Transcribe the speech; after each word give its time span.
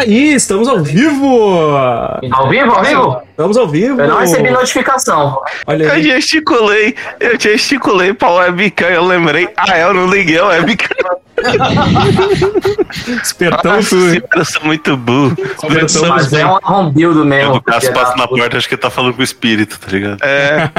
Aí, 0.00 0.32
estamos 0.32 0.66
ao 0.66 0.82
vivo! 0.82 1.76
Ao 1.76 2.48
vivo, 2.48 2.72
ao 2.72 2.82
vivo? 2.82 3.22
Estamos 3.28 3.56
ao 3.58 3.68
vivo! 3.68 4.00
Eu 4.00 4.08
não 4.08 4.18
recebi 4.20 4.50
notificação. 4.50 5.42
Olha 5.66 5.84
eu 5.84 6.02
gesticulei, 6.02 6.94
eu 7.20 7.38
gesticulei 7.38 8.14
pra 8.14 8.30
webcam, 8.30 8.86
eu 8.86 9.04
lembrei, 9.04 9.46
ah, 9.58 9.78
eu 9.78 9.92
não 9.92 10.06
liguei 10.06 10.38
a 10.38 10.46
webcam. 10.46 10.96
Espertão 13.22 13.76
Nossa, 13.76 13.94
eu 13.94 14.44
sou 14.46 14.64
muito 14.64 14.96
burro. 14.96 15.36
Espertão, 15.38 16.08
mas 16.08 16.32
é 16.32 16.46
um 16.46 16.56
arrombildo 16.56 17.22
mesmo. 17.22 17.56
O 17.56 17.62
Cássio 17.62 17.92
passa 17.92 18.16
na 18.16 18.26
porta, 18.26 18.56
acho 18.56 18.68
que 18.68 18.76
ele 18.76 18.80
tá 18.80 18.88
falando 18.88 19.12
com 19.12 19.20
o 19.20 19.24
espírito, 19.24 19.78
tá 19.78 19.92
ligado? 19.92 20.18
É. 20.22 20.70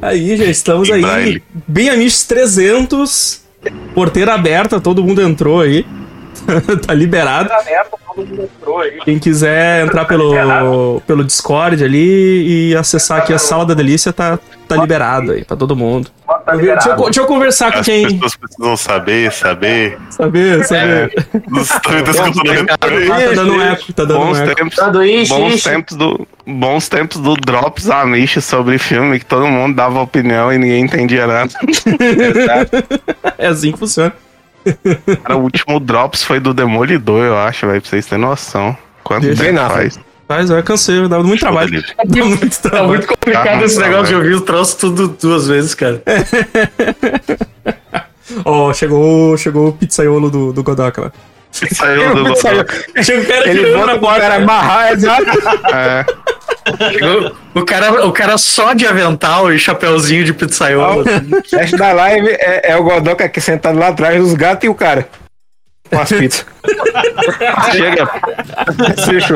aí, 0.00 0.34
já 0.34 0.44
estamos 0.46 0.90
aí. 0.90 1.02
Baile. 1.02 1.42
Bem 1.68 1.90
Amish 1.90 2.24
300, 2.24 3.44
porteira 3.94 4.32
aberta, 4.32 4.80
todo 4.80 5.04
mundo 5.04 5.20
entrou 5.20 5.60
aí. 5.60 5.84
tá 6.86 6.94
liberado. 6.94 7.50
Quem 9.04 9.18
quiser 9.18 9.84
entrar 9.84 10.04
pelo, 10.06 11.00
pelo 11.06 11.22
Discord 11.24 11.82
ali 11.84 12.70
e 12.70 12.76
acessar 12.76 13.18
aqui 13.18 13.32
a 13.32 13.38
sala 13.38 13.66
da 13.66 13.74
delícia, 13.74 14.12
tá, 14.12 14.38
tá 14.66 14.76
liberado 14.76 15.32
aí 15.32 15.44
pra 15.44 15.56
todo 15.56 15.76
mundo. 15.76 16.10
Deixa 16.56 16.90
eu, 16.90 16.96
deixa 16.96 17.20
eu 17.20 17.26
conversar 17.26 17.72
com 17.72 17.80
As 17.80 17.86
quem. 17.86 18.06
As 18.06 18.12
pessoas 18.12 18.36
precisam 18.36 18.76
saber, 18.76 19.32
saber. 19.32 19.98
Saber, 20.10 20.64
saber. 20.64 21.12
É. 21.12 22.02
tá 22.04 23.32
dando 23.34 23.62
eco, 23.62 23.92
tá 23.92 24.04
dando 24.04 24.20
bons 24.20 24.38
eco. 24.38 24.54
tempos, 24.54 24.76
Tá 24.76 24.88
do 24.88 24.98
bons 24.98 25.54
ixi. 25.54 25.68
tempos 25.68 25.96
do 25.96 26.26
bons 26.46 26.88
tempos 26.88 27.20
do 27.20 27.34
Drops 27.34 27.90
Amish 27.90 28.40
sobre 28.42 28.78
filme 28.78 29.18
que 29.18 29.26
todo 29.26 29.46
mundo 29.46 29.74
dava 29.74 30.00
opinião 30.00 30.52
e 30.52 30.58
ninguém 30.58 30.84
entendia 30.84 31.26
nada. 31.26 31.50
É 33.38 33.48
assim 33.48 33.72
que 33.72 33.78
funciona. 33.78 34.12
Cara, 35.22 35.36
o 35.36 35.42
último 35.42 35.78
Drops 35.80 36.22
foi 36.24 36.40
do 36.40 36.52
Demolidor, 36.54 37.24
eu 37.24 37.36
acho, 37.38 37.66
velho, 37.66 37.80
pra 37.80 37.90
vocês 37.90 38.06
terem 38.06 38.24
noção. 38.24 38.76
Quanto 39.04 39.22
Deixa 39.22 39.44
tempo 39.44 39.58
eu 39.58 39.68
ver, 39.68 39.74
faz? 39.74 39.98
Mas 40.28 40.50
é, 40.50 40.60
cansei, 40.62 41.06
dá 41.08 41.20
muito 41.22 41.40
trabalho. 41.40 41.82
Dá 42.04 42.24
muito 42.24 42.60
Tá 42.60 42.70
trabalho. 42.70 42.88
muito 42.88 43.06
complicado 43.06 43.58
Tá, 43.60 43.64
esse 43.64 43.78
tá, 43.78 43.82
negócio 43.88 44.06
de 44.06 44.14
ouvir 44.16 44.34
o 44.34 44.40
troço 44.40 44.76
tudo 44.78 45.08
duas 45.08 45.46
vezes, 45.46 45.72
cara. 45.74 46.02
Ó, 48.44 48.72
chegou, 48.72 49.36
chegou 49.38 49.68
o 49.68 49.72
pizzaiolo 49.72 50.28
do, 50.30 50.52
do 50.52 50.62
Godaka 50.64 51.00
lá. 51.02 51.12
Saiu 51.74 52.24
do 52.24 52.36
Saiu. 52.36 52.64
Chega 53.02 53.20
o 53.22 53.26
cara 53.26 53.48
Ele 53.48 53.58
tirando 53.64 53.74
bota 53.80 53.86
na 53.86 53.94
o 53.94 54.00
porta. 54.00 54.20
cara 54.20 54.34
amarrar, 54.36 54.92
exato. 54.92 55.24
É, 55.72 56.04
O, 57.54 57.60
o 57.60 57.64
cara, 57.64 58.06
o 58.06 58.12
cara 58.12 58.36
só 58.38 58.72
de 58.72 58.86
avental 58.86 59.52
e 59.52 59.58
chapeuzinho 59.58 60.24
de 60.24 60.32
pizzaiolo. 60.34 61.04
O 61.52 61.56
resto 61.56 61.76
da 61.76 61.92
live 61.92 62.28
é, 62.30 62.72
é 62.72 62.76
o 62.76 62.82
Godoka 62.82 63.24
aqui 63.24 63.40
sentado 63.40 63.78
lá 63.78 63.88
atrás 63.88 64.20
dos 64.20 64.34
gatos 64.34 64.64
e 64.64 64.68
o 64.68 64.74
cara. 64.74 65.08
Com 65.88 66.00
as 66.00 66.08
pizzas. 66.08 66.44
chega, 67.72 68.04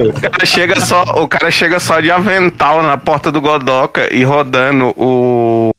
o 0.09 0.13
cara 0.21 0.45
chega 0.47 0.81
só, 0.81 1.03
o 1.05 1.29
cara 1.29 1.51
chega 1.51 1.79
só 1.79 2.01
de 2.01 2.11
avental 2.11 2.83
na 2.83 2.97
porta 2.99 3.31
do 3.31 3.41
Godoka 3.41 4.13
e 4.13 4.25
rodando 4.25 4.93
o 4.97 5.71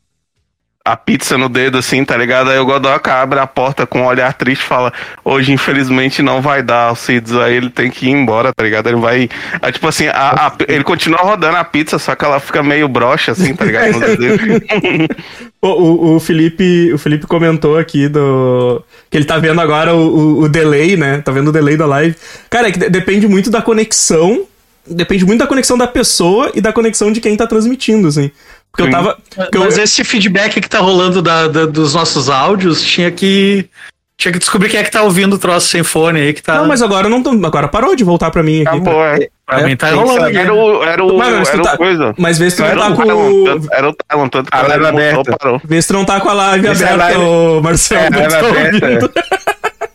a 0.84 0.96
pizza 0.96 1.38
no 1.38 1.48
dedo 1.48 1.78
assim, 1.78 2.04
tá 2.04 2.16
ligado? 2.16 2.50
Aí 2.50 2.58
o 2.58 2.64
Godoka 2.66 3.12
abre 3.14 3.38
a 3.38 3.46
porta 3.46 3.86
com 3.86 4.00
um 4.00 4.06
olhar 4.06 4.32
triste 4.34 4.62
e 4.62 4.66
fala: 4.66 4.92
"Hoje 5.24 5.52
infelizmente 5.52 6.22
não 6.22 6.40
vai 6.42 6.62
dar, 6.62 6.88
Alcides". 6.88 7.34
Aí 7.36 7.54
ele 7.54 7.70
tem 7.70 7.90
que 7.90 8.06
ir 8.06 8.10
embora, 8.10 8.52
tá 8.52 8.62
ligado? 8.64 8.88
Ele 8.88 8.96
vai, 9.00 9.28
aí, 9.60 9.72
tipo 9.72 9.86
assim, 9.86 10.08
a- 10.08 10.46
a- 10.48 10.52
ele 10.68 10.82
continua 10.84 11.20
rodando 11.20 11.56
a 11.56 11.64
pizza, 11.64 11.98
só 11.98 12.14
que 12.14 12.24
ela 12.24 12.40
fica 12.40 12.62
meio 12.62 12.88
broxa 12.88 13.32
assim, 13.32 13.54
tá 13.54 13.64
ligado? 13.64 13.92
O, 15.64 15.68
o, 15.68 16.16
o 16.16 16.20
Felipe, 16.20 16.92
o 16.92 16.98
Felipe 16.98 17.24
comentou 17.24 17.78
aqui 17.78 18.08
do. 18.08 18.82
Que 19.08 19.16
ele 19.16 19.24
tá 19.24 19.38
vendo 19.38 19.60
agora 19.60 19.94
o, 19.94 20.40
o, 20.40 20.48
delay, 20.48 20.96
né? 20.96 21.18
Tá 21.24 21.30
vendo 21.30 21.48
o 21.48 21.52
delay 21.52 21.76
da 21.76 21.86
live. 21.86 22.16
Cara, 22.50 22.66
é 22.68 22.72
que 22.72 22.80
de- 22.80 22.88
depende 22.90 23.28
muito 23.28 23.48
da 23.48 23.62
conexão. 23.62 24.44
Depende 24.84 25.24
muito 25.24 25.38
da 25.38 25.46
conexão 25.46 25.78
da 25.78 25.86
pessoa 25.86 26.50
e 26.52 26.60
da 26.60 26.72
conexão 26.72 27.12
de 27.12 27.20
quem 27.20 27.36
tá 27.36 27.46
transmitindo, 27.46 28.08
assim. 28.08 28.32
Porque 28.72 28.88
eu 28.88 28.90
tava. 28.90 29.18
porque 29.36 29.56
eu- 29.58 29.60
Mas 29.64 29.76
esse 29.78 30.02
feedback 30.02 30.60
que 30.60 30.68
tá 30.68 30.78
rolando 30.78 31.20
da- 31.22 31.46
da- 31.46 31.66
dos 31.66 31.94
nossos 31.94 32.28
áudios 32.30 32.82
tinha 32.82 33.10
que. 33.10 33.68
Tinha 34.16 34.30
que 34.32 34.38
descobrir 34.38 34.68
quem 34.68 34.78
é 34.78 34.84
que 34.84 34.90
tá 34.90 35.02
ouvindo 35.02 35.34
o 35.34 35.38
troço 35.38 35.66
sem 35.68 35.82
fone 35.82 36.20
aí 36.20 36.32
que 36.32 36.40
tá. 36.42 36.54
Não, 36.54 36.66
mas 36.66 36.80
agora 36.80 37.08
não 37.08 37.22
tô, 37.22 37.30
agora 37.44 37.66
parou 37.66 37.96
de 37.96 38.04
voltar 38.04 38.30
pra 38.30 38.40
mim 38.42 38.60
aqui. 38.60 38.68
Acabou, 38.68 39.04
é. 39.04 39.28
pra 39.44 39.62
mim 39.66 39.76
tá 39.76 39.88
que 39.88 39.94
rolando 39.94 40.24
aqui. 40.26 40.36
Era 40.36 40.54
o, 40.54 40.82
era 40.84 41.04
o, 41.04 41.18
Mas, 41.18 41.48
era 41.48 41.62
tá- 41.62 41.74
o 41.74 41.76
coisa. 41.76 42.14
Mas 42.16 42.38
vê 42.38 42.48
se 42.50 42.56
tu 42.58 42.62
Não, 42.62 42.66
não 42.68 42.72
era 42.72 42.80
tá 42.82 42.88
o 42.92 42.96
com. 42.96 43.44
Tanto- 43.44 43.68
era 43.72 43.88
o 43.88 43.94
Tylon, 43.94 44.28
tanto 44.28 44.50
que 44.50 44.56
A 44.56 44.60
quando 44.60 44.72
ele 44.74 44.82
live 44.84 44.98
aberta. 44.98 45.36
parou. 45.36 45.60
Vê 45.64 45.82
se 45.82 45.88
tu 45.88 45.94
não 45.94 46.04
tá 46.04 46.20
com 46.20 46.28
a 46.28 46.32
live 46.34 46.66
Essa 46.68 46.84
aberta, 46.84 47.04
live- 47.04 47.20
ô 47.24 47.60
Marcelo. 47.62 48.00
É, 48.02 48.06
a 48.06 48.28
live 48.28 48.80
tô 48.80 48.80
aberta. 48.80 49.12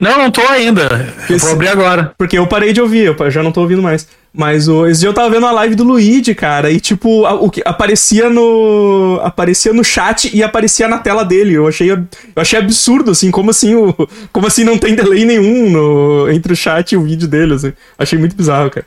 Não, 0.00 0.16
não 0.18 0.30
tô 0.30 0.40
ainda. 0.48 1.14
Eu 1.28 1.38
Vou 1.38 1.52
abrir 1.52 1.68
agora. 1.68 2.12
Porque 2.16 2.38
eu 2.38 2.46
parei 2.46 2.72
de 2.72 2.80
ouvir, 2.80 3.14
eu 3.18 3.30
já 3.30 3.42
não 3.42 3.52
tô 3.52 3.60
ouvindo 3.60 3.82
mais. 3.82 4.08
Mas 4.32 4.68
o, 4.68 4.86
esse 4.86 5.00
dia 5.00 5.08
eu 5.08 5.12
tava 5.12 5.28
vendo 5.28 5.44
a 5.44 5.50
live 5.50 5.74
do 5.74 5.82
Luigi, 5.82 6.34
cara, 6.36 6.70
e 6.70 6.78
tipo, 6.80 7.26
a- 7.26 7.34
o 7.34 7.50
que 7.50 7.60
aparecia 7.64 8.30
no. 8.30 9.20
aparecia 9.24 9.72
no 9.72 9.82
chat 9.84 10.34
e 10.34 10.40
aparecia 10.42 10.86
na 10.88 10.98
tela 10.98 11.24
dele. 11.24 11.52
Eu 11.54 11.66
achei, 11.66 11.90
eu 11.90 11.98
achei 12.36 12.58
absurdo, 12.58 13.10
assim, 13.10 13.30
como 13.30 13.50
assim 13.50 13.74
o. 13.74 13.92
Como 14.32 14.46
assim 14.46 14.62
não 14.64 14.78
tem 14.78 14.94
delay 14.94 15.24
nenhum 15.24 15.68
no, 15.70 16.30
entre 16.30 16.52
o 16.52 16.56
chat 16.56 16.92
e 16.92 16.96
o 16.96 17.02
vídeo 17.02 17.26
dele, 17.28 17.54
assim. 17.54 17.72
Achei 17.98 18.18
muito 18.18 18.36
bizarro, 18.36 18.70
cara. 18.70 18.86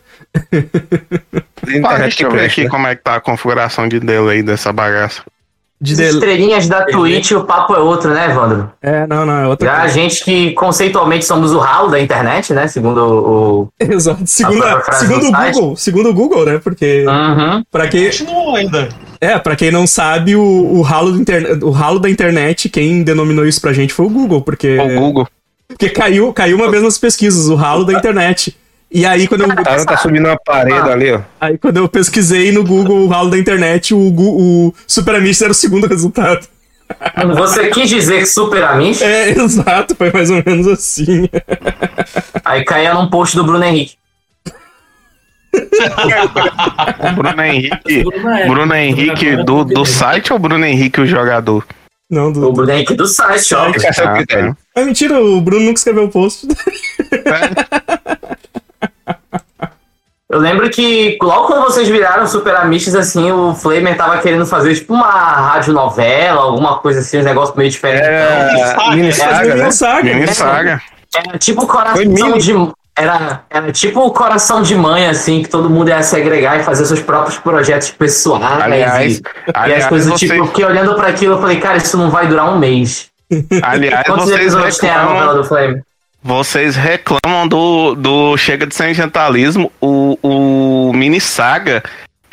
Ah, 1.86 1.98
deixa 1.98 2.24
eu 2.24 2.32
ver 2.32 2.46
aqui 2.46 2.68
como 2.68 2.88
é 2.88 2.96
que 2.96 3.04
tá 3.04 3.16
a 3.16 3.22
configuração 3.22 3.88
de 3.88 4.00
delay 4.00 4.42
dessa 4.42 4.72
bagaça. 4.72 5.22
De 5.84 5.92
As 5.92 5.98
delay. 5.98 6.14
estrelinhas 6.14 6.68
da 6.70 6.86
Twitch, 6.86 7.32
o 7.32 7.44
papo 7.44 7.76
é 7.76 7.80
outro, 7.80 8.14
né, 8.14 8.30
Evandro? 8.32 8.72
É, 8.82 9.06
não, 9.06 9.26
não, 9.26 9.34
é 9.38 9.48
outra 9.50 9.68
Já 9.68 9.76
a 9.76 9.80
coisa. 9.82 9.94
gente 9.94 10.24
que 10.24 10.52
conceitualmente 10.54 11.26
somos 11.26 11.52
o 11.52 11.60
ralo 11.60 11.90
da 11.90 12.00
internet, 12.00 12.54
né? 12.54 12.68
Segundo 12.70 13.00
o. 13.06 13.68
Exato. 13.78 14.22
Segundo, 14.26 14.62
frase 14.62 15.06
segundo 15.06 15.20
do 15.24 15.28
o 15.28 15.32
site. 15.32 15.54
Google, 15.56 15.76
segundo 15.76 16.10
o 16.10 16.14
Google, 16.14 16.46
né? 16.46 16.62
Porque. 16.64 17.06
Uhum. 17.06 17.64
Pra 17.70 17.90
quem, 17.90 18.06
Continuou 18.06 18.56
ainda. 18.56 18.88
é, 19.20 19.38
pra 19.38 19.58
quem 19.58 19.72
não 19.72 19.86
sabe, 19.86 20.38
o, 20.38 20.42
o, 20.42 20.82
ralo 20.82 21.12
do 21.12 21.20
interne- 21.20 21.62
o 21.62 21.70
ralo 21.72 22.00
da 22.00 22.10
internet, 22.10 22.70
quem 22.70 23.04
denominou 23.04 23.46
isso 23.46 23.60
pra 23.60 23.74
gente 23.74 23.94
foi 23.94 24.06
o 24.06 24.10
Google, 24.10 24.42
porque. 24.42 24.78
O 24.80 25.00
Google. 25.02 25.28
Porque 25.68 25.90
caiu, 25.90 26.32
caiu 26.32 26.56
uma 26.56 26.72
vez 26.72 26.82
nas 26.82 26.98
pesquisas, 26.98 27.50
o 27.50 27.56
ralo 27.56 27.84
da 27.84 27.92
internet. 27.94 28.56
E 28.94 29.08
aí, 29.08 29.28
quando 29.28 29.42
eu, 29.42 29.48
Tá, 29.56 29.84
tá 29.86 29.98
subindo 29.98 30.28
uma 30.28 30.38
parede 30.38 30.90
ali, 30.90 31.12
ó. 31.12 31.22
aí, 31.42 31.58
quando 31.58 31.78
eu 31.78 31.90
pesquisei 31.90 32.52
no 32.52 32.64
Google 32.64 33.00
o 33.06 33.08
ralo 33.08 33.32
da 33.32 33.40
internet, 33.40 33.92
o, 33.94 33.98
o 34.00 34.74
Super 34.86 35.16
Amish 35.16 35.42
era 35.42 35.52
o 35.52 35.56
segundo 35.56 35.88
resultado. 35.90 36.48
Você 37.36 37.70
quis 37.70 37.90
dizer 37.90 38.20
que 38.20 38.26
Super 38.28 38.64
Amish? 38.66 39.02
É, 39.02 39.30
exato, 39.40 39.96
foi 39.96 40.12
mais 40.12 40.30
ou 40.30 40.44
menos 40.46 40.68
assim. 40.68 41.28
Aí 42.46 42.64
caía 42.64 42.94
num 42.94 43.10
post 43.10 43.36
do 43.36 43.44
Bruno 43.44 43.64
Henrique. 43.64 43.96
O 47.00 47.16
Bruno 47.16 47.42
Henrique. 47.44 48.04
Bruno 48.48 48.76
Henrique 48.76 49.36
do, 49.44 49.64
do 49.64 49.86
site 49.86 50.32
ou 50.34 50.40
Bruno 50.40 50.66
Henrique 50.66 51.02
o 51.02 51.06
jogador? 51.06 51.66
Não, 52.10 52.28
O 52.30 52.32
do. 52.32 52.54
Bruno 52.54 52.72
Henrique 52.72 52.94
do 52.94 53.08
site, 53.08 53.56
ó. 53.56 53.68
Ah. 53.70 54.56
É 54.76 54.84
mentira, 54.84 55.20
o 55.20 55.42
Bruno 55.42 55.66
nunca 55.66 55.80
escreveu 55.80 56.04
o 56.06 56.10
post. 56.10 56.48
Eu 60.34 60.40
lembro 60.40 60.68
que 60.68 61.16
logo 61.22 61.46
quando 61.46 61.62
vocês 61.66 61.88
viraram 61.88 62.26
Super 62.26 62.56
Amishes, 62.56 62.96
assim, 62.96 63.32
o 63.32 63.54
Flamer 63.54 63.96
tava 63.96 64.18
querendo 64.18 64.48
fazer 64.48 64.74
tipo 64.74 64.92
uma 64.92 65.08
radionovela, 65.08 66.42
alguma 66.42 66.80
coisa 66.80 67.02
assim, 67.02 67.20
um 67.20 67.24
negócio 67.24 67.56
meio 67.56 67.70
diferente. 67.70 68.04
É, 68.04 68.74
mini 68.96 69.14
saga, 69.14 69.54
né? 69.54 69.70
saga, 69.70 70.04
Mini 70.04 70.28
saga. 70.34 70.82
Era 71.16 71.38
tipo 71.38 71.68
coração 71.68 72.04
mini. 72.04 72.40
de. 72.40 72.54
Era, 72.98 73.44
era 73.48 73.72
tipo 73.72 74.00
o 74.02 74.10
coração 74.10 74.64
de 74.64 74.74
mãe, 74.74 75.06
assim, 75.06 75.44
que 75.44 75.50
todo 75.50 75.70
mundo 75.70 75.90
ia 75.90 76.02
se 76.02 76.16
agregar 76.16 76.60
e 76.60 76.64
fazer 76.64 76.86
seus 76.86 77.00
próprios 77.00 77.38
projetos 77.38 77.92
pessoais. 77.92 78.64
Aliás, 78.64 79.18
e, 79.18 79.20
e 79.20 79.24
aliás, 79.54 79.84
as 79.84 79.90
coisas 79.90 80.12
vocês, 80.12 80.32
tipo, 80.32 80.48
fiquei 80.48 80.66
olhando 80.66 80.96
pra 80.96 81.10
aquilo 81.10 81.36
eu 81.36 81.42
falei, 81.42 81.60
cara, 81.60 81.78
isso 81.78 81.96
não 81.96 82.10
vai 82.10 82.26
durar 82.26 82.52
um 82.52 82.58
mês. 82.58 83.12
aliás, 83.62 84.04
Quantos 84.08 84.26
vocês 84.26 84.42
episódios 84.42 84.78
tem 84.80 84.90
a 84.90 85.04
novela 85.04 85.14
reclamam, 85.14 85.42
do 85.44 85.48
Flame? 85.48 85.84
Vocês 86.24 86.76
reclamam 86.76 87.48
do, 87.48 87.96
do 87.96 88.38
Chega 88.38 88.66
de 88.66 88.74
Sentimentalismo. 88.74 89.72
O, 89.82 90.18
o 90.22 90.94
Mini 90.94 91.20
Saga 91.20 91.84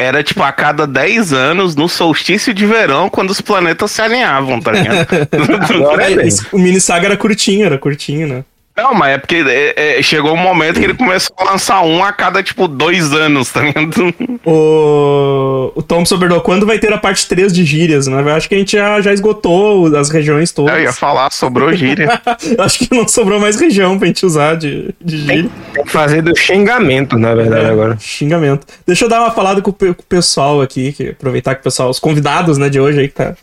era 0.01 0.23
tipo 0.23 0.43
a 0.43 0.51
cada 0.51 0.87
10 0.87 1.33
anos 1.35 1.77
no 1.77 1.87
solstício 1.87 2.55
de 2.55 2.65
verão, 2.65 3.11
quando 3.11 3.31
os 3.31 3.41
planetas 3.43 3.91
se 3.91 4.01
alinhavam, 4.01 4.59
tá 4.59 4.73
ligado? 4.73 5.07
Agora 5.75 6.11
é 6.11 6.29
o 6.53 6.59
mini 6.59 6.81
saga 6.81 7.09
era 7.09 7.17
curtinho, 7.19 7.67
era 7.67 7.77
curtinho, 7.77 8.27
né? 8.27 8.45
Não, 8.83 8.95
mas 8.95 9.15
é 9.15 9.19
porque 9.19 9.45
é, 9.47 9.99
é, 9.99 10.03
chegou 10.03 10.33
um 10.33 10.37
momento 10.37 10.79
que 10.79 10.85
ele 10.85 10.95
começou 10.95 11.35
a 11.39 11.53
lançar 11.53 11.83
um 11.83 12.03
a 12.03 12.13
cada, 12.13 12.43
tipo, 12.43 12.67
dois 12.67 13.13
anos, 13.13 13.51
tá 13.51 13.61
ligado? 13.61 14.15
O, 14.45 15.73
o 15.75 15.83
Tom 15.83 16.05
Soberdor, 16.05 16.41
quando 16.41 16.65
vai 16.65 16.79
ter 16.79 16.93
a 16.93 16.99
parte 16.99 17.29
3 17.29 17.53
de 17.53 17.65
gírias, 17.65 18.07
né? 18.07 18.23
Eu 18.23 18.31
acho 18.31 18.49
que 18.49 18.55
a 18.55 18.59
gente 18.59 18.73
já, 18.73 19.01
já 19.01 19.13
esgotou 19.13 19.95
as 19.95 20.09
regiões 20.09 20.51
todas. 20.51 20.75
Eu 20.75 20.83
ia 20.83 20.93
falar, 20.93 21.31
sobrou 21.31 21.73
gíria. 21.75 22.21
Eu 22.57 22.65
acho 22.65 22.79
que 22.79 22.95
não 22.95 23.07
sobrou 23.07 23.39
mais 23.39 23.61
região 23.61 23.99
pra 23.99 24.07
gente 24.07 24.25
usar 24.25 24.57
de, 24.57 24.95
de 25.01 25.19
gíria. 25.19 25.51
Tem 25.75 25.85
que 25.85 25.91
fazer 25.91 26.23
do 26.23 26.37
xingamento, 26.37 27.19
na 27.19 27.35
verdade, 27.35 27.67
agora. 27.67 27.99
Xingamento. 28.01 28.67
Deixa 28.87 29.05
eu 29.05 29.09
dar 29.09 29.21
uma 29.21 29.31
falada 29.31 29.61
com 29.61 29.71
o, 29.71 29.75
com 29.75 29.91
o 29.91 29.95
pessoal 30.09 30.63
aqui, 30.63 30.93
que 30.93 31.11
aproveitar 31.11 31.55
que 31.55 31.61
o 31.61 31.65
pessoal, 31.65 31.91
os 31.91 31.99
convidados, 31.99 32.57
né, 32.57 32.69
de 32.69 32.81
hoje 32.81 33.01
aí 33.01 33.09
que 33.09 33.15
tá 33.15 33.35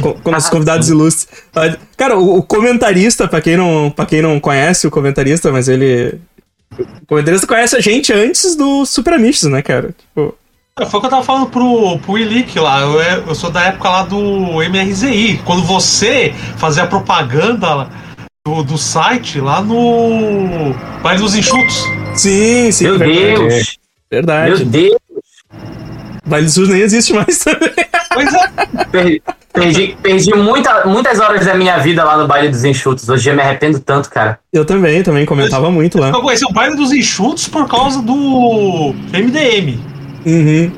com, 0.00 0.12
com 0.14 0.30
nossos 0.30 0.50
convidados 0.50 0.88
ilustres. 0.88 1.28
Cara, 1.96 2.18
o, 2.18 2.38
o 2.38 2.42
comentarista, 2.42 3.26
pra 3.28 3.40
quem, 3.40 3.56
não, 3.56 3.90
pra 3.90 4.06
quem 4.06 4.22
não 4.22 4.38
conhece 4.40 4.86
o 4.86 4.90
comentarista, 4.90 5.50
mas 5.52 5.68
ele. 5.68 6.20
O 6.78 7.06
comentarista 7.06 7.46
conhece 7.46 7.76
a 7.76 7.80
gente 7.80 8.12
antes 8.12 8.56
do 8.56 8.84
Super 8.86 9.14
Amistos, 9.14 9.50
né, 9.50 9.60
cara? 9.62 9.94
Tipo, 9.98 10.34
Foi 10.88 10.98
o 10.98 11.00
que 11.00 11.06
eu 11.06 11.10
tava 11.10 11.22
falando 11.22 11.46
pro, 11.50 11.98
pro 11.98 12.16
Ilick 12.18 12.58
lá. 12.58 12.80
Eu, 12.80 13.00
é- 13.00 13.22
eu 13.26 13.34
sou 13.34 13.50
da 13.50 13.64
época 13.64 13.88
lá 13.90 14.02
do 14.04 14.62
MRZI. 14.62 15.40
Quando 15.44 15.62
você 15.62 16.32
fazia 16.56 16.86
propaganda 16.86 17.88
do, 18.46 18.62
do 18.62 18.78
site 18.78 19.38
lá 19.40 19.60
no 19.60 20.74
Baile 21.02 21.20
dos 21.20 21.34
Enxutos. 21.34 21.84
sim, 22.14 22.72
sim. 22.72 22.84
Meu 22.84 22.98
verdade. 22.98 23.48
Deus! 23.48 23.78
Verdade. 24.10 24.50
Meu 24.56 24.64
Deus! 24.66 24.96
Baile 26.24 26.46
dos 26.46 26.54
Sus 26.54 26.68
nem 26.68 26.80
existe 26.80 27.12
mais 27.12 27.38
também. 27.38 27.70
Pois 28.14 28.32
é. 28.32 29.20
Perdi, 29.52 29.96
perdi, 30.02 30.34
muita, 30.34 30.86
muitas 30.86 31.20
horas 31.20 31.44
da 31.44 31.54
minha 31.54 31.76
vida 31.78 32.02
lá 32.02 32.16
no 32.16 32.26
baile 32.26 32.48
dos 32.48 32.64
enxutos. 32.64 33.08
Hoje 33.08 33.28
eu 33.30 33.34
me 33.36 33.42
arrependo 33.42 33.78
tanto, 33.80 34.08
cara. 34.08 34.38
Eu 34.52 34.64
também, 34.64 35.02
também 35.02 35.26
comentava 35.26 35.70
muito 35.70 35.98
lá. 35.98 36.08
Eu 36.08 36.22
conheci 36.22 36.44
o 36.46 36.52
Baile 36.52 36.74
dos 36.74 36.90
Enxutos 36.92 37.48
por 37.48 37.68
causa 37.68 38.00
do 38.00 38.94
MDM. 39.12 39.78
Uhum. 40.24 40.72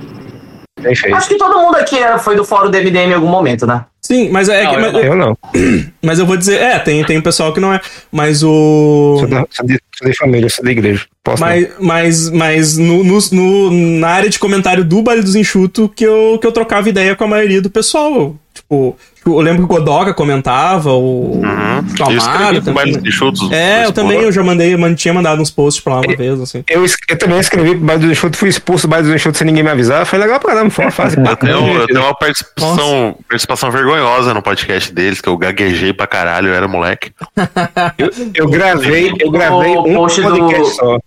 Perfeito. 0.83 1.15
Acho 1.17 1.29
que 1.29 1.37
todo 1.39 1.57
mundo 1.61 1.77
aqui 1.77 1.97
era- 1.97 2.19
foi 2.19 2.35
do 2.35 2.45
fórum 2.45 2.69
do 2.71 2.77
MDM 2.77 3.11
em 3.13 3.15
algum 3.15 3.29
momento, 3.29 3.65
né? 3.67 3.85
Sim, 4.03 4.29
mas 4.31 4.49
é, 4.49 4.65
Não, 4.65 4.71
que- 4.71 4.77
eu 4.77 4.81
mas, 4.93 5.05
Eu 5.05 5.17
não. 5.17 5.39
mas 6.03 6.19
eu 6.19 6.27
vou 6.27 6.37
dizer, 6.37 6.61
é, 6.61 6.79
tem, 6.79 7.03
tem 7.05 7.17
um 7.17 7.23
pessoal 7.23 7.53
que 7.55 7.61
não 7.61 7.73
é. 7.73 7.81
Mas 8.13 8.43
o. 8.43 9.17
Sou, 9.21 9.29
da, 9.29 9.47
sou, 9.51 9.65
de, 9.67 9.81
sou 9.97 10.11
de 10.11 10.17
família, 10.17 10.49
sou 10.51 10.65
da 10.65 10.71
igreja. 10.73 11.07
Posso 11.23 11.41
não. 11.43 11.49
Mas, 11.49 11.69
mas, 11.81 12.31
mas 12.31 12.77
no, 12.77 13.03
no- 13.05 13.19
no- 13.33 13.71
na 14.01 14.09
área 14.09 14.29
de 14.29 14.39
comentário 14.39 14.85
do 14.85 15.01
Baile 15.01 15.23
dos 15.23 15.37
Enxuto 15.37 15.89
que 15.89 16.05
eu, 16.05 16.39
que 16.41 16.47
eu 16.47 16.53
trocava 16.53 16.89
ideia 16.89 17.15
com 17.15 17.23
a 17.25 17.29
maioria 17.29 17.63
do 17.63 17.71
pessoal. 17.71 18.35
Tipo, 18.69 18.97
eu 19.39 19.41
lembro 19.41 19.59
que 19.67 19.73
o 19.73 19.77
Godoka 19.77 20.13
comentava, 20.13 20.91
o, 20.93 21.37
Uhum. 21.37 21.43
o 21.43 21.43
Eu 21.43 22.07
Amaro 22.07 22.17
escrevi 22.17 22.59
com 22.61 22.65
também. 22.65 23.11
chutos. 23.11 23.51
É, 23.53 23.85
eu 23.87 23.93
também, 23.93 24.21
eu 24.21 24.33
já 24.33 24.43
mandei, 24.43 24.75
eu 24.75 24.79
man- 24.79 24.95
tinha 24.95 25.15
mandado 25.15 25.41
uns 25.41 25.51
posts 25.51 25.83
pra 25.83 25.95
lá 25.95 26.01
uma 26.01 26.17
vez, 26.17 26.41
assim. 26.41 26.65
Eu, 26.69 26.85
eu 27.09 27.19
também 27.19 27.39
escrevi 27.39 27.71
pro 27.77 27.85
baile 27.85 28.07
do 28.07 28.13
enxuto, 28.13 28.37
fui 28.37 28.49
expulso 28.49 28.87
do 28.87 28.91
baile 28.91 29.07
do 29.09 29.15
enxuto 29.15 29.39
sem 29.39 29.47
ninguém 29.47 29.63
me 29.63 29.71
avisar. 29.71 30.05
Foi 30.07 30.19
legal 30.19 30.41
pra 30.41 30.51
caramba, 30.55 30.71
foi 30.71 30.85
uma 30.85 30.91
fase 30.91 31.17
Eu 31.19 31.23
bacana. 31.23 31.53
tenho, 31.53 31.65
eu 31.65 31.71
divertida. 31.73 31.95
tenho 32.01 32.07
uma 32.07 32.15
participação, 32.17 33.17
participação 33.29 33.71
vergonhosa 33.71 34.35
no 34.35 34.43
podcast 34.43 34.93
deles, 34.93 35.21
que 35.21 35.29
eu 35.29 35.37
gaguejei 35.37 35.93
pra 35.93 36.07
caralho, 36.07 36.49
eu 36.49 36.55
era 36.55 36.67
moleque. 36.69 37.13
Eu 38.35 38.49
gravei, 38.49 39.13
eu 39.21 39.31
gravei 39.31 39.75
O 39.77 39.87
um 39.89 39.95
post 39.95 40.21
do- 40.21 40.29
podcast 40.29 40.75
só. 40.77 40.99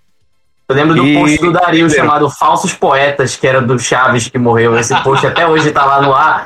Eu 0.69 0.75
lembro 0.75 0.95
do 0.95 1.05
E- 1.07 1.13
post 1.13 1.37
do 1.39 1.51
Dario 1.53 1.89
chamado 1.89 2.29
Falsos 2.29 2.73
Poetas, 2.73 3.37
que 3.37 3.47
era 3.47 3.61
do 3.61 3.79
Chaves 3.79 4.27
que 4.27 4.37
morreu. 4.37 4.77
Esse 4.77 4.93
post 5.01 5.25
até 5.25 5.47
hoje 5.47 5.71
tá 5.71 5.85
lá 5.85 6.01
no 6.01 6.13
ar. 6.13 6.43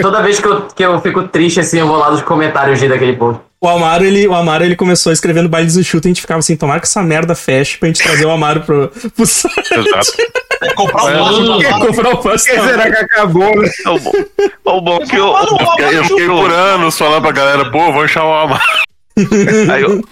Toda 0.00 0.22
vez 0.22 0.38
que 0.38 0.46
eu, 0.46 0.62
que 0.62 0.84
eu 0.84 1.00
fico 1.00 1.24
triste 1.24 1.58
assim, 1.58 1.80
eu 1.80 1.88
vou 1.88 1.96
lá 1.96 2.10
nos 2.10 2.22
comentários 2.22 2.80
daquele 2.80 3.14
post. 3.14 3.40
O 3.60 3.68
Amaro, 3.68 4.04
ele, 4.04 4.28
o 4.28 4.34
Amaro, 4.34 4.62
ele 4.64 4.76
começou 4.76 5.10
escrevendo 5.12 5.48
Baile 5.48 5.66
dos 5.66 5.76
Enxuto 5.76 6.06
e 6.06 6.08
a 6.08 6.10
gente 6.10 6.20
ficava 6.20 6.38
assim, 6.38 6.56
tomara 6.56 6.78
que 6.78 6.86
essa 6.86 7.02
merda 7.02 7.34
feche 7.34 7.78
pra 7.78 7.88
gente 7.88 8.00
trazer 8.02 8.26
o 8.26 8.30
Amaro 8.30 8.60
pro, 8.60 8.92
pro 9.16 9.26
site. 9.26 9.54
Exato. 9.72 10.12
É 10.62 10.72
comprar 10.74 11.04
um 11.04 11.24
ano 11.24 11.58
lá. 11.58 11.80
comprar 11.80 12.14
o 12.14 12.18
que 12.18 12.38
será 12.38 12.90
que 12.90 12.96
acabou, 13.04 13.60
né? 13.60 13.68
O 13.86 13.98
bom, 13.98 14.12
o 14.66 14.80
bom 14.80 14.98
que 15.00 15.16
eu, 15.16 15.26
o 15.30 15.58
bom 15.58 15.74
que 15.76 15.82
eu 15.82 16.04
fiquei 16.04 16.26
por 16.28 16.50
anos 16.52 16.96
falando 16.96 17.22
pra 17.22 17.32
galera, 17.32 17.70
pô, 17.70 17.90
vou 17.92 18.06
chamar 18.06 18.28
o 18.28 18.44
Amaro. 18.44 18.62
Aí 19.72 19.82
eu- 19.82 20.02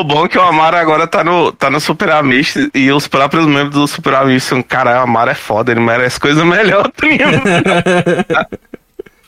o 0.00 0.04
bom 0.04 0.24
é 0.24 0.28
que 0.28 0.38
o 0.38 0.42
Amaro 0.42 0.76
agora 0.76 1.06
tá 1.06 1.22
no, 1.24 1.52
tá 1.52 1.70
no 1.70 1.80
Super 1.80 2.10
Amish 2.12 2.68
e 2.74 2.90
os 2.92 3.06
próprios 3.06 3.46
membros 3.46 3.70
do 3.70 3.86
Super 3.86 4.14
Amish 4.14 4.44
são, 4.44 4.62
cara, 4.62 5.00
o 5.00 5.02
Amaro 5.02 5.30
é 5.30 5.34
foda, 5.34 5.70
ele 5.70 5.80
merece 5.80 6.18
coisa 6.20 6.44
melhor, 6.44 6.90
tá 6.90 7.06
ligado? 7.06 7.42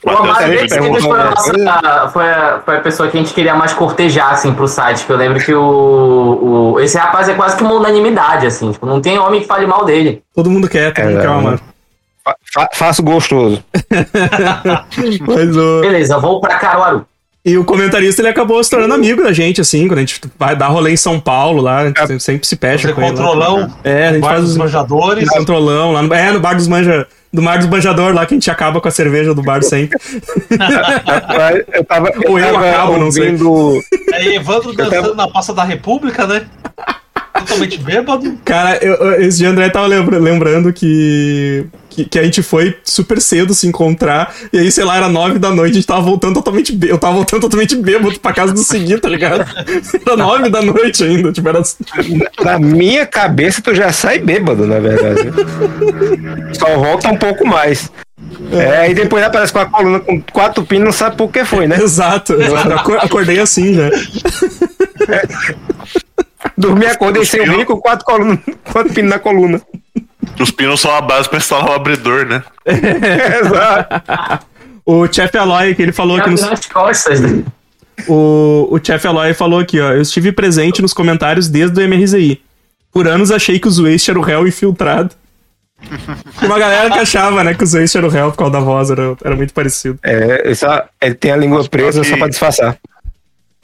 O 0.06 0.10
Amaro 0.10 0.50
desde 0.50 0.68
sempre 0.68 0.90
perguntou 0.90 1.10
foi 1.12 1.20
a, 1.20 1.30
nossa, 1.30 2.08
foi, 2.12 2.28
a, 2.30 2.60
foi 2.62 2.76
a 2.76 2.80
pessoa 2.80 3.08
que 3.08 3.16
a 3.16 3.20
gente 3.22 3.32
queria 3.32 3.54
mais 3.54 3.72
cortejar, 3.72 4.32
assim, 4.32 4.52
pro 4.52 4.68
site. 4.68 5.06
Que 5.06 5.10
eu 5.10 5.16
lembro 5.16 5.42
que 5.42 5.54
o, 5.54 6.74
o. 6.74 6.80
Esse 6.80 6.98
rapaz 6.98 7.26
é 7.26 7.32
quase 7.32 7.56
que 7.56 7.62
uma 7.62 7.72
unanimidade, 7.72 8.46
assim. 8.46 8.70
Tipo, 8.70 8.84
não 8.84 9.00
tem 9.00 9.18
homem 9.18 9.40
que 9.40 9.46
fale 9.46 9.66
mal 9.66 9.82
dele. 9.86 10.22
Todo 10.34 10.50
mundo 10.50 10.68
quer, 10.68 10.92
todo 10.92 11.06
mundo 11.06 11.18
É, 11.18 11.22
quer 11.22 11.28
o 11.30 11.32
Amaro. 11.32 11.60
Fa- 12.22 12.36
fa- 12.52 12.68
faço 12.74 13.02
gostoso. 13.02 13.64
Mas 15.26 15.56
o... 15.56 15.80
Beleza, 15.80 16.18
vou 16.18 16.38
pra 16.38 16.56
Caruaru. 16.58 17.06
E 17.46 17.58
o 17.58 17.64
comentarista, 17.64 18.22
ele 18.22 18.28
acabou 18.28 18.62
se 18.64 18.70
tornando 18.70 18.94
amigo 18.94 19.22
da 19.22 19.30
gente, 19.30 19.60
assim, 19.60 19.86
quando 19.86 19.98
a 19.98 20.00
gente 20.00 20.18
vai 20.38 20.56
dar 20.56 20.68
rolê 20.68 20.92
em 20.92 20.96
São 20.96 21.20
Paulo 21.20 21.60
lá, 21.60 21.80
a 21.80 22.06
gente 22.06 22.22
sempre 22.22 22.46
se 22.46 22.56
Fazer 22.56 22.94
com 22.94 23.02
ele. 23.02 23.10
lá. 23.10 23.16
controlão, 23.16 23.74
É, 23.84 24.08
a 24.08 24.12
gente 24.12 24.22
bar 24.22 24.28
faz 24.30 24.40
dos 24.42 24.50
os 24.52 24.56
manjadores. 24.56 25.28
controlão 25.28 25.92
lá 25.92 26.00
no, 26.02 26.14
é, 26.14 26.32
no 26.32 26.40
bar 26.40 26.54
dos 26.56 26.66
manja, 26.66 27.06
do 27.30 27.42
bar 27.42 27.58
dos 27.58 27.66
manjador 27.66 28.14
lá 28.14 28.24
que 28.24 28.32
a 28.32 28.36
gente 28.36 28.50
acaba 28.50 28.80
com 28.80 28.88
a 28.88 28.90
cerveja 28.90 29.34
do 29.34 29.42
bar 29.42 29.62
sempre. 29.62 29.98
Eu 31.74 31.84
tava, 31.84 32.08
eu 32.08 32.30
Ou 32.30 32.38
eu 32.38 32.52
tava 32.54 32.70
acabo, 32.70 32.96
não 32.98 33.10
sei. 33.10 33.24
ouvindo. 33.32 33.80
Aí 34.14 34.36
Evandro 34.36 34.72
dançando 34.72 35.14
na 35.14 35.28
Praça 35.28 35.52
da 35.52 35.64
República, 35.64 36.26
né? 36.26 36.46
Totalmente 37.40 37.78
bêbado. 37.78 38.38
Cara, 38.44 38.78
eu, 38.82 38.94
eu- 38.94 39.20
esse 39.22 39.38
dia 39.38 39.50
André 39.50 39.68
tava 39.68 39.86
lembra- 39.86 40.18
lembrando 40.18 40.72
que, 40.72 41.66
que 41.94 42.04
que 42.04 42.18
a 42.18 42.22
gente 42.24 42.42
foi 42.42 42.76
super 42.84 43.20
cedo 43.20 43.54
se 43.54 43.66
encontrar 43.66 44.34
e 44.52 44.58
aí, 44.58 44.70
sei 44.72 44.84
lá, 44.84 44.96
era 44.96 45.08
nove 45.08 45.38
da 45.38 45.50
noite, 45.50 45.72
a 45.72 45.74
gente 45.74 45.86
tava 45.86 46.00
voltando 46.02 46.34
totalmente 46.34 46.72
bê- 46.72 46.90
eu 46.90 46.98
tava 46.98 47.14
voltando 47.14 47.40
totalmente 47.42 47.76
bêbado 47.76 48.18
pra 48.20 48.32
casa 48.32 48.52
do 48.52 48.60
seguinte, 48.62 49.00
tá 49.00 49.08
ligado? 49.08 49.44
Era 50.06 50.16
nove 50.16 50.48
da 50.50 50.60
noite 50.62 51.04
ainda, 51.04 51.32
tipo, 51.32 51.48
era 51.48 51.62
Na 52.44 52.58
minha 52.58 53.06
cabeça, 53.06 53.62
tu 53.62 53.74
já 53.74 53.92
sai 53.92 54.18
bêbado, 54.18 54.66
na 54.66 54.78
verdade. 54.80 55.30
Só 56.58 56.76
volta 56.76 57.08
um 57.08 57.16
pouco 57.16 57.46
mais. 57.46 57.90
É, 58.52 58.90
e 58.90 58.94
depois 58.94 59.22
aparece 59.24 59.52
com 59.52 59.58
a 59.58 59.66
coluna 59.66 60.00
com 60.00 60.20
quatro 60.32 60.64
pinos, 60.64 60.84
não 60.86 60.92
sabe 60.92 61.16
por 61.16 61.30
que 61.30 61.44
foi, 61.44 61.66
né? 61.66 61.76
Exato. 61.82 62.32
Eu 62.32 62.56
acor- 62.56 62.98
acordei 62.98 63.38
assim 63.38 63.74
já. 63.74 63.90
Dormi, 66.56 66.86
acordei 66.86 67.24
sem 67.24 67.44
dormir 67.44 67.64
com 67.64 67.76
quatro, 67.78 68.04
colunas, 68.04 68.38
quatro 68.72 68.92
pinos 68.92 69.10
na 69.10 69.18
coluna. 69.18 69.60
Os 70.40 70.50
pinos 70.50 70.80
são 70.80 70.94
a 70.94 71.00
base 71.00 71.28
pra 71.28 71.38
instalar 71.38 71.70
o 71.70 71.72
abridor, 71.72 72.26
né? 72.26 72.42
Exato. 72.66 74.46
O 74.84 75.06
Chef 75.10 75.34
Aloy, 75.36 75.74
que 75.74 75.82
ele 75.82 75.92
falou 75.92 76.16
aqui 76.18 76.30
nos, 76.30 76.42
costas, 76.66 77.20
né? 77.20 77.42
O, 78.08 78.68
o 78.70 78.78
Chef 78.84 79.06
Aloy 79.06 79.32
falou 79.34 79.60
aqui, 79.60 79.80
ó. 79.80 79.92
Eu 79.92 80.02
estive 80.02 80.32
presente 80.32 80.82
nos 80.82 80.92
comentários 80.92 81.48
desde 81.48 81.80
o 81.80 81.88
MRZI. 81.88 82.40
Por 82.92 83.08
anos 83.08 83.30
achei 83.30 83.58
que 83.58 83.66
o 83.66 83.70
Zwaste 83.70 84.10
era 84.10 84.18
o 84.18 84.22
réu 84.22 84.46
infiltrado. 84.46 85.10
Uma 86.42 86.58
galera 86.58 86.90
que 86.90 86.98
achava, 86.98 87.42
né, 87.44 87.54
que 87.54 87.64
o 87.64 87.66
Zwaste 87.66 87.96
era 87.98 88.06
o 88.06 88.10
réu 88.10 88.30
por 88.30 88.38
causa 88.38 88.52
da 88.52 88.60
voz, 88.60 88.90
era, 88.90 89.16
era 89.24 89.36
muito 89.36 89.52
parecido. 89.54 89.98
É, 90.02 90.42
ele, 90.44 90.54
só, 90.54 90.84
ele 91.00 91.14
tem 91.14 91.32
a 91.32 91.36
língua 91.36 91.66
presa 91.68 92.00
que- 92.02 92.08
só 92.08 92.16
pra 92.16 92.28
disfarçar. 92.28 92.76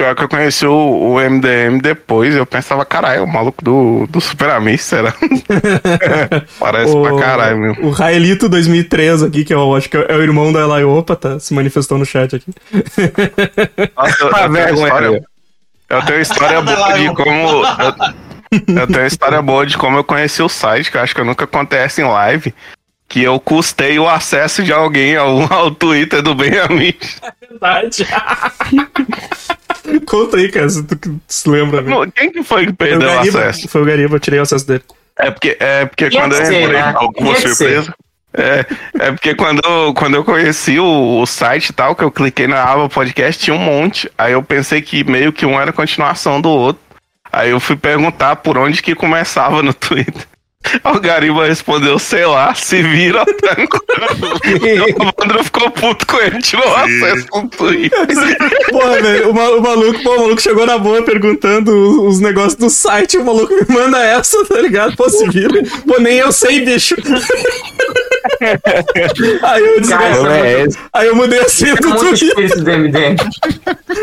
Pior 0.00 0.14
que 0.14 0.24
eu 0.24 0.28
conheci 0.30 0.66
o, 0.66 0.72
o 0.72 1.20
MDM 1.20 1.78
depois, 1.78 2.34
eu 2.34 2.46
pensava, 2.46 2.86
caralho, 2.86 3.22
o 3.24 3.26
maluco 3.26 3.62
do, 3.62 4.06
do 4.06 4.18
Super 4.18 4.48
Amish, 4.48 4.80
será? 4.80 5.12
Parece 6.58 6.96
pra 6.96 7.18
caralho, 7.18 7.58
meu. 7.58 7.72
O 7.82 7.90
Raelito 7.90 8.48
2003 8.48 9.24
aqui, 9.24 9.44
que 9.44 9.52
eu 9.52 9.76
acho 9.76 9.90
que 9.90 9.98
é 9.98 10.16
o 10.16 10.22
irmão 10.22 10.50
da 10.54 10.60
Elaiopa, 10.60 11.14
tá? 11.14 11.38
Se 11.38 11.52
manifestou 11.52 11.98
no 11.98 12.06
chat 12.06 12.34
aqui. 12.34 12.50
Nossa, 13.94 14.24
eu, 14.24 14.30
Ah, 14.34 14.40
eu, 14.48 14.50
tenho 14.50 14.52
vergonha, 14.52 14.86
história, 14.86 15.22
eu 15.90 16.02
tenho 16.06 16.20
história 16.22 16.62
boa 16.64 16.92
de 16.94 17.14
como. 17.14 17.64
Eu, 18.68 18.76
eu 18.80 18.86
tenho 18.86 19.06
história 19.06 19.42
boa 19.42 19.66
de 19.66 19.76
como 19.76 19.98
eu 19.98 20.04
conheci 20.04 20.42
o 20.42 20.48
site, 20.48 20.90
que 20.90 20.96
eu 20.96 21.02
acho 21.02 21.14
que 21.14 21.20
eu 21.20 21.26
nunca 21.26 21.46
contei 21.46 21.78
essa 21.78 22.00
em 22.00 22.06
live. 22.06 22.54
Que 23.06 23.22
eu 23.22 23.38
custei 23.38 23.98
o 23.98 24.08
acesso 24.08 24.62
de 24.62 24.72
alguém 24.72 25.14
ao, 25.16 25.52
ao 25.52 25.70
Twitter 25.70 26.22
do 26.22 26.34
Benjamin. 26.34 26.94
Verdade. 27.38 28.06
Conta 30.06 30.36
aí, 30.36 30.48
cara, 30.50 30.68
se 30.68 30.82
tu 30.82 31.20
se 31.26 31.48
lembra. 31.48 31.80
Né? 31.82 31.92
Quem 32.14 32.30
que 32.30 32.42
foi 32.42 32.66
que 32.66 32.66
Foi 32.66 32.72
o 32.72 32.76
perdeu 32.76 33.08
o 33.08 33.14
Gariba, 33.14 33.38
acesso? 33.40 33.68
foi 33.68 33.82
o 33.82 33.84
Gariba, 33.84 34.16
eu 34.16 34.20
tirei 34.20 34.38
o 34.38 34.42
acesso 34.42 34.66
dele. 34.66 34.82
É 35.18 35.30
porque, 35.30 35.56
é 35.60 35.84
porque 35.86 36.10
quando 36.10 36.34
eu 36.34 36.44
ser, 36.46 36.62
entrei. 36.62 36.68
né? 36.80 36.92
Alguma 36.96 37.34
surpresa? 37.36 37.94
É, 38.32 38.64
é 39.00 39.10
porque 39.12 39.34
quando, 39.34 39.60
eu- 39.66 39.92
quando 39.92 40.14
eu 40.14 40.24
conheci 40.24 40.78
o, 40.78 41.20
o 41.20 41.26
site 41.26 41.70
e 41.70 41.72
tal, 41.72 41.96
que 41.96 42.04
eu 42.04 42.10
cliquei 42.12 42.46
na 42.46 42.62
aba 42.62 42.88
podcast, 42.88 43.42
tinha 43.42 43.54
um 43.54 43.58
monte. 43.58 44.10
Aí 44.16 44.32
eu 44.32 44.42
pensei 44.42 44.80
que 44.80 45.02
meio 45.04 45.32
que 45.32 45.44
um 45.44 45.60
era 45.60 45.72
continuação 45.72 46.40
do 46.40 46.48
outro. 46.48 46.80
Aí 47.32 47.50
eu 47.50 47.60
fui 47.60 47.76
perguntar 47.76 48.36
por 48.36 48.56
onde 48.56 48.82
que 48.82 48.94
começava 48.94 49.62
no 49.62 49.74
Twitter. 49.74 50.26
O 50.84 51.00
Gariba 51.00 51.46
respondeu, 51.46 51.98
sei 51.98 52.26
lá, 52.26 52.54
se 52.54 52.82
vira, 52.82 53.24
tanco. 53.24 53.80
o 53.88 55.24
André 55.24 55.42
ficou 55.44 55.70
puto 55.70 56.06
com 56.06 56.18
ele, 56.18 56.40
tirou 56.40 56.66
o 56.68 56.74
acesso 56.74 57.26
com 57.28 57.40
o 57.40 57.48
Twitter. 57.48 58.06
Porra, 58.70 59.00
velho, 59.00 59.30
o 59.30 59.34
maluco, 59.34 60.02
pô, 60.02 60.14
o 60.14 60.20
maluco 60.20 60.40
chegou 60.40 60.66
na 60.66 60.78
boa 60.78 61.02
perguntando 61.02 61.72
os, 61.72 62.16
os 62.16 62.20
negócios 62.20 62.56
do 62.56 62.70
site, 62.70 63.16
o 63.16 63.24
maluco 63.24 63.52
me 63.54 63.74
manda 63.74 63.98
essa, 64.04 64.44
tá 64.44 64.60
ligado? 64.60 64.96
Pô, 64.96 65.08
se 65.08 65.28
vira. 65.28 65.62
Pô, 65.86 66.00
nem 66.00 66.18
eu 66.18 66.32
sei, 66.32 66.64
bicho. 66.64 66.94
Aí 69.42 69.62
eu 69.64 69.80
disse, 69.80 69.92
Cara, 69.92 70.10
Não 70.14 70.22
você 70.22 70.28
é 70.30 70.66
aí 70.92 71.06
eu 71.06 71.16
mudei 71.16 71.40
a 71.40 71.48
senha 71.48 71.72
é 71.72 71.76
do 71.76 71.88
muito 71.88 72.00
Twitter. 72.04 72.28
espírito 72.28 72.60
do 72.64 72.70
MDM. 72.70 73.16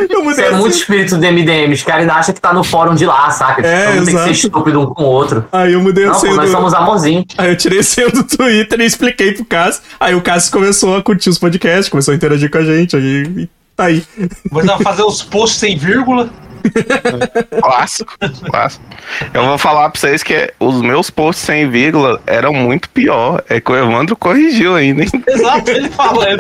Eu 0.09 0.23
Você 0.23 0.41
mudei 0.41 0.45
é 0.45 0.47
a 0.47 0.51
muito 0.53 0.73
senha. 0.73 0.81
espírito 0.81 1.17
do 1.17 1.25
MDM. 1.25 1.73
Os 1.73 1.83
caras 1.83 2.01
ainda 2.01 2.13
acham 2.13 2.33
que 2.33 2.41
tá 2.41 2.53
no 2.53 2.63
fórum 2.63 2.95
de 2.95 3.05
lá, 3.05 3.29
saca? 3.31 3.65
É, 3.65 3.87
mundo 3.87 3.95
tem 3.95 4.03
que 4.05 4.09
exato. 4.11 4.25
ser 4.25 4.31
estúpido 4.31 4.81
um 4.81 4.85
com 4.87 5.03
o 5.03 5.07
outro. 5.07 5.45
Aí 5.51 5.73
eu 5.73 5.81
mudei 5.81 6.05
a 6.05 6.07
Não, 6.07 6.13
pô, 6.13 6.19
senha 6.21 6.33
nós 6.35 6.49
do... 6.49 6.51
somos 6.51 6.73
amorzinho. 6.73 7.25
Aí 7.37 7.49
eu 7.49 7.55
tirei 7.57 7.79
a 7.79 7.83
senha 7.83 8.09
do 8.09 8.23
Twitter 8.23 8.79
e 8.81 8.85
expliquei 8.85 9.31
pro 9.33 9.45
Cássio. 9.45 9.81
Aí 9.99 10.15
o 10.15 10.21
Cássio 10.21 10.51
começou 10.51 10.95
a 10.95 11.01
curtir 11.03 11.29
os 11.29 11.37
podcasts, 11.37 11.89
começou 11.89 12.11
a 12.11 12.15
interagir 12.15 12.49
com 12.49 12.57
a 12.57 12.63
gente. 12.65 12.95
Aí 12.95 13.49
tá 13.75 13.85
aí. 13.85 14.03
Você 14.51 14.67
vai 14.67 14.81
fazer 14.81 15.03
os 15.03 15.21
posts 15.23 15.59
sem 15.59 15.77
vírgula. 15.77 16.29
Clássico, 17.61 18.13
clássico. 18.49 18.85
Eu 19.33 19.45
vou 19.45 19.57
falar 19.57 19.89
pra 19.89 19.99
vocês 19.99 20.23
que 20.23 20.53
os 20.59 20.81
meus 20.81 21.09
posts 21.09 21.45
sem 21.45 21.69
vírgula 21.69 22.21
eram 22.27 22.53
muito 22.53 22.89
pior. 22.89 23.43
É 23.49 23.59
que 23.61 23.71
o 23.71 23.75
Evandro 23.75 24.15
corrigiu 24.15 24.75
ainda, 24.75 25.03
hein? 25.03 25.09
Exato, 25.27 25.71
ele 25.71 25.89
fala, 25.89 26.25
é. 26.29 26.37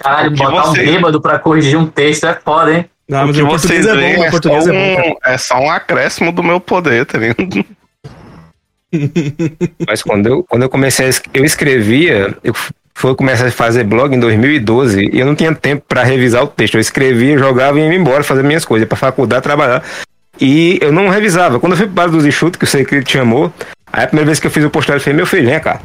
Caralho, 0.00 0.32
que 0.32 0.38
botar 0.38 0.62
você- 0.62 0.82
um 0.82 0.84
bêbado 0.92 1.20
pra 1.20 1.38
corrigir 1.38 1.78
um 1.78 1.86
texto 1.86 2.26
é 2.26 2.34
foda, 2.34 2.72
hein? 2.74 2.90
Não, 3.08 3.22
O 3.22 3.26
mas 3.28 3.36
que 3.36 3.42
o 3.42 3.46
português 3.48 3.84
vocês 3.84 3.96
é 3.96 4.16
bom, 4.16 4.24
é, 4.24 4.30
só 4.30 4.48
é 4.48 4.96
bom. 4.96 5.08
um, 5.10 5.16
é 5.24 5.38
só 5.38 5.60
um 5.60 5.70
acréscimo 5.70 6.32
do 6.32 6.42
meu 6.42 6.58
poder, 6.60 7.06
tá 7.06 7.18
ligado? 7.18 7.64
Mas 9.86 10.02
quando 10.02 10.26
eu, 10.26 10.42
quando 10.44 10.62
eu 10.62 10.68
comecei 10.68 11.06
a 11.06 11.08
es- 11.08 11.22
eu 11.32 11.44
escrevia, 11.44 12.36
eu 12.42 12.52
f- 12.96 13.00
fui 13.00 13.14
começar 13.14 13.46
a 13.46 13.50
fazer 13.50 13.84
blog 13.84 14.14
em 14.14 14.20
2012 14.20 15.10
e 15.12 15.20
eu 15.20 15.26
não 15.26 15.34
tinha 15.34 15.54
tempo 15.54 15.84
para 15.86 16.02
revisar 16.02 16.42
o 16.42 16.46
texto. 16.46 16.74
Eu 16.74 16.80
escrevia, 16.80 17.36
jogava 17.38 17.78
e 17.78 17.82
ia 17.82 17.94
embora 17.94 18.22
fazer 18.24 18.42
minhas 18.42 18.64
coisas, 18.64 18.88
para 18.88 18.96
faculdade, 18.96 19.42
trabalhar. 19.42 19.82
E 20.40 20.78
eu 20.82 20.92
não 20.92 21.08
revisava. 21.08 21.58
Quando 21.60 21.72
eu 21.72 21.78
fui 21.78 21.86
para 21.86 22.10
dos 22.10 22.26
enxutos, 22.26 22.58
que 22.58 22.64
eu 22.64 22.68
sei 22.68 22.84
que 22.84 23.02
te 23.02 23.12
chamou, 23.12 23.52
aí 23.92 24.04
a 24.04 24.06
primeira 24.06 24.26
vez 24.26 24.40
que 24.40 24.46
eu 24.46 24.50
fiz 24.50 24.64
o 24.64 24.70
postagem, 24.70 24.98
eu 24.98 25.04
falei, 25.04 25.16
meu 25.16 25.26
filho, 25.26 25.46
vem 25.46 25.60
cá. 25.60 25.80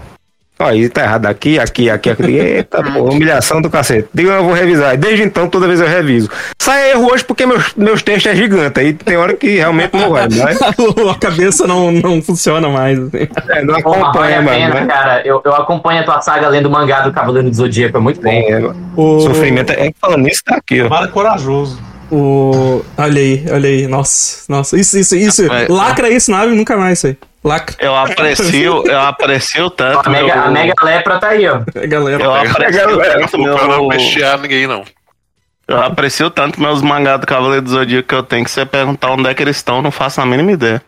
Aí 0.64 0.90
tá 0.90 1.04
errado 1.04 1.26
aqui, 1.26 1.60
aqui, 1.60 1.90
aqui, 1.90 2.10
aqui. 2.10 2.32
Eita, 2.38 2.84
pô, 2.84 3.04
humilhação 3.10 3.62
do 3.62 3.70
cacete. 3.70 4.08
Digo, 4.14 4.30
eu 4.30 4.44
vou 4.44 4.54
revisar. 4.54 4.98
Desde 4.98 5.24
então, 5.24 5.48
toda 5.48 5.68
vez 5.68 5.80
eu 5.80 5.88
reviso. 5.88 6.30
Sai 6.62 6.92
erro 6.92 7.12
hoje 7.12 7.24
porque 7.24 7.46
meus, 7.46 7.74
meus 7.76 8.02
textos 8.02 8.32
é 8.32 8.36
gigante. 8.36 8.80
Aí 8.80 8.94
tem 8.94 9.18
hora 9.18 9.34
que 9.36 9.56
realmente 9.58 9.94
não 9.94 10.12
vai, 10.12 10.28
mas 10.32 10.62
a 10.62 11.16
cabeça 11.20 11.68
não, 11.68 11.92
não 11.92 12.22
funciona 12.22 12.68
mais. 12.70 12.98
assim. 13.00 13.28
é, 13.50 13.64
não 13.64 13.82
Pô, 13.82 13.94
acompanha, 13.94 14.40
a 14.40 14.42
mano. 14.42 14.58
pena, 14.58 14.74
né? 14.82 14.86
cara. 14.88 15.22
Eu, 15.26 15.42
eu 15.44 15.56
acompanho 15.56 16.02
a 16.02 16.04
tua 16.04 16.22
saga 16.22 16.48
lendo 16.48 16.68
o 16.68 16.72
mangá 16.72 17.02
do 17.02 17.12
Cavaleiro 17.12 17.50
do 17.50 17.56
Zodíaco, 17.56 17.98
é 17.98 18.00
muito 18.00 18.22
bom. 18.22 18.30
É, 18.30 18.62
O, 18.96 19.20
Sofrimento 19.22 19.72
é 19.72 19.92
falando 20.00 20.22
nisso, 20.24 20.42
tá 20.46 20.56
aqui, 20.58 20.82
ó. 20.82 20.90
Mara 20.90 21.06
é 21.06 21.10
corajoso. 21.10 21.80
o, 22.12 22.82
olha 22.98 23.20
aí, 23.20 23.46
olha 23.52 23.70
aí. 23.70 23.88
Nossa, 23.88 24.44
nossa. 24.50 24.78
Isso, 24.80 24.98
isso, 24.98 25.16
isso. 25.16 25.46
É. 25.52 25.68
Lacra 25.70 26.10
isso, 26.10 26.30
nave 26.32 26.54
nunca 26.54 26.76
mais 26.78 26.98
isso 27.00 27.08
aí. 27.08 27.18
Lacra. 27.44 27.76
Eu 27.80 27.96
aprecio, 27.96 28.84
eu 28.86 29.00
aprecio 29.00 29.70
tanto. 29.72 30.08
A 30.08 30.10
mega, 30.12 30.26
meu- 30.36 30.44
a 30.44 30.52
mega 30.52 30.74
lepra 30.84 31.18
tá 31.20 31.30
aí, 31.30 31.48
ó. 31.48 31.62
É, 31.76 31.88
galera. 31.88 32.22
Eu 32.24 32.36
aprecio 32.36 32.82
tanto 33.00 33.42
O 33.42 33.56
cara 33.56 33.68
não 33.68 33.78
meu, 33.80 33.88
mexer 33.88 34.38
ninguém, 34.40 34.68
não. 34.68 34.84
eu 35.68 35.82
aprecio 35.82 36.30
tanto 36.30 36.62
meus 36.62 36.82
mangás 36.84 37.20
do 37.20 37.26
Cavaleiro 37.26 37.64
do 37.64 37.72
Zodíaco 37.72 38.08
que 38.08 38.14
eu 38.16 38.22
tenho 38.24 38.44
que 38.46 38.52
você 38.52 38.64
perguntar 38.66 39.10
onde 39.12 39.28
é 39.28 39.34
que 39.34 39.42
eles 39.42 39.58
estão, 39.58 39.82
não 39.82 39.90
faço 39.92 40.22
a 40.22 40.26
mínima 40.26 40.52
ideia. 40.52 40.82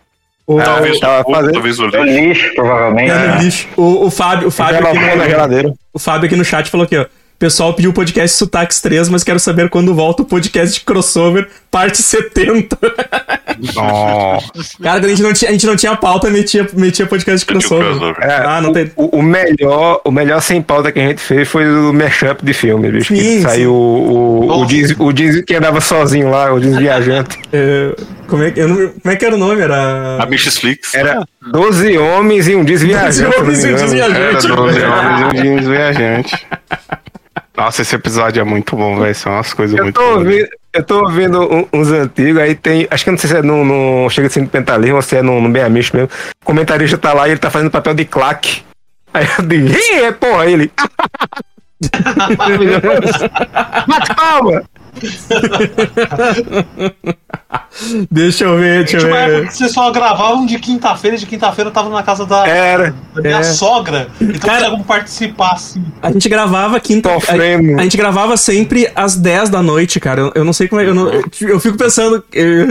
O, 0.46 0.62
Talvez 0.62 1.00
tava 1.00 1.24
o 1.28 1.32
fazendo- 1.34 1.54
talvez 1.54 1.80
o 1.80 1.86
É 1.86 1.88
lixo. 2.04 2.04
lixo, 2.44 2.56
provavelmente. 2.56 3.10
é 3.12 3.18
no 3.30 3.42
lixo. 3.42 3.68
O, 3.78 4.06
o 4.08 4.12
Fábio, 4.12 4.48
o 4.50 4.52
Fábio, 4.52 4.86
aqui 4.88 5.00
no, 5.64 5.78
o 5.94 6.00
Fábio 6.00 6.26
aqui 6.28 6.36
no 6.36 6.44
chat 6.46 6.70
falou 6.70 6.86
aqui, 6.86 6.98
ó. 6.98 7.06
O 7.36 7.40
pessoal 7.44 7.74
pediu 7.74 7.92
o 7.92 7.94
podcast 7.94 8.38
Sotaques 8.38 8.80
3, 8.80 9.10
mas 9.10 9.22
quero 9.24 9.38
saber 9.40 9.68
quando 9.70 9.94
volta 9.94 10.22
o 10.22 10.26
podcast 10.26 10.76
de 10.80 10.86
crossover, 10.86 11.50
parte 11.70 12.02
70. 12.02 12.78
Nossa. 13.76 14.48
Cara, 14.82 15.00
quando 15.00 15.06
a 15.06 15.10
gente 15.10 15.22
não 15.24 15.34
tinha, 15.34 15.50
a 15.50 15.52
gente 15.52 15.66
não 15.66 15.76
tinha 15.76 15.96
pauta, 15.96 16.30
metia, 16.30 16.66
metia 16.74 17.06
podcast 17.06 17.40
de 17.40 17.46
crossover. 17.46 18.16
É, 18.22 18.36
Ah, 18.46 18.62
não 18.62 18.72
tem. 18.72 18.90
o, 18.96 19.18
o 19.18 19.22
melhor, 19.22 20.00
o 20.06 20.12
melhor 20.12 20.42
sem 20.42 20.62
pauta 20.62 20.90
que 20.92 21.00
a 21.00 21.08
gente 21.10 21.22
fez 21.22 21.46
foi 21.48 21.68
o 21.70 21.92
mashup 21.92 22.46
de 22.46 22.54
filme, 22.54 22.90
bicho. 22.92 23.14
Sim, 23.14 23.20
que 23.20 23.22
sim. 23.24 23.42
saiu 23.42 23.74
o, 23.74 24.46
o, 24.48 24.62
o. 24.62 24.66
Diz, 24.66 24.96
o 24.98 25.12
Diz 25.12 25.42
que 25.44 25.54
andava 25.56 25.82
sozinho 25.82 26.30
lá, 26.30 26.54
o 26.54 26.60
Diz 26.60 26.76
Viajante. 26.78 27.38
É, 27.56 27.96
como, 28.28 28.42
é, 28.44 28.50
que- 28.52 28.60
eu 28.62 28.68
não- 28.68 28.76
como 28.90 29.14
é 29.14 29.16
que 29.16 29.24
era 29.26 29.36
o 29.36 29.38
nome? 29.38 29.62
Era. 29.62 30.18
A 30.20 30.26
Mixflix. 30.26 30.94
Era 30.96 31.24
12 31.52 31.98
homens 32.00 32.48
e 32.48 32.56
um 32.56 32.64
Diz 32.64 32.82
Viajante. 32.82 33.16
se 33.16 33.22
eu 33.24 33.30
não 33.30 33.38
me 33.40 33.44
homens 33.44 33.64
e 33.64 33.68
um 33.68 33.78
Era 33.78 33.88
Viajante. 33.88 34.48
12 34.48 34.80
homens 34.82 35.20
e 35.20 35.24
um 35.26 35.42
jeans 35.44 35.68
viajante. 35.68 36.48
Nossa, 37.56 37.84
esse 37.84 37.96
episódio 37.96 38.42
é 38.42 38.44
muito 38.44 38.76
bom, 38.76 38.98
velho. 39.00 39.14
São 39.14 39.34
umas 39.34 39.54
coisas 39.54 39.78
Eu 39.78 39.84
muito 39.84 39.96
tô 39.96 40.02
boas. 40.02 40.18
ouvindo, 40.18 40.48
eu 40.74 40.84
tô 40.84 41.00
ouvindo 41.02 41.42
um- 41.42 41.68
uns 41.72 41.92
antigos, 41.92 42.42
aí 42.42 42.56
tem. 42.56 42.88
Acho 42.90 43.04
que 43.04 43.12
não 43.12 43.18
sei 43.18 43.30
se 43.30 43.38
é 43.38 43.42
no, 43.44 43.64
no 43.64 44.10
Chega 44.10 44.28
assim 44.28 44.44
do 44.44 44.50
Pentalismo 44.50 44.96
ou 44.96 45.02
se 45.02 45.18
é 45.18 45.22
no, 45.22 45.40
no 45.40 45.50
Bem 45.50 45.62
Amisto 45.64 45.96
mesmo. 45.96 46.10
O 46.42 46.46
comentarista 46.46 46.98
tá 46.98 47.14
lá 47.14 47.28
e 47.28 47.32
ele 47.32 47.40
tá 47.40 47.52
fazendo 47.52 47.70
papel 47.70 47.94
de 47.94 48.06
claque. 48.06 48.64
Aí 49.14 49.28
eu 49.38 49.46
digo, 49.46 49.68
ih, 49.70 50.02
é 50.04 50.12
porra, 50.12 50.48
ele. 50.48 50.72
Mas 53.88 54.08
calma! 54.10 54.64
Deixa 58.10 58.46
eu 58.46 58.58
ver, 58.58 58.80
deixa 58.84 58.98
eu 58.98 59.00
Tinha 59.02 59.12
uma 59.12 59.20
época 59.20 59.40
ver. 59.42 59.48
que 59.48 59.58
vocês 59.58 59.72
só 59.72 59.92
gravavam 59.92 60.46
de 60.46 60.58
quinta-feira, 60.60 61.18
de 61.18 61.26
quinta-feira 61.26 61.70
eu 61.70 61.74
tava 61.74 61.90
na 61.90 62.04
casa 62.04 62.26
da, 62.26 62.48
Era. 62.48 62.94
da 63.14 63.22
minha 63.22 63.38
é. 63.40 63.44
sogra. 63.44 64.08
Então 64.22 64.40
Cara- 64.42 64.58
tinha 64.60 64.70
como 64.72 64.84
participar, 64.84 65.54
assim. 65.54 65.84
A 66.02 66.12
gente 66.12 66.30
gravava 66.30 66.80
quinta. 66.80 67.10
A, 67.10 67.18
a 67.80 67.84
gente 67.84 67.98
gravava 67.98 68.38
sempre 68.38 68.90
às 68.96 69.16
10 69.16 69.50
da 69.50 69.62
noite, 69.64 70.00
cara. 70.00 70.22
Eu, 70.22 70.32
eu 70.36 70.46
não 70.46 70.54
sei 70.54 70.68
como 70.68 70.82
é. 70.82 70.88
Eu, 70.88 70.94
não- 70.94 71.12
eu- 71.42 71.60
fico 71.60 71.78
pensando. 71.78 72.24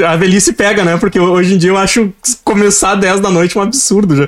A 0.09 0.17
velhice 0.17 0.53
pega, 0.53 0.85
né? 0.85 0.97
Porque 0.97 1.19
hoje 1.19 1.55
em 1.55 1.59
dia 1.59 1.71
eu 1.71 1.77
acho 1.77 2.13
começar 2.45 2.93
às 2.93 3.01
10 3.01 3.21
da 3.21 3.31
noite 3.31 3.59
um 3.59 3.63
absurdo 3.63 4.17
já. 4.17 4.25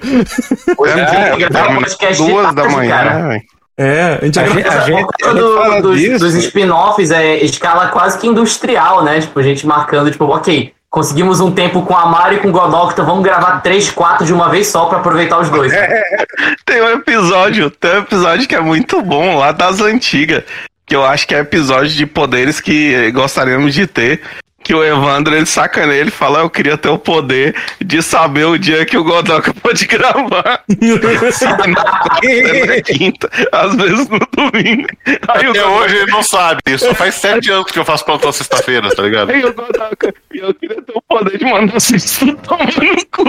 Hoje 0.77 0.93
em 0.93 0.97
dia, 1.07 1.19
É, 1.19 1.33
eu 1.33 1.39
duas 2.17 2.55
da 2.55 2.69
manhã, 2.69 2.91
cara. 2.97 3.15
né, 3.15 3.29
velho? 3.29 3.43
É, 3.77 4.19
a 4.21 4.25
gente 4.25 4.39
A 4.39 4.47
gente- 4.47 4.69
a 4.69 4.81
gente- 4.81 4.95
a 5.25 5.29
gente 5.29 5.35
do- 5.35 5.83
dos, 5.83 6.21
dos 6.21 6.35
spin-offs, 6.35 7.11
é 7.11 7.37
escala 7.45 7.89
quase 7.89 8.19
que 8.19 8.27
industrial, 8.27 9.03
né? 9.05 9.21
Tipo, 9.21 9.41
a 9.41 9.43
gente 9.43 9.67
marcando, 9.67 10.11
tipo, 10.11 10.25
ok, 10.27 10.73
conseguimos 10.89 11.41
um 11.41 11.51
tempo 11.51 11.83
com 11.83 11.97
a 11.97 12.07
Mario 12.07 12.39
e 12.39 12.41
com 12.41 12.49
o 12.49 12.53
Godok, 12.53 12.93
então 12.93 13.05
vamos 13.05 13.25
gravar 13.25 13.61
três, 13.63 13.91
quatro 13.91 14.25
de 14.25 14.33
uma 14.33 14.49
vez 14.49 14.69
só 14.69 14.85
pra 14.87 14.99
aproveitar 14.99 15.41
os 15.41 15.49
dois. 15.51 15.73
Tem 16.65 16.81
um 16.83 16.89
episódio, 16.91 17.69
tem 17.71 17.95
um 17.97 17.99
episódio 17.99 18.47
que 18.49 18.55
é 18.55 18.61
muito 18.61 19.03
bom 19.03 19.37
lá 19.39 19.51
das 19.53 19.81
antigas. 19.81 20.45
Que 20.87 20.95
eu 20.95 21.05
acho 21.05 21.27
que 21.27 21.35
é 21.35 21.39
episódio 21.41 21.89
de 21.91 22.05
poderes 22.07 22.61
que 22.61 23.11
gostaríamos 23.13 23.73
de 23.75 23.87
ter. 23.87 24.21
Que 24.65 24.75
o 24.75 24.83
Evandro 24.83 25.37
ele 25.37 25.45
sacaneia, 25.47 26.01
ele 26.01 26.11
fala: 26.11 26.41
Eu 26.41 26.49
queria 26.51 26.77
ter 26.79 26.89
o 26.89 26.99
poder 26.99 27.55
de 27.85 28.01
saber 28.03 28.47
o 28.47 28.57
dia 28.59 28.85
que 28.87 28.97
o 28.97 29.05
Godoka 29.05 29.53
pode 29.63 29.87
gravar. 29.87 30.65
na 32.67 32.81
quinta, 32.83 33.31
às 33.53 33.75
vezes 33.77 34.09
no 34.09 34.19
domingo. 34.19 34.89
Aí 35.07 35.19
Até 35.29 35.45
Godoka- 35.47 35.69
hoje 35.69 35.97
ele 35.97 36.11
não 36.11 36.23
sabe. 36.23 36.63
Isso 36.67 36.95
faz 36.95 37.15
sete 37.17 37.51
anos 37.51 37.71
que 37.71 37.79
eu 37.79 37.85
faço 37.85 38.03
plantão 38.05 38.33
sexta-feira, 38.33 38.89
tá 38.95 39.03
ligado? 39.03 39.31
Aí 39.31 39.45
o 39.45 39.53
Godoka, 39.53 40.15
eu 40.33 40.55
queria 40.55 40.81
ter 40.83 40.93
o 40.95 41.03
poder 41.03 41.39
de 41.39 41.45
mandar 41.45 41.75
vocês 41.75 42.19
tomar 42.43 42.67
no 42.67 43.07
cu. 43.11 43.25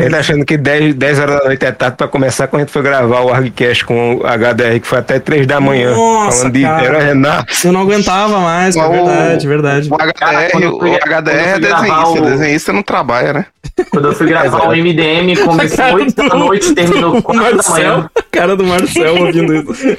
Ele 0.00 0.14
achando 0.14 0.44
que 0.44 0.56
10, 0.56 0.94
10 0.94 1.18
horas 1.18 1.38
da 1.40 1.44
noite 1.46 1.64
é 1.64 1.72
tarde 1.72 1.96
pra 1.96 2.06
começar 2.06 2.46
quando 2.46 2.60
a 2.62 2.64
gente 2.64 2.72
foi 2.72 2.82
gravar 2.82 3.20
o 3.22 3.34
ArgCast 3.34 3.84
com 3.84 4.14
o 4.14 4.20
HDR, 4.24 4.78
que 4.80 4.86
foi 4.86 4.98
até 5.00 5.18
3 5.18 5.44
da 5.44 5.60
manhã. 5.60 5.90
Nossa, 5.92 6.38
falando 6.38 6.52
de 6.54 6.62
cara. 6.62 6.84
Era 6.86 6.98
Renato. 7.00 7.52
Eu 7.66 7.72
não 7.72 7.80
aguentava 7.80 8.38
mais. 8.38 8.76
O- 8.76 8.88
Verdade, 8.88 9.48
verdade. 9.48 9.88
O 9.90 9.94
HDR, 9.96 10.12
Cara, 10.14 10.50
quando 10.50 10.62
eu 10.62 10.78
fui- 10.78 10.90
o 10.90 10.94
HDR 10.94 11.36
é 11.48 11.58
desenhista, 11.58 12.10
o- 12.10 12.20
desenhista 12.22 12.72
não 12.72 12.82
trabalha, 12.84 13.32
né? 13.32 13.46
Quando 13.90 14.06
eu 14.08 14.14
fui 14.14 14.26
gravar 14.30 14.68
o 14.68 14.72
MDM, 14.72 15.34
começou 15.44 15.76
Cara 15.76 15.94
8 15.96 16.14
da 16.14 16.34
noite, 16.36 16.74
terminou 16.76 17.16
o 17.18 17.22
4 17.22 17.42
da 17.44 17.50
Marcel, 17.56 17.74
manhã. 17.96 18.10
a 18.16 18.22
cara 18.30 18.56
do 18.56 18.64
Marcel 18.64 19.16
ouvindo 19.16 19.54
isso. 19.72 19.98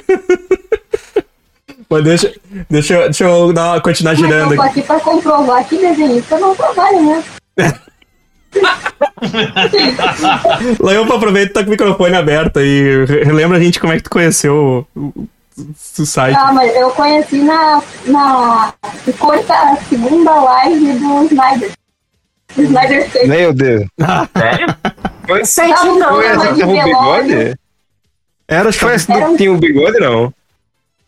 Mas 1.90 2.04
deixa, 2.04 2.32
deixa, 2.70 2.94
eu- 2.94 3.02
deixa 3.02 3.24
eu 3.24 3.52
dar 3.52 3.72
uma, 3.72 3.80
continuar 3.82 4.12
Mas 4.12 4.20
girando 4.20 4.52
eu 4.52 4.56
tô 4.56 4.62
aqui. 4.62 4.78
aqui 4.78 4.82
pra 4.86 5.00
comprovar 5.00 5.62
que 5.64 5.76
desenhista 5.76 6.38
não 6.38 6.54
trabalha, 6.54 7.02
né? 7.02 7.22
Leão, 10.80 11.04
aproveita 11.04 11.50
e 11.50 11.54
tá 11.54 11.60
com 11.62 11.68
o 11.68 11.70
microfone 11.70 12.16
aberto 12.16 12.58
aí. 12.58 13.04
Re- 13.04 13.24
Relembra 13.24 13.58
a 13.58 13.60
gente 13.60 13.78
como 13.80 13.92
é 13.92 13.96
que 13.96 14.02
tu 14.04 14.10
conheceu 14.10 14.86
o, 14.94 15.00
o- 15.00 15.28
o 15.98 16.06
site. 16.06 16.36
Ah, 16.38 16.52
mas 16.52 16.74
eu 16.74 16.90
conheci 16.90 17.36
na, 17.42 17.82
na 18.06 18.72
quarta, 19.18 19.76
segunda 19.88 20.34
live 20.34 20.92
do 20.94 21.24
Snyder. 21.26 21.70
Do 22.56 22.62
Snyder 22.62 23.06
State. 23.06 23.28
Meu 23.28 23.52
Deus. 23.52 23.84
Sério? 24.36 24.76
Foi, 25.26 25.44
Sente 25.44 25.74
Tava 25.74 25.94
não, 25.98 26.08
foi 26.14 26.28
né? 26.28 26.34
essa 26.34 26.52
de 26.52 26.54
que 26.54 26.66
teve 26.66 26.70
o 26.80 26.84
velório. 26.84 27.26
bigode? 27.28 27.54
Era, 28.48 28.68
acho 28.68 28.78
que 28.78 28.98
Foi 28.98 29.22
um- 29.22 29.36
tinha 29.36 29.52
o 29.52 29.58
bigode, 29.58 30.00
não? 30.00 30.32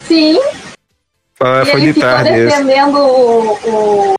Sim, 0.00 0.38
Foi, 1.34 1.62
e 1.62 1.66
foi 1.66 1.80
ele 1.80 1.86
de 1.88 1.92
ficou 1.94 2.08
tarde 2.10 2.30
defendendo 2.30 2.96
o, 2.98 3.52
o 3.64 4.14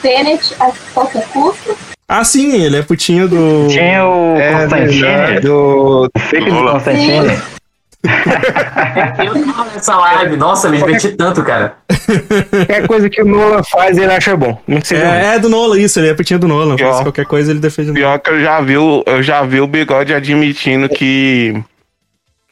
Tenet 0.00 0.54
a 0.60 0.70
qualquer 0.94 1.26
custo. 1.28 1.76
Ah, 2.12 2.24
sim, 2.24 2.60
ele 2.60 2.76
é 2.76 2.82
putinho 2.82 3.28
do. 3.28 3.68
Tinha 3.68 4.04
o 4.04 4.36
É, 4.36 4.52
Constantine, 4.62 5.40
do... 5.40 6.10
o 6.12 6.18
fake 6.18 6.50
do. 6.50 6.56
Constantine. 6.72 7.38
Eu 9.24 9.44
tava 9.46 9.64
nessa 9.72 9.94
live, 9.96 10.36
nossa, 10.36 10.68
me 10.70 10.78
diverti 10.78 11.10
tanto, 11.10 11.42
cara. 11.44 11.74
Qualquer 12.50 12.86
coisa 12.88 13.08
que 13.10 13.22
o 13.22 13.26
Nolan 13.26 13.62
faz, 13.62 13.96
ele 13.98 14.10
acha 14.12 14.34
bom. 14.36 14.58
Não 14.66 14.80
sei 14.82 14.98
É, 14.98 15.34
é 15.34 15.38
do 15.38 15.48
Nolan 15.48 15.78
isso, 15.78 16.00
ele 16.00 16.08
é 16.08 16.14
pertinho 16.14 16.40
do 16.40 16.48
Nolan. 16.48 16.76
Pior. 16.76 16.90
Faz 16.92 17.02
qualquer 17.02 17.26
coisa 17.26 17.50
ele 17.52 17.60
defende 17.60 17.90
o 17.90 17.94
Nolan. 17.94 18.00
Pior 18.08 18.18
que 18.18 18.30
eu 18.30 18.40
já 18.40 18.60
vi, 18.60 18.76
o- 18.76 19.04
eu 19.06 19.22
já 19.22 19.42
vi 19.42 19.60
o 19.60 19.66
bigode 19.66 20.12
admitindo 20.14 20.88
que, 20.88 21.54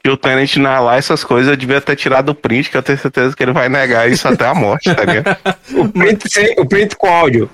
que 0.04 0.10
o 0.10 0.16
Tenant 0.16 0.54
não 0.58 0.70
é 0.70 0.78
lá 0.78 0.96
essas 0.96 1.24
coisas, 1.24 1.50
eu 1.50 1.56
devia 1.56 1.80
ter 1.80 1.96
tirado 1.96 2.28
o 2.28 2.34
print, 2.34 2.70
que 2.70 2.76
eu 2.76 2.82
tenho 2.82 2.98
certeza 2.98 3.34
que 3.34 3.42
ele 3.42 3.52
vai 3.52 3.68
negar 3.70 4.08
isso 4.08 4.28
até 4.28 4.46
a 4.46 4.54
morte, 4.54 4.94
tá 4.94 5.02
ligado? 5.04 5.36
O 5.74 5.88
print, 5.88 6.24
o 6.58 6.66
print 6.66 6.94
com 6.96 7.08
áudio. 7.08 7.50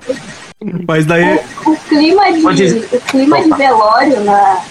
Mas 0.89 1.07
daí. 1.07 1.41
O 1.67 1.77
clima 1.77 2.33
de, 2.33 2.41
Pode- 2.41 2.89
o 2.93 3.01
clima 3.01 3.43
de 3.43 3.51
velório 3.51 4.21
na, 4.25 4.63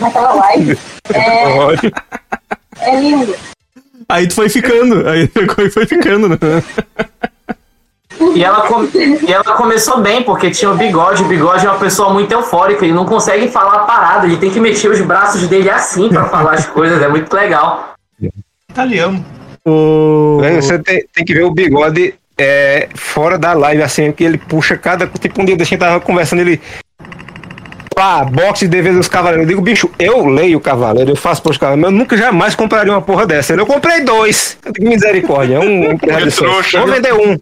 naquela 0.00 0.32
live 0.34 0.78
é, 1.12 2.90
é 2.90 3.00
lindo. 3.00 3.34
Aí 4.08 4.26
tu 4.26 4.34
foi 4.34 4.48
ficando. 4.48 5.08
Aí 5.08 5.30
e 5.64 5.70
foi 5.70 5.86
ficando, 5.86 6.28
né? 6.28 6.36
E 8.34 8.44
ela, 8.44 8.66
com- 8.66 8.84
e 8.92 9.32
ela 9.32 9.56
começou 9.56 10.00
bem, 10.00 10.22
porque 10.22 10.50
tinha 10.50 10.70
o 10.70 10.76
bigode. 10.76 11.22
O 11.22 11.26
bigode 11.28 11.64
é 11.66 11.70
uma 11.70 11.78
pessoa 11.78 12.12
muito 12.12 12.30
eufórica, 12.32 12.84
ele 12.84 12.92
não 12.94 13.06
consegue 13.06 13.48
falar 13.48 13.80
parado, 13.86 14.26
ele 14.26 14.36
tem 14.36 14.50
que 14.50 14.60
mexer 14.60 14.90
os 14.90 15.00
braços 15.00 15.48
dele 15.48 15.70
assim 15.70 16.08
pra 16.08 16.26
falar 16.26 16.54
as 16.54 16.66
coisas, 16.66 17.00
é 17.00 17.08
muito 17.08 17.32
legal. 17.32 17.94
Italiano. 18.68 19.24
O... 19.66 20.38
Você 20.56 20.78
tem, 20.78 21.04
tem 21.14 21.24
que 21.24 21.34
ver 21.34 21.44
o 21.44 21.50
bigode 21.50 22.14
é, 22.40 22.88
fora 22.94 23.36
da 23.36 23.52
live, 23.52 23.82
assim, 23.82 24.10
que 24.12 24.24
ele 24.24 24.38
puxa 24.38 24.76
cada. 24.78 25.06
Tipo, 25.06 25.42
um 25.42 25.44
dia 25.44 25.56
deixa 25.56 25.76
tava 25.76 26.00
conversando, 26.00 26.40
ele. 26.40 26.60
Pá, 27.94 28.24
boxe 28.24 28.64
de 28.64 28.70
defesa 28.70 28.96
dos 28.96 29.08
cavaleiros. 29.08 29.42
Eu 29.44 29.48
digo, 29.48 29.60
bicho, 29.60 29.90
eu 29.98 30.24
leio 30.24 30.56
o 30.56 30.60
cavaleiro, 30.60 31.10
eu 31.10 31.16
faço 31.16 31.42
pros 31.42 31.58
cavaleiros, 31.58 31.82
mas 31.82 31.92
eu 31.92 31.98
nunca 31.98 32.16
jamais 32.16 32.54
compraria 32.54 32.90
uma 32.90 33.02
porra 33.02 33.26
dessa. 33.26 33.52
Eu 33.52 33.66
comprei 33.66 34.00
dois. 34.00 34.56
Eu 34.64 34.72
digo, 34.72 34.88
misericórdia, 34.88 35.56
é 35.60 35.60
um 35.60 35.96
de 35.96 36.30
sorte. 36.30 36.70
trouxa, 36.70 36.80
Vou 36.80 36.88
vender 36.88 37.12
um. 37.12 37.38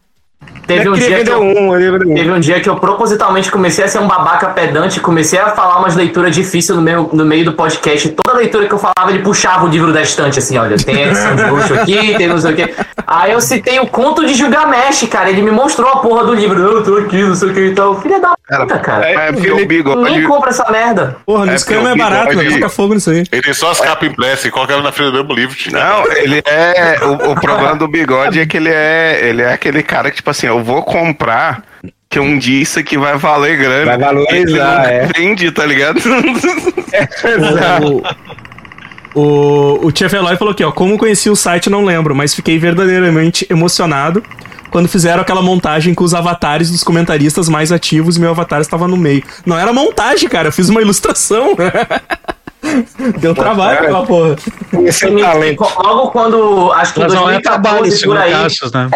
Teve 0.68 0.88
um, 0.90 0.92
dia 0.92 1.25
que 1.25 1.30
eu, 1.30 1.40
um, 1.40 1.72
um. 1.72 2.14
teve 2.14 2.30
um 2.30 2.38
dia 2.38 2.60
que 2.60 2.68
eu 2.68 2.76
propositalmente 2.76 3.50
comecei 3.50 3.84
a 3.84 3.88
ser 3.88 4.00
um 4.00 4.06
babaca 4.06 4.48
pedante, 4.50 5.00
comecei 5.00 5.38
a 5.38 5.48
falar 5.48 5.78
umas 5.78 5.96
leituras 5.96 6.34
difíceis 6.34 6.76
no 6.76 6.82
meio, 6.82 7.08
no 7.10 7.25
meio 7.25 7.46
do 7.46 7.54
podcast. 7.54 8.06
Toda 8.10 8.37
leitura 8.37 8.66
que 8.66 8.75
eu 8.75 8.78
falava, 8.78 9.10
ele 9.10 9.20
puxava 9.20 9.64
o 9.64 9.68
livro 9.68 9.94
da 9.94 10.02
estante, 10.02 10.38
assim, 10.38 10.58
olha, 10.58 10.76
tem 10.76 11.04
esse 11.04 11.26
bruxo 11.26 11.72
aqui, 11.72 12.14
tem 12.18 12.28
não 12.28 12.38
sei 12.38 12.52
o 12.52 12.56
quê. 12.56 12.75
Aí 13.06 13.32
eu 13.32 13.40
citei 13.40 13.80
o 13.80 13.87
conto 13.87 14.26
de 14.26 14.34
Gilgamesh, 14.34 15.08
cara. 15.10 15.30
Ele 15.30 15.40
me 15.40 15.50
mostrou 15.50 15.90
a 15.90 15.96
porra 16.00 16.25
do 16.25 16.34
livro. 16.34 16.60
Eu 16.60 16.82
tô 16.84 16.96
aqui, 16.98 17.22
não 17.22 17.34
sei 17.34 17.48
o 17.48 17.54
que 17.54 17.66
então. 17.68 17.98
Filha 18.02 18.20
da 18.20 18.34
puta, 18.46 18.78
cara. 18.78 19.08
É 19.08 19.32
porque 19.32 19.50
o 19.50 19.66
bigode. 19.66 20.02
Nem 20.02 20.22
compra 20.25 20.50
essa 20.50 20.70
merda. 20.70 21.16
Porra, 21.25 21.46
no 21.46 21.52
É, 21.52 21.54
escama 21.54 21.88
porque 21.88 21.90
é 21.90 21.94
o 21.94 22.10
barato, 22.10 22.37
né? 22.37 22.50
Toca 22.50 22.68
fogo 22.68 22.92
nisso 22.92 23.08
aí. 23.08 23.25
Ele 23.32 23.42
tem 23.42 23.54
só 23.54 23.70
as 23.70 23.80
capas 23.80 24.10
impressas 24.10 24.44
e 24.44 24.50
coloca 24.50 24.78
na 24.82 24.92
frente 24.92 25.12
do 25.12 25.18
mesmo 25.18 25.32
livro. 25.32 25.56
Não, 25.72 26.12
ele 26.12 26.42
é. 26.44 26.98
O, 27.02 27.32
o 27.32 27.40
problema 27.40 27.76
do 27.76 27.88
bigode 27.88 28.38
é 28.38 28.44
que 28.44 28.58
ele 28.58 28.68
é. 28.70 29.20
Ele 29.22 29.40
é 29.40 29.54
aquele 29.54 29.82
cara 29.82 30.10
que, 30.10 30.16
tipo 30.16 30.28
assim, 30.28 30.46
eu 30.58 30.64
vou 30.64 30.82
comprar. 30.82 31.64
Que 32.10 32.18
um 32.18 32.38
dia 32.38 32.62
isso 32.62 32.78
aqui 32.78 32.96
vai 32.96 33.18
valer 33.18 33.58
grana. 33.58 33.84
Vai 33.84 33.98
valorizar, 33.98 34.90
é. 34.90 35.06
Vende, 35.14 35.50
tá 35.52 35.64
ligado? 35.64 36.00
O, 39.14 39.20
o, 39.20 39.86
o 39.86 39.92
Tia 39.92 40.08
Veloy 40.08 40.36
falou 40.36 40.52
aqui, 40.52 40.64
ó. 40.64 40.72
Como 40.72 40.96
conheci 40.96 41.28
o 41.28 41.36
site, 41.36 41.68
não 41.68 41.84
lembro, 41.84 42.14
mas 42.14 42.34
fiquei 42.34 42.58
verdadeiramente 42.58 43.46
emocionado 43.50 44.22
quando 44.70 44.88
fizeram 44.88 45.20
aquela 45.20 45.42
montagem 45.42 45.94
com 45.94 46.04
os 46.04 46.14
avatares 46.14 46.70
dos 46.70 46.82
comentaristas 46.82 47.48
mais 47.48 47.72
ativos 47.72 48.16
e 48.16 48.20
meu 48.20 48.30
avatar 48.30 48.60
estava 48.60 48.86
no 48.88 48.96
meio. 48.96 49.22
Não 49.44 49.58
era 49.58 49.72
montagem, 49.72 50.28
cara, 50.28 50.48
eu 50.48 50.52
fiz 50.52 50.68
uma 50.68 50.80
ilustração. 50.80 51.56
Deu 53.18 53.34
trabalho 53.34 53.78
aquela 53.78 54.04
porra. 54.06 54.37
Esse 54.84 55.06
é 55.06 55.20
talento. 55.20 55.66
Logo 55.78 56.10
quando, 56.10 56.72
acho 56.72 56.94
que 56.94 57.00
em 57.00 57.02
Mas 57.04 57.14
não 57.14 57.30
é 57.30 57.40
trabalho, 57.40 57.78
2014 57.80 58.06
por 58.06 58.16
aí, 58.16 58.32
Cassius, 58.32 58.72
né? 58.72 58.90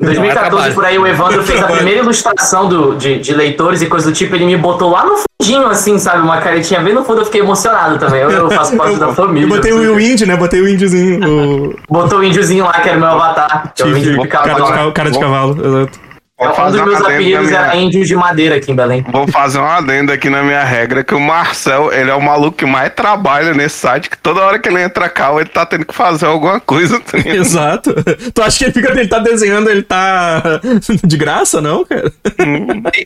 Em 0.00 0.04
2014 0.04 0.72
por 0.72 0.84
aí, 0.84 0.98
o 0.98 1.06
Evandro 1.06 1.42
fez 1.42 1.62
a 1.62 1.66
primeira 1.66 2.00
ilustração 2.00 2.68
do, 2.68 2.94
de, 2.96 3.18
de 3.18 3.34
leitores 3.34 3.82
e 3.82 3.86
coisa 3.86 4.10
do 4.10 4.14
tipo, 4.14 4.34
ele 4.34 4.46
me 4.46 4.56
botou 4.56 4.90
lá 4.90 5.04
no 5.04 5.16
fundinho, 5.42 5.66
assim, 5.66 5.98
sabe? 5.98 6.22
Uma 6.22 6.38
caretinha 6.38 6.80
bem 6.80 6.94
no 6.94 7.04
fundo, 7.04 7.20
eu 7.20 7.24
fiquei 7.26 7.40
emocionado 7.40 7.98
também. 7.98 8.20
Eu, 8.22 8.30
eu 8.30 8.50
faço 8.50 8.76
parte 8.76 8.96
da 8.96 9.08
família. 9.14 9.44
Eu 9.46 9.48
botei 9.56 9.72
assim. 9.72 9.86
o 9.86 10.00
índio, 10.00 10.26
né? 10.26 10.36
Botei 10.36 10.60
o 10.60 10.68
índiozinho. 10.68 11.20
O 11.68 11.74
Botou 11.88 12.20
o 12.20 12.24
índiozinho 12.24 12.64
lá, 12.64 12.72
que 12.72 12.88
era 12.88 12.96
o 12.96 13.00
meu 13.00 13.10
avatar. 13.10 13.72
Que 13.74 13.82
é 13.82 13.86
o 13.86 13.96
índio 13.96 14.18
de 14.22 14.28
cara, 14.28 14.44
de, 14.54 14.60
cavalo. 14.60 14.74
ca- 14.74 14.92
cara 14.92 15.10
de 15.10 15.18
cavalo, 15.18 15.66
exato. 15.66 16.00
Vou 16.36 16.50
Um 16.50 16.54
fazer 16.54 16.78
dos 16.78 16.86
meus 16.88 16.98
uma 17.00 17.08
apelidos 17.10 17.42
na 17.44 17.58
minha- 17.58 17.60
era 17.60 17.76
índio 17.76 18.04
de 18.04 18.16
madeira 18.16 18.56
aqui 18.56 18.72
em 18.72 18.74
Belém. 18.74 19.04
Vou 19.08 19.28
fazer 19.28 19.60
um 19.60 19.64
adendo 19.66 20.10
aqui 20.12 20.28
na 20.28 20.42
minha 20.42 20.64
regra, 20.64 21.04
que 21.04 21.14
o 21.14 21.20
Marcel, 21.20 21.92
ele 21.92 22.10
é 22.10 22.14
o 22.14 22.20
maluco 22.20 22.58
que 22.58 22.66
mais 22.66 22.92
trabalha 22.92 23.54
nesse 23.54 23.76
site, 23.76 24.10
que 24.10 24.18
toda 24.18 24.40
hora 24.40 24.58
que 24.58 24.68
ele 24.68 24.82
entra 24.82 25.08
cá, 25.08 25.32
ele 25.36 25.44
tá 25.48 25.64
tendo 25.64 25.86
que 25.86 25.94
fazer 25.94 26.26
alguma 26.26 26.58
coisa. 26.58 26.98
tá? 26.98 27.18
Exato. 27.18 27.94
Tu 28.34 28.42
acha 28.42 28.58
que 28.58 28.64
ele 28.64 28.72
fica 28.72 28.90
ele 28.98 29.06
tá 29.08 29.20
desenhando, 29.20 29.70
ele 29.70 29.82
tá 29.84 30.42
de 31.04 31.16
graça, 31.16 31.60
não, 31.60 31.84
cara? 31.84 32.10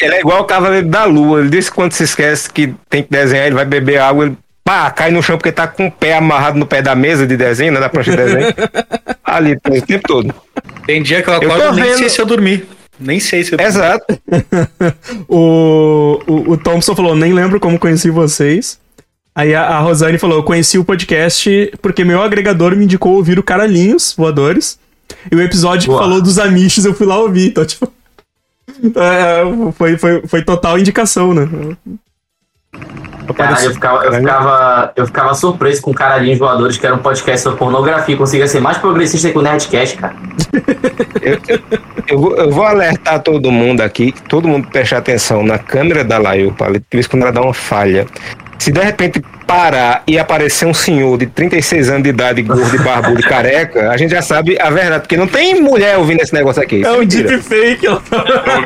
Ele 0.01 0.15
é 0.15 0.21
igual 0.21 0.41
o 0.41 0.45
Cavaleiro 0.45 0.89
da 0.89 1.05
Lua. 1.05 1.41
Ele 1.41 1.51
disse 1.51 1.69
que 1.71 1.77
quando 1.77 1.93
se 1.93 2.05
esquece 2.05 2.51
que 2.51 2.75
tem 2.89 3.03
que 3.03 3.11
desenhar, 3.11 3.45
ele 3.47 3.55
vai 3.57 3.67
beber 3.67 3.99
água, 4.01 4.25
ele 4.25 4.39
pá, 4.65 4.91
cai 4.91 5.11
no 5.11 5.23
chão 5.23 5.37
porque 5.37 5.53
tá 5.53 5.67
com 5.69 5.89
o 5.89 5.93
pé 5.93 6.15
amarrado 6.15 6.59
no 6.59 6.65
pé 6.67 6.81
da 6.81 6.95
mesa 6.95 7.27
de 7.27 7.37
desenho, 7.37 7.73
né? 7.73 7.81
Da 7.81 7.91
prancha 7.91 8.11
de 8.13 8.17
desenho. 8.17 8.55
Ali, 9.23 9.53
o 9.69 9.83
tempo 9.83 10.09
todo. 10.09 10.35
Tem 10.87 11.03
dia 11.03 11.21
que 11.23 11.29
eu 11.29 11.35
Eu 11.35 11.41
acordo 11.53 11.63
tô 11.69 11.73
nem 11.75 11.85
vendo. 11.85 11.99
sei 11.99 12.09
se 12.09 12.19
eu 12.19 12.25
dormi. 12.25 12.65
Nem 12.99 13.21
sei 13.21 13.45
se 13.45 13.55
eu 13.55 13.61
Exato. 13.61 14.07
O, 15.29 16.21
o, 16.27 16.53
o 16.53 16.57
Thompson 16.57 16.95
falou, 16.95 17.15
nem 17.15 17.33
lembro 17.33 17.61
como 17.61 17.79
conheci 17.79 18.11
vocês. 18.11 18.79
Aí 19.35 19.55
a, 19.55 19.63
a 19.63 19.79
Rosane 19.81 20.19
falou, 20.19 20.39
eu 20.39 20.43
conheci 20.43 20.79
o 20.79 20.85
podcast 20.85 21.73
porque 21.81 22.05
meu 22.05 22.23
agregador 22.23 22.75
me 22.75 22.85
indicou 22.85 23.15
ouvir 23.15 23.39
o 23.39 23.43
Caralhinhos 23.43 24.15
Voadores. 24.17 24.79
E 25.31 25.35
o 25.35 25.41
episódio 25.41 25.91
que 25.91 25.99
falou 25.99 26.21
dos 26.21 26.39
Amish 26.39 26.85
eu 26.85 26.95
fui 26.95 27.07
lá 27.07 27.19
ouvir. 27.19 27.49
Então, 27.49 27.65
tipo... 27.65 27.87
é, 28.97 29.73
foi, 29.73 29.97
foi, 29.97 30.23
foi 30.27 30.43
total 30.43 30.79
indicação, 30.79 31.33
né? 31.33 31.49
Caralho, 33.35 33.67
eu 33.67 33.73
ficava, 33.73 34.05
eu, 34.05 34.13
ficava, 34.13 34.93
eu 34.97 35.07
ficava 35.07 35.35
surpreso 35.35 35.83
com 35.83 35.93
Caralhinhos 35.93 36.39
Voadores, 36.39 36.79
que 36.79 36.87
era 36.87 36.95
um 36.95 36.99
podcast 36.99 37.43
sobre 37.43 37.59
pornografia. 37.59 38.17
Conseguia 38.17 38.49
ser 38.49 38.61
mais 38.61 38.79
progressista 38.79 39.31
que 39.31 39.39
o 39.39 39.43
Nerdcast, 39.43 39.97
cara. 39.97 40.17
Eu 42.09 42.19
vou, 42.19 42.37
eu 42.37 42.51
vou 42.51 42.65
alertar 42.65 43.23
todo 43.23 43.51
mundo 43.53 43.83
aqui, 43.83 44.15
todo 44.29 44.49
mundo 44.49 44.69
preste 44.69 44.95
atenção 44.95 45.43
na 45.43 45.59
câmera 45.59 46.03
da 46.03 46.19
Palito, 46.57 46.87
por 46.91 46.99
isso 46.99 47.11
quando 47.11 47.23
ela 47.23 47.33
dá 47.33 47.43
uma 47.43 47.53
falha. 47.53 48.07
Se 48.59 48.73
de 48.73 48.81
repente 48.81 49.23
parar 49.49 50.03
e 50.07 50.19
aparecer 50.19 50.67
um 50.67 50.75
senhor 50.75 51.17
de 51.17 51.27
36 51.27 51.89
anos 51.89 52.03
de 52.03 52.11
idade, 52.11 52.43
gordo 52.43 52.77
e 52.77 52.79
barbudo 52.79 53.19
e 53.19 53.23
careca, 53.23 53.91
a 53.91 53.97
gente 53.97 54.11
já 54.11 54.21
sabe 54.21 54.59
a 54.61 54.69
verdade, 54.69 55.01
porque 55.01 55.17
não 55.17 55.27
tem 55.27 55.61
mulher 55.63 55.97
ouvindo 55.97 56.21
esse 56.21 56.35
negócio 56.35 56.63
aqui. 56.63 56.85
É 56.85 56.93
um 56.93 57.05
deepfake. 57.05 57.89
ó. 57.89 57.99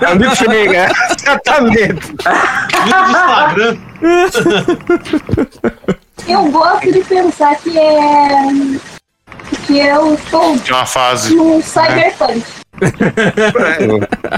É 0.04 0.12
um 0.12 0.16
deepfake, 0.18 0.74
é. 0.74 0.88
Exatamente. 1.16 2.12
Instagram. 3.08 3.78
Eu 6.28 6.50
gosto 6.50 6.92
de 6.92 7.00
pensar 7.04 7.54
que 7.56 7.78
é. 7.78 8.48
que 9.66 9.78
eu 9.78 10.14
estou 10.14 10.58
Tinha 10.58 10.78
uma 10.78 10.86
fase. 10.86 11.32
num 11.34 11.62
cyberpunk. 11.62 12.42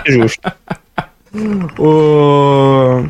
É, 0.05 0.13
justo. 0.13 0.53
O... 1.79 3.05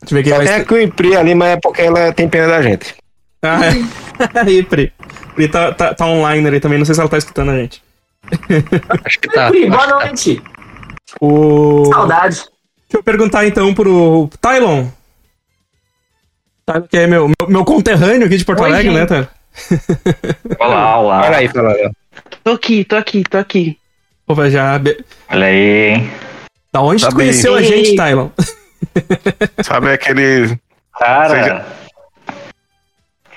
Deixa 0.00 0.14
eu 0.14 0.16
ver 0.16 0.22
quem 0.22 0.32
vai... 0.32 0.46
Tem 0.46 0.54
a 0.54 0.64
Queen 0.64 0.90
Pri 0.90 1.16
ali, 1.16 1.34
mas 1.34 1.48
é 1.50 1.56
porque 1.60 1.82
ela 1.82 2.12
tem 2.12 2.28
pena 2.28 2.46
da 2.48 2.62
gente. 2.62 2.94
Ah, 3.42 3.60
é. 3.66 4.40
Aí, 4.46 4.62
Pri. 4.62 4.92
Pri 5.34 5.48
tá, 5.48 5.72
tá, 5.72 5.94
tá 5.94 6.06
online 6.06 6.46
ali 6.46 6.60
também, 6.60 6.78
não 6.78 6.84
sei 6.84 6.94
se 6.94 7.00
ela 7.00 7.08
tá 7.10 7.18
escutando 7.18 7.50
a 7.50 7.56
gente. 7.56 7.82
acho 9.04 9.18
que 9.20 9.28
tá. 9.28 9.48
Pri, 9.48 9.68
boa 9.70 9.86
noite. 9.86 10.42
O... 11.20 11.86
Saudade. 11.92 12.36
Deixa 12.36 12.50
eu 12.94 13.02
perguntar 13.02 13.46
então 13.46 13.72
pro 13.74 14.28
Tylon. 14.40 14.86
Tylon, 16.66 16.82
que 16.88 16.96
é 16.96 17.06
meu, 17.06 17.28
meu, 17.28 17.48
meu 17.48 17.64
conterrâneo 17.64 18.26
aqui 18.26 18.36
de 18.36 18.44
Porto 18.44 18.62
Oi, 18.62 18.68
Alegre, 18.70 18.92
gente. 18.92 19.00
né, 19.00 19.06
Tylon? 19.06 19.26
Olá, 20.58 20.98
olá. 20.98 21.22
Fala 21.24 21.36
aí, 21.36 21.48
fala 21.48 21.72
aí. 21.72 21.90
Tô 22.44 22.50
aqui, 22.52 22.84
tô 22.84 22.96
aqui, 22.96 23.22
tô 23.24 23.38
aqui. 23.38 23.78
Opa, 24.26 24.48
já... 24.48 24.80
Olha 25.30 25.46
aí, 25.46 25.90
hein? 25.94 26.10
Da 26.72 26.80
onde 26.82 27.02
Tá 27.02 27.08
tu 27.10 27.16
conheceu 27.16 27.54
a 27.54 27.58
bem. 27.60 27.66
gente, 27.68 27.96
Tylon? 27.96 28.28
Sabe 29.64 29.92
aquele. 29.92 30.58
Cara. 30.98 31.28
Seja- 31.28 31.66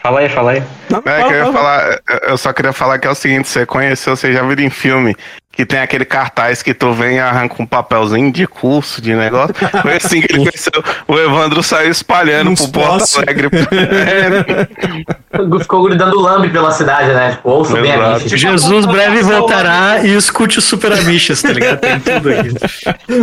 Fala 0.02 0.20
aí, 0.20 0.28
fala 0.30 0.52
aí. 0.52 0.64
Não, 0.90 1.00
É, 1.06 1.24
que 1.24 1.34
eu 1.34 1.46
ia 1.46 1.54
falar, 1.54 2.00
eu 2.24 2.38
só 2.38 2.52
queria 2.52 2.74
falar 2.74 3.00
que 3.00 3.08
é 3.08 3.10
o 3.10 3.16
seguinte: 3.16 3.48
você 3.48 3.66
conheceu, 3.66 4.16
você 4.18 4.34
já 4.34 4.42
viu 4.44 4.60
em 4.60 4.70
filme 4.70 5.16
que 5.56 5.68
tem 5.68 5.80
aquele 5.80 6.04
cartaz 6.04 6.64
que 6.64 6.74
tu 6.74 6.92
vem 6.94 7.18
e 7.18 7.20
arranca 7.20 7.62
um 7.62 7.66
papelzinho 7.66 8.32
de 8.32 8.48
curso, 8.48 9.00
de 9.00 9.14
negócio. 9.14 9.54
Foi 9.84 9.98
assim 9.98 10.20
que 10.20 10.34
ele 10.34 10.46
conheceu. 10.46 10.84
O 11.08 11.16
Evandro 11.18 11.62
saiu 11.62 11.92
espalhando 11.92 12.50
Uns 12.50 12.66
pro 12.68 12.82
Porto. 12.82 13.18
Alegre. 13.20 13.50
É, 13.72 15.14
Ficou 15.62 15.84
gritando 15.84 16.20
lambe 16.20 16.50
pela 16.50 16.72
cidade, 16.72 17.14
né? 17.14 17.32
Tipo, 17.32 17.50
ouço 17.50 17.74
bem 17.74 17.92
a. 17.92 18.18
Jesus 18.20 18.86
breve 18.86 19.22
voltará 19.22 20.00
e 20.04 20.16
escute 20.16 20.58
o 20.58 20.62
Super 20.62 20.94
Amiches, 20.94 21.42
tá 21.42 21.52
ligado? 21.52 21.80
Tem 21.80 22.00
tudo 22.00 22.30
aqui. 22.30 22.54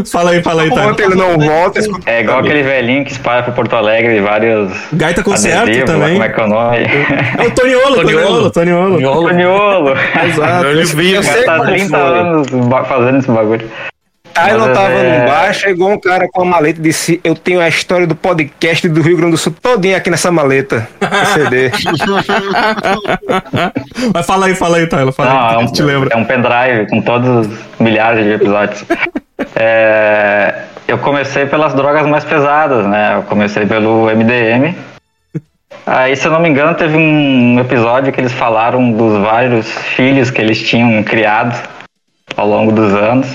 Fala 0.11 0.31
aí, 0.31 0.43
fala 0.43 0.63
aí, 0.63 0.71
tá? 0.71 0.83
Enquanto 0.83 1.01
ele 1.01 1.15
não 1.15 1.39
volta, 1.39 1.79
escuta. 1.79 2.09
É 2.11 2.21
igual 2.21 2.41
aquele 2.41 2.63
velhinho 2.63 3.05
que 3.05 3.13
espalha 3.13 3.43
por 3.43 3.55
Porto 3.55 3.75
Alegre 3.75 4.21
vários. 4.21 4.73
Gaita 4.93 5.23
Concerto 5.23 5.63
adesivos, 5.63 5.91
também. 5.91 6.13
Como 6.13 6.25
é 6.25 6.29
que 6.29 6.41
é 6.41 6.45
o 6.45 6.49
nome? 6.49 6.77
É 7.39 7.47
o 7.47 7.51
Toniolo, 7.51 7.95
Toniolo. 7.97 8.51
Toniolo, 8.51 8.93
Toniolo. 9.01 9.29
Toniolo. 9.29 9.95
Exato. 10.25 10.67
Eu 10.67 10.87
vi, 10.87 11.13
Eu 11.13 11.23
sei 11.23 11.45
Tá 11.45 11.57
como 11.59 11.71
30 11.71 11.99
foi. 11.99 12.20
Fazendo 12.87 13.19
esse 13.19 13.31
bagulho. 13.31 13.71
Tylon 14.33 14.67
Mas 14.67 14.79
tava 14.79 14.91
é- 14.93 15.19
no 15.21 15.27
bar, 15.27 15.53
chegou 15.53 15.91
um 15.91 15.99
cara 15.99 16.29
com 16.33 16.43
a 16.43 16.45
maleta 16.45 16.79
e 16.79 16.83
disse: 16.83 17.21
Eu 17.23 17.35
tenho 17.35 17.61
a 17.61 17.69
história 17.69 18.07
do 18.07 18.15
podcast 18.15 18.89
do 18.89 19.03
Rio 19.03 19.17
Grande 19.17 19.33
do 19.33 19.39
Sul 19.39 19.55
todinha 19.61 19.97
aqui 19.97 20.09
nessa 20.11 20.31
maleta. 20.31 20.89
CD. 21.35 21.71
Mas 24.15 24.27
fala 24.27 24.47
aí, 24.47 24.55
fala 24.55 24.77
aí, 24.79 24.87
Tyler. 24.87 25.13
Fala 25.13 25.31
Não, 25.31 25.49
aí, 25.49 25.55
é 25.55 25.59
um, 25.59 25.67
te 25.67 25.83
lembra. 25.83 26.11
é 26.13 26.17
um 26.17 26.25
pendrive 26.25 26.87
com 26.89 27.01
todos 27.03 27.47
os 27.47 27.59
milhares 27.79 28.25
de 28.25 28.33
episódios. 28.33 28.85
É, 29.57 30.55
eu 30.87 30.99
comecei 30.99 31.47
pelas 31.47 31.73
drogas 31.73 32.07
mais 32.07 32.23
pesadas, 32.25 32.87
né? 32.87 33.15
Eu 33.17 33.23
comecei 33.23 33.65
pelo 33.65 34.11
MDM. 34.11 34.75
Aí, 35.87 36.15
se 36.15 36.27
eu 36.27 36.31
não 36.31 36.41
me 36.41 36.51
engano, 36.51 36.75
teve 36.75 36.95
um 36.95 37.59
episódio 37.59 38.13
que 38.13 38.21
eles 38.21 38.35
falaram 38.35 38.93
dos 38.93 39.19
vários 39.23 39.67
filhos 39.97 40.31
que 40.31 40.43
eles 40.43 40.61
tinham 40.61 41.03
criado 41.03 41.59
ao 42.37 42.47
longo 42.47 42.73
dos 42.73 42.95
anos. 42.95 43.27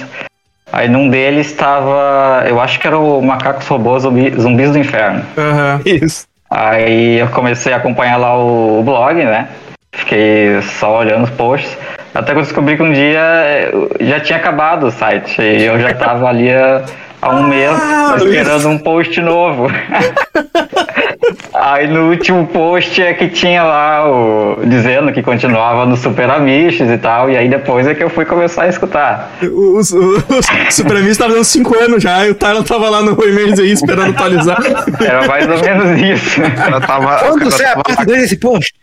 Aí, 0.72 0.90
num 0.90 1.10
deles 1.10 1.48
estava, 1.48 2.44
eu 2.48 2.60
acho 2.60 2.80
que 2.80 2.88
era 2.88 2.98
o 2.98 3.22
Macacos 3.22 3.68
Robôs 3.68 4.04
Zumbi- 4.04 4.34
Zumbis 4.40 4.72
do 4.72 4.78
Inferno. 4.80 5.24
Aham. 5.38 5.82
Isso. 5.86 6.26
Aí 6.50 7.20
eu 7.20 7.28
comecei 7.30 7.72
a 7.74 7.78
acompanhar 7.78 8.18
lá 8.18 8.38
o, 8.38 8.80
o 8.80 8.84
blog, 8.84 9.16
né? 9.24 9.48
Fiquei 9.94 10.62
só 10.62 11.00
olhando 11.00 11.24
os 11.24 11.30
posts. 11.32 11.78
Até 12.14 12.34
que 12.34 12.40
eu 12.40 12.44
descobri 12.44 12.76
que 12.78 12.84
um 12.84 12.92
dia 12.92 13.20
eh, 13.20 13.72
já 14.02 14.20
tinha 14.20 14.38
acabado 14.38 14.88
o 14.88 14.92
site. 14.92 15.42
E 15.42 15.64
eu 15.64 15.80
já 15.80 15.94
tava 15.94 16.28
ali 16.28 16.52
há, 16.52 16.82
há 17.22 17.30
um 17.30 17.48
mês 17.48 17.72
Ah, 17.72 18.16
esperando 18.18 18.70
um 18.70 18.78
post 18.78 19.20
novo. 19.22 19.68
Aí 21.54 21.88
no 21.88 22.10
último 22.10 22.46
post 22.48 23.02
é 23.02 23.14
que 23.14 23.28
tinha 23.30 23.64
lá 23.64 24.08
o. 24.10 24.60
dizendo 24.66 25.12
que 25.12 25.22
continuava 25.24 25.86
no 25.86 25.96
Super 25.98 26.30
Amiches 26.30 26.90
e 26.90 26.98
tal. 26.98 27.30
E 27.30 27.38
aí 27.38 27.48
depois 27.50 27.88
é 27.88 27.94
que 27.96 28.04
eu 28.04 28.10
fui 28.10 28.26
começar 28.26 28.64
a 28.64 28.68
escutar. 28.68 29.32
O, 29.42 29.80
o, 29.80 29.80
o 29.80 30.72
Super 30.72 30.98
Amigo 30.98 31.16
tava 31.18 31.34
dando 31.34 31.44
5 31.44 31.78
anos 31.84 32.04
já, 32.04 32.26
e 32.26 32.32
o 32.32 32.36
Tyler 32.36 32.64
tava 32.64 32.90
lá 32.90 33.02
no 33.02 33.12
e-mail 33.24 33.54
aí 33.60 33.72
esperando 33.72 34.10
atualizar. 34.12 34.58
Era 35.00 35.28
mais 35.28 35.48
ou 35.50 35.60
menos 35.60 36.02
isso. 36.02 36.42
cara 36.56 36.82
tava, 36.82 37.18
Quando 37.20 37.46
você 37.46 37.64
tava 37.64 37.82
aperta 37.82 38.06
desse 38.06 38.38
post? 38.38 38.74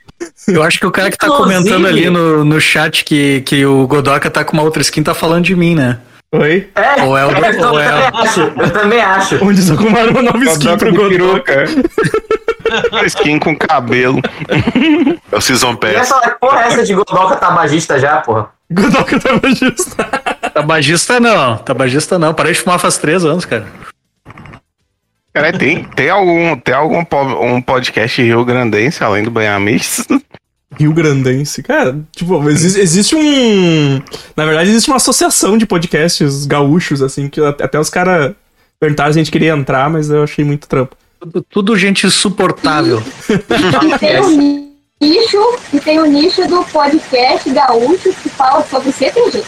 Eu 0.48 0.62
acho 0.62 0.78
que 0.78 0.86
o 0.86 0.90
cara 0.90 1.10
que 1.10 1.18
tá 1.18 1.26
Inclusive- 1.26 1.58
comentando 1.58 1.86
ali 1.86 2.08
no, 2.08 2.44
no 2.44 2.60
chat 2.60 3.04
que, 3.04 3.40
que 3.42 3.64
o 3.66 3.86
Godoka 3.86 4.30
tá 4.30 4.44
com 4.44 4.52
uma 4.52 4.62
outra 4.62 4.80
skin 4.82 5.02
tá 5.02 5.14
falando 5.14 5.44
de 5.44 5.54
mim, 5.56 5.74
né? 5.74 5.98
Oi? 6.34 6.70
É, 6.74 7.02
Ou 7.02 7.16
é 7.18 7.26
o- 7.26 7.30
eu, 7.30 7.36
ou 7.36 7.52
também 7.52 7.82
é- 7.84 8.10
acho, 8.14 8.40
eu 8.40 8.70
também 8.72 9.00
acho. 9.02 9.44
Onde 9.44 9.60
só 9.62 9.74
arrumaram 9.74 10.10
uma 10.12 10.22
nova 10.22 10.44
skin 10.44 10.76
pro 10.78 10.94
Godoka. 10.94 11.64
skin 13.04 13.38
com 13.38 13.54
cabelo. 13.56 14.18
É 15.30 15.36
o 15.36 15.40
Season 15.42 15.72
E 15.72 15.76
Pass. 15.76 15.92
essa 15.94 16.20
porra 16.40 16.62
é 16.62 16.66
essa 16.68 16.84
de 16.84 16.94
Godoka 16.94 17.36
tabagista 17.36 17.98
já, 17.98 18.16
porra? 18.22 18.48
Godoka 18.72 19.20
tava 19.20 19.40
justo. 19.54 19.94
Tabagista 20.54 21.20
não, 21.20 21.58
tabagista 21.58 22.18
não. 22.18 22.32
Parei 22.32 22.52
de 22.54 22.60
fumar 22.60 22.78
faz 22.78 22.96
três 22.96 23.24
anos, 23.26 23.44
cara. 23.44 23.66
Cara, 25.34 25.52
tem, 25.52 25.84
tem 25.84 26.08
algum, 26.10 26.56
tem 26.56 26.74
algum 26.74 27.04
um 27.42 27.60
podcast 27.60 28.22
rio 28.22 28.44
grandense 28.44 29.02
além 29.04 29.22
do 29.22 29.30
Banhamix? 29.30 30.06
Rio 30.78 30.92
Grandense. 30.92 31.62
Cara, 31.62 31.98
tipo, 32.12 32.48
existe, 32.48 32.80
existe 32.80 33.14
um. 33.14 34.00
Na 34.36 34.44
verdade, 34.44 34.70
existe 34.70 34.88
uma 34.88 34.96
associação 34.96 35.58
de 35.58 35.66
podcasts 35.66 36.46
gaúchos, 36.46 37.02
assim, 37.02 37.28
que 37.28 37.40
até 37.40 37.64
até 37.64 37.80
os 37.80 37.88
caras 37.88 38.34
perguntaram 38.78 39.12
se 39.12 39.18
a 39.18 39.22
gente 39.22 39.32
queria 39.32 39.52
entrar, 39.52 39.88
mas 39.88 40.10
eu 40.10 40.22
achei 40.22 40.44
muito 40.44 40.68
trampo. 40.68 40.96
Tudo, 41.20 41.46
tudo 41.48 41.76
gente 41.78 42.06
insuportável. 42.06 43.02
E 43.30 43.98
tem 43.98 44.20
um 44.20 44.72
nicho, 45.00 45.58
e 45.72 45.80
tem 45.80 45.98
o 46.00 46.06
nicho 46.06 46.46
do 46.48 46.64
podcast 46.64 47.48
gaúcho 47.50 48.12
que 48.12 48.28
fala 48.28 48.64
sobre 48.64 48.92
CTG. 48.92 49.42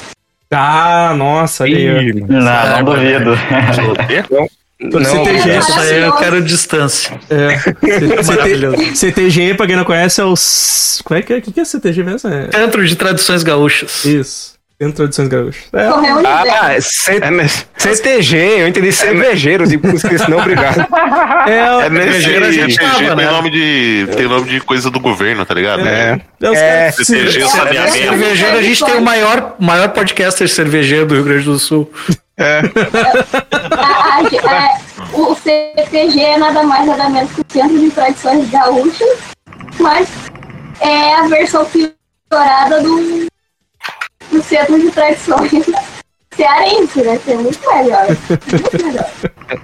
Ah, 0.50 1.14
nossa, 1.16 1.64
aí. 1.64 2.12
Não, 2.12 2.38
não 2.38 2.84
duvido. 2.84 3.30
CTG, 4.80 5.58
Isso 5.58 5.78
aí 5.80 6.02
eu 6.02 6.12
quero 6.14 6.42
distância. 6.42 7.18
É. 7.30 8.22
Maravilhoso. 8.26 8.76
CT, 8.76 8.96
CTG, 8.96 9.54
pra 9.54 9.66
quem 9.66 9.76
não 9.76 9.84
conhece, 9.84 10.20
é 10.20 10.24
o. 10.24 10.34
Como 11.04 11.18
é 11.18 11.22
que 11.22 11.32
é? 11.32 11.36
O 11.38 11.42
que 11.42 11.60
é 11.60 11.64
CTG 11.64 12.02
mesmo? 12.02 12.28
É... 12.30 12.50
Centro 12.52 12.84
de 12.86 12.96
Tradições 12.96 13.42
Gaúchas. 13.42 14.04
Isso. 14.04 14.54
Centro 14.76 14.90
de 14.90 14.96
Tradições 14.96 15.28
Gaúchas. 15.28 15.62
É. 15.72 15.86
Ah, 16.26 16.80
C- 16.80 17.20
É 17.22 17.78
CTG, 17.80 18.36
eu 18.36 18.68
entendi 18.68 18.90
cervejeiro, 18.92 19.68
tipo, 19.68 19.86
esqueci, 19.88 20.28
não, 20.28 20.38
obrigado. 20.38 20.84
É, 21.46 21.58
é 21.58 21.80
Cervejeiro 21.82 22.46
CTG 22.46 22.76
tava, 22.78 22.98
tem 22.98 23.16
né? 23.16 23.30
nome 23.30 23.50
de. 23.50 24.08
Tem 24.16 24.26
nome 24.26 24.48
de 24.48 24.60
coisa 24.60 24.90
do 24.90 24.98
governo, 24.98 25.44
tá 25.46 25.54
ligado? 25.54 25.86
é, 25.86 26.20
é, 26.42 26.50
os 26.50 26.58
É, 26.58 26.78
caras- 26.90 26.94
CTG, 27.06 27.48
saneamento. 27.48 27.92
Cervejeiro, 27.92 28.56
a 28.56 28.62
gente 28.62 28.84
tem 28.84 28.94
o 28.96 29.02
maior, 29.02 29.54
maior 29.60 29.88
podcaster 29.90 30.48
cervejeiro 30.48 31.06
do 31.06 31.14
Rio 31.14 31.24
Grande 31.24 31.44
do 31.44 31.58
Sul. 31.58 31.90
A- 32.38 34.18
a- 34.18 34.20
a- 34.20 35.18
o 35.18 35.34
CTG 35.36 36.20
é 36.20 36.38
nada 36.38 36.62
mais 36.62 36.86
nada 36.86 37.08
menos 37.08 37.30
que 37.32 37.40
o 37.40 37.44
Centro 37.48 37.78
de 37.78 37.90
Tradições 37.90 38.50
Gaúchas, 38.50 39.18
mas 39.78 40.08
é 40.80 41.14
a 41.14 41.28
versão 41.28 41.64
piorada 41.66 42.80
do, 42.82 43.26
do 44.32 44.42
Centro 44.42 44.78
de 44.80 44.90
Tradições 44.90 45.64
cearense, 46.34 47.02
né? 47.02 47.18
Que 47.24 47.32
é 47.32 47.36
muito 47.36 47.60
melhor. 47.70 48.06
Muito 48.08 48.84
melhor. 48.84 49.06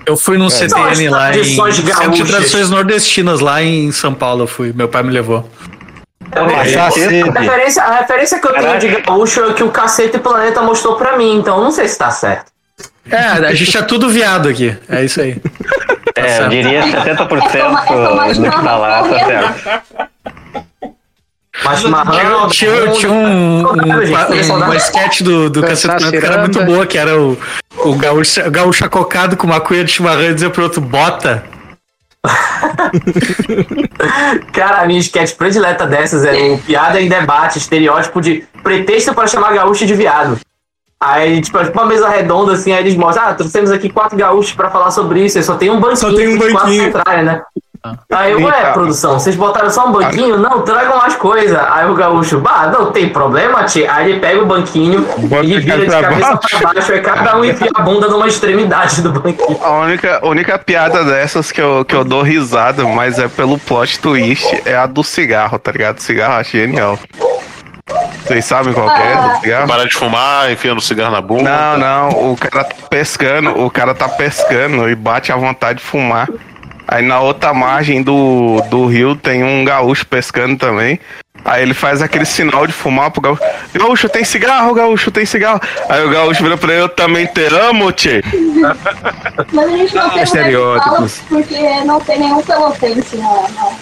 Eu 0.06 0.16
fui 0.16 0.38
num 0.38 0.48
CTN 0.48 1.08
lá 1.08 1.30
em 1.36 1.44
Centro 1.44 2.10
de. 2.12 2.30
Tradições 2.32 2.70
Nordestinas, 2.70 3.40
lá 3.40 3.62
em 3.62 3.90
São 3.90 4.14
Paulo 4.14 4.44
eu 4.44 4.46
fui. 4.46 4.72
Meu 4.72 4.88
pai 4.88 5.02
me 5.02 5.10
levou. 5.10 5.48
Passar 6.30 6.86
A 7.36 7.40
referência, 7.40 7.82
a 7.82 7.98
referência 7.98 8.38
que 8.38 8.46
eu 8.46 8.52
tenho 8.54 8.78
de 8.78 8.88
gaúcho 9.00 9.42
é 9.42 9.52
que 9.52 9.64
o 9.64 9.70
Cacete 9.72 10.16
Planeta 10.18 10.62
mostrou 10.62 10.94
pra 10.94 11.16
mim, 11.16 11.38
então 11.38 11.60
não 11.60 11.72
sei 11.72 11.88
se 11.88 11.98
tá 11.98 12.10
certo. 12.12 12.52
É, 13.10 13.46
a 13.48 13.54
gente 13.54 13.76
é 13.78 13.82
tudo 13.82 14.08
viado 14.08 14.48
aqui. 14.48 14.76
É 14.88 15.04
isso 15.04 15.20
aí. 15.20 15.36
É, 16.16 16.40
eu 16.42 16.48
diria 16.48 16.82
70% 16.82 17.54
É 17.54 17.58
toma- 17.62 17.82
é 17.82 17.86
tomar 17.86 18.32
do 18.34 18.42
que 18.42 18.50
tá 18.50 18.76
lá, 18.76 19.02
tá 19.02 19.08
chimarrão 19.08 19.26
certo. 19.26 19.82
Mas 21.64 21.80
chimarrão. 21.80 22.48
Tinha, 22.48 22.88
tinha 22.92 23.12
um, 23.12 23.62
um, 23.62 23.68
um, 23.68 24.56
uma 24.56 24.76
sketch 24.76 25.20
do, 25.22 25.50
do 25.50 25.60
Dançar 25.60 25.92
Cacete 25.98 26.18
que 26.18 26.24
era 26.26 26.38
muito 26.38 26.64
boa, 26.64 26.86
que 26.86 26.96
era 26.98 27.20
o, 27.20 27.36
o 27.84 27.94
gaúcho, 27.96 28.40
o 28.46 28.50
gaúcho 28.50 28.84
acocado 28.84 29.36
com 29.36 29.46
uma 29.46 29.60
cuia 29.60 29.84
de 29.84 29.92
chimarrão 29.92 30.22
e 30.30 30.34
dizer 30.34 30.50
pro 30.50 30.62
outro, 30.64 30.80
bota. 30.80 31.44
Cara, 34.52 34.82
a 34.82 34.86
minha 34.86 35.00
sketch 35.00 35.34
predileta 35.36 35.86
dessas 35.86 36.24
é 36.24 36.32
o 36.52 36.58
piada 36.58 37.00
em 37.00 37.08
debate, 37.08 37.58
estereótipo 37.58 38.20
de 38.20 38.44
pretexto 38.62 39.14
para 39.14 39.26
chamar 39.26 39.52
gaúcho 39.52 39.86
de 39.86 39.94
viado. 39.94 40.38
Aí, 41.02 41.40
tipo, 41.40 41.58
é 41.58 41.64
tipo 41.64 41.78
uma 41.78 41.86
mesa 41.86 42.08
redonda, 42.08 42.52
assim, 42.52 42.72
aí 42.72 42.80
eles 42.80 42.94
mostram, 42.94 43.28
ah, 43.28 43.34
trouxemos 43.34 43.70
aqui 43.70 43.88
quatro 43.88 44.18
gaúchos 44.18 44.52
pra 44.52 44.70
falar 44.70 44.90
sobre 44.90 45.24
isso, 45.24 45.38
e 45.38 45.42
só 45.42 45.54
tem 45.56 45.70
um 45.70 45.80
banquinho. 45.80 45.96
Só 45.96 46.14
tem 46.14 46.28
um 46.28 46.38
quatro 46.38 46.54
banquinho. 46.54 46.84
centrais, 46.84 47.24
né? 47.24 47.42
Aí 48.12 48.32
eu, 48.32 48.40
ué, 48.42 48.58
Eita. 48.58 48.72
produção, 48.72 49.18
vocês 49.18 49.34
botaram 49.34 49.70
só 49.70 49.86
um 49.88 49.92
banquinho? 49.92 50.36
Não, 50.36 50.60
tragam 50.60 50.98
mais 50.98 51.16
coisa. 51.16 51.66
Aí 51.72 51.88
o 51.88 51.94
gaúcho, 51.94 52.38
bah, 52.38 52.66
não 52.66 52.92
tem 52.92 53.08
problema, 53.08 53.64
tia. 53.64 53.90
Aí 53.90 54.10
ele 54.10 54.20
pega 54.20 54.42
o 54.42 54.44
banquinho 54.44 55.00
Bota 55.16 55.46
e 55.46 55.58
vira 55.58 55.78
de 55.78 55.86
cabeça 55.86 56.34
baixo. 56.34 56.58
pra 56.58 56.74
baixo, 56.74 56.92
aí 56.92 57.00
cada 57.00 57.38
um 57.38 57.44
enfia 57.46 57.70
a 57.74 57.80
bunda 57.80 58.06
numa 58.08 58.28
extremidade 58.28 59.00
do 59.00 59.10
banquinho. 59.10 59.58
A 59.62 59.70
única, 59.78 60.20
única 60.22 60.58
piada 60.58 61.02
dessas 61.04 61.50
que 61.50 61.62
eu, 61.62 61.82
que 61.82 61.96
eu 61.96 62.04
dou 62.04 62.20
risada, 62.20 62.84
mas 62.84 63.18
é 63.18 63.28
pelo 63.28 63.58
plot 63.58 63.98
twist, 63.98 64.60
é 64.66 64.76
a 64.76 64.84
do 64.84 65.02
cigarro, 65.02 65.58
tá 65.58 65.72
ligado? 65.72 66.00
Cigarro 66.00 66.34
eu 66.34 66.40
acho 66.40 66.50
genial. 66.50 66.98
Vocês 68.24 68.44
sabem 68.44 68.72
qual 68.72 68.88
que 68.94 69.02
é 69.02 69.16
do 69.16 69.40
cigarro? 69.40 69.68
Parar 69.68 69.84
de 69.84 69.94
fumar, 69.94 70.52
enfiando 70.52 70.80
cigarro 70.80 71.12
na 71.12 71.20
bunda. 71.20 71.50
Não, 71.50 71.78
não, 71.78 72.32
o 72.32 72.36
cara 72.36 72.64
tá 72.64 72.74
pescando, 72.88 73.64
o 73.64 73.70
cara 73.70 73.94
tá 73.94 74.08
pescando 74.08 74.88
e 74.88 74.94
bate 74.94 75.32
à 75.32 75.36
vontade 75.36 75.78
de 75.78 75.84
fumar. 75.84 76.28
Aí 76.86 77.02
na 77.02 77.20
outra 77.20 77.54
margem 77.54 78.02
do, 78.02 78.60
do 78.68 78.86
rio 78.86 79.14
tem 79.14 79.44
um 79.44 79.64
gaúcho 79.64 80.06
pescando 80.06 80.56
também. 80.56 80.98
Aí 81.44 81.62
ele 81.62 81.72
faz 81.72 82.02
aquele 82.02 82.24
sinal 82.24 82.66
de 82.66 82.72
fumar 82.72 83.10
pro 83.10 83.20
gaúcho. 83.20 83.42
Gaúcho, 83.72 84.08
tem 84.08 84.24
cigarro, 84.24 84.74
gaúcho, 84.74 85.10
tem 85.10 85.24
cigarro. 85.24 85.60
Aí 85.88 86.04
o 86.04 86.10
gaúcho 86.10 86.42
vira 86.42 86.56
pra 86.56 86.72
ele, 86.72 86.82
eu 86.82 86.88
também 86.88 87.26
te 87.26 87.46
amo, 87.46 87.90
tchê. 87.92 88.22
Mas 89.52 89.66
a 89.66 89.76
gente 89.76 89.94
não 89.94 90.10
tem 90.10 90.24
de 90.24 90.30
fala 90.30 90.40
Estereótipos. 90.40 91.20
porque 91.28 91.84
não 91.84 92.00
tem 92.00 92.18
nenhum 92.18 92.42
pelotense 92.42 93.16
na, 93.16 93.48
na, 93.48 93.72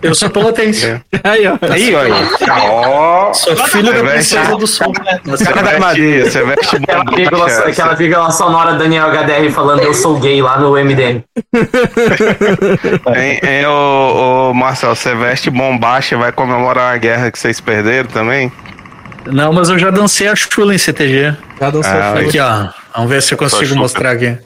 Eu 0.00 0.14
sou 0.14 0.30
pelotense. 0.30 1.00
Aí, 1.24 1.46
ó. 1.46 1.58
Aí, 1.70 1.94
olha. 1.94 2.14
Ó. 2.70 3.32
Sou 3.32 3.56
filho 3.56 3.92
da 3.92 3.98
Você 3.98 4.02
veste- 4.02 4.34
princesa 4.36 4.56
do 4.56 4.66
sul. 4.66 4.92
Você 5.24 5.44
Cara 5.44 5.72
da 5.72 5.78
madeira. 5.78 6.30
você 6.30 6.44
veste 6.44 6.76
Aquela 6.76 7.04
vírgula, 7.16 7.46
aquela 7.46 7.94
vírgula 7.94 8.30
sonora 8.30 8.74
Daniel 8.74 9.08
HDR 9.10 9.50
falando 9.50 9.80
eu 9.82 9.92
sou 9.94 10.18
gay 10.18 10.40
lá 10.42 10.58
no 10.58 10.72
MDM. 10.76 11.22
Hein, 13.16 13.40
hein, 13.42 13.66
ô, 13.66 14.50
ô, 14.50 14.54
Marcel, 14.54 14.94
você 14.94 15.14
veste 15.14 15.50
bombacha 15.50 16.14
e 16.14 16.18
vai 16.18 16.32
comemorar 16.32 16.94
a 16.94 16.96
guerra 16.98 17.30
que 17.30 17.38
vocês 17.38 17.60
perderam 17.60 18.08
também? 18.08 18.50
Não, 19.26 19.52
mas 19.52 19.68
eu 19.68 19.78
já 19.78 19.90
dancei 19.90 20.26
a 20.28 20.34
chula 20.34 20.74
em 20.74 20.78
CTG. 20.78 21.36
Já 21.60 21.70
dançou 21.70 21.92
Ah, 21.92 22.14
chula. 22.16 22.28
Aqui, 22.28 22.40
ó. 22.40 22.68
Vamos 22.94 23.10
ver 23.10 23.22
se 23.22 23.34
eu 23.34 23.38
consigo 23.38 23.74
mostrar 23.76 24.10
aqui. 24.12 24.36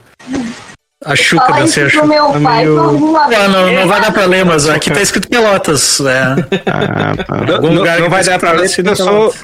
A 1.05 1.15
Xuca 1.15 1.45
Fala 1.47 1.59
dancei 1.61 1.85
a 1.85 1.87
isso 1.89 1.99
pro 1.99 2.07
Xuca. 2.09 2.15
meu 2.33 2.43
pai 2.43 2.65
meio- 2.65 2.91
vez. 3.29 3.39
Ah, 3.41 3.49
não, 3.49 3.71
não 3.73 3.87
vai 3.89 4.01
dar 4.01 4.13
pra 4.13 4.25
ler, 4.25 4.45
mas 4.47 4.67
aqui 4.69 4.91
tá 4.91 5.01
escrito 5.03 5.29
Pelotas. 5.29 6.01
É. 6.01 6.35
Ah, 6.67 7.17
tá. 7.25 7.37
Não, 7.45 7.55
Algum 7.57 7.73
não- 7.73 8.01
não 8.01 8.09
vai 8.11 8.23
você 8.25 8.31
dar 8.31 8.39
pra 8.39 8.53
ler 8.53 8.69
porque 8.71 8.89
eu 8.89 8.97
sou. 8.97 9.35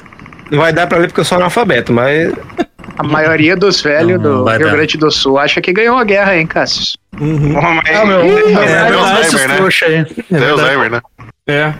Não 0.51 0.59
vai 0.59 0.73
dar 0.73 0.87
pra 0.87 0.97
ler 0.97 1.07
porque 1.07 1.21
eu 1.21 1.25
sou 1.25 1.37
analfabeto, 1.37 1.93
mas. 1.93 2.33
A 2.97 3.03
maioria 3.03 3.55
dos 3.55 3.81
velhos 3.81 4.19
Não, 4.21 4.31
não 4.37 4.43
do 4.43 4.49
Rio 4.49 4.59
dar. 4.65 4.71
Grande 4.73 4.97
do 4.97 5.11
Sul 5.11 5.37
acha 5.37 5.61
que 5.61 5.71
ganhou 5.71 5.97
a 5.97 6.03
guerra, 6.03 6.35
hein, 6.35 6.45
Cassius? 6.47 6.97
Uhum. 7.19 7.53
Mas- 7.53 7.95
Ah, 7.95 8.05
meu. 8.05 8.21
É 8.21 8.25
É, 8.51 8.85
verdade, 8.89 9.21
esses 9.21 9.47
né? 9.47 9.55
trouxa 9.55 9.85
aí. 9.85 10.05
Tem 10.05 10.49
Alzheimer, 10.49 10.91
né? 10.91 11.01
É. 11.45 11.73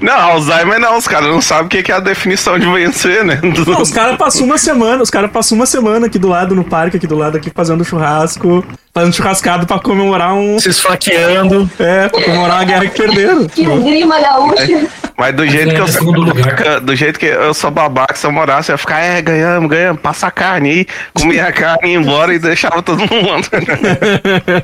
Não, 0.00 0.14
Alzheimer 0.18 0.78
não, 0.80 0.96
os 0.96 1.06
caras 1.06 1.28
não 1.28 1.40
sabem 1.42 1.66
o 1.66 1.68
que 1.84 1.92
é 1.92 1.94
a 1.94 2.00
definição 2.00 2.58
de 2.58 2.66
vencer, 2.66 3.22
né? 3.24 3.38
Não, 3.42 3.52
os 3.82 3.90
caras 3.90 4.16
passam 4.16 4.44
uma 4.46 4.56
semana, 4.56 5.02
os 5.02 5.10
caras 5.10 5.30
passam 5.30 5.56
uma 5.56 5.66
semana 5.66 6.06
aqui 6.06 6.18
do 6.18 6.28
lado, 6.28 6.54
no 6.54 6.64
parque, 6.64 6.96
aqui 6.96 7.06
do 7.06 7.14
lado, 7.16 7.36
aqui 7.36 7.50
fazendo 7.54 7.84
churrasco, 7.84 8.64
fazendo 8.94 9.12
churrascado 9.14 9.66
pra 9.66 9.78
comemorar 9.78 10.32
um. 10.32 10.58
Se 10.58 10.70
esfaqueando. 10.70 11.70
É, 11.78 12.08
pra 12.08 12.22
comemorar 12.22 12.60
a 12.62 12.64
guerra 12.64 12.86
que 12.86 12.96
perderam. 13.02 13.46
Que 13.46 13.64
grima 13.66 14.18
gaúcha. 14.18 14.86
Mas 15.18 15.34
do 15.34 15.46
jeito 15.46 15.74
que 15.74 15.80
eu 15.80 15.88
sou 15.88 16.00
segundo 16.00 16.20
lugar. 16.20 16.34
babaca, 16.56 16.80
do 16.80 16.94
jeito 16.96 17.18
que 17.18 17.24
eu 17.26 17.54
sou 17.54 17.70
babaca, 17.70 18.14
se 18.14 18.26
eu 18.26 18.32
morasse, 18.32 18.70
eu 18.70 18.74
ia 18.74 18.78
ficar, 18.78 19.00
é, 19.00 19.20
ganhamos, 19.22 19.70
ganhamos, 19.70 20.00
passa 20.02 20.26
a 20.26 20.30
carne 20.30 20.70
aí, 20.70 20.86
comia 21.14 21.46
a 21.46 21.52
carne, 21.52 21.90
ia 21.92 21.96
embora 21.98 22.34
e 22.34 22.38
deixava 22.38 22.82
todo 22.82 22.98
mundo. 23.00 23.46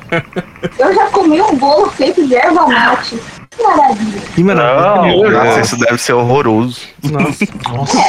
Eu 0.79 0.93
já 0.93 1.05
comi 1.07 1.41
um 1.41 1.55
bolo 1.55 1.89
feito 1.91 2.25
de 2.27 2.35
erva 2.35 2.67
mate. 2.67 3.17
Que 3.55 3.61
maravilha. 3.63 4.21
Que 4.35 4.43
maravilha. 4.43 5.29
Nossa, 5.29 5.61
isso 5.61 5.77
deve 5.77 5.97
ser 5.99 6.13
horroroso. 6.13 6.81
Nossa. 7.03 7.45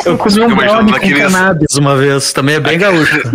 Eu 0.06 0.16
comi 0.16 0.40
um 0.40 0.56
brownie 0.56 0.90
com 0.92 0.96
aqueles- 0.96 1.22
cannabis 1.32 1.76
uma 1.76 1.96
vez. 1.96 2.32
Também 2.32 2.54
é 2.54 2.60
bem 2.60 2.78
gaúcho. 2.78 3.20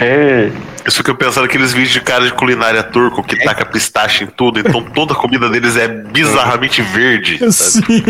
Ei, 0.00 0.52
Eu 0.84 0.92
fico 0.92 1.14
pensando 1.14 1.42
naqueles 1.42 1.72
vídeos 1.72 1.92
de 1.92 2.00
cara 2.00 2.24
de 2.24 2.32
culinária 2.32 2.82
turco 2.82 3.22
que 3.22 3.36
taca 3.44 3.64
pistache 3.66 4.24
em 4.24 4.26
tudo, 4.26 4.58
então 4.60 4.82
toda 4.82 5.12
a 5.12 5.16
comida 5.16 5.48
deles 5.48 5.76
é 5.76 5.86
bizarramente 5.88 6.80
verde. 6.82 7.38
sabe? 7.52 7.86
Sim. 7.86 8.02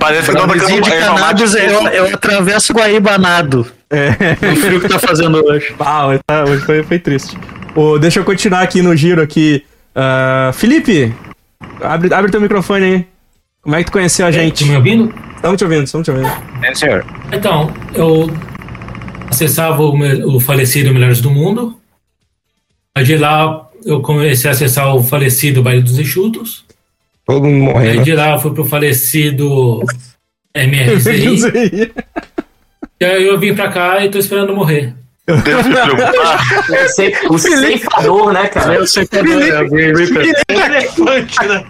Parece 0.00 0.30
que 0.30 0.36
não 0.36 0.46
tá 0.48 0.54
de 0.54 0.80
cannabis, 0.80 1.54
eu, 1.54 1.88
eu 1.88 2.14
atravesso 2.14 2.72
Guaíbanado. 2.72 3.66
É. 3.90 4.10
No 4.46 4.56
frio 4.56 4.80
que 4.80 4.88
tá 4.88 4.98
fazendo 4.98 5.42
hoje. 5.44 5.74
Ah, 5.80 6.06
hoje, 6.08 6.20
tá- 6.26 6.44
hoje 6.44 6.64
foi, 6.64 6.82
foi 6.82 6.98
triste. 6.98 7.36
Ô, 7.74 7.98
deixa 7.98 8.20
eu 8.20 8.24
continuar 8.24 8.62
aqui 8.62 8.82
no 8.82 8.94
giro 8.96 9.22
aqui. 9.22 9.64
Ah, 9.94 10.50
Felipe, 10.54 11.14
abre, 11.80 12.12
abre 12.12 12.30
teu 12.30 12.40
microfone 12.40 12.84
aí. 12.84 13.06
Como 13.62 13.74
é 13.74 13.78
que 13.80 13.86
tu 13.86 13.92
conheceu 13.92 14.26
a 14.26 14.30
gente? 14.30 14.64
Tá 14.64 14.70
me 14.70 14.76
ouvindo? 14.76 15.14
Estamos 15.36 15.58
te 15.58 15.64
ouvindo, 15.64 15.84
estamos 15.84 16.04
te 16.04 16.10
ouvindo. 16.10 16.30
É, 16.62 16.74
senhor. 16.74 17.04
Então, 17.32 17.72
eu 17.94 18.30
acessava 19.30 19.82
o, 19.82 20.36
o 20.36 20.40
falecido 20.40 20.92
Melhores 20.92 21.20
do 21.20 21.30
Mundo. 21.30 21.76
Aí 22.94 23.04
de 23.04 23.16
lá 23.16 23.68
eu 23.84 24.00
comecei 24.00 24.50
a 24.50 24.52
acessar 24.52 24.94
o 24.94 25.02
falecido 25.02 25.62
Baile 25.62 25.82
dos 25.82 25.98
Enxutos. 25.98 26.64
Todo 27.26 27.44
mundo 27.44 27.68
Aí 27.68 27.74
morrendo. 27.74 28.02
de 28.04 28.14
lá 28.14 28.32
eu 28.34 28.38
fui 28.40 28.52
pro 28.52 28.64
falecido 28.64 29.82
MRCI. 30.56 31.92
E 33.00 33.04
aí 33.04 33.26
eu 33.26 33.38
vim 33.38 33.54
pra 33.54 33.68
cá 33.68 34.04
e 34.04 34.10
tô 34.10 34.18
esperando 34.18 34.54
morrer. 34.54 34.94
Deus 35.44 35.66
me 35.66 35.74
preocupar. 35.76 36.40
O 36.70 36.88
ce- 36.88 37.12
O 37.28 37.38
ceifador, 37.38 38.32
né, 38.32 38.48
cara? 38.48 38.76
Eu 38.76 38.84
é 38.84 39.62
o 39.62 39.68
Green 39.68 39.94
Reaper. 39.94 40.34
Elefante, 40.48 41.46
né? 41.46 41.64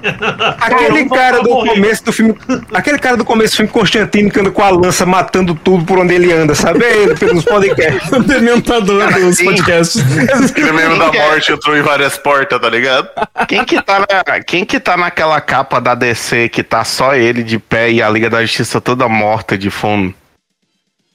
Aquele 0.60 1.00
Eu 1.00 1.08
cara 1.08 1.42
do 1.42 1.48
começo 1.48 2.04
do 2.04 2.12
filme. 2.12 2.38
Aquele 2.72 2.98
cara 3.00 3.16
do 3.16 3.24
começo 3.24 3.54
do 3.54 3.56
filme 3.56 3.72
Constantino 3.72 4.30
que 4.30 4.38
anda 4.38 4.52
com 4.52 4.62
a 4.62 4.70
lança 4.70 5.04
matando 5.04 5.56
tudo 5.56 5.84
por 5.84 5.98
onde 5.98 6.14
ele 6.14 6.32
anda, 6.32 6.54
sabe? 6.54 6.84
É 6.84 6.96
ele 6.98 7.16
pelos 7.16 7.44
podcasts. 7.44 8.12
O 8.12 8.20
dementador 8.22 9.12
dos 9.12 9.42
podcasts. 9.42 10.04
Meme 10.04 10.96
da 10.96 11.10
morte 11.12 11.50
entrou 11.52 11.76
em 11.76 11.82
várias 11.82 12.16
portas, 12.16 12.60
tá 12.60 12.70
ligado? 12.70 13.08
Quem 13.48 13.64
que, 13.64 13.82
tá 13.82 13.98
na, 13.98 14.40
quem 14.40 14.64
que 14.64 14.78
tá 14.78 14.96
naquela 14.96 15.40
capa 15.40 15.80
da 15.80 15.96
DC 15.96 16.48
que 16.48 16.62
tá 16.62 16.84
só 16.84 17.16
ele 17.16 17.42
de 17.42 17.58
pé 17.58 17.90
e 17.90 18.00
a 18.00 18.08
Liga 18.08 18.30
da 18.30 18.40
Justiça 18.42 18.80
toda 18.80 19.08
morta 19.08 19.58
de 19.58 19.68
fundo? 19.68 20.14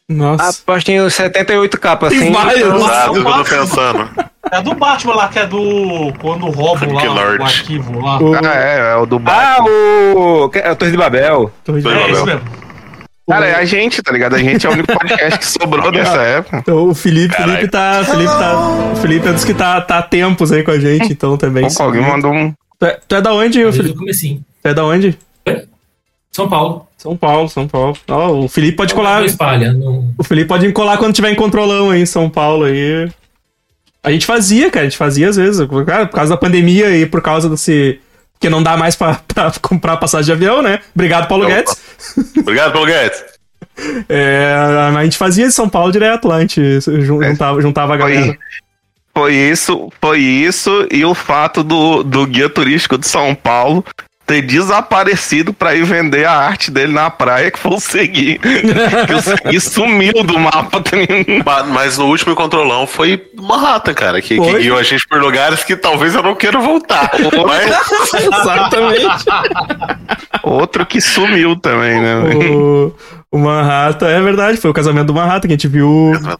Nossa. 0.10 0.44
Rapaz, 0.62 0.84
tem 0.84 1.02
uns 1.02 1.14
78 1.16 1.80
capas 1.80 2.10
Tem 2.10 2.20
assim. 2.20 2.30
então- 2.30 3.16
eu 3.16 3.24
tô 3.24 3.44
pensando. 3.46 4.10
É 4.52 4.62
do 4.62 4.76
Batman 4.76 5.16
lá, 5.16 5.28
que 5.30 5.40
é 5.40 5.46
do. 5.48 6.14
Quando 6.20 6.46
roubam 6.50 6.92
lá 6.94 7.04
o 7.40 7.44
arquivo 7.44 8.00
lá. 8.02 8.20
O- 8.22 8.34
Ah, 8.36 8.54
é, 8.54 8.92
é 8.92 8.96
o 8.98 9.06
do 9.06 9.16
Ah, 9.16 9.20
Batman. 9.20 9.70
o. 9.70 10.52
É 10.54 10.72
o 10.72 10.76
Torre 10.76 10.92
de 10.92 10.98
Babel. 10.98 11.52
Torre 11.64 11.82
de 11.82 11.88
É 11.88 11.92
Babel. 11.94 12.10
isso 12.12 12.26
mesmo. 12.26 12.42
Cara, 13.30 13.46
é 13.48 13.56
a 13.56 13.64
gente, 13.64 14.04
tá 14.04 14.12
ligado? 14.12 14.36
A 14.36 14.38
gente 14.38 14.68
é 14.68 14.70
o 14.70 14.74
único 14.74 14.92
podcast 15.00 15.40
que 15.40 15.46
sobrou 15.46 15.90
dessa 15.90 16.22
época. 16.22 16.58
Então, 16.58 16.90
o 16.90 16.94
Felipe, 16.94 17.34
Caralho. 17.34 17.54
Felipe 17.54 17.72
tá. 17.72 18.04
Felipe 18.04 18.34
tá. 18.34 18.56
O 18.92 18.96
Felipe 18.98 19.28
é 19.30 19.32
dos 19.32 19.46
que 19.46 19.54
tá, 19.54 19.80
tá 19.80 20.00
há 20.00 20.02
tempos 20.02 20.52
aí 20.52 20.62
com 20.62 20.72
a 20.72 20.78
gente, 20.80 21.14
então 21.14 21.38
também. 21.38 21.66
Opa, 21.66 21.84
alguém 21.86 22.02
mandou 22.02 22.34
um. 22.34 22.54
Tu 22.78 22.86
é, 22.86 23.00
tu 23.08 23.16
é 23.16 23.22
da 23.22 23.34
onde, 23.34 23.72
Felipe? 23.72 23.98
comecinho. 23.98 24.42
Tu 24.62 24.68
é 24.68 24.74
da 24.74 24.84
onde? 24.84 25.18
São 26.36 26.50
Paulo. 26.50 26.88
São 26.98 27.16
Paulo, 27.16 27.48
São 27.50 27.68
Paulo. 27.68 27.96
Ó, 28.08 28.32
o 28.32 28.48
Felipe 28.48 28.78
pode 28.78 28.94
colar. 28.94 29.20
Não 29.20 29.26
espalha. 29.26 29.72
Não... 29.74 30.12
O 30.18 30.24
Felipe 30.24 30.48
pode 30.48 30.72
colar 30.72 30.98
quando 30.98 31.14
tiver 31.14 31.32
em 31.32 31.36
controlão 31.36 31.92
aí 31.92 32.02
em 32.02 32.06
São 32.06 32.30
Paulo 32.30 32.64
aí. 32.66 33.10
A 34.04 34.12
gente 34.12 34.26
fazia, 34.26 34.70
cara, 34.72 34.86
a 34.86 34.90
gente 34.90 34.98
fazia 34.98 35.30
às 35.30 35.36
vezes. 35.36 35.66
Cara, 35.86 36.08
por 36.08 36.16
causa 36.16 36.32
da 36.32 36.38
pandemia 36.38 36.96
e 36.98 37.06
por 37.06 37.22
causa 37.22 37.50
desse. 37.50 38.00
Porque 38.34 38.50
não 38.50 38.64
dá 38.64 38.76
mais 38.76 38.96
pra, 38.96 39.16
pra 39.34 39.52
comprar 39.62 39.98
passagem 39.98 40.26
de 40.26 40.32
avião, 40.32 40.62
né? 40.62 40.80
Obrigado, 40.96 41.28
Paulo 41.28 41.46
Opa. 41.46 41.54
Guedes. 41.54 41.76
Obrigado, 42.38 42.74
Paulo 42.74 42.88
Guedes. 42.88 43.24
É, 44.08 44.54
a 44.96 45.04
gente 45.04 45.18
fazia 45.18 45.48
de 45.48 45.52
São 45.52 45.68
Paulo 45.68 45.92
direto 45.92 46.28
lá, 46.28 46.36
a 46.36 46.42
gente 46.42 46.62
É. 46.62 46.80
juntava, 47.02 47.60
juntava 47.60 47.96
a 47.96 48.00
Foi, 48.00 48.14
galera. 48.14 48.38
foi 49.16 49.34
isso, 49.34 49.90
foi 50.00 50.20
isso 50.20 50.88
e 50.92 51.04
o 51.04 51.16
fato 51.16 51.64
do, 51.64 52.04
do 52.04 52.28
guia 52.28 52.48
turístico 52.50 53.00
de 53.00 53.08
São 53.08 53.34
Paulo 53.34 53.84
ter 54.26 54.42
desaparecido 54.42 55.54
pra 55.54 55.76
ir 55.76 55.84
vender 55.84 56.26
a 56.26 56.32
arte 56.32 56.72
dele 56.72 56.94
na 56.94 57.10
praia 57.10 57.52
que 57.52 57.60
foi 57.60 57.74
o 57.74 57.80
Segui. 57.80 58.40
que 59.08 59.14
o 59.14 59.22
Segui 59.22 59.60
sumiu 59.60 60.24
do 60.24 60.40
mapa. 60.40 60.82
Mas 61.68 61.98
no 61.98 62.06
último 62.06 62.36
controlão 62.36 62.88
foi 62.88 63.22
uma 63.38 63.58
rata, 63.58 63.94
cara, 63.94 64.22
que, 64.22 64.40
que 64.40 64.60
guiou 64.60 64.78
a 64.78 64.84
gente 64.84 65.08
por 65.08 65.22
lugares 65.22 65.64
que 65.64 65.76
talvez 65.76 66.16
eu 66.16 66.24
não 66.24 66.36
queira 66.36 66.60
voltar. 66.60 67.12
Mas 67.48 68.14
Exatamente. 68.14 69.26
Outro 70.42 70.86
que 70.86 71.02
sumiu 71.02 71.56
também, 71.56 72.00
né? 72.02 72.16
o, 72.50 72.94
o 73.32 73.38
Manhattan, 73.38 74.08
é 74.08 74.22
verdade, 74.22 74.58
foi 74.58 74.72
o 74.72 74.74
casamento 74.74 75.08
do 75.08 75.14
Manhattan 75.14 75.48
que 75.48 75.54
a 75.54 75.58
gente 75.58 75.68
viu. 75.68 75.90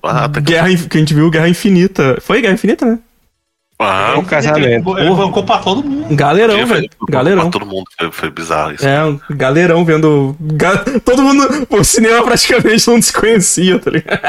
uma 0.02 0.14
rata, 0.14 0.42
cara. 0.42 0.42
Guerra, 0.42 0.88
que 0.90 0.98
a 0.98 1.00
gente 1.00 1.14
viu 1.14 1.30
Guerra 1.30 1.50
Infinita. 1.50 2.18
Foi 2.22 2.42
Guerra 2.42 2.54
Infinita, 2.54 2.86
né? 2.86 3.00
Aham. 3.84 4.20
Um 4.20 4.24
casamento. 4.26 4.98
Ele 4.98 5.10
bancou 5.16 5.44
pra 5.44 5.58
todo 5.60 5.84
mundo. 5.84 6.16
Galerão, 6.16 6.68
Foi- 6.68 6.78
velho. 6.78 6.90
Galerão. 7.10 7.50
Todo 7.52 7.66
mundo 7.66 7.86
foi, 7.98 8.12
foi 8.12 8.30
bizarro 8.30 8.74
isso. 8.74 8.86
É, 8.88 9.04
um 9.04 9.20
galerão 9.32 9.84
vendo. 9.86 10.36
ga- 10.40 10.84
Todo 11.06 11.22
mundo. 11.24 11.68
O 11.70 11.84
cinema 11.84 12.24
praticamente 12.24 12.88
não 12.88 13.00
desconhecia, 13.00 13.80
tá 13.80 13.92
ligado? 13.92 14.20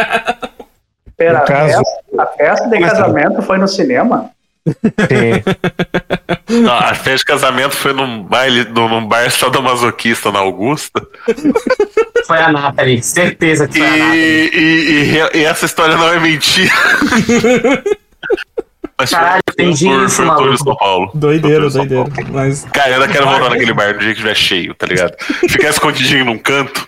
Pera, 1.17 1.39
No 1.41 1.45
caso- 1.45 1.73
festa, 1.79 2.23
a 2.23 2.27
festa 2.27 2.69
de 2.69 2.81
casamento 2.81 3.43
foi 3.43 3.59
no 3.59 3.69
cinema? 3.69 4.31
Sim. 4.67 5.43
Não, 6.63 6.73
a 6.75 6.95
festa 6.95 7.17
de 7.19 7.25
casamento 7.27 7.77
foi 7.77 7.93
num 7.93 8.23
baile, 8.23 8.65
num, 8.65 8.89
num 8.89 9.07
bar 9.07 9.31
sadomasoquista 9.31 10.33
na 10.33 10.39
Augusta. 10.41 11.07
Foi 12.27 12.39
a 12.39 12.51
Nathalie, 12.51 13.03
certeza 13.03 13.69
que 13.69 13.79
E, 13.79 13.81
foi 13.83 13.89
a 13.89 13.99
Nathalie. 14.05 14.51
e, 14.55 15.37
e- 15.37 15.39
e 15.41 15.45
essa 15.45 15.67
história 15.67 15.97
não 15.97 16.09
é 16.09 16.19
mentira. 16.19 16.73
Mas 18.99 19.11
foi- 19.11 19.19
Caralho, 19.19 19.43
entendi 19.51 19.87
foi- 19.87 19.97
isso, 20.05 20.23
de 20.23 20.59
São 20.59 20.77
Paulo. 20.77 21.11
Doideira, 21.15 21.59
Foi 21.59 21.59
o 21.59 21.61
tour 21.61 21.67
de 21.69 21.73
São 21.73 21.87
doideira. 21.87 22.11
Paulo. 22.25 22.31
Mas. 22.33 22.65
Cara, 22.73 22.89
eu 22.91 22.95
ainda 22.95 23.09
quero 23.09 23.27
voltar 23.27 23.51
naquele 23.51 23.73
bar 23.73 23.93
no 23.95 23.99
dia 23.99 24.09
que 24.09 24.13
estiver 24.13 24.35
cheio, 24.37 24.75
tá 24.75 24.87
ligado? 24.87 25.15
Ficar 25.49 25.69
escondidinho 25.71 26.25
num 26.25 26.39
canto, 26.39 26.87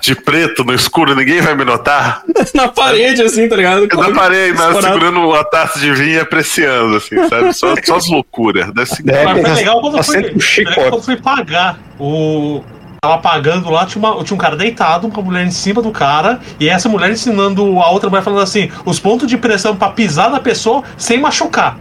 de 0.00 0.14
preto, 0.14 0.62
no 0.64 0.72
escuro, 0.74 1.14
ninguém 1.14 1.40
vai 1.40 1.54
me 1.56 1.64
notar. 1.64 2.22
Na 2.54 2.68
parede, 2.68 3.22
assim, 3.22 3.48
tá 3.48 3.56
ligado? 3.56 3.86
Eu 3.90 3.96
não 3.96 4.12
parei, 4.12 4.52
mas 4.52 4.60
Escorado. 4.66 4.86
segurando 4.86 5.20
uma 5.28 5.44
taça 5.44 5.78
de 5.80 5.92
vinho 5.92 6.14
e 6.16 6.20
apreciando, 6.20 6.96
assim, 6.96 7.16
sabe? 7.28 7.52
Só, 7.52 7.74
só 7.84 7.96
as 7.96 8.08
loucuras. 8.08 8.72
Deve 8.72 8.86
ser- 8.86 9.08
É, 9.08 9.24
Mas 9.24 9.40
foi 9.40 9.50
legal 9.54 9.80
quando 9.80 9.96
eu 9.98 10.02
fui, 10.04 10.16
legal 10.64 10.90
quando 10.90 11.02
fui 11.02 11.16
pagar. 11.16 11.78
O... 11.98 12.62
Tava 13.00 13.18
pagando 13.18 13.70
lá, 13.70 13.86
tinha, 13.86 14.04
uma, 14.04 14.24
tinha 14.24 14.34
um 14.34 14.38
cara 14.38 14.56
deitado 14.56 15.08
com 15.08 15.20
a 15.20 15.24
mulher 15.24 15.46
em 15.46 15.50
cima 15.50 15.80
do 15.80 15.92
cara, 15.92 16.40
e 16.58 16.68
essa 16.68 16.88
mulher 16.88 17.10
ensinando 17.10 17.80
a 17.80 17.90
outra 17.90 18.10
mulher 18.10 18.22
falando 18.22 18.42
assim: 18.42 18.70
os 18.84 18.98
pontos 18.98 19.28
de 19.28 19.36
pressão 19.36 19.76
pra 19.76 19.90
pisar 19.90 20.30
na 20.30 20.40
pessoa 20.40 20.82
sem 20.96 21.18
machucar. 21.20 21.78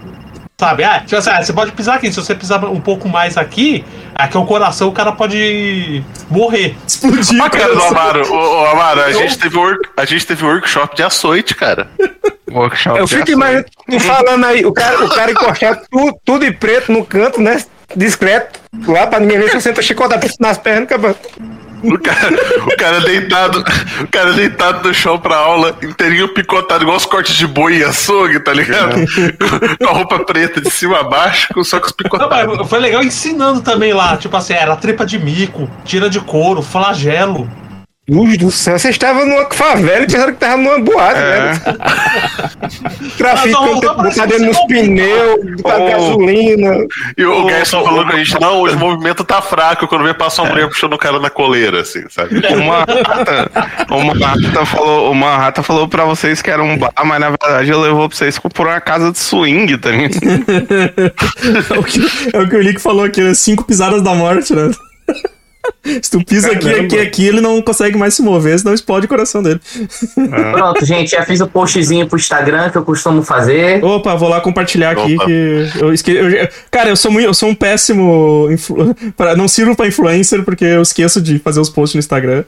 Sabe? 0.60 0.84
Ah, 0.84 1.02
tipo 1.02 1.16
assim, 1.16 1.30
ah, 1.30 1.44
você 1.44 1.54
pode 1.54 1.72
pisar 1.72 1.98
aqui. 1.98 2.12
Se 2.12 2.20
você 2.20 2.34
pisar 2.34 2.64
um 2.66 2.82
pouco 2.82 3.08
mais 3.08 3.38
aqui, 3.38 3.86
aqui 4.16 4.36
é 4.36 4.40
o 4.40 4.46
coração, 4.46 4.90
o 4.90 4.92
cara 4.92 5.12
pode 5.12 6.04
morrer. 6.32 6.76
Explodir, 6.88 7.44
Ah, 7.44 7.50
cara, 7.50 7.76
do 7.76 7.84
Amaro, 7.84 8.34
ô, 8.34 8.62
ô, 8.62 8.66
Amaro, 8.66 9.02
a 9.02 9.12
gente, 9.12 9.38
teve 9.38 9.56
work, 9.56 9.90
a 9.96 10.04
gente 10.04 10.26
teve 10.26 10.44
workshop 10.44 10.96
de 10.96 11.04
açoite, 11.04 11.54
cara. 11.56 11.88
Workshop 12.50 12.98
Eu 12.98 13.08
fico 13.08 13.30
imaginando 13.30 13.68
falando 14.00 14.46
aí, 14.46 14.66
o 14.66 14.72
cara, 14.72 15.04
o 15.04 15.10
cara 15.10 15.32
encostado 15.32 15.82
tudo, 15.92 16.18
tudo 16.24 16.46
de 16.46 16.52
preto 16.54 16.94
no 16.94 17.06
canto, 17.06 17.42
né? 17.42 17.62
Discreto, 17.96 18.60
lá 18.88 19.08
pra 19.08 19.20
ninguém 19.20 19.40
ver 19.40 19.46
se 19.48 19.54
você 19.54 19.62
senta 19.62 19.82
chicotado 19.82 20.28
nas 20.40 20.58
pernas, 20.58 20.88
cara. 20.90 21.16
O 21.84 21.98
cara, 22.00 22.34
o 22.66 22.76
cara 22.76 23.00
deitado, 23.02 23.64
o 24.02 24.08
cara 24.08 24.34
deitado 24.34 24.88
no 24.88 24.94
chão 24.96 25.20
pra 25.20 25.36
aula, 25.36 25.78
inteirinho 25.84 26.34
picotado, 26.34 26.84
igual 26.84 26.98
os 26.98 27.06
cortes 27.06 27.36
de 27.36 27.46
boi 27.46 27.78
e 27.78 27.84
açougue, 27.84 28.40
tá 28.40 28.52
ligado? 28.52 28.96
Com, 28.96 29.86
com 29.86 29.90
a 29.92 29.94
roupa 29.94 30.20
preta 30.26 30.60
de 30.60 30.72
cima 30.72 31.00
a 31.02 31.04
baixo, 31.04 31.48
com- 31.54 31.64
só 31.64 31.80
com 31.80 31.86
os 31.86 31.92
Não, 31.92 31.98
picotados. 31.98 32.58
mas 32.58 32.68
foi 32.68 32.80
legal 32.80 33.04
ensinando 33.04 33.62
também 33.62 33.94
lá. 33.94 34.18
Tipo 34.18 34.36
assim, 34.38 34.54
era 34.54 34.76
tripa 34.76 35.06
de 35.06 35.20
mico, 35.20 35.70
tira 35.86 36.10
de 36.10 36.20
couro, 36.20 36.64
flagelo. 36.64 37.48
Luz 38.10 38.38
do 38.38 38.50
céu, 38.50 38.80
você 38.80 38.90
estava 38.90 39.26
numa 39.26 39.50
favela 39.52 40.04
e 40.04 40.08
pensaram 40.08 40.32
que 40.34 40.40
tava 40.40 40.56
numa 40.56 40.80
boate, 40.80 41.20
É. 41.20 41.40
né? 41.40 41.60
Traficante, 43.18 44.28
dentro 44.28 44.46
nos 44.46 44.58
pneus, 44.66 45.62
botar 45.62 45.78
Ô. 45.82 45.90
gasolina. 45.90 46.86
E 47.18 47.26
o 47.26 47.46
garçom 47.46 47.84
falou 47.84 48.06
com 48.06 48.14
a 48.14 48.18
gente, 48.18 48.40
não, 48.40 48.62
o 48.64 48.76
movimento 48.78 49.26
tá 49.26 49.42
fraco, 49.42 49.88
quando 49.88 50.06
vem 50.06 50.14
passa 50.14 50.42
uma 50.42 50.52
mulher 50.52 50.70
puxando 50.70 50.94
o 50.94 50.98
cara 50.98 51.20
na 51.20 51.30
coleira, 51.30 51.82
assim, 51.82 52.04
sabe? 52.10 52.40
Uma 52.56 52.86
rata, 52.86 53.52
uma 53.90 54.14
rata 54.14 54.66
falou, 54.66 55.12
uma 55.12 55.38
rata 55.38 55.62
falou 55.62 55.86
pra 55.90 56.06
vocês 56.06 56.42
que 56.42 56.50
era 56.50 56.64
um 56.64 56.78
bar, 56.78 56.94
mas 57.04 57.20
na 57.20 57.30
verdade 57.32 57.70
eu 57.70 57.82
levou 57.82 58.08
pra 58.08 58.18
vocês 58.18 58.40
por 58.40 58.68
uma 58.68 58.80
casa 58.80 59.12
de 59.12 59.20
swing, 59.20 59.78
tá 59.78 59.90
ligado? 59.92 60.14
É 61.76 61.78
o 61.80 61.84
que, 61.84 62.00
é 62.34 62.40
o 62.40 62.48
que 62.50 62.56
o 62.56 62.62
Lick 62.62 62.80
falou 62.80 63.04
aqui, 63.04 63.22
né? 63.22 63.34
Cinco 63.34 63.66
pisadas 63.66 64.02
da 64.02 64.14
morte, 64.14 64.54
né? 64.54 64.72
Se 66.02 66.12
tu 66.12 66.24
pisa 66.24 66.52
aqui, 66.52 66.66
Caramba. 66.70 66.84
aqui, 66.86 67.00
aqui, 67.00 67.26
ele 67.28 67.40
não 67.42 67.62
consegue 67.62 67.98
mais 67.98 68.14
se 68.14 68.22
mover, 68.22 68.60
senão 68.60 68.74
explode 68.74 69.06
o 69.06 69.10
coração 69.10 69.42
dele. 69.42 69.60
Pronto, 70.52 70.86
gente, 70.86 71.12
já 71.12 71.24
fiz 71.24 71.40
o 71.40 71.48
postzinho 71.48 72.08
pro 72.08 72.18
Instagram 72.18 72.70
que 72.70 72.78
eu 72.78 72.84
costumo 72.84 73.24
fazer. 73.24 73.84
Opa, 73.84 74.16
vou 74.16 74.28
lá 74.30 74.42
compartilhar 74.42 74.92
aqui 74.92 75.18
que 75.18 75.70
eu 75.80 75.94
esqueci. 75.94 76.18
eu- 76.18 76.50
cara, 76.70 76.90
eu 76.90 76.96
sou 76.98 77.12
muito, 77.12 77.26
eu 77.26 77.34
sou 77.34 77.50
um 77.50 77.56
péssimo 77.56 78.50
influ... 78.52 78.94
pra- 79.16 79.36
não 79.36 79.48
sirvo 79.48 79.76
pra 79.76 79.88
influencer 79.88 80.44
porque 80.44 80.66
eu 80.66 80.82
esqueço 80.82 81.22
de 81.22 81.40
fazer 81.40 81.60
os 81.60 81.70
posts 81.70 81.96
no 81.96 82.00
Instagram. 82.00 82.44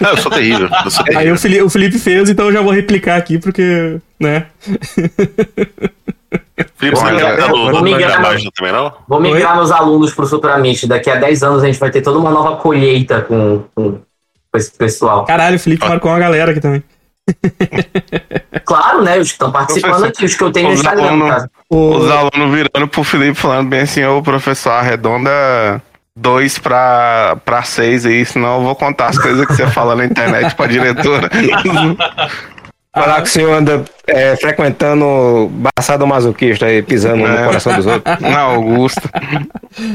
Não, 0.00 0.10
eu 0.10 0.16
sou 0.16 0.30
terrível, 0.30 0.68
eu 0.84 0.90
sou 0.90 1.04
Aí 1.08 1.12
terrível. 1.14 1.34
o 1.34 1.38
Felipe, 1.38 1.62
o 1.62 1.70
Felipe 1.70 1.98
fez, 1.98 2.28
então 2.28 2.46
eu 2.46 2.52
já 2.52 2.60
vou 2.62 2.72
replicar 2.72 3.16
aqui 3.16 3.38
porque, 3.38 3.96
né? 4.18 4.46
Felipe, 6.76 6.98
você 6.98 7.48
vou 7.48 7.82
migrar 7.82 8.20
também, 8.22 8.72
não? 8.72 8.92
Vou 9.08 9.20
migrar 9.20 9.56
meus 9.56 9.70
alunos 9.70 10.12
pro 10.14 10.26
Supramite. 10.26 10.86
Daqui 10.86 11.10
a 11.10 11.16
10 11.16 11.42
anos 11.42 11.62
a 11.62 11.66
gente 11.66 11.78
vai 11.78 11.90
ter 11.90 12.02
toda 12.02 12.18
uma 12.18 12.30
nova 12.30 12.56
colheita 12.56 13.20
com, 13.22 13.64
com, 13.74 13.92
com 13.92 14.58
esse 14.58 14.70
pessoal. 14.76 15.24
Caralho, 15.24 15.56
o 15.56 15.58
Felipe 15.58 15.86
marcou 15.88 16.10
uma 16.10 16.18
galera 16.18 16.50
aqui 16.52 16.60
também. 16.60 16.82
Claro, 18.64 19.02
né? 19.02 19.18
Os 19.18 19.28
que 19.28 19.32
estão 19.34 19.50
participando 19.50 20.04
aqui, 20.04 20.24
os 20.24 20.34
que 20.34 20.42
eu 20.42 20.50
tenho 20.52 20.68
no 20.68 20.74
Instagram, 20.74 21.02
no 21.02 21.08
alunos- 21.08 21.30
caso. 21.30 21.48
O- 21.68 21.96
Os 21.96 22.10
alunos 22.10 22.54
virando 22.54 22.88
pro 22.88 23.04
Felipe 23.04 23.34
falando 23.34 23.68
bem 23.68 23.80
assim, 23.80 24.04
ô 24.04 24.22
professor, 24.22 24.70
arredonda 24.70 25.82
dois 26.16 26.58
pra, 26.58 27.36
pra 27.44 27.62
seis 27.62 28.06
aí, 28.06 28.24
senão 28.24 28.56
eu 28.58 28.62
vou 28.62 28.74
contar 28.76 29.08
as 29.08 29.18
coisas 29.18 29.44
que 29.46 29.54
você 29.54 29.66
fala 29.66 29.94
na 29.96 30.04
internet 30.04 30.54
pra 30.54 30.66
diretora. 30.66 31.28
Falar 32.94 33.22
que 33.22 33.28
o 33.28 33.32
senhor 33.32 33.52
anda 33.54 33.84
é, 34.06 34.36
frequentando 34.36 35.50
baçado 35.76 36.06
masoquista 36.06 36.66
aí, 36.66 36.82
pisando 36.82 37.24
É. 37.26 37.28
no 37.40 37.46
coração 37.46 37.74
dos 37.74 37.86
outros. 37.86 38.20
Na 38.20 38.40
Augusta. 38.40 39.10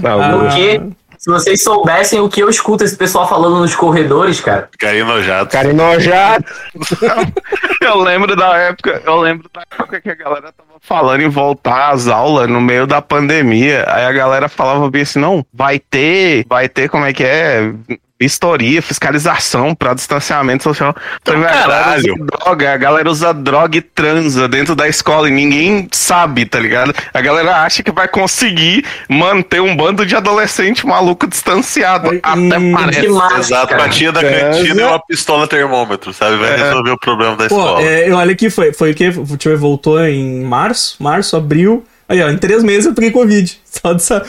Não, 0.02 0.20
Ah. 0.22 0.32
Porque, 0.40 0.82
se 1.18 1.30
vocês 1.30 1.64
soubessem 1.64 2.20
o 2.20 2.28
que 2.30 2.42
eu 2.42 2.50
escuto 2.50 2.84
esse 2.84 2.96
pessoal 2.96 3.28
falando 3.30 3.60
nos 3.60 3.76
corredores, 3.76 4.40
cara. 4.40 4.68
Ficaria 4.72 5.02
enojado. 5.02 5.50
cara 5.50 5.70
enojado. 5.70 6.46
Eu 7.82 8.00
lembro 8.00 8.36
da 8.36 8.58
época, 8.58 9.02
eu 9.06 9.16
lembro 9.18 9.48
da 9.54 9.62
época 9.62 10.02
que 10.02 10.10
a 10.10 10.16
galera 10.16 10.52
tava 10.52 10.78
falando 10.82 11.22
em 11.22 11.30
voltar 11.30 11.92
às 11.92 12.08
aulas 12.08 12.50
no 12.50 12.60
meio 12.60 12.86
da 12.88 13.02
pandemia. 13.02 13.86
Aí 13.88 14.04
a 14.04 14.12
galera 14.12 14.50
falava 14.50 14.90
bem 14.90 15.04
assim, 15.04 15.20
não, 15.20 15.46
vai 15.54 15.80
ter, 15.80 16.44
vai 16.50 16.68
ter 16.68 16.90
como 16.90 17.06
é 17.06 17.14
que 17.14 17.24
é? 17.24 17.72
Vistoria, 18.20 18.82
fiscalização 18.82 19.76
pra 19.76 19.94
distanciamento 19.94 20.64
social. 20.64 20.96
Velho, 21.26 21.38
a 21.40 21.42
galera 21.52 21.84
caralho. 21.84 22.14
usa 22.16 22.26
droga, 22.26 22.74
a 22.74 22.78
galera 22.78 23.10
usa 23.12 23.34
droga 23.34 23.78
e 23.78 23.82
transa 23.82 24.48
dentro 24.48 24.76
da 24.76 24.88
escola 24.88 25.30
e 25.30 25.32
ninguém 25.32 25.88
sabe, 25.92 26.46
tá 26.46 26.60
ligado? 26.60 26.94
A 27.14 27.22
galera 27.22 27.58
acha 27.64 27.84
que 27.84 27.92
vai 27.92 28.08
conseguir 28.08 28.84
manter 29.08 29.62
um 29.62 29.76
bando 29.76 30.06
de 30.06 30.16
adolescente 30.16 30.86
maluco 30.88 31.28
distanciado. 31.28 32.10
Ai, 32.10 32.20
Até 32.24 32.58
hum, 32.58 32.72
parece. 32.74 33.02
Que 33.02 33.08
massa, 33.10 33.40
Exato, 33.40 33.68
cara. 33.68 33.84
a 33.86 33.90
tia 33.90 34.12
da 34.12 34.22
cantina 34.22 34.82
é 34.82 34.86
uma 34.88 35.06
pistola 35.06 35.48
termômetro, 35.48 36.12
sabe? 36.12 36.38
Vai 36.38 36.54
É. 36.54 36.56
resolver 36.58 36.92
o 36.92 36.98
problema 37.00 37.36
da 37.36 37.48
Pô, 37.48 37.56
escola. 37.60 37.82
é, 37.84 38.12
olha 38.12 38.32
aqui, 38.32 38.50
foi, 38.50 38.74
foi 38.74 38.92
o 38.92 38.96
que? 38.96 39.12
Deixa 39.12 39.50
eu 39.50 39.52
ver, 39.52 39.58
voltou 39.58 40.04
em 40.04 40.42
março, 40.44 40.96
março, 41.00 41.36
abril. 41.38 41.86
Aí, 42.10 42.22
ó, 42.24 42.30
em 42.30 42.38
três 42.38 42.64
meses 42.64 42.86
eu 42.88 42.94
peguei 42.96 43.12
Covid. 43.12 43.60
Só, 43.66 43.94
de, 43.94 44.02
só, 44.04 44.22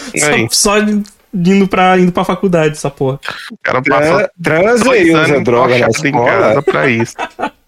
só 0.51 0.79
de- 0.81 1.03
indo 1.35 1.69
pra, 1.69 1.99
indo 1.99 2.13
pra 2.13 2.25
faculdade, 2.25 2.73
essa 2.75 2.91
porra. 2.91 3.19
O 3.53 3.59
cara 3.63 3.83
passou 3.83 4.19
Tra- 4.19 4.31
Transa 4.43 4.85
dois 4.85 5.07
e 5.09 5.15
usa 5.15 5.41
droga 5.41 5.79
na 5.79 5.89
escola. 5.89 6.63
pra 6.63 6.89
isso. 6.89 7.15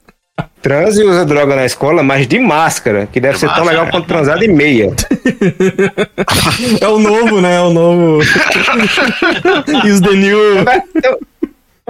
Transa 0.63 1.03
e 1.03 1.07
usa 1.07 1.25
droga 1.27 1.55
na 1.57 1.65
escola, 1.67 2.03
mas 2.03 2.27
de 2.27 2.39
máscara, 2.39 3.07
que 3.11 3.21
deve 3.21 3.35
De 3.35 3.41
ser 3.41 3.47
tão 3.49 3.57
máscara. 3.65 3.79
legal 3.79 3.91
quanto 3.91 4.07
transar 4.07 4.39
de 4.39 4.49
meia. 4.49 4.91
É 6.81 6.89
o 6.89 6.99
novo, 6.99 7.41
né? 7.41 7.57
É 7.57 7.61
o 7.61 7.71
novo. 7.73 8.23
Is 9.85 10.01
the 10.01 10.13
new. 10.15 10.39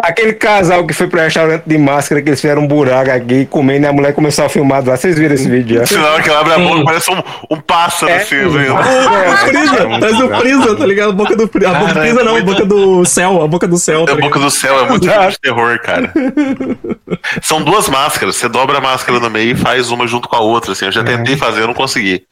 Aquele 0.02 0.32
casal 0.32 0.86
que 0.86 0.94
foi 0.94 1.06
pro 1.06 1.20
restaurante 1.20 1.64
de 1.66 1.78
máscara, 1.78 2.22
que 2.22 2.28
eles 2.28 2.40
fizeram 2.40 2.62
um 2.62 2.66
buraco 2.66 3.10
aqui 3.10 3.46
comendo 3.46 3.86
e 3.86 3.88
a 3.88 3.92
mulher 3.92 4.12
começou 4.14 4.44
a 4.44 4.48
filmar 4.48 4.84
lá. 4.84 4.96
Vocês 4.96 5.18
viram 5.18 5.34
esse 5.34 5.48
vídeo 5.48 5.78
já? 5.78 5.86
Senão 5.86 6.20
que 6.20 6.28
ela 6.28 6.40
abre 6.40 6.54
a 6.54 6.58
boca, 6.58 6.84
parece 6.84 7.10
um, 7.10 7.22
um 7.50 7.60
pássaro, 7.60 8.10
É, 8.10 8.16
assim, 8.16 8.36
vendo? 8.36 8.74
O 8.74 9.36
Freeza, 9.36 9.98
traz 10.00 10.20
o 10.20 10.28
Freeza, 10.28 10.76
tá 10.76 10.86
ligado? 10.86 11.10
A 11.10 11.12
boca 11.12 11.36
do 11.36 11.48
Freeza. 11.48 11.70
A 11.70 11.78
boca 11.78 11.94
do 11.94 12.00
Freeza 12.00 12.20
é 12.20 12.24
não, 12.24 12.36
a 12.36 12.42
boca 12.42 12.64
do 12.64 13.04
céu, 13.04 13.42
a 13.42 13.46
boca 13.46 13.68
do 13.68 13.78
céu. 13.78 14.04
Tá 14.04 14.12
A 14.12 14.16
boca 14.16 14.38
do 14.38 14.50
céu 14.50 14.78
é 14.80 14.88
muito 14.88 15.06
de 15.06 15.40
terror, 15.40 15.78
cara. 15.80 16.12
São 17.42 17.62
duas 17.62 17.88
máscaras. 17.88 18.36
Você 18.36 18.48
dobra 18.48 18.78
a 18.78 18.80
máscara 18.80 19.18
no 19.20 19.30
meio 19.30 19.52
e 19.52 19.56
faz 19.56 19.90
uma 19.90 20.06
junto 20.06 20.28
com 20.28 20.36
a 20.36 20.40
outra. 20.40 20.72
Assim. 20.72 20.86
Eu 20.86 20.92
já 20.92 21.02
tentei 21.04 21.36
fazer, 21.36 21.62
eu 21.62 21.66
não 21.66 21.74
consegui. 21.74 22.24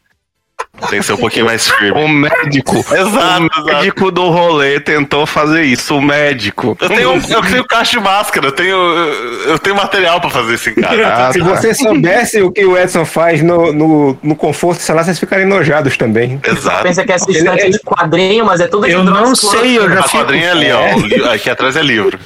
Tem 0.91 1.01
que 1.01 1.07
ser 1.07 1.13
um 1.15 1.17
pouquinho 1.19 1.47
mais 1.47 1.69
firme. 1.69 1.91
O 2.03 2.09
médico, 2.09 2.77
Exato, 2.95 3.03
o 3.05 3.09
exato. 3.47 3.65
médico 3.65 4.11
do 4.11 4.29
rolê 4.29 4.79
tentou 4.81 5.27
fazer 5.27 5.63
isso. 5.63 5.97
O 5.97 6.01
médico. 6.03 6.77
Eu 6.81 6.89
tenho, 6.89 7.15
eu 7.31 7.43
tenho 7.43 7.65
caixa 7.67 7.99
de 7.99 8.01
máscara, 8.05 8.47
eu 8.47 8.53
tenho, 8.53 8.77
eu 8.77 9.59
tenho 9.59 9.75
material 9.77 10.21
pra 10.21 10.31
fazer 10.31 10.55
isso 10.55 10.71
em 10.71 10.75
casa. 10.75 11.07
Ah, 11.07 11.33
Se 11.33 11.39
tá. 11.41 11.45
você 11.45 11.75
soubesse 11.75 12.41
o 12.43 12.51
que 12.53 12.65
o 12.65 12.77
Edson 12.79 13.05
faz 13.05 13.43
no, 13.43 13.73
no, 13.73 14.19
no 14.23 14.37
conforto, 14.37 14.81
sei 14.81 14.95
lá, 14.95 15.03
vocês 15.03 15.19
ficariam 15.19 15.47
enojados 15.49 15.97
também. 15.97 16.41
Exato. 16.47 16.83
Pensa 16.85 17.05
que 17.05 17.13
é 17.13 17.15
essa 17.17 17.29
Ele- 17.31 17.39
estante 17.39 17.63
ele- 17.65 17.73
de 17.73 17.81
quadrinho, 17.81 18.45
mas 18.45 18.61
é 18.61 18.67
tudo 18.67 18.87
de 18.87 18.93
Eu 18.93 19.03
não 19.05 19.35
sei, 19.35 19.79
eu 19.79 19.89
já 19.91 20.03
fico. 20.05 20.19
quadrinha 20.19 20.47
é 20.47 20.51
ali, 20.51 20.69
ó. 20.73 21.33
Aqui 21.33 21.51
atrás 21.51 21.77
é 21.77 21.83
livro. 21.83 22.19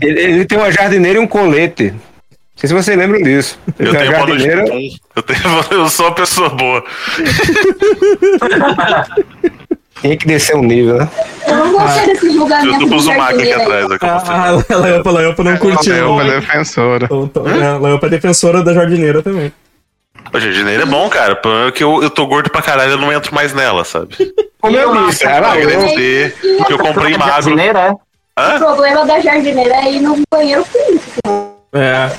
Ele, 0.00 0.20
ele 0.20 0.44
tem 0.46 0.58
uma 0.58 0.72
jardineira 0.72 1.18
e 1.18 1.22
um 1.22 1.26
colete. 1.26 1.92
Não 2.62 2.68
sei 2.68 2.68
se 2.68 2.74
vocês 2.74 2.98
lembram 2.98 3.22
disso. 3.22 3.58
Eu 3.78 3.92
tenho 3.92 4.10
jardineira. 4.12 4.64
Eu, 5.16 5.22
tenho, 5.22 5.40
eu 5.70 5.88
sou 5.88 6.06
uma 6.06 6.14
pessoa 6.14 6.50
boa. 6.50 6.84
Tem 10.02 10.16
que 10.16 10.26
descer 10.26 10.56
um 10.56 10.62
nível, 10.62 10.96
né? 10.96 11.08
Eu 11.46 11.56
não 11.56 11.72
gostei 11.72 12.06
desse 12.06 12.26
Eu 12.26 12.32
julgamento 12.32 12.72
tô 12.72 12.78
com 12.78 12.84
o 12.84 12.88
do 12.88 13.00
Zumac 13.00 13.34
aqui 13.34 13.52
atrás. 13.52 13.82
eu 13.84 13.88
mostrei. 13.90 14.10
Ah, 14.10 14.64
a 14.70 14.76
Leopa, 14.76 15.10
a 15.10 15.12
Leopa 15.12 15.44
não 15.44 15.56
curtiu. 15.58 15.94
É 15.94 16.04
uma 16.04 16.24
defensora. 16.24 17.08
Então, 17.10 17.48
é, 17.48 17.66
A 17.66 17.78
Leopa 17.78 18.06
é 18.06 18.10
defensora 18.10 18.62
da 18.62 18.72
jardineira 18.72 19.22
também. 19.22 19.52
O 20.32 20.38
jardineiro 20.40 20.82
é 20.82 20.86
bom, 20.86 21.08
cara. 21.10 21.34
O 21.34 21.36
problema 21.36 21.68
é 21.68 21.72
que 21.72 21.84
eu, 21.84 22.02
eu 22.02 22.08
tô 22.10 22.26
gordo 22.26 22.48
pra 22.50 22.62
caralho, 22.62 22.92
eu 22.92 22.98
não 22.98 23.12
entro 23.12 23.34
mais 23.34 23.52
nela, 23.52 23.84
sabe? 23.84 24.14
Como 24.60 24.76
eu 24.76 25.06
disse, 25.06 25.26
emagrecer, 25.26 26.34
porque 26.58 26.72
eu 26.72 26.78
comprei 26.78 27.16
magro. 27.16 27.32
Jardineira, 27.34 27.78
é? 27.80 27.90
O 27.90 27.98
Hã? 28.38 28.58
problema 28.58 29.04
da 29.04 29.20
jardineira 29.20 29.74
é 29.76 29.92
ir 29.92 30.00
no 30.00 30.16
banheiro 30.30 30.64
público. 30.64 31.56
É. 31.74 32.10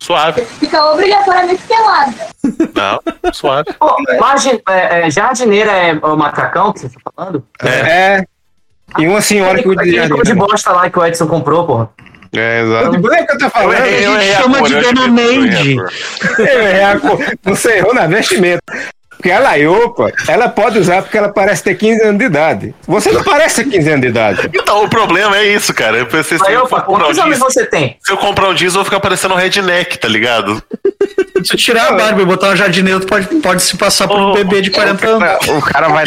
Suave. 0.00 0.44
Fica 0.44 0.84
obrigatoriamente 0.92 1.62
pelado. 1.64 2.14
Não, 2.74 3.32
suave. 3.32 3.72
Pô, 3.74 3.96
é, 4.68 5.06
é, 5.06 5.10
jardineira 5.10 5.72
é 5.72 5.92
o 5.94 6.16
macacão 6.16 6.72
que 6.72 6.80
você 6.80 6.88
tá 6.88 7.10
falando? 7.14 7.44
É. 7.64 8.24
E 8.96 9.06
uma 9.06 9.20
senhora 9.20 9.62
que 9.62 9.70
Aquele 9.70 10.08
cor 10.08 10.24
de 10.24 10.34
bosta 10.34 10.72
lá 10.72 10.88
que 10.88 10.98
o 10.98 11.04
Edson 11.04 11.26
comprou, 11.26 11.66
porra. 11.66 11.90
É, 12.34 12.62
exato. 12.62 12.90
De 12.90 12.98
boneco 12.98 13.26
que 13.26 13.32
eu 13.32 13.38
tô 13.38 13.44
Eu 13.46 13.50
falando. 13.50 13.72
errei, 13.74 14.06
eu 14.06 14.14
errei 14.14 14.34
a 14.34 14.42
chama 14.42 14.58
cor, 14.58 14.68
de 14.68 14.74
Dona 14.74 15.00
cor. 15.00 15.92
Eu 16.38 16.60
errei 16.62 16.82
a 16.84 17.00
cor. 17.00 17.18
Você 17.42 17.78
errou 17.78 17.94
na 17.94 18.06
vestimenta. 18.06 18.62
Porque 19.18 19.32
a 19.32 19.40
Laiopa, 19.40 20.12
ela 20.28 20.48
pode 20.48 20.78
usar 20.78 21.02
porque 21.02 21.18
ela 21.18 21.28
parece 21.28 21.64
ter 21.64 21.74
15 21.74 22.02
anos 22.02 22.18
de 22.18 22.24
idade. 22.24 22.74
Você 22.86 23.10
não 23.10 23.22
parece 23.24 23.64
ter 23.64 23.70
15 23.70 23.88
anos 23.88 24.00
de 24.00 24.06
idade. 24.06 24.50
Então, 24.54 24.84
o 24.84 24.88
problema 24.88 25.36
é 25.36 25.44
isso, 25.44 25.74
cara. 25.74 25.98
Eu 25.98 26.06
pensei, 26.06 26.38
se, 26.38 26.46
Aí, 26.46 26.54
eu 26.54 26.62
opa, 26.62 26.80
comprar 26.80 27.04
um 27.04 27.06
quantos 27.08 27.18
anos 27.18 27.38
jeans, 27.38 27.54
você 27.54 27.66
tem? 27.66 27.96
se 28.00 28.12
eu 28.12 28.16
comprar 28.16 28.48
um 28.48 28.54
jeans, 28.54 28.74
eu 28.74 28.78
vou 28.78 28.84
ficar 28.84 29.00
parecendo 29.00 29.34
um 29.34 29.36
redneck, 29.36 29.98
tá 29.98 30.06
ligado? 30.06 30.62
Se 31.44 31.54
eu 31.54 31.56
tirar 31.56 31.88
a 31.88 31.92
barba 31.92 32.22
e 32.22 32.24
botar 32.24 32.48
uma 32.48 32.56
jardineira, 32.56 33.00
tu 33.00 33.06
pode, 33.06 33.26
pode 33.26 33.62
se 33.62 33.76
passar 33.76 34.08
por 34.08 34.18
um 34.18 34.32
bebê 34.32 34.60
de 34.60 34.70
40 34.70 35.06
anos. 35.06 35.48
O 35.48 35.60
cara 35.62 35.88
vai, 35.88 36.04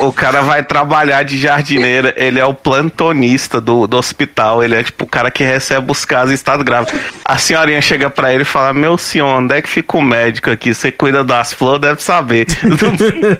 o 0.00 0.12
cara 0.12 0.42
vai 0.42 0.62
trabalhar 0.62 1.22
de 1.24 1.38
jardineira, 1.38 2.14
ele 2.16 2.38
é 2.38 2.44
o 2.44 2.54
plantonista 2.54 3.60
do, 3.60 3.86
do 3.86 3.96
hospital, 3.96 4.62
ele 4.62 4.74
é 4.76 4.82
tipo 4.82 5.04
o 5.04 5.06
cara 5.06 5.30
que 5.30 5.44
recebe 5.44 5.90
os 5.90 6.04
casos 6.04 6.30
em 6.30 6.34
estado 6.34 6.64
grave. 6.64 6.90
A 7.24 7.36
senhorinha 7.36 7.80
chega 7.82 8.08
pra 8.08 8.32
ele 8.32 8.42
e 8.42 8.46
fala: 8.46 8.72
Meu 8.72 8.96
senhor, 8.96 9.26
onde 9.26 9.54
é 9.54 9.62
que 9.62 9.68
fica 9.68 9.96
o 9.96 10.02
médico 10.02 10.50
aqui? 10.50 10.74
Você 10.74 10.90
cuida 10.90 11.22
das 11.22 11.52
flores, 11.52 11.93
deve 11.94 12.02
saber. 12.02 12.46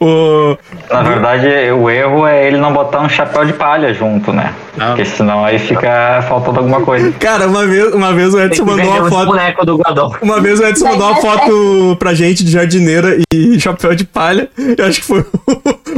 O... 0.00 0.56
Na 0.90 1.02
verdade, 1.02 1.46
o 1.72 1.90
erro 1.90 2.26
é 2.26 2.46
ele 2.46 2.56
não 2.56 2.72
botar 2.72 3.00
um 3.00 3.08
chapéu 3.08 3.44
de 3.44 3.52
palha 3.52 3.92
junto, 3.92 4.32
né? 4.32 4.54
Porque 4.74 5.04
senão 5.04 5.44
aí 5.44 5.58
fica 5.58 6.24
faltando 6.28 6.60
alguma 6.60 6.80
coisa. 6.80 7.10
Cara, 7.12 7.46
uma 7.48 7.66
vez, 7.66 7.92
uma 7.92 8.12
vez 8.12 8.32
o 8.32 8.40
Edson 8.40 8.64
mandou 8.64 8.86
uma 8.86 9.08
foto. 9.08 9.26
boneco 9.26 9.66
do 9.66 9.78
Godot. 9.78 10.16
Uma 10.22 10.40
vez 10.40 10.60
o 10.60 10.64
Edson 10.64 10.86
mandou 10.86 11.10
uma 11.10 11.20
foto 11.20 11.96
pra 11.98 12.14
gente 12.14 12.44
de 12.44 12.52
jardineira 12.52 13.18
e 13.32 13.58
chapéu 13.60 13.94
de 13.94 14.04
palha. 14.04 14.48
Eu 14.56 14.86
acho 14.86 15.00
que 15.00 15.06
foi 15.06 15.24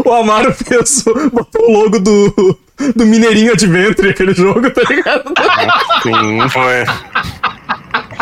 o, 0.04 0.12
Amaro 0.12 0.52
fez, 0.52 1.04
botou 1.32 1.68
o 1.68 1.72
logo 1.72 1.98
do, 1.98 2.58
do 2.94 3.06
Mineirinho 3.06 3.52
Adventure, 3.52 4.10
aquele 4.10 4.34
jogo, 4.34 4.70
tá 4.70 4.82
ligado? 4.88 5.32
Sim, 6.02 6.48
foi. 6.48 6.84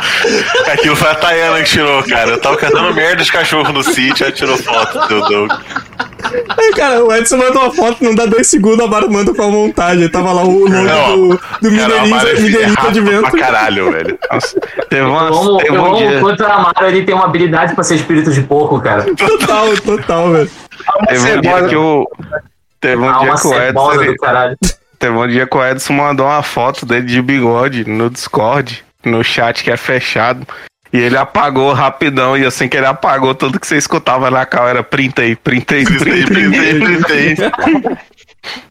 Aquilo 0.73 0.97
foi 0.97 1.11
a 1.11 1.15
Tayana 1.15 1.59
que 1.63 1.71
tirou, 1.71 2.03
cara. 2.05 2.31
Eu 2.31 2.41
tava 2.41 2.57
catando 2.57 2.93
merda 2.95 3.23
de 3.23 3.31
cachorro 3.33 3.73
no 3.73 3.83
sítio, 3.83 4.27
aí 4.27 4.33
tirou 4.33 4.57
foto 4.57 4.99
do 5.09 5.21
Doug. 5.29 5.51
Aí, 6.57 6.73
cara, 6.75 7.05
o 7.05 7.13
Edson 7.13 7.37
mandou 7.37 7.63
uma 7.65 7.73
foto, 7.73 8.03
não 8.03 8.15
dá 8.15 8.27
dois 8.27 8.47
segundos, 8.47 8.81
a 8.81 8.85
Amaro 8.85 9.11
manda 9.13 9.33
com 9.35 9.43
a 9.43 9.49
montagem. 9.49 10.09
Tava 10.09 10.33
lá 10.33 10.43
o 10.43 10.51
logo 10.61 10.69
Não, 10.69 11.29
do, 11.29 11.41
do 11.61 11.71
Mineirinho, 11.71 12.17
é 12.17 12.35
Mineirinho 12.41 12.75
rápido 12.75 13.31
pra 13.31 13.31
caralho, 13.41 13.93
velho. 13.93 14.19
Teve, 14.89 15.03
Eu 15.03 15.09
uma, 15.11 15.21
amo, 15.29 15.57
teve 15.59 15.77
eu 15.77 15.83
um 15.83 15.85
amo 15.87 15.97
dia. 15.99 16.19
o 16.19 16.21
quanto 16.21 16.43
o 16.43 16.47
Amaro 16.47 16.87
ele 16.87 17.03
tem 17.05 17.15
uma 17.15 17.25
habilidade 17.27 17.75
pra 17.75 17.85
ser 17.85 17.97
espírito 17.97 18.31
de 18.33 18.41
porco, 18.43 18.81
cara. 18.81 19.05
Total, 19.15 19.77
total, 19.79 20.33
velho. 20.33 20.51
Teve 21.09 21.33
um 21.37 21.41
dia 21.41 21.69
que 21.69 21.77
o. 21.77 22.09
Teve 22.81 23.03
um 23.03 23.09
Ah, 23.09 23.19
dia 23.19 23.35
que 23.35 23.47
o 23.47 23.55
Edson. 23.63 24.03
ele-. 24.03 24.57
Teve 24.99 25.17
um 25.17 25.29
dia 25.29 25.47
que 25.47 25.57
o 25.57 25.65
Edson 25.65 25.93
mandou 25.93 26.27
uma 26.27 26.43
foto 26.43 26.87
dele 26.87 27.07
de 27.07 27.21
bigode 27.21 27.85
no 27.89 28.09
Discord, 28.11 28.84
no 29.09 29.23
chat 29.25 29.63
que 29.65 29.71
é 29.71 29.77
fechado. 29.77 30.47
E 30.93 30.99
ele 30.99 31.17
apagou 31.17 31.73
rapidão, 31.73 32.37
e 32.39 32.45
assim 32.45 32.69
que 32.69 32.77
ele 32.77 32.87
apagou, 32.87 33.35
tudo 33.35 33.59
que 33.59 33.67
você 33.67 33.77
escutava 33.77 34.31
na 34.31 34.47
cal 34.47 34.69
era 34.69 34.81
printei, 34.83 35.35
printei, 35.35 35.85
printei, 35.85 36.25
printei, 36.25 36.75
printei. 36.79 37.37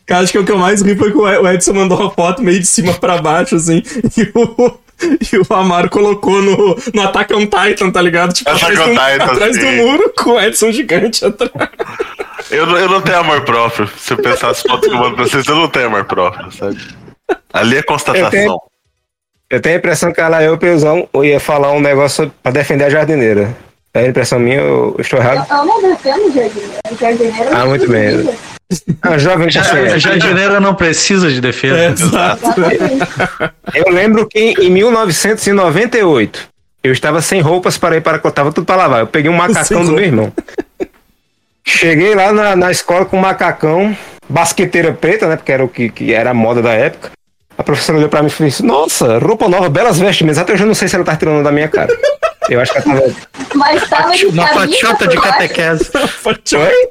Cara, 0.05 0.21
acho 0.23 0.31
que 0.31 0.37
o 0.39 0.45
que 0.45 0.51
eu 0.51 0.57
mais 0.57 0.81
ri 0.81 0.95
foi 0.95 1.11
que 1.11 1.17
o 1.17 1.47
Edson 1.49 1.73
mandou 1.73 1.99
uma 1.99 2.11
foto 2.11 2.41
meio 2.41 2.59
de 2.59 2.65
cima 2.65 2.93
pra 2.93 3.17
baixo, 3.21 3.55
assim, 3.55 3.81
e 4.17 4.31
o, 4.35 4.79
e 5.33 5.37
o 5.37 5.53
Amaro 5.53 5.89
colocou 5.89 6.41
no, 6.41 6.77
no 6.93 7.01
Attack 7.01 7.33
on 7.33 7.45
Titan, 7.45 7.91
tá 7.91 8.01
ligado? 8.01 8.31
Tipo, 8.33 8.49
Attack 8.51 8.71
atrás, 8.71 8.79
on 8.89 8.93
do, 8.93 8.99
Titan, 8.99 9.25
atrás 9.33 9.57
do 9.59 9.65
muro 9.65 10.13
com 10.17 10.29
o 10.31 10.39
Edson 10.41 10.71
gigante 10.71 11.25
atrás. 11.25 11.51
Eu, 12.51 12.65
não- 12.67 12.77
eu 12.77 12.87
não 12.89 13.01
tenho 13.01 13.17
amor 13.19 13.41
próprio. 13.41 13.89
Se 13.97 14.13
eu 14.13 14.17
pensar 14.17 14.49
as 14.51 14.61
fotos 14.61 14.87
que 14.87 14.93
eu 14.93 14.99
mando 14.99 15.15
pra 15.15 15.25
vocês, 15.25 15.45
eu 15.47 15.55
não 15.55 15.67
tenho 15.67 15.87
amor 15.87 16.05
próprio, 16.05 16.51
sabe? 16.51 16.77
Ali 17.51 17.75
é 17.75 17.79
Eu 17.79 17.83
constatação. 17.83 18.59
Eu 19.53 19.61
tenho 19.61 19.75
a 19.75 19.77
impressão 19.79 20.11
que 20.11 20.19
a 20.19 20.27
Laiopa 20.27 20.65
ia, 20.65 20.73
usar 20.73 20.93
um- 20.93 21.23
ia 21.23 21.39
falar 21.39 21.71
um 21.71 21.79
negócio 21.79 22.31
pra 22.41 22.51
defender 22.51 22.85
a 22.85 22.89
jardineira. 22.89 23.55
É 23.93 23.99
a 23.99 24.07
impressão 24.07 24.39
minha, 24.39 24.57
eu 24.59 24.95
estou 24.97 25.19
errado. 25.19 25.45
Eu 25.49 25.65
não 25.65 25.81
defendo 25.81 26.33
jardineiro. 26.33 26.71
Jardineiro 26.99 27.49
Ah, 27.55 27.65
muito 27.67 27.87
bem. 27.87 28.29
Ah, 29.03 29.17
jovem 29.19 29.47
A 29.49 29.97
jardineira 29.99 30.59
não 30.59 30.73
precisa 30.73 31.29
de 31.29 31.39
defesa. 31.39 31.77
É, 31.77 31.89
exato. 31.91 32.45
Eu 33.75 33.93
lembro 33.93 34.27
que 34.27 34.39
em 34.59 34.69
1998 34.71 36.47
eu 36.83 36.91
estava 36.91 37.21
sem 37.21 37.39
roupas 37.39 37.77
para 37.77 37.95
ir 37.97 38.01
para 38.01 38.19
eu 38.23 38.31
tava 38.31 38.51
tudo 38.51 38.65
para 38.65 38.77
lavar. 38.77 38.99
Eu 39.01 39.07
peguei 39.07 39.29
um 39.29 39.35
macacão 39.35 39.85
do 39.85 39.91
meu 39.91 40.03
irmão. 40.03 40.33
Cheguei 41.65 42.15
lá 42.15 42.31
na, 42.33 42.55
na 42.55 42.71
escola 42.71 43.05
com 43.05 43.17
um 43.17 43.21
macacão, 43.21 43.95
basqueteira 44.27 44.91
preta, 44.91 45.27
né? 45.27 45.35
Porque 45.35 45.51
era 45.51 45.63
o 45.63 45.69
que, 45.69 45.89
que 45.89 46.13
era 46.13 46.31
a 46.31 46.33
moda 46.33 46.61
da 46.61 46.73
época. 46.73 47.11
A 47.63 47.65
professora 47.65 47.97
olhou 47.97 48.09
pra 48.09 48.21
mim 48.21 48.27
e 48.27 48.43
disse: 48.43 48.61
Nossa, 48.61 49.17
roupa 49.19 49.47
nova, 49.47 49.69
belas 49.69 49.97
vestimentas. 49.97 50.37
Até 50.37 50.51
hoje 50.51 50.63
eu 50.63 50.67
não 50.67 50.73
sei 50.75 50.89
se 50.89 50.95
ela 50.97 51.05
tá 51.05 51.15
tirando 51.15 51.41
da 51.41 51.49
minha 51.49 51.69
cara. 51.69 51.97
Eu 52.49 52.59
acho 52.59 52.73
que 52.73 52.77
ela 52.79 52.99
tava. 52.99 53.13
Mas 53.55 53.87
tava 53.89 54.11
de 54.13 54.25
Uma 54.25 54.45
camisa 54.49 54.73
fatiota 54.81 55.07
de 55.07 55.15
por 55.15 55.21
baixo. 55.23 55.37
catequese. 55.39 55.91
Oi? 56.57 56.89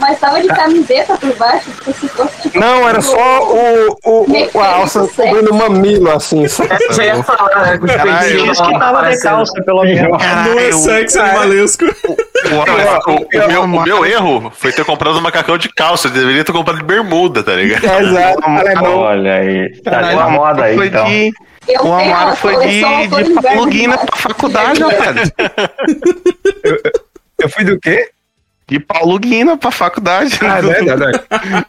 Mas 0.00 0.18
tava 0.18 0.40
de 0.40 0.48
camiseta 0.48 1.16
por 1.18 1.34
baixo. 1.36 1.70
se 1.92 2.08
fosse, 2.08 2.42
tipo, 2.42 2.58
Não, 2.58 2.88
era 2.88 3.00
só 3.02 3.42
o, 3.44 3.96
o, 4.04 4.26
o- 4.54 4.60
a 4.60 4.66
alça 4.76 5.06
cobrindo 5.14 5.50
o 5.50 5.54
mamilo, 5.54 6.10
assim. 6.10 6.44
Eu 6.44 6.92
já 6.94 7.04
ia 7.04 7.22
falar, 7.22 7.66
né? 7.66 7.78
Com 7.78 7.84
os 7.84 7.92
Caralho, 7.94 8.44
Diz 8.44 8.60
que 8.60 8.78
tava 8.78 9.10
de 9.10 9.20
calça, 9.20 9.62
pelo 9.62 9.82
menos. 9.84 10.18
Não 10.18 10.58
é 10.58 10.72
sexo 10.72 11.20
animalesco. 11.20 11.84
O, 11.84 13.38
o 13.44 13.48
meu, 13.48 13.62
o 13.64 13.82
meu 13.82 14.06
erro 14.06 14.50
foi 14.56 14.72
ter 14.72 14.84
comprado 14.84 15.18
um 15.18 15.20
macacão 15.20 15.58
de 15.58 15.68
calça. 15.68 16.08
Eu 16.08 16.12
deveria 16.12 16.42
ter 16.44 16.52
comprado 16.52 16.78
de 16.78 16.84
bermuda, 16.84 17.42
tá 17.42 17.52
ligado? 17.52 17.84
Exato, 17.84 18.40
alemão. 18.44 18.96
Olha 18.98 19.34
aí. 19.34 19.82
Tá 19.82 20.00
na 20.00 20.28
moda 20.30 20.64
aí, 20.64 20.76
foi 20.76 20.86
então. 20.86 21.04
de, 21.04 21.30
eu 21.68 21.84
o 21.84 21.92
Amaro 21.92 22.36
foi 22.36 22.56
de, 22.66 22.80
de 22.80 23.42
Paluguina 23.42 23.92
demais. 23.98 24.00
pra 24.06 24.16
faculdade, 24.16 24.82
rapaz. 24.82 25.32
Eu 27.38 27.48
fui 27.48 27.64
do 27.64 27.78
quê? 27.78 28.08
De 28.70 28.78
Paulo 28.78 29.18
Guina 29.18 29.56
pra 29.56 29.72
faculdade. 29.72 30.38
Ah, 30.40 30.58
é 30.58 30.62
verdade. 30.62 31.20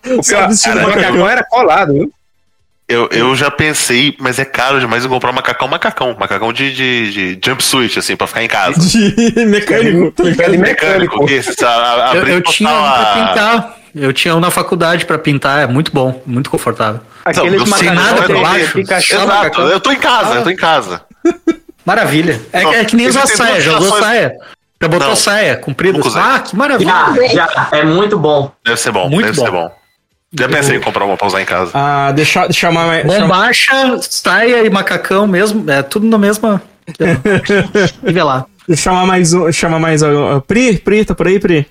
O 0.19 0.23
Só 0.23 0.47
vestindo 0.47 0.75
cara, 0.75 0.87
o 0.87 0.95
macacão. 0.95 1.29
era 1.29 1.43
colado, 1.43 1.93
viu? 1.93 2.13
Eu, 2.87 3.09
eu 3.11 3.35
já 3.35 3.49
pensei, 3.49 4.15
mas 4.19 4.37
é 4.37 4.45
caro 4.45 4.79
demais 4.79 5.03
eu 5.03 5.09
comprar 5.09 5.31
um 5.31 5.33
macacão, 5.33 5.67
macacão. 5.67 6.15
Macacão 6.19 6.53
de, 6.53 6.75
de, 6.75 7.35
de 7.35 7.49
jumpsuit, 7.49 7.97
assim, 7.97 8.15
pra 8.15 8.27
ficar 8.27 8.43
em 8.43 8.47
casa. 8.47 8.79
De 8.79 9.33
mecânico, 9.45 10.13
de 10.21 10.57
Mecânico, 10.57 11.25
que 11.25 11.33
esse, 11.33 11.63
a, 11.63 11.69
a, 11.69 12.15
Eu, 12.15 12.21
abrir 12.21 12.33
eu 12.33 12.41
tinha 12.41 12.69
um 12.69 12.91
pra 12.91 13.05
pintar. 13.13 13.77
Eu 13.95 14.13
tinha 14.13 14.35
um 14.35 14.39
na 14.39 14.51
faculdade 14.51 15.05
pra 15.05 15.17
pintar. 15.17 15.63
É 15.63 15.67
muito 15.67 15.91
bom, 15.91 16.21
muito 16.25 16.49
confortável. 16.49 17.01
Aqueles 17.25 17.59
Não, 17.67 17.77
sem 17.77 17.89
nada 17.89 18.23
por 18.23 18.35
de 18.35 18.41
baixo. 18.41 18.79
Exato, 18.79 19.27
macacão. 19.27 19.67
eu 19.69 19.79
tô 19.79 19.91
em 19.91 19.99
casa, 19.99 20.35
eu 20.35 20.43
tô 20.43 20.49
em 20.49 20.55
casa. 20.55 21.01
Maravilha. 21.85 22.41
É, 22.53 22.61
é 22.61 22.85
que 22.85 22.95
nem 22.95 23.07
usar 23.07 23.25
saia. 23.25 23.59
Já 23.61 23.79
usou 23.79 23.99
saia? 23.99 24.35
Já 24.81 24.87
botou 24.87 25.09
Não. 25.09 25.15
saia 25.15 25.55
comprida? 25.57 25.99
Ah, 26.15 26.39
que 26.39 26.55
maravilha. 26.55 26.89
Já, 27.29 27.47
já, 27.47 27.69
é 27.71 27.83
muito 27.83 28.17
bom. 28.17 28.51
Deve 28.65 28.77
ser 28.77 28.91
bom, 28.91 29.07
Muito 29.09 29.25
deve 29.25 29.37
bom. 29.37 29.45
ser 29.45 29.51
bom. 29.51 29.71
Já 30.33 30.47
pensei 30.49 30.77
em 30.77 30.79
comprar 30.81 31.05
uma 31.05 31.17
pra 31.17 31.27
usar 31.27 31.41
em 31.41 31.45
casa. 31.45 31.71
Ah, 31.73 32.11
deixa, 32.13 32.45
deixa 32.47 32.65
eu 32.67 32.71
chamar 32.71 33.01
chama- 33.01 33.19
Bombacha, 33.19 33.99
saia 34.01 34.65
e 34.65 34.69
macacão 34.69 35.27
mesmo. 35.27 35.69
É 35.69 35.83
tudo 35.83 36.07
na 36.07 36.17
mesma. 36.17 36.61
Nivelar. 38.01 38.45
Deixa 38.67 38.89
eu 38.89 38.93
chamar 38.93 39.05
mais 39.05 39.33
um. 39.33 39.51
Chama 39.51 39.77
mais. 39.79 40.01
um. 40.01 40.39
Pri, 40.41 40.77
Pri, 40.79 41.05
tá 41.05 41.13
por 41.13 41.27
aí, 41.27 41.39
Pri? 41.39 41.67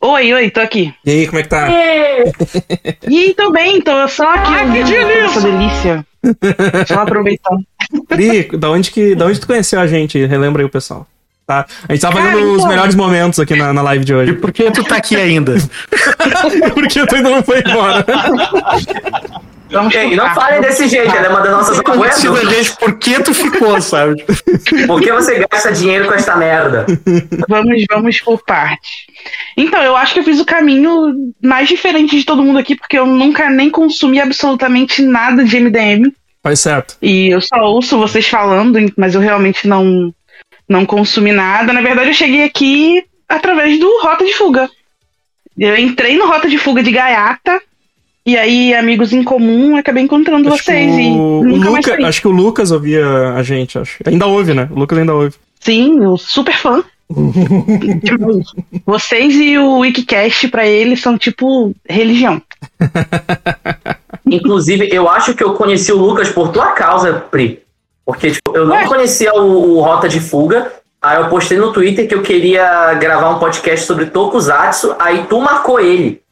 Oi, 0.00 0.34
oi, 0.34 0.50
tô 0.50 0.60
aqui. 0.60 0.92
E 1.04 1.10
aí, 1.10 1.26
como 1.26 1.38
é 1.38 1.42
que 1.42 1.48
tá? 1.48 1.68
Ih, 3.08 3.34
tô 3.34 3.50
bem, 3.50 3.80
tô 3.80 4.06
só 4.08 4.28
aqui 4.34 4.50
ouvindo 4.52 4.92
essa 4.94 5.40
delícia. 5.40 6.06
Só 6.86 7.00
aproveitando. 7.00 7.64
Pri, 8.08 8.56
da 8.56 8.70
onde, 8.70 8.90
que, 8.90 9.14
da 9.14 9.26
onde 9.26 9.40
tu 9.40 9.46
conheceu 9.46 9.80
a 9.80 9.86
gente? 9.86 10.24
Relembra 10.24 10.62
aí 10.62 10.66
o 10.66 10.70
pessoal. 10.70 11.06
Tá? 11.46 11.66
A 11.88 11.92
gente 11.92 12.00
tá 12.02 12.10
Cara, 12.10 12.24
fazendo 12.24 12.46
os 12.52 12.56
então- 12.56 12.68
melhores 12.68 12.94
momentos 12.94 13.38
aqui 13.38 13.54
na, 13.54 13.72
na 13.72 13.82
live 13.82 14.04
de 14.04 14.12
E 14.12 14.14
hoje. 14.16 14.32
por 14.34 14.50
que 14.50 14.70
tu 14.70 14.82
tá 14.82 14.96
aqui 14.96 15.14
ainda? 15.16 15.54
Porque 16.72 17.06
tu 17.06 17.14
ainda 17.16 17.28
não 17.30 17.42
foi 17.42 17.60
embora. 17.60 18.04
Ei, 19.92 20.14
não 20.14 20.32
falem 20.34 20.60
desse 20.60 20.86
jeito, 20.86 21.12
né? 21.12 21.28
Mandando 21.28 21.56
nossas 21.56 21.80
Conhecido 21.80 22.28
a 22.28 22.42
moedas. 22.42 22.54
gente, 22.66 22.76
por 22.78 22.96
que 22.98 23.20
tu 23.22 23.34
ficou, 23.34 23.80
sabe? 23.80 24.24
Por 24.86 25.00
que 25.00 25.12
você 25.12 25.44
gasta 25.50 25.72
dinheiro 25.72 26.06
com 26.06 26.14
esta 26.14 26.36
merda? 26.36 26.86
Vamos, 27.48 27.84
vamos 27.90 28.20
por 28.20 28.42
parte. 28.44 29.06
Então, 29.56 29.82
eu 29.82 29.96
acho 29.96 30.14
que 30.14 30.20
eu 30.20 30.24
fiz 30.24 30.38
o 30.38 30.44
caminho 30.44 31.32
mais 31.42 31.66
diferente 31.68 32.16
de 32.16 32.24
todo 32.24 32.42
mundo 32.42 32.58
aqui, 32.58 32.76
porque 32.76 32.96
eu 32.98 33.04
nunca 33.06 33.50
nem 33.50 33.68
consumi 33.68 34.20
absolutamente 34.20 35.02
nada 35.02 35.44
de 35.44 35.58
MDM. 35.58 36.12
Faz 36.42 36.60
certo. 36.60 36.96
E 37.02 37.28
eu 37.34 37.40
só 37.40 37.56
ouço 37.62 37.98
vocês 37.98 38.28
falando, 38.28 38.78
mas 38.96 39.14
eu 39.14 39.20
realmente 39.20 39.66
não, 39.66 40.14
não 40.68 40.86
consumi 40.86 41.32
nada. 41.32 41.72
Na 41.72 41.80
verdade, 41.80 42.10
eu 42.10 42.14
cheguei 42.14 42.44
aqui 42.44 43.04
através 43.28 43.78
do 43.78 44.00
Rota 44.02 44.24
de 44.24 44.34
Fuga. 44.34 44.68
Eu 45.56 45.76
entrei 45.76 46.16
no 46.16 46.26
Rota 46.26 46.48
de 46.48 46.58
Fuga 46.58 46.82
de 46.82 46.90
Gaiata, 46.90 47.60
e 48.26 48.38
aí, 48.38 48.72
amigos 48.72 49.12
em 49.12 49.22
comum, 49.22 49.76
acabei 49.76 50.02
encontrando 50.02 50.48
Acho 50.48 50.64
vocês. 50.64 50.96
E 50.96 51.02
o, 51.10 51.40
o 51.40 51.44
nunca 51.44 51.70
mais 51.70 51.86
Luca, 51.86 52.06
acho 52.06 52.20
que 52.22 52.28
o 52.28 52.30
Lucas 52.30 52.70
ouvia 52.70 53.34
a 53.34 53.42
gente, 53.42 53.78
acho. 53.78 53.98
Ainda 54.06 54.26
ouve, 54.26 54.54
né? 54.54 54.66
O 54.70 54.78
Lucas 54.78 54.98
ainda 54.98 55.14
ouve. 55.14 55.34
Sim, 55.60 56.02
eu 56.02 56.16
super 56.16 56.56
fã. 56.56 56.82
Tipo, 58.02 58.40
vocês 58.86 59.34
e 59.34 59.58
o 59.58 59.80
Wikicast, 59.80 60.48
pra 60.48 60.66
ele, 60.66 60.96
são 60.96 61.18
tipo 61.18 61.74
religião. 61.86 62.40
Inclusive, 64.24 64.88
eu 64.90 65.06
acho 65.06 65.34
que 65.34 65.44
eu 65.44 65.52
conheci 65.52 65.92
o 65.92 65.98
Lucas 65.98 66.30
por 66.30 66.48
tua 66.50 66.72
causa, 66.72 67.12
Pri. 67.30 67.60
Porque, 68.04 68.30
tipo, 68.32 68.56
eu 68.56 68.66
não 68.66 68.76
Ué? 68.76 68.86
conhecia 68.86 69.32
o, 69.34 69.76
o 69.76 69.80
Rota 69.80 70.08
de 70.08 70.20
Fuga. 70.20 70.72
Aí 71.00 71.18
eu 71.20 71.28
postei 71.28 71.58
no 71.58 71.72
Twitter 71.72 72.08
que 72.08 72.14
eu 72.14 72.22
queria 72.22 72.94
gravar 72.94 73.30
um 73.30 73.38
podcast 73.38 73.86
sobre 73.86 74.06
Tokusatsu, 74.06 74.94
aí 74.98 75.26
tu 75.28 75.38
marcou 75.40 75.78
ele. 75.78 76.22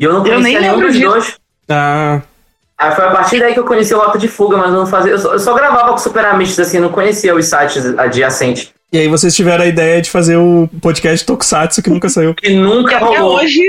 E 0.00 0.04
eu 0.04 0.12
não 0.12 0.18
Eu 0.26 0.34
conhecia 0.34 0.60
nem 0.60 0.70
nenhum 0.70 0.80
dos 0.80 0.94
disso. 0.94 1.06
dois. 1.10 1.36
Ah, 1.68 2.22
Aí 2.78 2.92
foi 2.94 3.04
a 3.06 3.10
partir 3.10 3.40
daí 3.40 3.52
que 3.52 3.58
eu 3.58 3.64
conheci 3.64 3.92
o 3.92 3.98
Rota 3.98 4.16
de 4.18 4.28
Fuga, 4.28 4.56
mas 4.56 4.68
eu 4.72 4.76
não 4.78 4.86
fazia. 4.86 5.10
Eu 5.12 5.18
só, 5.18 5.32
eu 5.32 5.38
só 5.40 5.52
gravava 5.52 5.90
com 5.90 5.98
Super 5.98 6.24
Amistos, 6.26 6.60
assim, 6.60 6.78
não 6.78 6.90
conhecia 6.90 7.34
os 7.34 7.44
sites 7.46 7.84
adjacentes. 7.98 8.70
e 8.92 8.98
aí 8.98 9.08
vocês 9.08 9.34
tiveram 9.34 9.64
a 9.64 9.66
ideia 9.66 10.00
de 10.00 10.08
fazer 10.08 10.36
o 10.36 10.68
podcast 10.80 11.26
Tokusatsu 11.26 11.82
que 11.82 11.90
nunca 11.90 12.08
saiu. 12.08 12.34
Que 12.34 12.50
nunca 12.54 12.96
Até 12.96 13.04
rolou. 13.18 13.36
hoje, 13.38 13.60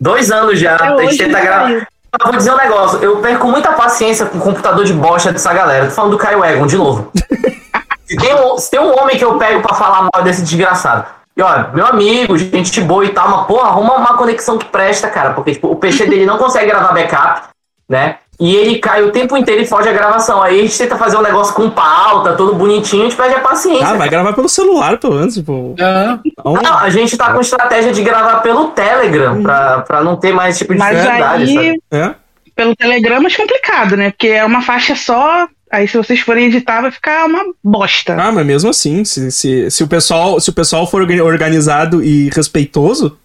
Dois 0.00 0.30
anos 0.32 0.58
já, 0.58 0.74
até 0.74 0.84
a 1.06 1.10
gente 1.10 1.22
hoje 1.22 1.30
gravar. 1.32 1.68
saiu. 1.68 1.82
Eu 2.20 2.26
vou 2.26 2.36
dizer 2.36 2.52
um 2.52 2.56
negócio, 2.56 2.98
eu 3.02 3.16
perco 3.22 3.48
muita 3.48 3.72
paciência 3.72 4.26
com 4.26 4.36
o 4.36 4.40
computador 4.40 4.84
de 4.84 4.92
bosta 4.92 5.32
dessa 5.32 5.52
galera. 5.52 5.86
Tô 5.86 5.92
falando 5.92 6.10
do 6.10 6.18
Caio 6.18 6.44
Egon, 6.44 6.66
de 6.66 6.76
novo. 6.76 7.10
se, 8.04 8.16
tem 8.16 8.34
um, 8.34 8.58
se 8.58 8.70
tem 8.70 8.80
um 8.80 9.00
homem 9.00 9.16
que 9.16 9.24
eu 9.24 9.38
pego 9.38 9.62
pra 9.62 9.74
falar 9.74 10.08
mal 10.12 10.22
desse 10.22 10.42
desgraçado. 10.42 11.06
E 11.34 11.40
olha, 11.40 11.70
meu 11.72 11.86
amigo, 11.86 12.36
gente 12.36 12.82
boa 12.82 13.04
e 13.06 13.08
tal, 13.08 13.30
mas 13.30 13.46
porra, 13.46 13.68
arruma 13.68 13.96
uma 13.96 14.18
conexão 14.18 14.58
que 14.58 14.66
presta, 14.66 15.08
cara. 15.08 15.32
Porque 15.32 15.52
tipo, 15.52 15.68
o 15.68 15.76
PC 15.76 16.04
dele 16.04 16.26
não 16.26 16.36
consegue 16.36 16.66
gravar 16.66 16.92
backup, 16.92 17.48
né? 17.88 18.18
E 18.44 18.56
ele 18.56 18.78
cai 18.78 19.02
o 19.04 19.12
tempo 19.12 19.36
inteiro 19.36 19.62
e 19.62 19.66
foge 19.66 19.88
a 19.88 19.92
gravação. 19.92 20.42
Aí 20.42 20.58
a 20.58 20.62
gente 20.62 20.76
tenta 20.76 20.96
fazer 20.96 21.16
um 21.16 21.22
negócio 21.22 21.54
com 21.54 21.70
pauta, 21.70 22.32
todo 22.32 22.54
bonitinho, 22.54 23.02
a 23.02 23.04
gente 23.08 23.16
perde 23.16 23.36
a 23.36 23.40
paciência. 23.40 23.86
Ah, 23.86 23.94
vai 23.94 24.08
gravar 24.08 24.32
pelo 24.32 24.48
celular, 24.48 24.98
pelo 24.98 25.14
menos, 25.14 25.34
tipo. 25.34 25.76
Ah, 25.80 26.18
Não, 26.44 26.54
Não, 26.54 26.78
a 26.78 26.90
gente 26.90 27.16
tá 27.16 27.32
com 27.32 27.40
estratégia 27.40 27.92
de 27.92 28.02
gravar 28.02 28.40
pelo 28.40 28.68
Telegram, 28.70 29.42
pra, 29.42 29.80
pra 29.82 30.02
não 30.02 30.16
ter 30.16 30.32
mais 30.34 30.56
esse 30.56 30.64
tipo 30.64 30.72
de 30.72 30.78
Mas 30.80 30.96
dificuldade, 30.96 31.42
aí, 31.44 31.54
sabe? 31.54 31.82
é? 31.92 32.14
pelo 32.56 32.74
Telegram 32.76 33.16
é 33.26 33.30
complicado, 33.36 33.96
né? 33.96 34.10
Porque 34.10 34.28
é 34.28 34.44
uma 34.44 34.60
faixa 34.60 34.94
só. 34.96 35.46
Aí 35.70 35.88
se 35.88 35.96
vocês 35.96 36.20
forem 36.20 36.46
editar, 36.48 36.82
vai 36.82 36.90
ficar 36.90 37.24
uma 37.26 37.44
bosta. 37.64 38.14
Ah, 38.20 38.30
mas 38.30 38.44
mesmo 38.44 38.68
assim, 38.68 39.04
se, 39.06 39.30
se, 39.32 39.70
se, 39.70 39.82
o, 39.82 39.88
pessoal, 39.88 40.38
se 40.38 40.50
o 40.50 40.52
pessoal 40.52 40.86
for 40.86 41.00
orga- 41.00 41.24
organizado 41.24 42.02
e 42.04 42.28
respeitoso, 42.34 43.16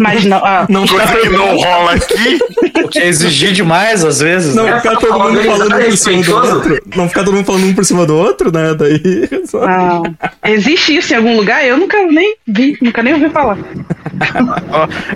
Mas 0.00 0.24
não. 0.24 0.38
ah, 0.44 0.64
não 0.68 0.86
Coisa 0.86 1.16
que 1.16 1.28
não 1.28 1.56
rola 1.56 1.92
aqui. 1.94 2.38
O 2.84 2.88
que 2.88 2.98
é 3.00 3.06
exigir 3.08 3.52
demais, 3.52 4.04
às 4.04 4.20
vezes. 4.20 4.54
não 4.54 4.64
né? 4.64 4.76
ficar 4.80 4.96
todo 4.96 5.18
mundo 5.18 5.42
falando 5.42 5.74
um 5.76 5.80
por 5.84 5.96
cima 5.96 6.22
do 6.22 6.34
outro. 6.36 6.82
Não 6.96 7.08
ficar 7.08 7.24
todo 7.24 7.34
mundo 7.34 7.44
falando 7.44 7.64
um 7.66 7.74
por 7.74 7.84
cima 7.84 8.06
do 8.06 8.16
outro, 8.16 8.52
né? 8.52 8.74
Daí. 8.74 9.28
só- 9.46 9.64
ah, 9.64 10.02
existe 10.46 10.96
isso 10.96 11.12
em 11.12 11.16
algum 11.16 11.36
lugar? 11.36 11.64
Eu 11.66 11.76
nunca 11.76 12.00
nem 12.06 12.36
vi, 12.46 12.78
nunca 12.80 13.02
nem 13.02 13.14
ouvi 13.14 13.28
falar. 13.30 13.58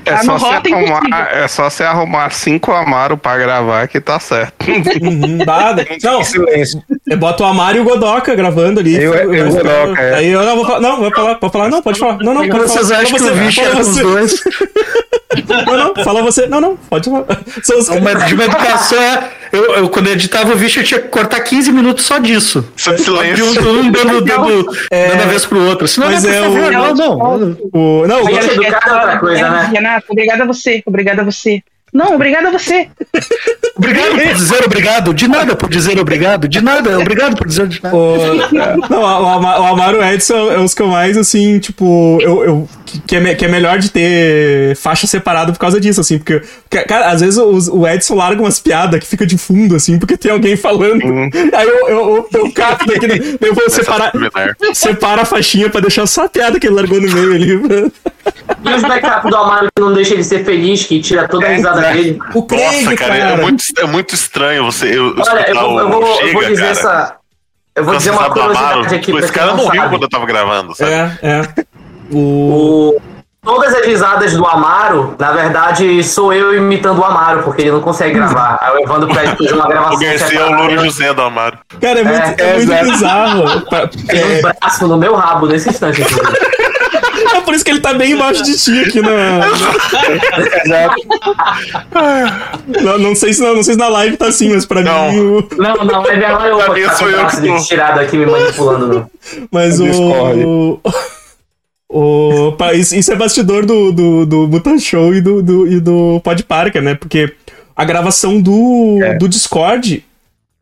É 0.04 0.10
Tá 0.10 0.22
só, 0.24 0.36
Rota 0.36 0.74
arrumar, 0.74 1.28
é 1.32 1.48
só 1.48 1.70
você 1.70 1.84
arrumar 1.84 2.30
cinco 2.30 2.72
Amaro 2.72 3.16
pra 3.16 3.38
gravar 3.38 3.86
que 3.88 4.00
tá 4.00 4.18
certo. 4.18 4.54
Uhum, 4.68 5.38
nada. 5.46 5.86
Não, 6.02 6.22
Silêncio. 6.24 6.82
eu 7.06 7.16
boto 7.16 7.42
o 7.44 7.46
Amaro 7.46 7.76
e 7.76 7.80
o 7.80 7.84
Godoka 7.84 8.34
gravando 8.34 8.80
ali. 8.80 8.94
Eu- 8.96 9.14
eu 9.14 9.28
Vai 9.28 9.50
ficar- 9.52 9.62
Godoka, 9.84 10.02
é. 10.02 10.14
Aí 10.16 10.28
eu 10.28 10.42
não 10.44 10.56
vou 10.56 10.64
falar. 10.66 10.80
Não, 10.80 11.00
vai 11.00 11.10
falar, 11.10 11.34
pode 11.36 11.52
falar. 11.52 11.68
Não, 11.68 11.82
pode 11.82 11.98
falar. 11.98 12.18
Não, 12.18 12.34
não, 12.34 12.48
pode 12.48 12.62
vocês 12.68 12.88
falar. 12.88 13.00
acham 13.02 13.16
que 13.16 13.22
o 13.22 13.26
você, 13.26 13.34
bicho 13.40 13.62
fala 13.62 13.74
dois? 14.12 14.42
Não, 15.66 15.76
não, 15.94 16.04
fala 16.04 16.22
você. 16.22 16.46
Não, 16.46 16.60
não, 16.60 16.76
pode 16.76 17.08
falar. 17.10 17.26
São 17.62 17.78
os- 17.78 17.88
Uma, 17.88 18.14
de 18.26 18.34
uma 18.34 18.44
educação 18.44 19.00
é. 19.00 19.30
Eu, 19.52 19.64
eu, 19.76 19.88
quando 19.88 20.08
eu 20.08 20.12
editava 20.12 20.52
o 20.52 20.56
vídeo, 20.56 20.80
eu 20.80 20.84
tinha 20.84 21.00
que 21.00 21.08
cortar 21.08 21.40
15 21.40 21.72
minutos 21.72 22.04
só 22.04 22.18
disso. 22.18 22.66
Só 22.76 22.92
de 22.92 23.02
De 23.02 23.10
um, 23.10 23.16
silêncio. 23.16 23.70
um 23.70 23.90
dando, 23.90 24.20
dando, 24.22 24.76
É. 24.90 25.08
dando 25.08 25.22
a 25.22 25.26
vez 25.26 25.46
pro 25.46 25.62
outro. 25.66 25.88
Senão, 25.88 26.08
Mas 26.10 26.22
não, 26.24 26.30
é 26.32 26.40
o- 26.48 26.70
não, 26.70 26.94
não. 26.94 27.56
O, 27.72 28.06
não, 28.06 28.24
o 28.24 28.28
é 28.28 28.34
outra 28.34 29.18
coisa, 29.18 29.48
né? 29.48 29.70
Renato, 29.72 30.06
obrigada 30.10 30.42
a 30.42 30.46
você, 30.46 30.82
obrigada 30.86 31.22
a 31.22 31.24
você. 31.24 31.62
Não, 31.98 32.14
obrigada 32.14 32.46
a 32.48 32.52
você. 32.52 32.88
Obrigado 33.76 34.10
por 34.12 34.34
dizer 34.34 34.64
obrigado. 34.64 35.14
De 35.14 35.28
nada 35.28 35.54
por 35.56 35.68
dizer 35.68 35.98
obrigado. 35.98 36.48
De 36.48 36.60
nada. 36.60 36.98
Obrigado 36.98 37.36
por 37.36 37.46
dizer 37.46 37.66
de 37.68 37.82
nada. 37.82 37.96
O, 37.96 38.16
não, 38.90 39.00
o, 39.02 39.28
Ama- 39.28 39.60
o 39.60 39.66
Amaro 39.66 40.02
Edson 40.04 40.50
é 40.52 40.58
os 40.60 40.74
que 40.74 40.82
eu 40.82 40.88
mais, 40.88 41.16
assim, 41.16 41.58
tipo, 41.58 42.18
eu, 42.20 42.44
eu, 42.44 42.68
que, 43.06 43.16
é, 43.16 43.34
que 43.34 43.44
é 43.44 43.48
melhor 43.48 43.78
de 43.78 43.90
ter 43.90 44.76
faixa 44.76 45.06
separada 45.06 45.52
por 45.52 45.58
causa 45.58 45.80
disso, 45.80 46.00
assim, 46.00 46.18
porque, 46.18 46.40
cara, 46.86 47.08
às 47.10 47.20
vezes 47.20 47.38
os- 47.38 47.68
o 47.68 47.86
Edson 47.86 48.14
larga 48.16 48.40
umas 48.42 48.58
piadas 48.60 48.98
que 49.00 49.06
fica 49.06 49.24
de 49.26 49.36
fundo, 49.38 49.74
assim, 49.76 49.98
porque 49.98 50.16
tem 50.16 50.30
alguém 50.32 50.56
falando. 50.56 51.02
Aí 51.52 51.66
eu, 51.68 51.88
eu, 51.88 51.88
eu, 51.88 52.28
eu 52.32 52.52
cato 52.52 52.84
daqui, 52.86 53.06
né? 53.06 53.14
eu 53.40 53.54
vou 53.54 53.68
separar, 53.70 54.12
separa 54.72 55.22
a 55.22 55.24
faixinha 55.24 55.68
pra 55.70 55.80
deixar 55.80 56.06
só 56.06 56.24
a 56.24 56.28
piada 56.28 56.58
que 56.60 56.66
ele 56.66 56.74
largou 56.76 57.00
no 57.00 57.08
meio 57.12 57.32
ali. 57.34 57.92
E 58.64 58.74
os 58.74 58.82
backup 58.82 59.28
do 59.28 59.36
Amaro 59.36 59.68
que 59.74 59.80
não 59.82 59.92
deixa 59.92 60.14
ele 60.14 60.24
ser 60.24 60.44
feliz, 60.44 60.84
que 60.84 61.00
tira 61.00 61.26
toda 61.28 61.46
a 61.46 61.50
risada 61.50 61.80
dele. 61.92 62.18
O 62.34 62.42
Craig, 62.44 62.84
Nossa, 62.84 62.96
cara, 62.96 63.16
cara. 63.18 63.30
É, 63.32 63.36
muito, 63.36 63.64
é 63.78 63.84
muito 63.86 64.14
estranho 64.14 64.64
você. 64.64 64.96
Eu, 64.96 65.14
Olha, 65.18 65.48
eu 65.50 65.54
vou, 65.54 65.80
eu 65.80 65.88
vou, 65.90 66.02
eu 66.02 66.14
Chega, 66.16 66.32
vou 66.32 66.44
dizer 66.44 66.56
cara. 66.56 66.70
essa. 66.70 67.14
Eu 67.74 67.84
vou 67.84 67.96
dizer 67.96 68.10
uma 68.10 68.28
curiosidade 68.30 68.64
Amaro, 68.72 68.94
aqui. 68.96 69.12
pra 69.12 69.20
esse 69.20 69.32
cara 69.32 69.54
não 69.54 69.68
riu 69.68 69.80
sabe. 69.82 69.88
quando 69.90 70.02
eu 70.02 70.08
tava 70.08 70.26
gravando, 70.26 70.74
sabe? 70.74 70.90
É, 70.90 71.18
é. 71.22 71.42
O... 72.10 72.90
O- 72.96 73.02
Todas 73.40 73.72
as 73.72 73.86
risadas 73.86 74.34
do 74.34 74.44
Amaro, 74.44 75.14
na 75.18 75.30
verdade, 75.30 76.02
sou 76.04 76.34
eu 76.34 76.54
imitando 76.54 76.98
o 76.98 77.04
Amaro, 77.04 77.44
porque 77.44 77.62
ele 77.62 77.70
não 77.70 77.80
consegue 77.80 78.14
gravar. 78.14 78.58
Aí 78.60 78.74
o 78.76 78.80
Evandro 78.82 79.08
pede 79.14 79.36
fazer 79.36 79.54
uma 79.54 79.66
gravação. 79.68 79.94
O 79.96 80.00
Garcia 80.00 80.40
é 80.40 80.44
o. 80.44 80.54
Louro 80.54 80.78
José 80.84 81.14
do 81.14 81.22
Amaro. 81.22 81.58
Cara, 81.80 82.00
é 82.00 82.02
muito, 82.02 82.40
é, 82.40 82.50
É, 82.50 82.54
muito 82.56 82.72
exato. 82.72 82.90
bizarro. 82.90 83.44
Tem 84.08 84.38
um 84.38 84.42
braço 84.42 84.88
no 84.88 84.98
meu 84.98 85.14
rabo 85.14 85.46
nesse 85.46 85.70
instante. 85.70 86.02
É 87.34 87.40
por 87.40 87.54
isso 87.54 87.64
que 87.64 87.70
ele 87.70 87.80
tá 87.80 87.92
bem 87.94 88.12
embaixo 88.12 88.42
de 88.42 88.56
ti 88.56 88.80
aqui 88.80 89.00
na. 89.00 89.40
Não, 92.82 92.98
não 92.98 93.14
sei 93.14 93.32
se 93.32 93.40
não, 93.40 93.54
não 93.56 93.62
sei 93.62 93.74
se 93.74 93.80
na 93.80 93.88
live 93.88 94.16
tá 94.16 94.26
assim, 94.28 94.50
mas 94.52 94.64
pra 94.64 94.82
Não. 94.82 95.12
mim. 95.12 95.18
O, 95.20 95.48
Não, 95.56 95.74
não, 95.84 96.06
é 96.06 96.14
é 96.14 96.30
eu 96.50 96.56
vou 96.58 96.66
com 96.66 96.96
sou 96.96 97.06
o 97.06 97.10
eu 97.10 97.26
que 97.26 97.36
tô. 97.46 97.56
tirado 97.64 98.00
aqui 98.00 98.16
me 98.16 98.26
manipulando. 98.26 98.86
Não. 98.88 99.10
mas 99.50 99.80
o. 99.80 99.84
Discord. 99.84 100.44
O, 101.90 102.54
isso, 102.74 102.94
isso 102.96 103.10
é 103.12 103.16
bastidor 103.16 103.64
do, 103.64 103.90
do, 103.92 104.26
do 104.26 104.48
Mutant 104.48 104.78
Show 104.80 105.14
e 105.14 105.22
do, 105.22 105.42
do, 105.42 105.66
e 105.66 105.80
do 105.80 106.20
Pod 106.22 106.42
Parker, 106.44 106.82
né? 106.82 106.94
Porque 106.94 107.32
a 107.74 107.84
gravação 107.84 108.40
do, 108.40 108.98
É. 109.02 109.14
do 109.14 109.26
Discord, 109.26 110.04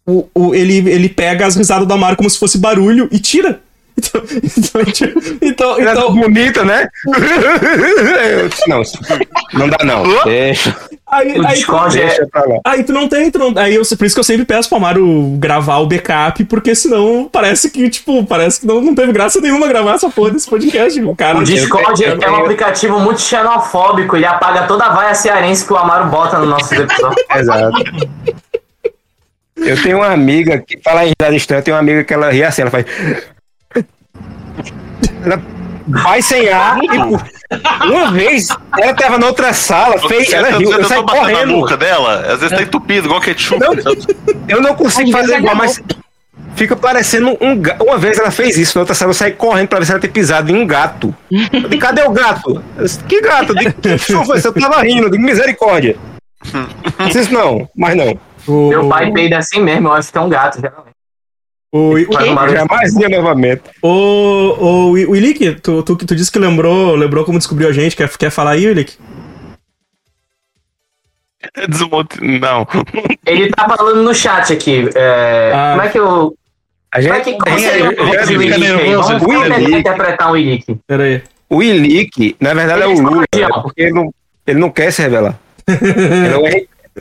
o, 0.07 0.29
o, 0.33 0.55
ele, 0.55 0.89
ele 0.89 1.09
pega 1.09 1.45
as 1.45 1.57
risadas 1.57 1.87
do 1.87 1.93
Amaro 1.93 2.17
como 2.17 2.31
se 2.31 2.39
fosse 2.39 2.59
barulho 2.59 3.09
e 3.11 3.19
tira. 3.19 3.61
Então, 3.99 4.23
então, 4.31 4.85
tipo, 4.93 5.21
então, 5.41 5.81
Ela 5.81 5.91
é 5.91 5.95
então, 5.95 6.15
bonita, 6.15 6.65
né? 6.65 6.89
Não, 8.69 8.83
não 9.55 9.69
dá 9.69 9.85
não. 9.85 10.03
Deixa, 10.25 10.77
aí, 11.07 11.39
O 11.39 11.47
aí, 11.47 11.55
Discord 11.55 11.99
é. 11.99 12.07
deixa 12.07 12.27
pra 12.27 12.45
lá. 12.45 12.61
Aí 12.65 12.83
tu 12.83 12.93
não 12.93 13.09
tem, 13.09 13.31
tu 13.31 13.39
não, 13.39 13.53
aí 13.57 13.75
eu, 13.75 13.83
por 13.97 14.05
isso 14.05 14.15
que 14.15 14.21
eu 14.21 14.25
sempre 14.25 14.45
peço 14.45 14.69
pro 14.69 14.79
Amaro 14.79 15.37
gravar 15.39 15.79
o 15.79 15.87
backup, 15.87 16.45
porque 16.45 16.75
senão 16.75 17.29
parece 17.31 17.71
que, 17.71 17.89
tipo, 17.89 18.25
parece 18.25 18.61
que 18.61 18.67
não, 18.67 18.81
não 18.81 18.95
teve 18.95 19.13
graça 19.13 19.41
nenhuma 19.41 19.69
gravar 19.69 19.95
essa 19.95 20.11
porra 20.11 20.33
desse 20.33 20.49
podcast. 20.49 21.01
O 21.01 21.15
cara. 21.15 21.39
O 21.39 21.45
Discord 21.45 22.03
eu 22.03 22.19
é 22.21 22.31
um 22.31 22.37
aplicativo 22.37 22.99
muito 23.01 23.21
xenofóbico, 23.21 24.17
ele 24.17 24.27
apaga 24.27 24.67
toda 24.67 24.85
a 24.85 24.91
vaia 24.91 25.15
cearense 25.15 25.65
que 25.65 25.73
o 25.73 25.77
Amaro 25.77 26.11
bota 26.11 26.39
no 26.39 26.47
nosso 26.47 26.75
episódio. 26.75 27.25
Exato. 27.35 27.85
Eu 29.57 29.83
tenho 29.83 29.99
uma 29.99 30.13
amiga 30.13 30.59
que 30.59 30.79
fala 30.83 31.05
em 31.05 31.13
risada 31.19 31.37
estranha, 31.37 31.61
eu 31.61 31.65
tenho 31.65 31.77
uma 31.77 31.81
amiga 31.81 32.05
que 32.05 32.13
ela 32.13 32.31
ri 32.31 32.45
assim, 32.45 32.63
ela 32.63 32.71
faz. 32.71 32.85
Ela 35.25 35.43
vai 35.89 36.21
sem 36.23 36.49
ar 36.49 36.79
e 36.83 36.89
por- 36.89 37.25
uma 37.87 38.11
vez 38.11 38.49
ela 38.79 38.93
tava 38.95 39.19
na 39.19 39.27
outra 39.27 39.53
sala, 39.53 39.99
fez, 40.09 40.33
ela 40.33 40.51
riu, 40.59 40.73
eu 40.73 40.85
saí 40.85 40.99
na 41.01 41.07
correndo. 41.07 41.53
nuca 41.53 41.77
dela? 41.77 42.21
Às 42.33 42.41
vezes 42.41 42.57
tá 42.57 42.63
entupido, 42.63 43.07
igual 43.07 43.21
ketchup. 43.21 43.61
Não, 43.61 43.73
eu 44.49 44.61
não 44.61 44.75
consigo 44.75 45.13
fazer 45.13 45.39
igual, 45.39 45.55
é 45.55 45.59
mas 45.59 45.81
fica 46.57 46.75
parecendo 46.75 47.37
um 47.41 47.57
gato. 47.61 47.85
Uma 47.85 47.99
vez 47.99 48.19
ela 48.19 48.31
fez 48.33 48.57
isso, 48.59 48.77
na 48.77 48.83
outra 48.83 48.95
sala 48.97 49.11
eu 49.11 49.15
saí 49.15 49.33
correndo 49.33 49.69
pra 49.69 49.79
ver 49.79 49.85
se 49.85 49.93
ela 49.93 50.01
tinha 50.01 50.11
pisado 50.11 50.51
em 50.51 50.57
um 50.61 50.67
gato. 50.67 51.15
Eu 51.31 51.69
digo, 51.69 51.79
cadê 51.79 52.03
o 52.03 52.11
gato? 52.11 52.63
Eu 52.77 52.83
disse, 52.83 52.99
que 53.05 53.21
gato? 53.21 53.51
Eu 53.53 53.55
digo, 53.57 53.73
que 53.75 53.89
esse? 53.91 54.13
Eu 54.13 54.53
tava 54.55 54.83
rindo, 54.83 55.05
eu 55.07 55.11
digo, 55.11 55.23
misericórdia. 55.23 55.97
Não 56.99 57.11
sei 57.13 57.25
se 57.25 57.33
não, 57.33 57.69
mas 57.77 57.97
não. 57.97 58.19
Meu 58.49 58.89
pai 58.89 59.11
peida 59.13 59.39
assim 59.39 59.61
mesmo, 59.61 59.89
eu 59.89 59.93
acho 59.93 60.11
que 60.13 60.19
é 60.19 60.21
um 60.21 60.29
gato, 60.29 60.61
geralmente. 60.61 60.96
O, 61.73 61.95
barulho. 62.35 62.57
Jamais 62.57 62.95
ia 62.97 63.09
novamente. 63.09 63.63
o, 63.83 63.89
o, 63.89 64.91
o 64.91 65.11
Willick, 65.11 65.57
tu, 65.61 65.83
tu, 65.83 65.97
tu 65.97 66.15
disse 66.17 66.31
que 66.33 66.39
lembrou, 66.39 66.95
lembrou 66.95 67.25
como 67.25 67.39
descobriu 67.39 67.69
a 67.69 67.73
gente. 67.73 67.97
Quer, 67.97 68.09
quer 68.17 68.31
falar 68.31 68.53
aí, 68.53 68.67
Willick? 68.67 68.95
Desmonte... 71.69 72.19
Não. 72.23 72.67
Ele 73.27 73.51
tá 73.51 73.69
falando 73.69 74.03
no 74.03 74.15
chat 74.15 74.53
aqui. 74.53 74.89
é, 74.95 75.53
Ah. 75.55 75.71
Como 75.77 75.83
é 75.83 75.89
que 75.91 75.99
eu. 75.99 76.35
A 76.93 77.01
Como 77.03 77.15
é 77.15 77.17
gente 77.17 77.25
que 77.25 77.33
como 77.39 77.57
o 77.57 77.59
aí? 77.59 77.65
nervoso, 78.59 79.09
Vamos 79.09 79.23
vamos 79.23 79.27
Willick. 79.27 79.65
tentar 79.65 79.79
interpretar 79.79 80.29
um 80.29 80.33
Willick. 80.33 80.77
Pera 80.87 81.03
aí. 81.05 81.23
O 81.49 81.63
Ilick, 81.63 82.37
na 82.41 82.53
verdade, 82.55 82.83
é 82.83 82.87
o 82.89 83.01
Lula, 83.01 83.25
é 83.33 83.47
porque 83.63 83.83
ele 83.83 83.93
não, 83.93 84.13
ele 84.47 84.59
não 84.59 84.69
quer 84.71 84.91
se 84.91 85.01
revelar. 85.03 85.39
Ele 85.69 86.33
é 86.33 86.37
o 86.37 86.43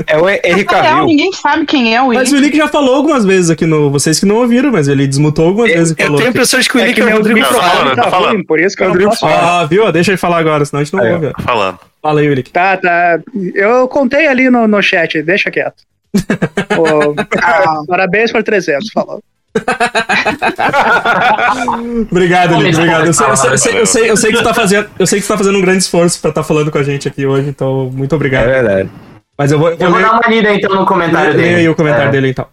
é 0.08 0.18
o 0.18 0.30
Henry 0.30 0.66
Cavill. 0.66 1.06
ninguém 1.06 1.32
sabe 1.32 1.66
quem 1.66 1.96
é 1.96 2.02
o 2.02 2.08
Mas 2.08 2.18
William. 2.18 2.32
o 2.32 2.36
Willick 2.36 2.58
já 2.58 2.68
falou 2.68 2.96
algumas 2.96 3.26
vezes 3.26 3.50
aqui 3.50 3.66
no. 3.66 3.90
Vocês 3.92 4.20
que 4.20 4.26
não 4.26 4.38
ouviram, 4.38 4.72
mas 4.72 4.88
ele 4.88 5.08
desmutou 5.08 5.48
algumas 5.48 5.72
vezes 5.72 5.96
e 5.98 6.02
Eu 6.02 6.06
falou. 6.06 6.18
tenho 6.18 6.30
a 6.30 6.32
que- 6.32 6.38
impressão 6.38 6.60
de 6.60 6.70
que 6.70 6.78
o 6.78 6.80
É 6.80 6.84
Henrique 6.84 7.02
que 7.02 7.10
é 7.10 7.14
o 7.14 7.18
Rodrigo 7.18 7.46
falando, 7.46 7.96
tá 7.96 8.04
tá 8.04 8.12
falando. 8.12 8.46
por 8.46 8.60
isso 8.60 8.76
que 8.76 8.84
eu 8.84 8.94
não 8.94 9.06
posso 9.10 9.20
falar. 9.22 9.62
Ah, 9.62 9.66
viu? 9.66 9.92
Deixa 9.92 10.12
ele 10.12 10.18
falar 10.18 10.38
agora, 10.40 10.66
senão 10.66 10.82
a 10.82 10.84
gente 10.84 10.94
não 10.94 11.14
ouve. 11.14 11.32
Tá 11.34 11.42
falando. 11.44 11.80
Fala 12.02 12.20
aí, 12.22 12.28
Willick. 12.30 12.52
Tá, 12.52 12.78
tá. 12.78 13.20
Eu 13.54 13.88
contei 13.88 14.28
ali 14.28 14.50
no, 14.50 14.68
no 14.68 14.82
chat, 14.82 15.22
deixa 15.22 15.50
quieto. 15.50 15.76
Ah, 17.42 17.82
parabéns 17.88 18.32
por 18.32 18.44
300, 18.44 18.90
falou. 18.94 19.22
obrigado, 22.12 22.56
Lick, 22.62 22.76
obrigado. 22.76 23.06
Eu 23.08 23.14
sei, 23.14 23.28
eu, 23.28 23.36
sei, 23.38 23.52
eu, 23.52 23.58
sei, 23.58 23.80
eu, 23.82 23.86
sei, 23.86 24.12
eu 24.12 24.18
sei 24.18 24.32
que 24.32 24.38
tu 24.38 24.44
tá 24.44 24.54
fazendo, 24.54 24.88
eu 25.00 25.08
sei 25.08 25.20
que 25.20 25.26
tu 25.26 25.30
tá 25.30 25.38
fazendo 25.38 25.58
um 25.58 25.62
grande 25.62 25.80
esforço 25.80 26.20
pra 26.20 26.30
estar 26.30 26.42
tá 26.42 26.48
falando 26.48 26.72
com 26.72 26.78
a 26.78 26.84
gente 26.84 27.08
aqui 27.08 27.26
hoje, 27.26 27.50
então 27.50 27.90
muito 27.94 28.14
obrigado. 28.16 28.50
É 28.50 28.62
verdade. 28.62 28.90
Mas 29.38 29.52
eu 29.52 29.60
vou, 29.60 29.70
eu 29.70 29.92
vou 29.92 30.02
dar 30.02 30.14
uma 30.14 30.28
lida 30.30 30.54
então 30.54 30.74
no 30.76 30.86
comentário 30.86 31.32
lê, 31.34 31.38
dele. 31.38 31.56
Aí 31.56 31.70
o 31.70 31.76
comentário 31.76 32.08
É. 32.08 32.12
dele 32.12 32.30
então. 32.30 32.46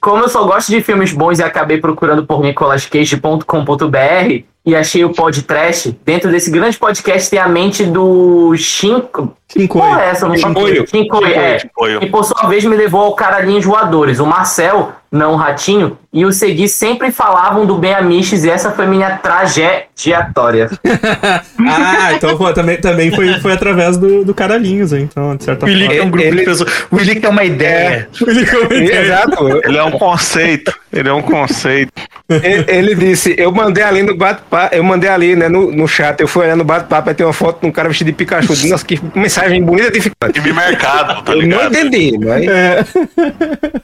Como 0.00 0.22
eu 0.22 0.28
só 0.28 0.44
gosto 0.44 0.68
de 0.70 0.80
filmes 0.80 1.12
bons 1.12 1.40
e 1.40 1.42
acabei 1.42 1.78
procurando 1.78 2.24
por 2.24 2.40
nicolascage.com.br 2.40 4.42
e 4.64 4.76
achei 4.76 5.04
o 5.04 5.12
podcast, 5.12 5.98
dentro 6.04 6.30
desse 6.30 6.50
grande 6.50 6.78
podcast 6.78 7.28
tem 7.30 7.38
a 7.38 7.48
mente 7.48 7.84
do 7.84 8.54
Shinko. 8.56 9.34
Shinkoi. 9.50 9.80
Qual 9.80 9.98
é 9.98 10.10
essa? 10.10 10.36
Shinkoio. 10.36 10.86
Shinkoi, 10.86 11.32
é. 11.32 11.58
E 12.02 12.06
por 12.06 12.24
sua 12.24 12.48
vez 12.48 12.64
me 12.64 12.76
levou 12.76 13.00
ao 13.00 13.14
caralhinhos 13.14 13.64
voadores. 13.64 14.20
O 14.20 14.26
Marcel, 14.26 14.92
não 15.10 15.32
o 15.32 15.36
Ratinho, 15.36 15.96
e 16.12 16.24
o 16.24 16.32
Segui 16.32 16.68
sempre 16.68 17.10
falavam 17.10 17.64
do 17.66 17.76
Ben 17.76 17.94
Amiches 17.94 18.44
e 18.44 18.50
essa 18.50 18.70
foi 18.72 18.86
minha 18.86 19.16
trajetória. 19.18 20.68
Ah, 21.70 22.12
então 22.14 22.36
pô, 22.36 22.52
também, 22.52 22.76
também 22.80 23.10
foi, 23.10 23.40
foi 23.40 23.52
através 23.52 23.96
do, 23.96 24.24
do 24.24 24.32
Caralhinhos, 24.32 24.92
então, 24.92 25.36
de 25.36 25.44
certa 25.44 25.66
O 25.66 25.68
Willick 25.68 25.92
é 25.92 25.96
forma. 25.96 26.04
um 26.06 26.10
grupo 26.10 26.26
Ele- 26.26 26.36
de 26.38 26.44
pessoas. 26.44 26.70
O 26.90 26.96
Willick 26.96 27.24
é 27.26 27.28
uma 27.28 27.44
ideia. 27.44 28.08
Ele 28.26 28.46
comentou. 28.46 28.78
Exato. 28.78 29.60
Ele 29.68 29.76
é 29.76 29.82
um 29.84 29.90
conceito. 29.90 30.72
Ele 30.92 31.08
é 31.08 31.12
um 31.12 31.20
conceito. 31.22 31.92
Ele, 32.30 32.64
ele 32.68 32.94
disse, 32.94 33.34
eu 33.38 33.50
mandei 33.50 33.82
ali 33.82 34.02
no 34.02 34.14
bate-papo, 34.16 34.74
eu 34.74 34.84
mandei 34.84 35.08
ali, 35.08 35.34
né, 35.34 35.48
no, 35.48 35.70
no 35.72 35.88
chat, 35.88 36.20
eu 36.20 36.28
fui 36.28 36.44
olhando 36.44 36.58
no 36.58 36.64
bate-papo, 36.64 37.08
aí 37.08 37.14
tem 37.14 37.24
uma 37.26 37.32
foto 37.32 37.60
de 37.62 37.66
um 37.66 37.72
cara 37.72 37.88
vestido 37.88 38.08
de 38.08 38.12
Pikachu. 38.12 38.52
Nossa, 38.68 38.84
que 38.84 39.00
mensagem 39.14 39.62
bonita 39.62 39.90
de 39.90 40.00
ficar. 40.00 40.30
Time 40.32 40.52
mercado, 40.52 41.22
tá 41.24 41.32
Eu 41.32 41.36
não 41.36 41.42
ligado? 41.42 41.74
entendi, 41.74 42.18
mas... 42.18 42.46
É, 42.46 42.84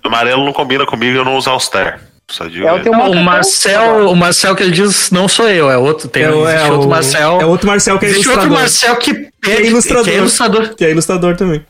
Amarelo 0.05 0.45
não 0.45 0.53
combina 0.53 0.85
comigo, 0.87 1.14
eu 1.17 1.25
não 1.25 1.37
uso 1.37 1.51
All-Star. 1.51 2.01
Só 2.31 2.47
digo 2.47 2.67
É 2.67 2.73
o 2.73 2.77
isso. 2.77 2.85
teu 2.85 2.93
O 2.93 3.17
Marcel, 3.23 4.09
o 4.11 4.17
Marcel 4.17 4.57
que 4.57 4.63
ele 4.63 4.73
diz 4.73 5.11
não 5.11 5.29
sou 5.29 5.49
eu, 5.49 5.71
é 5.71 5.77
outro. 5.77 6.09
Tem 6.09 6.23
é, 6.23 6.27
é 6.27 6.31
outro 6.31 6.87
o- 6.87 6.89
Marcel. 6.89 7.39
É 7.41 7.45
outro 7.47 7.67
Marcel 7.67 7.99
que 7.99 8.07
é 8.07 8.09
existe 8.09 8.29
outro 8.29 8.47
ilustrador. 8.47 8.61
Marcel 8.63 8.97
que, 8.97 9.15
Que 9.43 9.51
é 9.51 9.67
ilustrador. 9.67 10.05
que 10.05 10.11
é 10.11 10.17
ilustrador. 10.17 10.75
Que 10.75 10.85
é 10.87 10.91
ilustrador 10.91 11.37
também. 11.37 11.65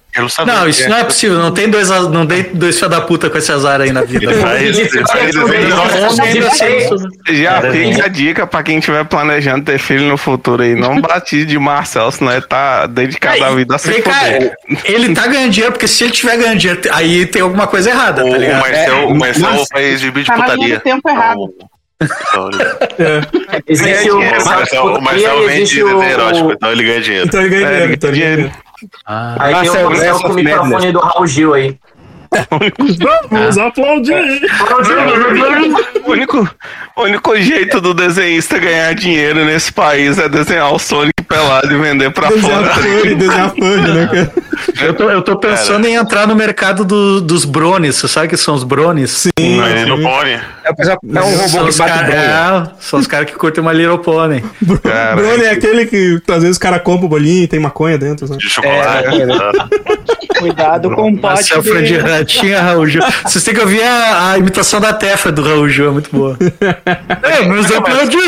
Não, 0.47 0.69
isso 0.69 0.89
não 0.89 0.97
é 0.99 1.05
possível. 1.05 1.39
Não 1.39 1.51
tem 1.51 1.69
dois, 1.69 1.89
não 1.89 2.25
tem 2.27 2.45
dois 2.55 2.77
filha 2.77 2.89
da 2.89 3.01
puta 3.01 3.29
com 3.29 3.37
esse 3.37 3.51
azar 3.51 3.81
aí 3.81 3.91
na 3.93 4.03
vida. 4.03 4.31
Já 7.33 7.63
fica 7.73 8.05
a 8.05 8.09
dica 8.09 8.47
pra 8.47 8.63
quem 8.63 8.79
estiver 8.79 9.05
planejando 9.05 9.65
ter 9.65 9.79
filho 9.79 10.05
no 10.05 10.17
futuro 10.17 10.63
aí. 10.63 10.75
Não 10.75 11.01
bate 11.03 11.45
de 11.45 11.59
Marcel, 11.59 12.11
senão 12.11 12.33
ele 12.33 12.43
tá 12.43 12.87
dedicado 12.87 13.45
à 13.45 13.51
vida 13.55 13.75
a 13.75 13.79
se 13.79 13.91
Vem 13.91 14.03
cá, 14.03 14.13
foder. 14.13 14.53
ele 14.85 15.15
tá 15.15 15.27
ganhando 15.27 15.51
dinheiro, 15.51 15.73
porque 15.73 15.89
se 15.89 16.05
ele 16.05 16.13
tiver 16.13 16.37
ganhando 16.37 16.59
dinheiro, 16.59 16.81
aí 16.93 17.27
tem 17.27 17.43
alguma 17.43 17.67
coisa 17.67 17.91
errada, 17.91 18.25
O, 18.25 18.31
tá 18.31 18.37
o 18.37 18.41
ligado? 18.41 18.61
Marcel, 18.61 19.09
o 19.09 19.15
Marcel 19.19 19.51
Mas- 19.51 19.69
faz 19.73 20.01
gibi 20.01 20.21
de 20.23 20.27
Tá 20.27 20.37
na 20.37 20.47
linha 20.55 20.57
putaria. 20.57 20.81
tempo 20.81 21.09
errado. 21.09 21.55
Então, 22.03 22.51
ele- 22.51 23.65
Existe 23.67 24.11
o, 24.11 24.19
o 24.19 24.45
Marcel, 24.45 24.85
o 24.87 25.01
Marcel 25.03 25.47
vende 25.47 25.83
o- 25.83 26.03
erótico, 26.03 26.53
então 26.53 26.71
ele 26.73 26.83
ganha 26.85 27.01
dinheiro. 27.01 27.27
Então 27.27 27.41
ele 27.41 27.51
ganha 27.51 27.67
É, 27.67 27.97
dinheiro, 27.97 28.51
dinheiro. 28.79 28.99
Aí 29.07 29.55
tem 29.61 29.71
o 29.71 30.21
com 30.21 30.29
o 30.29 30.31
of 30.31 30.43
microfone 30.43 30.93
do 30.93 31.01
Raul 31.01 31.27
Gil 31.27 31.55
aí. 31.55 31.79
Vamos 33.31 33.59
aplaudir! 33.59 34.41
O 36.05 36.11
único, 36.13 36.49
o 36.97 37.03
único 37.03 37.37
jeito 37.37 37.81
do 37.81 37.95
desenhista 37.95 38.59
ganhar 38.59 38.95
dinheiro 38.95 39.45
nesse 39.45 39.73
país 39.73 40.19
é 40.19 40.29
desenhar 40.29 40.73
o 40.73 40.79
Sonic 40.79 41.23
pelado 41.29 41.73
e 41.73 41.79
vender 41.79 42.11
pra 42.11 42.29
Desenhar 42.29 42.63
fora. 42.65 42.75
fone, 42.75 43.15
desenhar 43.15 43.51
fone, 43.51 43.91
né, 43.93 44.07
cara? 44.07 44.33
Eu 44.81 44.95
tô, 44.95 45.11
eu 45.11 45.23
tô 45.23 45.37
pensando 45.39 45.87
em 45.87 45.95
entrar 45.95 46.27
no 46.27 46.35
mercado 46.35 46.85
do- 46.85 47.21
dos 47.21 47.45
brones. 47.45 47.97
Você 47.97 48.09
sabe 48.09 48.29
que 48.29 48.37
são 48.37 48.55
os 48.55 48.65
brones? 48.65 49.11
Sim. 49.11 49.57
Mas 49.59 49.87
no 49.87 50.01
Pony. 50.01 50.31
É, 50.31 50.41
é 50.69 51.23
um 51.23 51.49
São 51.49 51.61
robô 51.61 51.69
os, 51.69 51.77
que 51.77 51.83
bate 51.83 51.93
cara, 51.99 52.71
é, 52.71 52.83
são 52.83 52.99
os 52.99 53.07
caras 53.07 53.31
que 53.31 53.37
curtem 53.37 53.63
uma 53.63 53.73
Little 53.73 53.99
Pony. 53.99 54.43
Brony 54.63 55.45
é 55.45 55.51
aquele 55.51 55.87
que 55.87 56.21
às 56.29 56.43
vezes 56.43 56.57
o 56.57 56.61
cara 56.61 56.79
compra 56.81 57.07
o 57.07 57.09
bolinho 57.09 57.45
e 57.45 57.47
tem 57.49 57.61
maconha 57.61 57.99
dentro, 57.99 58.27
sabe? 58.27 58.41
De 58.41 58.49
chocolate. 58.49 59.23
É, 59.23 59.27
tá? 59.27 59.69
Cuidado 60.39 60.91
com 60.91 61.09
o 61.11 61.19
pote 61.19 61.23
Marcel 61.23 61.63
Fred 61.63 61.87
de... 61.87 61.99
Ratinha, 61.99 62.61
Raul 62.61 62.87
Gil. 62.87 63.03
Vocês 63.23 63.43
têm 63.45 63.55
que 63.55 63.61
ouvir 63.61 63.83
a, 63.83 64.33
a 64.33 64.39
imitação 64.39 64.81
da 64.81 64.93
Tefa 64.93 65.31
do 65.31 65.43
Raul 65.43 65.69
Gil, 65.69 65.89
é 65.89 65.91
muito 65.91 66.11
boa. 66.11 66.37
é, 67.23 67.47
mas 67.47 67.71
eu 67.71 67.83
perdi. 67.83 68.19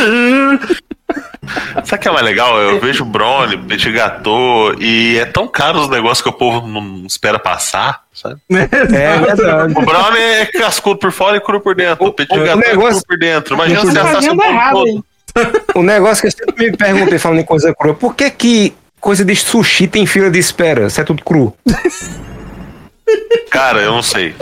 Sabe 1.85 1.95
o 1.95 1.99
que 1.99 2.09
é 2.09 2.11
mais 2.11 2.25
legal? 2.25 2.59
Eu 2.59 2.81
vejo 2.81 3.05
Brony, 3.05 3.57
Petit 3.57 3.93
Gâteau, 3.93 4.75
e 4.81 5.19
é 5.19 5.25
tão 5.25 5.47
caro 5.47 5.81
os 5.81 5.89
negócios 5.89 6.21
que 6.21 6.29
o 6.29 6.33
povo 6.33 6.67
não 6.67 7.07
espera 7.07 7.39
passar, 7.39 8.03
sabe? 8.13 8.41
É 8.51 9.19
verdade. 9.19 9.75
O 9.77 9.83
Brownie 9.83 10.21
é 10.21 10.47
cascudo 10.47 10.99
por 10.99 11.13
fora 11.13 11.37
e 11.37 11.41
cru 11.41 11.61
por 11.61 11.75
dentro. 11.75 12.05
O 12.05 12.13
Petit 12.13 12.37
o 12.37 12.43
Gâteau 12.43 12.63
é 12.63 12.69
negócio- 12.69 13.01
cru 13.01 13.07
por 13.09 13.19
dentro. 13.19 13.55
Imagina 13.55 13.81
Você 13.81 13.89
se 13.89 13.95
tá 13.95 14.03
assasse 14.03 14.31
o 14.31 14.43
errado 14.43 14.85
todo. 14.85 15.05
O 15.75 15.83
negócio 15.83 16.23
que 16.23 16.29
eu 16.29 16.31
sempre 16.31 16.71
me 16.71 16.77
perguntei 16.77 17.19
falando 17.19 17.41
em 17.41 17.45
coisa 17.45 17.75
crua, 17.75 17.95
por 17.95 18.15
que 18.15 18.31
que 18.31 18.75
coisa 19.01 19.24
de 19.24 19.34
sushi 19.36 19.86
tem 19.86 20.07
fila 20.07 20.30
de 20.30 20.38
espera? 20.38 20.86
Isso 20.86 21.01
é 21.01 21.05
tudo 21.05 21.22
cru. 21.24 21.55
Cara, 23.51 23.80
eu 23.80 23.92
não 23.92 24.03
sei. 24.03 24.34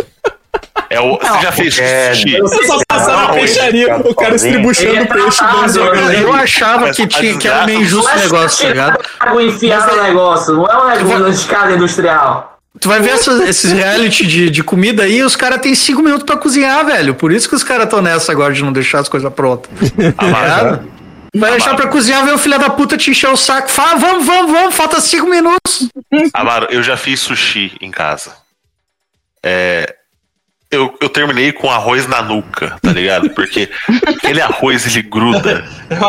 É 0.90 1.00
o, 1.00 1.16
você 1.18 1.42
já 1.42 1.52
fez 1.52 1.74
sushi? 1.74 2.34
Eu 2.34 2.46
só 2.48 2.78
passar 2.88 3.16
na 3.16 3.34
peixaria, 3.34 3.96
o 3.96 4.14
cara 4.14 4.34
estribuchando 4.36 5.02
o 5.02 5.06
peixe 5.08 5.40
galera. 5.42 6.14
Eu 6.18 6.32
achava 6.32 6.90
que, 6.92 7.06
tinha, 7.06 7.36
que 7.36 7.48
era 7.48 7.66
meio 7.66 7.80
injusto 7.82 8.10
o 8.10 8.18
negócio, 8.20 8.62
tá 8.66 8.68
ligado? 8.70 8.98
Água 9.20 9.42
enfiada 9.42 9.92
no 9.96 10.02
negócio, 10.02 10.54
não 10.54 10.66
é 10.66 10.82
um 10.82 10.88
negócio 10.96 11.24
de 11.24 11.30
escada 11.36 11.72
industrial. 11.72 12.58
Tu 12.80 12.88
vai 12.88 12.98
ver 13.00 13.10
essas- 13.10 13.40
esses 13.48 13.70
reality 13.72 14.26
de, 14.26 14.50
de 14.50 14.62
comida 14.62 15.04
aí, 15.04 15.22
os 15.22 15.36
caras 15.36 15.60
têm 15.60 15.74
cinco 15.76 16.02
minutos 16.02 16.24
pra 16.24 16.36
cozinhar, 16.36 16.84
velho. 16.84 17.14
Por 17.14 17.30
isso 17.32 17.48
que 17.48 17.54
os 17.54 17.62
caras 17.62 17.84
estão 17.84 18.02
nessa 18.02 18.32
agora 18.32 18.52
de 18.52 18.62
não 18.64 18.72
deixar 18.72 18.98
as 19.00 19.08
coisas 19.08 19.32
prontas. 19.32 19.70
Tá 20.16 20.80
Vai 21.34 21.50
deixar 21.52 21.74
pra 21.74 21.88
cozinhar, 21.88 22.24
ver 22.24 22.34
o 22.34 22.38
filho 22.38 22.58
da 22.58 22.70
puta 22.70 22.96
te 22.96 23.10
encher 23.10 23.28
o 23.28 23.36
saco. 23.36 23.68
Fala, 23.68 23.96
vamos, 23.96 24.24
vamos, 24.24 24.52
vamos, 24.52 24.74
falta 24.74 25.00
cinco 25.00 25.26
minutos. 25.26 25.88
Amaro, 26.32 26.68
eu 26.70 26.82
já 26.82 26.96
fiz 26.96 27.20
sushi 27.20 27.76
em 27.80 27.90
casa. 27.90 28.36
É, 29.42 29.96
eu, 30.74 30.94
eu 31.00 31.08
terminei 31.08 31.52
com 31.52 31.70
arroz 31.70 32.06
na 32.06 32.22
nuca, 32.22 32.76
tá 32.80 32.92
ligado? 32.92 33.30
Porque 33.30 33.68
aquele 34.06 34.40
arroz 34.40 34.86
ele 34.86 35.02
gruda. 35.02 35.64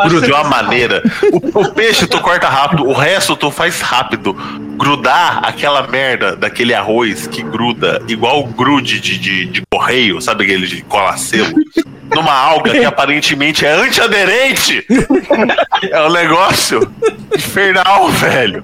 Gruda 0.08 0.26
de 0.26 0.32
uma 0.32 0.44
maneira. 0.44 1.04
O, 1.54 1.62
o 1.62 1.72
peixe 1.74 2.08
tu 2.08 2.20
corta 2.20 2.48
rápido, 2.48 2.86
o 2.88 2.94
resto 2.94 3.36
tu 3.36 3.52
faz 3.52 3.82
rápido. 3.82 4.34
Grudar 4.78 5.42
aquela 5.44 5.88
merda 5.88 6.36
daquele 6.36 6.74
arroz 6.74 7.28
que 7.28 7.42
gruda, 7.42 8.02
igual 8.08 8.42
o 8.42 8.48
grude 8.48 9.00
de, 9.00 9.18
de, 9.18 9.46
de 9.46 9.64
correio, 9.72 10.20
sabe 10.22 10.44
aquele 10.44 10.68
de 10.68 10.82
cola 10.82 11.16
selo? 11.18 11.54
Numa 12.14 12.34
alga 12.34 12.72
que 12.72 12.86
aparentemente 12.86 13.66
é 13.66 13.72
antiaderente. 13.72 14.86
É 15.90 16.02
um 16.02 16.12
negócio 16.12 16.92
infernal, 17.36 18.10
velho. 18.10 18.64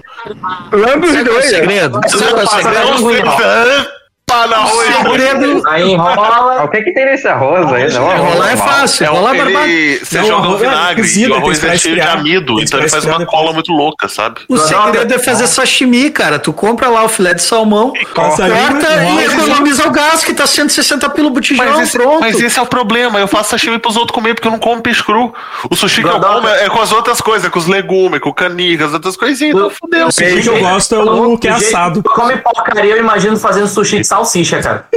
Lambe 0.72 1.08
os 1.08 1.24
dois. 1.24 1.52
né? 1.52 1.60
segredo? 1.60 2.00
Sabe 2.08 2.44
o 2.44 2.48
segredo? 2.48 4.01
Pá 4.32 4.48
na 4.48 4.58
arroz. 4.58 4.88
segredo. 4.88 5.62
Aí 5.68 5.92
enrola. 5.92 6.64
O 6.64 6.68
que 6.70 6.82
que 6.82 6.94
tem 6.94 7.06
nesse 7.06 7.28
arroz 7.28 7.72
aí? 7.74 7.92
Não, 7.94 8.14
Enrolar 8.16 8.54
é 8.54 8.58
fácil, 8.58 9.06
É, 9.06 9.10
enrolar 9.10 9.36
é 9.36 9.38
barbado. 9.38 9.66
ele, 9.68 10.00
você 10.06 10.18
Não, 10.20 10.28
joga 10.28 10.48
o 10.50 10.56
é 10.56 10.58
vinagre 10.60 11.20
e 11.20 11.28
o 11.28 11.36
arroz 11.36 11.50
é 11.50 11.52
esperar 11.54 11.78
cheio 11.78 11.96
de 11.96 12.02
amido, 12.02 12.62
então 12.62 12.80
ele 12.80 12.90
faz 12.90 13.06
uma 13.06 13.26
cola 13.26 13.52
muito 13.54 13.72
louca, 13.72 14.08
sabe? 14.08 14.42
O 14.48 14.58
segredo 14.58 15.14
é 15.14 15.20
fazer 15.20 15.48
sashimi, 15.48 16.10
cara. 16.10 16.40
Tu 16.40 16.54
compra 16.54 16.88
lá 16.90 17.04
o 17.04 17.10
filé 17.10 17.34
de 17.34 17.42
salmão, 17.42 17.92
corta 18.16 18.48
e 18.48 19.26
economiza 19.26 19.88
o 19.88 19.92
gás, 19.92 20.24
que 20.24 20.34
tá 20.34 20.48
160 20.48 21.10
pila 21.10 21.28
o 21.28 21.32
botijão, 21.32 21.66
Mas 21.66 21.80
esse, 21.82 21.98
pronto. 21.98 22.20
mas 22.22 22.40
esse 22.40 22.58
é 22.58 22.62
o 22.62 22.66
problema, 22.66 23.20
eu 23.20 23.28
faço 23.28 23.50
sashimi 23.52 23.80
pros 23.80 23.96
outros 23.98 24.14
comer 24.16 24.34
porque 24.34 24.48
eu 24.48 24.52
não 24.52 24.60
como 24.60 24.82
peixe 24.82 25.04
cru. 25.04 25.34
O 25.70 25.76
sushi 25.76 26.02
que 26.02 26.08
eu 26.08 26.20
como 26.20 26.48
é 26.48 26.70
com 26.70 26.82
as 26.82 26.92
outras 26.92 27.20
coisas, 27.22 27.50
com 27.50 27.60
os 27.60 27.68
legumes, 27.68 28.20
com 28.20 28.30
o 28.30 28.34
canica, 28.34 28.86
as 28.86 28.94
outras 28.94 29.16
coisinhas, 29.18 29.56
então 29.56 29.70
fudeu. 29.70 30.08
O 30.08 30.12
sushi 30.12 30.42
que 30.42 30.50
eu 30.50 30.60
gosto 30.60 30.96
é 30.96 31.00
o 31.00 31.38
que 31.38 31.48
é 31.48 31.52
assado. 31.52 32.02
Tu 32.02 32.10
come 32.10 32.38
porcaria, 32.38 32.96
eu 32.96 33.00
imagino 33.00 33.38
fazendo 33.38 33.68
sushi 33.68 33.98
de 34.00 34.08
salsicha, 34.26 34.62
cara. 34.62 34.88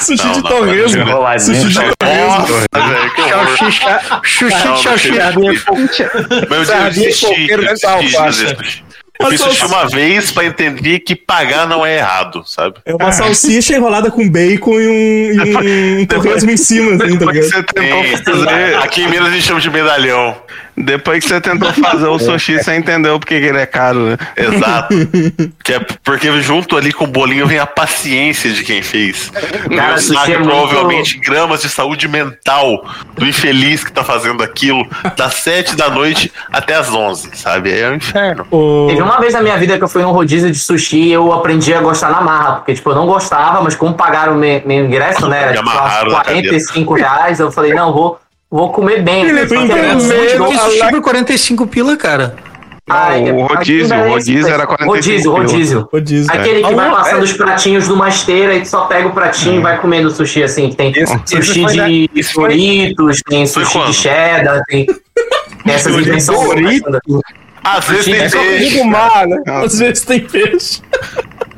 Sushi 0.00 0.22
Não, 0.26 0.32
de 0.32 0.42
torresmo. 0.42 1.04
Sushi 1.40 1.68
de 1.68 1.96
torresmo. 1.98 2.38
Nossa. 2.38 2.66
Salsicha, 3.56 4.00
xuxi 4.22 4.64
Não, 4.64 4.74
de 4.74 4.82
salsicha. 4.82 5.14
Sardinha 5.14 5.32
com- 5.64 5.76
Mas 6.50 6.58
eu 6.58 6.64
Sardinha 6.66 7.10
coqueiro 7.20 7.62
alface. 7.86 8.84
Eu 9.18 9.26
fiz 9.28 9.40
sushi 9.40 9.64
uma 9.66 9.88
vez 9.88 10.32
pra 10.32 10.44
entender 10.44 10.98
que 11.00 11.14
pagar 11.14 11.68
não 11.68 11.86
é 11.86 11.98
errado, 11.98 12.42
sabe? 12.44 12.76
É 12.84 12.94
uma 12.94 13.12
salsicha 13.12 13.76
enrolada 13.76 14.10
com 14.10 14.28
bacon 14.28 14.80
e 14.80 14.88
um, 14.88 15.62
e 15.62 16.02
um 16.02 16.06
torresmo 16.06 16.50
em 16.50 16.56
cima, 16.56 16.94
assim, 16.94 16.98
tá 16.98 17.06
Depois 17.06 17.38
que 17.38 17.44
ligado? 17.44 17.50
você 17.50 17.62
tentou 17.62 18.34
fazer. 18.34 18.76
Aqui 18.78 19.02
em 19.02 19.08
Minas 19.08 19.28
a 19.28 19.30
gente 19.30 19.44
chama 19.44 19.60
de 19.60 19.70
medalhão. 19.70 20.36
Depois 20.76 21.22
que 21.22 21.28
você 21.30 21.40
tentou 21.40 21.72
fazer 21.72 22.08
o 22.08 22.18
sushi, 22.18 22.58
você 22.58 22.74
entendeu 22.74 23.20
porque 23.20 23.38
que 23.38 23.46
ele 23.46 23.58
é 23.58 23.66
caro, 23.66 24.06
né? 24.10 24.16
Exato. 24.36 24.92
que 25.62 25.74
é 25.74 25.80
porque 26.02 26.40
junto 26.42 26.76
ali 26.76 26.92
com 26.92 27.04
o 27.04 27.06
bolinho 27.06 27.46
vem 27.46 27.60
a 27.60 27.66
paciência 27.66 28.50
de 28.50 28.64
quem 28.64 28.82
fez. 28.82 29.30
Cara, 29.76 29.96
saco, 29.98 30.32
é 30.32 30.38
muito- 30.38 30.50
provavelmente 30.50 31.18
gramas 31.20 31.62
de 31.62 31.68
saúde 31.68 32.08
mental 32.08 32.84
do 33.16 33.24
infeliz 33.24 33.84
que 33.84 33.92
tá 33.92 34.02
fazendo 34.02 34.42
aquilo 34.42 34.84
das 35.16 35.34
7 35.34 35.76
da 35.76 35.88
noite 35.88 36.32
até 36.52 36.74
as 36.74 36.92
11, 36.92 37.30
sabe? 37.34 37.72
É 37.72 37.88
um 37.90 37.94
inferno. 37.94 38.44
O... 38.50 38.86
Teve 38.88 39.03
uma 39.04 39.20
vez 39.20 39.32
na 39.32 39.40
minha 39.42 39.56
vida 39.56 39.78
que 39.78 39.84
eu 39.84 39.88
fui 39.88 40.02
num 40.02 40.10
rodízio 40.10 40.50
de 40.50 40.58
sushi 40.58 41.10
eu 41.10 41.32
aprendi 41.32 41.72
a 41.74 41.80
gostar 41.80 42.10
na 42.10 42.20
marra, 42.20 42.56
porque 42.56 42.74
tipo, 42.74 42.90
eu 42.90 42.94
não 42.94 43.06
gostava, 43.06 43.60
mas 43.62 43.74
como 43.74 43.94
pagaram 43.94 44.34
meu, 44.34 44.62
meu 44.64 44.84
ingresso, 44.84 45.28
né? 45.28 45.42
Era 45.44 45.52
tipo, 45.54 45.68
uns 45.68 45.72
amarraram 45.72 46.10
na 46.12 46.20
45 46.24 46.94
reais, 46.94 47.40
eu 47.40 47.52
falei, 47.52 47.72
não, 47.74 47.92
vou, 47.92 48.18
vou 48.50 48.70
comer 48.72 49.02
bem. 49.02 49.22
Ele 49.24 49.32
né? 49.32 49.44
Medo 49.44 50.44
bom. 50.44 50.50
de 50.50 50.58
sushi 50.58 50.90
por 50.90 51.00
45 51.02 51.66
pila, 51.66 51.96
cara. 51.96 52.34
Ai, 52.88 53.30
o 53.32 53.46
rodízio, 53.46 53.88
não 53.96 54.04
é 54.04 54.08
o 54.08 54.10
rodízio 54.10 54.46
era 54.52 54.66
45 54.66 54.92
Rodízio, 54.92 55.32
pila. 55.32 55.42
rodízio. 55.46 55.88
Rodízio. 55.90 56.30
Aquele 56.32 56.62
que 56.62 56.70
É. 56.70 56.74
vai 56.74 56.90
passando 56.90 57.20
é. 57.20 57.24
os 57.24 57.32
pratinhos 57.32 57.88
numa 57.88 58.10
esteira 58.10 58.54
e 58.54 58.60
tu 58.60 58.68
só 58.68 58.82
pega 58.84 59.08
o 59.08 59.12
pratinho 59.12 59.56
e 59.56 59.62
vai 59.62 59.78
comendo 59.80 60.10
sushi 60.10 60.42
assim. 60.42 60.70
Tem 60.70 60.92
sushi 61.24 61.62
foi 61.62 62.08
de 62.12 62.22
foi- 62.22 62.42
Doritos, 62.48 63.22
tem 63.26 63.46
sushi 63.46 63.78
de 63.86 63.94
cheddar, 63.94 64.60
tem. 64.68 64.84
tem 64.84 64.94
essas 65.74 65.94
invenções. 65.96 66.82
Doritos? 66.82 67.22
Às 67.64 67.86
vezes 67.88 68.04
tem 68.04 68.14
É 68.16 68.28
peixe. 68.30 68.84
Mar, 68.84 69.26
né? 69.26 69.42
Às 69.46 69.78
vezes 69.78 70.04
tem 70.04 70.20
peixe. 70.20 70.82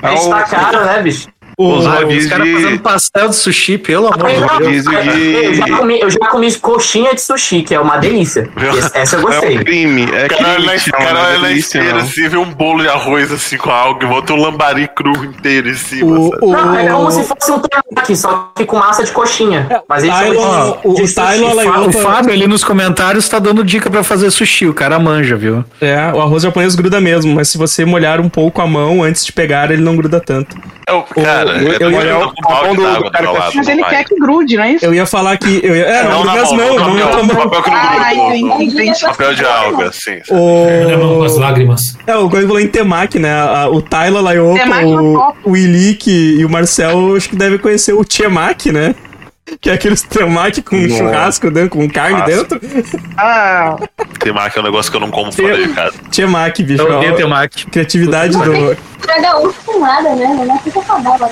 Mas 0.01 0.27
tá 0.27 0.45
caro, 0.45 0.85
né, 0.85 1.03
bicho? 1.03 1.29
O- 1.59 1.77
Os 1.79 1.87
Os 1.87 2.27
caras 2.27 2.49
fazendo 2.53 2.79
pastel 2.81 3.29
de 3.31 3.37
sushi, 3.37 3.79
pelo 3.79 4.09
amor 4.09 4.25
Mas 4.25 4.59
de 4.59 4.83
Deus. 4.83 4.87
eu, 4.87 5.55
já 5.55 5.77
comi, 5.79 6.01
eu 6.01 6.11
já 6.11 6.19
comi 6.29 6.55
coxinha 6.57 7.15
de 7.15 7.21
sushi, 7.23 7.63
que 7.63 7.75
é 7.75 7.81
uma 7.81 7.97
delícia. 7.97 8.51
Essa 8.93 9.17
eu 9.17 9.21
É 9.21 9.23
gostei. 9.23 9.57
um 9.59 9.65
crime. 9.65 10.03
É 10.13 10.29
Cara, 10.29 10.55
crime, 10.57 10.67
na, 10.67 10.99
cara, 10.99 11.19
é 11.19 11.23
olha 11.31 11.39
na 11.39 11.53
esteira, 11.53 11.97
assim, 12.03 12.29
vê 12.29 12.37
um 12.37 12.53
bolo 12.53 12.83
de 12.83 12.89
arroz 12.89 13.33
assim 13.33 13.57
com 13.57 13.71
algo, 13.71 14.03
e 14.03 14.07
bota 14.07 14.35
um 14.35 14.37
lambari 14.43 14.87
cru 14.95 15.13
inteiro 15.25 15.71
em 15.71 15.75
cima. 15.75 16.19
O, 16.19 16.31
o, 16.43 16.53
Não, 16.53 16.75
é 16.79 16.89
como 16.89 17.11
se 17.11 17.23
fosse 17.25 17.51
um 17.51 17.59
temaki, 17.61 18.15
só 18.17 18.53
que 18.55 18.67
com 18.67 18.77
massa 18.77 19.03
de 19.05 19.13
coxinha. 19.13 19.67
Mas 19.89 20.05
eles 20.05 20.15
Tylon- 20.15 20.35
chamam 20.43 20.65
de, 20.83 20.89
o- 20.89 20.95
de 20.95 21.03
o 21.03 21.07
sushi. 21.07 22.03
Fábio 22.03 22.33
ali 22.35 22.47
nos 22.47 22.63
comentários 22.65 23.27
tá 23.31 23.39
dando 23.39 23.65
dica 23.65 23.89
pra 23.89 24.03
fazer 24.03 24.31
sushi. 24.31 24.67
O 24.67 24.75
cara 24.75 24.99
manja, 24.99 25.37
viu? 25.37 25.65
É, 25.81 26.13
o 26.13 26.21
arroz 26.21 26.43
japonês 26.43 26.75
gruda 26.75 27.01
mesmo, 27.01 27.35
mas 27.35 27.49
se 27.49 27.57
você 27.57 27.83
molhar 27.87 28.21
um 28.21 28.29
pouco 28.29 28.61
a 28.61 28.67
mão 28.67 29.03
antes 29.03 29.25
de 29.25 29.33
pegar, 29.33 29.71
ele 29.71 29.83
não 29.83 29.97
gruda 29.97 30.21
tanto. 30.21 30.55
Eu, 30.89 31.03
cara, 31.03 31.46
eu- 31.47 31.91
do- 32.75 33.05
do 33.05 33.11
cara 33.11 33.31
lado, 33.33 33.53
Mas 33.55 33.67
não 33.67 33.73
ele 33.75 33.85
quer 33.85 34.05
que 34.05 34.15
grude, 34.17 34.57
não 34.57 34.65
é 34.65 34.73
isso? 34.73 34.85
Eu 34.85 34.95
ia 34.95 35.07
falar 35.07 35.37
que. 35.37 35.61
Eu 35.63 35.75
ia, 35.77 35.85
é, 35.85 36.03
não, 36.05 36.11
Não 36.11 36.23
gruda 36.23 36.25
na 36.25 36.33
minhas 36.33 36.53
mão, 36.53 36.59
mãos, 36.59 36.77
não 36.81 36.95
mão. 37.35 37.37
papel 37.49 37.63
que 37.63 37.71
não 37.71 37.77
Ah. 37.77 39.07
Papel 39.07 39.35
de 39.35 39.45
alga, 39.45 39.93
mão 40.97 41.19
com 41.19 41.25
as 41.25 41.33
O, 41.35 41.39
lágrimas. 41.41 41.97
é, 42.07 42.17
o 42.17 42.29
Goi 42.29 42.43
falou 42.43 42.61
em 42.61 42.69
Temaki, 42.69 43.19
né? 43.19 43.33
O 43.71 43.81
Tyler 43.83 44.23
Laiopa, 44.23 44.65
no 44.83 44.85
o, 44.85 45.35
o 45.45 45.57
Ilick 45.57 46.11
e 46.11 46.45
o 46.45 46.51
Marcel, 46.51 47.17
acho 47.17 47.29
que 47.29 47.37
devem 47.37 47.59
conhecer 47.59 47.93
o 47.93 48.05
Temaki, 48.05 48.73
né? 48.73 48.95
Que 49.61 49.71
é 49.71 49.75
aqueles 49.75 50.03
temaki 50.03 50.61
com 50.61 50.77
Nossa. 50.77 50.97
churrasco 50.99 51.51
dentro, 51.53 51.71
com 51.79 51.89
carne 51.89 52.19
Nossa. 52.19 52.27
dentro. 52.31 52.61
Ah, 53.17 53.77
Temaki 54.19 54.59
é 54.59 54.61
um 54.61 54.65
negócio 54.65 54.91
que 54.91 54.97
eu 54.97 55.01
não 55.01 55.11
como 55.11 55.31
fora 55.33 55.57
de 55.57 55.73
casa. 55.73 55.97
Temaki, 56.11 56.63
bicho. 56.65 56.83
Eu 56.83 56.97
odeio 56.99 57.15
temaki. 57.17 57.67
Criatividade 57.67 58.33
do. 58.37 58.77
Pra 59.01 59.21
gaúcho 59.21 59.59
com 59.65 59.79
nada, 59.81 60.15
né? 60.17 60.27
Não 60.47 60.59
fica 60.59 60.83
saudável. 60.83 61.29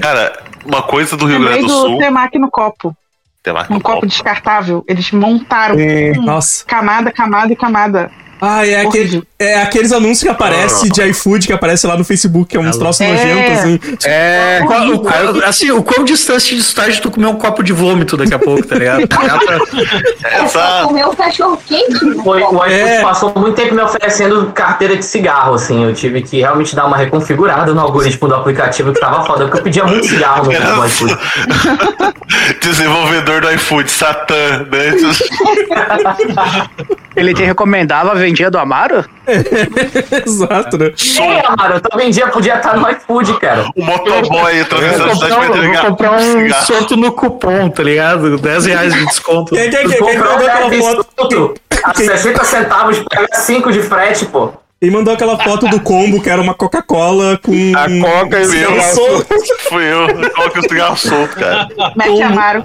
Cara, 0.00 0.42
uma 0.64 0.82
coisa 0.82 1.16
do 1.16 1.26
Rio 1.26 1.40
Grande 1.40 1.60
do 1.62 1.66
do 1.66 1.72
Sul. 1.72 1.98
temaki 1.98 2.38
no 2.38 2.50
copo. 2.50 2.96
Temaki 3.42 3.72
Um 3.72 3.76
no 3.76 3.80
copo 3.82 3.94
copo. 3.96 4.06
descartável. 4.06 4.84
Eles 4.88 5.10
montaram 5.10 5.74
um 5.76 6.22
Nossa. 6.22 6.64
camada, 6.64 7.10
camada 7.10 7.52
e 7.52 7.56
camada. 7.56 8.10
Ah, 8.40 8.66
é, 8.66 8.80
aquele, 8.82 9.22
é 9.38 9.60
aqueles 9.62 9.90
anúncios 9.92 10.22
que 10.22 10.28
aparecem 10.28 10.88
de 10.90 11.02
iFood 11.08 11.46
que 11.46 11.52
aparece 11.52 11.86
lá 11.86 11.96
no 11.96 12.04
Facebook, 12.04 12.50
que 12.50 12.56
é 12.56 12.60
uns 12.60 12.76
troços 12.76 13.00
É. 13.00 13.08
nojentos, 13.12 13.58
assim. 13.58 13.80
É. 14.04 14.62
Qual- 14.66 14.88
o 14.90 14.98
qual- 15.00 15.44
assim, 15.44 15.70
o 15.70 15.82
quão 15.82 16.04
distante 16.04 16.54
de 16.54 16.60
estar 16.60 16.88
de 16.88 17.00
tu 17.00 17.10
comer 17.10 17.26
um 17.26 17.34
copo 17.34 17.62
de 17.62 17.72
vômito 17.72 18.16
daqui 18.16 18.34
a 18.34 18.38
pouco, 18.38 18.66
tá 18.66 18.76
ligado? 18.76 19.02
Essa, 20.24 20.82
Comer 20.84 21.06
um 21.06 21.14
cachorro 21.14 21.58
quente. 21.66 22.04
né? 22.04 22.22
Foi, 22.22 22.42
o 22.42 22.46
iFood 22.66 22.72
É. 22.72 23.02
passou 23.02 23.32
muito 23.36 23.54
tempo 23.56 23.74
me 23.74 23.82
oferecendo 23.82 24.46
carteira 24.52 24.96
de 24.96 25.04
cigarro, 25.04 25.54
assim. 25.54 25.84
Eu 25.84 25.92
tive 25.94 26.22
que 26.22 26.38
realmente 26.38 26.74
dar 26.76 26.86
uma 26.86 26.96
reconfigurada 26.96 27.72
no 27.74 27.80
algoritmo 27.80 28.28
do 28.28 28.34
aplicativo 28.34 28.92
que 28.92 29.00
tava 29.00 29.24
foda, 29.24 29.44
porque 29.46 29.58
eu 29.58 29.62
pedia 29.62 29.84
muito 29.84 30.06
cigarro 30.06 30.44
no, 30.52 30.76
no 30.76 30.86
iFood. 30.86 31.18
desenvolvedor 32.60 33.40
do 33.40 33.50
iFood, 33.52 33.90
Satã, 33.90 34.66
né? 34.70 34.92
Ele 37.16 37.34
te 37.34 37.42
recomendava, 37.42 38.14
vendia 38.28 38.50
do 38.50 38.58
Amaro? 38.58 39.04
Exato, 40.26 40.78
né? 40.78 40.92
Ei, 41.18 41.40
Amaro, 41.46 41.74
eu 41.74 41.80
também 41.80 42.10
dia 42.10 42.28
podia 42.28 42.56
estar 42.56 42.76
no 42.76 42.88
iFood, 42.90 43.38
cara. 43.40 43.68
O 43.76 43.82
motoboy 43.84 44.60
atravessando 44.60 45.10
a 45.10 45.14
cidade 45.14 45.34
comprar, 45.34 45.38
pra 45.38 45.40
um- 45.40 45.46
vou 45.48 45.56
entregar 45.56 45.86
comprar 45.86 46.12
um 46.12 46.52
sorto 46.64 46.96
no 46.96 47.12
cupom, 47.12 47.70
tá 47.70 47.82
ligado? 47.82 48.38
10 48.38 48.66
reais 48.66 48.94
de 48.94 49.06
desconto. 49.06 49.54
Quem, 49.54 49.70
quem, 49.70 49.88
quem, 49.88 49.90
quem 49.90 49.98
Comprar 49.98 50.30
mandou 50.32 50.46
um 50.46 50.50
aquela 50.50 50.82
foto? 50.96 51.54
A 51.84 51.94
60 51.94 52.44
centavos 52.44 52.98
pega 53.08 53.28
5 53.34 53.72
de 53.72 53.82
frete, 53.82 54.26
pô. 54.26 54.52
Quem 54.80 54.90
mandou 54.92 55.12
aquela 55.12 55.36
foto 55.38 55.66
do 55.68 55.80
combo 55.80 56.22
que 56.22 56.30
era 56.30 56.40
uma 56.40 56.54
Coca-Cola 56.54 57.38
com. 57.42 57.52
A 57.76 57.88
Coca 58.00 58.38
e 58.38 58.42
o 58.42 58.44
Eu 58.44 58.50
cigarro 58.50 58.94
sou. 58.94 59.26
Fui 59.68 59.84
eu, 59.84 60.30
coloquei 60.30 60.60
o 60.60 60.68
cigarro 60.68 60.96
solto, 60.96 61.34
cara. 61.36 61.68
Mete 61.96 62.22
Amaro. 62.22 62.64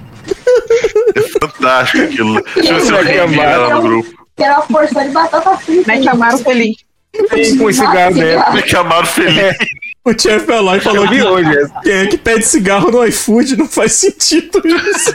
Fantástico 1.41 2.03
aquilo. 2.03 2.41
Deixa 2.55 2.73
eu 2.73 2.79
ver 2.79 2.85
se 2.85 2.91
eu 2.91 3.41
ela 3.41 3.75
no 3.75 3.81
grupo. 3.81 4.22
Que 4.35 4.43
era 4.43 4.55
uma 4.55 4.67
porção 4.67 5.03
de 5.03 5.09
batata 5.09 5.57
frita. 5.57 5.91
Mete 5.91 6.09
Amaro 6.09 6.37
feliz. 6.39 6.75
com 7.57 7.69
esse 7.69 7.79
cigarro 7.79 8.13
dentro. 8.15 8.53
Me 8.53 8.67
chamaram 8.67 9.05
feliz. 9.05 9.55
O 10.05 10.11
chefe 10.11 10.45
foi 10.45 10.61
lá 10.61 10.75
e 10.75 10.81
falou 10.81 11.07
que 11.07 11.23
hoje 11.23 11.57
essa. 11.57 11.79
quem 11.81 11.93
é 11.93 12.07
que 12.07 12.17
pede 12.17 12.45
cigarro 12.45 12.91
no 12.91 13.05
iFood 13.05 13.55
não 13.55 13.67
faz 13.67 13.93
sentido 13.93 14.61
isso. 14.65 15.13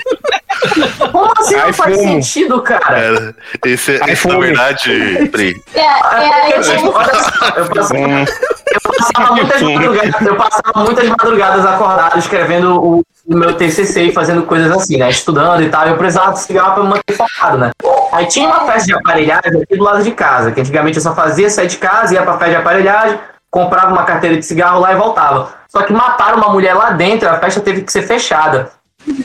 Como 1.12 1.33
assim 1.37 1.57
não 1.57 1.73
faz 1.75 1.97
sentido, 1.99 2.62
cara? 2.62 2.81
Cara, 2.81 3.37
esse, 3.66 3.93
esse 4.09 4.27
na 4.27 4.39
verdade, 4.39 5.29
Pri, 5.31 5.62
É, 5.75 5.81
é, 5.81 6.57
Eu, 6.57 6.62
tipo, 6.62 6.89
olha 6.89 7.14
só, 7.14 7.49
eu 7.57 7.69
passava, 7.69 8.25
eu 8.73 8.81
passava 8.81 9.35
muitas 9.35 9.62
madrugadas, 9.62 10.27
eu 10.27 10.37
passava 10.37 10.85
muitas 10.85 11.09
madrugadas 11.09 11.66
acordado 11.66 12.19
escrevendo 12.19 12.83
o, 12.83 13.03
meu 13.27 13.55
TCC 13.55 14.05
e 14.05 14.12
fazendo 14.12 14.43
coisas 14.45 14.71
assim, 14.71 14.97
né? 14.97 15.11
Estudando 15.11 15.62
e 15.62 15.69
tal. 15.69 15.87
Eu 15.87 15.97
precisava 15.97 16.33
de 16.33 16.41
cigarro 16.41 16.75
pra 16.75 16.83
me 16.83 16.89
manter 16.91 17.14
focado, 17.14 17.59
né? 17.59 17.71
Aí 18.12 18.27
tinha 18.27 18.49
uma 18.49 18.61
festa 18.61 18.87
de 18.87 18.95
aparelhagem 18.95 19.62
aqui 19.62 19.77
do 19.77 19.85
lado 19.85 20.03
de 20.03 20.11
casa, 20.12 20.51
que 20.51 20.61
antigamente 20.61 20.97
eu 20.97 21.03
só 21.03 21.14
fazia 21.14 21.51
sair 21.51 21.66
de 21.66 21.77
casa, 21.77 22.14
ia 22.14 22.23
pra 22.23 22.39
festa 22.39 22.51
de 22.51 22.57
aparelhagem, 22.57 23.19
comprava 23.51 23.93
uma 23.93 24.05
carteira 24.05 24.37
de 24.37 24.45
cigarro 24.45 24.81
lá 24.81 24.93
e 24.93 24.97
voltava. 24.97 25.51
Só 25.69 25.83
que 25.83 25.93
mataram 25.93 26.39
uma 26.39 26.49
mulher 26.49 26.75
lá 26.75 26.91
dentro, 26.91 27.29
a 27.29 27.39
festa 27.39 27.61
teve 27.61 27.83
que 27.83 27.93
ser 27.93 28.03
fechada. 28.03 28.71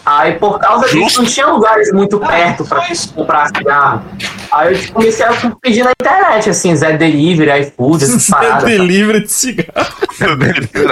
Aí, 0.05 0.33
por 0.33 0.59
causa 0.59 0.87
disso, 0.89 1.21
não 1.21 1.29
tinha 1.29 1.47
lugares 1.47 1.91
muito 1.93 2.19
perto 2.19 2.65
pra 2.65 2.85
comprar 3.15 3.47
cigarro. 3.47 4.03
Aí 4.51 4.73
eu 4.73 4.93
comecei 4.93 5.25
a 5.25 5.33
pedir 5.61 5.83
na 5.83 5.91
internet, 5.91 6.49
assim, 6.49 6.75
Zé 6.75 6.97
Delivery, 6.97 7.61
iFood, 7.61 8.03
essas 8.03 8.27
paradas. 8.27 8.63
Delivery 8.63 9.23
de 9.23 9.31
cigarro. 9.31 9.93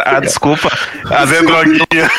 Ah, 0.05 0.19
desculpa. 0.19 0.69
a 1.09 1.25
Zé 1.25 1.41
Droguinha. 1.41 2.11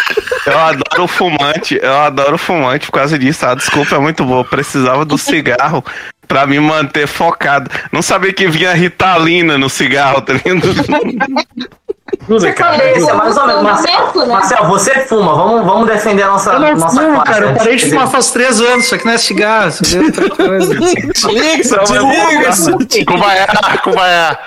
Eu 0.46 0.58
adoro 0.58 1.06
fumante, 1.06 1.78
eu 1.80 1.98
adoro 1.98 2.38
fumante 2.38 2.86
por 2.86 2.92
causa 2.92 3.18
disso. 3.18 3.46
A 3.46 3.54
desculpa 3.54 3.96
é 3.96 3.98
muito 3.98 4.24
boa. 4.24 4.44
Precisava 4.44 5.04
do 5.04 5.16
cigarro 5.16 5.84
pra 6.32 6.46
me 6.46 6.58
manter 6.58 7.06
focado. 7.06 7.70
Não 7.92 8.00
sabia 8.00 8.32
que 8.32 8.48
vinha 8.48 8.72
Ritalina 8.72 9.58
no 9.58 9.68
cigarro, 9.68 10.22
tá 10.22 10.32
ligado? 10.32 10.62
Você 12.28 12.52
cabeça, 12.52 13.14
mais 13.14 13.36
ou 13.36 13.46
menos. 13.46 13.62
Marcel, 13.62 14.26
Marcel, 14.28 14.64
você 14.66 15.00
fuma, 15.06 15.34
vamos, 15.34 15.64
vamos 15.64 15.88
defender 15.88 16.22
a 16.22 16.28
nossa, 16.28 16.52
Eu 16.52 16.60
não 16.60 16.76
nossa 16.76 17.00
fumo, 17.00 17.14
classe. 17.14 17.30
cara. 17.32 17.44
Eu 17.46 17.52
né? 17.52 17.58
parei 17.58 17.76
de 17.76 17.90
fumar 17.90 18.06
faz 18.08 18.30
3 18.30 18.60
anos. 18.60 18.84
Isso 18.84 18.94
aqui 18.94 19.04
não 19.06 19.12
é 19.12 19.18
cigarro. 19.18 19.68
Isso 19.68 19.82
aqui 19.82 19.96
é 19.96 20.00
outra 20.00 20.30
coisa. 20.30 20.74
Desliga-se! 21.12 23.04
Cubaiá, 23.04 23.46
Cubaiá. 23.82 24.38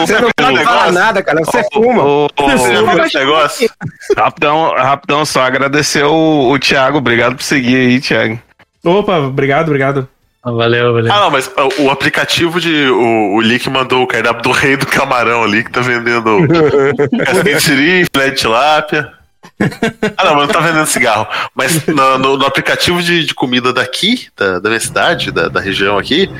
Você 0.00 0.20
não 0.20 0.30
pode 0.36 0.64
falar 0.64 0.92
nada, 0.92 1.22
cara. 1.22 1.40
Você 1.44 1.62
fuma. 1.72 2.02
Ô, 2.02 2.26
ô, 2.26 2.50
Você 2.50 2.68
viu 2.68 3.04
esse 3.04 3.18
negócio? 3.18 3.70
rapidão, 4.16 4.74
rapidão, 4.76 5.24
só 5.24 5.42
agradecer 5.42 6.04
o, 6.04 6.50
o 6.50 6.58
Thiago. 6.58 6.98
Obrigado 6.98 7.36
por 7.36 7.42
seguir 7.42 7.76
aí, 7.76 8.00
Thiago. 8.00 8.38
Opa, 8.84 9.18
obrigado, 9.18 9.68
obrigado. 9.68 10.08
Valeu, 10.44 10.94
valeu. 10.94 11.12
Ah, 11.12 11.20
não, 11.20 11.30
mas 11.30 11.50
o, 11.78 11.82
o 11.84 11.90
aplicativo 11.90 12.60
de. 12.60 12.88
O, 12.90 13.34
o 13.34 13.40
Lick 13.40 13.68
mandou 13.68 14.02
o 14.02 14.06
cardápio 14.06 14.42
do 14.42 14.50
rei 14.52 14.76
do 14.76 14.86
camarão 14.86 15.42
ali, 15.42 15.64
que 15.64 15.70
tá 15.70 15.80
vendendo 15.80 16.38
casquinha 17.24 17.54
de 17.56 17.60
siri, 17.62 18.06
filé 18.14 18.30
de 18.30 18.36
tilápia. 18.36 19.12
Ah, 20.16 20.24
não, 20.24 20.36
mas 20.36 20.46
não 20.46 20.54
tá 20.54 20.60
vendendo 20.60 20.86
cigarro. 20.86 21.26
Mas 21.54 21.84
no, 21.86 22.18
no- 22.18 22.36
no 22.38 22.46
aplicativo 22.46 23.02
de, 23.02 23.24
de 23.26 23.34
comida 23.34 23.72
daqui, 23.72 24.28
da, 24.36 24.58
da 24.58 24.68
minha 24.68 24.80
cidade, 24.80 25.30
da, 25.32 25.48
da 25.48 25.60
região 25.60 25.98
aqui, 25.98 26.30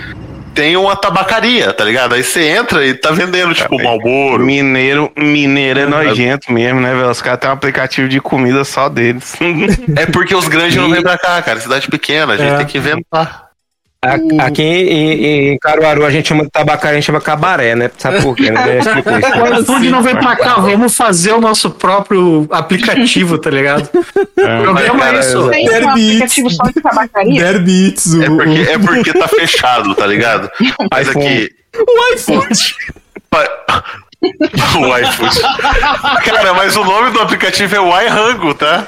tem 0.55 0.77
uma 0.77 0.95
tabacaria, 0.97 1.73
tá 1.73 1.85
ligado? 1.85 2.15
Aí 2.15 2.23
você 2.23 2.49
entra 2.49 2.87
e 2.87 2.95
tá 2.95 3.11
vendendo, 3.11 3.53
tipo, 3.55 3.83
Malboro. 3.83 4.45
Mineiro, 4.45 5.13
mineiro 5.17 5.81
é 5.81 5.87
nojento 5.87 6.53
mesmo, 6.53 6.81
né, 6.81 6.95
velho? 6.95 7.11
Os 7.11 7.21
caras 7.21 7.41
têm 7.41 7.51
um 7.51 7.53
aplicativo 7.55 8.09
de 8.09 8.21
comida 8.21 8.65
só 8.65 8.89
deles. 8.89 9.35
É 9.97 10.07
porque 10.07 10.35
os 10.35 10.47
grandes 10.49 10.77
não 10.77 10.89
vêm 10.91 11.03
pra 11.03 11.19
cá, 11.19 11.43
cara. 11.43 11.61
Cidade 11.61 11.89
pequena, 11.89 12.35
a 12.35 12.37
gente 12.37 12.53
É. 12.55 12.57
tem 12.59 12.67
que 12.67 12.79
inventar. 12.79 13.48
A- 14.05 14.47
Aqui 14.47 14.63
em, 14.63 15.51
em 15.55 15.59
Caruaru 15.59 16.05
a 16.07 16.11
gente 16.11 16.29
chama 16.29 16.45
de 16.45 16.51
tabacaria, 16.51 16.93
a 16.93 16.95
gente 17.01 17.07
chama 17.07 17.21
cabaré, 17.21 17.75
né? 17.75 17.91
Sabe 17.99 18.23
por 18.23 18.37
quê? 18.37 18.49
Né? 18.49 18.79
Não 19.91 20.03
vem 20.03 20.15
pra 20.15 20.37
cá, 20.37 20.55
vamos 20.55 20.95
fazer 20.97 21.33
o 21.33 21.41
nosso 21.41 21.69
próprio 21.71 22.47
aplicativo, 22.51 23.39
tá 23.39 23.51
ligado? 23.51 23.91
O 23.93 24.05
problema 24.63 25.09
é 25.09 25.19
isso. 25.19 25.51
Tem 25.51 25.69
um 25.85 25.89
aplicativo 25.89 26.51
só 26.51 26.65
de 26.67 26.75
tabacaria? 26.75 27.43
Derby 27.43 27.95
É 28.23 28.27
porque, 28.27 28.71
é 28.71 28.79
porque 28.79 29.13
tá 29.19 29.27
fechado, 29.27 29.93
tá 29.97 30.07
ligado? 30.07 30.49
Mas 30.93 31.09
iPhone. 31.09 31.27
aqui, 31.27 31.51
O 31.77 32.15
iFood. 32.15 32.75
o 34.23 34.99
iFood. 34.99 35.41
Cara, 36.25 36.55
mas 36.55 36.77
o 36.77 36.85
nome 36.85 37.11
do 37.11 37.21
aplicativo 37.21 37.77
é 37.77 37.81
o 37.81 38.01
iRango, 38.01 38.55
tá? 38.55 38.87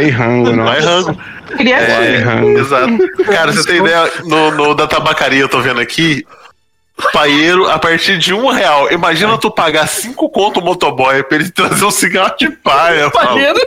iRango, 0.00 0.52
não. 0.52 0.72
iRango. 0.74 1.20
Criativo. 1.56 2.48
É, 2.48 2.60
exato. 2.60 2.98
Cara, 3.26 3.52
você 3.52 3.64
tem 3.64 3.80
ideia, 3.80 4.10
no, 4.24 4.50
no 4.52 4.74
da 4.74 4.86
tabacaria 4.86 5.40
eu 5.40 5.48
tô 5.48 5.60
vendo 5.60 5.80
aqui, 5.80 6.26
paieiro 7.12 7.68
a 7.70 7.78
partir 7.78 8.18
de 8.18 8.32
um 8.32 8.48
real. 8.48 8.90
Imagina 8.92 9.36
tu 9.38 9.50
pagar 9.50 9.86
cinco 9.88 10.28
conto 10.28 10.60
o 10.60 10.64
motoboy 10.64 11.22
pra 11.24 11.36
ele 11.38 11.50
trazer 11.50 11.84
um 11.84 11.90
cigarro 11.90 12.34
de 12.38 12.48
paia. 12.50 13.10
Palheiro. 13.10 13.58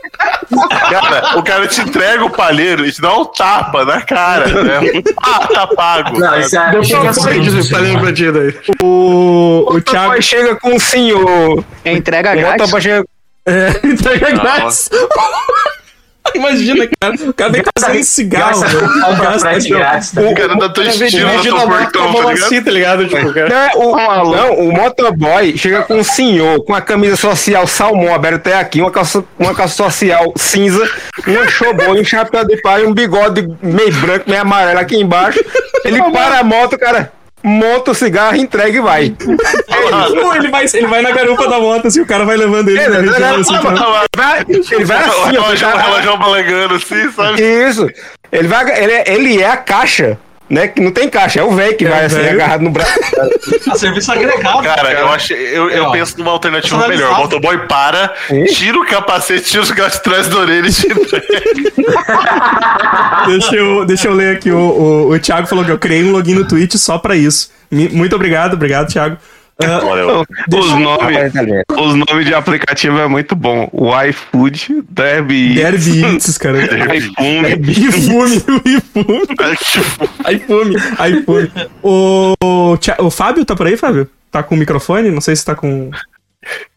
Cara, 0.90 1.38
o 1.38 1.44
cara 1.44 1.68
te 1.68 1.82
entrega 1.82 2.24
o 2.24 2.30
palheiro 2.30 2.86
e 2.86 2.92
te 2.92 3.02
dá 3.02 3.14
um 3.14 3.26
tapa 3.26 3.84
na 3.84 4.02
cara, 4.02 4.48
né? 4.64 4.80
Ah, 5.22 5.46
tá 5.48 5.68
pago. 5.68 6.18
Não, 6.18 6.40
isso 6.40 6.58
é. 6.58 6.72
Deixa 6.72 6.96
eu 6.96 7.14
falar 7.14 7.40
disso, 7.40 7.70
palheiro 7.70 8.00
bandido 8.00 8.40
aí. 8.40 8.56
O, 8.82 9.66
o 9.70 9.82
Thiago. 9.82 10.08
Thiago 10.12 10.22
chega 10.22 10.56
com 10.56 10.74
um 10.76 10.80
senhor. 10.80 11.64
Entrega 11.84 12.32
O 12.32 12.36
grátis. 12.38 12.62
motoboy 12.62 12.82
chega 12.82 13.06
É, 13.46 13.70
entrega 13.84 14.32
grátis. 14.32 14.90
Imagina, 16.36 16.88
cara. 17.00 17.16
O 17.30 17.34
cara 17.34 17.52
vem 17.52 17.64
trazendo 17.64 18.04
cigarro. 18.04 18.62
Gasta 19.22 19.70
grátis. 19.70 20.14
O 20.14 20.36
cara 20.36 20.56
tiros 20.72 21.14
no 21.14 21.20
Imagina 21.20 21.42
teu 21.42 21.68
portão, 21.68 22.14
tá 22.14 22.20
ligado? 22.20 22.32
assim, 22.32 22.62
tá 22.62 22.72
ligado? 22.72 23.08
Tipo, 23.08 23.34
cara. 23.34 23.50
Não, 23.50 23.82
o, 23.82 24.36
não, 24.36 24.54
o 24.60 24.72
motoboy 24.72 25.58
chega 25.58 25.84
com 25.84 25.96
um 25.96 26.04
senhor 26.04 26.64
com 26.64 26.74
a 26.74 26.82
camisa 26.82 27.16
social 27.16 27.66
salmão 27.68 28.14
aberta 28.14 28.38
até 28.38 28.56
aqui, 28.56 28.82
uma 28.82 28.92
calça, 28.92 29.24
uma 29.38 29.54
calça 29.54 29.76
social 29.76 30.34
cinza, 30.36 30.90
uma 31.26 31.48
showboy, 31.48 32.00
um 32.00 32.04
chapéu 32.04 32.46
de 32.46 32.58
palha, 32.62 32.88
um 32.88 32.94
bigode 32.94 33.48
meio 33.62 33.94
branco, 33.94 34.30
meio 34.30 34.42
amarelo 34.42 34.80
aqui 34.80 34.98
embaixo. 34.98 35.40
Ele 35.84 36.02
para 36.12 36.40
a 36.40 36.44
moto, 36.44 36.78
cara, 36.78 37.12
monta 37.48 37.92
o 37.92 37.96
cigarro, 37.96 38.36
entrega 38.36 38.78
e 38.78 38.82
vai. 38.82 39.10
Pô, 39.12 40.34
ele, 40.36 40.50
vai, 40.50 40.66
ele 40.74 40.88
vai 40.88 41.02
na 41.02 41.12
garupa 41.12 41.48
da 41.48 41.60
moto, 41.60 41.88
assim, 41.88 42.02
o 42.02 42.06
cara 42.06 42.26
vai 42.26 42.36
levando 42.38 42.70
ele 42.70 42.88
na 42.88 43.00
região, 43.00 43.36
assim, 43.40 43.54
Vai- 44.16 44.46
ele 44.72 44.86
vai 44.86 44.98
assim, 44.98 45.38
ó, 45.38 45.56
cara. 45.72 45.82
relógio 45.82 46.18
balangando 46.18 46.76
assim, 46.76 47.12
sabe? 47.12 47.42
Isso. 47.42 47.88
Ele, 48.32 48.48
vai, 48.48 48.84
ele, 48.84 48.92
é- 48.92 49.04
ele 49.08 49.42
é 49.42 49.48
a 49.50 49.58
caixa, 49.58 50.18
né? 50.50 50.68
Que 50.68 50.82
não 50.82 50.92
tem 50.92 51.10
caixa, 51.10 51.40
é 51.40 51.44
o 51.44 51.52
velho 51.52 51.76
que 51.76 51.86
vai 51.86 52.06
assim, 52.06 52.20
agarrado 52.20 52.62
no 52.62 52.70
braço. 52.70 53.00
A 53.72 53.76
serviço 53.76 54.12
agregado. 54.12 54.64
Cara, 54.64 54.92
eu 54.94 55.10
acho, 55.10 55.34
eu, 55.34 55.70
eu 55.70 55.86
Ó, 55.86 55.92
penso 55.92 56.18
numa 56.18 56.32
alternativa 56.32 56.88
melhor. 56.88 57.14
O 57.14 57.18
motoboy 57.18 57.58
para, 57.68 58.14
tira 58.54 58.80
o 58.80 58.86
capacete, 58.86 59.46
tira 59.50 59.62
os 59.62 59.72
gatos 59.72 59.98
de 59.98 60.04
trás 60.04 60.28
da 60.28 60.38
orelha 60.38 60.68
e 60.68 60.72
te. 60.72 60.88
Deixa 63.28 63.56
eu, 63.56 63.86
deixa 63.86 64.08
eu 64.08 64.14
ler 64.14 64.36
aqui. 64.36 64.52
O, 64.52 64.58
o, 64.58 65.12
o 65.12 65.20
Thiago 65.20 65.48
falou 65.48 65.66
que 65.66 65.72
eu 65.72 65.78
criei 65.78 66.04
um 66.04 66.12
login 66.12 66.34
no 66.34 66.48
Twitch 66.48 66.76
só 66.76 66.98
pra 66.98 67.16
isso. 67.16 67.50
Muito 67.70 68.16
obrigado, 68.16 68.54
obrigado, 68.54 68.88
Thiago. 68.88 69.18
Ah, 69.64 69.80
Valeu. 69.80 70.26
Os 70.54 70.72
nomes 70.74 71.34
os 71.78 71.96
nomes 71.96 72.26
de 72.26 72.34
aplicativo 72.34 73.00
é 73.00 73.08
muito 73.08 73.36
bom. 73.36 73.68
O 73.72 73.90
iFood, 74.04 74.84
Derby, 74.88 75.56
Derby 75.56 76.04
Eats, 76.06 76.38
cara. 76.38 76.60
iFume. 76.96 77.72
iFume, 77.72 78.36
iFume. 78.66 79.28
iFume, 80.32 80.76
iFume. 81.10 81.52
O, 81.82 82.36
o, 83.00 83.10
Fábio 83.10 83.44
tá 83.46 83.56
por 83.56 83.66
aí, 83.66 83.76
Fábio? 83.76 84.08
Tá 84.32 84.44
com 84.44 84.54
o 84.54 84.58
microfone? 84.58 85.10
Não 85.10 85.22
sei 85.22 85.36
se 85.36 85.44
tá 85.44 85.56
com. 85.56 85.90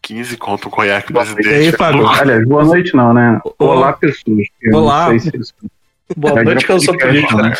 15 0.01 0.37
conto 0.37 0.67
um 0.67 0.71
conhaque 0.71 1.13
E 1.13 1.47
aí. 1.47 1.71
Fábio? 1.71 2.07
Aliás, 2.07 2.43
boa 2.45 2.63
noite 2.63 2.95
não, 2.95 3.13
né? 3.13 3.39
Olá, 3.59 3.93
pessoas. 3.93 4.47
Olá. 4.73 5.11
Não 5.11 5.19
sei 5.19 5.31
se. 5.43 5.53
Boa 6.17 6.43
noite, 6.43 6.65
que 6.65 6.71
eu 6.71 6.79
sou 6.79 6.97
político. 6.97 7.41
né? 7.41 7.53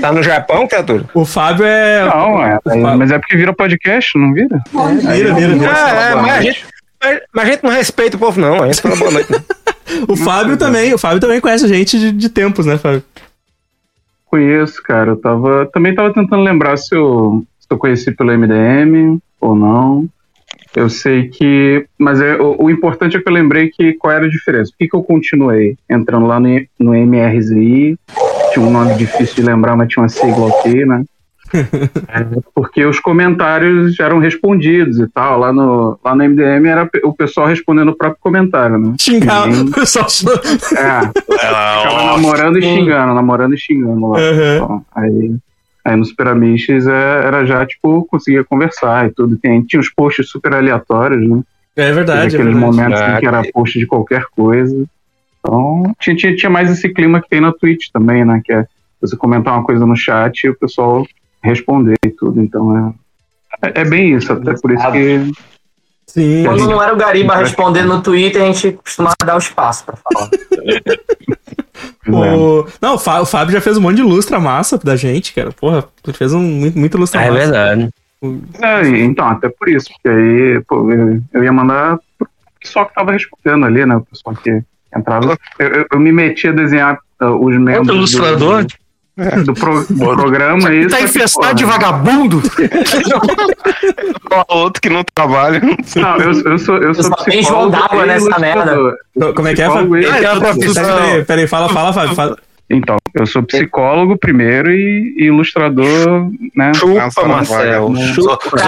Tá 0.00 0.12
no 0.12 0.22
Japão, 0.22 0.66
criatura? 0.66 1.04
O 1.14 1.24
Fábio 1.24 1.64
é. 1.66 2.04
Não, 2.04 2.42
é, 2.42 2.58
mas 2.96 3.10
é 3.10 3.18
porque 3.18 3.36
vira 3.36 3.52
podcast, 3.52 4.18
não 4.18 4.32
vira? 4.32 4.62
Vira, 4.72 5.34
vira, 5.34 5.54
vira. 5.54 5.72
Ah, 5.72 5.90
é, 5.90 6.14
mas 6.14 6.30
a 6.32 6.42
gente. 6.42 6.66
Mas 7.02 7.20
mas 7.32 7.44
a 7.44 7.50
gente 7.50 7.62
não 7.64 7.70
respeita 7.70 8.16
o 8.16 8.20
povo, 8.20 8.40
não. 8.40 8.62
A 8.62 8.66
gente 8.66 8.80
fala 8.80 8.96
boa 8.96 9.10
noite. 9.10 9.28
O 10.08 10.16
Fábio 10.16 10.56
também, 10.56 10.92
o 10.92 10.98
Fábio 10.98 11.20
também 11.20 11.40
conhece 11.40 11.64
a 11.64 11.68
gente 11.68 11.98
de, 11.98 12.10
de 12.12 12.28
tempos, 12.28 12.66
né, 12.66 12.76
Fábio? 12.76 13.02
Conheço, 14.26 14.82
cara. 14.82 15.12
Eu 15.12 15.16
tava, 15.16 15.66
também 15.72 15.94
tava 15.94 16.12
tentando 16.12 16.42
lembrar 16.42 16.76
se 16.76 16.94
eu, 16.94 17.44
se 17.58 17.66
eu 17.70 17.78
conheci 17.78 18.10
pelo 18.12 18.36
MDM 18.36 19.18
ou 19.40 19.54
não. 19.54 20.08
Eu 20.76 20.88
sei 20.90 21.28
que. 21.28 21.86
Mas 21.98 22.20
é, 22.20 22.36
o, 22.36 22.64
o 22.64 22.70
importante 22.70 23.16
é 23.16 23.20
que 23.20 23.28
eu 23.28 23.32
lembrei 23.32 23.70
que 23.70 23.94
qual 23.94 24.12
era 24.12 24.26
a 24.26 24.30
diferença. 24.30 24.70
Por 24.70 24.78
que, 24.78 24.88
que 24.88 24.94
eu 24.96 25.02
continuei 25.02 25.76
entrando 25.90 26.26
lá 26.26 26.38
no, 26.38 26.48
no 26.78 26.94
MRZI? 26.94 27.98
Tinha 28.52 28.64
um 28.66 28.70
nome 28.70 28.94
difícil 28.94 29.36
de 29.36 29.42
lembrar, 29.42 29.74
mas 29.76 29.88
tinha 29.88 30.02
uma 30.02 30.08
sigla 30.08 30.46
ok, 30.46 30.84
né? 30.86 31.02
É, 32.08 32.26
porque 32.54 32.84
os 32.84 32.98
comentários 32.98 33.98
eram 34.00 34.18
respondidos 34.18 34.98
e 34.98 35.06
tal. 35.08 35.38
Lá 35.38 35.52
no, 35.52 35.96
lá 36.04 36.14
no 36.14 36.24
MDM 36.28 36.66
era 36.66 36.90
o 37.04 37.12
pessoal 37.12 37.46
respondendo 37.46 37.90
o 37.90 37.96
próprio 37.96 38.18
comentário, 38.20 38.76
né? 38.78 38.94
Ninguém- 39.08 39.62
o 39.62 39.70
pessoal. 39.70 40.06
É, 40.76 40.80
Ah, 40.80 41.12
Ficava 41.14 42.04
namorando 42.16 42.58
e 42.58 42.62
xingando, 42.62 43.14
namorando 43.14 43.54
e 43.54 43.58
xingando 43.58 44.08
lá. 44.08 44.18
Uhum. 44.18 44.54
Então, 44.56 44.84
aí, 44.94 45.34
aí 45.86 45.96
nos 45.96 46.12
Piramiches 46.12 46.86
é, 46.86 47.26
era 47.26 47.44
já, 47.44 47.64
tipo, 47.64 48.04
conseguia 48.04 48.44
conversar 48.44 49.06
e 49.06 49.12
tudo. 49.12 49.36
Tem, 49.36 49.62
tinha 49.62 49.80
os 49.80 49.88
posts 49.88 50.28
super 50.28 50.52
aleatórios, 50.54 51.28
né? 51.28 51.42
É 51.76 51.92
verdade. 51.92 52.30
Tinha 52.30 52.40
É 52.40 52.42
aqueles 52.42 52.60
verdade. 52.60 52.76
momentos 52.76 53.00
em 53.00 53.20
que 53.20 53.26
era 53.26 53.52
post 53.52 53.78
de 53.78 53.86
qualquer 53.86 54.24
coisa. 54.34 54.84
Então, 55.38 55.94
tinha, 56.00 56.16
tinha, 56.16 56.34
tinha 56.34 56.50
mais 56.50 56.70
esse 56.70 56.88
clima 56.88 57.20
que 57.22 57.28
tem 57.28 57.40
na 57.40 57.52
Twitch 57.52 57.90
também, 57.92 58.24
né? 58.24 58.40
Que 58.44 58.52
é 58.52 58.66
você 59.00 59.16
comentar 59.16 59.54
uma 59.54 59.62
coisa 59.62 59.86
no 59.86 59.94
chat 59.94 60.42
e 60.42 60.50
o 60.50 60.58
pessoal 60.58 61.06
responder 61.42 61.96
e 62.04 62.10
tudo. 62.10 62.40
Então, 62.42 62.96
é, 63.62 63.68
é, 63.68 63.82
é 63.82 63.84
bem 63.84 64.14
isso. 64.14 64.32
Até 64.32 64.54
por 64.54 64.72
isso 64.72 64.90
que... 64.92 65.32
Sim. 66.06 66.44
Quando 66.44 66.66
não 66.68 66.82
era 66.82 66.94
o 66.94 66.96
Gariba 66.96 67.36
respondendo 67.36 67.88
no 67.88 68.02
Twitter, 68.02 68.42
a 68.42 68.46
gente 68.46 68.72
costumava 68.72 69.16
dar 69.24 69.34
o 69.34 69.38
espaço 69.38 69.84
pra 69.84 69.96
falar. 69.96 70.30
O... 72.08 72.64
Não, 72.80 72.94
o 72.94 72.98
Fá- 72.98 73.20
o 73.20 73.26
Fábio 73.26 73.52
já 73.52 73.60
fez 73.60 73.76
um 73.76 73.80
monte 73.80 73.96
de 73.96 74.02
lustra 74.02 74.38
massa 74.38 74.78
da 74.78 74.94
gente, 74.94 75.34
cara. 75.34 75.50
Porra, 75.52 75.84
ele 76.06 76.16
fez 76.16 76.32
um, 76.32 76.40
muito, 76.40 76.78
muito 76.78 76.96
lustra 76.96 77.20
É 77.22 77.28
massa. 77.30 77.40
verdade. 77.42 77.88
É, 78.62 78.88
então, 79.00 79.26
até 79.28 79.48
por 79.48 79.68
isso, 79.68 79.88
porque 79.92 80.08
aí 80.08 80.60
pô, 80.66 80.90
eu, 80.90 81.20
eu 81.34 81.44
ia 81.44 81.52
mandar 81.52 81.98
pro 82.16 82.28
pessoal 82.60 82.86
que 82.86 82.94
tava 82.94 83.12
respondendo 83.12 83.66
ali, 83.66 83.84
né? 83.84 83.96
O 83.96 84.00
pessoal 84.02 84.34
que 84.36 84.62
entrava. 84.96 85.36
Eu, 85.58 85.66
eu, 85.68 85.86
eu 85.92 86.00
me 86.00 86.12
meti 86.12 86.48
a 86.48 86.52
desenhar 86.52 86.98
uh, 87.20 87.26
os 87.44 87.56
membros. 87.56 87.78
Outro 87.80 87.96
ilustrador? 87.96 88.64
Do, 88.64 88.74
do, 89.44 89.54
pro- 89.54 89.84
do 89.88 89.96
programa. 90.16 90.72
E 90.74 90.86
Tá 90.88 91.00
infestado 91.00 91.54
de 91.54 91.64
vagabundo? 91.64 92.42
Outro 94.48 94.80
que 94.82 94.88
não 94.90 95.02
trabalha. 95.14 95.60
Não, 95.96 96.16
eu, 96.18 96.32
eu 96.52 96.58
sou, 96.58 96.76
eu 96.78 96.94
sou 96.94 97.04
Só 97.04 97.14
tem 97.24 97.42
João 97.42 97.70
psicólogo 97.70 97.70
d'água 97.70 98.04
e 98.04 98.06
nessa. 98.06 98.96
Co- 99.18 99.34
Como 99.34 99.48
é 99.48 99.54
que 99.54 99.62
é, 99.62 99.66
Fábio? 99.70 99.96
e 99.98 100.06
Ah. 100.06 100.12
Peraí, 100.74 101.24
peraí, 101.24 101.46
fala, 101.46 101.68
fala, 101.68 101.92
Fábio. 101.92 102.14
Fala. 102.14 102.36
Então, 102.68 102.96
eu 103.14 103.24
sou 103.26 103.44
psicólogo 103.44 104.18
primeiro 104.18 104.72
e, 104.72 105.14
e 105.16 105.26
ilustrador, 105.26 106.28
né? 106.54 106.72
Chupa, 106.74 107.24
Marcel. 107.24 107.94
Só- 108.12 108.22
só- 108.22 108.38
só- 108.40 108.58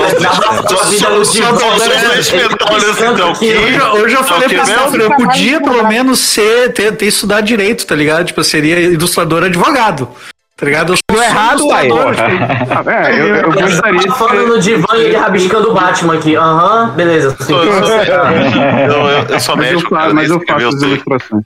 só- 0.68 1.24
só- 1.24 1.24
só- 1.24 1.78
só 1.78 2.14
experimentar, 2.14 2.72
olha 2.72 2.90
assim, 2.92 3.07
então, 3.12 3.32
que- 3.34 3.99
Hoje, 4.01 4.14
eu 4.14 4.22
falei 4.22 4.49
pra? 4.51 4.64
Safra, 4.66 5.03
eu 5.03 5.11
podia 5.16 5.61
pelo 5.61 5.88
menos 5.88 6.20
ser, 6.20 6.72
ter, 6.72 6.92
ter 6.96 7.07
estudado 7.07 7.44
direito, 7.44 7.84
tá 7.86 7.96
ligado? 7.96 8.26
Tipo, 8.26 8.38
eu 8.38 8.44
seria 8.44 8.78
ilustrador 8.78 9.42
advogado. 9.42 10.09
Tá 10.59 10.66
ligado? 10.66 10.92
Eu 10.92 10.96
sou 11.16 11.22
errado, 11.22 11.66
uai. 11.68 11.86
ilustrador. 11.88 12.16
Ah, 12.88 13.11
é, 13.11 13.20
eu, 13.20 13.26
eu 13.36 13.52
gostaria 13.52 14.00
de 14.00 14.06
Tá 14.09 14.14
falando 14.14 14.48
no 14.48 14.59
divã 14.61 14.88
e 14.96 15.02
ele 15.04 15.16
rabiscando 15.16 15.70
o 15.70 15.74
Batman 15.74 16.14
aqui. 16.14 16.34
Aham, 16.34 16.90
beleza. 16.96 17.36
Sim. 17.40 17.54
Eu, 17.54 19.06
eu, 19.09 19.24
eu 19.28 19.40
sou 19.40 19.56
Mas 19.56 19.66
eu, 19.66 19.72
médico, 19.72 19.90
fa- 19.90 19.96
cara, 20.00 20.14
mas 20.14 20.30
eu 20.30 20.40
faço 20.46 20.68
os 20.68 20.74
as 20.74 20.82
ilustrações. 20.82 21.44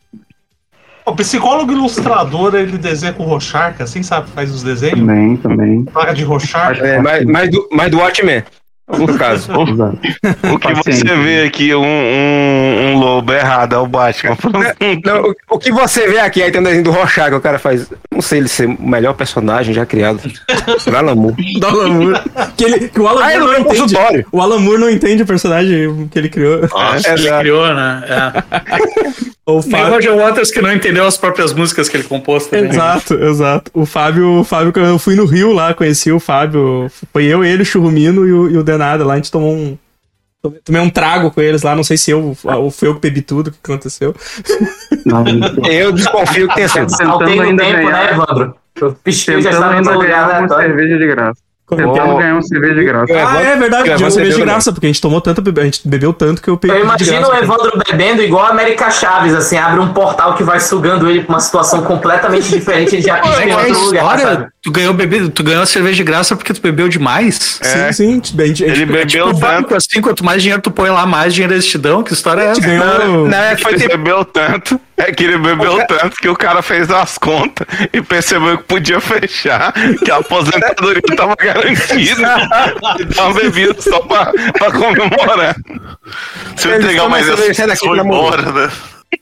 O 1.04 1.14
psicólogo 1.16 1.72
ilustrador, 1.72 2.54
ele 2.54 2.78
desenha 2.78 3.12
com 3.12 3.24
Rochark, 3.24 3.82
assim, 3.82 4.02
sabe? 4.02 4.30
Faz 4.30 4.50
os 4.50 4.62
desenhos. 4.62 4.98
Também, 5.00 5.36
também. 5.36 5.84
Placa 5.84 6.14
de 6.14 6.22
Rochark. 6.24 6.80
É, 6.80 6.98
mais, 7.00 7.24
mais, 7.26 7.50
do, 7.50 7.68
mais 7.72 7.90
do 7.90 7.98
Watchmen, 7.98 8.42
no 8.88 9.18
caso. 9.18 9.50
Exato. 9.68 9.98
O 10.52 10.58
que 10.58 10.74
você 10.74 11.04
vê 11.04 11.42
aqui, 11.44 11.74
um, 11.74 11.82
um, 11.82 12.86
um 12.86 12.98
lobo 12.98 13.32
errado, 13.32 13.74
é 13.74 13.78
o 13.78 13.86
Batman. 13.86 14.36
Não, 15.04 15.22
o, 15.22 15.34
o 15.50 15.58
que 15.58 15.70
você 15.72 16.06
vê 16.08 16.18
aqui, 16.18 16.42
aí 16.42 16.50
tem 16.50 16.60
um 16.60 16.64
desenho 16.64 16.84
do 16.84 16.90
Rorschach, 16.90 17.30
que 17.30 17.36
o 17.36 17.40
cara 17.40 17.58
faz. 17.58 17.90
Não 18.10 18.20
sei 18.20 18.40
ele 18.40 18.48
ser 18.48 18.66
o 18.68 18.82
melhor 18.82 19.14
personagem 19.14 19.72
já 19.72 19.86
criado. 19.86 20.20
Alan 20.94 21.14
Moore. 21.14 21.36
Do 21.58 21.66
Alan 21.66 21.88
Moore. 21.88 22.20
Que, 22.56 22.64
ele, 22.64 22.88
que 22.88 23.00
o 23.00 23.08
Alan 23.08 23.22
Ah, 23.22 23.38
Moore 23.38 23.38
não 23.38 23.46
não 23.46 23.54
é 23.54 23.60
entende. 23.60 24.26
O 24.32 24.40
Alan 24.40 24.58
Moore 24.58 24.80
não 24.80 24.90
entende 24.90 25.22
o 25.22 25.26
personagem 25.26 26.08
que 26.08 26.18
ele 26.18 26.28
criou. 26.28 26.60
Nossa, 26.68 27.12
Ele 27.12 27.30
criou, 27.30 27.74
né? 27.74 28.04
É. 28.08 29.32
O 29.44 29.54
Nem 29.54 29.58
o 29.58 29.62
Fábio. 29.62 29.94
Roger 29.94 30.16
Waters 30.16 30.50
que 30.52 30.62
não 30.62 30.72
entendeu 30.72 31.04
as 31.04 31.16
próprias 31.18 31.52
músicas 31.52 31.88
que 31.88 31.96
ele 31.96 32.04
compôs 32.04 32.46
também. 32.46 32.70
Exato, 32.70 33.14
exato. 33.14 33.70
O 33.74 33.84
Fábio, 33.84 34.40
o 34.40 34.44
Fábio, 34.44 34.72
eu 34.76 34.98
fui 35.00 35.16
no 35.16 35.24
Rio 35.24 35.52
lá, 35.52 35.74
conheci 35.74 36.12
o 36.12 36.20
Fábio. 36.20 36.88
Foi 37.12 37.24
eu, 37.24 37.42
ele, 37.44 37.62
o 37.62 37.66
Churrumino 37.66 38.26
e 38.26 38.32
o, 38.32 38.50
e 38.50 38.56
o 38.56 38.62
Denada 38.72 39.04
lá. 39.04 39.14
A 39.14 39.16
gente 39.16 39.30
tomou 39.30 39.54
um. 39.54 39.78
tomei- 40.64 40.80
um 40.80 40.90
trago 40.90 41.30
com 41.30 41.40
eles 41.40 41.62
lá, 41.62 41.74
não 41.76 41.84
sei 41.84 41.96
se 41.96 42.10
eu 42.10 42.36
ou 42.44 42.70
foi 42.70 42.88
eu 42.88 42.94
que 42.94 43.00
bebi 43.00 43.22
tudo, 43.22 43.48
o 43.48 43.52
que 43.52 43.58
aconteceu. 43.62 44.14
Não, 45.06 45.24
Eu 45.68 45.92
desconfio 45.92 46.48
que 46.48 46.54
tenha 46.54 46.68
sido. 46.68 46.90
No 47.04 47.18
ainda 47.20 47.62
tempo, 47.62 47.76
ganhar. 47.76 47.92
né, 47.92 48.10
Evandro? 48.12 48.56
Pistil 49.04 49.40
já 49.42 49.50
Tentando 49.50 49.78
estava 49.80 49.98
ganhar 50.04 50.40
uma 50.40 50.48
cerveja 50.48 50.98
de 50.98 51.06
graça. 51.06 51.40
Tentando 51.76 52.16
ganhar 52.16 52.34
um 52.36 52.42
cerveja 52.42 52.74
de 52.74 52.84
graça. 52.84 53.12
Ah, 53.14 53.40
é 53.42 53.56
verdade, 53.56 53.90
vou 53.96 54.10
cerveja 54.10 54.36
de 54.36 54.42
graça, 54.42 54.72
porque 54.72 54.86
a 54.86 54.88
gente 54.88 55.00
tomou 55.00 55.20
tanto, 55.20 55.42
a 55.60 55.64
gente 55.64 55.86
bebeu 55.86 56.12
tanto 56.12 56.40
que 56.42 56.48
eu 56.48 56.56
peguei. 56.56 56.78
Eu 56.78 56.84
imagino 56.84 57.28
o 57.28 57.34
Evandro 57.34 57.72
bebendo 57.88 58.22
igual 58.22 58.46
a 58.46 58.50
América 58.50 58.90
Chaves, 58.90 59.34
assim, 59.34 59.56
abre 59.56 59.80
um 59.80 59.88
portal 59.92 60.34
que 60.34 60.42
vai 60.44 60.60
sugando 60.60 61.08
ele 61.08 61.22
pra 61.22 61.34
uma 61.34 61.40
situação 61.40 61.82
completamente 61.82 62.48
diferente, 62.48 62.96
ele 62.96 63.02
já 63.02 63.18
é 63.18 63.46
em 63.46 63.50
é 63.50 63.52
a 63.52 63.58
outro 63.58 63.80
lugar, 63.80 64.18
sabe? 64.18 64.46
Tu 64.62 64.70
ganhou 64.70 64.94
bebida, 64.94 65.28
tu 65.28 65.42
ganhou 65.42 65.62
a 65.62 65.66
cerveja 65.66 65.96
de 65.96 66.04
graça 66.04 66.36
porque 66.36 66.54
tu 66.54 66.60
bebeu 66.60 66.88
demais? 66.88 67.58
Sim, 67.62 67.92
sim. 67.92 68.20
tipo, 68.20 68.40
a 68.42 68.46
gente- 68.46 68.64
a 68.64 68.68
gente- 68.68 68.76
Ele 68.82 68.86
bebeu 68.86 69.26
Tipo, 69.28 69.40
tanto. 69.40 69.74
assim, 69.74 70.00
quanto 70.00 70.24
mais 70.24 70.40
dinheiro 70.40 70.62
tu 70.62 70.70
põe 70.70 70.88
lá, 70.90 71.04
mais 71.04 71.34
dinheiro 71.34 71.52
eles 71.54 71.66
te 71.66 71.76
dão. 71.78 72.02
Que 72.02 72.12
história 72.12 72.42
é 72.42 72.46
essa? 72.50 72.60
ganhou. 72.60 73.26
Não, 73.28 73.36
é, 73.38 73.56
foi 73.56 73.72
Ele 73.72 73.80
tipo, 73.82 73.96
bebeu 73.98 74.24
tanto, 74.24 74.80
é 74.96 75.10
que 75.10 75.24
ele 75.24 75.36
bebeu 75.38 75.84
tanto 75.86 76.16
que 76.16 76.28
o 76.28 76.36
cara 76.36 76.62
fez 76.62 76.88
as 76.90 77.18
contas 77.18 77.66
e 77.92 78.00
percebeu 78.00 78.56
que 78.58 78.64
podia 78.64 79.00
fechar, 79.00 79.72
que 80.04 80.10
a 80.10 80.16
aposentadoria 80.18 81.02
estava 81.10 81.34
garantida. 81.36 81.61
E 81.68 83.14
dá 83.14 83.24
uma 83.26 83.34
bebida 83.34 83.74
só 83.80 84.00
pra, 84.00 84.32
pra 84.58 84.72
comemorar. 84.72 85.56
Se 86.56 86.68
eu 86.68 86.76
entregar 86.76 87.08
mais 87.08 87.28
essa, 87.28 87.86
vou 87.86 87.94
de 87.94 88.00
embora, 88.00 88.52
né? 88.52 88.70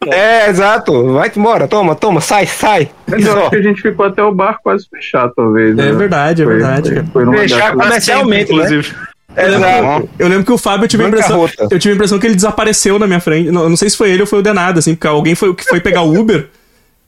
é, 0.06 0.48
exato. 0.48 1.12
Vai 1.14 1.30
embora, 1.34 1.66
toma, 1.68 1.94
toma, 1.94 2.20
sai, 2.20 2.46
sai. 2.46 2.90
Mas 3.06 3.26
eu 3.26 3.38
acho 3.40 3.50
que 3.50 3.56
a 3.56 3.62
gente 3.62 3.82
ficou 3.82 4.06
até 4.06 4.22
o 4.22 4.32
bar 4.32 4.58
quase 4.62 4.86
fechar, 4.88 5.28
talvez. 5.30 5.72
É 5.72 5.82
né? 5.82 5.92
verdade, 5.92 6.42
é 6.42 6.44
Foi- 6.44 6.54
verdade. 6.54 7.04
Foi 7.12 7.24
numa 7.24 7.38
Fechar 7.38 7.72
comercialmente, 7.72 8.52
né? 8.52 8.64
Inclusive. 8.64 8.94
Exato. 9.36 10.10
Eu 10.18 10.28
lembro 10.28 10.44
que 10.44 10.52
o 10.52 10.58
Fábio 10.58 10.84
eu 10.84 10.88
tive 10.88 11.04
a 11.04 11.08
impressão. 11.08 11.48
Eu 11.70 11.78
tive 11.78 11.92
a 11.92 11.94
impressão 11.94 12.18
que 12.18 12.26
ele 12.26 12.34
desapareceu 12.34 12.98
na 12.98 13.06
minha 13.06 13.20
frente. 13.20 13.50
Não, 13.50 13.62
eu 13.62 13.68
não 13.68 13.76
sei 13.76 13.88
se 13.88 13.96
foi 13.96 14.10
ele 14.10 14.22
ou 14.22 14.26
foi 14.26 14.40
o 14.40 14.42
Denado, 14.42 14.78
assim, 14.78 14.94
porque 14.94 15.06
alguém 15.06 15.34
foi 15.34 15.54
que 15.54 15.64
foi 15.64 15.80
pegar 15.80 16.02
o 16.02 16.18
Uber. 16.18 16.48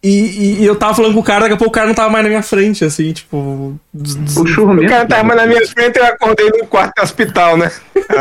E, 0.05 0.09
e- 0.09 0.63
e 0.63 0.67
eu 0.67 0.75
tava 0.75 0.95
falando 0.95 1.15
com 1.15 1.21
o 1.21 1.23
cara, 1.23 1.43
daqui 1.43 1.55
a 1.55 1.57
pouco 1.57 1.71
o 1.71 1.73
cara 1.73 1.87
não 1.87 1.95
tava 1.95 2.11
mais 2.11 2.25
na 2.25 2.29
minha 2.29 2.43
frente, 2.43 2.85
assim, 2.85 3.13
tipo. 3.13 3.79
des- 3.95 4.17
des- 4.17 4.37
O 4.37 4.43
O 4.43 4.89
cara 4.89 5.07
tava 5.07 5.23
mais 5.23 5.41
na 5.41 5.47
minha 5.47 5.65
frente 5.67 5.97
eu 5.97 6.05
acordei 6.05 6.51
no 6.51 6.67
quarto 6.67 6.93
do 6.97 7.03
hospital, 7.03 7.57
né? 7.57 7.71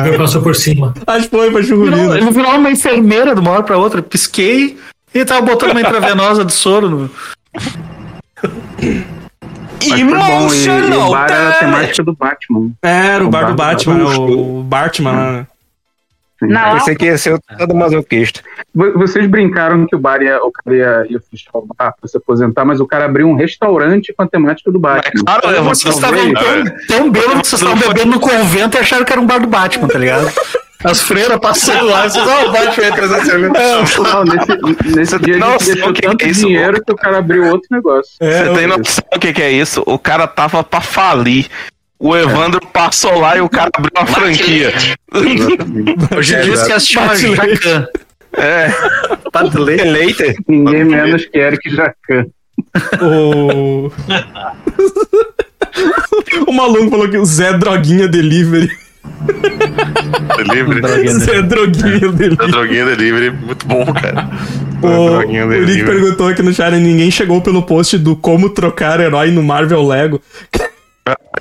Ele 0.06 0.18
passou 0.18 0.42
por 0.44 0.56
cima. 0.56 0.94
Acho 1.08 1.28
que 1.28 1.36
foi 1.36 1.50
pra 1.52 1.62
Virou, 1.62 1.86
churrumino. 1.88 2.16
ele 2.16 2.30
virou 2.30 2.52
uma 2.56 2.70
enfermeira 2.72 3.34
de 3.34 3.42
uma 3.42 3.50
hora 3.52 3.64
pra 3.64 3.78
outra. 3.80 4.02
Pisquei 4.04 4.78
e 5.14 5.26
tava 5.26 5.42
botando 5.42 5.72
uma 5.72 5.82
intravenosa 5.82 6.46
de 6.46 6.54
soro 6.54 6.88
no. 6.90 7.10
Foi 9.84 10.04
bom, 10.04 10.54
e, 10.54 10.66
e 10.68 10.94
o 10.96 11.10
bar 11.12 11.32
era 11.32 11.50
a 11.50 11.54
temática 11.54 12.04
do 12.04 12.14
Batman. 12.16 12.70
Era 12.84 13.26
o 13.26 13.30
bar 13.30 13.46
do 13.48 13.54
O 13.54 13.56
bar 13.56 13.76
do 13.76 13.86
Batman, 13.86 14.04
Batman. 14.06 14.28
o 14.36 14.64
Batman 14.64 15.12
lá. 15.12 15.48
Na 16.42 16.74
Pensei 16.74 16.96
que 16.96 17.06
ia 17.06 17.18
ser 17.18 17.34
o 17.36 17.40
todo 17.58 17.76
masoquista. 17.76 18.42
Vo- 18.74 18.94
Vocês 18.94 19.28
brincaram 19.28 19.86
que 19.86 19.96
o 19.96 20.00
bar 20.00 20.22
ia, 20.22 20.44
o 20.44 20.52
cara 20.52 20.76
ia, 20.76 21.06
ia 21.10 21.22
fechar 21.30 21.52
o 21.54 21.66
bar 21.78 21.94
pra 22.00 22.08
se 22.08 22.18
aposentar, 22.18 22.66
mas 22.66 22.80
o 22.80 22.88
cara 22.88 23.06
abriu 23.06 23.28
um 23.28 23.36
restaurante 23.36 24.14
com 24.14 24.24
a 24.24 24.28
temática 24.28 24.72
do 24.72 24.80
Batman. 24.80 25.24
Claro, 25.24 25.48
eu 25.50 25.64
vou 25.64 25.76
Vocês 25.76 25.94
estavam 25.94 26.34
tão, 26.34 26.64
tão 26.88 27.12
bêbados 27.12 27.42
que 27.42 27.48
vocês 27.48 27.62
estavam 27.62 27.78
bebendo 27.78 28.12
no 28.12 28.20
convento 28.20 28.78
e 28.78 28.80
acharam 28.80 29.06
que 29.06 29.12
era 29.12 29.22
um 29.22 29.26
bar 29.26 29.40
do 29.40 29.48
Batman, 29.48 29.88
tá 29.88 30.00
ligado? 30.00 30.32
As 30.84 31.00
freiras 31.00 31.38
passando 31.40 31.86
lá, 31.86 32.10
vocês, 32.10 32.28
ó, 32.28 32.46
o 32.48 32.52
Batman 32.52 32.86
ia 32.86 32.92
trazer 32.96 33.22
cerveja. 33.26 33.54
Não, 34.02 34.24
nesse, 34.24 34.96
nesse 34.96 35.20
dia 35.20 35.36
a 35.36 35.40
Nossa, 35.40 35.66
gente 35.66 35.74
deixou 35.76 35.90
o 35.92 35.94
que 35.94 36.02
que 36.02 36.08
tanto 36.08 36.26
é 36.26 36.28
isso? 36.30 36.48
dinheiro 36.48 36.84
que 36.84 36.92
o 36.92 36.96
cara 36.96 37.18
abriu 37.20 37.46
outro 37.50 37.68
negócio. 37.70 38.14
É, 38.20 38.46
Você 38.46 38.54
tem 38.56 38.66
noção 38.68 39.04
do 39.14 39.20
que, 39.20 39.32
que 39.32 39.42
é 39.44 39.52
isso? 39.52 39.84
O 39.86 40.00
cara 40.00 40.26
tava 40.26 40.64
pra 40.64 40.82
falir. 40.82 41.48
O 42.04 42.18
Evandro 42.18 42.60
passou 42.74 43.20
lá 43.20 43.38
e 43.38 43.42
o 43.42 43.48
cara 43.48 43.70
abriu 43.72 43.92
uma 43.96 44.08
franquia. 44.08 44.74
Hoje 46.18 46.36
em 46.36 46.42
dia 46.42 46.54
que 46.54 46.80
se 46.80 46.88
chama 46.88 47.16
Jacan. 47.16 47.88
É. 48.34 48.72
Padley. 49.32 49.78
Leiter. 49.84 50.36
Ninguém 50.48 50.84
menos 50.84 51.26
que 51.26 51.38
Eric 51.38 51.70
Jacan. 51.70 52.26
O. 53.04 53.92
o 56.48 56.52
maluco 56.52 56.90
falou 56.90 57.08
que 57.08 57.20
o 57.20 57.26
Zé 57.26 57.54
Droguinha 57.54 58.08
Delivery. 58.08 58.72
Delivery. 60.38 61.08
Zé 61.20 61.44
Droguinha 61.44 62.00
Da 62.00 62.18
Delivery. 62.18 62.52
droguinha 62.52 62.86
delivery, 62.86 63.30
muito 63.30 63.68
bom, 63.68 63.86
cara. 63.94 64.28
O, 64.82 65.10
Droguinha 65.10 65.46
o 65.46 65.50
Nick 65.50 65.84
perguntou 65.84 66.28
aqui 66.30 66.42
no 66.42 66.52
chat: 66.52 66.74
ninguém 66.74 67.12
chegou 67.12 67.42
pelo 67.42 67.62
post 67.62 67.96
do 68.00 68.16
como 68.16 68.50
trocar 68.50 69.00
herói 69.00 69.30
no 69.30 69.44
Marvel 69.44 69.86
Lego. 69.86 70.20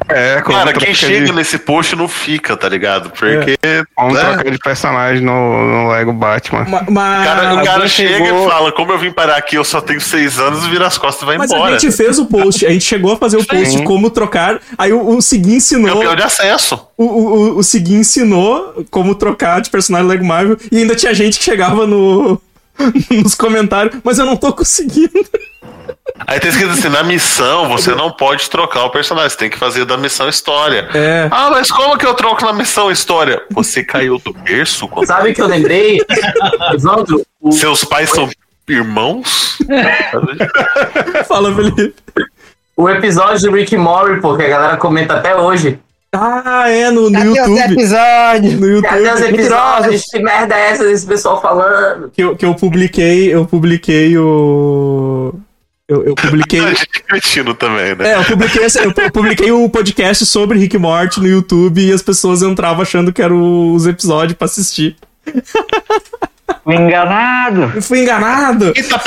É, 0.09 0.41
Cara, 0.41 0.73
quem 0.73 0.93
de- 0.93 0.99
chega 0.99 1.33
nesse 1.33 1.59
post 1.59 1.95
não 1.95 2.09
fica, 2.09 2.57
tá 2.57 2.67
ligado? 2.69 3.11
Porque. 3.11 3.57
Como 3.95 4.15
né? 4.15 4.21
trocar 4.21 4.51
de 4.51 4.59
personagem 4.59 5.23
no, 5.23 5.33
no 5.85 5.89
Lego 5.91 6.13
Batman. 6.15 6.65
Ma- 6.65 6.81
O 6.81 6.95
cara, 7.25 7.53
o 7.53 7.57
Mas, 7.57 7.69
cara 7.69 7.89
chega 7.89 8.25
chegou- 8.25 8.47
e 8.47 8.51
fala: 8.51 8.73
Como 8.73 8.91
eu 8.93 8.99
vim 8.99 9.13
parar 9.13 9.37
aqui, 9.37 9.57
eu 9.57 9.65
só 9.65 9.81
tenho 9.81 10.01
seis 10.01 10.39
anos, 10.39 10.67
vira 10.67 10.87
as 10.87 10.97
costas 10.97 11.23
e 11.23 11.27
vai 11.27 11.37
mas 11.37 11.53
a 11.53 11.57
embora. 11.57 11.79
gente 11.79 11.93
fez 11.95 12.19
o 12.19 12.25
post, 12.27 12.65
a 12.67 12.71
gente 12.71 12.85
chegou 12.85 13.13
a 13.13 13.17
fazer 13.19 13.37
o 13.37 13.45
post 13.47 13.77
de 13.77 13.83
como 13.85 14.09
trocar. 14.09 14.59
Aí 14.79 14.93
o, 14.93 15.17
o 15.17 15.21
Segui 15.23 15.57
ensinou. 15.57 15.95
Campeão 15.95 16.17
de 16.17 16.23
acesso. 16.23 16.89
O, 16.97 17.05
o, 17.05 17.59
o 17.59 17.63
Segui 17.63 17.95
ensinou 17.97 18.85
como 18.91 19.15
trocar 19.15 19.61
de 19.61 19.69
personagem 19.71 20.09
Lego 20.09 20.25
Marvel. 20.25 20.57
E 20.73 20.79
ainda 20.79 20.97
tinha 20.97 21.13
gente 21.13 21.39
que 21.39 21.45
chegava 21.45 21.87
no. 21.87 22.41
Nos 23.22 23.35
comentários, 23.35 23.97
mas 24.05 24.18
eu 24.18 24.26
não 24.26 24.37
tô 24.37 24.53
conseguindo. 24.53 25.12
Aí 26.26 26.39
tem 26.41 26.51
escrito 26.51 26.72
assim: 26.72 26.89
na 26.89 27.03
missão 27.03 27.68
você 27.68 27.95
não 27.95 28.11
pode 28.11 28.49
trocar 28.51 28.85
o 28.85 28.91
personagem, 28.91 29.31
você 29.31 29.37
tem 29.37 29.51
que 29.51 29.59
fazer 29.59 29.85
da 29.85 29.97
missão 29.97 30.28
história. 30.28 30.89
É. 30.95 31.28
Ah, 31.31 31.51
mas 31.51 31.70
como 31.70 31.97
que 31.97 32.07
eu 32.07 32.14
troco 32.14 32.45
na 32.45 32.53
missão 32.53 32.91
história? 32.91 33.43
Você 33.51 33.83
caiu 33.85 34.18
do 34.18 34.33
berço? 34.33 34.87
quando- 34.89 35.07
Sabe 35.07 35.31
o 35.31 35.35
que 35.35 35.41
eu 35.43 35.47
lembrei? 35.47 36.01
Evandro, 36.74 37.22
o- 37.41 37.53
Seus 37.53 37.85
pais 37.85 38.11
são 38.11 38.28
irmãos? 38.68 39.59
Fala, 41.26 41.55
Felipe. 41.55 41.95
o 42.76 42.89
episódio 42.89 43.51
do 43.51 43.57
Rick 43.57 43.76
Mori, 43.76 44.20
pô, 44.20 44.37
que 44.37 44.43
a 44.43 44.49
galera 44.49 44.76
comenta 44.76 45.14
até 45.14 45.35
hoje. 45.37 45.78
Ah, 46.13 46.69
é, 46.69 46.91
no, 46.91 47.09
no 47.09 47.13
Cadê 47.13 47.29
os 47.31 47.37
YouTube. 47.37 47.73
episódios? 47.73 48.55
No 48.55 48.83
Cadê 48.83 49.03
os 49.13 49.21
YouTube. 49.21 49.35
episódios? 49.35 50.03
Que 50.11 50.19
merda 50.19 50.55
é 50.57 50.71
essa 50.71 50.85
desse 50.85 51.07
pessoal 51.07 51.41
falando? 51.41 52.11
Que 52.11 52.23
eu, 52.23 52.37
que 52.37 52.45
eu 52.45 52.55
publiquei, 52.55 53.33
eu 53.33 53.47
publiquei 53.47 54.19
o. 54.19 55.33
Eu, 55.89 56.03
eu 56.05 56.15
publiquei. 56.17 56.59
A 56.67 56.69
gente 56.71 56.89
é 56.97 57.01
cretino 57.01 57.55
também, 57.55 57.95
né? 57.95 58.11
É, 58.13 58.17
eu 58.17 58.25
publiquei, 58.25 58.63
eu 58.83 58.93
pu- 58.93 59.13
publiquei 59.13 59.53
o 59.53 59.69
podcast 59.69 60.27
sobre 60.27 60.59
Rick 60.59 60.75
e 60.75 60.79
Morty 60.81 61.21
no 61.21 61.29
YouTube 61.29 61.81
e 61.81 61.93
as 61.93 62.03
pessoas 62.03 62.43
entravam 62.43 62.83
achando 62.83 63.13
que 63.13 63.23
eram 63.23 63.73
os 63.73 63.87
episódios 63.87 64.37
pra 64.37 64.47
assistir. 64.47 64.97
Fui 66.65 66.75
enganado. 66.75 67.71
Eu 67.75 67.83
fui 67.83 68.03
enganado! 68.03 68.73
Tá 68.89 68.99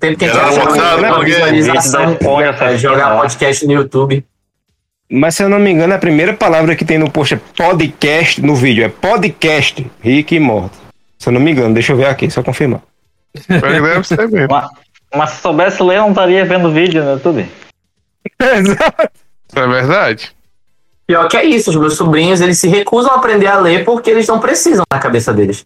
que 0.00 0.06
gente 0.10 0.24
Era 0.24 0.42
achava 0.48 0.64
mostrado 0.64 0.98
que 0.98 1.04
era 1.04 1.14
alguém. 1.14 1.32
visualização, 1.34 2.16
é, 2.60 2.76
jogar 2.76 3.16
podcast 3.16 3.64
no 3.66 3.72
YouTube. 3.72 4.24
Mas 5.10 5.36
se 5.36 5.42
eu 5.42 5.48
não 5.48 5.58
me 5.58 5.70
engano, 5.70 5.94
a 5.94 5.98
primeira 5.98 6.34
palavra 6.34 6.76
que 6.76 6.84
tem 6.84 6.98
no 6.98 7.10
post 7.10 7.34
é 7.34 7.40
podcast 7.56 8.42
no 8.42 8.54
vídeo. 8.54 8.84
É 8.84 8.88
podcast, 8.88 9.90
Rick 10.02 10.34
e 10.34 10.40
Morty. 10.40 10.76
Se 11.18 11.28
eu 11.28 11.32
não 11.32 11.40
me 11.40 11.50
engano, 11.50 11.72
deixa 11.72 11.92
eu 11.92 11.96
ver 11.96 12.06
aqui, 12.06 12.30
só 12.30 12.42
confirmar. 12.42 12.82
Mas 13.48 13.60
Deve 13.60 14.04
ser 14.04 14.28
mesmo. 14.28 14.48
Mas, 14.50 14.70
mas 15.14 15.30
se 15.30 15.40
soubesse 15.40 15.82
ler, 15.82 15.96
eu 15.96 16.02
não 16.02 16.10
estaria 16.10 16.44
vendo 16.44 16.70
vídeo 16.70 17.02
no 17.02 17.12
YouTube. 17.12 17.48
Isso 18.40 19.58
é 19.58 19.66
verdade. 19.66 20.32
Pior 21.06 21.26
que 21.26 21.38
é 21.38 21.44
isso, 21.44 21.70
os 21.70 21.76
meus 21.76 21.96
sobrinhos, 21.96 22.38
eles 22.42 22.58
se 22.58 22.68
recusam 22.68 23.12
a 23.12 23.14
aprender 23.14 23.46
a 23.46 23.58
ler 23.58 23.82
porque 23.82 24.10
eles 24.10 24.26
não 24.26 24.38
precisam 24.38 24.84
na 24.92 24.98
cabeça 24.98 25.32
deles. 25.32 25.64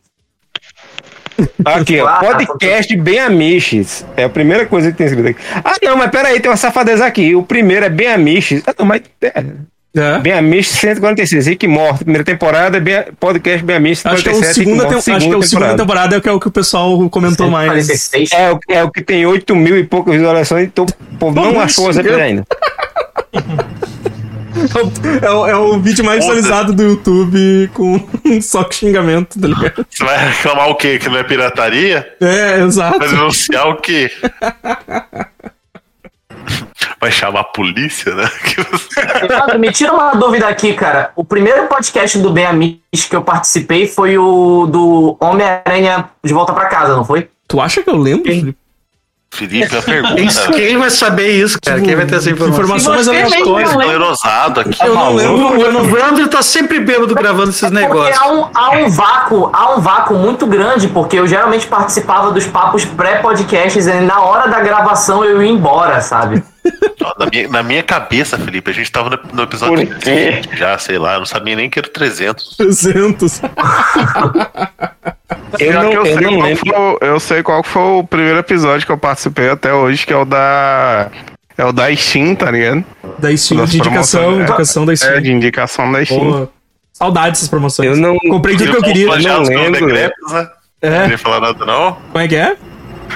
Aqui, 1.64 2.00
ó. 2.00 2.08
Podcast 2.20 2.96
Bem 2.96 3.18
Amiches. 3.20 4.04
É 4.16 4.24
a 4.24 4.28
primeira 4.28 4.66
coisa 4.66 4.90
que 4.90 4.98
tem 4.98 5.06
escrito 5.06 5.28
aqui. 5.28 5.40
Ah, 5.64 5.74
não, 5.82 5.96
mas 5.96 6.10
peraí, 6.10 6.40
tem 6.40 6.50
uma 6.50 6.56
safadeza 6.56 7.04
aqui. 7.04 7.34
O 7.34 7.42
primeiro 7.42 7.84
é 7.86 7.88
Bem 7.88 8.08
Amiches. 8.08 8.62
Ah, 8.66 8.74
não, 8.78 8.86
mas. 8.86 9.02
É. 9.20 9.44
É. 9.94 10.18
Bem 10.20 10.32
Amiches 10.32 10.78
146. 10.78 11.46
Rick 11.48 11.66
Morty. 11.68 12.04
Primeira 12.04 12.24
temporada, 12.24 12.80
bem, 12.80 13.04
podcast 13.20 13.62
Bem 13.62 13.76
Amiches 13.76 14.06
Acho 14.06 14.22
que 14.22 14.28
é 14.30 14.32
o 14.32 14.36
147. 14.36 14.54
segunda, 14.54 14.84
tem, 14.84 14.92
Morty, 14.94 15.10
acho 15.10 15.28
que 15.28 15.34
é 15.34 15.36
o 15.36 15.42
segunda 15.42 15.76
temporada 15.76 16.14
é 16.14 16.18
o 16.18 16.22
que, 16.22 16.28
é 16.30 16.32
o 16.32 16.40
que 16.40 16.48
o 16.48 16.50
pessoal 16.50 17.10
comentou 17.10 17.50
mais. 17.50 17.68
46. 17.86 18.32
É, 18.32 18.52
o- 18.52 18.58
é 18.70 18.82
o 18.82 18.90
que 18.90 19.02
tem 19.02 19.26
8 19.26 19.54
mil 19.54 19.76
e 19.76 19.84
poucas 19.84 20.14
visualizações, 20.14 20.64
então 20.64 20.86
o 20.86 21.16
povo 21.18 21.38
não 21.38 21.52
Pô, 21.52 21.60
achou 21.60 21.90
as 21.90 21.98
ainda. 21.98 22.44
É 25.22 25.30
o, 25.30 25.46
é 25.46 25.56
o 25.56 25.78
vídeo 25.78 26.04
mais 26.04 26.20
visualizado 26.20 26.72
do 26.72 26.82
YouTube 26.82 27.70
com 27.74 28.00
só 28.40 28.64
com 28.64 28.72
xingamento, 28.72 29.40
tá 29.40 29.48
ligado? 29.48 29.86
Você 29.88 30.04
vai 30.04 30.28
reclamar 30.28 30.68
o 30.68 30.74
quê? 30.74 30.98
Que 30.98 31.08
não 31.08 31.18
é 31.18 31.22
pirataria? 31.24 32.16
É, 32.20 32.60
exato. 32.60 32.98
Vai 32.98 33.08
denunciar 33.08 33.68
o 33.68 33.76
quê? 33.76 34.10
Vai 37.00 37.10
chamar 37.10 37.40
a 37.40 37.44
polícia, 37.44 38.14
né? 38.14 38.30
Evandro, 39.22 39.58
me 39.58 39.72
tira 39.72 39.92
uma 39.92 40.12
dúvida 40.12 40.46
aqui, 40.46 40.72
cara. 40.74 41.10
O 41.16 41.24
primeiro 41.24 41.66
podcast 41.66 42.18
do 42.18 42.30
Bem 42.30 42.46
Amish 42.46 43.08
que 43.08 43.16
eu 43.16 43.22
participei 43.22 43.86
foi 43.88 44.16
o 44.16 44.66
do 44.66 45.16
Homem-Aranha 45.20 46.10
de 46.22 46.32
Volta 46.32 46.52
pra 46.52 46.66
Casa, 46.66 46.94
não 46.94 47.04
foi? 47.04 47.28
Tu 47.48 47.60
acha 47.60 47.82
que 47.82 47.90
eu 47.90 47.96
lembro? 47.96 48.24
Felipe? 48.24 48.61
Felipe, 49.32 49.74
a 49.74 49.80
pergunta. 49.80 50.14
Quem, 50.14 50.28
quem 50.52 50.76
vai 50.76 50.90
saber 50.90 51.30
isso, 51.30 51.58
cara? 51.60 51.80
Quem 51.80 51.96
vai 51.96 52.04
ter 52.04 52.16
essa 52.16 52.28
informação? 52.30 52.94
Nem 52.94 53.22
aleatórias. 53.22 53.42
não 53.42 53.54
lembra. 53.54 53.84
Esclerosado 53.86 54.60
aqui. 54.60 54.78
Eu 54.84 54.94
não 54.94 55.14
lembro, 55.14 55.60
eu 55.60 55.72
não 55.72 55.80
O 55.80 55.90
Wander 55.90 56.28
tá 56.28 56.42
sempre 56.42 56.78
bêbado 56.78 57.14
gravando 57.14 57.48
esses 57.48 57.60
Porque 57.62 57.74
negócios. 57.74 58.18
há 58.18 58.30
um, 58.30 58.48
há 58.52 58.70
um 58.72 58.90
vácuo, 58.90 59.50
há 59.50 59.74
um 59.74 59.80
vácuo 59.80 60.14
muito 60.16 60.46
grande, 60.46 60.86
porque 60.88 61.18
eu 61.18 61.26
geralmente 61.26 61.66
participava 61.66 62.30
dos 62.30 62.46
papos 62.46 62.84
pré-podcasts 62.84 63.86
e 63.86 64.00
na 64.00 64.20
hora 64.20 64.50
da 64.50 64.60
gravação 64.60 65.24
eu 65.24 65.42
ia 65.42 65.50
embora, 65.50 66.02
sabe? 66.02 66.42
Na 67.18 67.26
minha, 67.26 67.48
na 67.48 67.62
minha 67.62 67.82
cabeça, 67.82 68.36
Felipe, 68.38 68.70
a 68.70 68.74
gente 68.74 68.92
tava 68.92 69.10
no, 69.10 69.18
no 69.32 69.42
episódio 69.44 69.86
Por 69.86 69.96
quê? 69.98 70.40
300 70.42 70.58
já, 70.58 70.78
sei 70.78 70.98
lá, 70.98 71.14
eu 71.14 71.20
não 71.20 71.26
sabia 71.26 71.56
nem 71.56 71.70
que 71.70 71.78
era 71.78 71.88
o 71.88 71.90
300. 71.90 72.56
300. 72.56 73.40
Eu 75.58 75.72
não, 75.74 75.92
eu, 75.92 76.04
eu 76.04 76.04
sei 76.06 76.14
não 76.26 76.32
qual 76.36 76.42
lembro. 76.48 76.66
foi, 76.66 76.78
o- 76.78 76.98
eu 77.02 77.20
sei 77.20 77.42
qual 77.42 77.62
foi 77.62 77.82
o 77.82 78.04
primeiro 78.04 78.38
episódio 78.38 78.86
que 78.86 78.92
eu 78.92 78.98
participei 78.98 79.50
até 79.50 79.72
hoje, 79.72 80.06
que 80.06 80.12
é 80.12 80.16
o 80.16 80.24
da. 80.24 81.08
É 81.58 81.64
o 81.64 81.72
da 81.72 81.94
Steam, 81.94 82.34
tá 82.34 82.50
ligado? 82.50 82.84
Da 83.18 83.36
Steam, 83.36 83.60
Das 83.60 83.70
de 83.70 83.78
indicação, 83.78 84.32
é. 84.32 84.42
indicação 84.42 84.86
da 84.86 84.92
É, 84.92 84.96
Steam. 84.96 85.20
de 85.22 85.32
indicação 85.32 85.92
da 85.92 86.04
Steam. 86.04 86.20
Pô, 86.46 86.48
saudades 86.92 87.32
dessas 87.40 87.48
promoções. 87.48 87.88
Eu 87.90 87.96
não. 87.96 88.16
Comprei 88.18 88.56
tudo 88.56 88.70
que 88.70 88.76
eu 88.78 88.82
queria. 88.82 89.06
não 89.06 89.14
pelo 89.18 89.42
lembro. 89.44 89.86
Decreptus, 89.86 90.32
né? 90.32 90.48
É. 90.80 91.02
Não 91.04 91.10
ia 91.10 91.18
falar 91.18 91.40
nada, 91.40 91.64
não. 91.64 91.92
Como 92.10 92.24
é 92.24 92.26
que 92.28 92.36
é? 92.36 92.56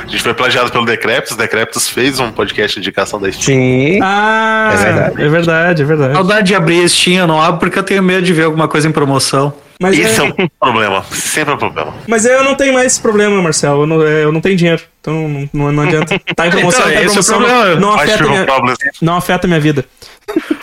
A 0.05 0.07
gente 0.07 0.22
foi 0.22 0.34
plagiado 0.34 0.70
pelo 0.70 0.84
Decreptus, 0.84 1.32
o 1.32 1.39
Decreptus 1.39 1.89
fez 1.89 2.20
um 2.20 2.30
podcast 2.30 2.74
de 2.74 2.80
indicação 2.80 3.18
da 3.18 3.32
Steam. 3.32 3.57
Sim. 3.57 3.99
Ah, 4.03 4.70
É 4.72 4.76
verdade. 4.76 5.22
é 5.22 5.28
verdade, 5.28 5.82
é 5.82 5.84
verdade. 5.84 6.12
Saudade 6.12 6.47
de 6.49 6.55
abrir 6.55 6.84
a 6.84 6.89
Steam, 6.89 7.16
eu 7.20 7.26
não 7.26 7.41
abro 7.41 7.59
porque 7.59 7.78
eu 7.78 7.82
tenho 7.82 8.03
medo 8.03 8.22
de 8.24 8.32
ver 8.34 8.45
alguma 8.45 8.68
coisa 8.68 8.87
em 8.87 8.93
promoção. 8.93 9.53
Mas, 9.79 9.99
Esse 9.99 10.20
é 10.22 10.24
é, 10.24 10.29
um 10.43 10.49
problema, 10.59 11.05
sempre 11.11 11.53
é 11.53 11.55
um 11.55 11.59
problema. 11.59 11.95
mas 12.09 12.24
eu 12.24 12.43
não 12.43 12.55
tenho 12.55 12.72
mais 12.72 12.87
esse 12.93 13.01
problema, 13.01 13.43
Marcel. 13.43 13.81
Eu 13.83 13.87
não, 13.87 14.03
é, 14.07 14.24
eu 14.24 14.33
não 14.33 14.41
tenho 14.41 14.57
dinheiro. 14.57 14.83
Então 15.01 15.29
não, 15.53 15.70
não 15.72 15.83
adianta. 15.83 16.18
Tá 16.35 16.47
em 16.47 16.51
promoção, 16.51 16.81
Então, 16.89 16.95
tá 16.95 17.03
em 17.03 17.07
esse 17.07 17.16
é 17.18 17.20
o 17.20 17.24
promoção. 17.24 17.39
problema. 17.39 17.74
não, 17.74 17.81
não 17.81 17.97
Mas 17.97 18.11
afeta 18.11 18.24
minha, 18.29 18.45
problema. 18.47 18.77
não 19.03 19.16
afeta 19.16 19.47
minha 19.47 19.61
vida. 19.61 19.85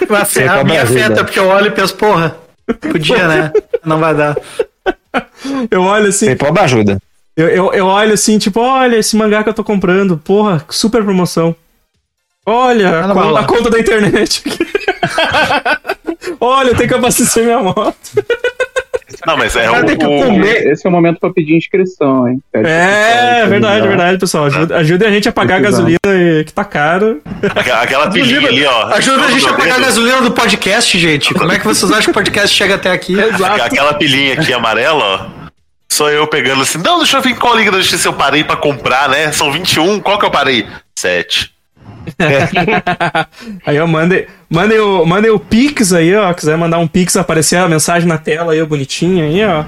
A, 0.09 0.59
a 0.59 0.63
minha 0.63 0.81
afeta 0.83 1.23
porque 1.23 1.39
eu 1.39 1.47
olho 1.47 1.67
e 1.67 1.71
penso, 1.71 1.95
porra, 1.95 2.35
podia, 2.91 3.27
né? 3.27 3.51
Não 3.85 3.99
vai 3.99 4.15
dar. 4.15 4.35
Eu 5.69 5.83
olho 5.83 6.07
assim, 6.07 6.25
Tem 6.25 6.35
pobre 6.37 6.63
ajuda. 6.63 6.97
eu, 7.37 7.47
eu, 7.49 7.73
eu 7.73 7.85
olho 7.85 8.13
assim, 8.13 8.39
tipo, 8.39 8.59
olha 8.59 8.95
esse 8.97 9.15
mangá 9.15 9.43
que 9.43 9.49
eu 9.49 9.53
tô 9.53 9.63
comprando. 9.63 10.17
Porra, 10.17 10.65
super 10.69 11.03
promoção. 11.03 11.55
Olha, 12.45 13.03
a, 13.03 13.07
não 13.07 13.37
a 13.37 13.43
conta 13.43 13.69
da 13.69 13.79
internet. 13.79 14.43
olha, 16.41 16.69
eu 16.69 16.75
tenho 16.75 16.89
que 16.89 16.95
abastecer 16.95 17.43
minha 17.43 17.59
moto. 17.59 17.95
Não, 19.25 19.37
mas 19.37 19.55
é 19.55 19.65
Cara, 19.65 19.85
tem 19.85 19.97
que 19.97 20.05
o, 20.05 20.23
comer. 20.23 20.67
Esse 20.67 20.85
é 20.85 20.89
o 20.89 20.91
momento 20.91 21.19
pra 21.19 21.31
pedir 21.31 21.55
inscrição, 21.55 22.27
hein? 22.27 22.41
Pede 22.51 22.67
É, 22.67 23.29
inscrição, 23.29 23.49
verdade, 23.49 23.81
tá 23.81 23.87
verdade, 23.87 24.17
pessoal. 24.17 24.45
Ajuda, 24.45 24.77
ajudem 24.77 25.07
a 25.07 25.11
gente 25.11 25.29
a 25.29 25.31
pagar 25.31 25.55
a 25.55 25.59
gasolina 25.59 25.99
que 26.45 26.53
tá 26.53 26.65
caro. 26.65 27.21
aquela, 27.81 28.09
pilhinha 28.09 28.47
ali, 28.47 28.65
ó. 28.65 28.87
Ajuda 28.93 29.25
a 29.25 29.31
gente 29.31 29.47
a 29.47 29.53
pagar 29.53 29.75
a 29.75 29.79
gasolina 29.79 30.21
do 30.21 30.31
podcast, 30.31 30.99
gente. 30.99 31.33
Como 31.33 31.51
é 31.51 31.59
que 31.59 31.65
vocês 31.65 31.91
acham 31.91 32.05
que 32.05 32.11
o 32.11 32.13
podcast 32.13 32.55
chega 32.55 32.75
até 32.75 32.91
aqui? 32.91 33.15
Aquela 33.63 33.93
pilhinha 33.93 34.33
aqui 34.33 34.53
amarela, 34.53 35.03
ó. 35.03 35.43
Sou 35.91 36.09
eu 36.09 36.25
pegando 36.25 36.63
assim, 36.63 36.79
não, 36.79 36.97
deixa 36.97 37.17
eu 37.17 37.21
ver 37.21 37.29
em 37.29 37.35
qual 37.35 37.55
Liga 37.55 37.71
da 37.71 37.77
Justiça 37.77 38.07
eu 38.07 38.13
parei 38.13 38.43
pra 38.43 38.55
comprar, 38.55 39.07
né? 39.07 39.31
São 39.31 39.51
21, 39.51 39.99
qual 39.99 40.17
que 40.17 40.25
eu 40.25 40.31
parei? 40.31 40.65
7. 40.97 41.52
Aí, 43.65 43.79
ó, 43.79 43.87
mandem, 43.87 44.25
mandem, 44.49 44.79
o, 44.79 45.05
mandem 45.05 45.31
o 45.31 45.39
Pix 45.39 45.93
aí, 45.93 46.15
ó. 46.15 46.33
Quiser 46.33 46.57
mandar 46.57 46.79
um 46.79 46.87
Pix, 46.87 47.15
aparecer 47.15 47.57
a 47.57 47.67
mensagem 47.67 48.07
na 48.07 48.17
tela 48.17 48.53
aí, 48.53 48.65
bonitinha 48.65 49.25
aí, 49.25 49.43
ó. 49.45 49.63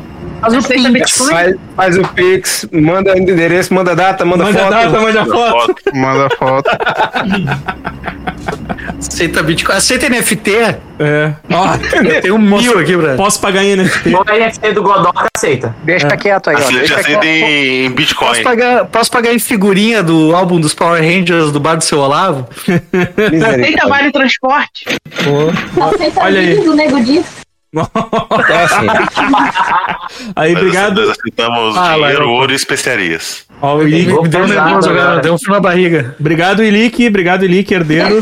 Aceita 0.45 0.89
Bitcoin? 0.89 1.29
Faz, 1.29 1.55
faz 1.75 1.97
o 1.97 2.07
Pix, 2.09 2.67
manda 2.71 3.17
endereço, 3.17 3.73
manda 3.73 3.95
data, 3.95 4.23
manda, 4.25 4.43
Manda 4.45 4.59
foto. 4.59 4.69
data, 4.71 4.99
manda 4.99 5.25
foto. 5.25 5.75
Manda 5.93 6.29
foto. 6.37 6.69
Aceita 8.99 9.43
Bitcoin. 9.43 9.75
Aceita 9.75 10.09
NFT? 10.09 10.51
É. 10.99 11.33
Ó, 11.51 11.75
Eu 12.03 12.21
tenho 12.21 12.35
um 12.35 12.39
mil 12.39 12.79
aqui, 12.79 12.95
Brad. 12.95 13.17
posso 13.17 13.39
pagar 13.41 13.63
em 13.63 13.75
NFT. 13.75 14.13
O 14.15 14.23
NFT 14.23 14.71
do 14.73 14.83
Godoka 14.83 15.25
aceita. 15.35 15.75
Deixa 15.83 16.15
quieto 16.17 16.49
aí, 16.49 16.55
ó. 16.55 16.59
Já 16.59 16.69
Deixa 16.79 16.93
aceita 16.99 17.19
quieto. 17.19 17.23
em, 17.25 17.85
em 17.85 17.89
Posso 17.89 17.95
Bitcoin. 17.95 18.43
pagar, 18.43 18.85
posso 18.85 19.11
pagar 19.11 19.33
em 19.33 19.39
figurinha 19.39 20.01
do 20.03 20.35
álbum 20.35 20.59
dos 20.59 20.73
Power 20.73 21.01
Rangers 21.01 21.51
do 21.51 21.59
bar 21.59 21.75
do 21.75 21.83
seu 21.83 21.99
Olavo? 21.99 22.47
Aceita 22.67 23.87
vale 23.87 24.11
transporte? 24.11 24.85
Aceita 25.93 26.21
Olha 26.23 26.39
aí. 26.39 26.55
do 26.61 26.73
Nego 26.75 27.01
Di. 27.03 27.23
É 27.81 28.63
assim. 28.63 28.87
Aí, 30.35 30.53
Nós- 30.53 30.61
obrigado. 30.61 31.01
Nós 31.01 31.09
aceitamos 31.17 31.77
Ah, 31.77 31.93
dinheiro, 31.95 32.01
lá, 32.01 32.13
eu- 32.13 32.29
ouro 32.29 32.51
e 32.51 32.55
especiarias. 32.55 33.45
Ó, 33.61 33.75
o 33.77 33.83
Me 33.85 34.03
deu 34.03 34.19
um 34.19 34.23
pesado 34.23 34.47
nervoso 34.47 34.89
agora. 34.89 35.03
agora, 35.05 35.21
deu 35.21 35.33
um 35.33 35.37
frio 35.39 35.53
na 35.53 35.59
barriga. 35.59 36.15
Obrigado, 36.19 36.63
Ilick. 36.63 37.07
Obrigado, 37.07 37.45
Ilick, 37.45 37.73
herdeiro. 37.73 38.21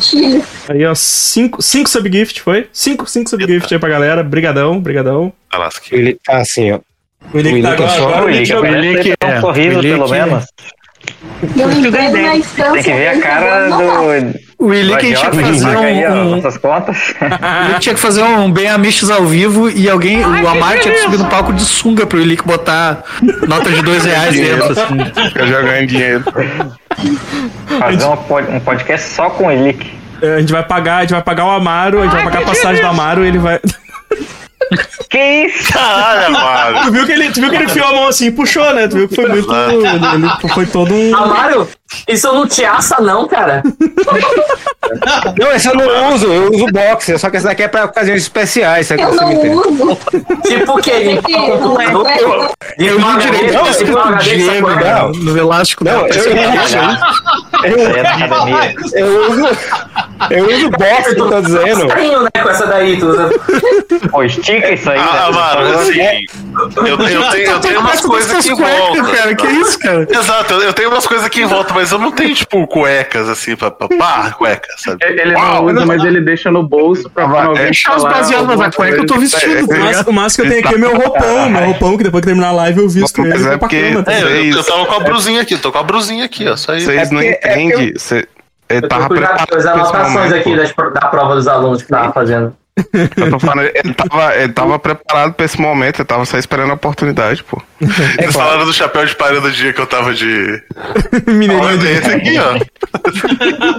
Aí, 0.69 0.85
ó, 0.85 0.93
cinco, 0.95 1.61
cinco 1.61 1.89
subgift, 1.89 2.41
foi? 2.41 2.67
Cinco, 2.71 3.07
cinco 3.09 3.29
subgift 3.29 3.73
aí 3.73 3.79
pra 3.79 3.89
galera. 3.89 4.23
Brigadão, 4.23 4.79
brigadão. 4.79 5.33
Alasca. 5.51 5.87
Ele 5.95 6.17
tá 6.23 6.37
assim, 6.37 6.71
ó. 6.71 6.79
O 7.33 7.39
Ilick 7.39 7.59
O 7.59 7.61
tá 7.63 7.69
Ilick 7.69 7.81
é 7.81 7.85
agora, 7.85 7.89
só- 7.97 8.07
agora 8.09 8.25
o 8.25 8.29
O 8.41 8.45
jogou. 8.45 8.63
parece 8.71 8.97
que 9.03 9.17
tem 9.17 9.29
é, 9.29 9.37
um 9.37 9.41
sorriso, 9.41 9.79
o 9.79 9.79
Ilick 9.83 9.99
pelo 9.99 10.13
é- 10.15 10.25
menos. 10.25 10.45
Na 12.13 12.35
instância. 12.35 12.73
Tem 12.73 12.83
que 12.83 12.93
ver 12.93 13.07
a 13.09 13.19
cara 13.21 13.69
falou, 13.69 13.69
"Não 13.69 13.87
dá." 13.87 14.19
do. 14.29 14.39
O 14.63 14.67
Willi 14.67 14.95
que 14.95 15.13
tinha 15.13 15.29
que 15.29 15.37
fazer 15.41 15.65
um, 15.77 16.35
um. 16.35 16.37
Ele 17.69 17.79
tinha 17.79 17.95
que 17.95 17.99
fazer 17.99 18.23
um 18.23 18.49
bem 18.49 18.69
amistos 18.69 19.11
ao 19.11 19.25
vivo 19.25 19.69
e 19.69 19.89
alguém, 19.89 20.23
o 20.23 20.47
Amar 20.47 20.79
tinha 20.79 20.93
que 20.93 21.01
subir 21.01 21.17
no 21.19 21.25
palco 21.25 21.51
de 21.51 21.63
sunga 21.65 22.05
pro 22.05 22.19
Ilick 22.21 22.43
botar 22.47 23.03
nota 23.47 23.69
de 23.71 23.81
dois 23.81 24.05
reais 24.05 24.33
dentro, 24.33 24.71
assim. 24.71 24.97
Fica 25.29 25.47
jogando 25.47 25.85
dinheiro. 25.87 26.23
Fazer 27.79 28.05
um 28.05 28.15
pod- 28.17 28.49
um 28.51 28.59
podcast 28.61 29.09
só 29.13 29.29
com 29.31 29.47
o 29.47 29.51
Elick. 29.51 29.91
É, 30.21 30.35
A 30.35 30.39
gente 30.39 30.53
vai 30.53 30.63
pagar, 30.63 30.97
a 30.97 31.01
gente 31.01 31.11
vai 31.11 31.21
pagar 31.21 31.45
o 31.45 31.49
Amaro, 31.49 31.99
a 31.99 32.03
gente 32.03 32.13
vai 32.13 32.23
pagar 32.23 32.39
a 32.39 32.45
passagem 32.45 32.81
do 32.81 32.87
Amaro 32.87 33.25
e 33.25 33.27
ele 33.27 33.39
vai. 33.39 33.59
Que 35.09 35.45
isso? 35.47 35.73
Caralho, 35.73 36.31
mano. 36.33 36.81
Tu 36.85 36.91
viu 36.93 37.05
que 37.05 37.11
ele, 37.11 37.29
tu 37.31 37.41
viu 37.41 37.49
que 37.49 37.55
ele 37.57 37.65
enfiou 37.65 37.85
a 37.87 37.91
mão 37.91 38.07
assim 38.07 38.27
e 38.27 38.31
puxou, 38.31 38.73
né? 38.73 38.87
Tu 38.87 38.95
viu 38.97 39.07
que 39.09 39.15
foi 39.15 39.27
muito. 39.27 39.53
Ele, 39.53 39.85
ele- 39.85 40.53
foi 40.53 40.65
todo 40.65 40.93
um. 40.93 41.15
Amaro, 41.15 41.67
isso 42.07 42.31
não 42.33 42.47
te 42.47 42.63
assa, 42.65 43.01
não, 43.01 43.27
cara. 43.27 43.61
Não, 45.39 45.51
esse 45.53 45.67
eu 45.69 45.75
não 45.75 46.13
uso, 46.13 46.25
eu 46.27 46.51
uso 46.51 46.65
boxer, 46.67 47.17
só 47.17 47.29
que 47.29 47.37
esse 47.37 47.45
daqui 47.45 47.63
é 47.63 47.67
pra 47.69 47.85
ocasiões 47.85 48.21
especiais, 48.21 48.87
sabe? 48.87 49.01
Eu 49.01 49.11
Você 49.13 49.23
não 49.23 49.55
uso. 49.55 49.97
Tipo 50.45 50.73
o 50.77 50.81
quê? 50.81 51.19
Não 51.29 51.81
é- 51.81 52.15
é- 52.17 52.23
Eu 52.77 52.97
li 52.99 53.03
a 53.05 53.17
direito, 53.17 53.53
gaveta, 53.53 53.85
não, 53.85 54.03
gaveta, 54.11 54.23
Diego, 54.23 54.69
sabe? 54.69 54.83
né? 54.83 55.11
no 55.31 55.37
elástico. 55.37 55.83
Não, 55.85 56.05
eu, 56.07 56.07
É 57.63 58.75
eu 59.01 59.31
uso. 59.31 59.47
Eu 60.29 60.45
uso 60.47 60.69
boxer, 60.71 61.15
tô 61.15 61.41
dizendo. 61.41 61.87
Carinho, 61.87 62.23
né, 62.23 62.29
com 62.41 62.49
essa 62.49 62.65
daí, 62.67 62.97
tudo. 62.97 63.29
Pô, 64.09 64.23
estica 64.23 64.71
isso 64.71 64.89
aí, 64.89 64.99
Ah, 64.99 65.29
né? 65.31 65.37
mano, 65.37 65.67
favor. 65.73 65.81
assim. 65.81 66.01
Eu, 66.01 66.87
eu 66.87 66.97
tenho, 66.97 67.21
eu 67.51 67.59
tenho 67.59 67.79
umas 67.79 68.01
coisas 68.01 68.43
que 68.45 68.53
voltam. 68.53 69.05
cara, 69.11 69.35
que 69.35 69.47
isso, 69.47 69.79
cara? 69.79 70.07
Exato, 70.09 70.53
eu- 70.53 70.61
eu 70.61 70.73
tenho 70.73 70.89
umas 70.89 71.05
coisas 71.07 71.27
que 71.29 71.41
em 71.41 71.45
volta, 71.45 71.73
mas 71.83 71.91
eu 71.91 71.99
não 71.99 72.11
tenho, 72.11 72.33
tipo, 72.33 72.65
cuecas 72.65 73.27
assim, 73.27 73.55
pra, 73.55 73.69
pra 73.69 73.87
pá, 73.89 74.31
cueca, 74.31 74.69
sabe? 74.77 74.97
Ele 75.05 75.33
Uau, 75.35 75.65
não 75.67 75.73
usa, 75.75 75.85
mas 75.85 76.03
ele 76.03 76.21
deixa 76.21 76.49
no 76.49 76.63
bolso 76.63 77.09
pra 77.09 77.25
quando 77.25 77.47
alguém 77.49 77.63
Deixa 77.65 77.93
os 77.95 78.03
baseados 78.03 78.57
na 78.57 78.71
cueca, 78.71 78.97
eu 78.97 79.05
tô 79.05 79.15
coisa. 79.15 79.37
vestindo, 79.37 79.67
tá 79.67 80.09
O 80.09 80.13
máximo- 80.13 80.45
que 80.45 80.49
eu 80.49 80.53
tenho 80.55 80.65
aqui 80.67 80.75
é 80.75 80.77
meu 80.77 80.95
roupão, 80.95 81.49
meu 81.49 81.65
roupão, 81.65 81.97
que 81.97 82.03
depois 82.03 82.21
que 82.21 82.27
terminar 82.27 82.47
a 82.49 82.51
live 82.53 82.79
eu 82.79 82.89
visto 82.89 83.21
Mas 83.21 83.33
ele 83.35 83.43
é 83.45 83.47
pra 83.49 83.57
porque- 83.59 83.89
cama. 83.89 84.03
tá 84.03 84.13
É, 84.13 84.21
eu, 84.23 84.45
eu 84.57 84.63
tava 84.63 84.85
com 84.85 84.95
a 84.95 84.99
brusinha 85.01 85.41
aqui, 85.41 85.57
tô 85.57 85.71
com 85.71 85.77
a 85.77 85.83
brusinha 85.83 86.25
aqui, 86.25 86.47
ó. 86.47 86.55
Só 86.55 86.73
isso. 86.75 86.85
Vocês 86.85 87.11
não 87.11 87.19
é 87.21 87.31
entendem. 87.31 87.93
cê- 87.97 88.27
Eu 88.69 88.81
tô 88.81 88.87
tava 88.87 89.09
preparado 89.09 89.47
com 89.47 89.55
as 89.57 89.65
anotações 89.65 90.33
aqui 90.33 90.55
das, 90.55 90.73
da 90.73 91.07
prova 91.07 91.35
dos 91.35 91.47
alunos 91.47 91.81
que 91.83 91.89
tava 91.89 92.11
fazendo. 92.13 92.55
Eu 92.75 93.29
tô 93.29 93.39
falando, 93.39 93.69
ele 93.73 93.93
tava, 93.93 94.35
ele 94.35 94.51
tava 94.53 94.79
preparado 94.79 95.33
pra 95.33 95.45
esse 95.45 95.61
momento, 95.61 95.99
ele 95.99 96.07
tava 96.07 96.25
só 96.25 96.39
esperando 96.39 96.71
a 96.71 96.73
oportunidade, 96.73 97.43
pô. 97.43 97.61
Eles 98.17 98.33
falaram 98.35 98.65
do 98.65 98.73
chapéu 98.73 99.05
de 99.05 99.15
palha 99.15 99.39
do 99.39 99.51
dia 99.51 99.71
que 99.71 99.79
eu 99.79 99.85
tava 99.85 100.11
de. 100.13 100.61
Mineirinho 101.27 101.63
Olha 101.63 101.77
de- 101.77 101.87
esse 101.87 102.11
aqui, 102.11 102.35
ó. 102.39 102.57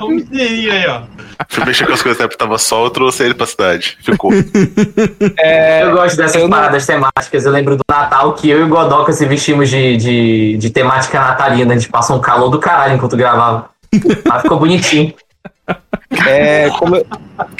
Um 0.04 0.10
mineirinho 0.10 0.72
aí, 0.72 0.86
ó. 0.86 1.02
Fui 1.48 1.64
mexer 1.64 1.86
com 1.86 1.92
as 1.92 2.02
coisas, 2.02 2.18
tempo 2.18 2.36
tava 2.36 2.56
sol, 2.58 2.84
eu 2.84 2.90
trouxe 2.90 3.24
ele 3.24 3.34
pra 3.34 3.46
cidade. 3.46 3.98
Ficou. 4.00 4.30
eu 5.82 5.92
gosto 5.92 6.16
dessas 6.16 6.48
paradas 6.48 6.86
temáticas. 6.86 7.44
Eu 7.44 7.52
lembro 7.52 7.76
do 7.76 7.82
Natal 7.88 8.32
que 8.34 8.48
eu 8.48 8.60
e 8.60 8.62
o 8.62 8.68
Godoka 8.68 9.12
se 9.12 9.26
vestimos 9.26 9.68
de, 9.68 9.96
de, 9.96 10.56
de 10.56 10.70
temática 10.70 11.18
natalina. 11.18 11.74
A 11.74 11.78
gente 11.78 11.90
passou 11.90 12.16
um 12.16 12.20
calor 12.20 12.48
do 12.48 12.58
caralho 12.60 12.94
enquanto 12.94 13.16
gravava. 13.16 13.70
Mas 14.26 14.42
ficou 14.42 14.58
bonitinho. 14.58 15.12
É, 16.26 16.70
como, 16.78 16.96
eu, 16.96 17.06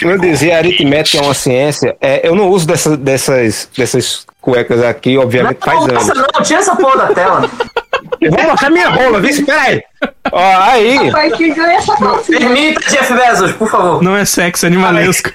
como 0.00 0.12
eu 0.12 0.18
dizia, 0.18 0.54
a 0.54 0.58
aritmética 0.58 1.18
é 1.18 1.22
uma 1.22 1.34
ciência. 1.34 1.96
É, 2.00 2.26
eu 2.26 2.34
não 2.34 2.48
uso 2.48 2.66
dessa, 2.66 2.96
dessas, 2.96 3.68
dessas 3.76 4.24
cuecas 4.40 4.82
aqui, 4.82 5.16
obviamente, 5.18 5.58
faz 5.64 5.86
Não, 5.86 5.96
anos. 6.00 6.06
não, 6.08 6.42
tira 6.42 6.60
essa 6.60 6.76
porra 6.76 7.06
da 7.08 7.14
tela. 7.14 7.50
Eu 8.20 8.30
vou 8.30 8.42
mostrar 8.44 8.70
minha 8.70 8.88
rola, 8.88 9.20
viu? 9.20 9.30
Espera 9.30 9.60
aí. 9.60 9.82
Ó, 10.32 10.40
aí. 10.62 10.96
É. 11.08 11.10
Permita, 12.26 12.80
Jeff 12.90 13.12
Bezos, 13.14 13.52
por 13.52 13.70
favor. 13.70 14.02
Não 14.02 14.16
é 14.16 14.24
sexo, 14.24 14.66
é 14.66 14.68
animalesco. 14.68 15.30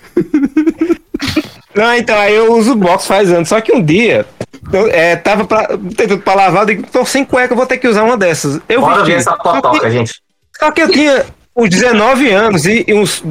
Não, 1.76 1.94
então, 1.96 2.18
aí 2.18 2.36
eu 2.36 2.54
uso 2.54 2.76
box 2.76 3.06
faz 3.06 3.32
anos. 3.32 3.48
Só 3.50 3.62
que 3.62 3.72
um 3.72 3.82
dia, 3.84 4.26
eu, 4.74 4.88
é, 4.88 5.16
tava 5.16 5.46
pra, 5.46 5.68
tentando 5.96 6.20
pra 6.20 6.34
lavar, 6.34 6.64
eu 6.64 6.66
digo, 6.66 6.84
tô 6.92 7.06
sem 7.06 7.24
cueca, 7.24 7.54
eu 7.54 7.58
vou 7.58 7.66
ter 7.66 7.78
que 7.78 7.88
usar 7.88 8.04
uma 8.04 8.18
dessas. 8.18 8.60
Eu 8.68 8.82
Bora 8.82 8.96
vesti. 8.98 9.12
ver 9.12 9.18
essa 9.18 9.32
Só 9.32 9.38
potoca, 9.38 9.80
que- 9.80 9.92
gente. 9.92 10.14
Só 10.60 10.72
que 10.72 10.82
eu 10.82 10.90
tinha 10.92 11.26
uns 11.56 11.70
19 11.70 12.30
anos 12.32 12.66
e, 12.66 12.86
e 12.88 12.94
uns 12.94 13.24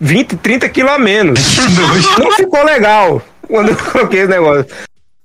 20, 0.00 0.36
30 0.36 0.68
quilos 0.68 0.92
a 0.92 0.98
menos. 0.98 1.40
Não 2.18 2.32
ficou 2.32 2.64
legal 2.64 3.22
quando 3.46 3.70
eu 3.70 3.76
coloquei 3.76 4.24
o 4.24 4.28
negócio. 4.28 4.66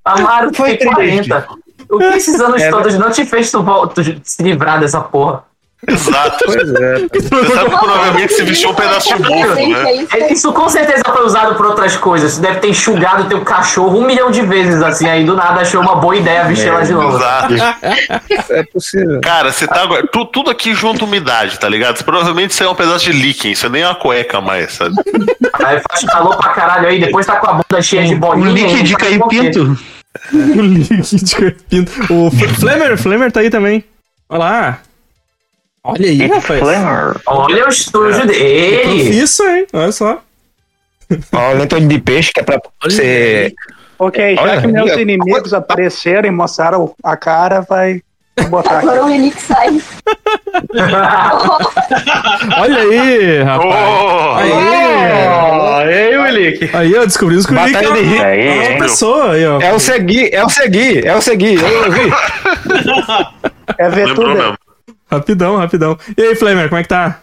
Amaro, 0.04 0.54
Foi 0.54 0.78
tem 0.78 0.92
40. 0.92 1.48
O 1.90 1.98
que 1.98 2.04
esses 2.06 2.40
anos 2.40 2.62
É, 2.62 2.70
todos 2.70 2.98
não 2.98 3.12
te 3.12 3.26
fez 3.26 3.52
tu, 3.52 3.64
tu 3.88 4.02
se 4.24 4.42
livrar 4.44 4.80
dessa 4.80 5.02
porra? 5.02 5.44
Exato. 5.88 6.38
Pois 6.46 6.74
é. 6.74 6.96
Você 7.12 7.54
sabe 7.56 7.70
que 7.72 7.78
provavelmente 7.80 8.34
se 8.34 8.44
vestiu 8.44 8.70
um 8.70 8.76
pedaço 8.76 9.16
de 9.16 9.24
bofo, 9.24 9.56
né? 9.56 10.08
É, 10.14 10.32
Isso 10.34 10.54
com 10.54 10.70
certeza 10.70 11.02
foi 11.06 11.26
usado 11.26 11.56
por 11.56 11.66
outras 11.66 11.98
coisas. 11.98 12.36
Tu 12.36 12.42
deve 12.42 12.60
ter 12.60 12.70
enxugado 12.70 13.28
teu 13.28 13.42
cachorro 13.42 13.98
um 14.00 14.06
milhão 14.06 14.30
de 14.30 14.42
vezes, 14.44 14.82
assim, 14.84 15.10
aí 15.10 15.24
do 15.24 15.36
nada 15.36 15.62
achou 15.62 15.82
uma 15.82 15.96
boa 15.96 16.16
ideia 16.16 16.44
vestir 16.46 16.68
ela 16.68 16.84
de 16.84 16.94
novo. 16.94 17.18
Exato. 17.18 17.54
É 18.52 18.64
possível. 18.72 19.20
Cara, 19.24 19.52
você 19.52 19.68
tá 19.68 19.82
agora. 19.84 20.06
tu- 20.08 20.26
tudo 20.26 20.52
aqui 20.52 20.74
junto 20.76 21.06
umidade, 21.06 21.60
tá 21.60 21.68
ligado? 21.68 22.04
Provavelmente 22.04 22.52
isso 22.52 22.64
é 22.64 22.70
um 22.70 22.76
pedaço 22.76 23.06
de 23.06 23.12
líquen, 23.12 23.52
isso 23.52 23.68
nem 23.70 23.82
é 23.82 23.88
uma 23.88 23.96
cueca 23.96 24.40
mais, 24.40 24.74
sabe? 24.74 24.94
Aí 25.54 25.82
faz 25.90 26.04
calor 26.06 26.38
pra 26.38 26.50
caralho 26.50 26.88
aí, 26.88 27.00
depois 27.00 27.26
tá 27.26 27.38
com 27.38 27.48
a 27.50 27.54
bunda 27.54 27.82
cheia 27.82 28.06
de 28.06 28.14
Um 28.16 28.20
bolinha. 28.20 28.52
líquido 28.52 28.76
aí 28.78 28.84
de 28.84 28.96
cair 28.96 29.22
pinto. 29.28 29.80
O 30.34 30.62
líquido 30.62 31.02
de 31.26 31.36
cair 31.36 31.58
pinto. 31.70 31.92
O 32.14 32.30
Flamer, 32.60 32.98
Flamer 32.98 33.32
tá 33.32 33.40
aí 33.40 33.50
também. 33.50 33.84
Olha 34.30 34.40
lá. 34.40 34.80
Olha 35.84 36.10
aí, 36.10 36.28
rapaz. 36.28 36.62
Olha 37.26 37.66
o 37.66 37.70
estúdio 37.70 38.28
dele. 38.28 39.10
Isso, 39.20 39.44
hein? 39.44 39.66
Olha 39.74 39.92
só. 39.92 40.22
Ó, 41.34 41.54
lentolho 41.54 41.88
de 41.88 42.00
peixe 42.00 42.32
que 42.32 42.40
é 42.40 42.44
pra 42.44 42.62
você. 42.84 43.54
Ok, 43.98 44.36
já 44.36 44.42
Olha, 44.42 44.62
que 44.62 44.68
meus 44.68 44.92
olha, 44.92 45.02
inimigos 45.02 45.54
apareceram 45.54 46.28
e 46.28 46.32
mostraram 46.32 46.94
a 47.04 47.18
cara, 47.18 47.62
vai 47.62 48.02
botar 48.48 48.78
aqui. 48.78 48.88
Agora 48.88 49.06
o 49.06 49.10
Elix 49.10 49.42
sai. 49.42 49.82
Olha 52.60 52.78
aí, 52.78 53.44
rapaz. 53.44 53.74
Oh, 53.74 54.36
Aí. 54.38 55.94
Ei, 55.94 56.18
Willick. 56.18 56.70
Aí, 56.76 56.96
ó, 56.96 57.06
descobrimos 57.06 57.46
que 57.46 57.54
o 57.54 57.56
Nick 57.56 57.76
é. 57.76 58.24
Aí, 58.24 58.48
é 58.48 58.70
uma 58.70 58.80
pessoa 58.80 59.34
aí, 59.34 59.46
ó. 59.46 59.60
É 59.60 59.74
o 59.74 59.80
seguir, 59.80 60.34
é 60.34 60.44
o 60.44 60.50
seguir, 60.50 61.06
é 61.06 61.16
o 61.16 61.22
seguir. 61.22 61.60
Eu 61.62 61.92
vi. 61.92 62.12
É 63.78 63.90
ver 63.90 64.14
tudo. 64.14 64.58
Rapidão, 65.12 65.58
rapidão. 65.58 65.98
E 66.18 66.22
aí, 66.22 66.36
Flamer, 66.36 66.70
como 66.70 66.80
é 66.80 66.84
que 66.84 66.90
tá? 66.90 67.20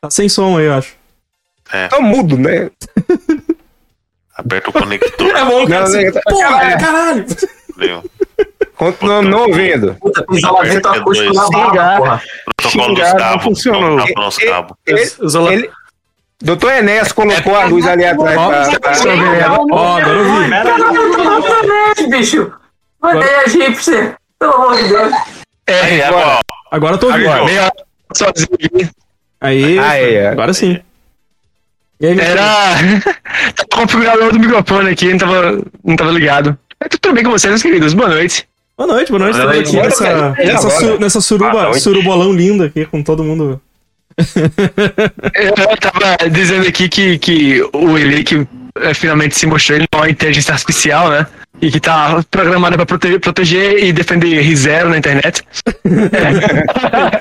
Tá 0.00 0.10
sem 0.10 0.28
som 0.28 0.58
aí, 0.58 0.66
eu 0.66 0.74
acho. 0.74 0.94
Tô 1.90 2.00
mudo, 2.00 2.36
né? 2.36 2.70
Aperta 4.34 4.70
o 4.70 4.72
conector. 4.72 5.36
É 5.36 5.44
bom, 5.44 5.66
cara. 5.66 5.80
Não, 5.80 5.86
assim, 5.88 6.04
não, 6.04 6.12
tá- 6.12 6.20
Porra, 6.28 6.64
é. 6.64 6.78
caralho. 6.78 7.26
Viu? 7.76 8.04
Continuando 8.76 9.28
não 9.28 9.40
ouvindo. 9.48 9.96
Puta, 10.00 10.24
tem 10.24 10.38
isolamento 10.38 10.86
Aperta 10.88 11.00
acústico 11.00 11.34
na 11.34 11.48
barra, 11.48 11.96
porra. 11.98 12.22
Protocolo 12.56 12.94
dos 12.94 13.04
Xingar, 13.04 13.12
não 13.12 13.18
cabos. 13.18 13.44
funcionou. 13.44 14.00
Ele, 14.86 15.10
ele, 15.52 15.70
Doutor 16.40 16.72
Enéas 16.72 17.10
colocou 17.10 17.56
a 17.56 17.64
luz 17.64 17.84
ali 17.86 18.04
atrás. 18.04 18.38
Ó, 18.38 18.52
agora 19.98 20.18
eu 20.18 20.24
vi. 21.96 22.06
bicho. 22.08 22.52
Mandei 23.02 23.34
a 23.34 23.44
egípcia. 23.44 24.16
Pelo 24.38 24.54
amor 24.54 24.76
de 24.76 24.88
Deus. 24.88 25.12
Aí, 25.68 26.00
agora, 26.02 26.38
Agora 26.70 26.94
eu 26.94 26.98
tô 26.98 27.06
ouvindo. 27.08 27.28
Agora. 27.28 27.44
Meia 27.44 27.62
hora 27.64 27.72
sozinho. 28.14 28.90
Aí, 29.40 29.78
Aí, 29.78 30.14
é. 30.14 30.28
agora 30.28 30.52
sim. 30.52 30.78
E 32.00 32.06
aí, 32.06 32.18
Era. 32.18 32.74
tava 33.54 33.68
configurado 33.74 34.22
outro 34.24 34.38
microfone 34.38 34.90
aqui, 34.90 35.10
não 35.10 35.18
tava, 35.18 35.62
não 35.84 35.96
tava 35.96 36.10
ligado. 36.10 36.56
É, 36.80 36.88
tudo 36.88 37.14
bem 37.14 37.24
com 37.24 37.30
vocês, 37.30 37.50
meus 37.50 37.62
queridos? 37.62 37.92
Boa 37.94 38.08
noite. 38.08 38.48
Boa 38.76 38.86
noite, 38.86 39.10
boa 39.10 39.18
noite. 39.18 39.36
Boa 39.36 39.52
noite. 39.52 39.68
aqui 39.76 39.76
nessa, 39.88 40.30
nessa, 40.34 40.70
su- 40.70 40.98
nessa 41.00 41.20
suruba, 41.20 41.62
noite. 41.64 41.80
surubolão 41.80 42.32
lindo 42.32 42.62
aqui, 42.62 42.84
com 42.86 43.02
todo 43.02 43.24
mundo. 43.24 43.60
Eu 45.34 45.76
tava 45.80 46.30
dizendo 46.30 46.66
aqui 46.68 46.88
que, 46.88 47.18
que 47.18 47.62
o 47.72 47.96
Elick 47.98 48.46
eh, 48.82 48.94
finalmente 48.94 49.36
se 49.36 49.46
mostrou 49.46 49.76
ele 49.78 49.86
uma 49.94 50.08
inteligência 50.08 50.52
artificial, 50.52 51.08
né? 51.10 51.26
E 51.60 51.72
que 51.72 51.80
tá 51.80 52.22
programada 52.30 52.76
pra 52.76 52.86
prote- 52.86 53.18
proteger 53.18 53.82
e 53.82 53.92
defender 53.92 54.40
ReZero 54.40 54.88
na 54.90 54.98
internet. 54.98 55.42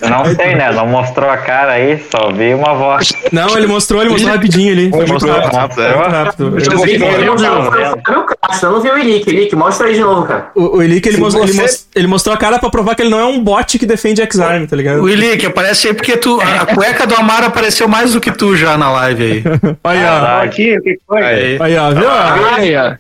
Não 0.08 0.26
sei, 0.36 0.56
né? 0.56 0.72
Não 0.72 0.86
mostrou 0.88 1.28
a 1.30 1.38
cara 1.38 1.74
aí, 1.74 2.00
só 2.12 2.32
vi 2.32 2.54
uma 2.54 2.76
voz. 2.76 3.12
Não, 3.32 3.58
ele 3.58 3.66
mostrou, 3.68 4.02
ele 4.02 4.12
mostrou 4.12 4.32
rapidinho 4.32 4.72
ali. 4.74 4.90
Foi 4.90 5.00
muito 5.00 5.14
Mostrou 5.14 5.34
rápido. 5.34 5.56
muito 5.58 6.12
rápido. 6.12 6.44
Eu 6.44 7.26
não 7.26 7.36
vi 7.38 7.48
o 7.48 7.72
Fábio 7.72 8.26
Castro, 8.42 8.70
eu 8.70 8.74
não 8.74 8.82
vi 8.82 8.90
o 8.90 8.98
Elick. 8.98 9.30
Elick, 9.30 9.56
mostra 9.56 9.88
aí 9.88 9.94
de 9.96 10.02
novo, 10.02 10.26
cara. 10.26 10.52
O, 10.56 10.78
o 10.78 10.82
Elick, 10.84 11.08
ele, 11.08 11.16
Se 11.16 11.22
mos- 11.22 11.34
ele 11.34 11.52
você- 11.54 11.86
ele 11.96 12.08
mostrou 12.08 12.34
a 12.36 12.38
cara 12.38 12.60
pra 12.60 12.70
provar 12.70 12.94
que 12.96 13.02
ele 13.02 13.10
não 13.10 13.20
é 13.20 13.26
um 13.26 13.40
bot 13.44 13.78
que 13.80 13.86
defende 13.88 14.22
X-Arm, 14.22 14.66
tá 14.66 14.76
ligado? 14.76 15.02
Willick, 15.02 15.46
aparece 15.46 15.88
aí 15.88 15.94
porque 15.94 16.16
tu, 16.18 16.40
a, 16.42 16.66
cueca 16.76 17.08
do 17.08 17.16
Amaro 17.16 17.46
apareceu 17.48 17.88
mais 17.88 18.14
do 18.14 18.22
que 18.22 18.32
tu 18.32 18.56
já 18.56 18.78
na 18.78 18.92
live 18.92 19.24
aí. 19.24 19.44
Aí, 19.84 19.98
ó. 20.06 20.12
Verdade. 20.12 20.46
Aqui, 20.48 20.78
o 20.78 20.82
que 20.84 20.98
foi? 21.08 21.24
Aí. 21.24 21.47
Aí, 21.62 21.78
ó, 21.78 21.92
viu? 21.92 22.10
Aí, 22.10 22.76
ó. 22.76 22.96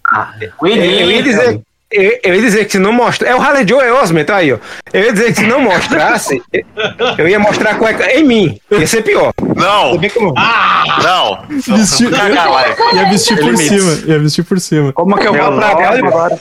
Eu 0.65 1.11
ia 1.11 1.23
dizer. 1.23 1.61
Eu, 1.89 2.35
ia 2.35 2.41
dizer 2.41 2.65
que 2.65 2.73
se 2.73 2.79
não 2.79 2.91
mostrar. 2.91 3.29
É 3.29 3.35
o 3.35 3.41
Harley 3.41 3.65
Joe 3.65 3.89
Osment, 3.91 4.25
tá 4.25 4.35
aí, 4.35 4.51
ó. 4.51 4.57
Eu 4.93 5.03
ia 5.05 5.13
dizer 5.13 5.27
que 5.33 5.39
se 5.39 5.47
não 5.47 5.61
mostrasse, 5.61 6.41
eu 7.17 7.27
ia 7.29 7.39
mostrar 7.39 7.71
a 7.71 7.75
cueca 7.75 8.11
em 8.11 8.25
mim. 8.25 8.59
Ia 8.69 8.85
ser 8.85 9.03
pior. 9.03 9.31
Não, 9.55 9.97
como- 10.13 10.33
não. 11.01 11.45
Live. 12.51 12.75
Ia 12.93 13.09
vestir 13.09 13.39
por 13.39 13.55
cima. 13.57 13.99
Ia 14.05 14.19
vestir 14.19 14.43
por 14.43 14.59
cima. 14.59 14.91
Como 14.93 15.17
que 15.17 15.27
eu 15.27 15.33
vou 15.33 15.53
pra 15.53 15.67
agora? 15.69 16.39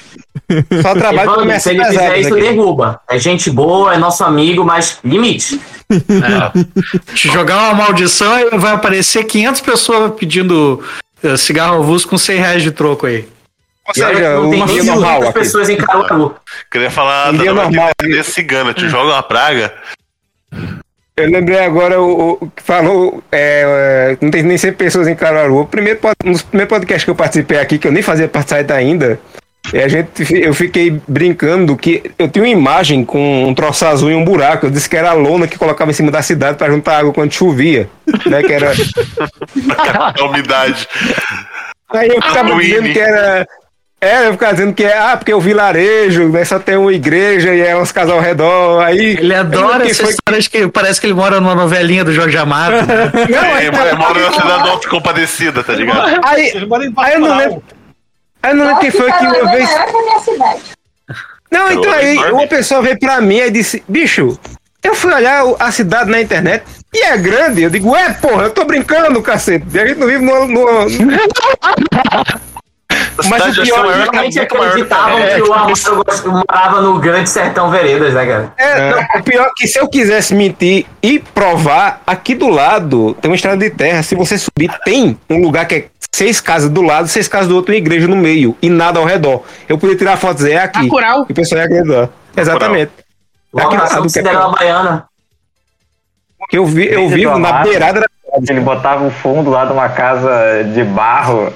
Só 0.82 0.94
trabalho 0.94 1.30
com 1.34 1.40
Evandro, 1.42 1.60
se 1.60 1.70
ele 1.70 1.84
fizer 1.84 2.18
isso, 2.18 2.34
aqui. 2.34 2.42
derruba. 2.42 3.00
É 3.08 3.18
gente 3.18 3.50
boa, 3.50 3.94
é 3.94 3.98
nosso 3.98 4.24
amigo, 4.24 4.64
mas 4.64 4.98
limite. 5.04 5.60
Te 7.14 7.28
jogar 7.28 7.58
uma 7.70 7.74
maldição 7.84 8.38
e 8.38 8.58
vai 8.58 8.72
aparecer 8.74 9.24
500 9.24 9.60
pessoas 9.60 10.12
pedindo 10.18 10.82
cigarro 11.38 11.82
avulso 11.82 12.08
com 12.08 12.18
100 12.18 12.38
reais 12.38 12.62
de 12.62 12.70
troco 12.70 13.06
aí. 13.06 13.28
Ou 13.88 13.94
seja, 13.94 14.34
não 14.34 14.48
o 14.48 14.50
tem 14.50 14.66
nem 14.66 14.82
normal 14.84 15.20
500 15.20 15.28
aqui. 15.28 15.38
pessoas 15.38 15.68
em 15.68 15.76
Caruaru. 15.76 16.34
Queria 16.70 16.90
falar 16.90 17.32
Um 17.32 17.36
da 17.36 17.54
normal. 17.54 17.90
desse 18.00 18.32
cigano, 18.32 18.74
te 18.74 18.88
joga 18.88 19.12
uma 19.12 19.22
praga. 19.22 19.72
Eu 21.16 21.30
lembrei 21.30 21.58
agora 21.60 22.00
o, 22.00 22.32
o 22.40 22.50
que 22.50 22.62
falou. 22.62 23.22
é, 23.32 23.62
é, 24.12 24.18
não 24.20 24.30
tem 24.30 24.42
nem 24.42 24.58
100 24.58 24.72
pessoas 24.74 25.08
em 25.08 25.14
Caruaru. 25.14 25.60
O 25.60 25.66
primeiro, 25.66 25.98
um 26.24 26.32
dos 26.32 26.42
primeiros 26.42 26.68
podcasts 26.68 27.04
que 27.04 27.10
eu 27.10 27.14
participei 27.14 27.58
aqui, 27.58 27.78
que 27.78 27.86
eu 27.88 27.92
nem 27.92 28.02
fazia 28.02 28.28
parte 28.28 28.54
ainda, 28.54 29.18
é, 29.72 29.84
a 29.84 29.88
gente, 29.88 30.34
eu 30.34 30.54
fiquei 30.54 31.00
brincando 31.08 31.76
que 31.76 32.02
eu 32.18 32.28
tinha 32.28 32.44
uma 32.44 32.48
imagem 32.50 33.04
com 33.04 33.46
um 33.46 33.54
troço 33.54 33.84
azul 33.86 34.10
e 34.10 34.14
um 34.14 34.24
buraco. 34.24 34.66
Eu 34.66 34.70
disse 34.70 34.88
que 34.88 34.96
era 34.96 35.10
a 35.10 35.14
lona 35.14 35.46
que 35.46 35.58
colocava 35.58 35.90
em 35.90 35.94
cima 35.94 36.10
da 36.10 36.22
cidade 36.22 36.56
para 36.56 36.70
juntar 36.72 36.98
água 36.98 37.12
quando 37.12 37.32
chovia. 37.32 37.88
Né, 38.26 38.42
que 38.42 38.52
era, 38.52 38.72
A 40.20 40.24
umidade. 40.24 40.86
aí 41.90 42.08
eu 42.08 42.14
ficava 42.22 42.42
Halloween. 42.48 42.66
dizendo 42.66 42.92
que 42.92 42.98
era. 43.00 43.46
É, 43.98 44.28
eu 44.28 44.32
ficava 44.32 44.52
dizendo 44.52 44.74
que 44.74 44.84
é, 44.84 44.96
ah, 44.98 45.16
porque 45.16 45.32
o 45.32 45.40
vilarejo, 45.40 46.28
né, 46.28 46.44
só 46.44 46.58
tem 46.58 46.76
uma 46.76 46.92
igreja 46.92 47.54
e 47.54 47.62
é 47.62 47.74
uns 47.76 47.90
casal 47.90 48.18
ao 48.18 48.22
redor. 48.22 48.82
Aí. 48.82 49.16
Ele 49.18 49.34
adora 49.34 49.80
Quem 49.80 49.90
essa 49.90 50.02
foi 50.02 50.12
história 50.12 50.40
de 50.40 50.50
que 50.50 50.68
parece 50.68 51.00
que 51.00 51.06
ele 51.06 51.14
mora 51.14 51.40
numa 51.40 51.54
novelinha 51.54 52.04
do 52.04 52.12
Jorge 52.12 52.36
Amado. 52.36 52.72
né? 52.86 53.10
Não, 53.28 53.38
É, 53.38 53.52
aí, 53.56 53.70
mora 53.70 53.96
mora 53.96 54.20
na 54.20 54.32
cidade 54.32 54.62
do 54.62 54.68
Alto 54.68 54.88
Compadecida, 54.90 55.64
tá 55.64 55.72
ligado? 55.72 56.20
aí, 56.22 56.52
Ele 56.54 56.68
aí 56.98 57.14
eu 57.14 57.20
não 57.20 57.36
lembro. 57.36 57.62
Aí 58.42 58.52
eu 58.52 58.56
não 58.56 58.66
lembro 58.66 58.80
quem 58.80 58.90
foi 58.90 59.10
que 59.12 59.24
uma 59.24 59.36
é 59.36 59.56
vez. 59.56 59.64
maior 59.70 59.86
que 59.90 59.96
a 59.96 60.02
minha 60.02 60.20
cidade. 60.20 60.60
Não, 61.50 61.70
então 61.72 61.92
aí 61.92 62.16
uma 62.32 62.46
pessoa 62.46 62.82
veio 62.82 62.98
pra 62.98 63.20
mim 63.20 63.36
e 63.38 63.50
disse, 63.50 63.82
bicho, 63.88 64.38
eu 64.82 64.94
fui 64.94 65.12
olhar 65.12 65.44
a 65.58 65.70
cidade 65.72 66.10
na 66.10 66.20
internet 66.20 66.64
e 66.94 67.02
é 67.04 67.16
grande. 67.16 67.62
Eu 67.62 67.70
digo, 67.70 67.94
é, 67.94 68.12
porra, 68.14 68.44
eu 68.44 68.50
tô 68.50 68.64
brincando, 68.64 69.22
cacete. 69.22 69.64
A 69.78 69.86
gente 69.86 69.98
não 69.98 70.06
vive 70.06 70.24
no. 70.24 70.46
no- 70.46 70.86
Mas 73.28 73.56
o 73.56 73.60
é 73.62 73.64
pior 73.64 73.86
Realmente 73.86 74.38
do 74.38 74.46
que 74.46 74.56
acreditavam 74.56 75.18
é. 75.18 75.34
que 75.34 75.42
o 75.42 75.46
gost- 75.66 76.24
morava 76.26 76.80
no 76.82 76.98
grande 76.98 77.28
sertão 77.30 77.70
Veredas, 77.70 78.12
né, 78.14 78.26
cara? 78.26 78.52
É, 78.58 78.90
não, 78.90 79.20
o 79.20 79.22
pior 79.22 79.46
é 79.46 79.50
que 79.56 79.66
se 79.66 79.78
eu 79.78 79.88
quisesse 79.88 80.34
mentir 80.34 80.86
e 81.02 81.18
provar, 81.18 82.02
aqui 82.06 82.34
do 82.34 82.48
lado 82.48 83.14
tem 83.20 83.30
uma 83.30 83.34
estrada 83.34 83.56
de 83.56 83.70
terra. 83.70 84.02
Se 84.02 84.14
você 84.14 84.36
subir, 84.38 84.70
tem 84.84 85.18
um 85.30 85.40
lugar 85.40 85.66
que 85.66 85.74
é 85.74 85.84
seis 86.16 86.40
casas 86.40 86.70
do 86.70 86.80
lado, 86.82 87.08
seis 87.08 87.28
casas 87.28 87.48
do 87.48 87.56
outro, 87.56 87.72
uma 87.72 87.78
igreja 87.78 88.08
no 88.08 88.16
meio 88.16 88.56
e 88.62 88.70
nada 88.70 88.98
ao 88.98 89.04
redor. 89.04 89.42
Eu 89.68 89.76
podia 89.76 89.96
tirar 89.96 90.16
foto 90.16 90.34
e 90.34 90.36
dizer, 90.36 90.52
é 90.52 90.58
aqui. 90.58 90.82
Bacurau. 90.84 91.26
E 91.28 91.32
o 91.32 91.34
pessoal 91.34 91.60
ia 91.60 91.66
acreditar. 91.66 92.08
Exatamente. 92.36 92.92
Uma 93.52 93.62
Aqui 93.64 93.76
do 93.76 93.82
lado 93.82 94.12
que 94.12 94.18
é 94.18 94.22
Baiana. 94.22 95.04
que 96.50 96.58
eu, 96.58 96.66
vi, 96.66 96.86
eu 96.86 97.08
Vídeo 97.08 97.28
vivo 97.30 97.38
na 97.38 97.62
beirada 97.62 98.00
da 98.00 98.06
Ele 98.48 98.60
botava 98.60 99.04
o 99.06 99.10
fundo 99.10 99.50
lá 99.50 99.64
de 99.66 99.72
uma 99.72 99.88
casa 99.90 100.64
de 100.74 100.84
barro. 100.84 101.52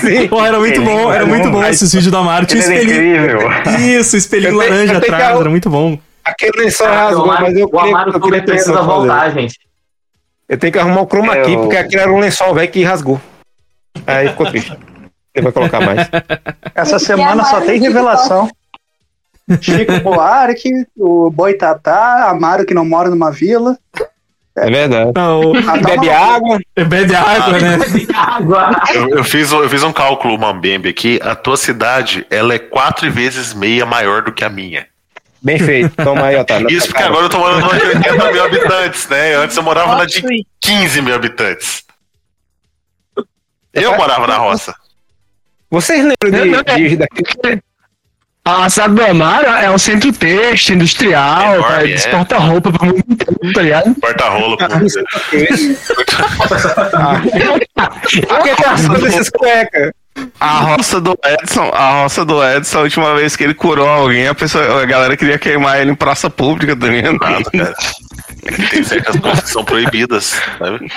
Sim. 0.00 0.28
Pô, 0.28 0.44
era 0.44 0.58
muito 0.58 0.82
bom, 0.82 1.12
era 1.12 1.24
muito 1.26 1.50
bom 1.50 1.64
esses 1.64 1.92
vídeos 1.92 2.12
da 2.12 2.20
Mara. 2.22 2.44
Tinha 2.44 2.60
espelhinho. 2.60 3.16
incrível. 3.16 3.50
Isso, 3.80 4.16
espelhinho 4.16 4.56
laranja 4.56 4.98
atrás, 4.98 5.40
era 5.40 5.50
muito 5.50 5.68
bom. 5.70 5.98
Aquele 6.24 6.64
lençol 6.64 6.86
rasgou, 6.88 7.26
mas 7.26 7.56
eu 7.56 7.66
o 7.66 7.70
queria, 7.70 7.88
Amaro 7.88 8.10
eu 8.12 8.20
queria 8.20 8.42
precisa 8.42 8.74
fazer. 8.74 8.86
voltar, 8.86 9.30
gente. 9.30 9.54
Eu 10.48 10.58
tenho 10.58 10.72
que 10.72 10.78
arrumar 10.78 11.02
o 11.02 11.06
chroma 11.06 11.36
key, 11.38 11.52
Eu- 11.54 11.60
porque 11.60 11.76
aquele 11.76 12.02
era 12.02 12.12
um 12.12 12.18
lençol 12.18 12.54
velho 12.54 12.70
que 12.70 12.82
rasgou. 12.82 13.20
Aí 14.06 14.28
ficou 14.28 14.46
triste. 14.46 14.76
Ele 15.34 15.44
vai 15.44 15.52
colocar 15.52 15.80
mais. 15.80 16.08
Essa 16.74 16.98
semana 16.98 17.44
só 17.44 17.60
tem 17.60 17.80
revelação. 17.80 18.48
Chico 19.60 20.00
Buarque, 20.00 20.70
o 20.96 21.30
Boitatá, 21.30 22.28
Amaro 22.30 22.64
que 22.66 22.74
não 22.74 22.84
mora 22.84 23.08
numa 23.10 23.30
vila. 23.30 23.76
É 24.56 24.70
verdade. 24.70 25.12
Não, 25.14 25.52
Bebe 25.82 26.10
água. 26.10 26.58
bebe 26.74 27.14
água, 27.14 27.58
né? 27.58 27.78
Eu, 28.94 29.18
eu 29.18 29.24
fiz, 29.24 29.52
um- 29.52 29.62
eu 29.62 29.68
fiz 29.68 29.82
um 29.82 29.92
cálculo, 29.92 30.38
Mambembe, 30.38 30.88
aqui. 30.88 31.20
A 31.22 31.34
tua 31.36 31.56
cidade, 31.58 32.26
ela 32.30 32.54
é 32.54 32.58
quatro 32.58 33.10
vezes 33.12 33.52
meia 33.52 33.84
maior 33.84 34.22
do 34.22 34.32
que 34.32 34.42
a 34.44 34.48
minha. 34.48 34.86
Bem 35.42 35.58
feito. 35.58 35.94
Toma 36.02 36.24
aí, 36.24 36.36
Otávio. 36.36 36.70
Isso 36.70 36.88
porque 36.88 37.02
agora 37.02 37.26
eu 37.26 37.28
tô 37.28 37.38
morando 37.38 37.60
numa 37.60 37.78
de 37.78 37.86
80 37.86 38.32
mil 38.32 38.44
habitantes, 38.44 39.06
né? 39.08 39.34
Antes 39.36 39.56
eu 39.56 39.62
morava 39.62 39.94
na 39.94 40.06
de 40.06 40.22
15 40.60 41.02
mil 41.02 41.14
habitantes. 41.14 41.84
Eu 43.76 43.96
morava 43.96 44.26
na 44.26 44.36
roça. 44.38 44.74
Vocês 45.70 46.04
lembram 46.22 46.62
de, 46.62 46.88
de, 46.90 46.96
daquele- 46.96 47.62
A 48.44 48.68
cidade 48.70 48.94
do 48.94 49.04
Amaro 49.04 49.46
é 49.48 49.68
um 49.70 49.78
centro 49.78 50.12
texto, 50.12 50.72
industrial, 50.72 51.54
Enorme, 51.56 51.64
cara, 51.64 51.88
é. 51.88 51.94
exporta 51.94 52.38
roupa 52.38 52.72
pro 52.72 52.86
mundo 52.86 53.04
inteiro, 53.08 53.52
tá 53.52 53.62
ligado? 53.62 53.94
Porta-rolo. 53.96 54.56
Por 54.56 54.68
que 58.42 58.54
tá 58.62 58.74
todas 58.86 59.14
essas 59.14 59.30
cuecas? 59.30 59.92
A 60.40 60.60
roça 60.60 60.98
do 61.00 61.18
Edson, 61.24 61.70
a 61.74 62.02
roça 62.02 62.24
do 62.24 62.42
Edson, 62.42 62.78
a 62.78 62.82
última 62.82 63.14
vez 63.16 63.36
que 63.36 63.44
ele 63.44 63.52
curou 63.52 63.86
alguém, 63.88 64.26
a, 64.28 64.34
pessoa, 64.34 64.82
a 64.82 64.86
galera 64.86 65.14
queria 65.16 65.38
queimar 65.38 65.78
ele 65.80 65.90
em 65.90 65.94
praça 65.94 66.30
pública, 66.30 66.74
tá 66.74 66.86
ligado? 66.86 67.18
Nada, 67.18 67.50
cara. 67.50 67.74
É 68.46 68.52
que 68.52 68.70
tem 68.70 68.82
certas 68.82 69.16
coisas 69.20 69.40
que 69.40 69.50
são 69.50 69.62
proibidas, 69.64 70.40
sabe? 70.58 70.90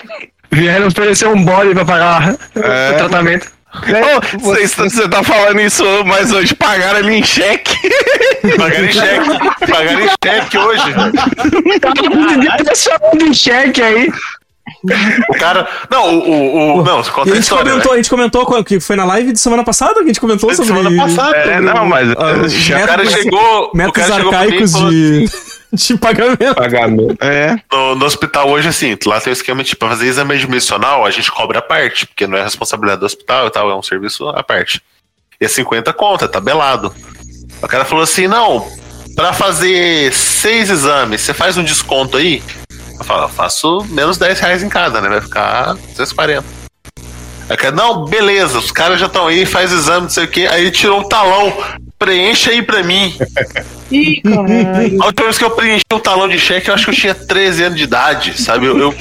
Vieram 0.51 0.87
oferecer 0.87 1.27
um 1.27 1.43
bode 1.43 1.73
pra 1.73 1.85
pagar 1.85 2.35
É. 2.55 2.91
o 2.93 2.97
tratamento. 2.97 3.47
Ô, 3.71 4.39
Você 4.39 4.67
você 4.67 5.07
tá 5.07 5.23
falando 5.23 5.59
isso, 5.61 5.83
mas 6.05 6.31
hoje 6.31 6.55
pagaram 6.55 6.99
ele 6.99 7.17
em 7.17 7.23
cheque. 7.23 7.77
Pagaram 8.57 8.85
em 8.85 8.91
cheque. 8.91 9.29
Pagaram 9.71 9.99
em 9.99 10.09
cheque 10.23 10.57
hoje. 10.57 10.93
Tá 11.79 13.25
em 13.25 13.33
cheque 13.33 13.81
aí. 13.81 14.11
O 15.29 15.33
cara. 15.37 15.67
Não, 15.89 16.15
o. 16.15 16.29
o, 16.29 16.79
o 16.79 16.83
não, 16.83 17.03
conta 17.03 17.29
a 17.29 17.33
a 17.33 17.35
gente 17.35 17.39
história. 17.43 17.71
comentou, 17.71 17.91
né? 17.91 17.93
a 17.93 18.01
gente 18.01 18.09
comentou 18.09 18.63
que 18.63 18.79
foi 18.79 18.95
na 18.95 19.05
live 19.05 19.33
de 19.33 19.39
semana 19.39 19.63
passada 19.63 19.95
que 19.95 20.01
a 20.01 20.07
gente 20.07 20.19
comentou 20.21 20.53
sobre. 20.53 20.73
semana 20.73 20.95
passada. 21.07 21.37
É, 21.37 21.59
não, 21.59 21.85
mas 21.85 22.09
ah, 22.11 22.83
O 22.83 22.87
cara 22.87 23.05
chegou. 23.05 23.71
o 23.73 23.77
métodos 23.77 24.01
cara 24.01 24.15
chegou 24.15 24.31
e 24.31 24.35
arcaicos 24.35 24.71
falou 24.71 24.89
de, 24.89 25.29
de 25.73 25.97
pagamento. 25.97 26.55
Pagamento. 26.55 27.23
É. 27.23 27.55
No, 27.71 27.95
no 27.95 28.05
hospital 28.05 28.49
hoje, 28.49 28.67
assim, 28.67 28.97
lá 29.05 29.21
tem 29.21 29.31
o 29.31 29.33
esquema 29.33 29.63
de 29.63 29.75
pra 29.75 29.89
fazer 29.89 30.07
exame 30.07 30.33
admissional, 30.33 31.05
a 31.05 31.11
gente 31.11 31.31
cobra 31.31 31.59
a 31.59 31.61
parte, 31.61 32.07
porque 32.07 32.25
não 32.27 32.37
é 32.37 32.43
responsabilidade 32.43 32.99
do 32.99 33.05
hospital 33.05 33.47
e 33.47 33.51
tal, 33.51 33.69
é 33.69 33.75
um 33.75 33.83
serviço 33.83 34.27
à 34.29 34.43
parte. 34.43 34.81
E 35.39 35.45
é 35.45 35.47
50 35.47 35.93
conta, 35.93 36.27
tabelado. 36.27 36.93
O 37.61 37.67
cara 37.67 37.85
falou 37.85 38.03
assim: 38.03 38.27
não, 38.27 38.67
pra 39.15 39.33
fazer 39.33 40.13
seis 40.13 40.69
exames, 40.69 41.21
você 41.21 41.33
faz 41.33 41.57
um 41.57 41.63
desconto 41.63 42.17
aí? 42.17 42.41
Eu 42.97 43.05
falo, 43.05 43.23
eu 43.23 43.29
faço 43.29 43.85
menos 43.89 44.17
10 44.17 44.39
reais 44.39 44.63
em 44.63 44.69
cada, 44.69 44.99
né? 44.99 45.07
Vai 45.07 45.21
ficar 45.21 45.73
240. 45.73 46.43
Aí 47.49 47.57
cara, 47.57 47.75
não, 47.75 48.05
beleza, 48.05 48.59
os 48.59 48.71
caras 48.71 48.99
já 48.99 49.07
estão 49.07 49.27
aí, 49.27 49.45
faz 49.45 49.71
exame, 49.71 50.01
não 50.01 50.09
sei 50.09 50.25
o 50.25 50.27
quê. 50.27 50.47
Aí 50.51 50.61
ele 50.61 50.71
tirou 50.71 50.99
um 50.99 51.07
talão, 51.07 51.51
preenche 51.99 52.49
aí 52.49 52.61
pra 52.61 52.81
mim. 52.81 53.15
Ih, 53.91 54.21
caralho. 54.21 55.01
A 55.01 55.05
última 55.07 55.25
vez 55.25 55.37
que 55.37 55.43
eu 55.43 55.51
preenchi 55.51 55.83
um 55.91 55.99
talão 55.99 56.27
de 56.27 56.39
cheque, 56.39 56.69
eu 56.69 56.73
acho 56.73 56.85
que 56.85 56.91
eu 56.91 56.95
tinha 56.95 57.13
13 57.13 57.63
anos 57.63 57.77
de 57.77 57.83
idade, 57.83 58.41
sabe? 58.41 58.65
Eu, 58.65 58.77
eu... 58.79 58.95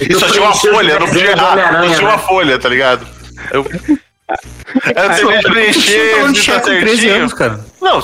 E 0.00 0.08
tu 0.08 0.18
só 0.18 0.28
tinha 0.28 0.42
uma 0.42 0.54
folha, 0.54 0.98
não 0.98 1.06
podia 1.06 1.30
errar, 1.30 1.82
só 1.88 1.94
tinha 1.94 2.08
uma 2.08 2.16
né? 2.16 2.22
folha, 2.26 2.58
tá 2.58 2.68
ligado? 2.68 3.06
Eu, 3.52 3.64
eu 3.64 5.14
terminei 5.14 5.38
de 5.38 5.50
preencher, 5.50 6.22
tá 6.22 6.34
cheque 6.34 6.60
com 6.60 6.66
13 6.66 6.86
certinho. 6.86 7.14
anos, 7.16 7.32
cara. 7.34 7.64
Não, 7.80 8.02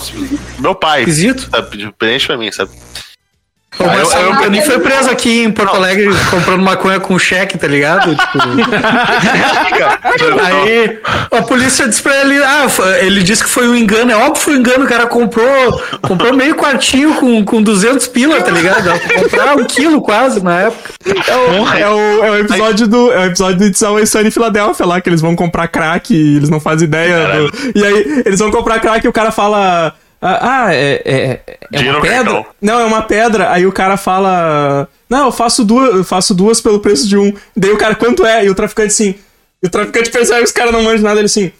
meu 0.59 0.75
pai. 0.75 1.01
Esquisito. 1.01 1.49
Sabe, 1.51 1.93
preenche 1.99 2.27
pra 2.27 2.37
mim, 2.37 2.53
sabe? 2.53 2.71
O 3.79 3.85
Marcelo 3.85 4.33
Antoni 4.33 4.61
foi 4.63 4.79
preso 4.81 5.09
aqui 5.11 5.45
em 5.45 5.51
Porto 5.51 5.75
Alegre 5.77 6.09
comprando 6.31 6.61
maconha 6.63 6.99
com 7.01 7.19
cheque, 7.19 7.57
tá 7.57 7.67
ligado? 7.67 8.15
Tipo, 10.19 10.41
aí 10.41 10.99
a 11.31 11.43
polícia 11.43 11.89
disse 11.89 12.03
pra 12.03 12.21
ele, 12.21 12.43
ah, 12.43 12.67
ele 13.01 13.23
disse 13.23 13.43
que 13.45 13.49
foi 13.49 13.69
um 13.69 13.77
engano, 13.77 14.11
é 14.11 14.17
óbvio 14.17 14.33
que 14.35 14.41
foi 14.41 14.55
um 14.55 14.59
engano, 14.59 14.85
o 14.85 14.89
cara 14.89 15.07
comprou, 15.07 15.81
comprou 16.03 16.35
meio 16.35 16.55
quartinho 16.57 17.15
com, 17.15 17.45
com 17.45 17.63
200 17.63 18.07
pila, 18.09 18.41
tá 18.43 18.51
ligado? 18.51 18.91
Comprar 19.23 19.57
um 19.57 19.65
quilo 19.65 20.01
quase 20.03 20.43
na 20.43 20.61
época. 20.63 20.91
É 21.07 21.37
o, 21.37 21.69
é 21.69 21.91
o, 21.91 22.25
é 22.25 22.31
o 22.33 22.39
episódio 22.39 22.87
do. 22.89 23.13
É 23.13 23.19
o 23.21 23.25
episódio 23.27 23.59
do 23.59 23.65
It's 23.67 23.83
Always 23.83 24.11
Sunny 24.11 24.29
em 24.29 24.31
Filadélfia 24.31 24.85
lá, 24.87 25.01
que 25.01 25.09
eles 25.09 25.21
vão 25.21 25.35
comprar 25.37 25.69
crack 25.69 26.13
e 26.15 26.37
eles 26.37 26.49
não 26.51 26.61
fazem 26.61 26.87
ideia. 26.87 27.27
do- 27.49 27.79
e 27.79 27.85
aí, 27.85 28.23
eles 28.27 28.39
vão 28.41 28.51
comprar 28.51 28.81
crack 28.81 29.05
e 29.05 29.09
o 29.09 29.13
cara 29.13 29.31
fala. 29.31 29.95
Ah, 30.23 30.65
ah, 30.67 30.75
é, 30.75 31.03
é, 31.05 31.41
é 31.73 31.81
uma 31.91 32.01
pedra? 32.01 32.47
Não, 32.61 32.79
é 32.81 32.85
uma 32.85 33.03
pedra. 33.03 33.51
Aí 33.51 33.67
o 33.67 33.73
cara 33.73 33.97
fala. 33.97 34.87
Não, 35.09 35.27
eu 35.27 35.33
faço 35.33 35.65
duas, 35.65 35.95
eu 35.95 36.05
faço 36.05 36.35
duas 36.35 36.61
pelo 36.61 36.81
preço 36.81 37.09
de 37.09 37.17
um. 37.17 37.33
Daí 37.57 37.73
o 37.73 37.79
cara, 37.79 37.95
quanto 37.95 38.27
é? 38.27 38.45
E 38.45 38.51
o 38.51 38.55
traficante 38.55 38.89
assim. 38.89 39.15
E 39.63 39.67
o 39.67 39.71
traficante 39.71 40.11
percebe 40.11 40.41
que 40.41 40.45
os 40.47 40.53
caras 40.53 40.73
não 40.73 40.83
manjam 40.83 41.03
nada, 41.05 41.21
ele 41.21 41.27
assim. 41.27 41.51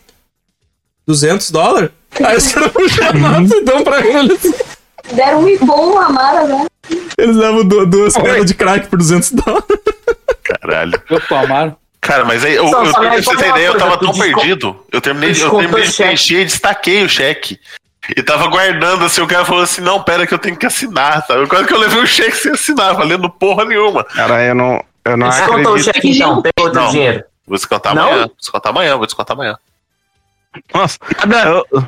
200 1.07 1.51
dólares? 1.51 1.91
Aí 2.23 2.37
os 2.37 2.53
caras 2.53 2.71
puxam 2.73 3.09
a 3.09 3.13
nota 3.13 3.57
e 3.57 3.65
dão 3.65 3.83
pra 3.83 4.01
ele 4.07 4.33
assim. 4.35 4.55
Deram 5.13 5.41
um 5.43 5.49
ipom, 5.49 5.99
Amara, 5.99 6.45
né? 6.45 6.67
Eles 7.19 7.37
levam 7.37 7.65
du- 7.65 7.87
duas 7.87 8.15
pedras 8.15 8.45
de 8.47 8.55
crack 8.55 8.89
por 8.89 8.99
200 8.99 9.33
dólares. 9.33 9.67
Caralho. 10.43 11.01
Eu 11.09 11.21
tomaram. 11.21 11.77
Cara, 12.01 12.25
mas 12.25 12.45
aí, 12.45 12.55
eu, 12.55 12.65
eu, 12.67 12.71
pra 12.93 13.17
você 13.23 13.37
ter 13.37 13.49
ideia, 13.51 13.67
eu 13.67 13.73
coisa, 13.73 13.87
tava 13.87 13.99
tão 13.99 14.13
perdido. 14.13 14.85
Eu 14.91 15.01
terminei, 15.01 15.31
eu 15.31 15.51
terminei 15.51 15.83
o 15.85 15.87
de 15.87 15.93
preencher 15.97 16.41
e 16.41 16.45
destaquei 16.47 17.05
o 17.05 17.09
cheque. 17.09 17.59
E 18.17 18.23
tava 18.23 18.47
guardando 18.49 19.05
assim, 19.05 19.21
o 19.21 19.27
cara 19.27 19.45
falou 19.45 19.63
assim: 19.63 19.81
não, 19.81 20.03
pera 20.03 20.27
que 20.27 20.35
eu 20.35 20.39
tenho 20.39 20.57
que 20.57 20.67
assinar, 20.67 21.25
sabe? 21.27 21.47
Quase 21.47 21.67
que 21.67 21.73
eu 21.75 21.79
levei 21.79 22.01
o 22.03 22.07
cheque 22.07 22.37
sem 22.37 22.53
assinar, 22.53 22.95
valendo 22.95 23.29
porra 23.31 23.65
nenhuma. 23.65 24.05
Cara, 24.05 24.43
eu 24.45 24.55
não, 24.55 24.83
eu 25.05 25.17
não 25.17 25.29
Descontou 25.29 25.57
o 25.57 25.77
acredito. 25.77 25.85
cheque 25.95 26.11
então, 26.11 26.43
pegou 26.43 26.67
outro 26.67 26.81
Não. 26.81 26.91
dinheiro. 26.91 27.25
Vou 27.47 27.57
descontar 27.57 27.95
Não? 27.95 28.03
amanhã, 28.09 28.27
vou 28.27 28.37
descontar 28.37 28.71
amanhã, 28.73 28.97
vou 28.97 29.07
descontar 29.07 29.37
amanhã. 29.37 29.57
Nossa, 30.75 30.99
eu- 31.73 31.85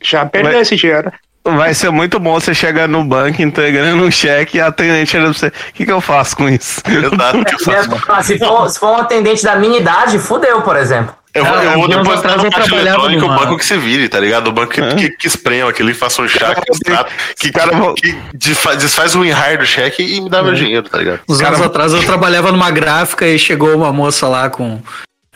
Já 0.00 0.26
perdeu 0.26 0.52
Vai- 0.52 0.60
esse 0.62 0.76
dinheiro. 0.76 1.10
vai 1.44 1.72
ser 1.74 1.90
muito 1.90 2.18
bom 2.20 2.34
você 2.34 2.54
chegar 2.54 2.86
no 2.88 3.02
banco 3.04 3.40
entregando 3.40 4.04
um 4.04 4.10
cheque 4.10 4.58
e 4.58 4.60
a 4.60 4.66
atendente 4.66 5.16
olhando 5.16 5.30
pra 5.32 5.38
você. 5.38 5.46
O 5.48 5.72
que, 5.72 5.86
que 5.86 5.92
eu 5.92 6.00
faço 6.00 6.36
com 6.36 6.48
isso? 6.48 6.82
Exato, 6.86 7.44
que 7.44 7.54
eu 7.54 7.58
faço. 7.60 8.22
Se, 8.26 8.38
for, 8.38 8.68
se 8.70 8.78
for 8.80 8.90
um 8.90 8.96
atendente 8.96 9.42
da 9.44 9.56
minha 9.56 9.78
idade, 9.78 10.18
fudeu, 10.18 10.60
por 10.62 10.76
exemplo. 10.76 11.14
Eu 11.36 11.44
vou, 11.44 11.54
Cara, 11.54 11.64
eu 11.64 11.72
vou 11.74 11.88
depositar 11.88 12.32
atrás 12.32 12.36
no 12.38 12.46
eu 12.46 12.50
caixa 12.50 12.76
eletrônico, 12.76 13.26
o 13.26 13.28
banco 13.28 13.56
que 13.58 13.64
se 13.64 13.76
vire, 13.76 14.08
tá 14.08 14.18
ligado? 14.18 14.48
O 14.48 14.52
banco 14.52 14.72
que, 14.72 14.94
que, 14.94 15.10
que 15.10 15.26
esprema, 15.26 15.72
que 15.72 15.82
ele 15.82 15.92
faça 15.92 16.22
um 16.22 16.28
chá, 16.28 16.54
que, 16.54 16.72
extrata, 16.72 17.10
que, 17.38 17.52
que 17.52 18.18
desfaz, 18.34 18.78
desfaz 18.78 19.14
o 19.14 19.24
enraio 19.24 19.58
do 19.58 19.66
cheque 19.66 20.02
e 20.02 20.20
me 20.20 20.30
dá 20.30 20.42
meu 20.42 20.54
dinheiro, 20.54 20.88
tá 20.88 20.98
ligado? 20.98 21.20
Uns 21.28 21.40
anos 21.40 21.60
atrás 21.60 21.92
eu 21.92 22.02
trabalhava 22.04 22.50
numa 22.50 22.70
gráfica 22.70 23.26
e 23.26 23.38
chegou 23.38 23.74
uma 23.74 23.92
moça 23.92 24.26
lá 24.26 24.48
com. 24.48 24.80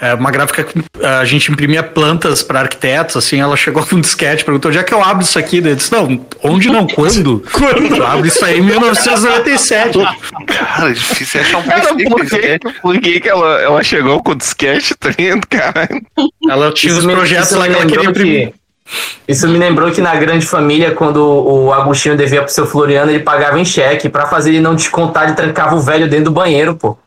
É, 0.00 0.14
uma 0.14 0.30
gráfica 0.30 0.64
que 0.64 0.82
a 1.04 1.24
gente 1.24 1.52
imprimia 1.52 1.82
plantas 1.82 2.42
para 2.42 2.60
arquitetos, 2.60 3.16
assim, 3.16 3.40
ela 3.40 3.56
chegou 3.56 3.84
com 3.86 3.96
um 3.96 4.00
disquete, 4.00 4.44
perguntou 4.44 4.70
onde 4.70 4.78
é 4.78 4.82
que 4.82 4.94
eu 4.94 5.02
abro 5.02 5.22
isso 5.22 5.38
aqui? 5.38 5.60
Daí 5.60 5.72
eu 5.72 5.76
disse, 5.76 5.92
não, 5.92 6.24
onde 6.42 6.68
não, 6.70 6.86
quando? 6.86 7.44
quando? 7.52 7.96
Eu 7.96 8.06
abro 8.06 8.26
isso 8.26 8.44
aí 8.44 8.58
em 8.58 8.62
1997. 8.62 9.98
Cara, 10.46 10.90
é 10.90 10.92
difícil 10.92 11.40
achar 11.40 11.58
um 11.58 11.62
Cara, 11.62 11.94
PC 11.94 12.04
por 12.08 12.24
que 12.26 12.58
que, 12.58 12.80
por 12.80 12.98
que, 13.00 13.20
que 13.20 13.28
ela, 13.28 13.60
ela 13.60 13.82
chegou 13.82 14.22
com 14.22 14.32
o 14.32 14.34
disquete, 14.34 14.94
tá 14.94 15.10
ligado, 15.16 15.46
cara? 15.48 15.88
Ela 16.48 16.72
tinha 16.72 16.94
os 16.94 17.04
me- 17.04 17.14
projetos 17.14 17.50
isso 17.50 17.58
lá 17.58 17.66
me 17.68 17.74
que 17.74 17.76
ela 17.80 17.86
queria 17.86 18.02
lembrou 18.06 18.24
imprimir. 18.26 18.48
que- 18.48 18.60
Isso 19.28 19.46
me 19.48 19.58
lembrou 19.58 19.90
que 19.92 20.00
na 20.00 20.14
Grande 20.16 20.46
Família, 20.46 20.90
quando 20.92 21.18
o 21.24 21.72
Agostinho 21.72 22.16
devia 22.16 22.42
pro 22.42 22.52
seu 22.52 22.66
Floriano, 22.66 23.10
ele 23.10 23.20
pagava 23.20 23.60
em 23.60 23.64
cheque. 23.64 24.08
Pra 24.08 24.26
fazer 24.26 24.50
ele 24.50 24.60
não 24.60 24.74
descontar, 24.74 25.24
ele 25.24 25.34
trancava 25.34 25.76
o 25.76 25.80
velho 25.80 26.08
dentro 26.08 26.24
do 26.26 26.30
banheiro, 26.32 26.74
pô. 26.74 26.98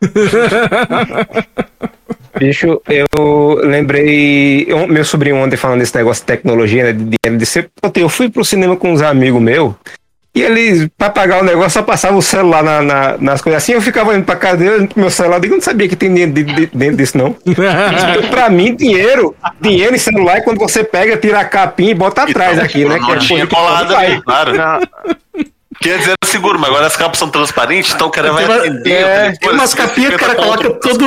Bicho, 2.38 2.80
eu 2.88 3.60
lembrei. 3.62 4.64
eu- 4.68 4.86
meu 4.88 5.04
sobrinho 5.04 5.36
ontem 5.36 5.56
falando 5.56 5.80
desse 5.80 5.94
negócio 5.96 6.22
de 6.22 6.26
tecnologia, 6.26 6.84
né? 6.84 6.92
De 6.92 7.68
"Ontem 7.82 8.00
eu 8.02 8.08
fui 8.08 8.28
pro 8.28 8.44
cinema 8.44 8.76
com 8.76 8.92
uns 8.92 9.02
amigos 9.02 9.40
meus. 9.40 9.72
E 10.36 10.42
eles, 10.42 10.88
pra 10.98 11.08
pagar 11.10 11.40
o 11.40 11.44
negócio, 11.44 11.70
só 11.70 11.82
passava 11.82 12.16
o 12.16 12.22
celular 12.22 12.60
na, 12.64 12.82
na- 12.82 13.16
nas 13.18 13.40
coisas 13.40 13.62
assim. 13.62 13.70
Eu 13.72 13.80
ficava 13.80 14.10
olhando 14.10 14.24
pra 14.24 14.34
casa 14.34 14.56
dele, 14.56 14.70
olhando 14.70 14.88
pro 14.88 15.00
meu 15.00 15.08
celular. 15.10 15.40
Eu 15.44 15.48
não 15.50 15.60
sabia 15.60 15.88
que 15.88 15.94
tem 15.94 16.08
dinheiro 16.12 16.32
de- 16.32 16.42
de- 16.42 16.70
dentro 16.74 16.96
disso, 16.96 17.16
não. 17.16 17.36
Então, 17.46 18.30
pra 18.30 18.50
mim, 18.50 18.74
dinheiro, 18.74 19.36
dinheiro 19.60 19.94
em 19.94 19.98
celular 19.98 20.38
é 20.38 20.40
quando 20.40 20.58
você 20.58 20.82
pega, 20.82 21.16
tira 21.16 21.38
a 21.38 21.44
capinha 21.44 21.92
e 21.92 21.94
bota 21.94 22.24
atrás 22.24 22.58
aqui, 22.58 22.84
né? 22.84 22.98
Que 22.98 23.12
é 23.12 23.16
coisa 23.46 23.94
vai. 23.94 24.06
ali, 24.06 24.22
claro. 24.22 24.52
Quer 25.80 25.98
dizer, 25.98 26.10
era 26.10 26.30
seguro, 26.30 26.58
mas 26.58 26.70
agora 26.70 26.86
as 26.86 26.96
capas 26.96 27.18
são 27.18 27.28
transparentes, 27.28 27.92
então 27.94 28.06
o 28.06 28.10
cara 28.10 28.32
vai 28.32 28.44
Tem, 28.46 28.54
uma- 28.54 28.60
atender. 28.64 28.92
é, 28.92 29.32
tem 29.32 29.50
umas 29.50 29.74
capinhas 29.74 30.10
que 30.10 30.16
o 30.16 30.18
cara 30.18 30.32
50 30.32 30.58
coloca 30.58 30.80
todo. 30.80 31.04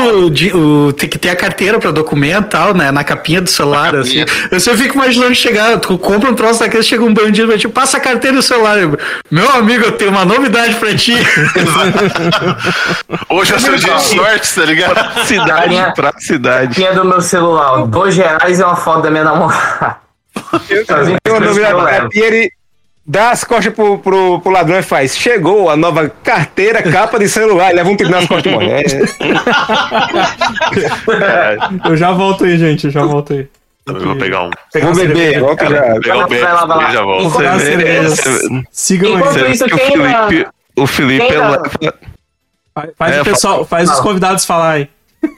o, 0.57 0.94
tem 0.94 1.10
que 1.10 1.18
ter 1.18 1.30
a 1.30 1.35
carteira 1.35 1.80
pra 1.80 1.91
documento 1.91 2.45
e 2.45 2.49
tal, 2.49 2.73
né? 2.73 2.91
Na 2.91 3.03
capinha 3.03 3.41
do 3.41 3.49
celular, 3.49 3.95
assim. 3.95 4.23
Eu 4.52 4.60
sempre 4.60 4.84
fico 4.84 4.95
imaginando 4.95 5.34
chegar, 5.35 5.77
tu 5.80 5.98
compra 5.98 6.30
um 6.30 6.35
troço 6.35 6.60
daquele, 6.60 6.84
chega 6.84 7.03
um 7.03 7.14
bandido 7.14 7.52
e 7.53 7.57
tipo, 7.57 7.73
passa 7.73 7.98
a 7.98 7.99
carteira 7.99 8.35
e 8.38 8.39
o 8.39 8.44
celular. 8.44 8.77
Eu, 8.77 8.98
Meu 9.31 9.49
amigo, 9.52 9.85
eu 9.85 9.91
tenho 9.94 10.11
uma 10.11 10.26
novidade 10.26 10.76
pra 10.76 10.95
ti. 10.95 11.14
Hoje 13.30 13.53
é 13.53 13.60
seu 13.60 13.76
dia 13.76 13.94
de 13.95 14.03
sorte, 14.03 14.56
tá 14.56 14.65
ligado? 14.65 15.26
Cidade 15.26 15.49
Carinha- 15.52 15.94
pra 15.94 16.14
cidade. 16.18 16.76
Tinha 16.76 16.94
do 16.94 17.06
meu 17.06 17.22
celular, 17.22 17.85
dois 17.88 18.15
reais 18.15 18.60
é 18.60 18.65
uma 18.65 18.76
foto 18.76 19.02
da 19.03 19.11
minha 19.11 19.23
namorada. 19.23 19.98
Tem 21.23 21.34
uma 21.34 21.39
novidade, 21.39 21.76
capinha, 21.76 22.26
ele, 22.26 22.52
dá 23.07 23.31
as 23.31 23.43
costas 23.45 23.73
pro, 23.73 23.97
pro, 23.99 24.41
pro 24.41 24.51
ladrão 24.51 24.77
e 24.77 24.84
faz. 24.84 25.17
Chegou 25.17 25.69
a 25.69 25.77
nova 25.77 26.09
carteira, 26.09 26.84
capa 26.84 27.17
de 27.17 27.29
celular, 27.29 27.71
e 27.71 27.75
leva 27.75 27.89
um 27.89 27.95
tiro 27.95 28.09
nas 28.09 28.27
costas 28.27 28.51
e. 28.51 28.57
É, 31.23 31.57
Eu 31.89 31.95
já 31.95 32.11
volto 32.11 32.43
aí, 32.43 32.57
gente. 32.57 32.85
Eu 32.85 32.91
já 32.91 33.03
volto 33.03 33.34
aí. 33.34 33.47
Eu 33.88 34.01
vou 34.01 34.17
pegar 34.17 34.43
um. 34.43 34.49
Vou 34.81 34.93
beber, 34.93 35.39
volta 35.39 35.69
já. 35.69 35.81
Pegar 35.99 36.17
um 36.17 36.34
e 36.34 36.91
já 36.91 37.01
volto. 37.01 37.31
Sigam 38.71 39.15
aí. 39.15 39.51
Isso, 39.51 39.65
que 39.65 39.73
o 39.73 39.77
Felipe, 39.77 40.47
o 40.75 40.88
Felipe. 40.88 41.34
Faz, 42.95 43.15
É, 43.15 43.21
o 43.21 43.25
pessoal, 43.25 43.65
faz 43.65 43.89
os 43.89 43.99
convidados 44.01 44.45
falar 44.45 44.71
aí. 44.73 44.89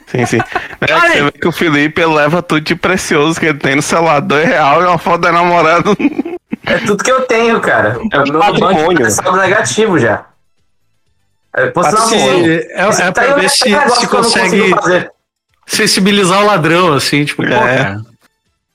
Sim, 0.07 0.25
sim. 0.25 0.39
É, 0.81 0.99
você 0.99 1.23
vê 1.23 1.31
que 1.31 1.47
o 1.47 1.51
Felipe 1.51 2.05
leva 2.05 2.41
tudo 2.41 2.61
de 2.61 2.73
precioso 2.75 3.39
que 3.39 3.45
ele 3.45 3.59
tem 3.59 3.75
no 3.75 3.81
celular, 3.81 4.21
dois 4.21 4.47
real 4.47 4.81
e 4.81 4.85
uma 4.85 4.97
foto 4.97 5.21
da 5.21 5.31
namorada. 5.31 5.83
É 6.69 6.77
tudo 6.79 7.03
que 7.03 7.11
eu 7.11 7.21
tenho, 7.21 7.59
cara. 7.59 7.99
É 8.11 8.19
o 8.19 8.23
meu 8.23 8.39
patrimônio. 8.39 8.87
banco 8.87 9.03
é 9.03 9.09
saldo 9.09 9.37
negativo 9.37 9.97
já. 9.99 10.25
É, 11.55 11.67
posso 11.67 11.91
dar 11.91 12.03
Assim, 12.03 12.17
boa. 12.19 12.47
é, 12.47 13.07
é 13.07 13.11
tá 13.11 13.21
aí 13.21 13.27
pra 13.27 13.35
um 13.37 13.39
ver 13.41 13.49
se, 13.49 13.69
negócio 13.69 14.01
se 14.01 14.07
consegue 14.07 14.75
sensibilizar 15.65 16.41
o 16.41 16.45
ladrão, 16.45 16.93
assim, 16.93 17.25
tipo, 17.25 17.43
É. 17.43 17.97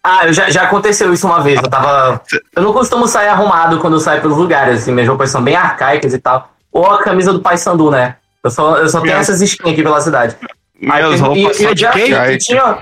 Ah, 0.06 0.30
já, 0.32 0.50
já 0.50 0.64
aconteceu 0.64 1.12
isso 1.14 1.26
uma 1.26 1.40
vez. 1.40 1.58
Eu 1.62 1.68
tava. 1.70 2.20
Eu 2.54 2.62
não 2.62 2.74
costumo 2.74 3.08
sair 3.08 3.28
arrumado 3.28 3.78
quando 3.78 3.94
eu 3.94 4.00
saio 4.00 4.20
pelos 4.20 4.36
lugares, 4.36 4.82
assim, 4.82 4.92
minhas 4.92 5.08
roupas 5.08 5.30
são 5.30 5.42
bem 5.42 5.56
arcaicas 5.56 6.12
e 6.12 6.18
tal. 6.18 6.50
Ou 6.70 6.90
a 6.90 7.02
camisa 7.02 7.32
do 7.32 7.40
Pai 7.40 7.56
Sandu, 7.56 7.90
né? 7.90 8.16
Eu 8.42 8.50
só, 8.50 8.76
eu 8.76 8.88
só 8.90 9.00
tenho 9.00 9.14
essas 9.16 9.40
skins 9.40 9.72
aqui 9.72 9.82
pela 9.82 9.98
cidade. 10.02 10.36
Aí 10.42 11.02
Minhas 11.02 11.10
tem- 11.12 11.20
roupas 11.20 11.36
e, 11.38 11.48
e, 11.48 11.54
são 11.62 11.70
eu 11.70 11.76
já- 11.76 11.90
de 11.92 12.00
e- 12.00 12.32
e 12.34 12.38
tinha, 12.38 12.78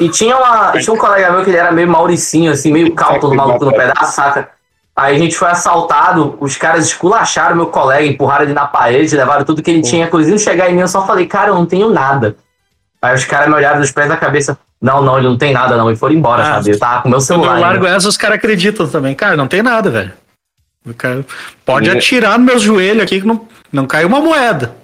e 0.00 0.08
tinha, 0.08 0.36
uma, 0.36 0.72
tinha 0.72 0.92
um 0.92 0.98
colega 0.98 1.30
meu 1.32 1.44
que 1.44 1.50
ele 1.50 1.56
era 1.58 1.70
meio 1.72 1.88
mauricinho, 1.88 2.50
assim, 2.52 2.72
meio 2.72 2.94
calto 2.94 3.28
no 3.28 3.34
maluco 3.34 3.64
no 3.64 3.72
pedaço, 3.72 4.12
saca? 4.14 4.48
Aí 4.94 5.14
a 5.14 5.18
gente 5.18 5.36
foi 5.36 5.48
assaltado, 5.48 6.36
os 6.40 6.56
caras 6.56 6.86
esculacharam 6.86 7.54
meu 7.56 7.66
colega, 7.66 8.06
empurraram 8.06 8.44
ele 8.44 8.54
na 8.54 8.66
parede, 8.66 9.14
levaram 9.14 9.44
tudo 9.44 9.62
que 9.62 9.70
ele 9.70 9.82
tinha, 9.82 10.06
coisinho 10.08 10.38
chegar 10.38 10.70
em 10.70 10.74
mim, 10.74 10.80
eu 10.80 10.88
só 10.88 11.06
falei, 11.06 11.26
cara, 11.26 11.48
eu 11.50 11.54
não 11.54 11.66
tenho 11.66 11.90
nada. 11.90 12.34
Aí 13.02 13.14
os 13.14 13.24
caras 13.26 13.48
me 13.48 13.54
olharam 13.54 13.78
dos 13.78 13.92
pés 13.92 14.08
da 14.08 14.16
cabeça, 14.16 14.58
não, 14.80 15.02
não, 15.02 15.18
ele 15.18 15.28
não 15.28 15.36
tem 15.36 15.52
nada 15.52 15.76
não, 15.76 15.90
e 15.90 15.96
foram 15.96 16.14
embora, 16.14 16.42
Ah, 16.42 16.54
sabe? 16.54 16.70
Eu 16.70 16.78
tava 16.78 17.02
com 17.02 17.08
meu 17.10 17.18
Quando 17.18 17.26
celular. 17.26 17.46
eu 17.48 17.54
ainda. 17.56 17.66
largo 17.66 17.86
essa, 17.86 18.08
os 18.08 18.16
caras 18.16 18.38
acreditam 18.38 18.88
também. 18.88 19.14
Cara, 19.14 19.36
não 19.36 19.46
tem 19.46 19.62
nada, 19.62 19.90
velho. 19.90 20.12
O 20.86 20.94
cara 20.94 21.24
pode 21.64 21.88
E- 21.90 21.92
atirar 21.96 22.38
nos 22.38 22.46
meus 22.46 22.62
joelhos 22.62 23.02
aqui 23.02 23.20
que 23.20 23.26
não, 23.26 23.46
não 23.70 23.86
cai 23.86 24.04
uma 24.04 24.20
moeda. 24.20 24.74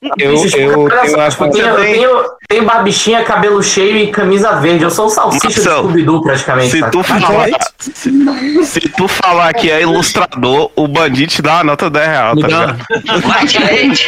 Eu, 0.00 0.32
eu, 0.56 0.88
eu 0.88 1.20
acho 1.20 1.42
eu 1.42 1.50
tenho, 1.50 1.74
que 1.74 1.82
tenho, 1.82 2.24
tenho 2.48 2.64
barbichinha, 2.64 3.24
cabelo 3.24 3.60
cheio 3.60 3.96
e 3.96 4.06
camisa 4.12 4.52
verde. 4.60 4.84
Eu 4.84 4.90
sou 4.92 5.06
o 5.06 5.10
salsicha 5.10 5.48
do 5.48 5.54
Marcelo, 5.54 5.82
Scooby-Doo, 5.88 6.22
praticamente. 6.22 6.70
Se 6.70 6.78
saca? 6.78 6.90
tu, 6.92 7.02
falar, 7.02 7.48
se, 7.80 8.88
tu 8.90 9.08
falar 9.08 9.52
que 9.54 9.68
é 9.68 9.82
ilustrador, 9.82 10.70
o 10.76 10.86
bandido 10.86 11.32
te 11.32 11.42
dá 11.42 11.54
uma 11.56 11.64
nota 11.64 11.90
10 11.90 12.06
real, 12.08 12.36
tá 12.36 12.46
ligado? 12.46 12.78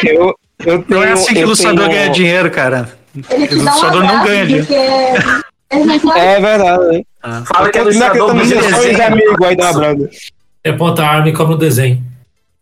eu, 0.05 0.35
eu 0.65 0.85
Não 0.87 0.99
é 0.99 1.07
tenho- 1.07 1.13
assim 1.13 1.33
que 1.33 1.39
ilustrador 1.41 1.85
tenho- 1.89 1.99
ganha 1.99 2.09
dinheiro, 2.09 2.51
cara. 2.51 2.89
Ilustrador 3.51 4.03
não 4.05 4.23
ganha 4.23 4.45
dinheiro. 4.45 4.67
não 5.73 5.99
pode 5.99 6.19
É 6.19 6.39
verdade. 6.39 6.95
hein? 6.95 7.05
Fala 7.45 7.69
que 7.69 7.77
é 7.77 7.81
ilustrador 7.81 8.27
do 8.29 8.33
nos 8.35 8.47
meus 8.47 8.65
desenho. 8.65 9.05
amigos 9.07 9.35
aí 9.45 9.55
da 9.57 9.69
Abranda. 9.69 10.09
É 10.63 10.71
ponta 10.71 11.03
a 11.03 11.09
arma 11.09 11.27
e 11.27 11.33
cobra 11.33 11.55
o 11.55 11.57
desenho. 11.57 12.01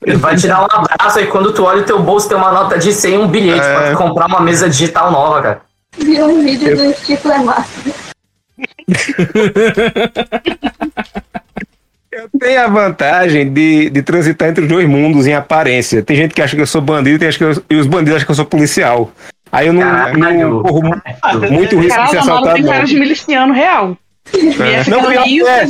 Ele 0.06 0.18
vai 0.18 0.36
te 0.36 0.48
dar 0.48 0.62
um 0.62 0.66
abraço 0.72 1.20
e 1.20 1.28
quando 1.28 1.54
tu 1.54 1.64
olha 1.66 1.82
o 1.82 1.86
teu 1.86 2.02
bolso 2.02 2.28
tem 2.30 2.38
uma 2.38 2.52
nota 2.52 2.78
de 2.78 2.92
100 2.94 3.14
e 3.14 3.18
um 3.18 3.28
bilhete 3.28 3.66
É. 3.66 3.74
pra 3.76 3.92
tu 3.92 3.98
comprar 3.98 4.28
uma 4.28 4.40
mesa 4.42 4.70
digital 4.70 5.12
nova, 5.12 5.42
cara. 5.42 5.62
Viu 5.98 6.26
um 6.28 6.42
vídeo 6.44 6.76
do 6.78 6.94
Chico 7.06 7.30
é 7.32 7.38
massa. 7.40 7.70
Eu 12.12 12.28
tenho 12.40 12.62
a 12.62 12.68
vantagem 12.68 13.52
de, 13.54 13.90
de 13.90 14.02
transitar 14.02 14.50
entre 14.50 14.64
os 14.64 14.70
dois 14.70 14.88
mundos 14.90 15.28
em 15.28 15.34
aparência. 15.34 16.02
Tem 16.02 16.16
gente 16.18 16.34
que 16.34 16.42
acha 16.42 16.56
que 16.56 16.62
eu 16.62 16.68
sou 16.68 16.82
bandido 16.82 17.20
tem 17.20 17.30
que 17.32 17.44
eu- 17.44 17.64
e 17.70 17.76
os 17.76 17.86
bandidos 17.88 18.16
acham 18.16 18.26
que 18.26 18.32
eu 18.32 18.36
sou 18.36 18.46
policial. 18.46 19.12
Aí 19.52 19.68
eu 19.68 19.74
não, 19.74 19.82
não 20.14 20.64
corro 20.64 20.82
mu- 20.84 21.02
muito 21.52 21.78
risco 21.80 22.02
de 22.04 22.10
ser 22.10 22.18
assaltado. 22.18 22.56
tem 22.56 22.66
cara 22.66 22.80
não. 22.80 22.86
de 22.86 23.00
miliciano 23.00 23.54
real. 23.54 23.98
Viesse 24.34 24.90
Não, 24.90 25.02
do 25.02 25.08
pior 25.08 25.48
é. 25.50 25.66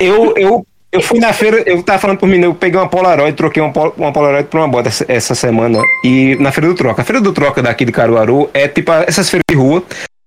Eu, 0.00 0.34
eu, 0.36 0.66
eu 0.96 1.02
fui 1.02 1.18
na 1.20 1.32
feira, 1.32 1.62
eu 1.66 1.82
tava 1.82 1.98
falando 1.98 2.18
por 2.18 2.28
mim, 2.28 2.40
eu 2.40 2.54
peguei 2.54 2.78
uma 2.80 2.88
Polaroid, 2.88 3.36
troquei 3.36 3.62
uma, 3.62 3.72
pol- 3.72 3.94
uma 3.96 4.12
Polaroid 4.12 4.48
por 4.48 4.58
uma 4.58 4.68
bota 4.68 4.88
essa, 4.88 5.04
essa 5.08 5.34
semana. 5.34 5.78
E 6.04 6.36
na 6.40 6.50
feira 6.52 6.68
do 6.68 6.74
Troca. 6.74 7.02
A 7.02 7.04
feira 7.04 7.20
do 7.20 7.32
Troca 7.32 7.62
daqui 7.62 7.84
de 7.84 7.92
Caruaru 7.92 8.50
é 8.52 8.66
tipo 8.68 8.90
a- 8.92 9.04
essas 9.06 9.28
feiras 9.30 9.44
de 9.50 9.56
rua. 9.56 9.82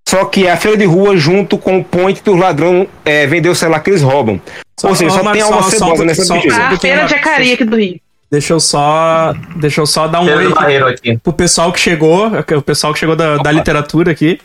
Só 0.07 0.25
que 0.25 0.47
é 0.47 0.51
a 0.51 0.57
feira 0.57 0.75
de 0.75 0.85
rua 0.85 1.15
junto 1.17 1.57
com 1.57 1.77
o 1.77 1.83
point 1.83 2.19
que 2.21 2.29
os 2.29 2.39
ladrões 2.39 2.87
é, 3.05 3.27
vendeu 3.27 3.51
o 3.51 3.55
celular 3.55 3.79
que 3.81 3.91
eles 3.91 4.01
roubam. 4.01 4.41
Ou 4.83 4.95
seja, 4.95 5.11
só 5.11 5.17
tem 5.17 5.25
Marcos, 5.25 5.43
alma 5.43 5.61
só- 5.61 5.61
só 5.61 5.67
um 5.67 5.71
cebosa 5.71 5.85
pouquinho, 5.87 6.05
nessa 6.07 6.25
só. 6.25 6.33
A 6.35 6.77
feira 6.79 7.05
de 7.05 7.13
Acari 7.15 7.53
aqui 7.53 7.63
do 7.65 7.75
Rio. 7.75 7.99
Deixa 8.31 8.53
eu 8.53 8.59
só. 8.59 9.33
Deixa 9.55 9.81
eu 9.81 9.85
só 9.87 10.07
dar 10.07 10.21
um 10.21 10.25
oi 10.25 11.17
pro 11.23 11.33
pessoal 11.33 11.71
que 11.71 11.79
chegou. 11.79 12.27
O 12.57 12.61
pessoal 12.61 12.93
que 12.93 12.99
chegou 12.99 13.15
da, 13.15 13.37
da 13.37 13.51
literatura 13.51 14.11
aqui. 14.11 14.39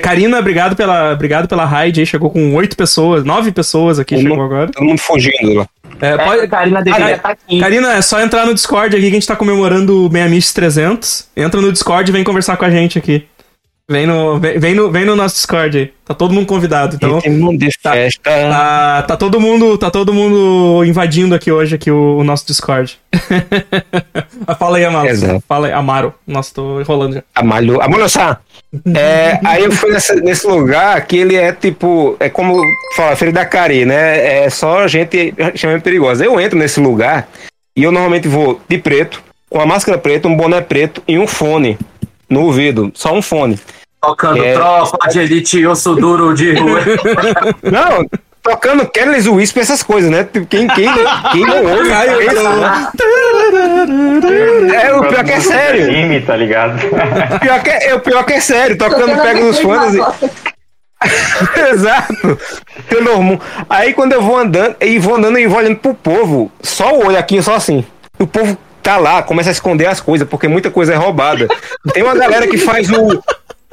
Karina, 0.00 0.38
obrigado 0.38 0.76
pela, 0.76 1.12
obrigado 1.12 1.48
pela 1.48 1.64
raid 1.64 2.00
aí. 2.00 2.06
Chegou 2.06 2.30
com 2.30 2.54
oito 2.54 2.76
pessoas, 2.76 3.24
nove 3.24 3.50
pessoas 3.52 3.98
aqui, 3.98 4.14
Todo 4.14 4.22
chegou 4.22 4.36
mundo- 4.38 4.46
agora. 4.52 4.70
Todo 4.72 4.84
mundo 4.84 5.00
fugindo 5.00 5.54
lá. 5.54 5.66
É, 6.00 6.08
É, 6.14 6.18
pode- 6.18 6.48
Karina 6.48 6.82
deveria 6.82 7.14
estar 7.16 7.30
aqui. 7.30 7.60
Karina, 7.60 7.92
é 7.94 8.02
só 8.02 8.20
entrar 8.20 8.44
no 8.46 8.54
Discord 8.54 8.94
aqui 8.96 9.04
que 9.04 9.10
a 9.10 9.14
gente 9.14 9.26
tá 9.26 9.36
comemorando 9.36 10.06
o 10.06 10.10
Meia-Miss 10.10 10.52
300. 10.52 11.28
Entra 11.36 11.60
no 11.60 11.70
Discord 11.72 12.10
e 12.10 12.12
vem 12.12 12.24
conversar 12.24 12.56
com 12.56 12.64
a 12.64 12.70
gente 12.70 12.98
aqui. 12.98 13.24
Vem 13.92 14.06
no, 14.06 14.38
vem, 14.38 14.58
vem 14.58 14.74
no, 14.74 14.90
vem 14.90 15.04
no 15.04 15.14
nosso 15.14 15.34
Discord 15.34 15.76
aí. 15.78 15.92
Tá 16.04 16.14
todo 16.14 16.32
mundo 16.32 16.46
convidado. 16.46 16.96
Então, 16.96 17.20
de 17.56 17.68
festa. 17.80 18.22
tá, 18.30 19.02
tá 19.02 19.16
todo 19.18 19.38
mundo, 19.38 19.76
tá 19.76 19.90
todo 19.90 20.14
mundo 20.14 20.82
invadindo 20.84 21.34
aqui 21.34 21.52
hoje 21.52 21.74
aqui 21.74 21.90
o, 21.90 22.16
o 22.16 22.24
nosso 22.24 22.46
Discord. 22.46 22.98
Fala 24.58 24.78
aí, 24.78 24.84
Amaro. 24.84 25.08
Exato. 25.08 25.44
Fala 25.46 25.66
aí, 25.66 25.72
Amaro. 25.72 26.14
Nossa, 26.26 26.54
tô 26.54 26.80
enrolando 26.80 27.14
já. 27.14 27.22
Amalho, 27.34 27.80
Amolhoçá. 27.82 28.40
É, 28.96 29.38
aí 29.44 29.64
eu 29.64 29.70
fui 29.70 29.90
nessa- 29.92 30.14
nesse 30.14 30.46
lugar 30.46 30.98
que 31.06 31.18
ele 31.18 31.36
é 31.36 31.52
tipo, 31.52 32.16
é 32.18 32.30
como 32.30 32.58
fala, 32.96 33.14
Feira 33.14 33.30
da 33.30 33.44
Cari, 33.44 33.84
né? 33.84 34.44
É 34.44 34.48
só 34.48 34.88
gente 34.88 35.34
extremamente 35.52 35.82
perigosa. 35.84 36.24
Eu 36.24 36.40
entro 36.40 36.58
nesse 36.58 36.80
lugar 36.80 37.28
e 37.76 37.82
eu 37.82 37.92
normalmente 37.92 38.26
vou 38.28 38.58
de 38.66 38.78
preto, 38.78 39.22
com 39.50 39.60
a 39.60 39.66
máscara 39.66 39.98
preta, 39.98 40.26
um 40.26 40.34
boné 40.34 40.62
preto 40.62 41.02
e 41.06 41.18
um 41.18 41.26
fone 41.26 41.76
no 42.30 42.44
ouvido. 42.44 42.90
Só 42.94 43.12
um 43.12 43.20
fone. 43.20 43.58
Tocando 44.02 44.42
É. 44.44 44.54
tropa 44.54 45.08
de 45.08 45.20
elite, 45.20 45.64
osso 45.64 45.94
duro 45.94 46.34
de 46.34 46.54
rua. 46.54 46.80
Não, 47.62 48.04
tocando 48.42 48.84
Careless 48.90 49.28
Whisper, 49.28 49.62
essas 49.62 49.80
coisas, 49.82 50.10
né? 50.10 50.26
Quem, 50.32 50.66
quem, 50.66 50.88
quem 51.30 51.46
não 51.46 51.64
ouve? 51.64 51.88
É, 54.74 54.92
o 54.92 55.04
pior 55.08 55.24
que 55.24 55.30
é 55.30 55.40
sério. 55.40 55.84
Anime, 55.84 56.20
tá 56.20 56.36
ligado? 56.36 56.80
O 57.36 57.38
pior 57.40 57.62
que 57.62 57.70
é, 57.70 57.94
o 57.94 58.00
pior 58.00 58.24
que 58.24 58.32
é 58.32 58.40
sério, 58.40 58.76
tocando 58.76 59.22
pega 59.22 59.40
nos 59.40 59.60
fãs. 59.60 59.94
e-. 59.94 60.00
Exato. 61.72 62.38
Sailor 62.90 63.22
Moon. 63.22 63.38
Aí 63.70 63.92
quando 63.92 64.12
eu 64.14 64.22
vou 64.22 64.36
andando, 64.36 64.74
e 64.80 64.98
vou 64.98 65.14
andando 65.16 65.38
e 65.38 65.46
vou 65.46 65.58
olhando 65.58 65.76
pro 65.76 65.94
povo, 65.94 66.50
só 66.60 66.92
o 66.92 67.06
olho 67.06 67.18
aqui, 67.18 67.40
só 67.40 67.54
assim. 67.54 67.84
O 68.18 68.26
povo 68.26 68.56
tá 68.82 68.96
lá, 68.96 69.22
começa 69.22 69.48
a 69.48 69.52
esconder 69.52 69.86
as 69.86 70.00
coisas, 70.00 70.28
porque 70.28 70.48
muita 70.48 70.70
coisa 70.70 70.92
é 70.92 70.96
roubada. 70.96 71.46
Tem 71.92 72.02
uma 72.02 72.14
galera 72.16 72.46
que 72.48 72.58
faz 72.58 72.90
o. 72.90 73.22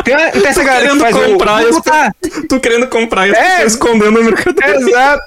Tem, 0.03 0.15
uma- 0.15 0.31
tem 0.31 0.45
essa 0.47 0.63
galera 0.63 0.89
que 0.89 0.97
Querendo 0.97 1.01
faz 1.01 1.25
comprar, 1.25 1.63
o. 1.63 1.67
as 1.69 1.79
pe- 1.81 2.47
tô 2.47 2.59
querendo 2.61 2.87
comprar 2.87 3.27
e 3.27 3.31
É. 3.31 3.65
escondendo 3.65 4.11
no 4.11 4.23
mercado. 4.23 4.55
Exato. 4.63 5.23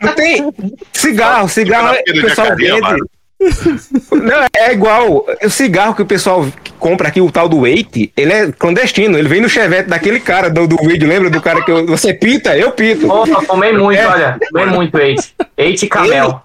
Não 0.00 0.12
tem 0.14 0.52
cigarro, 0.92 1.48
cigarro 1.48 1.94
é- 1.94 2.02
o 2.18 2.22
pessoal 2.22 2.56
vende. 2.56 3.02
Não, 4.12 4.46
é 4.56 4.72
igual. 4.72 5.26
O 5.42 5.50
cigarro 5.50 5.94
que 5.94 6.02
o 6.02 6.06
pessoal 6.06 6.46
compra 6.78 7.08
aqui, 7.08 7.20
o 7.20 7.30
tal 7.30 7.48
do 7.48 7.60
Wait, 7.62 8.12
ele 8.16 8.32
é 8.32 8.52
clandestino. 8.52 9.18
Ele 9.18 9.28
vem 9.28 9.40
no 9.40 9.48
chevette 9.48 9.88
daquele 9.88 10.20
cara 10.20 10.48
do, 10.48 10.66
do 10.68 10.76
vídeo, 10.76 11.08
lembra 11.08 11.28
do 11.28 11.40
cara 11.40 11.62
que 11.64 11.70
eu- 11.70 11.86
você 11.86 12.14
pita? 12.14 12.56
Eu 12.56 12.70
pito. 12.72 13.06
Porra, 13.08 13.42
fumei 13.42 13.72
muito, 13.76 13.98
É. 13.98 14.06
olha. 14.06 14.38
Fumei 14.48 14.66
muito, 14.66 14.96
Eite. 14.98 15.34
Eite 15.56 15.86
e 15.86 15.88
Camel. 15.88 16.40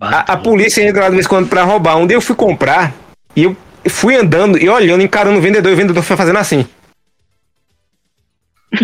A, 0.00 0.32
a 0.32 0.36
polícia 0.36 0.82
entra 0.82 1.02
lá 1.02 1.08
de 1.10 1.14
vez 1.16 1.26
em 1.26 1.28
quando 1.28 1.48
pra 1.48 1.62
roubar. 1.64 1.96
Um 1.98 2.06
dia 2.06 2.16
eu 2.16 2.20
fui 2.22 2.34
comprar 2.34 2.92
e 3.36 3.44
eu 3.44 3.56
fui 3.88 4.16
andando 4.16 4.56
e 4.58 4.68
olhando, 4.68 5.02
encarando 5.02 5.38
o 5.38 5.42
vendedor 5.42 5.70
e 5.70 5.74
o 5.74 5.76
vendedor 5.76 6.02
foi 6.02 6.16
fazendo 6.16 6.38
assim. 6.38 6.66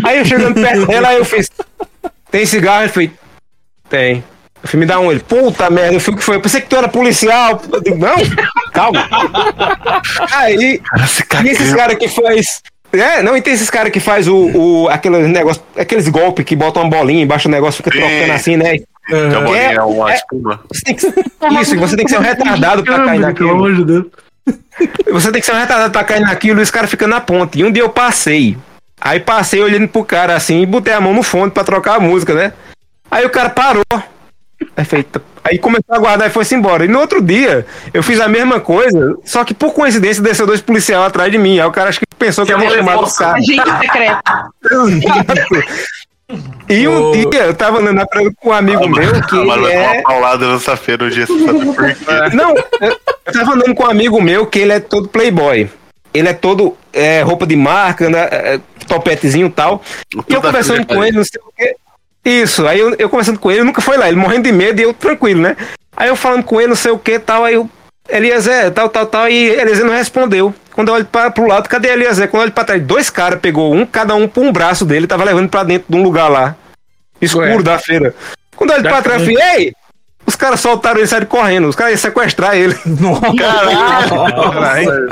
Aí 0.04 0.18
eu 0.18 0.24
chegando 0.24 0.54
perto 0.60 0.86
dela, 0.86 1.08
aí 1.08 1.16
eu 1.18 1.24
fiz. 1.24 1.50
Tem 2.30 2.44
cigarro? 2.46 2.82
Ele 2.82 2.92
foi. 2.92 3.10
Tem. 3.88 4.22
Eu 4.62 4.68
fui 4.68 4.78
me 4.80 4.86
dar 4.86 4.98
um. 5.00 5.10
Ele, 5.10 5.20
puta 5.20 5.70
merda, 5.70 5.94
eu 5.94 6.00
fui 6.00 6.14
o 6.14 6.16
que 6.16 6.22
foi? 6.24 6.36
Eu 6.36 6.40
pensei 6.40 6.60
que 6.60 6.66
tu 6.68 6.76
era 6.76 6.88
policial. 6.88 7.62
Eu 7.72 7.80
digo, 7.80 7.96
não, 7.98 8.16
calma. 8.72 9.08
Aí, 10.32 10.80
e 11.44 11.48
esses 11.48 11.74
caras 11.74 11.96
que 11.96 12.08
faz. 12.08 12.62
É, 12.92 13.22
não, 13.22 13.36
e 13.36 13.42
tem 13.42 13.52
esses 13.52 13.68
caras 13.68 13.92
que 13.92 14.00
faz 14.00 14.26
o, 14.26 14.34
o 14.56 14.88
aqueles 14.88 15.26
negócio, 15.28 15.62
aqueles 15.76 16.08
golpes 16.08 16.44
que 16.44 16.56
botam 16.56 16.82
uma 16.82 16.90
bolinha 16.90 17.22
embaixo 17.22 17.46
do 17.46 17.52
negócio, 17.52 17.82
fica 17.82 17.90
trocando 17.90 18.32
assim, 18.32 18.56
né? 18.56 18.78
Que 18.78 19.14
a 19.14 19.40
bolinha 19.40 19.72
é 19.72 19.82
uma 19.82 20.10
é- 20.10 20.14
espuma. 20.16 20.60
Você 20.72 20.82
tem 20.82 20.94
que, 20.94 21.06
isso, 21.60 21.74
e 21.74 21.78
você 21.78 21.96
tem 21.96 22.04
que 22.06 22.10
ser 22.10 22.18
um 22.18 22.22
retardado 22.22 22.82
pra 22.82 22.96
cair 22.96 23.06
Pelo 23.10 23.20
naquilo. 23.20 23.50
amor 23.50 23.74
de 23.74 23.84
Deus. 23.84 24.06
Você 25.10 25.30
tem 25.30 25.40
que 25.40 25.46
ser 25.46 25.52
um 25.52 25.58
retardado 25.58 25.92
pra 25.92 26.02
cair 26.04 26.20
naquilo 26.20 26.60
e 26.60 26.62
os 26.62 26.70
caras 26.70 26.88
ficam 26.90 27.06
na 27.08 27.20
ponte. 27.20 27.58
E 27.58 27.64
um 27.64 27.70
dia 27.70 27.82
eu 27.82 27.90
passei. 27.90 28.56
Aí 29.00 29.20
passei 29.20 29.62
olhando 29.62 29.88
pro 29.88 30.04
cara 30.04 30.34
assim 30.34 30.62
e 30.62 30.66
botei 30.66 30.92
a 30.92 31.00
mão 31.00 31.14
no 31.14 31.22
fone 31.22 31.50
pra 31.50 31.64
trocar 31.64 31.96
a 31.96 32.00
música, 32.00 32.34
né? 32.34 32.52
Aí 33.10 33.24
o 33.24 33.30
cara 33.30 33.50
parou. 33.50 33.84
Perfeito. 34.74 35.22
Aí 35.44 35.58
começou 35.58 35.94
a 35.94 35.98
guardar 35.98 36.28
e 36.28 36.32
foi-se 36.32 36.54
embora. 36.54 36.84
E 36.84 36.88
no 36.88 36.98
outro 36.98 37.22
dia, 37.22 37.64
eu 37.94 38.02
fiz 38.02 38.20
a 38.20 38.28
mesma 38.28 38.60
coisa, 38.60 39.16
só 39.24 39.44
que 39.44 39.54
por 39.54 39.72
coincidência 39.72 40.22
desceu 40.22 40.46
dois 40.46 40.60
policiais 40.60 41.02
atrás 41.06 41.30
de 41.30 41.38
mim. 41.38 41.58
Aí 41.58 41.66
o 41.66 41.72
cara 41.72 41.88
acho 41.88 42.00
que 42.00 42.06
pensou 42.18 42.44
que 42.44 42.52
eu 42.52 42.58
tinha 42.58 42.70
chamado 42.70 43.04
o 43.04 43.14
cara. 43.14 43.38
Agente 43.38 43.78
secreto. 43.80 44.22
E 46.68 46.86
um 46.86 47.12
dia 47.12 47.44
eu 47.44 47.54
tava 47.54 47.78
andando 47.78 47.96
na 47.96 48.06
praia 48.06 48.30
com 48.36 48.50
um 48.50 48.52
amigo 48.52 48.86
meu 48.86 49.22
que 49.22 49.34
Ah, 49.34 49.44
Mano, 49.44 49.66
é... 49.66 49.92
uma 49.92 50.02
paulada 50.02 50.52
nessa 50.52 50.76
feira 50.76 51.04
um 51.04 51.08
dia, 51.08 51.26
você 51.26 51.46
sabe 51.46 51.64
por 51.64 51.76
quê? 51.76 51.96
Não, 52.34 52.54
eu 52.54 53.32
tava 53.32 53.54
andando 53.54 53.74
com 53.74 53.84
um 53.84 53.90
amigo 53.90 54.20
meu 54.20 54.44
que 54.44 54.58
ele 54.58 54.72
é 54.72 54.80
todo 54.80 55.08
playboy. 55.08 55.70
Ele 56.12 56.28
é 56.28 56.34
todo 56.34 56.76
é, 56.92 57.22
roupa 57.22 57.46
de 57.46 57.56
marca, 57.56 58.08
anda, 58.08 58.18
é, 58.18 58.60
topetezinho 58.88 59.46
e 59.46 59.50
tal. 59.50 59.82
E 60.28 60.34
eu 60.34 60.40
conversando 60.40 60.86
com 60.86 61.04
ele, 61.04 61.16
não 61.16 61.24
sei 61.24 61.40
o 61.40 61.52
quê. 61.56 61.76
Isso, 62.24 62.66
aí 62.66 62.78
eu, 62.78 62.94
eu 62.98 63.08
conversando 63.08 63.38
com 63.38 63.50
ele, 63.50 63.62
nunca 63.62 63.80
foi 63.80 63.96
lá, 63.96 64.08
ele 64.08 64.16
morrendo 64.16 64.44
de 64.44 64.52
medo 64.52 64.80
e 64.80 64.82
eu 64.82 64.92
tranquilo, 64.92 65.40
né? 65.40 65.56
Aí 65.96 66.08
eu 66.08 66.16
falando 66.16 66.44
com 66.44 66.60
ele, 66.60 66.68
não 66.68 66.76
sei 66.76 66.90
o 66.90 66.98
que 66.98 67.18
tal, 67.18 67.44
aí 67.44 67.54
eu. 67.54 67.68
Eliezer, 68.10 68.70
tal, 68.70 68.88
tal, 68.88 69.04
tal, 69.04 69.28
e 69.28 69.50
Eliezer 69.50 69.84
não 69.84 69.92
respondeu. 69.92 70.54
Quando 70.72 70.88
eu 70.88 70.94
olho 70.94 71.04
pra, 71.04 71.30
pro 71.30 71.46
lado, 71.46 71.68
cadê 71.68 71.88
Eliezer? 71.88 72.28
Quando 72.28 72.40
eu 72.40 72.44
olho 72.44 72.52
pra 72.52 72.64
trás, 72.64 72.82
dois 72.82 73.10
caras 73.10 73.38
pegou 73.38 73.74
um, 73.74 73.84
cada 73.84 74.14
um 74.14 74.26
por 74.26 74.42
um 74.42 74.50
braço 74.50 74.84
dele, 74.84 75.06
tava 75.06 75.24
levando 75.24 75.48
pra 75.50 75.62
dentro 75.62 75.86
de 75.88 75.96
um 75.96 76.02
lugar 76.02 76.28
lá, 76.28 76.56
escuro 77.20 77.46
Ué. 77.46 77.62
da 77.62 77.78
feira. 77.78 78.14
Quando 78.56 78.70
eu 78.70 78.76
olho 78.76 78.88
pra 78.88 79.02
trás, 79.02 79.20
eu 79.20 79.34
falei, 79.34 79.56
ei! 79.56 79.72
Os 80.28 80.36
caras 80.36 80.60
soltaram 80.60 80.98
ele 80.98 81.06
e 81.06 81.08
saíram 81.08 81.26
correndo. 81.26 81.68
Os 81.68 81.74
caras 81.74 81.92
iam 81.94 81.98
sequestrar 81.98 82.54
ele. 82.54 82.74
Caralho. 83.38 85.08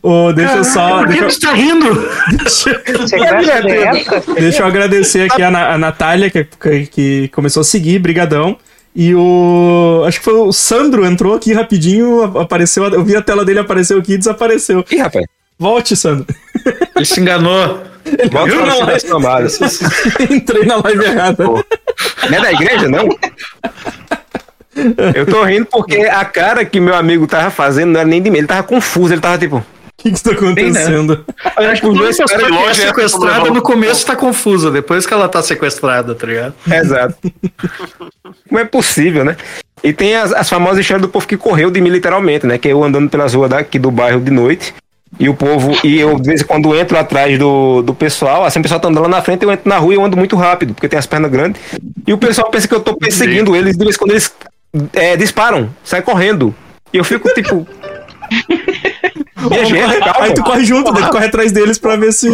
Ô, 0.00 0.32
deixa 0.32 0.54
eu 0.54 0.64
só. 0.64 0.98
Por 0.98 1.08
que 1.08 1.12
Deixa, 1.20 1.30
você 1.30 1.40
tá 1.40 1.52
rindo? 1.54 2.08
Sequestro 2.48 3.06
de 3.06 3.70
época? 3.72 4.22
eu- 4.28 4.34
deixa 4.36 4.62
eu 4.62 4.66
agradecer 4.66 5.28
aqui 5.28 5.42
a, 5.42 5.50
Na- 5.50 5.72
a 5.72 5.78
Natália, 5.78 6.30
que, 6.30 6.46
que- 6.86 7.28
começou 7.34 7.62
a 7.62 7.64
seguir, 7.64 7.98
brigadão. 7.98 8.56
E 8.94 9.12
o. 9.12 10.04
Acho 10.06 10.18
que 10.20 10.24
foi 10.24 10.34
o 10.34 10.52
Sandro 10.52 11.04
entrou 11.04 11.34
aqui 11.34 11.52
rapidinho, 11.52 12.22
apareceu. 12.38 12.84
Eu 12.84 13.02
vi 13.04 13.16
a 13.16 13.22
tela 13.22 13.44
dele 13.44 13.58
apareceu 13.58 13.98
aqui 13.98 14.12
e 14.12 14.18
desapareceu. 14.18 14.84
Ih, 14.88 14.98
rapaz. 14.98 15.26
Volte, 15.58 15.96
Sandro. 15.96 16.26
Ele 16.94 17.04
se 17.04 17.20
enganou. 17.20 17.82
Volta 18.30 18.52
Eu 18.52 18.62
pra 18.62 18.66
não. 18.66 18.84
reclamar. 18.86 19.42
Entrei 20.30 20.64
na 20.64 20.76
live 20.76 21.04
errada. 21.04 21.44
Não 21.44 21.64
é 22.30 22.40
da 22.40 22.52
igreja, 22.52 22.88
não? 22.88 23.08
Eu 25.14 25.26
tô 25.26 25.44
rindo 25.44 25.66
porque 25.66 25.98
a 25.98 26.24
cara 26.24 26.64
que 26.64 26.80
meu 26.80 26.94
amigo 26.94 27.26
tava 27.26 27.50
fazendo 27.50 27.92
não 27.92 28.00
era 28.00 28.08
nem 28.08 28.20
de 28.20 28.30
mim. 28.30 28.38
Ele 28.38 28.46
tava 28.46 28.62
confuso, 28.62 29.14
ele 29.14 29.20
tava 29.20 29.38
tipo. 29.38 29.56
O 29.58 29.62
que 29.96 30.10
que 30.10 30.16
está 30.16 30.32
acontecendo? 30.32 31.24
Eu 31.56 31.70
acho 31.70 31.80
que 31.80 31.86
os 31.86 31.96
dois 31.96 32.16
pessoa 32.16 32.38
que 32.38 32.44
é 32.44 32.48
caras 32.48 32.76
sequestrada 32.76 33.50
no 33.50 33.62
começo 33.62 34.04
tá 34.04 34.16
confusa, 34.16 34.70
depois 34.70 35.06
que 35.06 35.14
ela 35.14 35.28
tá 35.28 35.42
sequestrada, 35.42 36.14
tá 36.14 36.26
ligado? 36.26 36.54
Exato. 36.66 37.16
Como 38.48 38.60
é 38.60 38.64
possível, 38.64 39.24
né? 39.24 39.36
E 39.82 39.92
tem 39.92 40.16
as, 40.16 40.32
as 40.32 40.48
famosas 40.48 40.80
histórias 40.80 41.02
do 41.02 41.08
povo 41.08 41.26
que 41.26 41.36
correu 41.36 41.70
de 41.70 41.80
mim, 41.80 41.90
literalmente, 41.90 42.46
né? 42.46 42.58
Que 42.58 42.68
eu 42.68 42.82
andando 42.82 43.08
pelas 43.08 43.34
ruas 43.34 43.50
daqui 43.50 43.78
do 43.78 43.90
bairro 43.90 44.20
de 44.20 44.30
noite. 44.30 44.74
E 45.18 45.28
o 45.28 45.34
povo, 45.34 45.72
e 45.84 46.00
eu 46.00 46.18
de 46.18 46.28
vez 46.28 46.40
em 46.40 46.44
quando 46.44 46.74
entro 46.74 46.98
atrás 46.98 47.38
do, 47.38 47.82
do 47.82 47.94
pessoal, 47.94 48.44
assim, 48.44 48.58
o 48.58 48.62
pessoal 48.62 48.80
tá 48.80 48.88
andando 48.88 49.04
lá 49.04 49.08
na 49.08 49.22
frente, 49.22 49.44
eu 49.44 49.52
entro 49.52 49.68
na 49.68 49.78
rua 49.78 49.94
e 49.94 49.96
eu 49.96 50.04
ando 50.04 50.16
muito 50.16 50.34
rápido, 50.34 50.74
porque 50.74 50.88
tem 50.88 50.98
as 50.98 51.06
pernas 51.06 51.30
grandes. 51.30 51.60
E 52.06 52.12
o 52.12 52.18
pessoal 52.18 52.50
pensa 52.50 52.66
que 52.66 52.74
eu 52.74 52.80
tô 52.80 52.96
perseguindo 52.96 53.54
eles, 53.54 53.76
de 53.76 53.84
vez 53.84 53.94
em 53.94 53.98
quando 53.98 54.10
eles 54.10 54.32
é, 54.92 55.16
disparam, 55.16 55.70
saem 55.82 56.02
correndo. 56.02 56.54
E 56.92 56.98
eu 56.98 57.04
fico 57.04 57.28
tipo. 57.34 57.66
Minha 59.50 59.64
gente, 59.64 59.98
calma. 59.98 60.24
Aí 60.24 60.34
tu 60.34 60.42
corre 60.42 60.64
junto, 60.64 60.92
daí 60.92 61.04
tu 61.04 61.10
corre 61.10 61.26
atrás 61.26 61.52
deles 61.52 61.78
pra 61.78 61.96
ver 61.96 62.12
se 62.12 62.30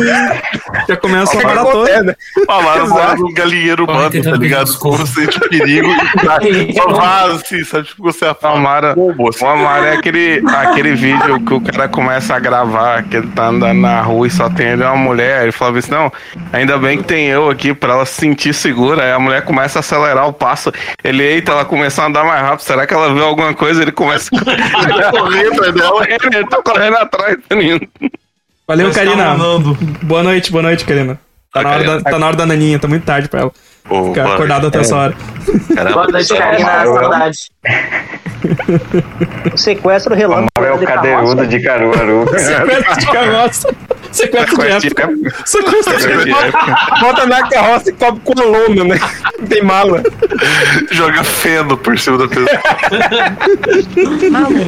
já 0.89 0.97
começa 0.97 1.35
uma 1.35 1.43
maratona. 1.43 2.17
Falaram 2.47 2.85
Exato. 2.85 3.01
lá 3.01 3.17
no 3.17 3.33
galinheiro 3.33 3.85
humano, 3.85 4.23
tá 4.23 4.31
ligado? 4.33 4.79
Como 4.79 5.07
sente 5.07 5.41
perigo. 5.41 5.89
Só 6.75 6.89
vaza, 6.89 7.35
assim, 7.35 7.65
sabe? 7.65 7.87
Tipo, 7.87 8.03
você 8.03 8.27
O 8.27 8.47
Amaro, 8.47 8.95
o 8.97 9.47
Amaro 9.47 9.85
é 9.85 9.97
aquele, 9.97 10.43
aquele 10.47 10.95
vídeo 10.95 11.41
que 11.45 11.55
o 11.55 11.61
cara 11.61 11.89
começa 11.89 12.35
a 12.35 12.39
gravar, 12.39 13.03
que 13.05 13.17
ele 13.17 13.29
tá 13.29 13.49
andando 13.49 13.81
na 13.81 14.01
rua 14.03 14.27
e 14.27 14.31
só 14.31 14.49
tem 14.49 14.69
ele 14.69 14.83
e 14.83 14.87
uma 14.87 14.97
mulher. 14.97 15.43
Ele 15.43 15.53
fala 15.53 15.79
assim: 15.79 15.91
não, 15.91 16.13
ainda 16.53 16.79
bem 16.79 16.99
que 16.99 17.05
tem 17.05 17.27
eu 17.27 17.51
aqui 17.51 17.75
pra 17.75 17.95
ela 17.95 18.07
se 18.07 18.21
sentir 18.21 18.55
segura. 18.55 19.03
Aí 19.03 19.13
a 19.13 19.19
mulher 19.19 19.43
começa 19.45 19.79
a 19.79 19.81
acelerar 19.81 20.29
o 20.29 20.33
passo. 20.33 20.73
Ele, 21.03 21.23
eita, 21.23 21.53
ela 21.53 21.65
começa 21.65 22.03
a 22.03 22.07
andar 22.07 22.25
mais 22.25 22.43
rápido. 22.43 22.63
Será 22.63 22.87
que 22.87 22.95
ela 22.95 23.13
viu 23.13 23.25
alguma 23.25 23.55
coisa? 23.55 23.83
Ele 23.83 23.93
começa 23.93 24.31
a 24.35 25.11
correr 25.11 25.51
atrás 25.87 26.19
dela. 26.21 26.37
Ele 26.37 26.47
tá 26.47 26.63
correndo 26.63 26.97
atrás, 26.97 27.37
menino. 27.51 27.81
Valeu, 28.67 28.87
Mas 28.89 28.97
tá 28.97 29.05
Karina. 29.05 29.37
Boa 30.03 30.23
noite, 30.23 30.51
boa 30.53 30.63
noite, 30.63 30.85
Karina. 30.85 31.19
Tá, 31.53 31.61
Ah, 31.61 31.63
na 31.65 31.71
hora 31.71 31.79
Karina. 31.85 32.01
da, 32.03 32.11
tá 32.11 32.19
na 32.19 32.27
hora 32.27 32.37
da 32.37 32.47
naninha, 32.47 32.79
tá 32.79 32.87
muito 32.89 33.05
tarde 33.05 33.29
pra 33.29 33.41
ela. 33.41 33.53
Pô, 33.89 34.09
Ficar 34.11 34.23
boa 34.23 34.35
acordada 34.37 34.69
até 34.69 34.79
É. 34.79 34.81
essa 34.83 34.97
hora. 34.97 35.17
Caramba, 35.75 35.95
Boa 35.95 36.09
noite, 36.09 36.37
Karina. 36.37 36.85
Saudade. 36.85 37.39
O 39.53 39.59
sequestro 39.59 40.15
relâmpago. 40.15 40.65
É 40.67 40.73
o 40.73 40.79
de 40.79 40.87
cadeirudo 40.87 41.47
de 41.47 41.61
Caruaru. 41.61 42.27
Sequestro 42.39 42.99
de 42.99 43.07
carroça. 43.07 43.69
Sequestro 44.13 44.57
de 44.57 44.69
época. 44.87 45.11
Sequestro 45.45 46.25
de 46.25 46.31
época. 46.31 46.77
Bota 47.01 47.27
na 47.27 47.49
carroça 47.49 47.91
e 47.91 47.93
cobre 47.93 48.21
com 48.25 48.41
a 48.41 48.45
lona, 48.45 48.85
né? 48.85 49.01
Tem 49.49 49.63
mala. 49.63 50.03
Joga 50.91 51.23
feno 51.25 51.77
por 51.77 51.99
cima 51.99 52.19
da 52.19 52.29
pessoa. 52.29 52.49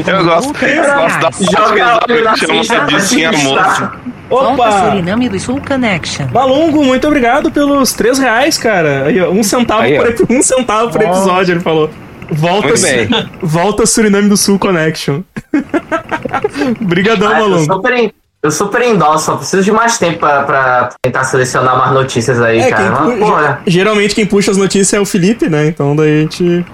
Eu 0.06 0.24
gosto, 0.24 0.64
eu 0.64 0.85
gosto 0.94 1.20
da 1.20 1.31
Joga 1.51 2.36
chama 2.36 2.62
ficha, 2.62 2.86
de 2.86 3.01
sim 3.02 3.24
a 3.24 3.32
moça. 3.32 3.93
Volta 4.28 4.52
Opa! 4.52 4.90
Suriname 4.90 5.28
do 5.28 5.39
Sul 5.39 5.60
Connection. 5.66 6.27
Malungo, 6.32 6.82
muito 6.85 7.06
obrigado 7.06 7.51
pelos 7.51 7.93
3 7.93 8.19
reais, 8.19 8.56
cara. 8.56 9.05
Aí, 9.06 9.20
ó, 9.20 9.31
um 9.31 9.43
centavo, 9.43 9.82
Aí, 9.82 9.97
por, 9.97 10.27
um 10.31 10.43
centavo 10.43 10.90
por 10.90 11.02
episódio, 11.02 11.52
ele 11.52 11.60
falou. 11.60 11.90
Volta, 12.31 12.69
Muito 12.69 12.81
bem. 12.81 13.09
volta 13.43 13.85
Suriname 13.85 14.28
do 14.28 14.39
Sul 14.39 14.59
Connection. 14.59 15.20
Obrigadão, 16.81 17.31
eu, 17.31 17.36
Malungo. 17.51 17.74
super, 17.74 18.12
eu 18.43 18.51
super 18.51 18.82
endosso, 18.82 19.27
só 19.27 19.36
preciso 19.36 19.62
de 19.62 19.70
mais 19.73 19.98
tempo 19.98 20.19
pra, 20.19 20.43
pra 20.43 20.89
tentar 21.01 21.24
selecionar 21.24 21.78
mais 21.78 21.93
notícias 21.93 22.40
aí, 22.40 22.59
É, 22.60 22.70
cara. 22.70 22.97
quem 22.97 23.06
Mas, 23.06 23.19
porra, 23.19 23.60
ge- 23.66 23.70
geralmente 23.73 24.14
quem 24.14 24.27
puxa 24.27 24.51
as 24.51 24.56
notícias 24.56 24.93
é 24.93 25.01
o 25.01 25.06
Felipe, 25.06 25.48
né? 25.48 25.66
Então 25.66 25.94
daí 25.94 26.19
a 26.19 26.20
gente. 26.23 26.66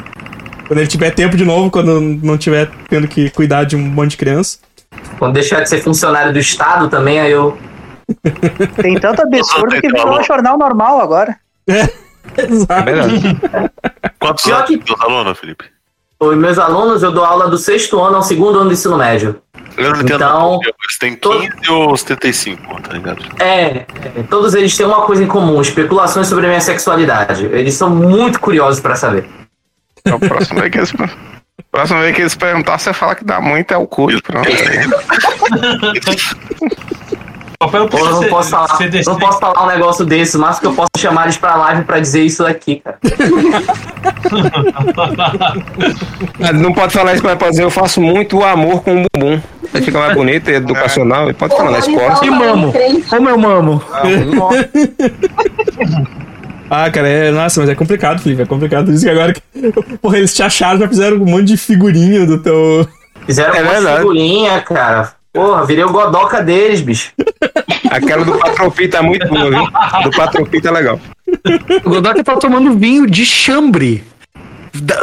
Quando 0.66 0.78
ele 0.80 0.88
tiver 0.88 1.10
tempo 1.12 1.36
de 1.36 1.44
novo, 1.44 1.70
quando 1.70 2.00
não 2.00 2.36
tiver 2.36 2.70
tendo 2.88 3.08
que 3.08 3.30
cuidar 3.30 3.64
de 3.64 3.74
um 3.76 3.80
monte 3.80 4.10
de 4.12 4.16
criança. 4.18 4.58
quando 5.18 5.32
deixar 5.34 5.60
de 5.62 5.68
ser 5.68 5.80
funcionário 5.82 6.32
do 6.32 6.38
Estado 6.38 6.88
também, 6.88 7.20
aí 7.20 7.32
eu. 7.32 7.56
Tem 8.80 8.98
tanto 8.98 9.22
absurdo 9.22 9.80
que 9.80 9.88
virou 9.88 10.18
um 10.18 10.22
jornal 10.24 10.56
normal 10.58 11.00
agora. 11.00 11.36
Exato. 12.36 12.90
Quantos 14.20 14.44
Pior 14.44 14.56
anos 14.56 14.68
que- 14.68 14.78
tem 14.78 14.96
alunos, 15.00 15.38
Felipe? 15.38 15.64
Os 16.20 16.36
meus 16.36 16.58
alunos, 16.58 17.04
eu 17.04 17.12
dou 17.12 17.24
aula 17.24 17.48
do 17.48 17.56
sexto 17.56 18.00
ano 18.00 18.16
ao 18.16 18.22
segundo 18.22 18.58
ano 18.58 18.66
do 18.68 18.72
ensino 18.72 18.98
médio. 18.98 19.40
Eu 19.76 19.92
não 19.92 20.00
entendo. 20.00 20.16
Então- 20.16 20.58
Eles 20.64 20.98
têm 20.98 21.14
15 21.14 21.70
ou 21.70 21.96
75, 21.96 22.82
tá 22.82 22.92
ligado? 22.92 23.24
É, 23.38 23.86
é, 24.16 24.22
todos 24.28 24.52
eles 24.54 24.76
têm 24.76 24.84
uma 24.84 25.02
coisa 25.02 25.22
em 25.22 25.28
comum: 25.28 25.60
especulações 25.60 26.26
sobre 26.26 26.46
a 26.46 26.48
minha 26.48 26.60
sexualidade. 26.60 27.44
Eles 27.46 27.74
são 27.74 27.88
muito 27.88 28.40
curiosos 28.40 28.80
pra 28.80 28.96
saber. 28.96 29.28
É 30.04 30.12
o 30.12 30.18
próximo 30.18 30.58
vez 30.60 30.72
que 30.72 30.78
eles, 30.78 30.92
próximo 31.70 32.00
vez 32.00 32.16
que 32.16 32.22
eles 32.22 32.34
perguntar, 32.34 32.78
você 32.78 32.92
fala 32.92 33.14
que 33.14 33.24
dá 33.24 33.40
muito 33.40 33.72
é 33.72 33.76
o 33.76 33.86
cu. 33.86 34.08
Pronto. 34.20 34.48
Papai 37.60 37.80
não 37.80 37.88
Pô, 37.88 37.98
não 37.98 38.22
ser- 38.22 38.28
posso 38.28 38.50
falar, 38.50 38.78
não 39.04 39.18
posso 39.18 39.40
falar 39.40 39.64
um 39.64 39.66
negócio 39.66 40.06
desse, 40.06 40.38
mas 40.38 40.60
que 40.60 40.66
eu 40.66 40.72
posso 40.74 40.90
chamar 40.96 41.24
eles 41.24 41.36
pra 41.38 41.56
live 41.56 41.82
pra 41.84 41.98
dizer 41.98 42.22
isso 42.22 42.44
daqui, 42.44 42.80
cara. 42.84 42.98
Não 46.54 46.72
pode 46.72 46.92
falar 46.92 47.14
isso, 47.14 47.24
mas 47.24 47.36
pode 47.36 47.50
dizer, 47.50 47.64
eu 47.64 47.70
faço 47.70 48.00
muito 48.00 48.44
amor 48.44 48.80
com 48.84 49.02
o 49.02 49.06
bumbum. 49.12 49.40
Aí 49.74 49.82
fica 49.82 49.98
mais 49.98 50.14
bonito, 50.14 50.48
é 50.48 50.54
educacional. 50.54 51.28
E 51.30 51.34
pode 51.34 51.56
falar 51.56 51.72
na 51.72 51.78
escola. 51.80 52.20
E 52.22 52.30
mamo? 52.30 52.72
Como 53.08 53.28
eu 53.28 53.36
mamo? 53.38 53.82
Ah, 56.70 56.90
cara, 56.90 57.08
é. 57.08 57.30
Nossa, 57.30 57.60
mas 57.62 57.70
é 57.70 57.74
complicado, 57.74 58.20
Felipe. 58.20 58.42
É 58.42 58.44
complicado. 58.44 58.92
Isso 58.92 59.02
que 59.02 59.08
agora. 59.10 59.32
que- 59.32 59.40
Porra, 60.02 60.18
eles 60.18 60.34
te 60.34 60.42
acharam, 60.42 60.78
já 60.78 60.86
fizeram 60.86 61.16
um 61.16 61.24
monte 61.24 61.44
de 61.46 61.56
figurinha 61.56 62.26
do 62.26 62.36
teu. 62.42 62.86
Fizeram 63.24 63.54
É 63.54 63.62
uma 63.62 63.70
verdade. 63.72 63.98
figurinha, 64.00 64.60
cara. 64.60 65.12
Porra, 65.38 65.64
virei 65.64 65.84
o 65.84 65.90
godoca 65.92 66.42
deles, 66.42 66.80
bicho. 66.80 67.12
Aquela 67.92 68.24
do 68.24 68.36
Patropi 68.36 68.88
tá 68.88 69.00
muito 69.04 69.24
boa, 69.28 69.48
viu? 69.50 69.64
Do 70.02 70.10
Patropi 70.10 70.60
tá 70.60 70.72
legal. 70.72 71.00
O 71.84 71.90
Godoka 71.90 72.24
tá 72.24 72.36
tomando 72.36 72.76
vinho 72.76 73.06
de 73.06 73.24
chambre. 73.24 74.02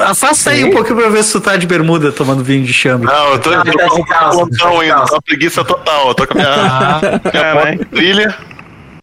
Afasta 0.06 0.50
aí 0.52 0.66
um 0.66 0.72
pouquinho 0.72 0.98
pra 0.98 1.08
ver 1.08 1.24
se 1.24 1.32
tu 1.32 1.40
tá 1.40 1.56
de 1.56 1.66
bermuda 1.66 2.12
tomando 2.12 2.44
vinho 2.44 2.66
de 2.66 2.74
chambre. 2.74 3.08
Não, 3.08 3.32
eu 3.32 3.40
tô, 3.40 3.50
eu 3.52 3.60
Ah, 3.62 3.64
tô 3.64 3.72
tá 3.78 3.84
de 3.86 3.90
com 3.92 4.04
calça, 4.04 4.38
tá 4.60 4.70
ainda, 4.70 4.94
calça. 4.96 5.08
tô 5.08 5.16
com 5.16 5.22
preguiça 5.22 5.64
total. 5.64 6.08
Eu 6.10 6.16
tô 6.16 6.28
com 6.28 6.34
a 6.34 6.42
minha, 6.42 7.74
minha 7.76 7.86
trilha. 7.86 8.36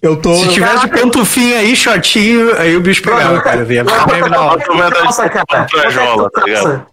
Eu 0.03 0.17
tô. 0.17 0.35
Se 0.35 0.49
tivesse 0.51 0.81
de 0.87 0.89
pantufinha 1.01 1.61
aí, 1.61 1.75
shortinho, 1.75 2.55
aí 2.59 2.77
o 2.77 2.81
bicho 2.83 3.03
pegava, 3.03 3.41
cara. 3.41 3.65
Via 3.65 3.85
bem 3.85 4.21
na 4.29 4.39
hora. 4.41 4.61
Eu 4.63 4.67
tô 4.67 4.75
vendo 4.77 4.93
Calça, 4.93 5.29
cara. 5.31 5.45
a 5.51 5.65
trajola, 5.65 6.31
tá 6.31 6.43
ligado? 6.45 6.63
Calça. 6.65 6.87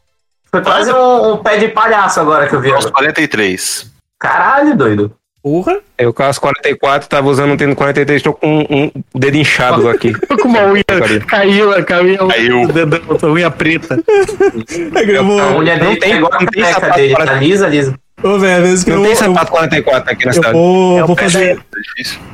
Foi 0.50 0.62
quase 0.62 0.94
um, 0.94 1.34
um 1.34 1.38
pé 1.38 1.58
de 1.58 1.68
palhaço 1.68 2.20
agora 2.22 2.48
que 2.48 2.56
eu 2.56 2.62
vi. 2.62 2.72
Aos 2.72 2.86
43. 2.86 3.89
Caralho, 4.20 4.76
doido. 4.76 5.16
Porra. 5.42 5.78
Eu 5.98 6.14
com 6.14 6.24
as 6.24 6.38
44, 6.38 7.08
tava 7.08 7.30
usando 7.30 7.52
um 7.54 7.58
tênis 7.58 7.74
43, 7.76 8.22
tô 8.22 8.34
com 8.34 8.60
um, 8.60 8.66
um 8.70 8.92
dedo 9.16 9.38
inchado 9.38 9.88
aqui. 9.90 10.12
Tô 10.28 10.36
com 10.38 10.50
uma 10.50 10.66
unha, 10.66 10.84
caiu, 11.30 11.86
caiu, 11.86 12.28
Caiu. 12.28 12.62
o 12.64 12.68
dedão, 12.74 13.00
a 13.22 13.26
unha 13.28 13.50
preta. 13.50 13.96
A 13.96 15.22
Não 15.24 15.64
dele 15.64 15.96
tem- 15.98 16.12
pegou 16.16 16.30
a 16.32 16.40
não 16.42 16.46
tem 16.48 16.66
sapato 16.66 16.96
dele. 16.98 17.16
Tá 17.16 17.34
lisa, 17.36 17.68
lisa. 17.68 17.96
Ô, 18.22 18.38
velho, 18.38 18.64
às 18.64 18.70
vezes 18.70 18.84
que 18.84 18.90
Não 18.92 18.98
eu, 18.98 19.04
tem 19.04 19.12
eu, 19.12 19.18
sapato 19.18 19.52
44 19.52 20.12
aqui 20.12 20.26
na 20.26 20.30
eu 20.32 20.34
cidade. 20.34 20.54
vou, 20.54 21.00
É 21.00 21.04
vou 21.06 21.16
fazer. 21.16 21.52
É. 21.52 21.58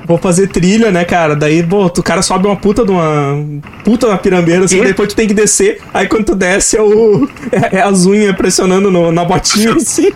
Vou 0.07 0.17
fazer 0.17 0.47
trilha, 0.47 0.91
né, 0.91 1.03
cara? 1.05 1.35
Daí, 1.35 1.61
pô, 1.63 1.85
o 1.85 2.03
cara 2.03 2.21
sobe 2.21 2.47
uma 2.47 2.55
puta 2.55 2.83
de 2.83 2.91
uma. 2.91 3.37
Puta 3.83 4.07
na 4.07 4.17
pirambeira, 4.17 4.65
assim, 4.65 4.79
Quê? 4.79 4.85
depois 4.87 5.09
tu 5.09 5.15
tem 5.15 5.27
que 5.27 5.33
descer. 5.33 5.79
Aí 5.93 6.07
quando 6.07 6.25
tu 6.25 6.35
desce 6.35 6.77
é 6.77 6.81
o. 6.81 7.27
É, 7.51 7.77
é 7.77 7.81
as 7.81 8.05
unhas 8.05 8.35
pressionando 8.35 8.89
no- 8.89 9.11
na 9.11 9.23
botinha, 9.25 9.73
assim. 9.77 10.11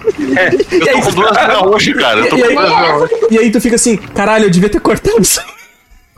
Eu 0.72 0.88
tô 0.94 1.02
com 1.02 1.12
duas 1.12 1.32
unhas 1.38 1.58
roxas, 1.60 1.94
cara. 1.96 2.20
Eu 2.22 2.30
tô 2.30 2.38
E 2.38 2.42
com 2.42 2.48
aí, 2.48 2.56
duas 2.56 3.12
e 3.32 3.38
aí 3.38 3.52
tu 3.52 3.62
fica 3.62 3.76
assim, 3.76 3.96
caralho, 3.98 4.46
eu 4.46 4.50
devia 4.50 4.70
ter 4.70 4.80
cortado 4.82 5.22
isso. 5.22 5.40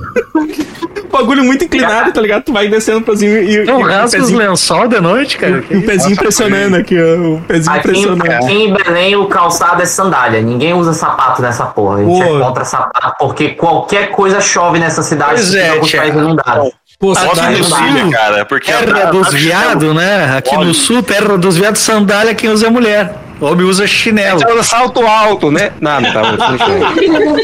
Bagulho 1.12 1.44
muito 1.44 1.66
inclinado, 1.66 2.12
tá 2.14 2.22
ligado? 2.22 2.44
Tu 2.44 2.54
vai 2.54 2.70
descendo 2.70 3.02
pra 3.02 3.16
cima 3.18 3.38
e, 3.40 3.66
Não 3.66 3.82
e 3.82 3.84
o 3.84 3.86
rasga 3.86 4.06
os 4.06 4.12
pezinho, 4.28 4.40
lençol 4.40 4.88
de 4.88 5.00
noite, 5.02 5.38
cara. 5.38 5.62
e 5.70 5.78
o 5.78 5.82
pezinho 5.86 6.16
pressionando 6.16 6.78
aqui, 6.78 6.96
ó. 6.98 7.34
O 7.36 7.42
pezinho 7.42 7.76
Aqui, 7.76 7.84
pressionando. 7.88 8.32
aqui 8.32 8.54
em 8.54 8.74
Belém 8.74 9.16
o 9.18 9.26
calçado 9.28 9.82
é 9.82 9.86
sandália. 9.86 10.42
Ninguém 10.42 10.74
usa 10.74 10.94
sapato 10.94 11.42
nessa 11.42 11.66
porra. 11.66 11.98
A 12.00 12.04
gente 12.06 12.24
Pô. 12.24 12.38
é 12.38 12.40
contra 12.42 12.64
sapato, 12.64 13.16
porque 13.20 13.50
qualquer 13.50 14.12
coisa 14.12 14.40
chove 14.40 14.80
nessa 14.80 15.04
cidade. 15.04 15.34
Pois 15.34 15.54
é, 15.54 15.80
tia. 15.82 16.00
países 16.00 16.18
inundados. 16.22 16.72
Pô, 16.98 17.14
do 17.14 17.36
dá. 17.36 17.52
impossível, 17.52 18.12
cara. 18.12 18.46
Porque 18.46 18.72
Terra 18.72 18.84
andar- 18.84 19.12
dos 19.12 19.28
andar 19.28 19.38
de 19.38 19.44
viados, 19.46 19.96
né? 19.96 20.38
Aqui 20.38 20.56
no 20.56 20.74
sul, 20.74 21.04
terra 21.04 21.38
dos 21.38 21.58
viados, 21.58 21.82
sandália, 21.82 22.34
quem 22.34 22.50
usa 22.50 22.68
é 22.68 22.70
mulher. 22.70 23.16
Homem 23.42 23.66
usa 23.66 23.86
chinelo. 23.88 24.40
Você 24.40 24.52
usa 24.54 24.64
salto 24.64 25.06
alto, 25.06 25.52
né? 25.52 25.72
Não, 25.82 26.00
não 26.00 26.14
tá 26.14 26.22
bom. 26.22 27.36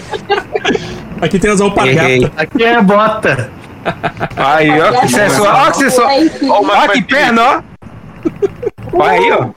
Aqui 1.22 1.40
tem 1.40 1.52
as 1.52 1.62
alpargatas. 1.62 2.32
Aqui 2.38 2.64
é 2.64 2.82
bota. 2.82 3.50
Aí, 4.36 4.70
ó, 4.82 5.02
que 5.02 5.10
sensual. 5.10 5.68
Ó, 5.68 5.72
que 5.72 5.78
sensual. 5.78 6.10
Ó, 6.50 6.88
que 6.90 7.02
perna, 7.04 7.44
ó. 7.44 8.98
Vai 8.98 9.18
aí, 9.18 9.32
ó. 9.32 9.50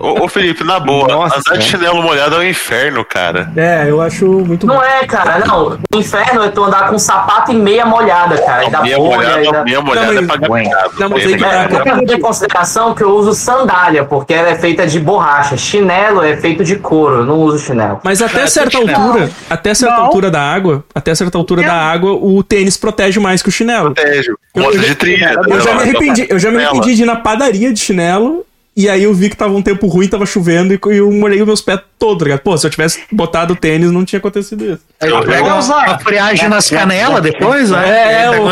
Ô, 0.00 0.24
ô, 0.24 0.28
Felipe, 0.28 0.62
na 0.64 0.78
boa, 0.80 1.08
Nossa, 1.08 1.38
andar 1.38 1.58
de 1.58 1.64
chinelo 1.64 2.02
molhado 2.02 2.36
é 2.36 2.38
um 2.38 2.42
inferno, 2.42 3.04
cara. 3.04 3.50
É, 3.56 3.86
eu 3.88 4.00
acho 4.02 4.26
muito 4.26 4.66
Não 4.66 4.76
bom. 4.76 4.82
é, 4.82 5.06
cara, 5.06 5.38
não. 5.38 5.78
O 5.92 5.96
inferno 5.98 6.42
é 6.42 6.48
tu 6.48 6.62
andar 6.64 6.88
com 6.90 6.98
sapato 6.98 7.52
e 7.52 7.54
meia 7.54 7.86
molhada, 7.86 8.36
cara. 8.42 8.64
E 8.66 8.70
dá 8.70 8.82
Meia 8.82 8.96
bolha, 8.96 9.16
molhada, 9.16 9.42
e 9.44 9.52
dá- 9.52 9.64
meia 9.64 9.80
molhada 9.80 10.12
Não, 10.12 10.56
é 10.56 10.64
gado. 10.64 10.92
Não, 10.98 11.08
mas 11.10 11.26
aí 11.26 11.32
que 11.36 11.38
tá, 11.42 11.52
É, 11.52 11.68
tem 11.68 11.82
que 11.82 11.90
levar 11.90 12.12
em 12.14 12.20
consideração 12.20 12.94
que 12.94 13.02
eu 13.02 13.10
uso 13.10 13.32
sandália, 13.34 14.04
porque 14.04 14.34
ela 14.34 14.48
é 14.50 14.54
feita 14.56 14.86
de 14.86 15.00
borracha. 15.00 15.56
Chinelo 15.56 16.22
é 16.22 16.36
feito 16.36 16.62
de 16.64 16.76
couro, 16.76 17.16
eu 17.20 17.24
não 17.24 17.36
uso 17.40 17.58
chinelo. 17.58 18.00
Mas 18.04 18.20
até 18.20 18.42
É, 18.42 18.46
certa 18.46 18.76
altura, 18.78 19.30
até 19.48 19.74
certa 19.74 19.96
Não. 19.96 20.04
altura 20.04 20.30
da 20.30 20.40
água, 20.42 20.84
até 20.94 21.14
certa 21.14 21.38
altura 21.38 21.62
da 21.62 21.74
água, 21.74 22.12
o 22.12 22.42
tênis 22.42 22.76
protege 22.76 23.18
mais 23.20 23.42
que 23.42 23.48
o 23.48 23.52
chinelo. 23.52 23.92
Protege. 23.94 24.30
Eu- 24.54 24.62
eu- 24.72 24.78
de 24.78 24.94
trilha. 24.94 25.34
Eu 25.48 25.60
já 25.60 25.70
né? 25.70 25.76
me 25.76 25.82
arrependi, 25.82 26.26
eu 26.28 26.38
já 26.38 26.50
me 26.50 26.62
arrependi 26.64 26.94
de 26.94 27.02
ir 27.02 27.06
na 27.06 27.16
padaria 27.16 27.72
de 27.72 27.78
chinelo. 27.80 28.44
E 28.80 28.88
aí 28.88 29.02
eu 29.02 29.12
vi 29.12 29.28
que 29.28 29.36
tava 29.36 29.52
um 29.54 29.60
tempo 29.62 29.88
ruim, 29.88 30.06
tava 30.06 30.24
chovendo 30.24 30.72
e 30.72 30.78
eu 30.96 31.10
molhei 31.10 31.40
os 31.40 31.46
meus 31.46 31.60
pés 31.60 31.80
todos, 31.98 32.18
tá 32.18 32.24
ligado? 32.26 32.40
Pô, 32.42 32.56
se 32.56 32.64
eu 32.64 32.70
tivesse 32.70 33.00
botado 33.10 33.54
o 33.54 33.56
tênis, 33.56 33.90
não 33.90 34.04
tinha 34.04 34.20
acontecido 34.20 34.64
isso. 34.64 34.82
Eu- 35.00 35.20
Pega 35.24 35.48
eu- 35.48 35.54
uma, 35.56 35.58
uma 35.86 35.98
friagem 35.98 36.48
nas 36.48 36.70
canelas 36.70 37.20
depois, 37.20 37.70
né? 37.70 37.88
É, 37.88 38.22
é, 38.26 38.30
Pega 38.30 38.42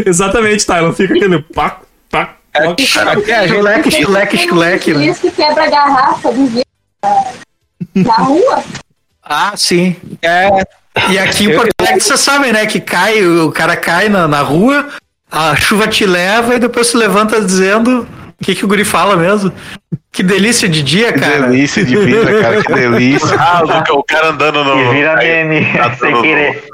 o- 0.00 0.02
exatamente, 0.08 0.64
tá? 0.64 0.80
Não 0.80 0.92
fica 0.92 1.14
aquele 1.14 1.42
pá, 1.42 1.80
pá, 2.08 2.36
pá. 2.52 2.60
Aqui 2.60 3.30
é 3.32 3.38
a. 3.38 3.48
Chuleque, 3.48 3.90
chuleque, 3.90 4.38
chuleque. 4.38 4.94
né? 4.94 5.06
Isso 5.06 5.20
que 5.22 5.30
quebra 5.32 5.64
a 5.64 5.68
garrafa 5.70 6.30
do 6.32 6.62
na 7.94 8.14
rua. 8.14 8.62
Ah, 9.24 9.52
sim. 9.56 9.96
É, 10.20 10.48
E 11.10 11.16
aqui 11.18 11.44
em 11.44 11.54
Porto 11.56 11.70
Alegre, 11.80 12.00
você 12.00 12.16
sabe, 12.16 12.52
né? 12.52 12.66
Que 12.66 12.80
cai, 12.80 13.24
o 13.24 13.50
cara 13.52 13.76
cai 13.76 14.08
na, 14.08 14.26
na 14.26 14.42
rua, 14.42 14.88
a 15.30 15.54
chuva 15.56 15.86
te 15.86 16.04
leva 16.04 16.56
e 16.56 16.58
depois 16.58 16.88
se 16.88 16.96
levanta 16.96 17.40
dizendo. 17.40 18.06
O 18.42 18.44
que, 18.44 18.56
que 18.56 18.64
o 18.64 18.68
guri 18.68 18.84
fala 18.84 19.16
mesmo? 19.16 19.52
Que 20.10 20.20
delícia 20.20 20.68
de 20.68 20.82
dia, 20.82 21.12
Que 21.12 21.20
cara. 21.20 21.46
delícia 21.46 21.84
de 21.84 21.96
vida, 21.96 22.40
cara. 22.40 22.60
Que 22.60 22.72
delícia. 22.72 23.28
Ah, 23.38 23.62
o, 23.92 23.98
o 23.98 24.02
cara 24.02 24.30
andando 24.30 24.64
no. 24.64 24.80
E 24.80 24.94
vira 24.94 25.14
meme, 25.14 25.64
tá 25.76 25.94
sem 25.94 26.20
querer. 26.20 26.64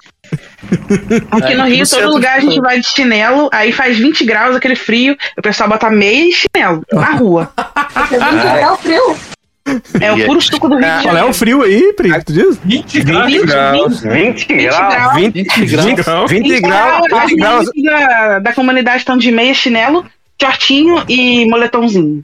Aqui 1.31 1.55
no 1.55 1.65
Rio, 1.67 1.87
todo 1.87 2.11
lugar 2.11 2.39
a 2.39 2.41
gente 2.41 2.59
vai 2.59 2.81
de 2.81 2.87
chinelo, 2.89 3.51
aí 3.53 3.71
faz 3.71 3.99
20 3.99 4.25
graus, 4.25 4.57
aquele 4.57 4.77
frio, 4.77 5.15
o 5.37 5.43
pessoal 5.43 5.69
bota 5.69 5.91
meia 5.91 6.31
e 6.31 6.33
chinelo 6.33 6.83
na 6.91 7.11
rua. 7.13 7.53
Quebrar 8.09 8.73
o 8.73 8.77
frio. 8.79 9.17
É 10.01 10.11
o 10.11 10.25
puro 10.25 10.41
suco 10.41 10.67
do 10.71 10.77
Rio 10.77 10.87
Qual 10.87 10.99
é 10.99 11.03
Janeiro. 11.03 11.29
o 11.29 11.35
frio 11.35 11.63
aí, 11.63 11.93
Pri? 11.93 12.25
Tu 12.25 12.33
diz? 12.33 12.59
20 12.65 13.01
20 13.01 13.47
graus. 13.47 14.01
20 14.01 14.47
20 14.49 14.63
graus. 14.63 14.95
graus. 14.95 15.15
20, 15.15 15.35
20 15.35 15.95
graus. 16.03 16.31
20 16.31 16.61
graus. 16.61 17.13
As 17.13 17.29
20 17.31 17.37
graus. 17.37 17.69
da, 17.85 18.39
da 18.39 18.53
comunidade 18.55 18.99
estão 18.99 19.19
de 19.19 19.31
meia, 19.31 19.53
chinelo, 19.53 20.07
shortinho 20.41 21.03
e 21.09 21.47
moletomzinho. 21.49 22.23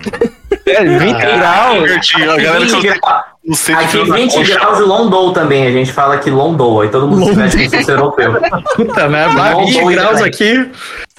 É, 0.67 0.85
20 0.85 1.17
graus. 1.19 1.89
Certinho, 1.91 2.31
a 2.33 2.37
galera 2.37 2.67
que 2.67 2.81
tem- 2.81 3.01
não 3.47 3.55
sei 3.55 3.75
Aqui 3.75 3.89
frio 3.89 4.07
na 4.07 4.17
20 4.17 4.35
coxa. 4.35 4.55
graus 4.55 4.79
e 4.79 4.83
London 4.83 5.33
também. 5.35 5.67
A 5.67 5.71
gente 5.71 5.93
fala 5.93 6.17
que 6.19 6.31
London, 6.31 6.81
aí 6.81 6.89
todo 6.89 7.07
mundo 7.07 7.27
se 7.27 7.33
veste 7.33 7.57
como 7.59 7.71
se 7.71 7.77
fosse 7.79 7.91
europeu. 7.91 8.33
Puta 8.77 9.09
merda, 9.09 9.35
Não, 9.51 9.67
20 9.67 9.81
não, 9.81 9.87
graus 9.93 10.23
aqui. 10.23 10.71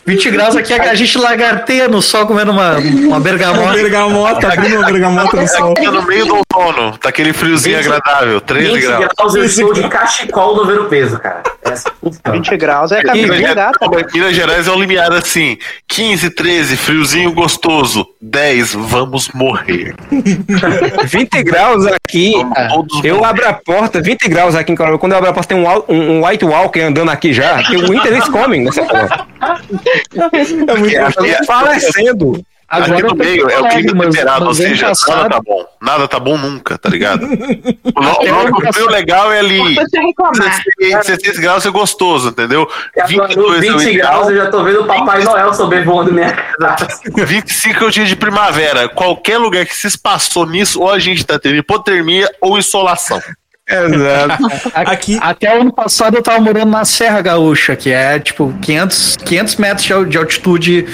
20 0.05 0.29
graus 0.31 0.55
aqui, 0.55 0.71
a 0.73 0.93
gente 0.93 1.17
lagarteia 1.17 1.87
no 1.87 1.99
sol 2.01 2.27
comendo 2.27 2.51
uma, 2.51 2.77
uma 2.77 3.07
Uma 3.07 3.19
bergamota. 3.19 3.73
bergamota, 3.81 4.47
abrindo 4.53 4.77
uma 4.77 4.85
bergamota 4.85 5.37
no 5.41 5.47
sol. 5.47 5.73
Tá 5.73 5.91
no 5.91 6.03
meio 6.03 6.25
do 6.27 6.35
outono, 6.35 6.97
tá 6.97 7.09
aquele 7.09 7.33
friozinho 7.33 7.77
20 7.77 7.85
agradável, 7.87 8.39
13 8.41 8.71
20 8.73 8.81
graus. 8.85 9.07
graus 9.17 9.35
eu 9.35 9.43
estou 9.43 9.73
de 9.73 9.87
cachecol 9.89 10.55
no 10.57 10.65
ver 10.65 10.81
o 10.81 10.85
peso, 10.85 11.17
cara. 11.19 11.41
Essa 11.63 11.91
funciona. 11.99 12.31
20 12.37 12.57
graus 12.57 12.91
é 12.91 12.97
Minas 12.97 13.07
cabelo 13.11 13.33
de 13.33 13.39
Gerais- 13.39 13.55
gata. 13.55 14.07
Minas 14.13 14.35
Gerais 14.35 14.67
é 14.67 14.71
um 14.71 14.79
limiar 14.79 15.11
assim: 15.11 15.57
15, 15.87 16.29
13, 16.29 16.77
friozinho 16.77 17.31
gostoso. 17.33 18.05
10, 18.21 18.73
vamos 18.75 19.29
morrer. 19.33 19.95
20 21.05 21.43
graus 21.43 21.85
aqui. 21.87 22.33
Todos 22.69 23.03
Eu 23.03 23.15
morrer. 23.17 23.27
abro 23.29 23.47
a 23.49 23.53
porta, 23.53 24.01
20 24.01 24.27
graus 24.29 24.55
aqui 24.55 24.71
em 24.71 24.75
Carol. 24.75 24.99
Quando 24.99 25.13
eu 25.13 25.17
abro 25.17 25.29
a 25.31 25.33
porta, 25.33 25.55
tem 25.55 25.57
um, 25.63 25.67
um, 25.89 26.19
um 26.19 26.27
White 26.27 26.45
Walker 26.45 26.81
andando 26.81 27.09
aqui 27.09 27.33
já. 27.33 27.63
Que 27.63 27.75
o 27.75 27.89
Winter 27.89 28.11
eles 28.13 28.29
comem 28.29 28.63
nessa 28.63 28.83
porra. 28.83 29.25
É 30.15 30.43
muito 30.45 30.71
Aqui, 30.71 31.29
é- 31.29 31.43
Falecendo. 31.45 32.31
aqui 32.33 32.45
Agora 32.67 32.89
no 32.93 32.99
eu 32.99 33.07
tô 33.09 33.15
meio 33.15 33.41
é 33.43 33.45
o 33.45 33.49
falando, 33.59 33.71
clima 33.73 33.93
mas- 33.95 34.07
temperado, 34.15 34.41
ou 34.41 34.47
mas 34.47 34.59
ano 34.59 34.69
seja, 34.69 34.81
nada 34.87 34.95
passado- 34.95 35.29
tá 35.29 35.39
bom. 35.45 35.65
Nada 35.81 36.07
tá 36.07 36.19
bom 36.19 36.37
nunca, 36.37 36.77
tá 36.79 36.89
ligado? 36.89 37.21
O 37.95 38.01
no- 38.01 38.51
nosso 38.51 38.73
frio 38.73 38.89
legal 38.89 39.31
é 39.31 39.39
ali. 39.39 39.59
Importante 39.59 39.97
é 39.97 40.01
reclamar. 40.01 40.33
16, 40.79 41.05
16 41.07 41.39
graus 41.39 41.65
é 41.65 41.69
gostoso, 41.69 42.29
entendeu? 42.29 42.67
Agora, 42.97 43.07
22 43.07 43.63
é 43.63 43.71
o 43.71 43.77
20 43.77 43.89
ideal. 43.91 44.11
graus 44.13 44.29
eu 44.29 44.35
já 44.37 44.49
tô 44.49 44.63
vendo 44.63 44.81
o 44.81 44.85
Papai 44.87 45.23
Noel 45.23 45.53
sobrevoando 45.53 46.11
minha 46.11 46.31
casa. 46.33 46.87
25 47.15 47.83
é 47.83 47.87
o 47.87 47.91
dia 47.91 48.05
de 48.05 48.15
primavera. 48.15 48.89
Qualquer 48.89 49.37
lugar 49.37 49.63
que 49.65 49.75
se 49.75 49.85
espaçou 49.87 50.45
nisso, 50.47 50.81
ou 50.81 50.89
a 50.91 50.97
gente 50.99 51.23
tá 51.25 51.37
tendo 51.37 51.55
hipotermia 51.57 52.29
ou 52.41 52.57
insolação. 52.57 53.21
Exato. 53.67 54.43
Aqui, 54.75 55.17
Até 55.21 55.57
o 55.57 55.61
ano 55.61 55.73
passado 55.73 56.15
eu 56.17 56.21
tava 56.23 56.39
morando 56.39 56.69
na 56.71 56.85
Serra 56.85 57.21
Gaúcha, 57.21 57.75
que 57.75 57.91
é 57.91 58.19
tipo 58.19 58.53
500, 58.61 59.17
500 59.25 59.55
metros 59.55 59.85
de 59.85 59.93
al- 59.93 60.05
de 60.05 60.17
altitude 60.17 60.85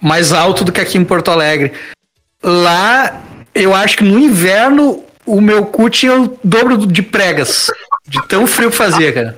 mais 0.00 0.32
alto 0.32 0.64
do 0.64 0.72
que 0.72 0.80
aqui 0.80 0.98
em 0.98 1.04
Porto 1.04 1.30
Alegre. 1.30 1.72
Lá, 2.42 3.20
eu 3.54 3.74
acho 3.74 3.96
que 3.98 4.04
no 4.04 4.18
inverno 4.18 5.02
o 5.26 5.40
meu 5.40 5.66
cu 5.66 5.90
tinha 5.90 6.14
o 6.20 6.38
dobro 6.42 6.76
de 6.86 7.02
pregas. 7.02 7.70
De 8.06 8.26
tão 8.26 8.46
frio 8.46 8.70
que 8.70 8.76
fazia, 8.76 9.12
cara. 9.12 9.36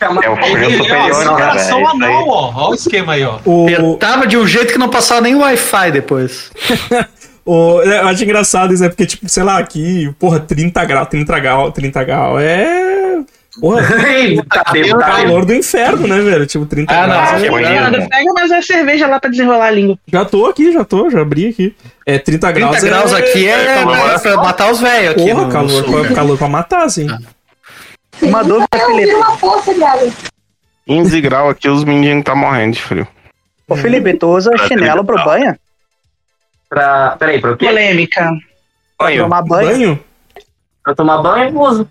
É 0.00 0.28
o 0.30 0.36
frio 0.36 0.64
Ele, 0.64 0.80
ó, 0.80 0.82
superior, 0.84 1.36
velho? 1.36 1.56
Isso 1.56 1.74
aí. 1.74 1.84
anal, 1.84 2.28
ó. 2.28 2.52
Olha 2.54 2.70
o 2.70 2.74
esquema 2.74 3.12
aí, 3.14 3.24
ó. 3.24 3.38
o, 3.44 3.96
Tava 3.98 4.26
de 4.26 4.36
um 4.36 4.46
jeito 4.46 4.72
que 4.72 4.78
não 4.78 4.88
passava 4.90 5.20
nem 5.22 5.34
Wi-Fi 5.34 5.92
depois. 5.92 6.50
o, 7.46 7.80
eu 7.82 8.08
acho 8.08 8.24
engraçado 8.24 8.74
isso, 8.74 8.84
é 8.84 8.88
porque, 8.88 9.06
tipo, 9.06 9.28
sei 9.28 9.42
lá, 9.42 9.58
aqui, 9.58 10.12
porra, 10.18 10.40
30 10.40 10.84
graus, 10.84 11.08
30 11.08 11.38
graus, 11.40 11.72
30 11.72 12.04
graus 12.04 12.42
é. 12.42 13.18
Porra, 13.60 13.80
Deus, 14.72 14.90
tá 14.90 14.98
calor 14.98 15.46
do 15.46 15.54
inferno, 15.54 16.06
né, 16.06 16.20
velho? 16.20 16.46
Tipo, 16.46 16.66
30 16.66 16.92
Ah, 16.92 17.06
não, 17.06 17.14
graus. 17.16 17.30
aqui 17.30 17.42
é- 17.44 17.46
é 17.46 17.50
bonito. 17.50 17.70
Nada, 17.72 18.08
pega 18.10 18.32
mais 18.34 18.50
uma 18.50 18.60
cerveja 18.62 19.06
lá 19.06 19.18
pra 19.18 19.30
desenrolar 19.30 19.66
a 19.66 19.70
língua. 19.70 19.98
Já 20.12 20.24
tô 20.26 20.44
aqui, 20.44 20.72
já 20.72 20.84
tô, 20.84 21.08
já 21.08 21.22
abri 21.22 21.48
aqui. 21.48 21.74
É 22.04 22.18
30 22.18 22.52
graus. 22.52 22.76
30 22.78 22.86
graus 22.86 23.14
aqui 23.14 23.48
é, 23.48 23.74
calor. 23.76 23.96
é 23.96 24.18
pra 24.18 24.36
matar 24.36 24.70
os 24.70 24.78
velhos 24.80 25.10
aqui. 25.12 25.30
Porra, 25.30 25.44
no- 25.46 25.52
calor, 25.52 25.70
sul, 25.70 26.00
pra, 26.04 26.14
calor 26.14 26.36
pra 26.38 26.48
matar, 26.48 26.84
assim. 26.84 27.06
Uma 28.20 28.42
dúvida, 28.44 28.66
Felipe. 28.74 29.04
viro 29.06 29.16
uma 29.18 29.36
poça 29.38 29.72
de 29.74 29.82
água. 29.82 30.08
15 30.86 31.20
graus 31.22 31.50
aqui, 31.50 31.68
os 31.68 31.82
meninos 31.84 32.24
tá 32.24 32.34
morrendo 32.34 32.74
de 32.74 32.82
frio. 32.82 33.08
Ô, 33.68 33.74
Felipe, 33.74 34.14
tu 34.14 34.28
usa 34.28 34.50
chinelo 34.68 35.02
pro 35.04 35.22
banho? 35.24 35.56
Pra, 36.68 37.16
peraí, 37.16 37.40
pra 37.40 37.52
o 37.52 37.56
quê? 37.56 37.66
Polêmica. 37.66 38.30
Pra 38.98 39.16
tomar 39.16 39.42
banho? 39.42 39.68
Banho? 39.68 40.04
Pra 40.82 40.94
tomar 40.94 41.18
banho, 41.22 41.54
eu 41.54 41.60
uso. 41.60 41.90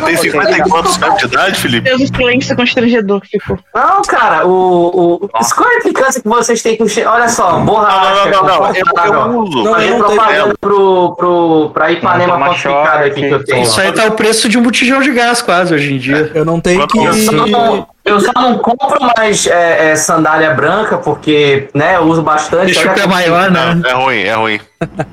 Você 0.00 0.06
tem 0.06 0.16
50 0.16 0.50
e 0.58 0.60
quantos 0.70 1.02
anos 1.02 1.18
de 1.18 1.24
idade, 1.26 1.54
Felipe? 1.60 1.88
Deus, 1.88 2.02
o 2.02 2.06
silêncio 2.06 2.56
constrangedor 2.56 3.20
que 3.20 3.28
ficou. 3.38 3.58
Não, 3.74 4.02
cara, 4.02 4.46
o. 4.46 5.20
o 5.24 5.40
escolha 5.40 5.70
a 5.74 5.78
implicância 5.78 6.20
que 6.22 6.28
vocês 6.28 6.62
têm 6.62 6.76
com 6.76 6.84
Olha 7.06 7.28
só, 7.28 7.58
borracha. 7.60 8.30
Não, 8.30 8.42
não, 8.42 8.42
não, 8.42 8.60
não, 8.60 8.66
confortável. 8.68 9.12
eu- 9.14 9.20
eu 9.32 9.38
uso. 9.40 9.62
Não, 9.64 9.80
eu 9.80 9.90
não 9.90 9.98
propaganda 9.98 10.42
tenho- 10.44 10.58
pro, 10.60 11.14
pro, 11.16 11.70
pra 11.74 11.92
Ipanema 11.92 12.38
falsificada 12.38 12.86
choque. 12.98 13.10
aqui 13.10 13.20
que 13.20 13.30
eu 13.34 13.44
tenho. 13.44 13.62
Isso 13.62 13.80
aí 13.80 13.92
tá 13.92 14.04
o 14.06 14.12
preço 14.12 14.48
de 14.48 14.58
um 14.58 14.62
botijão 14.62 15.00
de 15.00 15.12
gás 15.12 15.42
quase 15.42 15.74
hoje 15.74 15.94
em 15.94 15.98
dia. 15.98 16.30
Eu 16.34 16.44
não 16.44 16.60
tenho 16.60 16.86
que. 16.86 16.98
Eu 16.98 17.12
só 17.12 17.32
não, 17.32 17.86
eu 18.04 18.20
só 18.20 18.32
não 18.36 18.58
compro 18.58 18.98
mais 19.16 19.46
é, 19.46 19.90
é, 19.90 19.96
sandália 19.96 20.50
branca, 20.54 20.98
porque, 20.98 21.68
né, 21.74 21.96
eu 21.96 22.02
uso 22.02 22.22
bastante. 22.22 22.66
Deixa 22.66 22.90
o 22.90 22.94
pé 22.94 23.02
que- 23.02 23.06
maior, 23.08 23.50
né? 23.50 23.74
Não, 23.74 23.88
é 23.90 23.94
ruim, 23.94 24.20
é 24.22 24.34
ruim. 24.34 24.60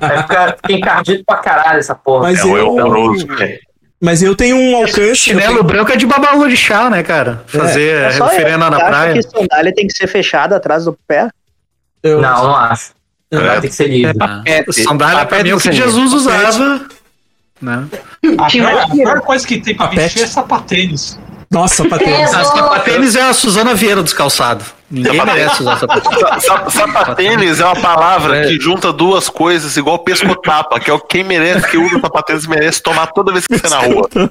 Aí 0.00 0.18
fica, 0.22 0.56
fica 0.66 0.72
encardido 0.72 1.24
pra 1.26 1.36
caralho 1.36 1.78
essa 1.78 1.94
porra. 1.94 2.24
Mas 2.24 2.38
É 2.40 2.42
ruim, 2.42 2.54
é 2.60 2.62
eu. 2.62 2.74
Mas 4.04 4.22
eu 4.22 4.36
tenho 4.36 4.56
um 4.56 4.76
alcance. 4.76 5.16
Chinelo 5.16 5.62
branco 5.64 5.90
é 5.90 5.96
de 5.96 6.04
babalu 6.06 6.46
de 6.48 6.56
chá, 6.58 6.90
né, 6.90 7.02
cara? 7.02 7.42
Fazer 7.46 8.12
É 8.12 8.22
oferenda 8.22 8.68
na 8.68 8.76
você 8.76 8.82
acha 8.82 8.86
praia. 8.90 9.14
que 9.14 9.22
sandália 9.22 9.74
tem 9.74 9.86
que 9.86 9.96
ser 9.96 10.06
fechada 10.06 10.56
atrás 10.56 10.84
do 10.84 10.92
pé? 11.08 11.28
eu- 12.02 12.20
Não, 12.20 12.44
não 12.44 12.54
acho. 12.56 12.90
Vai 13.32 13.60
ter 13.62 13.68
que 13.68 13.74
ser 13.74 13.88
livre. 13.88 14.14
É, 14.44 14.62
sandália 14.70 15.24
pra 15.24 15.42
mim 15.42 15.48
é 15.50 15.54
o 15.54 15.58
que 15.58 15.72
Jesus 15.72 16.12
usava. 16.12 16.82
Né? 17.62 17.84
A 18.22 18.28
uma 18.28 18.90
pior 18.90 19.20
coisa 19.22 19.46
que 19.46 19.58
tem 19.58 19.74
pra 19.74 19.86
Papete. 19.86 20.02
vestir 20.02 20.22
é 20.24 20.26
sapatênis. 20.26 21.18
Nossa, 21.50 21.88
patênis. 21.88 22.18
É, 22.32 22.36
A 22.36 22.44
sapatênis 22.44 23.16
é 23.16 23.22
a 23.22 23.32
Suzana 23.32 23.74
Vieira 23.74 24.02
dos 24.02 24.12
calçados. 24.12 24.66
Ninguém 24.94 25.24
merece 25.24 25.62
usar 25.62 25.76
sapatênis. 25.78 26.20
Sa- 26.20 26.40
sa- 26.40 26.70
Sapatênis 26.70 27.60
é 27.60 27.64
uma 27.64 27.76
palavra 27.76 28.42
que 28.46 28.60
junta 28.60 28.92
duas 28.92 29.28
coisas 29.28 29.76
igual 29.76 29.98
pescotapa, 29.98 30.78
que 30.80 30.90
é 30.90 30.94
o 30.94 31.00
quem 31.00 31.24
merece, 31.24 31.68
que 31.68 31.76
usa 31.76 32.00
sapatênis 32.00 32.46
merece 32.46 32.82
tomar 32.82 33.08
toda 33.08 33.32
vez 33.32 33.46
que 33.46 33.58
você 33.58 33.68
na 33.68 33.78
rua. 33.80 34.08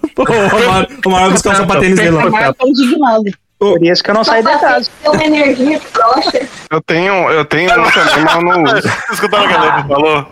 O 1.06 1.10
vai 1.10 1.30
buscar 1.30 1.54
o 1.54 1.56
sapatênis 1.56 1.96
dele 1.98 2.12
lá. 2.12 2.54
Tô 2.54 2.68
indignado. 2.68 3.24
Por 3.60 3.82
isso 3.84 4.04
que 4.04 4.10
eu 4.10 4.14
não 4.16 4.24
saí 4.24 4.44
de 4.44 4.60
casa. 4.60 4.90
Tem 5.02 5.12
uma 5.12 5.24
energia 5.24 5.80
frouxa. 5.80 6.48
Eu 6.70 6.82
tenho, 6.82 7.14
eu 7.32 7.46
tenho 7.46 7.72
um 7.72 7.90
também, 7.92 8.24
mas 8.26 8.36
eu 8.36 8.42
não 8.42 8.64
uso. 8.64 8.92
Escutaram 9.14 9.46
o 9.46 9.48
que 9.48 9.54
a 9.54 9.62
Leandro 9.62 9.88
falou? 9.88 10.28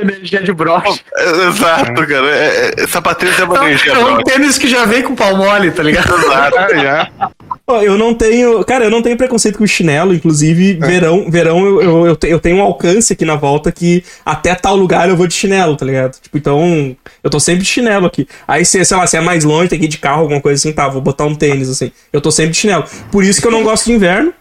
Energia 0.00 0.42
de 0.42 0.52
broche. 0.52 1.00
É, 1.16 1.46
Exato, 1.48 2.06
cara. 2.06 2.26
É, 2.30 2.74
é, 2.78 2.86
sapatênis 2.86 3.38
é 3.38 3.44
uma 3.44 3.56
energia 3.64 3.92
É 3.92 3.98
um 4.04 4.22
tênis 4.22 4.58
que 4.58 4.68
já 4.68 4.84
vem 4.84 5.02
com 5.02 5.14
pau 5.14 5.36
mole, 5.36 5.70
tá 5.70 5.82
ligado? 5.82 6.12
Exato. 6.14 6.56
Já. 6.76 7.10
Ó, 7.66 7.82
Eu 7.82 7.98
não 7.98 8.14
tenho. 8.14 8.64
Cara, 8.64 8.84
eu 8.84 8.90
não 8.90 9.02
tenho 9.02 9.16
preconceito 9.16 9.58
com 9.58 9.66
chinelo. 9.66 10.14
Inclusive, 10.14 10.74
verão, 10.74 11.30
verão 11.30 11.64
eu, 11.66 11.82
eu, 11.82 12.06
eu, 12.06 12.16
te- 12.16 12.28
eu 12.28 12.40
tenho 12.40 12.56
um 12.56 12.62
alcance 12.62 13.12
aqui 13.12 13.24
na 13.24 13.36
volta 13.36 13.70
que 13.70 14.02
até 14.24 14.54
tal 14.54 14.74
lugar 14.74 15.08
eu 15.08 15.16
vou 15.16 15.26
de 15.26 15.34
chinelo, 15.34 15.76
tá 15.76 15.84
ligado? 15.84 16.18
Tipo, 16.20 16.38
então. 16.38 16.96
Eu 17.22 17.28
tô 17.30 17.38
sempre 17.38 17.62
de 17.62 17.68
chinelo 17.68 18.06
aqui. 18.06 18.26
Aí, 18.46 18.64
se, 18.64 18.82
sei 18.84 18.96
lá, 18.96 19.06
se 19.06 19.16
é 19.16 19.20
mais 19.20 19.44
longe, 19.44 19.68
tem 19.68 19.78
que 19.78 19.84
ir 19.84 19.88
de 19.88 19.98
carro, 19.98 20.22
alguma 20.22 20.40
coisa 20.40 20.58
assim, 20.58 20.72
tá, 20.72 20.88
vou 20.88 21.02
botar 21.02 21.24
um 21.24 21.34
tênis, 21.34 21.68
assim. 21.68 21.92
Eu 22.12 22.20
tô 22.20 22.30
sempre 22.30 22.52
de 22.52 22.56
chinelo. 22.58 22.84
Por 23.12 23.22
isso 23.22 23.40
que 23.40 23.46
eu 23.46 23.50
não 23.52 23.62
gosto 23.62 23.84
de 23.86 23.92
inverno. 23.92 24.32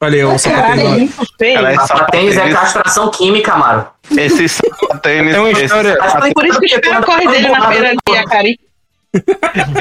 Olha 0.00 0.14
aí, 0.14 0.24
o 0.24 0.38
sapatênis. 0.38 1.10
Cara, 1.54 1.74
esse 1.74 1.86
Sapatênis 1.88 2.36
é 2.36 2.50
castração 2.52 3.10
química, 3.10 3.56
Maro. 3.56 3.86
esse 4.16 4.48
sapatênis, 4.48 5.34
É 5.34 5.40
uma 5.40 5.50
história. 5.50 5.98
Por 6.34 6.46
isso 6.46 6.60
que 6.60 6.66
o 6.66 6.68
Chico 6.68 7.02
corre 7.04 7.26
dele 7.28 7.48
na 7.48 7.68
feira 7.68 7.94
de 8.08 8.16
Acari. 8.16 8.60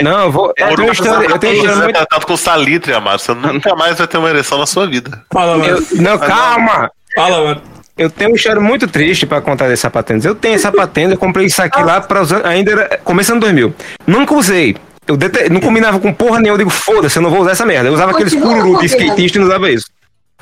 Não, 0.02 0.20
eu 0.26 0.32
vou. 0.32 0.54
Eu 0.58 0.68
tenho 0.76 0.84
uma 0.88 0.94
história, 0.94 1.28
eu 1.28 1.38
tenho 1.38 1.54
uma 1.54 1.58
história 1.60 1.76
Você 1.76 1.82
é 1.82 1.84
muito. 1.84 1.96
tratado 1.98 2.26
com 2.26 2.38
salitre, 2.38 2.94
amado. 2.94 3.20
Você 3.20 3.34
nunca 3.34 3.76
mais 3.76 3.98
vai 3.98 4.08
ter 4.08 4.18
uma 4.18 4.30
ereção 4.30 4.58
na 4.58 4.66
sua 4.66 4.88
vida. 4.88 5.22
Fala, 5.32 5.58
mano. 5.58 5.70
eu- 5.78 6.02
não, 6.02 6.18
calma! 6.18 6.90
Fala, 7.16 7.44
mano. 7.44 7.62
Eu 7.98 8.10
tenho 8.10 8.30
uma 8.32 8.38
história 8.38 8.62
muito 8.62 8.88
triste 8.88 9.26
pra 9.26 9.42
contar 9.42 9.68
desse 9.68 9.82
sapatênis. 9.82 10.24
Eu 10.26 10.34
tenho 10.36 10.58
sapatênis, 10.58 11.12
eu 11.12 11.18
comprei 11.18 11.46
isso 11.48 11.62
aqui 11.62 11.82
lá 11.84 12.00
pra 12.02 12.22
usar, 12.22 12.46
ainda 12.46 12.72
era 12.72 12.98
começando 13.04 13.42
2000. 13.42 13.74
Nunca 14.06 14.34
usei. 14.36 14.76
Eu 15.08 15.16
dete- 15.18 15.50
não 15.50 15.60
combinava 15.60 16.00
com 16.00 16.14
porra 16.14 16.40
nenhuma. 16.40 16.54
Eu 16.56 16.58
digo, 16.60 16.70
foda-se, 16.70 17.18
eu 17.18 17.24
não 17.24 17.30
vou 17.30 17.42
usar 17.42 17.52
essa 17.52 17.66
merda. 17.66 17.90
Eu 17.90 17.94
usava 17.94 18.12
aqueles 18.12 18.34
cururu 18.36 18.80
de 18.80 18.86
skatista 18.88 19.38
e 19.38 19.42
não 19.42 19.48
usava 19.48 19.70
isso. 19.72 19.86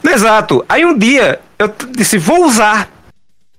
Exato. 0.10 0.65
Aí 0.68 0.86
um 0.86 0.98
dia 0.98 1.40
eu 1.57 1.73
disse, 1.91 2.18
vou 2.18 2.45
usar. 2.45 2.90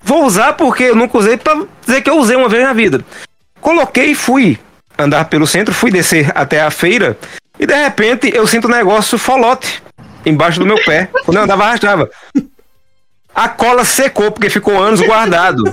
Vou 0.02 0.24
usar 0.24 0.52
porque 0.52 0.84
eu 0.84 0.96
nunca 0.96 1.18
usei 1.18 1.36
pra 1.36 1.62
dizer 1.84 2.00
que 2.02 2.10
eu 2.10 2.18
usei 2.18 2.36
uma 2.36 2.48
vez 2.48 2.62
na 2.62 2.72
vida. 2.72 3.04
Coloquei 3.60 4.12
e 4.12 4.14
fui 4.14 4.58
andar 4.98 5.24
pelo 5.26 5.46
centro, 5.46 5.74
fui 5.74 5.90
descer 5.90 6.30
até 6.34 6.60
a 6.60 6.70
feira 6.70 7.18
e 7.58 7.66
de 7.66 7.74
repente 7.74 8.30
eu 8.34 8.46
sinto 8.46 8.68
um 8.68 8.70
negócio 8.70 9.18
folote 9.18 9.82
embaixo 10.24 10.58
do 10.58 10.66
meu 10.66 10.82
pé. 10.84 11.08
Quando 11.24 11.38
eu 11.38 11.42
andava, 11.42 11.64
arrastava. 11.64 12.10
A 13.34 13.48
cola 13.48 13.84
secou 13.84 14.30
porque 14.32 14.48
ficou 14.48 14.80
anos 14.80 15.00
guardado. 15.00 15.64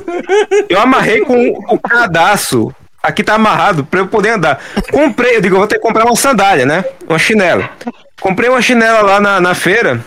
Eu 0.67 0.79
amarrei 0.79 1.21
com 1.21 1.49
o 1.69 1.79
cadastro. 1.79 2.75
Aqui 3.01 3.23
tá 3.23 3.35
amarrado 3.35 3.83
pra 3.83 3.99
eu 3.99 4.07
poder 4.07 4.31
andar. 4.31 4.61
Comprei, 4.91 5.37
eu 5.37 5.41
digo, 5.41 5.57
vou 5.57 5.67
ter 5.67 5.75
que 5.75 5.81
comprar 5.81 6.05
uma 6.05 6.15
sandália, 6.15 6.65
né? 6.65 6.85
Uma 7.07 7.19
chinela. 7.19 7.69
Comprei 8.19 8.49
uma 8.49 8.61
chinela 8.61 9.01
lá 9.01 9.19
na, 9.19 9.41
na 9.41 9.53
feira. 9.53 10.01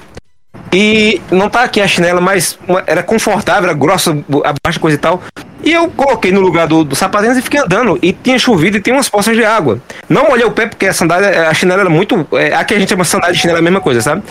E 0.72 1.20
não 1.30 1.48
tá 1.48 1.62
aqui 1.62 1.80
a 1.80 1.86
chinela, 1.88 2.20
mas 2.20 2.58
uma- 2.66 2.82
era 2.86 3.02
confortável, 3.02 3.64
era 3.64 3.72
grossa, 3.78 4.12
a 4.44 4.54
baixa 4.64 4.78
coisa 4.80 4.96
e 4.96 5.00
tal. 5.00 5.22
E 5.62 5.72
eu 5.72 5.88
coloquei 5.88 6.30
no 6.32 6.40
lugar 6.40 6.66
do, 6.66 6.84
do 6.84 6.94
sapatênis 6.94 7.38
e 7.38 7.42
fiquei 7.42 7.60
andando. 7.60 7.98
E 8.02 8.12
tinha 8.12 8.38
chovido 8.38 8.76
e 8.76 8.80
tinha 8.80 8.94
umas 8.94 9.08
poças 9.08 9.36
de 9.36 9.44
água. 9.44 9.80
Não 10.08 10.28
molhei 10.28 10.44
o 10.44 10.50
pé 10.50 10.66
porque 10.66 10.86
a 10.86 10.92
sandália, 10.92 11.48
a 11.48 11.54
chinela 11.54 11.80
era 11.82 11.90
muito. 11.90 12.26
É, 12.32 12.54
aqui 12.54 12.74
a 12.74 12.78
gente 12.78 12.88
chama 12.90 13.04
sandália 13.04 13.34
de 13.34 13.40
chinela 13.40 13.58
é 13.58 13.60
a 13.60 13.64
mesma 13.64 13.80
coisa, 13.80 14.00
sabe? 14.00 14.22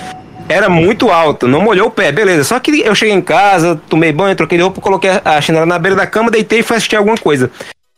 Era 0.48 0.70
muito 0.70 1.10
alta, 1.10 1.48
não 1.48 1.62
molhou 1.62 1.88
o 1.88 1.92
pé, 1.92 2.12
beleza. 2.12 2.44
Só 2.44 2.60
que 2.60 2.80
eu 2.82 2.94
cheguei 2.94 3.16
em 3.16 3.22
casa, 3.22 3.82
tomei 3.90 4.12
banho, 4.14 4.36
troquei 4.36 4.58
de 4.60 4.64
roupa, 4.64 4.80
coloquei 4.80 5.10
a 5.26 5.42
chinela 5.42 5.66
na 5.66 5.80
beira 5.80 5.96
da 5.96 6.06
cama, 6.06 6.30
deitei 6.30 6.60
e 6.60 6.64
fui 6.64 6.78
assistir 6.78 6.96
alguma 6.96 7.18
coisa. 7.18 7.50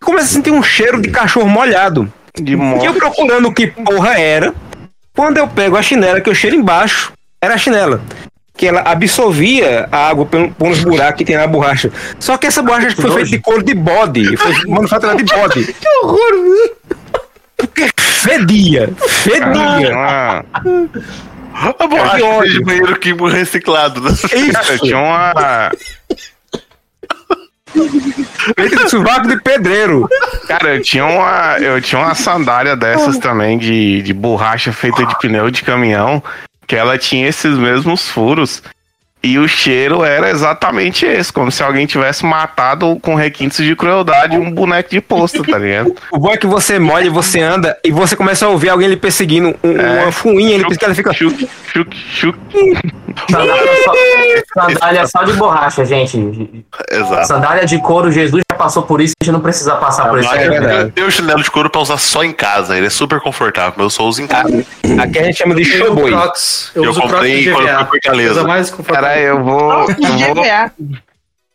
Comecei 0.02 0.30
a 0.30 0.34
sentir 0.36 0.52
um 0.52 0.64
cheiro 0.64 1.02
de 1.02 1.10
cachorro 1.10 1.50
molhado. 1.50 2.12
de 2.40 2.52
E 2.52 2.54
eu 2.54 2.58
morte. 2.60 2.94
procurando 2.94 3.50
o 3.50 3.54
que 3.54 3.68
porra 3.68 4.18
era. 4.20 4.54
Quando 5.16 5.38
eu 5.38 5.48
pego 5.48 5.76
a 5.76 5.82
chinela, 5.82 6.22
que 6.22 6.30
eu 6.30 6.36
cheiro 6.36 6.56
embaixo, 6.56 7.12
era 7.42 7.54
a 7.56 7.58
chinela. 7.58 8.02
Que 8.56 8.66
ela 8.68 8.82
absorvia 8.82 9.88
a 9.92 10.10
água 10.10 10.28
uns 10.60 10.84
buracos 10.84 11.18
que 11.20 11.26
tem 11.26 11.38
na 11.38 11.46
borracha. 11.46 11.92
Só 12.20 12.38
que 12.38 12.48
essa 12.48 12.64
borracha 12.64 12.96
foi 12.96 13.12
feita 13.12 13.30
de 13.30 13.40
couro 13.40 13.62
de 13.64 13.76
bode. 13.76 14.36
Foi 14.36 14.54
manufaturada 14.68 15.24
de 15.24 15.32
bode. 15.32 15.64
que 15.74 15.88
horror! 16.02 16.72
Porque 17.56 17.90
fedia. 17.98 18.90
Fedia. 19.08 19.94
Ah, 19.96 20.44
A 21.80 21.88
borracha 21.88 22.26
ódio. 22.26 22.52
de 22.54 22.64
banheiro 22.64 23.00
químico 23.00 23.28
reciclado. 23.28 24.02
Né? 24.02 24.10
eu 24.70 24.80
tinha 24.80 24.98
uma. 24.98 25.72
Feita 28.56 28.84
de 28.84 28.90
sovaco 28.90 29.28
de 29.28 29.42
pedreiro. 29.42 30.08
Cara, 30.48 30.76
eu 30.76 30.82
tinha 30.82 31.06
uma. 31.06 31.58
Eu 31.60 31.82
tinha 31.82 32.02
uma 32.02 32.16
sandália 32.16 32.76
dessas 32.76 33.18
também 33.18 33.58
de, 33.58 34.02
de 34.02 34.14
borracha 34.14 34.72
feita 34.72 35.06
de 35.06 35.18
pneu 35.20 35.52
de 35.52 35.64
caminhão. 35.64 36.24
Que 36.68 36.76
ela 36.76 36.98
tinha 36.98 37.28
esses 37.28 37.58
mesmos 37.58 38.10
furos. 38.10 38.62
E 39.24 39.40
o 39.40 39.48
cheiro 39.48 40.04
era 40.06 40.30
exatamente 40.30 41.04
esse, 41.06 41.34
como 41.34 41.52
se 41.52 41.64
alguém 41.64 41.88
tivesse 41.88 42.24
matado 42.24 42.98
com 43.02 43.16
requintes 43.16 43.66
de 43.66 43.76
crueldade 43.76 44.38
um 44.38 44.52
boneco 44.52 44.92
de 44.92 45.02
posto, 45.02 45.44
tá 45.44 45.58
ligado? 45.58 45.96
O 46.12 46.20
bom 46.20 46.32
é 46.32 46.38
que 46.38 46.46
você 46.46 46.78
molha, 46.78 47.10
você 47.10 47.42
anda 47.42 47.76
e 47.84 47.92
você 47.92 48.16
começa 48.16 48.46
a 48.46 48.50
ouvir 48.50 48.70
alguém 48.70 48.88
lhe 48.88 48.96
perseguindo. 48.96 49.56
um- 49.64 49.72
É. 49.82 50.04
Uma 50.04 50.12
fuinha, 50.12 50.54
ele 50.56 50.66
ela 50.82 50.94
fica. 50.96 51.14
Chuk, 51.14 51.50
chuk, 51.74 51.98
chuk. 52.14 52.38
Sandália 53.30 53.84
só, 53.84 53.94
sandália 54.74 55.08
só 55.08 55.24
de 55.24 55.34
borracha, 55.34 55.86
gente. 55.86 56.66
Exato. 56.92 57.28
Sandália 57.28 57.66
de 57.66 57.80
couro, 57.80 58.12
Jesus 58.12 58.42
já 58.52 58.58
passou 58.58 58.84
por 58.84 59.02
isso, 59.02 59.14
a 59.22 59.24
gente 59.24 59.34
não 59.34 59.40
precisa 59.42 59.76
passar 59.76 60.10
por 60.10 60.20
isso. 60.20 60.34
É 60.34 60.48
eu- 60.48 60.54
eu 60.54 60.92
tenho 60.92 61.12
chinelo 61.12 61.42
de 61.44 61.50
couro 61.52 61.70
pra 61.70 61.82
usar 61.82 61.98
só 61.98 62.24
em 62.24 62.32
casa. 62.34 62.78
Ele 62.78 62.88
é 62.88 62.90
super 62.90 63.20
confortável, 63.20 63.74
mas 63.78 63.84
eu 63.86 63.90
só 63.90 64.04
uso 64.06 64.22
em 64.22 64.28
casa. 64.28 64.66
Aqui 65.02 65.20
a 65.20 65.24
gente 65.24 65.38
chama 65.38 65.56
de 65.56 65.62
Eu 65.64 65.68
uso 65.68 65.86
showboy. 65.86 66.12
Crocs. 66.12 66.72
Eu, 66.76 66.84
Eu 66.84 66.90
uso 66.92 67.00
Crocs 67.02 67.16
comprei 67.16 67.44
de 67.44 67.52
quando 67.52 67.68
eu 67.68 67.78
fui 67.80 67.86
Fortaleza. 68.04 68.34
Coisa 68.34 68.48
mais 68.48 68.70
confortável. 68.70 69.10
Cara, 69.10 69.20
eu 69.22 69.44
vou. 69.44 69.72
Eu 69.90 70.36
vou, 70.36 70.46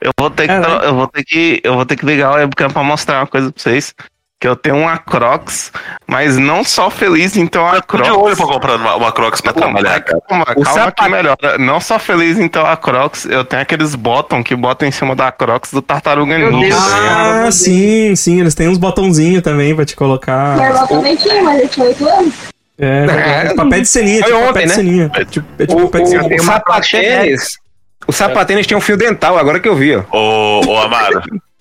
eu 0.00 0.12
vou 0.18 0.30
ter 0.30 0.48
que. 0.48 0.52
Eu 0.86 0.94
vou 0.94 1.06
ter 1.08 1.24
que. 1.24 1.60
Eu 1.62 1.74
vou 1.74 1.86
ter 1.86 1.96
que 1.96 2.04
ligar 2.06 2.30
o 2.32 2.34
webcam 2.34 2.70
pra 2.70 2.82
mostrar 2.82 3.20
uma 3.20 3.26
coisa 3.26 3.52
pra 3.52 3.62
vocês. 3.62 3.94
Que 4.42 4.48
eu 4.48 4.56
tenho 4.56 4.76
uma 4.76 4.98
Crocs, 4.98 5.70
mas 6.04 6.36
não 6.36 6.64
só 6.64 6.90
feliz 6.90 7.30
ter 7.30 7.58
uma 7.58 7.76
Tô 7.80 7.82
Crocs. 7.86 8.08
de 8.08 8.12
olho 8.12 8.36
pra 8.36 8.44
comprar 8.46 8.74
uma, 8.74 8.96
uma 8.96 9.12
Crocs 9.12 9.40
pra 9.40 9.52
trabalhar, 9.52 10.00
cara. 10.00 10.20
Calma, 10.28 10.42
O 10.56 10.62
calma 10.64 10.80
sapato- 10.80 11.04
que 11.04 11.08
melhora. 11.08 11.58
Não 11.58 11.80
só 11.80 11.96
feliz 11.96 12.36
ter 12.50 12.58
uma 12.58 12.76
Crocs, 12.76 13.24
eu 13.26 13.44
tenho 13.44 13.62
aqueles 13.62 13.94
bottom 13.94 14.42
que 14.42 14.56
botam 14.56 14.88
em 14.88 14.90
cima 14.90 15.14
da 15.14 15.30
Crocs 15.30 15.70
do 15.72 15.80
Tartaruga 15.80 16.36
Ninja. 16.38 16.58
Ligado? 16.58 17.46
Ah, 17.46 17.52
sim, 17.52 18.16
sim. 18.16 18.40
Eles 18.40 18.52
têm 18.56 18.68
uns 18.68 18.78
botãozinhos 18.78 19.42
também 19.44 19.76
pra 19.76 19.84
te 19.84 19.94
colocar. 19.94 20.56
Meu 20.56 20.64
irmão 20.66 20.86
também 20.88 21.14
tinha, 21.14 21.40
mas 21.40 21.60
ele 21.60 21.68
tinha 21.68 21.86
8 21.86 22.08
anos. 22.08 22.34
É, 22.80 23.06
verdade. 23.06 23.54
papel 23.54 23.80
de 23.80 23.86
ceninha, 23.86 24.22
tipo 24.22 24.36
ontem, 24.38 24.46
papel 24.48 24.62
de 24.62 24.68
né? 24.70 24.74
ceninha. 24.74 25.10
É 25.14 25.24
tipo, 25.24 25.46
é 25.56 25.66
tipo 25.68 25.82
O, 25.82 25.88
papel 25.88 26.04
de 26.08 26.16
o, 26.16 26.36
o 26.40 26.42
sapatênis. 26.44 27.58
O 28.08 28.12
sapatênis 28.12 28.66
tinha 28.66 28.76
um 28.76 28.80
fio 28.80 28.96
dental, 28.96 29.38
agora 29.38 29.60
que 29.60 29.68
eu 29.68 29.76
vi, 29.76 29.94
ó. 29.94 30.02
Ô, 30.10 30.66
ô 30.66 30.78
Amaro, 30.78 31.22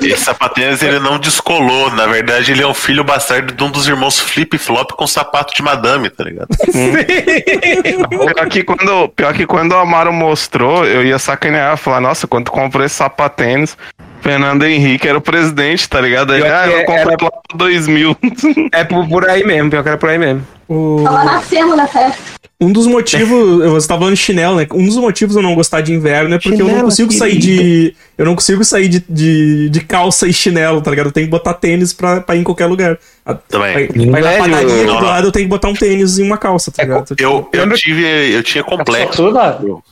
esse 0.00 0.24
sapatênis 0.24 0.82
ele 0.82 0.98
não 0.98 1.18
descolou. 1.18 1.90
Na 1.92 2.06
verdade, 2.06 2.52
ele 2.52 2.62
é 2.62 2.66
um 2.66 2.74
filho 2.74 3.04
bastardo 3.04 3.52
de 3.52 3.62
um 3.62 3.70
dos 3.70 3.86
irmãos 3.86 4.18
Flip 4.18 4.56
Flop 4.58 4.92
com 4.92 5.06
sapato 5.06 5.54
de 5.54 5.62
madame, 5.62 6.10
tá 6.10 6.24
ligado? 6.24 6.48
Pior 8.08 8.48
que, 8.48 8.64
quando, 8.64 9.08
pior 9.10 9.34
que 9.34 9.46
quando 9.46 9.72
o 9.72 9.78
Amaro 9.78 10.12
mostrou, 10.12 10.84
eu 10.84 11.04
ia 11.04 11.18
sacanear, 11.18 11.76
falar, 11.76 12.00
nossa, 12.00 12.26
quando 12.26 12.46
tu 12.46 12.52
comprou 12.52 12.84
esse 12.84 12.96
sapatênis. 12.96 13.76
Fernando 14.22 14.62
Henrique 14.64 15.06
era 15.08 15.18
o 15.18 15.20
presidente, 15.20 15.88
tá 15.88 16.00
ligado? 16.00 16.32
Aí, 16.32 16.42
ah, 16.42 16.66
eu 16.68 16.78
é- 16.78 16.84
comprei 16.84 17.00
era- 17.14 17.24
lá 17.24 17.30
pro 17.48 17.58
2000. 17.58 18.16
É 18.72 18.84
por, 18.84 19.06
por 19.08 19.28
aí 19.28 19.44
mesmo, 19.44 19.68
pior 19.70 19.82
que 19.82 19.88
era 19.88 19.98
por 19.98 20.08
aí 20.08 20.18
mesmo. 20.18 20.46
O- 20.68 21.02
Tava 21.04 21.24
nascendo 21.24 21.76
nessa 21.76 22.00
época. 22.00 22.22
Um 22.60 22.72
dos 22.72 22.86
motivos, 22.86 23.58
você 23.72 23.88
tava 23.88 23.98
falando 24.00 24.14
de 24.14 24.20
chinelo, 24.20 24.56
né? 24.56 24.66
Um 24.72 24.86
dos 24.86 24.96
motivos 24.96 25.34
eu 25.34 25.42
não 25.42 25.56
gostar 25.56 25.80
de 25.80 25.92
inverno 25.92 26.36
é 26.36 26.38
porque 26.38 26.54
eu 26.54 26.58
não 26.60 26.66
Chinelo, 26.68 26.84
consigo 26.84 27.12
sair 27.12 27.36
de. 27.36 27.96
Eu 28.16 28.24
não 28.24 28.34
consigo 28.36 28.64
sair 28.64 28.88
de, 28.88 29.04
de, 29.08 29.68
de 29.68 29.80
calça 29.80 30.28
e 30.28 30.32
chinelo, 30.32 30.80
tá 30.80 30.88
ligado? 30.90 31.06
Eu 31.06 31.12
tenho 31.12 31.26
que 31.26 31.30
botar 31.32 31.54
tênis 31.54 31.92
pra, 31.92 32.20
pra 32.20 32.36
ir 32.36 32.40
em 32.40 32.44
qualquer 32.44 32.66
lugar. 32.66 32.96
Também. 33.48 33.88
Vai, 34.08 34.22
vai 34.22 34.22
na 34.22 34.28
Velho, 34.30 34.38
padaria 34.68 34.86
do 34.86 34.94
lado, 35.04 35.26
eu 35.28 35.32
tenho 35.32 35.46
que 35.46 35.50
botar 35.50 35.68
um 35.68 35.74
tênis 35.74 36.18
e 36.18 36.22
uma 36.22 36.38
calça, 36.38 36.70
tá 36.70 36.84
ligado? 36.84 37.16
Eu, 37.18 37.48
eu 37.52 37.72
tive. 37.74 38.04
Eu 38.32 38.42
tinha 38.44 38.62
complexo. 38.62 39.16
Só 39.16 39.28
tu 39.58 39.82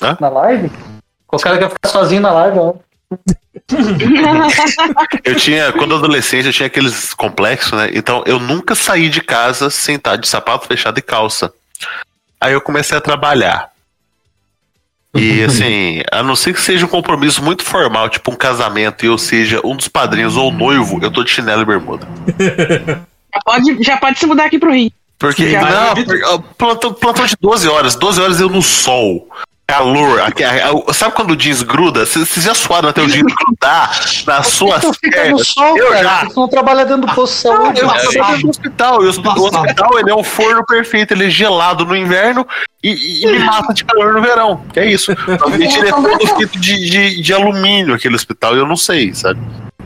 na, 0.00 0.16
na 0.18 0.28
live? 0.30 0.70
O 1.30 1.36
cara 1.36 1.58
quer 1.58 1.68
ficar 1.68 1.88
sozinho 1.90 2.22
na 2.22 2.30
live, 2.32 2.58
ó. 2.58 2.74
Eu 5.24 5.34
tinha, 5.36 5.72
quando 5.72 5.94
adolescente, 5.94 6.46
eu 6.46 6.52
tinha 6.52 6.66
aqueles 6.66 7.14
complexos, 7.14 7.72
né? 7.72 7.90
Então 7.94 8.22
eu 8.26 8.38
nunca 8.38 8.74
saí 8.74 9.08
de 9.08 9.20
casa 9.20 9.70
sem 9.70 9.96
estar 9.96 10.16
de 10.16 10.28
sapato 10.28 10.66
fechado 10.66 10.98
e 10.98 11.02
calça. 11.02 11.52
Aí 12.40 12.52
eu 12.52 12.60
comecei 12.60 12.96
a 12.96 13.00
trabalhar. 13.00 13.70
E 15.14 15.42
assim, 15.44 16.02
a 16.12 16.22
não 16.22 16.36
ser 16.36 16.52
que 16.52 16.60
seja 16.60 16.84
um 16.84 16.88
compromisso 16.88 17.42
muito 17.42 17.64
formal, 17.64 18.08
tipo 18.10 18.30
um 18.30 18.36
casamento, 18.36 19.04
e 19.04 19.08
eu 19.08 19.16
seja 19.16 19.60
um 19.64 19.74
dos 19.74 19.88
padrinhos 19.88 20.36
ou 20.36 20.52
noivo, 20.52 20.98
eu 21.02 21.10
tô 21.10 21.24
de 21.24 21.30
chinelo 21.30 21.62
e 21.62 21.64
bermuda. 21.64 22.06
Já 22.38 23.40
pode, 23.44 23.82
já 23.82 23.96
pode 23.96 24.18
se 24.18 24.26
mudar 24.26 24.44
aqui 24.44 24.58
pro 24.58 24.72
Rio. 24.72 24.92
Porque, 25.18 25.50
Já- 25.50 25.94
não, 25.94 26.42
plantão, 26.58 26.92
plantão 26.92 27.24
de 27.24 27.34
12 27.40 27.68
horas, 27.68 27.94
12 27.94 28.20
horas 28.20 28.40
eu 28.40 28.48
no 28.50 28.60
sol. 28.60 29.28
Calor, 29.66 30.20
a- 30.20 30.26
a- 30.90 30.92
sabe 30.92 31.14
quando 31.14 31.30
o 31.30 31.36
jeans 31.36 31.62
gruda? 31.62 32.04
Vocês 32.04 32.28
vocês 32.28 32.44
já 32.44 32.54
suaram 32.54 32.90
até 32.90 33.00
o 33.00 33.06
jeans 33.08 33.22
grudar 33.32 33.90
nas 34.26 34.46
suas 34.48 34.82
Tu 34.82 34.92
fica 35.02 35.30
no 35.30 35.42
sol, 35.42 35.76
Eu 35.78 35.88
cara. 35.88 36.02
já. 36.02 36.26
Tu 36.26 36.36
não 36.36 36.48
trabalha 36.48 36.84
dentro 36.84 37.06
do 37.06 37.14
posto 37.14 37.34
de 37.34 37.40
saúde. 37.40 37.80
Eu 37.80 37.88
dentro 37.88 38.42
do 38.42 38.50
hospital. 38.50 39.02
E 39.02 39.06
o 39.06 39.08
hospi- 39.08 39.28
o 39.28 39.42
hospital 39.46 39.98
ele 39.98 40.10
é 40.10 40.14
um 40.14 40.22
forno 40.22 40.64
perfeito. 40.66 41.12
Ele 41.14 41.26
é 41.26 41.30
gelado 41.30 41.86
no 41.86 41.96
inverno 41.96 42.46
e, 42.82 43.22
e 43.24 43.26
me 43.32 43.38
mata 43.38 43.72
de 43.72 43.84
calor 43.86 44.12
no 44.12 44.20
verão. 44.20 44.62
Que 44.72 44.80
é 44.80 44.86
isso. 44.90 45.14
Provavelmente 45.24 45.78
ele 45.78 45.88
é 45.88 45.92
todo 45.92 46.36
feito 46.36 46.58
de, 46.60 46.90
de, 46.90 47.22
de 47.22 47.32
alumínio, 47.32 47.94
aquele 47.94 48.14
hospital. 48.16 48.54
Eu 48.54 48.66
não 48.66 48.76
sei, 48.76 49.14
sabe? 49.14 49.40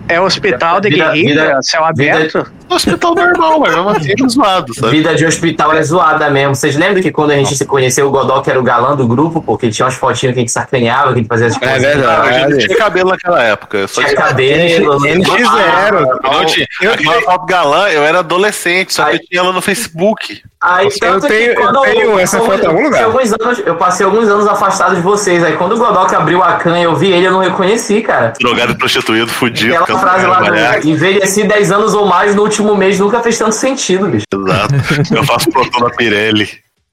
É 0.08 0.20
hospital 0.20 0.80
de 0.80 0.90
Vida- 0.90 1.04
guerrilha, 1.12 1.42
vida- 1.46 1.58
céu 1.62 1.84
aberto. 1.84 2.38
É 2.38 2.72
um 2.72 2.76
hospital 2.76 3.14
normal, 3.14 3.60
mas 3.60 3.74
mesmo 3.74 3.88
assim 3.90 4.12
é 4.12 4.14
zoado, 4.28 4.74
sabe? 4.74 4.90
Vida 4.96 5.14
de 5.14 5.24
hospital 5.24 5.72
é 5.74 5.82
zoada 5.82 6.28
mesmo. 6.30 6.54
Vocês 6.54 6.76
lembram 6.76 7.02
que 7.02 7.10
quando 7.10 7.30
a 7.30 7.34
gente 7.36 7.56
se 7.56 7.64
conheceu, 7.64 8.06
o 8.06 8.10
Godó 8.10 8.40
que 8.40 8.50
era 8.50 8.58
o 8.60 8.62
galã 8.62 8.94
do 8.94 9.06
grupo, 9.06 9.40
porque 9.42 9.70
tinha 9.70 9.86
umas 9.86 9.94
fotinhas 9.94 10.34
que 10.34 10.38
a 10.40 10.42
gente 10.42 10.52
sacaneava, 10.52 11.08
que 11.12 11.14
a 11.14 11.16
gente 11.18 11.28
fazia 11.28 11.46
as 11.46 11.56
É 11.56 11.58
coisas. 11.58 11.82
verdade. 11.82 12.42
Eu 12.42 12.50
não 12.50 12.58
tinha 12.58 12.76
cabelo 12.76 13.10
naquela 13.10 13.42
época. 13.42 13.78
Eu 13.78 13.88
só 13.88 14.00
Tinha 14.02 14.14
tinha 14.14 14.26
cabelo. 14.26 15.06
Eles 15.06 15.28
fizeram. 15.28 15.98
Eu 16.00 16.32
não 16.32 16.44
tinha. 16.46 16.66
Aquela 16.92 17.22
foto 17.22 17.46
galã, 17.46 17.88
eu 17.88 18.02
era 18.04 18.18
adolescente, 18.20 18.92
só 18.94 19.04
que 19.04 19.16
eu 19.16 19.20
tinha 19.20 19.40
ela 19.40 19.52
no 19.52 19.62
Facebook. 19.62 20.42
Aí, 20.60 20.88
Eu 21.02 21.20
tenho- 21.20 21.52
eu 21.60 21.72
tenho 21.82 22.18
essa 22.18 22.40
foto 22.40 22.60
em 22.64 22.66
algum 22.66 22.82
lugar. 22.82 23.02
Eu, 23.02 23.12
passei 23.12 23.30
alguns 23.32 23.46
anos, 23.46 23.58
eu 23.64 23.74
passei 23.76 24.06
alguns 24.06 24.28
anos 24.28 24.46
afastado 24.48 24.96
de 24.96 25.00
vocês. 25.00 25.44
Aí 25.44 25.52
quando 25.56 25.72
o 25.76 25.78
Godok 25.78 26.12
abriu 26.16 26.42
a 26.42 26.54
canha, 26.54 26.82
eu 26.84 26.96
vi 26.96 27.12
ele, 27.12 27.26
eu 27.28 27.32
não 27.32 27.38
reconheci, 27.38 28.00
cara. 28.02 28.32
Drogado 28.40 28.72
e 28.72 28.74
prostituído, 28.76 29.28
fudido. 29.30 29.74
Aquela 29.98 30.34
frase 30.34 30.50
lá 30.60 30.78
do 30.78 30.88
envelheci 30.88 31.44
10 31.44 31.72
anos 31.72 31.94
ou 31.94 32.06
mais 32.06 32.34
no 32.34 32.42
último 32.42 32.74
mês 32.76 32.98
nunca 32.98 33.20
fez 33.20 33.38
tanto 33.38 33.54
sentido, 33.54 34.08
bicho. 34.08 34.24
Exato. 34.34 34.74
Eu 35.14 35.24
faço 35.24 35.50
plantão 35.50 35.80
na 35.80 35.90
Pirelli. 35.90 36.48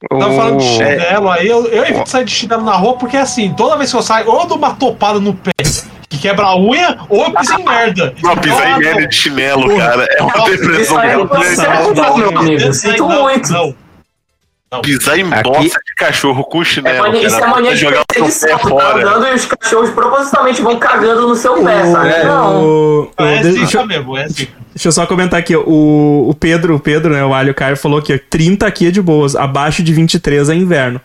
Tava 0.09 0.33
falando 0.35 0.57
de 0.59 0.65
O- 0.65 0.69
chinelo 0.77 1.31
aí, 1.31 1.47
eu, 1.47 1.65
eu 1.67 1.83
evito 1.85 2.09
sair 2.09 2.25
de 2.25 2.31
chinelo 2.31 2.63
na 2.63 2.73
rua 2.73 2.97
porque 2.97 3.17
assim, 3.17 3.53
toda 3.53 3.77
vez 3.77 3.89
que 3.89 3.97
eu 3.97 4.01
saio, 4.03 4.29
ou 4.29 4.41
eu 4.41 4.45
dou 4.45 4.57
uma 4.57 4.73
topada 4.75 5.19
no 5.19 5.33
pé 5.33 5.51
que 6.09 6.17
quebra 6.19 6.45
a 6.45 6.57
unha, 6.57 6.97
ou 7.09 7.23
eu 7.25 7.31
piso 7.31 7.53
em 7.59 7.63
merda. 7.65 8.13
Não, 8.21 8.37
pisar 8.37 8.69
em 8.71 8.79
merda 8.83 9.07
de 9.07 9.15
chinelo, 9.15 9.75
cara. 9.77 10.07
É 10.17 10.21
uma 10.21 10.37
Não, 10.37 10.45
depressão 10.45 10.95
não 10.97 11.43
serve, 11.43 11.93
não, 11.95 12.17
meu 12.17 12.37
amigo. 12.37 12.65
Não, 12.65 12.73
Sinto 12.73 13.07
não, 13.07 13.23
muito. 13.23 13.51
Não, 13.51 13.75
Pisar 14.81 15.17
em 15.19 15.31
Aqui- 15.31 15.43
bosta 15.43 15.79
de 15.85 15.95
cachorro 15.95 16.43
com 16.43 16.61
É 16.61 16.65
chinelo. 16.65 16.99
mania, 16.99 17.27
isso 17.27 17.35
é 17.35 17.39
cara. 17.39 17.51
mania 17.51 17.71
de 17.71 17.77
jogar 17.77 18.01
o 18.01 18.13
seu 18.13 18.23
perseguição. 18.23 18.49
pé 18.49 18.55
Tu 18.57 18.61
tá 18.63 18.69
fora. 18.69 19.07
andando 19.09 19.27
e 19.27 19.33
os 19.35 19.45
cachorros 19.45 19.89
propositalmente 19.91 20.61
vão 20.61 20.77
cagando 20.79 21.27
no 21.27 21.35
seu 21.35 21.63
pé, 21.63 21.85
sabe? 21.91 22.09
É, 22.09 22.23
Não. 22.25 22.63
o- 22.63 23.01
o- 23.03 23.23
é 23.23 23.41
deixa, 23.41 23.65
zica 23.65 23.85
mesmo, 23.85 24.17
é 24.17 24.27
zica. 24.27 24.53
deixa 24.73 24.87
eu 24.87 24.91
só 24.91 25.05
comentar 25.05 25.39
aqui, 25.39 25.55
o, 25.55 26.25
o 26.29 26.33
Pedro, 26.39 26.75
o 26.75 26.79
Pedro, 26.79 27.13
né, 27.13 27.23
o 27.23 27.33
Alho 27.33 27.53
Caio 27.53 27.77
falou 27.77 28.01
que 28.01 28.17
30 28.17 28.65
aqui 28.67 28.87
é 28.87 28.91
de 28.91 29.01
boas, 29.01 29.35
abaixo 29.35 29.81
de 29.83 29.93
23 29.93 30.49
é 30.49 30.55
inverno. 30.55 30.99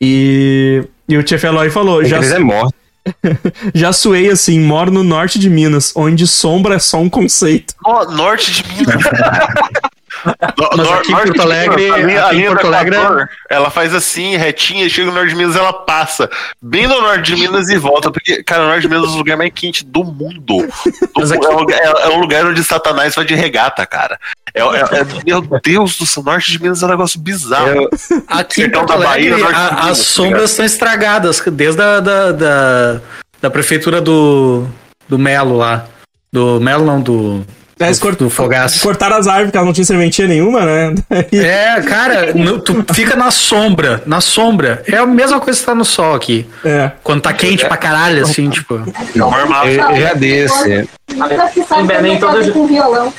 E, 0.00 0.84
e 1.08 1.16
o 1.16 1.26
Chef 1.26 1.44
Eloy 1.44 1.70
falou, 1.70 2.04
já, 2.04 2.18
é 2.18 2.38
morto. 2.38 2.72
já 3.74 3.92
suei 3.92 4.28
assim, 4.30 4.60
moro 4.60 4.90
no 4.90 5.02
norte 5.02 5.38
de 5.38 5.48
Minas, 5.48 5.92
onde 5.96 6.26
sombra 6.26 6.74
é 6.74 6.78
só 6.78 6.98
um 7.00 7.08
conceito. 7.08 7.74
Ó, 7.84 8.04
norte 8.10 8.52
de 8.62 8.64
Minas. 8.76 9.02
No- 10.24 10.68
Mas 10.76 10.86
nor- 10.86 10.98
aqui 10.98 11.08
em 11.08 11.12
norte 11.12 11.26
Porto 11.28 11.40
Alegre- 11.42 11.90
a 11.90 11.96
linha, 11.98 12.24
a 12.26 12.32
linha 12.32 12.48
do 12.50 12.54
Porto 12.56 12.66
Alegre 12.66 12.96
é- 12.96 12.98
Equador, 12.98 13.28
ela 13.48 13.70
faz 13.70 13.94
assim, 13.94 14.36
retinha, 14.36 14.88
chega 14.88 15.06
no 15.08 15.14
norte 15.14 15.30
de 15.30 15.36
Minas, 15.36 15.56
ela 15.56 15.72
passa 15.72 16.28
bem 16.60 16.86
no 16.86 17.00
norte 17.00 17.34
de 17.34 17.40
Minas 17.40 17.68
e 17.68 17.76
volta, 17.76 18.10
porque, 18.10 18.42
cara, 18.42 18.64
o 18.64 18.66
norte 18.66 18.82
de 18.82 18.88
Minas 18.88 19.04
é 19.10 19.12
o 19.12 19.16
lugar 19.16 19.36
mais 19.36 19.52
quente 19.54 19.84
do 19.84 20.02
mundo. 20.04 20.40
Do- 20.40 20.68
Mas 21.16 21.30
aqui- 21.32 21.46
é, 21.46 21.50
lugar, 21.50 21.78
é- 21.78 22.02
é 22.04 22.08
um 22.08 22.18
lugar 22.20 22.44
onde 22.46 22.62
Satanás 22.64 23.14
vai 23.14 23.24
de 23.24 23.34
regata, 23.34 23.84
cara. 23.86 24.18
É, 24.54 24.60
é- 24.60 24.64
é- 24.64 25.24
meu 25.26 25.40
Deus 25.62 25.96
do 25.98 26.06
céu, 26.06 26.22
norte 26.22 26.50
de 26.50 26.60
Minas 26.60 26.82
é 26.82 26.86
um 26.86 26.88
negócio 26.88 27.20
bizarro. 27.20 27.68
Eu- 27.68 27.90
Aqui 28.26 28.62
em 28.62 28.70
Porto 28.70 28.88
da 28.88 28.96
Bahia, 28.96 29.34
Alegre, 29.34 29.40
norte 29.42 29.54
de 29.54 29.60
a- 29.60 29.70
Minas, 29.70 29.90
as 29.90 29.98
tá 29.98 30.04
sombras 30.04 30.50
estão 30.50 30.64
estragadas, 30.64 31.42
desde 31.52 31.80
a 31.82 32.00
da, 32.00 32.32
da, 32.32 33.00
da 33.40 33.50
prefeitura 33.50 34.00
do, 34.00 34.66
do 35.08 35.18
Melo 35.18 35.56
lá. 35.56 35.84
Do 36.32 36.60
Melo 36.60 36.84
não, 36.84 37.00
do, 37.00 37.46
Eles 37.80 37.98
do, 37.98 38.02
cort- 38.02 38.30
Fogaço. 38.30 38.80
cortaram 38.82 39.16
as 39.16 39.26
árvores, 39.26 39.46
porque 39.46 39.56
elas 39.58 39.66
não 39.66 39.72
tinham 39.72 39.84
serventia 39.86 40.26
nenhuma, 40.26 40.64
né? 40.64 40.94
É, 41.32 41.80
cara, 41.82 42.32
no- 42.34 42.58
tu 42.60 42.84
fica 42.92 43.14
na 43.14 43.30
sombra, 43.30 44.02
na 44.06 44.20
sombra. 44.20 44.82
É 44.86 44.96
a 44.96 45.06
mesma 45.06 45.40
coisa 45.40 45.58
que 45.60 45.64
tá 45.66 45.74
no 45.74 45.84
sol 45.84 46.14
aqui. 46.14 46.48
É. 46.64 46.90
Quando 47.04 47.22
tá 47.22 47.32
quente 47.32 47.66
pra 47.66 47.76
caralho, 47.76 48.22
assim, 48.24 48.50
tipo. 48.50 48.80
Normal. 49.14 49.68
Eu, 49.68 49.90
eu 49.90 49.96
já 50.00 50.14
sabe 50.14 51.82
Em 51.82 51.86
Belém, 51.86 52.18
com 52.52 52.66
violão. 52.66 53.12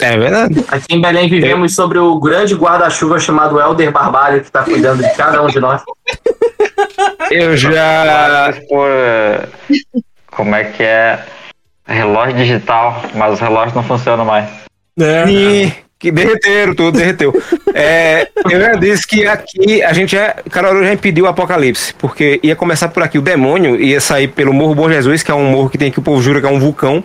É 0.00 0.16
verdade. 0.16 0.64
Aqui 0.68 0.94
em 0.94 1.00
Belém 1.00 1.28
vivemos 1.28 1.74
sobre 1.74 1.98
o 1.98 2.18
grande 2.20 2.54
guarda-chuva 2.54 3.18
chamado 3.18 3.58
Helder 3.60 3.90
Barbalho, 3.90 4.42
que 4.42 4.50
tá 4.50 4.62
cuidando 4.62 5.02
de 5.02 5.12
cada 5.14 5.42
um 5.42 5.48
de 5.48 5.58
nós. 5.58 5.82
Eu 7.30 7.56
já. 7.56 8.54
por. 8.68 8.88
Como 10.30 10.54
é 10.54 10.64
que 10.64 10.82
é? 10.84 11.18
Relógio 11.88 12.36
digital, 12.36 13.02
mas 13.14 13.32
os 13.32 13.40
relógios 13.40 13.74
não 13.74 13.82
funcionam 13.82 14.24
mais. 14.24 14.48
É. 15.00 15.26
Sim, 15.26 15.72
que 15.98 16.12
derreteram, 16.12 16.74
tudo 16.74 16.98
derreteu. 16.98 17.32
É, 17.74 18.28
eu 18.50 18.60
já 18.60 18.72
disse 18.74 19.06
que 19.06 19.26
aqui 19.26 19.82
a 19.82 19.92
gente 19.92 20.12
já. 20.12 20.34
Carol 20.50 20.82
já 20.82 20.92
impediu 20.92 21.24
o 21.24 21.28
apocalipse, 21.28 21.92
porque 21.94 22.38
ia 22.42 22.54
começar 22.54 22.88
por 22.88 23.02
aqui. 23.02 23.18
O 23.18 23.22
demônio 23.22 23.80
ia 23.80 24.00
sair 24.00 24.28
pelo 24.28 24.52
Morro 24.52 24.74
Bom 24.74 24.90
Jesus, 24.90 25.22
que 25.22 25.30
é 25.30 25.34
um 25.34 25.50
morro 25.50 25.68
que 25.68 25.78
tem 25.78 25.90
que 25.90 25.98
o 25.98 26.02
povo 26.02 26.22
jura 26.22 26.40
que 26.40 26.46
é 26.46 26.50
um 26.50 26.60
vulcão. 26.60 27.02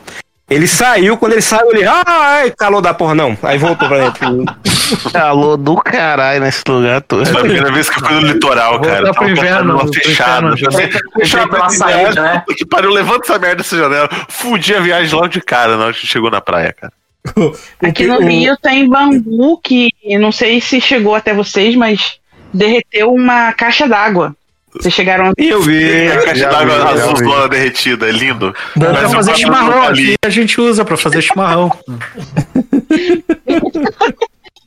Ele 0.53 0.67
saiu, 0.67 1.17
quando 1.17 1.33
ele 1.33 1.41
saiu, 1.41 1.71
ele. 1.71 1.83
Ai, 2.05 2.51
calor 2.51 2.81
da 2.81 2.93
porra, 2.93 3.15
não. 3.15 3.35
Aí 3.41 3.57
voltou 3.57 3.87
pra 3.87 3.97
dentro. 4.09 4.45
Calor 5.11 5.57
do 5.57 5.77
caralho 5.77 6.41
nesse 6.41 6.61
lugar 6.67 7.01
todo. 7.01 7.25
Foi 7.25 7.37
a 7.41 7.43
primeira 7.43 7.71
vez 7.71 7.89
que 7.89 7.97
eu 7.99 8.05
fui 8.05 8.15
no 8.15 8.27
litoral, 8.27 8.79
cara. 8.81 9.01
pro 9.05 9.13
Tava 9.13 9.29
inverno, 9.31 9.73
uma 9.73 9.83
pro 9.85 9.93
fechada. 9.93 10.49
inferno, 10.53 10.67
Assim, 10.69 10.99
Fechado 11.19 11.49
pela 11.49 11.69
saída, 11.69 12.21
né? 12.21 12.43
Puta 12.45 12.57
Que 12.57 12.65
pariu, 12.65 12.91
levanta 12.91 13.25
essa 13.25 13.39
merda 13.39 13.55
dessa 13.57 13.77
janela. 13.77 14.09
Fudi 14.29 14.75
a 14.75 14.81
viagem 14.81 15.13
logo 15.15 15.29
de 15.29 15.41
cara 15.41 15.77
na 15.77 15.85
hora 15.85 15.93
que 15.93 16.05
chegou 16.05 16.29
na 16.29 16.41
praia, 16.41 16.73
cara. 16.73 16.93
Aqui 17.81 18.05
no 18.05 18.19
Rio 18.19 18.55
tem 18.61 18.87
bambu 18.87 19.57
que 19.63 19.89
não 20.19 20.31
sei 20.31 20.59
se 20.59 20.79
chegou 20.81 21.15
até 21.15 21.33
vocês, 21.33 21.75
mas 21.75 22.19
derreteu 22.53 23.11
uma 23.13 23.53
caixa 23.53 23.87
d'água. 23.87 24.35
Vocês 24.73 24.93
chegaram 24.93 25.27
a... 25.27 25.33
Eu 25.37 25.61
vi. 25.61 26.07
A 26.07 26.23
caixa 26.23 26.49
d'água 26.49 26.89
azul 26.89 27.15
zona 27.17 27.47
derretida, 27.47 28.07
é 28.07 28.11
lindo. 28.11 28.53
Mas 28.75 28.99
pra 28.99 29.09
fazer 29.09 29.35
chimarrão 29.35 29.83
ali. 29.83 30.03
aqui, 30.03 30.15
a 30.25 30.29
gente 30.29 30.59
usa 30.59 30.83
pra 30.83 30.97
fazer 30.97 31.21
chimarrão. 31.21 31.71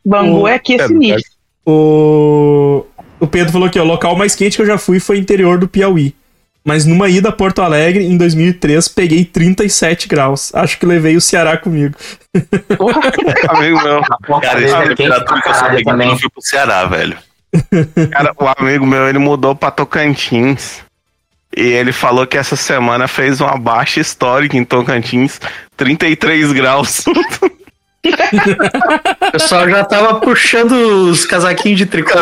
Bambu 0.05 0.47
é 0.47 0.55
aqui 0.55 0.75
é 0.75 0.85
É 0.85 0.87
sinistro. 0.87 1.33
O, 1.65 2.87
o 3.19 3.27
Pedro 3.27 3.53
falou 3.53 3.69
que 3.69 3.79
ó, 3.79 3.83
o 3.83 3.87
local 3.87 4.15
mais 4.17 4.37
quente 4.37 4.57
que 4.57 4.63
eu 4.63 4.67
já 4.67 4.79
fui 4.79 5.01
foi 5.01 5.19
interior 5.19 5.59
do 5.59 5.67
Piauí. 5.67 6.15
Mas 6.65 6.85
numa 6.85 7.09
ida 7.09 7.29
a 7.29 7.33
Porto 7.33 7.63
Alegre, 7.63 8.05
em 8.05 8.17
2003, 8.17 8.89
peguei 8.89 9.25
37 9.25 10.09
graus. 10.09 10.53
Acho 10.53 10.79
que 10.79 10.87
levei 10.87 11.17
o 11.17 11.21
Ceará 11.21 11.57
comigo. 11.57 11.95
Amigo 13.49 13.83
meu. 13.85 14.01
Cara, 14.41 14.61
esse 14.61 14.75
é 14.75 14.79
é 14.79 14.89
temperatura 14.89 15.43
que 15.43 15.49
eu 15.49 15.55
sou 15.55 15.85
também. 15.85 16.09
eu 16.11 16.19
fui 16.19 16.29
pro 16.29 16.43
Ceará, 16.43 16.85
velho. 16.87 17.17
Cara, 18.11 18.33
o 18.37 18.47
amigo 18.59 18.87
meu, 18.87 19.09
ele 19.09 19.19
mudou 19.19 19.55
pra 19.55 19.71
Tocantins. 19.71 20.85
E 21.57 21.63
ele 21.63 21.93
falou 21.93 22.27
que 22.27 22.37
essa 22.37 22.57
semana 22.57 23.09
fez 23.09 23.41
uma 23.41 23.57
baixa 23.57 24.01
histórica 24.01 24.57
em 24.57 24.65
Tocantins, 24.65 25.41
33 25.77 26.53
graus. 26.53 27.05
O 27.07 27.15
pessoal 29.33 29.69
já 29.69 29.85
tava 29.85 30.21
puxando 30.21 30.73
os 31.11 31.25
casaquinhos 31.25 31.79
de 31.79 31.87
tricô. 31.87 32.13
Que 32.13 32.19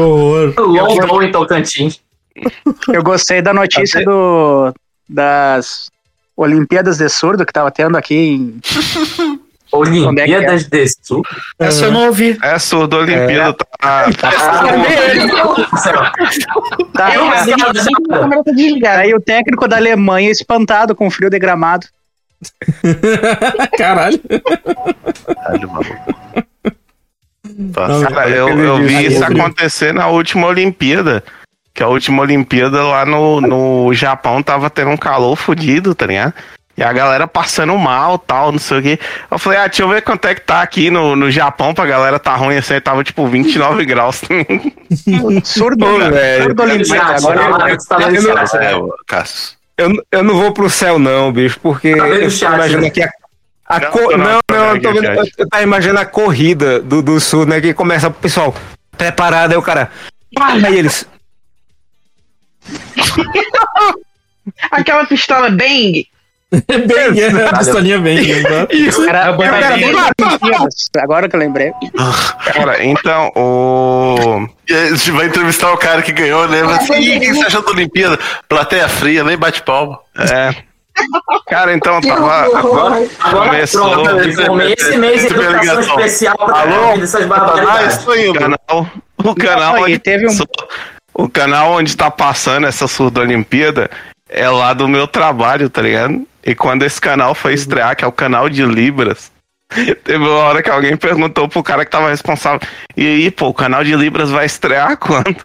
horror. 0.00 0.54
Que 0.54 0.60
horror. 0.60 1.24
Em 1.24 1.32
Tocantins. 1.32 2.00
Eu 2.88 3.02
gostei 3.02 3.42
da 3.42 3.52
notícia 3.52 4.04
do, 4.04 4.72
das 5.08 5.90
Olimpíadas 6.36 6.96
de 6.96 7.08
Surdo 7.08 7.44
que 7.44 7.52
tava 7.52 7.70
tendo 7.70 7.96
aqui 7.96 8.14
em. 8.14 8.60
Olimpíadas 9.72 10.64
de 10.64 10.86
Surdo? 11.02 11.28
Essa 11.58 11.86
eu 11.86 11.92
não 11.92 12.06
ouvi. 12.06 12.38
É 12.42 12.58
surdo 12.58 12.96
Olimpíada, 12.98 13.54
tá. 13.54 14.10
tá- 14.12 14.30
Tá, 16.92 17.14
Eu 17.14 17.26
câmera 18.08 18.42
tá 18.44 18.52
desligada. 18.52 19.02
aí 19.02 19.14
o 19.14 19.20
técnico 19.20 19.66
da 19.68 19.76
Alemanha 19.76 20.30
espantado 20.30 20.94
com 20.94 21.06
o 21.06 21.10
frio 21.10 21.30
de 21.30 21.38
gramado. 21.38 21.86
Caralho. 23.76 24.20
Caralho, 25.34 25.70
maluco. 25.70 26.14
Cara, 28.14 28.30
eu, 28.30 28.48
eu 28.58 28.76
vi 28.78 29.06
isso 29.06 29.24
acontecer 29.24 29.92
na 29.92 30.06
última 30.08 30.46
Olimpíada. 30.46 31.22
Que 31.72 31.82
a 31.82 31.88
última 31.88 32.22
Olimpíada 32.22 32.82
lá 32.82 33.06
no, 33.06 33.40
no 33.40 33.94
Japão 33.94 34.42
tava 34.42 34.68
tendo 34.68 34.90
um 34.90 34.96
calor 34.96 35.36
fodido, 35.36 35.94
tá 35.94 36.06
ligado? 36.06 36.34
E 36.80 36.82
a 36.82 36.94
galera 36.94 37.28
passando 37.28 37.76
mal, 37.76 38.18
tal, 38.18 38.50
não 38.52 38.58
sei 38.58 38.78
o 38.78 38.82
quê. 38.82 38.98
Eu 39.30 39.38
falei, 39.38 39.58
ah, 39.58 39.66
deixa 39.66 39.82
eu 39.82 39.88
ver 39.90 40.00
quanto 40.00 40.24
é 40.26 40.34
que 40.34 40.40
tá 40.40 40.62
aqui 40.62 40.90
no, 40.90 41.14
no 41.14 41.30
Japão 41.30 41.74
pra 41.74 41.84
galera 41.84 42.18
tá 42.18 42.34
ruim 42.34 42.56
assim. 42.56 42.72
aí 42.72 42.80
Tava 42.80 43.04
tipo 43.04 43.26
29 43.28 43.84
graus. 43.84 44.22
Surdo, 45.44 45.98
velho. 46.10 46.44
surdo 46.44 46.62
Agora 46.62 48.14
eu. 48.14 48.62
É, 48.62 48.76
ô, 48.76 48.94
Cássio. 49.06 49.58
Eu, 49.76 49.92
eu 50.10 50.22
não 50.24 50.38
vou 50.38 50.54
pro 50.54 50.70
céu, 50.70 50.98
não, 50.98 51.30
bicho, 51.30 51.60
porque 51.60 51.94
Tá 51.94 52.08
eu 52.08 52.30
tô 52.30 52.46
imaginando 52.46 52.80
né? 52.80 52.88
aqui 52.88 53.02
a. 53.02 53.10
a 53.68 53.80
Não, 53.80 53.90
co- 53.90 54.16
não, 54.16 54.18
não, 54.18 54.40
não, 54.40 54.40
tô 54.48 54.48
eu, 54.54 54.72
vendo 54.72 54.82
tô 54.82 54.92
vendo, 54.92 55.04
eu, 55.18 55.24
eu 55.36 55.48
tava 55.50 55.62
imaginando 55.62 56.00
a 56.00 56.06
corrida 56.06 56.80
do, 56.80 57.02
do 57.02 57.20
sul, 57.20 57.44
né? 57.44 57.60
Que 57.60 57.74
começa 57.74 58.08
o 58.08 58.10
pessoal 58.10 58.54
preparado, 58.96 59.52
aí 59.52 59.58
o 59.58 59.62
cara. 59.62 59.90
pá, 60.34 60.52
Aí 60.52 60.78
eles. 60.78 61.06
Aquela 64.70 65.04
pistola 65.04 65.50
Bang. 65.50 66.08
Bem, 66.66 67.20
é, 67.22 67.48
a 67.48 67.58
pistolinha 67.58 67.98
bem. 68.00 68.42
né? 68.42 68.66
Era, 69.08 69.32
bem 69.32 69.48
agora 71.00 71.28
que 71.28 71.36
eu 71.36 71.40
lembrei. 71.40 71.72
Cara, 72.52 72.84
então, 72.84 73.30
o. 73.36 74.48
Aí, 74.68 74.76
A 74.76 74.88
gente 74.96 75.10
vai 75.12 75.26
entrevistar 75.26 75.72
o 75.72 75.76
cara 75.78 76.02
que 76.02 76.10
ganhou, 76.12 76.48
né? 76.48 76.62
Mas 76.64 76.78
assim, 76.90 77.00
"Ih, 77.00 77.16
o 77.18 77.20
que 77.20 77.34
você 77.34 77.44
achou 77.46 77.62
da 77.62 77.70
Olimpíada? 77.70 78.18
Plateia 78.48 78.88
fria, 78.88 79.22
nem 79.22 79.36
bate 79.38 79.62
palma. 79.62 80.00
É. 80.18 80.54
Cara, 81.48 81.72
então 81.72 82.00
Que 82.00 82.08
tava. 82.08 82.48
horror. 82.48 83.08
Agora 83.20 83.48
Começou. 83.50 83.90
pronto, 84.02 84.28
informei 84.28 84.74
esse 84.76 84.96
mês 84.98 85.22
a 85.22 85.26
educação 85.28 85.60
ligação. 85.60 85.80
especial 86.00 86.36
pra 86.36 86.60
Alô? 86.62 86.98
dessas 86.98 87.22
Ah, 87.22 87.26
barbaridades. 87.26 87.96
estou 87.98 88.16
indo. 88.16 88.30
O 88.30 88.34
canal, 88.40 88.90
o 89.18 89.34
canal 89.36 89.74
Não, 89.76 89.82
onde 89.84 89.98
teve 90.00 90.26
um- 90.28 90.38
o 91.14 91.28
canal 91.28 91.72
onde 91.74 91.96
tá 91.96 92.10
passando 92.10 92.66
essa 92.66 92.86
surda 92.88 93.20
Olimpíada 93.20 93.88
é 94.28 94.48
lá 94.50 94.72
do 94.74 94.86
meu 94.88 95.06
trabalho, 95.06 95.70
tá 95.70 95.80
ligado? 95.80 96.26
E 96.44 96.54
quando 96.54 96.84
esse 96.84 97.00
canal 97.00 97.34
foi 97.34 97.54
estrear, 97.54 97.96
que 97.96 98.04
é 98.04 98.08
o 98.08 98.12
canal 98.12 98.48
de 98.48 98.64
Libras, 98.64 99.30
teve 99.70 100.18
uma 100.18 100.30
hora 100.30 100.62
que 100.62 100.70
alguém 100.70 100.96
perguntou 100.96 101.48
pro 101.48 101.62
cara 101.62 101.84
que 101.84 101.90
tava 101.90 102.10
responsável, 102.10 102.60
e 102.96 103.06
aí, 103.06 103.30
pô, 103.30 103.48
o 103.48 103.54
canal 103.54 103.84
de 103.84 103.94
Libras 103.94 104.30
vai 104.30 104.46
estrear 104.46 104.96
quando? 104.96 105.36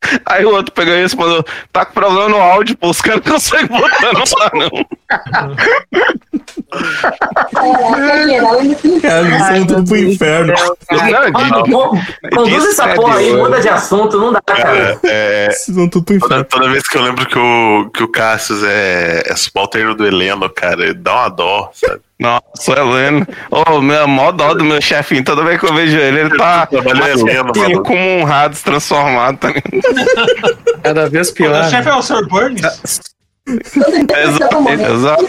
Aí 0.24 0.44
o 0.44 0.54
outro 0.54 0.72
pegou 0.72 0.94
e 0.94 1.02
respondeu, 1.02 1.44
tá 1.72 1.84
com 1.84 1.92
problema 1.92 2.28
no 2.28 2.36
áudio, 2.36 2.76
pô, 2.76 2.88
os 2.88 3.00
caras 3.00 3.20
não 3.24 3.32
conseguem 3.32 3.66
botar 3.66 4.12
no 4.12 4.20
ar, 4.42 4.52
não. 4.54 4.86
Ele 6.70 9.00
Cara, 9.00 9.26
eles 9.26 9.46
são 9.46 9.66
tudo 9.66 9.84
pro 9.84 9.96
inferno. 9.96 10.52
Conduz 12.34 12.66
essa 12.66 12.90
é 12.90 12.94
porra 12.94 13.18
aí, 13.18 13.32
muda 13.34 13.60
de 13.60 13.68
assunto, 13.68 14.18
não 14.18 14.32
dá, 14.32 14.40
cara. 14.42 14.98
É, 15.04 15.44
Eles 15.46 15.60
são 15.60 15.88
tudo 15.88 16.04
pro 16.04 16.18
toda, 16.18 16.26
inferno. 16.26 16.44
toda 16.44 16.68
vez 16.70 16.86
que 16.86 16.98
eu 16.98 17.02
lembro 17.02 17.26
que 17.26 17.38
o, 17.38 17.90
que 17.90 18.02
o 18.02 18.08
Cassius 18.08 18.62
é, 18.62 19.22
é 19.26 19.36
subalterno 19.36 19.94
do 19.94 20.06
Heleno, 20.06 20.48
cara, 20.50 20.92
dá 20.92 21.14
uma 21.14 21.28
dó, 21.28 21.70
sabe? 21.72 22.00
Nossa, 22.20 22.72
Heleno. 22.72 23.26
Ô, 23.50 23.80
meu, 23.80 24.08
mó 24.08 24.32
dó 24.32 24.52
do 24.52 24.64
meu 24.64 24.80
chefinho. 24.80 25.22
Toda 25.24 25.44
vez 25.44 25.58
que 25.60 25.66
eu 25.66 25.74
vejo 25.74 25.96
ele, 25.96 26.20
ele 26.20 26.36
tá 26.36 26.68
é 26.70 26.76
Heleno, 26.76 27.50
assim, 27.54 27.82
como 27.82 28.00
um 28.00 28.24
rato 28.24 28.58
transformado, 28.62 29.38
tá 29.38 29.48
ligado? 29.48 30.80
Cada 30.82 31.08
vez 31.08 31.30
O 31.30 31.34
pior. 31.34 31.70
chefe 31.70 31.88
é 31.88 31.94
o 31.94 32.02
Sr. 32.02 32.26
Burns? 32.28 32.60
Exato. 34.96 35.28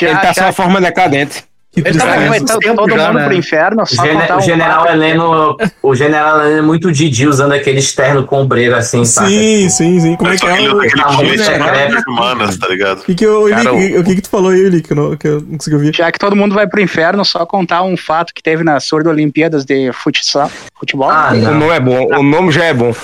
Ele 0.00 0.16
tá 0.16 0.34
só 0.34 0.48
a 0.48 0.52
forma 0.52 0.80
decadente. 0.80 1.44
Ele 1.76 1.98
tá 1.98 2.06
vai 2.06 2.28
faz 2.28 2.42
todo, 2.42 2.62
já, 2.62 3.08
mundo 3.08 3.18
né? 3.18 3.24
pro 3.26 3.34
inferno, 3.34 3.84
só 3.86 4.02
Gene- 4.02 4.32
o 4.32 4.36
um 4.36 4.40
general. 4.40 4.86
Heleno. 4.88 5.56
O 5.82 5.94
general 5.94 6.40
Heleno 6.40 6.58
é 6.58 6.62
muito 6.62 6.90
Didi 6.90 7.26
usando 7.26 7.52
aquele 7.52 7.80
externo 7.80 8.24
combreiro 8.24 8.74
assim, 8.74 9.04
sabe? 9.04 9.28
Sim, 9.28 9.68
sim, 9.68 10.00
sim. 10.00 10.16
Como 10.16 10.30
é 10.32 10.38
que 10.38 10.46
é 10.46 10.52
aquele, 10.52 10.68
o. 10.72 10.80
aquele 10.80 11.38
secreto. 11.44 12.10
humanas, 12.10 12.56
tá 12.56 12.66
ligado? 12.68 13.00
O 13.00 13.02
que, 13.04 13.14
que, 13.14 13.26
eu, 13.26 13.46
Cara, 13.50 13.74
Elick, 13.74 13.98
o 13.98 14.04
que, 14.04 14.14
que 14.14 14.22
tu 14.22 14.30
falou 14.30 14.52
aí, 14.52 14.60
Elick, 14.60 14.88
que 14.88 14.92
eu 14.94 14.96
não, 14.96 15.16
que 15.18 15.28
eu 15.28 15.40
não 15.42 15.58
consegui 15.58 15.76
ouvir? 15.76 15.94
Já 15.94 16.10
que 16.10 16.18
todo 16.18 16.34
mundo 16.34 16.54
vai 16.54 16.66
pro 16.66 16.80
inferno, 16.80 17.22
só 17.26 17.44
contar 17.44 17.82
um 17.82 17.94
fato 17.96 18.32
que 18.32 18.42
teve 18.42 18.64
na 18.64 18.80
Surdo 18.80 19.10
Olimpíadas 19.10 19.62
de 19.66 19.92
futsal, 19.92 20.50
futebol. 20.78 21.10
Ah, 21.10 21.32
O 21.34 21.36
não. 21.36 21.58
nome 21.58 21.72
é 21.74 21.80
bom, 21.80 22.06
o 22.06 22.22
nome 22.22 22.52
já 22.52 22.64
é 22.64 22.72
bom. 22.72 22.94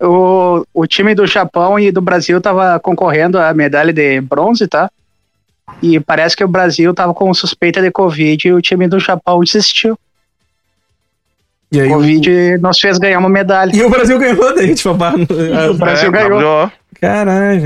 O, 0.00 0.64
o 0.74 0.86
time 0.86 1.14
do 1.14 1.26
Japão 1.26 1.78
e 1.78 1.90
do 1.90 2.00
Brasil 2.02 2.40
tava 2.40 2.78
concorrendo 2.80 3.38
à 3.38 3.54
medalha 3.54 3.92
de 3.92 4.20
bronze, 4.20 4.66
tá? 4.66 4.90
E 5.82 6.00
parece 6.00 6.36
que 6.36 6.44
o 6.44 6.48
Brasil 6.48 6.94
tava 6.94 7.12
com 7.12 7.32
suspeita 7.34 7.82
de 7.82 7.90
Covid 7.90 8.48
e 8.48 8.52
o 8.52 8.62
time 8.62 8.88
do 8.88 8.98
Japão 8.98 9.40
desistiu. 9.40 9.98
E 11.72 11.80
aí, 11.80 11.88
O 11.88 11.92
o, 11.92 11.94
Covid 11.96 12.58
nos 12.58 12.78
fez 12.78 12.96
ganhar 12.98 13.18
uma 13.18 13.28
medalha. 13.28 13.74
e 13.74 13.82
o 13.82 13.90
Brasil 13.90 14.18
ganhou 14.18 14.54
daí, 14.54 14.74
tipo, 14.74 14.90
a. 14.90 15.70
O 15.70 15.74
Brasil 15.74 16.08
É, 16.08 16.12
ganhou. 16.12 16.38
ganhou. 16.38 16.72
Caralho, 17.00 17.60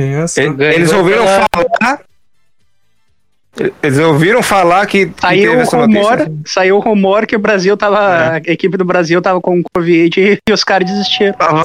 Eles 0.74 0.92
ouviram 0.92 1.24
falar. 1.26 2.00
Eles 3.82 3.98
ouviram 3.98 4.42
falar 4.42 4.86
que, 4.86 5.06
que 5.06 5.20
Saiu 5.20 5.52
o 5.52 5.60
essa 5.60 5.76
rumor, 5.76 6.16
notícia. 6.18 6.32
saiu 6.46 6.76
o 6.76 6.80
rumor 6.80 7.26
que 7.26 7.36
o 7.36 7.38
Brasil 7.38 7.76
tava. 7.76 8.30
A 8.32 8.36
equipe 8.38 8.76
do 8.76 8.84
Brasil 8.84 9.20
tava 9.20 9.40
com 9.40 9.60
Covid 9.74 10.18
e, 10.20 10.38
e 10.48 10.52
os 10.52 10.64
caras 10.64 10.88
desistiram. 10.90 11.34
Tava, 11.34 11.62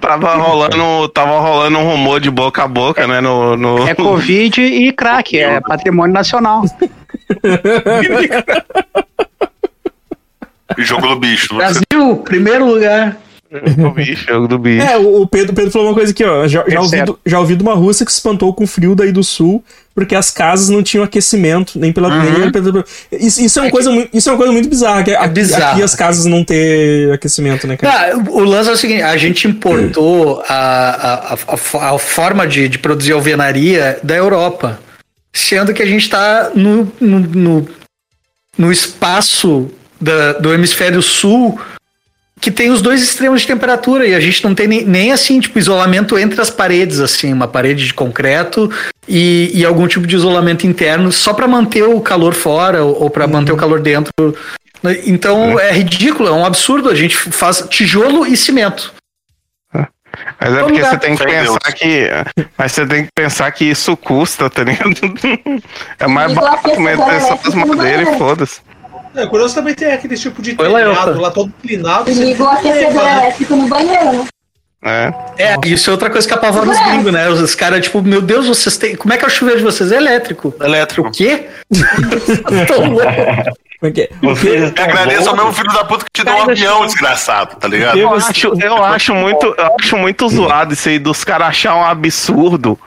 tava, 0.00 0.34
rolando, 0.34 1.08
tava 1.08 1.40
rolando 1.40 1.78
um 1.78 1.84
rumor 1.84 2.20
de 2.20 2.30
boca 2.30 2.64
a 2.64 2.68
boca, 2.68 3.06
né? 3.06 3.20
No, 3.20 3.56
no... 3.56 3.86
É 3.86 3.94
Covid 3.94 4.62
e 4.62 4.92
crack, 4.92 5.38
é 5.38 5.60
patrimônio 5.60 6.14
nacional. 6.14 6.64
Jogo 10.78 11.08
do 11.08 11.16
bicho. 11.16 11.56
Brasil, 11.56 12.16
primeiro 12.24 12.66
lugar. 12.66 13.16
Do 13.50 13.90
bicho, 13.92 14.26
jogo 14.28 14.46
do 14.48 14.58
bicho. 14.58 14.86
É, 14.86 14.96
o 14.96 15.26
Pedro, 15.26 15.54
Pedro 15.54 15.70
falou 15.70 15.88
uma 15.88 15.94
coisa 15.94 16.12
aqui, 16.12 16.22
ó. 16.24 16.46
Já, 16.46 16.64
já, 16.68 16.80
ouvi, 16.80 17.02
do- 17.02 17.18
já 17.24 17.40
ouvi 17.40 17.56
de 17.56 17.62
uma 17.62 17.74
russa 17.74 18.04
que 18.04 18.10
se 18.12 18.18
espantou 18.18 18.52
com 18.52 18.64
o 18.64 18.66
frio 18.66 18.94
daí 18.94 19.10
do 19.10 19.24
sul, 19.24 19.64
porque 19.94 20.14
as 20.14 20.30
casas 20.30 20.68
não 20.68 20.82
tinham 20.82 21.02
aquecimento, 21.04 21.78
nem 21.78 21.92
pela. 21.92 22.10
pela- 22.52 22.84
isso, 23.12 23.40
isso, 23.42 23.58
é 23.58 23.62
uma 23.62 23.70
coisa, 23.70 23.90
muito- 23.90 24.14
isso 24.16 24.28
é 24.28 24.32
uma 24.32 24.38
coisa 24.38 24.52
muito 24.52 24.68
bizarra. 24.68 25.02
Que 25.02 25.12
aqui, 25.14 25.28
bizarro. 25.34 25.72
aqui 25.72 25.82
as 25.82 25.94
casas 25.94 26.26
não 26.26 26.44
ter 26.44 27.10
aquecimento, 27.12 27.66
né, 27.66 27.76
cara? 27.76 28.12
Ah, 28.14 28.18
o 28.30 28.44
lance 28.44 28.68
é 28.68 28.72
o 28.72 28.76
seguinte: 28.76 29.02
a 29.02 29.16
gente 29.16 29.48
importou 29.48 30.42
a, 30.46 30.54
a, 30.54 31.34
a, 31.34 31.34
a- 31.34 31.94
a 31.94 31.98
forma 31.98 32.46
de, 32.46 32.68
de 32.68 32.78
produzir 32.78 33.12
alvenaria 33.12 33.98
da 34.02 34.14
Europa, 34.14 34.78
sendo 35.32 35.72
que 35.72 35.82
a 35.82 35.86
gente 35.86 36.02
está 36.02 36.50
no, 36.54 36.92
no, 37.00 37.18
no, 37.20 37.68
no 38.58 38.70
espaço 38.72 39.70
da- 40.00 40.34
do 40.34 40.52
hemisfério 40.52 41.00
sul 41.02 41.58
que 42.40 42.50
tem 42.50 42.70
os 42.70 42.80
dois 42.80 43.02
extremos 43.02 43.40
de 43.42 43.46
temperatura 43.46 44.06
e 44.06 44.14
a 44.14 44.20
gente 44.20 44.42
não 44.44 44.54
tem 44.54 44.66
nem, 44.66 44.84
nem 44.84 45.12
assim, 45.12 45.40
tipo, 45.40 45.58
isolamento 45.58 46.18
entre 46.18 46.40
as 46.40 46.50
paredes, 46.50 47.00
assim, 47.00 47.32
uma 47.32 47.48
parede 47.48 47.86
de 47.86 47.94
concreto 47.94 48.70
e, 49.08 49.50
e 49.54 49.64
algum 49.64 49.86
tipo 49.86 50.06
de 50.06 50.16
isolamento 50.16 50.66
interno 50.66 51.10
só 51.10 51.32
para 51.32 51.48
manter 51.48 51.82
o 51.82 52.00
calor 52.00 52.34
fora 52.34 52.84
ou, 52.84 53.04
ou 53.04 53.10
para 53.10 53.26
manter 53.26 53.52
o 53.52 53.56
calor 53.56 53.80
dentro. 53.80 54.12
Então 55.06 55.58
é 55.58 55.72
ridículo, 55.72 56.28
é 56.28 56.32
um 56.32 56.44
absurdo. 56.44 56.88
A 56.88 56.94
gente 56.94 57.16
faz 57.16 57.64
tijolo 57.68 58.26
e 58.26 58.36
cimento. 58.36 58.92
Mas 60.40 60.52
é 60.52 60.60
Todo 60.60 60.68
porque 60.68 60.84
você 60.84 60.98
tem 60.98 61.16
que 61.16 61.24
pensar 61.24 61.72
que. 61.72 62.08
Mas 62.56 62.72
você 62.72 62.86
tem 62.86 63.04
que 63.04 63.10
pensar 63.14 63.50
que 63.52 63.64
isso 63.64 63.96
custa, 63.96 64.48
tá 64.48 64.64
ligado? 64.64 64.94
É 65.98 66.06
mais 66.06 66.32
barato 66.32 66.70
a 66.70 66.80
meter 66.80 67.04
pessoa 67.04 67.38
só 67.42 67.48
as 67.48 67.54
madeiras 67.54 67.76
e 67.76 68.04
banheiro. 68.04 68.18
foda-se. 68.18 68.60
É, 69.14 69.26
curioso 69.26 69.54
também 69.54 69.74
tem 69.74 69.92
aquele 69.92 70.16
tipo 70.16 70.40
de 70.42 70.54
telhado 70.54 71.20
lá 71.20 71.30
todo 71.30 71.52
inclinado. 71.62 72.10
E 72.10 72.14
ligou 72.14 72.46
o 72.46 72.50
aquecedor 72.50 73.02
elétrico 73.02 73.56
no 73.56 73.68
banheiro? 73.68 74.26
É. 74.84 75.12
É, 75.36 75.56
isso 75.66 75.90
é 75.90 75.92
outra 75.92 76.08
coisa 76.08 76.26
que 76.26 76.32
apavora 76.32 76.70
os 76.70 76.78
gringos, 76.78 77.12
né? 77.12 77.28
Os 77.28 77.54
caras, 77.54 77.82
tipo, 77.82 78.00
meu 78.00 78.22
Deus, 78.22 78.46
vocês 78.46 78.76
têm. 78.76 78.94
Como 78.94 79.12
é 79.12 79.16
que 79.16 79.24
é 79.24 79.26
o 79.26 79.30
chuveiro 79.30 79.58
de 79.58 79.64
vocês? 79.64 79.90
É 79.90 79.96
elétrico. 79.96 80.54
Elétrico. 80.60 81.08
O 81.08 81.10
quê? 81.10 81.48
Como 83.80 83.92
que? 83.92 84.10
Vocês 84.22 84.64
estão 84.64 84.84
Agradeço 84.84 85.28
ao 85.28 85.36
mesmo 85.36 85.52
filho 85.52 85.72
da 85.72 85.84
puta 85.84 86.04
que 86.04 86.10
te 86.10 86.24
deu 86.24 86.34
um 86.34 86.50
avião, 86.50 86.84
desgraçado, 86.84 87.56
tá 87.56 87.68
ligado? 87.68 87.96
Eu 87.96 88.12
acho, 88.12 88.48
eu 88.60 88.84
acho 88.84 89.14
muito, 89.14 89.54
eu 89.56 89.76
acho 89.78 89.96
muito 89.96 90.28
zoado 90.28 90.74
isso 90.74 90.88
aí 90.88 90.98
dos 90.98 91.22
caras 91.22 91.48
achar 91.48 91.76
um 91.76 91.84
absurdo 91.84 92.78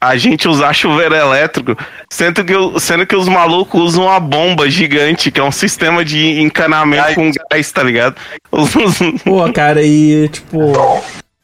a 0.00 0.16
gente 0.16 0.46
usar 0.48 0.72
chuveiro 0.72 1.14
elétrico, 1.14 1.76
sendo 2.12 2.44
que, 2.44 2.54
sendo 2.80 3.06
que 3.06 3.16
os 3.16 3.28
malucos 3.28 3.80
usam 3.82 4.04
uma 4.04 4.20
bomba 4.20 4.68
gigante, 4.70 5.30
que 5.30 5.40
é 5.40 5.42
um 5.44 5.52
sistema 5.52 6.04
de 6.04 6.40
encanamento 6.40 7.04
Ai. 7.04 7.14
com 7.14 7.30
gás, 7.50 7.72
tá 7.72 7.82
ligado? 7.82 8.16
Pô, 9.24 9.52
cara, 9.52 9.82
e 9.82 10.28
tipo. 10.28 10.58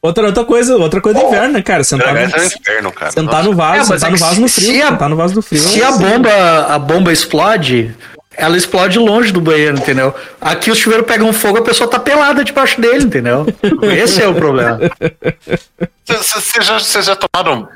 Outra, 0.01 0.25
outra 0.25 0.43
coisa, 0.43 0.75
outra 0.75 0.99
coisa 0.99 1.17
do 1.17 1.25
inverno, 1.27 1.53
né, 1.53 1.61
cara? 1.61 1.81
Sentar, 1.81 2.09
é 2.15 2.27
no, 2.27 2.33
o 2.37 2.45
inferno, 2.45 2.91
cara. 2.91 3.11
sentar 3.13 3.41
no 3.45 3.51
É, 3.53 3.55
vaso, 3.55 3.89
mas 3.89 4.01
sentar 4.01 4.09
é 4.09 4.11
no 4.11 4.17
vaso 4.17 4.47
frio. 4.49 4.73
se 4.73 4.81
a- 4.81 4.87
sentar 4.89 5.09
no 5.09 5.15
vaso 5.15 5.33
do 5.33 5.41
frio. 5.41 5.61
Se 5.61 5.81
é 5.81 5.85
a 5.85 5.89
assim. 5.89 5.99
bomba, 5.99 6.65
a 6.69 6.77
bomba 6.77 7.13
explode, 7.13 7.95
ela 8.35 8.57
explode 8.57 8.97
longe 8.99 9.31
do 9.31 9.39
banheiro, 9.41 9.77
entendeu? 9.77 10.13
Aqui 10.41 10.71
o 10.71 10.75
chuveiro 10.75 11.03
pega 11.03 11.23
um 11.23 11.33
fogo, 11.33 11.59
a 11.59 11.61
pessoa 11.63 11.89
tá 11.89 11.99
pelada 11.99 12.43
debaixo 12.43 12.79
dele, 12.81 13.03
entendeu? 13.05 13.45
Esse 13.95 14.21
é 14.21 14.27
o 14.27 14.33
problema. 14.33 14.79
Vocês 16.05 16.65
já, 16.65 17.01
já 17.01 17.15
tomaram. 17.15 17.67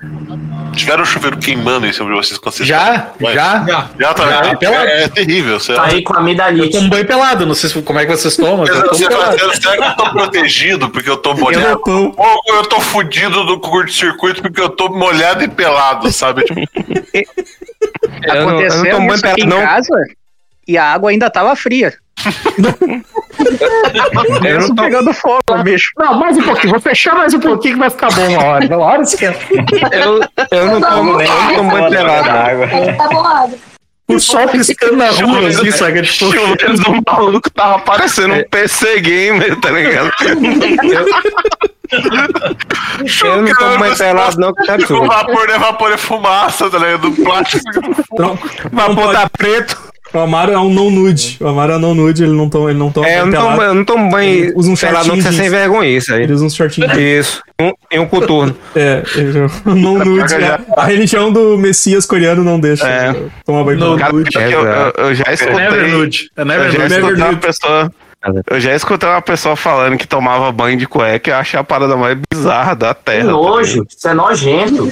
Tiveram 0.76 1.02
o 1.02 1.06
chuveiro 1.06 1.38
queimando 1.38 1.88
em 1.88 1.94
cima 1.94 2.10
de 2.10 2.16
vocês 2.16 2.38
quando 2.38 2.54
vocês 2.56 2.68
Já, 2.68 3.08
Mas- 3.20 3.34
já. 3.34 3.88
Já 4.00 4.14
tá 4.14 4.28
Já, 4.30 4.46
é, 4.52 4.56
pelado. 4.56 4.86
é, 4.88 5.08
terrível. 5.08 5.60
Você, 5.60 5.74
Tá 5.74 5.86
aí 5.86 6.04
com 6.04 6.14
a 6.14 6.18
Eu 6.18 6.22
amidalite. 6.22 6.72
tomo 6.78 6.90
banho 6.90 7.06
pelado, 7.08 7.46
não 7.46 7.56
sei 7.56 7.70
se, 7.70 7.82
como 7.82 7.98
é 7.98 8.06
que 8.06 8.12
vocês 8.12 8.36
tomam, 8.36 8.66
eu 8.68 8.82
tomo 8.84 8.94
você 8.96 9.06
fala, 9.10 9.32
será 9.54 9.78
que 9.78 9.84
eu 9.84 9.96
tô 9.96 10.12
protegido 10.12 10.90
porque 10.90 11.10
eu 11.10 11.18
tô 11.18 11.34
molhado? 11.34 11.80
tô. 11.84 12.14
Ou 12.18 12.42
eu 12.58 12.64
tô 12.66 12.80
fudido 12.82 13.46
do 13.46 13.60
curto-circuito 13.60 14.42
porque 14.42 14.62
eu 14.62 14.70
tô 14.70 14.90
molhado 14.90 15.44
e 15.44 15.48
pelado, 15.48 16.12
sabe? 16.12 16.44
Tipo, 16.44 16.60
Eu 18.24 18.36
não, 18.36 18.36
eu 18.36 18.46
não 18.46 18.50
Aconteceu 18.50 18.92
tomo 18.92 19.08
banho 19.08 19.22
pelado, 19.22 19.42
em 19.42 19.46
não. 19.48 19.62
casa 19.62 20.04
e 20.68 20.78
a 20.78 20.86
água 20.94 21.10
ainda 21.12 21.30
tava 21.30 21.56
fria. 21.56 21.94
Eu 24.44 24.60
tomo- 24.68 24.76
pegando 24.82 25.14
fogo, 25.14 25.64
bicho. 25.64 25.92
Não, 25.98 26.16
mais 26.20 26.38
um 26.38 26.42
pouquinho, 26.44 26.72
vou 26.72 26.82
fechar 26.82 27.16
mais 27.16 27.34
um 27.34 27.40
pouquinho 27.40 27.76
que 27.76 27.80
vai 27.80 27.90
ficar 27.90 28.12
bom 28.12 28.28
uma 28.30 28.44
hora. 28.44 28.66
Uma 28.68 28.86
hora 28.86 29.02
esquenta. 29.02 29.40
Eu, 29.92 30.22
eu 30.52 30.66
não 30.68 30.82
tomo, 30.82 31.22
eu 31.22 31.28
não 31.28 31.56
tomo 31.56 31.72
não. 31.78 31.88
Ele 31.88 32.94
tá 32.94 33.08
bolado. 33.08 33.56
O 34.10 34.20
sol 34.20 34.48
piscando 34.48 34.96
na 34.96 35.10
rua, 35.12 35.50
assim, 35.50 35.70
sabe? 35.72 36.02
Tipo, 36.02 36.32
Chuveiro 36.32 36.74
do 36.76 37.04
maluco 37.06 37.50
tava 37.52 37.80
parecendo 37.80 38.36
um 38.36 38.44
PC 38.50 39.02
gamer, 39.02 39.60
tá 39.60 39.70
ligado? 39.70 40.12
Eu 43.24 43.42
não 43.42 43.56
tomo 43.56 43.80
banho 43.80 43.98
pelado, 43.98 44.38
não, 44.40 44.54
que 44.54 44.66
tá 44.66 44.74
o 44.74 44.76
absurdo. 44.76 45.08
vapor 45.08 45.50
é 45.50 45.58
vapor 45.58 45.92
é 45.94 45.98
fumaça, 45.98 46.70
tá 46.70 46.78
ligado? 46.80 47.10
Do 47.10 47.24
plástico. 47.24 47.64
Então, 48.14 48.38
Vapor 48.72 49.14
tá 49.14 49.30
preto. 49.30 49.78
O 50.14 50.20
Amaro 50.20 50.52
é 50.54 50.58
um 50.58 50.74
não 50.74 50.90
nude. 50.90 51.38
O 51.40 51.48
Amaro 51.48 51.74
é 51.74 51.76
um 51.76 51.80
não 51.80 51.94
nude, 51.94 52.24
ele 52.24 52.32
não 52.34 52.50
toma, 52.50 52.70
ele 52.70 52.80
não 52.80 52.92
toma 52.92 53.08
É, 53.08 53.20
eu 53.20 53.26
não 53.26 53.42
tomo, 53.42 53.62
eu 53.62 53.74
não 53.74 53.86
tomo 53.86 54.10
banho 54.10 54.54
Usa 54.56 54.72
um 54.72 54.76
pelado, 54.76 55.08
não, 55.10 55.16
que 55.16 55.22
você 55.22 55.28
é 55.28 55.32
shortinho 55.32 55.44
sem 55.44 55.50
vergonha 55.50 55.90
isso 55.90 56.14
aí. 56.14 56.24
Ele 56.24 56.34
usa 56.34 56.46
uns 56.46 56.56
shortinhos. 56.56 56.98
Isso. 56.98 57.42
Um, 57.62 57.72
e 57.92 58.00
um 58.00 58.08
coturno. 58.08 58.56
É, 58.76 59.04
ele 59.16 59.40
é 59.40 59.46
um 59.70 59.76
não 59.76 59.98
nude. 60.00 60.30
já- 60.30 60.60
A, 60.76 60.82
a 60.82 60.86
religião 60.86 61.32
do 61.32 61.58
Messias 61.58 62.06
coreano 62.06 62.44
não 62.44 62.60
deixa 62.60 62.88
É. 62.88 63.16
tomar 63.46 63.64
banho 63.64 63.80
pelado. 63.80 64.24
Cara, 64.34 64.50
eu, 64.50 64.64
eu- 64.66 64.94
eu 65.08 65.16
já 65.16 65.26
Never 65.26 65.34
escutei. 65.34 65.88
nude. 65.92 66.32
É 66.38 66.42
Eu 66.42 66.46
never 66.46 66.72
já 66.72 66.78
nude. 66.80 66.90
Never 66.90 66.98
escutei 67.00 67.24
uma 67.24 67.32
nude. 67.32 67.42
pessoa. 67.46 67.92
Eu 68.50 68.60
já 68.60 68.76
escutei 68.76 69.10
uma 69.10 69.22
pessoa 69.22 69.56
falando 69.56 69.98
que 69.98 70.08
tomava 70.08 70.52
banho 70.52 70.78
de 70.78 70.88
cueca 70.88 71.30
e 71.30 71.34
eu 71.34 71.38
achei 71.38 71.60
a 71.60 71.64
parada 71.64 71.96
mais 71.96 72.18
bizarra 72.32 72.76
da 72.76 72.94
Que 72.94 73.04
terra. 73.06 73.26
tá 73.26 73.32
nojo, 73.32 73.86
isso 73.90 74.08
é 74.08 74.14
nojento. 74.14 74.92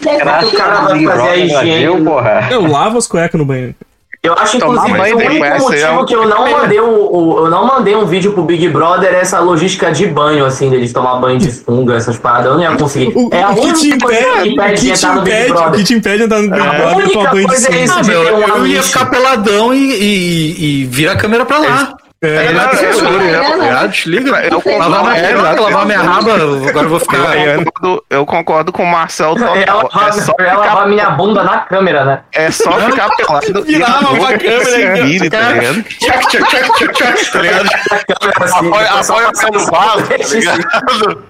Será 0.00 0.38
que 0.38 0.46
o 0.46 0.52
cara 0.52 0.80
vai 0.82 1.04
fazer 1.04 1.28
a 1.28 1.36
higiene? 1.36 2.04
porra. 2.04 2.48
Eu 2.50 2.66
lavo 2.66 2.98
as 2.98 3.06
cuecas 3.06 3.38
no 3.38 3.44
banheiro. 3.44 3.74
Eu 4.20 4.32
acho, 4.34 4.58
Tomar 4.58 4.72
inclusive, 4.88 5.14
o 5.14 5.18
de 5.18 5.26
único 5.26 5.44
é 5.44 5.58
motivo 5.58 6.00
um- 6.00 6.04
que 6.04 6.14
eu 6.14 6.26
não 6.28 6.50
mandei 6.50 6.80
um, 6.80 6.90
o- 7.08 7.38
eu 7.44 7.50
não 7.50 7.64
mandei 7.66 7.94
um 7.94 8.04
vídeo 8.04 8.32
pro 8.32 8.42
Big 8.42 8.68
Brother 8.68 9.14
é 9.14 9.20
essa 9.20 9.38
logística 9.38 9.92
de 9.92 10.06
banho, 10.08 10.44
assim, 10.44 10.68
deles 10.68 10.92
tomar 10.92 11.20
banho 11.20 11.38
de 11.38 11.52
fungo, 11.52 11.92
essas 11.92 12.18
paradas. 12.18 12.46
Eu 12.46 12.54
não 12.54 12.60
ia 12.62 12.76
conseguir. 12.76 13.12
O, 13.16 13.28
é 13.32 13.42
a 13.44 13.50
o 13.50 13.54
que 13.54 13.72
te 13.74 13.86
única 13.92 14.04
coisa 14.06 14.20
que 14.20 14.26
impede, 14.26 14.48
o 14.48 14.52
impede 14.52 14.74
de 14.74 14.80
que 14.80 14.92
te 14.92 14.92
entrar 15.06 15.14
no 15.14 15.22
Big 15.22 15.30
impede, 15.36 15.50
o 15.50 15.54
Brother. 15.54 15.78
que 15.78 15.84
te 15.84 15.94
impede 15.94 16.16
de 16.18 16.24
entrar 16.24 16.38
no 16.42 16.50
Big 16.50 16.60
A 16.60 16.64
Brother 16.64 16.82
é 16.90 16.94
única 16.96 17.12
tomar 17.12 17.30
banho 17.30 17.42
de 17.42 17.46
coisa 17.48 17.68
é 17.68 17.84
isso. 17.84 17.94
Ah, 17.96 18.02
meu, 18.02 18.20
um 18.36 18.40
eu 18.56 18.66
ia 18.66 18.82
ficar 18.82 19.06
peladão 19.06 19.72
e, 19.74 19.78
e, 19.94 20.82
e 20.82 20.84
vira 20.86 21.12
a 21.12 21.16
câmera 21.16 21.44
pra 21.46 21.58
lá. 21.58 21.94
É, 21.94 22.07
É, 22.20 22.52
né? 22.52 22.68
eu- 22.82 23.62
Ligado? 23.62 23.88
Desliga. 23.90 24.40
Eu 24.44 24.60
Lavar 24.78 25.04
minha 25.04 25.32
concordo, 25.36 25.62
lavar 25.62 25.86
minha 25.86 25.98
raba, 26.02 26.18
agora 26.18 26.42
eu 26.84 26.88
vou 26.88 26.98
ficar. 26.98 27.36
Eu 27.36 27.64
concordo, 27.64 28.04
eu 28.10 28.26
concordo 28.26 28.72
com 28.72 28.82
o 28.82 28.86
Marcel 28.86 29.36
total. 29.36 29.54
Ela, 29.56 29.82
É 30.08 30.12
só 30.12 30.34
ela 30.40 30.50
ficar, 30.50 30.56
lavar 30.56 30.88
minha 30.88 31.10
bunda 31.10 31.44
na 31.44 31.58
câmera, 31.60 32.04
né? 32.04 32.20
é 32.32 32.50
só 32.50 32.72
ficar 32.72 33.08
pelado 33.14 33.46
e 33.46 33.62
Virava 33.62 34.16
pra 34.16 34.36
câmera, 34.36 35.30
tá 35.30 35.40
ligado? 35.52 35.82
Tchac, 35.84 36.26
tchac, 36.26 36.44
tchac, 36.48 36.72
tchac, 36.72 36.92
tchac, 36.92 37.30
tá 37.32 37.38
ligado? 37.40 37.64
Na 37.64 37.98
câmera, 38.16 38.44
assim, 38.44 38.68
Apoia, 38.98 39.28
o 39.28 39.32
pé 39.32 39.50
no 39.52 39.60
vaso, 39.66 40.06
tá 40.08 40.16
ligado? 40.34 41.24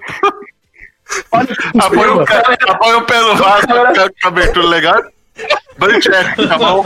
Apoia 1.79 2.13
o 2.13 2.25
pé, 2.25 2.37
apoia 2.67 2.97
o 2.97 3.01
pé 3.03 3.19
no 3.19 3.35
vaso, 3.35 3.61
fica 3.61 4.09
com 4.09 4.13
a 4.23 4.27
abertura 4.27 4.67
legal. 4.67 5.01
Banho 5.77 5.99
check, 6.01 6.35
tá 6.47 6.57
bom? 6.57 6.83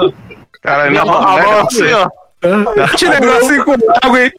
Cara, 0.61 0.87
a 0.87 1.05
mão 1.05 1.59
assim, 1.67 1.91
ó. 1.93 2.07
Que 2.97 3.07
negocinho 3.07 3.65
com 3.65 3.73
água, 4.03 4.23
hein? 4.23 4.31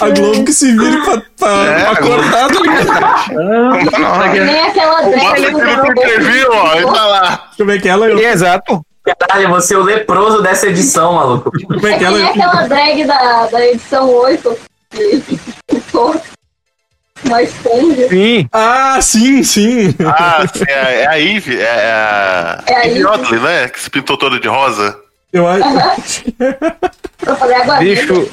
A 0.00 0.08
Globo 0.08 0.44
que 0.44 0.52
se 0.52 0.72
vire 0.76 1.00
pra, 1.02 1.22
pra, 1.38 1.64
É, 1.64 1.84
pra 1.84 1.96
cortar, 1.96 2.48
tá 2.48 2.60
ligado? 2.60 4.44
Nem 4.44 4.60
aquela 4.60 5.02
do 5.02 5.10
no 5.10 5.92
interview, 5.92 6.48
ó. 6.50 6.74
Ele 6.74 6.86
tá 6.86 7.06
lá. 7.06 7.50
Como 7.56 7.70
é 7.70 7.78
que 7.78 7.88
ela... 7.88 8.10
Exato. 8.10 8.84
Caralho, 9.18 9.48
você 9.50 9.74
é 9.74 9.78
o 9.78 9.82
leproso 9.82 10.42
dessa 10.42 10.68
edição, 10.68 11.14
maluco. 11.14 11.50
Como 11.50 11.86
é 11.86 11.98
que 11.98 12.04
Nem 12.04 12.22
ela... 12.22 12.30
aquela 12.30 12.68
drag 12.68 13.04
da, 13.04 13.46
da 13.46 13.66
edição 13.66 14.08
8 14.08 14.58
que 14.90 15.22
ficou 15.70 16.20
uma 17.24 17.42
esponja. 17.42 18.08
Sim. 18.08 18.48
Ah, 18.52 18.98
sim, 19.00 19.42
sim. 19.42 19.94
Ah, 20.06 20.44
sim, 20.52 20.64
é, 20.68 21.02
é 21.02 21.08
a 21.08 21.20
Eve, 21.20 21.56
é, 21.56 21.62
é 21.62 21.92
a 21.92 22.64
É 22.66 23.02
a. 23.02 23.10
Oddly, 23.10 23.40
né? 23.40 23.68
Que 23.68 23.80
se 23.80 23.90
pintou 23.90 24.16
toda 24.16 24.38
de 24.38 24.48
rosa. 24.48 24.96
Eu 25.32 25.46
acho... 25.48 25.62
Pra 27.18 27.36
fazer 27.36 27.54
água 27.54 27.76
Bicho, 27.78 28.28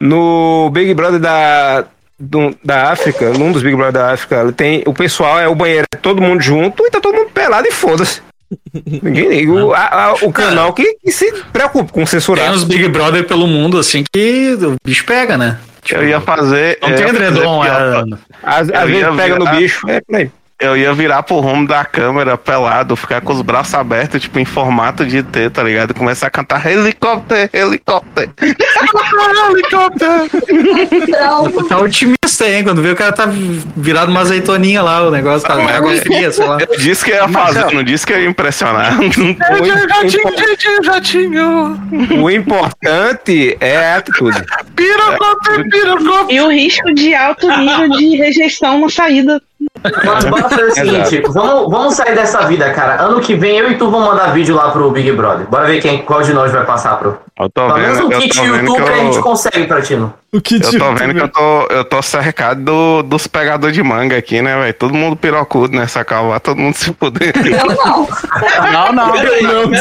no 0.00 0.70
Big 0.70 0.92
Brother 0.94 1.18
da, 1.20 1.84
do- 2.18 2.56
da 2.64 2.90
África, 2.92 3.30
num 3.32 3.50
dos 3.52 3.62
Big 3.62 3.74
Brother 3.74 3.92
da 3.94 4.12
África, 4.12 4.52
tem, 4.52 4.82
o 4.86 4.92
pessoal 4.92 5.38
é 5.40 5.48
o 5.48 5.54
banheiro, 5.54 5.86
é 5.92 5.96
todo 5.96 6.20
mundo 6.22 6.42
junto 6.42 6.86
e 6.86 6.90
tá 6.90 7.00
todo 7.00 7.14
mundo 7.14 7.30
pelado 7.30 7.66
e 7.66 7.72
foda-se. 7.72 8.20
Ninguém 9.02 9.28
liga. 9.28 9.52
O, 9.52 9.72
a- 9.72 9.80
a- 10.10 10.14
o 10.22 10.32
canal 10.32 10.72
que, 10.72 10.94
que 11.02 11.10
se 11.10 11.32
preocupa 11.52 11.90
com 11.92 12.00
Tem 12.00 12.06
censurar. 12.06 12.52
uns 12.52 12.62
Big 12.64 12.86
Brother 12.88 13.26
pelo 13.26 13.46
mundo, 13.46 13.78
assim, 13.78 14.04
que 14.12 14.56
o 14.60 14.76
bicho 14.84 15.04
pega, 15.06 15.36
né? 15.36 15.58
Eu 15.90 16.06
ia 16.08 16.20
fazer. 16.20 16.78
Não 16.80 16.88
eu 16.90 16.96
tem 16.96 17.08
edredom, 17.08 17.64
é, 17.64 17.68
Às, 18.42 18.68
Eu 18.68 18.76
às 18.78 18.86
vezes 18.88 19.16
pega 19.16 19.38
no 19.38 19.46
bicho. 19.50 19.88
É 19.88 20.00
por 20.00 20.16
aí. 20.16 20.30
Eu 20.64 20.76
ia 20.78 20.94
virar 20.94 21.22
pro 21.22 21.40
rumo 21.40 21.68
da 21.68 21.84
câmera 21.84 22.38
pelado, 22.38 22.96
ficar 22.96 23.20
com 23.20 23.34
os 23.34 23.42
braços 23.42 23.74
abertos, 23.74 24.22
tipo, 24.22 24.38
em 24.38 24.46
formato 24.46 25.04
de 25.04 25.22
T, 25.22 25.50
tá 25.50 25.62
ligado? 25.62 25.90
E 25.90 25.94
começar 25.94 26.28
a 26.28 26.30
cantar 26.30 26.64
helicóptero, 26.66 27.50
helicóptero. 27.52 28.32
helicóptero. 29.50 30.30
Tá 31.68 31.78
otimista, 31.78 32.48
hein? 32.48 32.64
Quando 32.64 32.80
vê 32.80 32.90
o 32.90 32.96
cara 32.96 33.12
tá 33.12 33.26
virado 33.76 34.10
uma 34.10 34.20
azeitoninha 34.20 34.80
lá, 34.82 35.06
o 35.06 35.10
negócio 35.10 35.46
tá 35.46 35.54
água 35.54 35.94
fria, 35.96 36.32
sei 36.32 36.46
lá. 36.46 36.56
Eu 36.58 36.78
disse 36.78 37.04
que 37.04 37.10
ia 37.10 37.28
fazer, 37.28 37.70
não 37.74 37.82
disse 37.82 38.06
que 38.06 38.14
ia 38.14 38.24
impressionar. 38.26 38.96
O, 39.54 40.84
Jatinho, 40.84 41.78
o 42.22 42.30
importante 42.30 43.56
é 43.60 43.76
a 43.76 43.96
atitude. 43.96 44.42
pirocóptero, 44.74 45.68
pirocóptero. 45.68 46.32
E 46.32 46.40
o 46.40 46.48
risco 46.48 46.92
de 46.94 47.14
alto 47.14 47.46
nível 47.48 47.88
de 47.90 48.16
rejeição 48.16 48.80
na 48.80 48.88
saída. 48.88 49.40
Bora 49.82 50.48
fazer 50.48 50.64
o 50.64 50.70
seguinte, 50.70 51.22
vamos, 51.28 51.70
vamos 51.70 51.94
sair 51.94 52.14
dessa 52.14 52.46
vida, 52.46 52.70
cara. 52.70 53.02
Ano 53.02 53.20
que 53.20 53.34
vem 53.34 53.58
eu 53.58 53.70
e 53.70 53.76
tu 53.76 53.90
vamos 53.90 54.08
mandar 54.08 54.32
vídeo 54.32 54.54
lá 54.54 54.70
pro 54.70 54.90
Big 54.90 55.12
Brother. 55.12 55.46
Bora 55.46 55.66
ver 55.66 55.80
quem, 55.80 55.98
qual 55.98 56.22
de 56.22 56.32
nós 56.32 56.50
vai 56.50 56.64
passar 56.64 56.96
pro. 56.98 57.18
Eu 57.38 57.50
tô 57.50 57.66
Pelo 57.66 57.78
menos 57.78 57.98
vendo, 57.98 58.08
um 58.08 58.12
eu 58.12 58.18
kit 58.18 58.40
que 58.40 58.46
youtuber 58.46 58.90
a 58.90 58.96
gente 58.96 59.16
eu, 59.16 59.22
consegue 59.22 59.66
pra 59.66 59.82
ti, 59.82 59.96
não. 59.96 60.14
O 60.32 60.40
que 60.40 60.54
eu 60.54 60.78
tô 60.78 60.94
vendo 60.94 61.14
que 61.14 61.20
eu 61.20 61.28
tô, 61.28 61.66
eu 61.66 61.84
tô 61.84 62.00
cercado 62.00 62.62
do, 62.62 63.02
dos 63.02 63.26
pegadores 63.26 63.76
de 63.76 63.82
manga 63.82 64.16
aqui, 64.16 64.40
né, 64.40 64.56
velho? 64.58 64.74
Todo 64.74 64.94
mundo 64.94 65.16
pirocudo 65.16 65.76
nessa 65.76 66.02
calva, 66.02 66.40
todo 66.40 66.58
mundo 66.58 66.74
se 66.74 66.92
fuder. 66.94 67.34
Eu 67.36 67.66
não. 67.74 68.08
Não, 68.72 68.92
não. 68.92 69.16
Eu 69.16 69.42
não, 69.42 69.72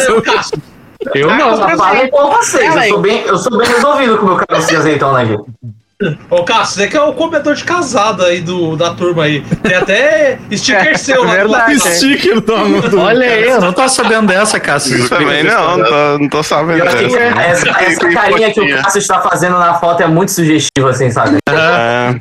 Eu 1.15 1.29
não. 1.29 1.57
Vocês. 2.31 2.73
Cara, 2.73 2.85
Eu 2.85 2.89
sou, 2.89 2.99
bem, 2.99 3.21
eu 3.21 3.37
sou 3.37 3.57
bem 3.57 3.67
resolvido 3.67 4.17
com 4.17 4.25
o 4.25 4.27
meu 4.29 4.37
cabelo 4.37 4.65
de 4.65 4.75
azeitona, 4.75 5.25
gente. 5.25 5.43
Ô, 6.29 6.43
Cássio, 6.43 6.75
você 6.75 6.87
que 6.87 6.97
é 6.97 7.01
o 7.01 7.13
comedor 7.13 7.55
de 7.55 7.63
casada 7.63 8.25
aí 8.25 8.41
do, 8.41 8.75
da 8.75 8.93
turma 8.93 9.23
aí. 9.23 9.41
Tem 9.61 9.75
até 9.75 10.39
sticker 10.51 10.97
seu 10.99 11.23
lá 11.23 11.37
do 11.37 11.49
lado. 11.49 11.67
verdade. 11.67 11.95
sticker 11.95 12.41
do 12.41 12.55
amor 12.55 12.89
do... 12.89 12.99
Olha 12.99 13.27
aí, 13.27 13.43
eu 13.49 13.61
não 13.61 13.73
tô 13.73 13.87
sabendo 13.87 14.27
dessa, 14.27 14.59
Cássio. 14.59 15.07
Também 15.09 15.43
não, 15.43 15.77
não 15.77 15.85
tô, 15.85 16.17
não 16.19 16.29
tô 16.29 16.43
sabendo 16.43 16.79
Eu 16.79 16.87
acho 16.87 16.97
que 16.97 17.07
dessa. 17.07 17.41
essa, 17.41 17.83
essa 17.83 18.09
carinha 18.09 18.53
que 18.53 18.61
o 18.61 18.81
Cássio 18.81 18.99
está 18.99 19.21
fazendo 19.21 19.57
na 19.57 19.75
foto 19.75 20.03
é 20.03 20.07
muito 20.07 20.31
sugestiva, 20.31 20.89
assim, 20.89 21.11
sabe? 21.11 21.37
É. 21.49 22.15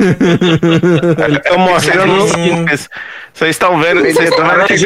Eu. 1.53 1.63
Vocês 1.73 1.97
estão 1.97 2.27
vendo, 2.27 2.67
vocês 3.35 3.51
estão 3.57 3.79
vendo 3.81 4.03
que 4.03 4.13
Vocês 4.13 4.29
estão 4.29 4.47
vendo 4.47 4.67
que, 4.67 4.77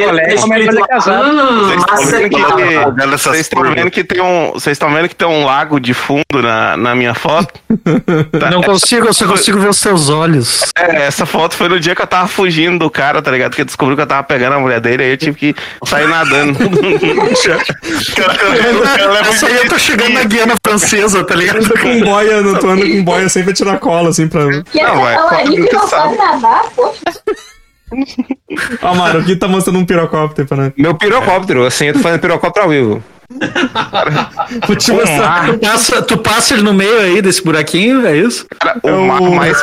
vocês 3.18 3.40
estão 3.40 3.62
vendo 3.74 3.90
que 3.90 4.04
tem 4.04 4.20
um, 4.20 4.52
vocês 4.52 4.72
estão 4.74 4.92
vendo 4.92 5.08
que 5.08 5.14
tem 5.14 5.26
um 5.28 5.44
lago 5.44 5.80
de 5.80 5.92
fundo 5.92 6.42
na, 6.42 6.76
na 6.76 6.94
minha 6.94 7.14
foto? 7.14 7.52
Tá, 8.38 8.50
Não 8.50 8.62
consigo, 8.62 9.06
eu 9.06 9.14
só 9.14 9.26
consigo 9.26 9.58
ver 9.58 9.68
os 9.68 9.78
seus 9.78 10.08
olhos. 10.08 10.64
É, 10.78 11.06
essa 11.06 11.26
foto 11.26 11.54
foi 11.56 11.68
no 11.68 11.80
dia 11.80 11.94
que 11.94 12.02
eu 12.02 12.06
tava 12.06 12.28
fugindo 12.28 12.78
do 12.78 12.90
cara, 12.90 13.20
tá 13.20 13.30
ligado? 13.30 13.54
Que 13.54 13.64
descobriu 13.64 13.96
que 13.96 14.02
eu 14.02 14.06
tava 14.06 14.22
pegando 14.22 14.54
a 14.54 14.60
mulher 14.60 14.80
dele, 14.80 15.02
aí 15.02 15.10
eu 15.10 15.16
tive 15.16 15.36
que 15.36 15.54
sair 15.84 16.08
nadando. 16.08 16.56
Essa 19.30 19.46
aí 19.46 19.56
eu 19.56 19.68
tô 19.68 19.78
chegando 19.78 20.12
na 20.14 20.24
Guiana 20.24 20.54
francesa, 20.64 21.24
tá 21.24 21.34
ligado? 21.34 21.68
Com 21.80 22.00
boia, 22.00 22.40
no- 22.42 22.58
tu 22.58 22.68
anda 22.68 22.86
com 22.86 23.04
boia 23.04 23.28
sempre 23.28 23.50
a 23.50 23.54
tirar 23.54 23.78
cola, 23.78 24.10
assim, 24.10 24.28
pra... 24.28 24.42
Que 24.70 24.80
essa 24.80 24.94
Talarife 25.16 25.72
não 25.72 25.88
sabe 25.88 26.16
nadar, 26.16 26.64
poxa. 26.74 27.00
Ó, 28.82 28.94
Maro, 28.94 29.20
aqui 29.20 29.36
tá 29.36 29.46
mostrando 29.48 29.78
um 29.78 29.86
pirocóptero 29.86 30.48
pra 30.48 30.56
nós. 30.56 30.72
Meu 30.76 30.94
pirocóptero, 30.94 31.64
assim, 31.64 31.86
eu 31.86 31.94
tô 31.94 32.00
fazendo 32.00 32.20
pirocóptero 32.20 32.64
ao 32.64 32.70
vivo. 32.70 33.02
Vou 34.66 34.76
te 34.76 34.92
mostrar. 34.92 35.46
Tu 35.46 35.58
passa, 35.58 36.02
tu 36.02 36.18
passa 36.18 36.54
ele 36.54 36.62
no 36.62 36.72
meio 36.72 37.00
aí 37.00 37.20
desse 37.20 37.42
buraquinho, 37.42 38.06
é 38.06 38.16
isso? 38.16 38.46
o 38.82 39.00
mar 39.06 39.20
mais 39.20 39.60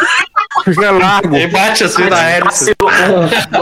é 0.68 0.92
largo. 0.92 1.36
E 1.36 1.48
bate 1.48 1.84
assim 1.84 2.10
na 2.10 2.22
hélice. 2.30 2.74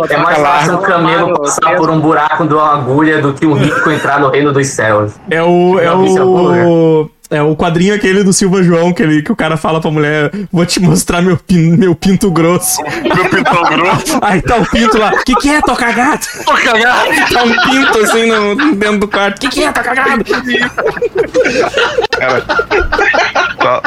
É 0.09 0.17
mais 0.17 0.37
fácil 0.37 0.73
um 0.75 0.81
camelo 0.81 1.39
passar 1.39 1.75
por 1.75 1.89
um 1.89 1.99
buraco 1.99 2.47
de 2.47 2.53
uma 2.53 2.73
agulha 2.73 3.21
do 3.21 3.33
que 3.33 3.45
um 3.45 3.53
rico 3.53 3.89
entrar 3.89 4.19
no 4.19 4.29
reino 4.29 4.51
dos 4.51 4.67
céus. 4.67 5.13
É 5.29 5.41
o. 5.41 5.79
É 5.79 5.85
é 5.85 5.93
o. 5.93 7.09
É 7.31 7.41
o 7.41 7.55
quadrinho 7.55 7.95
aquele 7.95 8.25
do 8.25 8.33
Silva 8.33 8.61
João, 8.61 8.91
que, 8.91 9.01
ele, 9.01 9.21
que 9.21 9.31
o 9.31 9.35
cara 9.35 9.55
fala 9.55 9.79
pra 9.79 9.89
mulher: 9.89 10.29
Vou 10.51 10.65
te 10.65 10.81
mostrar 10.81 11.21
meu, 11.21 11.37
pin, 11.37 11.77
meu 11.77 11.95
pinto 11.95 12.29
grosso. 12.29 12.83
Meu 12.83 13.29
pintão 13.29 13.63
grosso. 13.63 14.19
Aí 14.21 14.41
tá 14.41 14.57
o 14.57 14.69
pinto 14.69 14.97
lá. 14.97 15.11
Que 15.23 15.33
que 15.35 15.49
é, 15.49 15.61
toca 15.61 15.89
gato? 15.93 16.27
Toca 16.43 16.77
gato. 16.77 17.33
Tá 17.33 17.43
um 17.43 17.71
pinto 17.71 17.99
assim 17.99 18.25
no, 18.25 18.75
dentro 18.75 18.99
do 18.99 19.07
quarto. 19.07 19.39
Que 19.39 19.47
que 19.47 19.63
é, 19.63 19.71
toca 19.71 19.95
gato? 19.95 20.25
Cara, 22.11 22.43
só, 23.61 23.81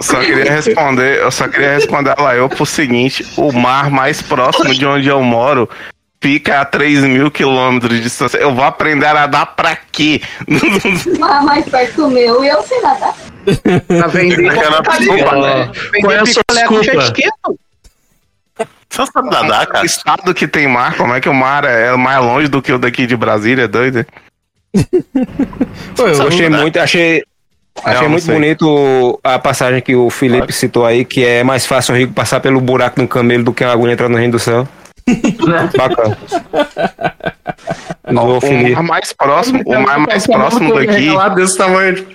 só 0.00 0.20
queria 0.20 0.52
responder, 0.52 1.20
eu 1.20 1.30
só 1.30 1.46
queria 1.46 1.74
responder 1.74 2.14
a 2.18 2.20
Lael 2.20 2.48
pro 2.48 2.66
seguinte: 2.66 3.24
o 3.36 3.52
mar 3.52 3.90
mais 3.90 4.20
próximo 4.20 4.74
de 4.74 4.84
onde 4.84 5.06
eu 5.06 5.22
moro 5.22 5.68
fica 6.22 6.60
a 6.60 6.64
3 6.64 7.02
mil 7.02 7.30
quilômetros 7.30 7.96
de 7.96 8.00
distância. 8.00 8.38
Eu 8.38 8.54
vou 8.54 8.64
aprender 8.64 9.06
a 9.06 9.14
nadar 9.14 9.56
pra 9.56 9.76
quê? 9.76 10.22
Mais 11.18 11.68
perto 11.68 12.02
do 12.02 12.08
meu 12.08 12.44
e 12.44 12.48
eu 12.48 12.62
sei 12.62 12.80
nadar. 12.80 13.14
Pra 13.88 14.06
vender. 14.06 14.48
Aquela 14.48 14.80
desculpa, 14.80 15.36
né? 15.36 15.72
Qual 16.00 16.12
é 16.12 16.20
a 16.20 16.26
sua 16.26 16.42
desculpa? 16.48 17.56
não 18.98 19.06
sabe 19.06 19.30
nadar, 19.30 19.66
cara? 19.66 19.82
O 19.82 19.86
estado 19.86 20.32
que 20.32 20.46
tem 20.46 20.68
mar, 20.68 20.96
como 20.96 21.12
é 21.12 21.20
que 21.20 21.28
o 21.28 21.34
mar 21.34 21.64
é 21.64 21.96
mais 21.96 22.20
longe 22.20 22.46
do 22.46 22.62
que 22.62 22.72
o 22.72 22.78
daqui 22.78 23.06
de 23.06 23.16
Brasília, 23.16 23.64
é 23.64 23.68
doido? 23.68 24.06
Pô, 25.96 26.06
eu 26.06 26.28
achei 26.28 26.48
muito, 26.48 26.78
achei, 26.78 27.24
achei 27.82 28.06
muito 28.06 28.26
sei. 28.26 28.34
bonito 28.34 29.18
a 29.24 29.38
passagem 29.38 29.80
que 29.80 29.96
o 29.96 30.08
Felipe 30.08 30.52
citou 30.52 30.86
aí, 30.86 31.04
que 31.04 31.24
é 31.24 31.42
mais 31.42 31.66
fácil 31.66 31.94
o 31.94 31.98
rico 31.98 32.12
passar 32.12 32.38
pelo 32.38 32.60
buraco 32.60 32.96
de 32.96 33.02
um 33.02 33.08
camelo 33.08 33.44
do 33.44 33.52
que 33.52 33.64
uma 33.64 33.72
agulha 33.72 33.92
entrar 33.92 34.08
no 34.08 34.16
reino 34.16 34.32
do 34.32 34.38
céu. 34.38 34.68
Bacana. 35.76 36.18
Não, 38.10 38.38
O 38.38 38.72
mar 38.74 38.82
mais 38.82 39.12
próximo, 39.12 39.62
o 39.64 39.80
mar 39.80 39.98
mais 39.98 40.26
próximo 40.26 40.74
daqui. 40.74 41.08
desse 41.36 41.56
tamanho. 41.56 42.06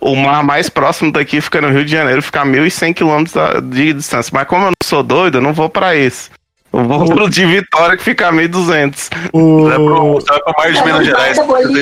O 0.00 0.14
mar 0.16 0.42
mais 0.42 0.68
próximo 0.68 1.12
daqui 1.12 1.40
fica 1.40 1.60
no 1.60 1.70
Rio 1.70 1.84
de 1.84 1.90
Janeiro, 1.92 2.20
fica 2.20 2.42
a 2.42 2.44
1.100 2.44 2.92
quilômetros 2.94 3.32
da- 3.34 3.60
de 3.60 3.92
distância. 3.92 4.30
Mas 4.34 4.46
como 4.46 4.62
eu 4.64 4.66
não 4.66 4.72
sou 4.82 5.02
doido, 5.02 5.38
eu 5.38 5.42
não 5.42 5.52
vou 5.52 5.68
pra 5.68 5.94
esse. 5.96 6.30
Eu 6.72 6.84
vou 6.84 7.06
pro 7.06 7.30
de 7.30 7.46
Vitória, 7.46 7.96
que 7.96 8.02
fica 8.02 8.28
a 8.28 8.32
1.200. 8.32 9.08
O... 9.32 9.64
Vai 9.64 9.74
pro, 9.76 10.18
vai 10.20 10.40
pro 10.40 10.54
Mar 10.58 10.72
de 10.72 10.84
Minas 10.84 11.06
Gerais, 11.06 11.38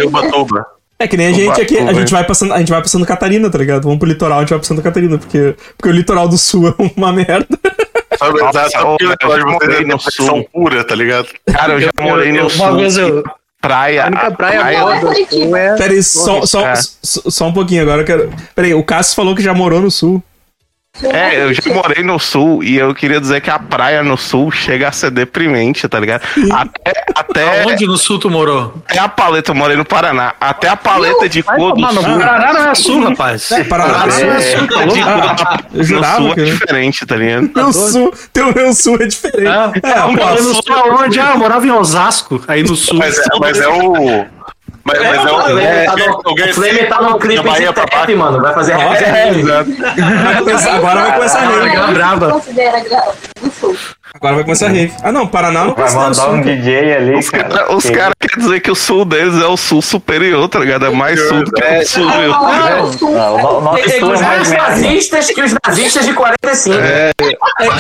Ubatuba. 0.06 0.66
É 0.98 1.06
que 1.08 1.16
nem 1.16 1.26
a 1.26 1.32
gente 1.32 1.60
aqui, 1.60 1.78
a 1.78 1.92
gente 1.92 2.10
vai 2.12 2.24
passando, 2.24 2.54
a 2.54 2.58
gente 2.58 2.70
vai 2.70 2.80
passando 2.80 3.04
Catarina, 3.04 3.50
tá 3.50 3.58
ligado? 3.58 3.82
Vamos 3.82 3.98
pro 3.98 4.08
litoral, 4.08 4.38
a 4.38 4.40
gente 4.42 4.50
vai 4.50 4.58
passando 4.60 4.80
Catarina, 4.82 5.18
porque, 5.18 5.54
porque 5.76 5.88
o 5.90 5.92
litoral 5.92 6.28
do 6.28 6.38
sul 6.38 6.68
é 6.68 6.74
uma 6.96 7.12
merda. 7.12 7.46
Sabe, 8.18 8.38
Nossa, 8.40 8.68
sabe 8.70 8.84
ô, 8.84 8.97
que 8.97 9.05
o 9.06 9.12
eu 9.32 9.38
já 9.40 9.47
morei 9.47 9.78
é 9.78 9.84
no 9.84 9.98
sul. 10.01 10.48
pura, 10.52 10.84
tá 10.84 10.94
ligado? 10.94 11.28
Cara, 11.52 11.74
eu 11.74 11.80
já 11.80 11.90
morei 12.01 12.32
no 12.32 12.40
Uma 12.43 12.51
sul. 12.51 12.76
vez 12.76 12.97
eu- 12.97 13.24
Praia. 13.60 14.05
A 14.05 14.06
única 14.06 14.30
praia 14.30 14.60
praia- 14.60 14.80
boa 14.80 14.94
do 15.01 15.14
sul 15.28 15.56
é. 15.56 15.76
Pera 15.76 15.93
aí, 15.93 16.02
só, 16.02 16.47
só, 16.47 16.66
É. 16.68 16.74
só, 17.02 17.47
um 17.48 17.52
pouquinho 17.52 17.82
agora. 17.82 18.02
Eu 18.02 18.06
quero... 18.06 18.32
Pera 18.55 18.68
aí, 18.68 18.74
o 18.74 18.84
Cássio 18.84 19.16
falou 19.16 19.34
que 19.34 19.43
já 19.43 19.52
morou 19.52 19.80
no 19.80 19.90
sul. 19.90 20.22
É, 21.02 21.43
eu 21.43 21.52
já 21.52 21.62
morei 21.74 22.02
no 22.02 22.18
sul 22.18 22.62
e 22.64 22.77
eu 22.78 22.94
queria 22.94 23.20
dizer 23.20 23.40
que 23.40 23.51
a 23.51 23.59
praia 23.59 24.02
no 24.02 24.16
sul 24.16 24.51
chega 24.51 24.89
a 24.89 24.93
ser 24.93 25.10
deprimente, 25.10 25.86
tá 25.89 26.01
ligado? 26.01 26.23
Até, 26.52 27.05
até, 27.14 27.64
Onde 27.66 27.86
no 27.86 27.97
sul 27.98 28.18
tu 28.18 28.31
morou? 28.31 28.74
até 28.89 28.98
a 28.98 29.09
paleta, 29.09 29.51
eu 29.51 29.55
morei 29.55 29.77
no 29.77 29.85
Paraná, 29.85 30.35
até 30.40 30.68
a 30.68 30.77
paleta 30.77 31.28
de 31.28 31.43
cor 31.43 31.74
do 31.74 31.86
sul. 31.93 32.02
Paraná 32.18 32.52
não 32.52 32.68
é 32.70 32.74
sul, 32.74 33.02
rapaz. 33.05 33.51
É, 33.52 33.64
Paraná 33.64 34.06
não 34.06 34.32
é 34.32 34.40
sul, 34.40 34.66
tá 34.68 34.85
de 34.86 35.02
louco? 35.05 35.44
cor 35.44 35.59
Eu 35.74 36.01
no 36.01 36.05
sul 36.16 36.35
que- 36.35 36.40
é 36.40 36.44
diferente, 36.44 37.06
tá 37.06 37.16
ligado? 37.16 37.51
Meu 37.55 37.73
sul, 37.73 38.14
teu 38.32 38.55
meu 38.55 38.73
sul 38.74 38.97
é 39.01 39.06
diferente. 39.06 39.47
Ah, 39.48 39.73
É, 39.82 39.98
eu 40.01 40.12
morava 40.12 40.40
no 40.43 40.55
sul 40.55 40.74
aonde? 40.74 41.20
Ah, 41.20 41.31
eu 41.35 41.39
morava 41.39 41.66
em 41.66 41.70
Osasco, 41.70 42.43
aí 42.48 42.62
no 42.62 42.74
sul. 42.74 42.98
Mas 42.98 43.18
é, 43.18 43.23
mas 43.40 43.60
é 43.60 43.68
o. 43.68 44.35
Mas, 44.86 44.98
mas 45.00 45.16
é 45.26 45.30
o. 45.32 45.36
O 45.36 45.42
Flamengo 45.42 45.84
tá 45.84 45.96
no- 45.96 46.22
alguém- 46.24 46.50
o 46.50 46.54
Flamengo 46.54 46.86
tá 46.88 47.02
no 47.02 47.18
clipe 47.18 47.36
da 47.36 47.42
Bahia 47.42 47.66
de 47.68 47.72
pra 47.74 47.84
trap, 47.86 48.14
mano. 48.14 48.40
Vai 48.40 48.54
fazer 48.54 48.74
rap. 48.76 49.02
é, 49.02 50.70
agora 50.70 51.00
vai 51.02 51.12
começar 51.14 51.38
a 51.38 51.42
Ah, 51.42 51.48
rave. 51.50 51.94
brava. 51.94 52.42
Sul. 53.60 53.76
Agora 54.14 54.34
vai 54.36 54.44
começar 54.44 54.66
a 54.66 54.68
rave. 54.70 54.92
Ah, 55.02 55.10
não, 55.12 55.26
Paraná 55.26 55.64
não 55.64 55.74
Vai 55.74 55.92
mandar 55.92 56.28
um 56.30 56.42
cara. 56.42 56.56
DJ 56.56 56.92
ali, 56.94 57.14
Os 57.18 57.28
cara. 57.30 57.48
caras 57.48 57.82
que- 57.82 57.92
cara 57.92 58.12
querem 58.20 58.38
dizer 58.44 58.60
que 58.60 58.70
o 58.70 58.74
sul 58.74 59.04
deles 59.04 59.34
é 59.42 59.46
o 59.46 59.56
sul 59.56 59.82
superior, 59.82 60.48
tá 60.48 60.58
ligado? 60.58 60.86
É 60.86 60.90
mais 60.90 61.20
sul 61.28 61.44
do 61.44 61.50
que 61.50 61.62
o 61.62 61.86
sul. 61.86 62.08
Ah, 62.08 62.82
o 62.82 62.92
sul. 62.92 63.10
Não, 63.12 63.34
o 63.58 63.60
nosso 63.60 63.78
É, 63.78 63.82
é, 63.84 63.98
sul 64.00 64.10
é 64.10 64.14
os 64.14 64.20
mais 64.20 64.50
nazistas 64.52 65.26
que 65.30 65.42
os 65.42 65.54
nazistas 65.66 66.06
de 66.06 66.12
45. 66.14 66.76
É, 66.80 67.10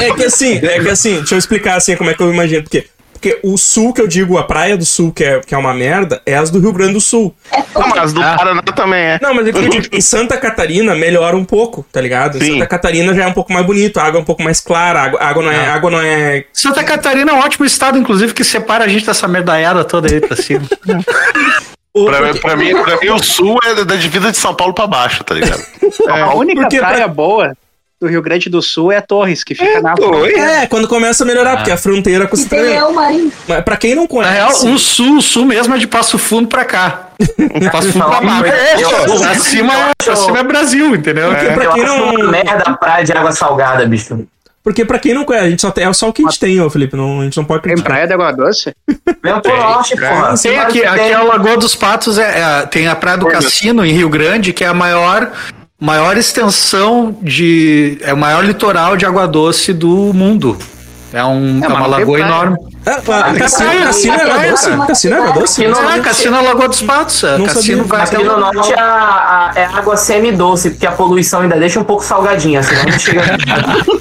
é 0.02 0.12
que 0.12 0.24
assim, 0.24 0.56
é 0.56 0.80
que 0.80 0.88
assim, 0.90 1.16
deixa 1.18 1.34
eu 1.34 1.38
explicar 1.38 1.76
assim 1.76 1.96
como 1.96 2.10
é 2.10 2.14
que 2.14 2.22
eu 2.22 2.32
imagino. 2.32 2.62
Porque, 2.64 2.86
porque 3.26 3.40
o 3.42 3.56
sul 3.56 3.92
que 3.92 4.00
eu 4.00 4.06
digo, 4.06 4.38
a 4.38 4.44
praia 4.44 4.76
do 4.76 4.84
sul, 4.84 5.12
que 5.12 5.24
é, 5.24 5.40
que 5.40 5.54
é 5.54 5.58
uma 5.58 5.74
merda, 5.74 6.22
é 6.24 6.36
as 6.36 6.48
do 6.50 6.60
Rio 6.60 6.72
Grande 6.72 6.92
do 6.94 7.00
Sul. 7.00 7.34
Não, 7.74 7.88
mas 7.88 8.12
do 8.12 8.20
Paraná 8.20 8.62
também 8.62 9.00
é. 9.00 9.18
Não, 9.20 9.34
mas 9.34 9.48
é 9.48 9.52
que 9.52 9.58
eu 9.58 9.68
digo, 9.68 9.86
em 9.92 10.00
Santa 10.00 10.36
Catarina 10.36 10.94
melhora 10.94 11.36
um 11.36 11.44
pouco, 11.44 11.84
tá 11.90 12.00
ligado? 12.00 12.38
Em 12.38 12.40
Sim. 12.40 12.52
Santa 12.54 12.66
Catarina 12.66 13.12
já 13.14 13.24
é 13.24 13.26
um 13.26 13.32
pouco 13.32 13.52
mais 13.52 13.66
bonito, 13.66 13.98
a 13.98 14.04
água 14.04 14.20
é 14.20 14.22
um 14.22 14.24
pouco 14.24 14.42
mais 14.42 14.60
clara, 14.60 15.00
a 15.00 15.04
água, 15.04 15.20
a 15.20 15.28
água 15.28 15.42
não 15.42 15.50
é. 15.50 15.66
a 15.66 15.74
água 15.74 15.90
não 15.90 16.00
é. 16.00 16.44
Santa 16.52 16.84
Catarina 16.84 17.32
é 17.32 17.34
um 17.34 17.40
ótimo 17.40 17.66
estado, 17.66 17.98
inclusive, 17.98 18.32
que 18.32 18.44
separa 18.44 18.84
a 18.84 18.88
gente 18.88 19.04
dessa 19.04 19.26
merdaiada 19.26 19.84
toda 19.84 20.12
aí 20.12 20.20
pra 20.20 20.36
cima. 20.36 20.62
Pra, 21.96 22.34
pra, 22.34 22.56
mim, 22.56 22.72
pra 22.82 22.98
mim, 23.00 23.08
o 23.08 23.18
sul 23.24 23.58
é 23.64 23.82
da 23.82 23.96
divisa 23.96 24.30
de 24.30 24.36
São 24.36 24.54
Paulo 24.54 24.74
pra 24.74 24.86
baixo, 24.86 25.24
tá 25.24 25.34
ligado? 25.34 25.64
A 26.06 26.34
única 26.34 26.60
Porque 26.60 26.78
pra- 26.78 26.88
praia 26.88 27.08
boa 27.08 27.56
do 28.00 28.06
Rio 28.06 28.20
Grande 28.20 28.50
do 28.50 28.60
Sul 28.60 28.92
é 28.92 29.00
Torres, 29.00 29.42
que 29.42 29.54
fica 29.54 29.80
na 29.80 29.94
Oi? 29.98 30.34
É, 30.34 30.66
quando 30.66 30.86
começa 30.86 31.24
a 31.24 31.26
melhorar, 31.26 31.56
porque 31.56 31.70
a 31.70 31.76
fronteira 31.78 32.26
com 32.26 32.36
o 32.36 32.44
tem 32.46 32.60
Leão 32.60 32.92
Marinho. 32.92 33.32
Mas 33.48 33.62
pra 33.64 33.76
quem 33.76 33.94
não 33.94 34.02
Na 34.02 34.08
conhece. 34.08 34.34
real, 34.34 34.50
o 34.50 34.78
sul, 34.78 35.16
o 35.16 35.22
sul 35.22 35.44
mesmo 35.46 35.74
é 35.74 35.78
de 35.78 35.86
Passo 35.86 36.18
Fundo 36.18 36.46
pra 36.48 36.64
cá. 36.64 37.08
Passo 37.72 37.92
Fundo 37.92 38.04
pra 38.04 38.20
baixo. 38.20 38.52
Eu- 38.80 39.24
Acima, 39.30 39.72
eu- 40.06 40.12
acima 40.12 40.38
é 40.38 40.42
Brasil, 40.42 40.94
entendeu? 40.94 41.30
Porque 41.30 41.46
pra 41.52 41.64
Eu 41.64 41.72
quem 41.72 41.84
não. 41.84 42.10
uma 42.14 42.30
merda 42.30 42.76
praia 42.78 43.04
de 43.04 43.12
água 43.12 43.32
salgada, 43.32 43.86
bicho. 43.86 44.26
Porque 44.62 44.84
pra 44.84 44.98
quem 44.98 45.14
não 45.14 45.24
conhece, 45.24 45.46
a 45.46 45.50
gente 45.50 45.62
só 45.62 45.70
tem, 45.70 45.84
é 45.86 45.92
só 45.92 46.08
o 46.08 46.12
que 46.12 46.22
a 46.22 46.24
gente 46.28 46.40
tem, 46.40 46.60
ô 46.60 46.68
Felipe. 46.68 46.96
Não, 46.96 47.20
a 47.20 47.24
gente 47.24 47.36
não 47.36 47.44
pode 47.44 47.62
Tem 47.62 47.70
criticar. 47.72 47.92
praia 47.92 48.06
de 48.08 48.12
água 48.12 48.32
doce? 48.32 48.74
Vem 49.22 49.40
pro 49.40 49.56
norte, 49.56 49.96
porra. 49.96 50.34
Tem 50.36 50.58
aqui, 50.58 50.84
aqui 50.84 51.00
é 51.12 51.18
o 51.20 51.26
Lagoa 51.28 51.56
dos 51.56 51.74
Patos, 51.76 52.18
é, 52.18 52.40
é- 52.62 52.66
tem 52.66 52.88
a 52.88 52.96
Praia 52.96 53.16
do 53.16 53.26
Cassino, 53.28 53.84
em 53.86 53.92
Rio 53.92 54.08
Grande, 54.10 54.52
que 54.52 54.64
é 54.64 54.66
a 54.66 54.74
maior, 54.74 55.30
maior 55.78 56.16
extensão 56.16 57.16
de. 57.22 57.98
É 58.00 58.12
o 58.12 58.16
maior 58.16 58.44
litoral 58.44 58.96
de 58.96 59.04
água 59.04 59.26
doce 59.26 59.72
do 59.72 60.12
mundo. 60.12 60.56
É, 61.16 61.24
um, 61.24 61.64
é, 61.64 61.66
uma 61.68 61.80
não 61.80 61.86
lagoa 61.88 62.20
enorme. 62.20 62.56
Ah, 62.84 62.98
ah, 63.08 63.34
cassino, 63.38 63.70
praia, 63.70 63.86
cassino 63.86 64.14
é 64.14 64.18
praia, 64.18 64.50
doce? 64.50 64.70
Cassino 64.86 65.14
é 65.14 65.18
água 65.18 65.32
doce? 65.32 65.64
Cassino- 65.64 65.88
Ah, 65.88 66.00
Cassino 66.00 66.36
é 66.36 66.38
a 66.38 66.42
Lagoa 66.42 66.68
dos 66.68 66.82
Patos. 66.82 67.24
é. 67.24 67.38
Não 67.38 67.46
Cassino 67.46 67.84
vai 67.84 68.00
Aqui 68.02 68.16
até 68.16 68.24
no 68.24 68.34
o 68.34 68.38
norte 68.40 68.72
é 68.74 69.64
água 69.64 69.96
semi-doce, 69.96 70.70
porque 70.70 70.86
a 70.86 70.92
poluição 70.92 71.40
ainda 71.40 71.56
deixa 71.56 71.80
um 71.80 71.84
pouco 71.84 72.04
salgadinha, 72.04 72.62
senão 72.62 72.84
não 72.84 72.98
chega. 72.98 73.22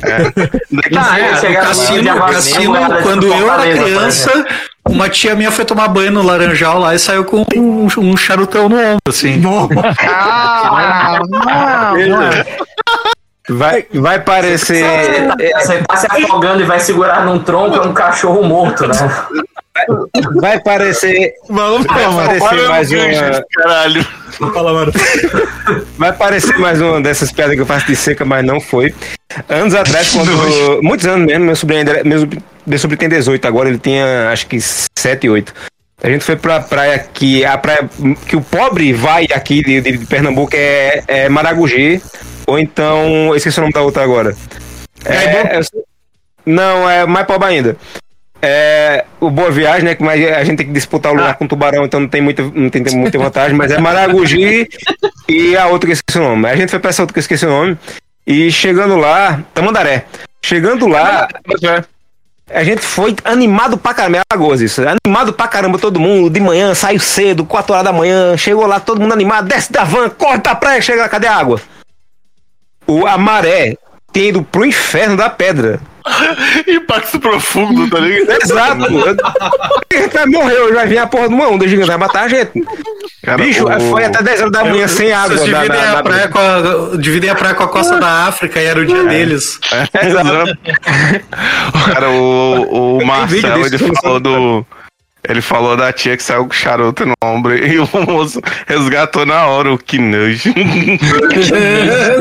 É, 0.05 1.53
Cassino, 1.55 2.19
Cassino, 2.27 2.75
quando 3.01 3.27
eu 3.27 3.51
era 3.51 3.63
criança, 3.83 4.45
uma 4.87 5.09
tia 5.09 5.35
minha 5.35 5.51
foi 5.51 5.63
tomar 5.65 5.87
banho 5.87 6.11
no 6.11 6.21
Laranjal 6.21 6.77
lá 6.79 6.93
e 6.93 6.99
saiu 6.99 7.23
com 7.23 7.45
um, 7.55 7.87
um 7.97 8.17
charutão 8.17 8.67
no 8.69 8.75
ombro, 8.77 8.99
assim. 9.07 9.41
Ah, 10.07 11.19
Vai, 13.49 13.85
vai 13.93 14.19
parecer. 14.21 14.83
Você 15.61 15.83
tá 15.83 15.95
se 15.95 16.07
afogando 16.09 16.61
e 16.61 16.65
vai 16.65 16.79
segurar 16.79 17.25
num 17.25 17.39
tronco, 17.39 17.77
é 17.77 17.81
um 17.81 17.93
cachorro 17.93 18.43
morto, 18.43 18.87
né? 18.87 18.95
Vai 20.35 20.59
parecer. 20.59 21.33
Vamos, 21.49 21.85
Vai 21.85 22.39
parecer 22.39 22.67
mais 22.67 22.91
uma. 22.91 23.45
Caralho. 23.51 24.07
Fala, 24.53 24.73
mano. 24.73 24.91
Vai 25.97 26.13
parecer 26.13 26.57
mais 26.57 26.81
uma 26.81 27.01
dessas 27.01 27.31
piadas 27.31 27.55
que 27.55 27.61
eu 27.61 27.65
faço 27.65 27.85
de 27.87 27.95
seca, 27.95 28.25
mas 28.25 28.43
não 28.43 28.59
foi. 28.59 28.93
Anos 29.47 29.75
atrás, 29.75 30.11
quando. 30.11 30.31
Muitos 30.81 31.05
anos 31.05 31.25
mesmo, 31.25 31.45
meu 31.45 31.55
sobrinho 31.55 31.81
ainda 31.81 32.03
meu 32.65 32.79
sobrinho 32.79 32.99
tem 32.99 33.09
18, 33.09 33.47
agora 33.47 33.69
ele 33.69 33.77
tinha 33.77 34.29
acho 34.31 34.47
que 34.47 34.57
7, 34.59 35.29
8. 35.29 35.53
A 36.05 36.09
gente 36.09 36.23
foi 36.23 36.35
pra 36.35 36.59
praia 36.59 36.99
que. 36.99 37.43
A 37.43 37.57
praia 37.57 37.89
que 38.27 38.35
o 38.35 38.41
pobre 38.41 38.93
vai 38.93 39.25
aqui 39.33 39.63
de, 39.63 39.81
de 39.81 40.05
Pernambuco 40.05 40.55
é, 40.55 41.03
é 41.07 41.29
Maragogi. 41.29 41.99
Ou 42.45 42.59
então. 42.59 43.29
Eu 43.29 43.35
esqueci 43.35 43.57
o 43.57 43.61
nome 43.61 43.73
da 43.73 43.81
outra 43.81 44.03
agora. 44.03 44.35
É, 45.03 45.57
é- 45.57 45.61
não, 46.45 46.87
é 46.87 47.07
mais 47.07 47.25
pobre 47.25 47.47
ainda. 47.47 47.75
É, 48.39 49.03
o 49.19 49.31
Boa 49.31 49.49
Viagem, 49.49 49.83
né? 49.83 49.97
Mas 49.99 50.23
a 50.27 50.43
gente 50.43 50.57
tem 50.57 50.67
que 50.67 50.73
disputar 50.73 51.11
o 51.11 51.15
lugar 51.15 51.33
com 51.37 51.45
o 51.45 51.47
Tubarão, 51.47 51.85
então 51.85 51.99
não 51.99 52.07
tem 52.07 52.21
muita, 52.21 52.43
não 52.43 52.69
tem 52.69 52.83
muita 52.95 53.17
vantagem, 53.17 53.57
mas 53.57 53.71
é 53.71 53.79
Maragogi 53.79 54.69
E 55.27 55.57
a 55.57 55.65
outra 55.65 55.87
que 55.87 55.93
eu 55.93 55.95
esqueci 55.95 56.19
o 56.19 56.21
nome. 56.21 56.47
A 56.47 56.55
gente 56.55 56.69
foi 56.69 56.77
pra 56.77 56.91
essa 56.91 57.01
outra 57.01 57.13
que 57.13 57.17
eu 57.17 57.21
esqueci 57.21 57.47
o 57.47 57.49
nome. 57.49 57.75
E 58.27 58.51
chegando 58.51 58.95
lá, 58.95 59.41
Tamandaré. 59.55 60.05
Chegando 60.43 60.87
lá, 60.87 61.27
a 62.49 62.63
gente 62.63 62.81
foi 62.81 63.15
animado 63.23 63.77
pra 63.77 63.93
caramba. 63.93 64.19
É 64.19 64.63
isso. 64.63 64.81
Animado 65.05 65.33
pra 65.33 65.47
caramba 65.47 65.79
todo 65.79 65.99
mundo. 65.99 66.29
De 66.29 66.39
manhã, 66.39 66.73
saiu 66.75 66.99
cedo, 66.99 67.45
4 67.45 67.73
horas 67.73 67.85
da 67.85 67.93
manhã. 67.93 68.37
Chegou 68.37 68.65
lá, 68.65 68.79
todo 68.79 69.01
mundo 69.01 69.13
animado. 69.13 69.47
Desce 69.47 69.71
da 69.71 69.83
van, 69.83 70.09
corre 70.09 70.39
pra 70.39 70.55
praia, 70.55 70.81
chega 70.81 71.09
cadê 71.09 71.27
a 71.27 71.35
água? 71.35 71.59
O, 72.87 73.07
a 73.07 73.17
maré 73.17 73.75
tem 74.13 74.29
ido 74.29 74.43
pro 74.43 74.65
inferno 74.65 75.17
da 75.17 75.29
pedra. 75.29 75.79
Impacto 76.67 77.19
profundo, 77.19 77.89
tá 77.89 77.99
ligado? 77.99 78.31
Exato. 78.41 78.83
A 79.91 79.95
gente 79.97 80.73
vai 80.73 80.87
vir 80.87 80.97
a 80.99 81.07
porra 81.07 81.27
de 81.29 81.33
uma 81.33 81.47
onda 81.47 81.67
gigante, 81.67 81.87
vai 81.87 81.97
matar 81.97 82.23
a 82.25 82.27
gente. 82.27 82.51
Bicho, 83.37 83.65
o- 83.65 83.79
foi 83.89 84.05
até 84.05 84.21
10 84.21 84.39
horas 84.41 84.51
da 84.51 84.63
manhã 84.65 84.87
sem 84.87 85.11
água. 85.11 85.35
Vocês 85.37 85.45
dividem, 85.49 85.69
na- 85.81 85.89
a 85.89 85.93
na- 85.95 86.03
praia 86.03 86.27
com 86.27 86.37
a, 86.39 86.97
dividem 86.97 87.29
a 87.29 87.35
praia 87.35 87.55
com 87.55 87.63
a 87.63 87.67
costa 87.67 87.99
da 87.99 88.27
África 88.27 88.61
e 88.61 88.65
era 88.65 88.79
o 88.79 88.85
dia 88.85 89.03
deles. 89.05 89.59
Cara, 91.85 92.09
o, 92.09 92.97
o 92.99 93.05
Marcelo, 93.05 93.65
ele 93.65 93.77
falou 93.77 94.19
do. 94.19 94.65
Ele 95.27 95.41
falou 95.41 95.75
da 95.75 95.91
tia 95.91 96.15
que 96.15 96.21
saiu 96.21 96.45
com 96.45 96.53
charuto 96.53 97.03
no 97.03 97.13
ombro 97.23 97.57
e 97.57 97.79
o 97.81 97.89
moço 98.07 98.39
resgatou 98.67 99.25
na 99.25 99.47
hora 99.47 99.73
o 99.73 99.77
que 99.77 99.97
nojo. 99.97 100.53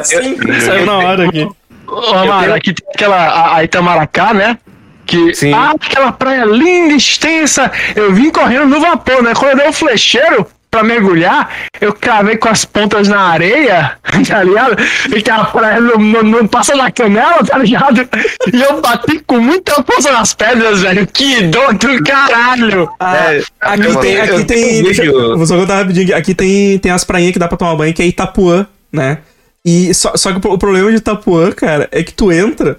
Sim, 0.02 0.36
saiu 0.60 0.86
na 0.86 0.98
hora 0.98 1.28
aqui. 1.28 1.46
Ô, 1.94 2.14
Amaro, 2.14 2.54
aqui 2.54 2.72
tem 2.72 2.86
aquela 2.94 3.16
a, 3.16 3.56
a 3.56 3.64
Itamaracá, 3.64 4.32
né? 4.34 4.58
Que, 5.06 5.32
ah, 5.54 5.72
aquela 5.78 6.12
praia 6.12 6.44
linda, 6.46 6.94
extensa. 6.94 7.70
Eu 7.94 8.12
vim 8.14 8.30
correndo 8.30 8.66
no 8.66 8.80
vapor, 8.80 9.22
né? 9.22 9.32
Quando 9.34 9.50
eu 9.52 9.56
dei 9.58 9.68
o 9.68 9.72
flecheiro 9.72 10.46
pra 10.70 10.82
mergulhar, 10.82 11.48
eu 11.80 11.92
cravei 11.92 12.36
com 12.36 12.48
as 12.48 12.64
pontas 12.64 13.06
na 13.06 13.20
areia, 13.20 13.92
tá 14.26 14.42
ligado? 14.42 14.76
E 15.14 15.20
que 15.22 15.30
a 15.30 15.44
praia 15.44 15.78
não, 15.78 15.98
não, 15.98 16.22
não 16.22 16.46
passa 16.48 16.74
na 16.74 16.90
canela, 16.90 17.44
tá 17.44 17.58
ligado? 17.58 18.08
E 18.52 18.60
eu 18.60 18.80
bati 18.80 19.20
com 19.26 19.38
muita 19.38 19.74
força 19.84 20.10
nas 20.10 20.32
pedras, 20.34 20.80
velho. 20.80 21.06
Que 21.06 21.42
dor 21.42 21.74
do 21.74 22.02
caralho! 22.02 22.88
Ah, 22.98 23.26
aqui 23.60 23.84
eu- 23.84 23.96
tem, 24.00 24.20
aqui 24.20 24.30
eu- 24.32 24.46
tem. 24.46 24.82
Deixa, 24.82 25.04
eu- 25.04 25.36
vou 25.36 25.46
só 25.46 25.56
contar 25.56 25.76
rapidinho. 25.76 26.06
aqui. 26.06 26.14
Aqui 26.14 26.34
tem, 26.34 26.78
tem 26.78 26.90
as 26.90 27.04
prainhas 27.04 27.32
que 27.34 27.38
dá 27.38 27.46
pra 27.46 27.58
tomar 27.58 27.76
banho, 27.76 27.92
que 27.94 28.02
é 28.02 28.06
Itapuã, 28.06 28.66
né? 28.90 29.18
E 29.64 29.94
só, 29.94 30.12
só 30.16 30.30
que 30.30 30.38
o 30.38 30.40
pro- 30.40 30.52
o 30.52 30.58
problema 30.58 30.90
de 30.90 30.96
Itapuã, 30.98 31.50
cara, 31.52 31.88
é 31.90 32.02
que 32.02 32.12
tu 32.12 32.30
entra 32.30 32.78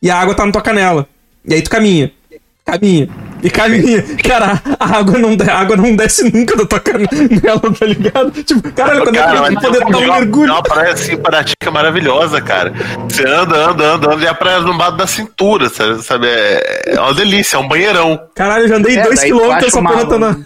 e 0.00 0.10
a 0.10 0.16
água 0.18 0.34
tá 0.34 0.46
na 0.46 0.52
tua 0.52 0.62
canela. 0.62 1.06
E 1.46 1.54
aí 1.54 1.62
tu 1.62 1.68
caminha. 1.70 2.10
Caminha. 2.64 3.08
E 3.42 3.50
caminha. 3.50 4.02
Cara, 4.24 4.62
a 4.78 4.98
água 4.98 5.18
não, 5.18 5.30
a 5.30 5.54
água 5.58 5.76
não 5.76 5.96
desce 5.96 6.32
nunca 6.32 6.56
da 6.56 6.64
tua 6.64 6.78
canela, 6.80 7.08
tá 7.78 7.84
ligado? 7.86 8.30
Tipo, 8.44 8.72
caralho, 8.72 9.02
quando 9.02 9.16
é 9.16 9.18
que 9.18 9.26
Cara, 9.26 9.48
eu 9.52 9.60
poder 9.60 9.78
dar 9.80 9.86
um 9.98 10.00
mergulho? 10.12 10.46
tem 10.46 10.54
uma 10.54 10.62
praia 10.62 10.92
assim, 10.92 11.16
Paratica 11.16 11.70
maravilhosa, 11.72 12.40
cara. 12.40 12.72
Você 13.08 13.26
anda, 13.26 13.68
anda, 13.70 13.84
anda, 13.94 14.14
anda 14.14 14.24
e 14.24 14.28
a 14.28 14.34
praia 14.34 14.60
no 14.60 14.76
lado 14.76 14.96
da 14.96 15.06
cintura, 15.08 15.68
sabe? 15.68 16.28
É, 16.28 16.94
é 16.94 17.00
uma 17.00 17.12
delícia, 17.12 17.56
é 17.56 17.60
um 17.60 17.66
banheirão. 17.68 18.18
Caralho, 18.34 18.64
eu 18.64 18.68
já 18.68 18.76
andei 18.76 18.96
É, 18.96 19.02
dois 19.02 19.18
daí 19.20 19.28
tu 19.30 19.36
quilômetros, 19.36 19.66
acha 19.74 19.78
essa 19.78 19.82
porra 19.82 20.06
tá 20.08 20.18
na. 20.18 20.36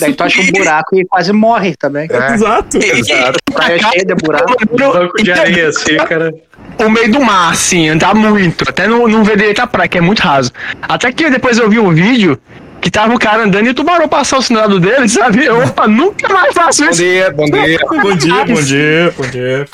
Daí 0.00 0.14
tu 0.14 0.24
acha 0.24 0.40
um 0.40 0.52
buraco 0.52 0.96
e 0.96 1.04
quase 1.06 1.32
morre 1.32 1.74
também. 1.76 2.08
Exato. 2.10 2.78
Exato. 2.78 3.38
Praia 3.52 3.78
cheia 3.78 4.04
de 4.04 4.14
buraco. 4.14 4.54
Banco 4.76 5.22
de 5.22 5.32
areia, 5.32 5.68
assim, 5.68 5.96
cara. 5.96 6.32
o 6.78 6.88
meio 6.88 7.10
do 7.10 7.20
mar, 7.20 7.52
assim, 7.52 7.88
andar 7.88 8.14
muito. 8.14 8.64
Até 8.68 8.86
não, 8.86 9.08
não 9.08 9.24
ver 9.24 9.36
direito 9.36 9.60
a 9.60 9.66
praia, 9.66 9.88
que 9.88 9.98
é 9.98 10.00
muito 10.00 10.20
raso. 10.20 10.52
Até 10.82 11.12
que 11.12 11.30
depois 11.30 11.58
eu 11.58 11.68
vi 11.68 11.78
um 11.78 11.92
vídeo 11.92 12.38
que 12.82 12.90
tava 12.90 13.14
o 13.14 13.18
cara 13.18 13.44
andando 13.44 13.66
e 13.66 13.70
o 13.70 13.74
tubarão 13.74 14.08
passou 14.08 14.40
o 14.40 14.42
sinal 14.42 14.68
dele, 14.80 15.08
sabe? 15.08 15.44
Eu, 15.44 15.62
opa, 15.62 15.86
nunca 15.86 16.28
mais 16.32 16.52
faço 16.52 16.84
isso. 16.84 17.00
Bom 17.00 17.08
dia, 17.08 17.30
bom 17.30 17.44
dia. 17.44 17.78
Bom 17.88 18.16
dia, 18.16 18.44
bom 18.44 18.62
dia, 18.62 19.14
bom 19.16 19.26
dia. 19.30 19.66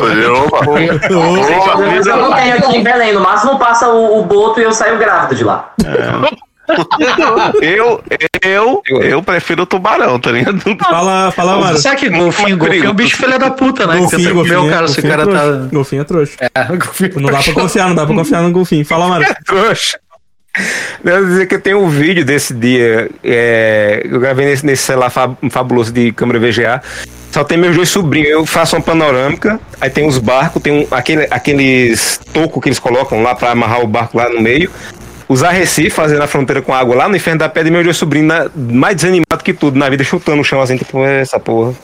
Eu 2.11 2.17
não 2.19 2.35
tenho 2.35 2.55
aqui 2.59 2.77
em 2.77 2.83
Belém. 2.83 3.15
No 3.15 3.21
máximo 3.21 3.59
passa 3.59 3.89
o, 3.89 4.21
o 4.21 4.25
boto 4.25 4.61
e 4.61 4.65
eu 4.65 4.73
saio 4.73 4.99
grávido 4.99 5.35
de 5.35 5.45
lá. 5.45 5.73
Eu, 7.63 8.03
eu, 8.43 8.83
eu 9.03 9.23
prefiro 9.23 9.63
o 9.63 9.67
tubarão, 9.67 10.19
tá 10.19 10.31
ligado? 10.31 10.61
Fala, 10.79 11.31
fala, 11.33 11.59
mano. 11.59 11.79
Sabe 11.79 11.97
que 11.97 12.09
golfinho, 12.09 12.57
golfinho 12.57 12.85
é 12.87 12.91
um 12.91 12.95
bicho 12.95 13.17
filha 13.17 13.39
da 13.39 13.51
puta, 13.51 13.87
né? 13.87 13.97
Golfinho, 13.99 14.23
comer 14.35 14.35
golfinho, 14.35 14.67
o 14.67 14.71
cara 14.71 14.89
se 14.89 14.99
o 15.01 15.03
golfinho 15.03 15.13
é 15.13 15.17
cara 15.17 15.27
trouxa. 15.27 15.59
tá. 15.63 15.69
Golfinho 15.73 16.01
é 16.01 16.05
trouxa. 16.05 16.37
É, 16.55 16.65
golfinho 16.77 17.13
Não 17.21 17.31
dá 17.31 17.43
pra 17.43 17.53
confiar, 17.53 17.89
não 17.89 17.95
dá 17.95 18.07
pra 18.07 18.15
confiar 18.15 18.43
no 18.43 18.53
golfinho. 18.53 18.85
Fala, 18.85 19.09
mano. 19.09 19.25
Trouxa. 19.47 19.99
Devo 21.05 21.27
dizer 21.27 21.47
que 21.47 21.55
eu 21.55 21.61
tenho 21.61 21.79
um 21.81 21.89
vídeo 21.89 22.25
desse 22.25 22.53
dia. 22.53 23.09
é, 23.23 24.03
eu 24.05 24.19
gravei 24.19 24.47
nesse, 24.47 24.67
nesse 24.67 24.83
celular 24.83 25.11
fa- 25.11 25.37
fabuloso 25.51 25.93
de 25.93 26.11
câmera 26.13 26.39
VGA. 26.41 26.83
Só 27.31 27.45
tem 27.45 27.59
meus 27.59 27.77
dois 27.77 27.89
sobrinhos. 27.91 28.31
Eu 28.31 28.47
faço 28.47 28.75
uma 28.75 28.83
panorâmica. 28.83 29.61
Aí 29.81 29.91
tem 29.91 30.07
os 30.07 30.19
barcos, 30.19 30.61
tem 30.63 30.73
um, 30.73 30.87
aquele, 30.91 31.29
aqueles 31.31 32.19
tocos 32.33 32.61
que 32.63 32.69
eles 32.71 32.79
colocam 32.79 33.23
lá 33.23 33.35
pra 33.35 33.53
amarrar 33.53 33.83
o 33.83 33.87
barco 33.87 34.17
lá 34.19 34.29
no 34.31 34.41
meio. 34.41 34.71
Os 35.29 35.43
arrecifes 35.43 35.93
fazendo 35.93 36.23
a 36.23 36.27
fronteira 36.27 36.63
com 36.63 36.73
a 36.73 36.79
água 36.79 36.97
lá 36.97 37.09
no 37.09 37.17
inferno 37.17 37.39
da 37.41 37.49
pedra. 37.49 37.69
E 37.69 37.73
meus 37.73 37.85
dois 37.85 37.97
sobrinhos 37.97 38.29
na- 38.29 38.51
mais 38.57 38.97
desanimados 38.97 39.43
que 39.45 39.53
tudo 39.53 39.79
na 39.79 39.89
vida, 39.91 40.03
chutando 40.03 40.41
o 40.41 40.45
chão 40.45 40.61
assim, 40.63 40.77
tipo, 40.77 41.05
"É 41.05 41.21
essa 41.21 41.39
porra. 41.39 41.75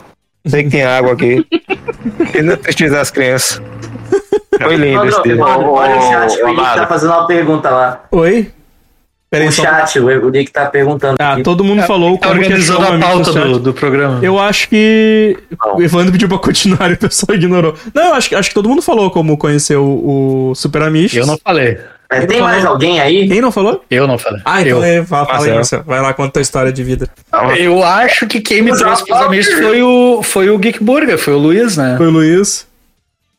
Sei 0.46 0.64
que 0.64 0.70
tem 0.70 0.82
água 0.84 1.12
aqui. 1.12 1.44
Não 2.42 2.56
tristeza 2.56 2.96
das 2.96 3.10
crianças. 3.10 3.60
Foi 4.62 4.76
lindo 4.76 5.04
esse 5.06 5.22
dia. 5.22 5.36
Olha, 5.44 5.96
o 5.96 6.02
chat, 6.02 6.42
o 6.42 6.48
Nick 6.48 6.62
tá 6.62 6.86
fazendo 6.86 7.10
uma 7.12 7.26
pergunta 7.26 7.70
lá. 7.70 8.04
Oi? 8.12 8.50
Peraí, 9.30 9.48
o 9.48 9.52
chat, 9.52 9.98
o, 9.98 10.06
o 10.26 10.30
Nick 10.30 10.52
tá 10.52 10.66
perguntando. 10.66 11.16
Ah, 11.20 11.32
aqui. 11.32 11.42
todo 11.42 11.64
mundo 11.64 11.82
falou 11.82 12.16
Tá 12.18 12.28
como 12.28 12.40
que 12.40 12.52
a 12.52 12.98
pauta 13.00 13.32
do, 13.32 13.58
do 13.58 13.74
programa. 13.74 14.20
Eu 14.22 14.38
acho 14.38 14.68
que 14.68 15.36
o 15.74 15.82
Evandro 15.82 16.12
pediu 16.12 16.28
pra 16.28 16.38
continuar 16.38 16.90
e 16.90 16.94
o 16.94 16.98
pessoal 16.98 17.36
ignorou. 17.36 17.74
Não, 17.92 18.08
eu 18.10 18.14
acho, 18.14 18.28
que- 18.28 18.34
acho 18.36 18.48
que 18.50 18.54
todo 18.54 18.68
mundo 18.68 18.80
falou 18.80 19.10
como 19.10 19.36
conheceu 19.36 19.82
o, 19.84 20.50
o 20.50 20.54
Super 20.54 20.82
Amish. 20.82 21.16
Eu 21.16 21.26
não 21.26 21.36
falei. 21.42 21.78
É, 22.10 22.26
tem 22.26 22.40
mais 22.40 22.64
alguém 22.64 23.00
aí? 23.00 23.28
Quem 23.28 23.40
não 23.40 23.50
falou? 23.50 23.82
Eu 23.90 24.06
não 24.06 24.18
falei. 24.18 24.40
Ah, 24.44 24.60
então 24.60 24.78
eu. 24.78 24.84
é, 24.84 25.04
fala, 25.04 25.26
fala 25.26 25.38
aí, 25.38 25.52
Marcelo. 25.52 25.56
Marcelo. 25.56 25.84
Vai 25.86 26.00
lá, 26.00 26.14
conta 26.14 26.32
tua 26.32 26.42
história 26.42 26.72
de 26.72 26.84
vida. 26.84 27.08
Eu 27.58 27.82
acho 27.82 28.26
que 28.26 28.40
quem 28.40 28.62
me 28.62 28.76
trouxe 28.76 29.04
pros 29.04 29.20
amigos 29.20 29.48
foi 29.52 29.82
o, 29.82 30.22
foi 30.22 30.50
o 30.50 30.58
Geek 30.58 30.82
Burger, 30.82 31.18
foi 31.18 31.34
o 31.34 31.38
Luiz, 31.38 31.76
né? 31.76 31.94
Foi 31.96 32.06
o 32.06 32.10
Luiz. 32.10 32.66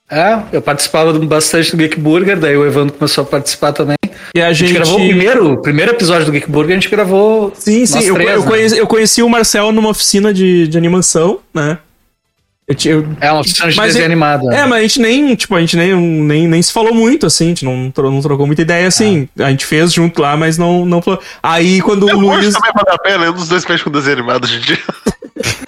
É, 0.10 0.38
eu 0.52 0.62
participava 0.62 1.12
bastante 1.14 1.72
do 1.72 1.78
Geek 1.78 2.00
Burger, 2.00 2.38
daí 2.38 2.56
o 2.56 2.66
Evandro 2.66 2.94
começou 2.96 3.24
a 3.24 3.26
participar 3.28 3.72
também. 3.74 3.96
E 4.36 4.42
a 4.42 4.48
A 4.48 4.54
gente 4.54 4.70
gente. 4.70 4.78
gravou 4.78 4.96
o 5.00 5.08
primeiro, 5.08 5.54
o 5.54 5.62
primeiro 5.62 5.92
episódio 5.92 6.26
do 6.26 6.32
Geek 6.32 6.50
Burger, 6.50 6.72
a 6.78 6.80
gente 6.80 6.90
gravou. 6.92 7.52
Sim, 7.56 7.86
sim. 7.86 8.04
Eu, 8.06 8.14
três, 8.14 8.30
eu, 8.30 8.40
né? 8.42 8.46
conheci, 8.48 8.78
eu 8.78 8.88
conheci 8.88 9.24
o 9.24 9.30
Marcel 9.30 9.72
numa 9.72 9.90
oficina 9.90 10.34
de, 10.34 10.68
de 10.68 10.78
animação, 10.78 11.40
né? 11.54 11.80
Eu, 12.68 12.76
eu- 12.86 13.08
É 13.22 13.32
uma 13.32 13.42
oficina 13.42 13.70
de 13.72 13.80
desenho 13.80 14.02
é- 14.02 14.06
animado. 14.06 14.52
É, 14.52 14.66
mas 14.66 14.80
a 14.80 14.82
gente 14.82 15.00
nem, 15.00 15.36
tipo, 15.36 15.54
a 15.56 15.60
gente 15.60 15.78
nem, 15.78 15.96
nem, 15.96 16.48
nem 16.48 16.62
se 16.62 16.74
falou 16.74 16.94
muito, 16.96 17.26
assim, 17.28 17.46
a 17.46 17.48
gente 17.50 17.64
não, 17.66 17.92
tro- 17.92 18.10
não 18.10 18.22
trocou 18.22 18.48
muita 18.48 18.64
ideia, 18.64 18.88
assim. 18.88 19.30
A 19.38 19.52
gente 19.52 19.66
fez 19.66 19.94
junto 19.94 20.20
lá, 20.22 20.36
mas 20.36 20.58
não, 20.58 20.84
não 20.86 21.00
falou. 21.02 21.22
Aí 21.44 21.80
quando 21.82 22.04
o 22.06 22.10
Eu 22.10 22.20
Luiz. 22.20 22.54
também 22.54 22.72
vale 22.74 22.90
a 22.90 22.98
pena, 22.98 23.26
é 23.26 23.30
um 23.30 23.34
dos 23.34 23.48
dois 23.48 23.64
peixes 23.64 23.84
com 23.84 23.92
desenho 23.92 24.18
animado 24.18 24.46
hoje 24.46 24.58
em 24.58 24.62
dia. 24.62 24.80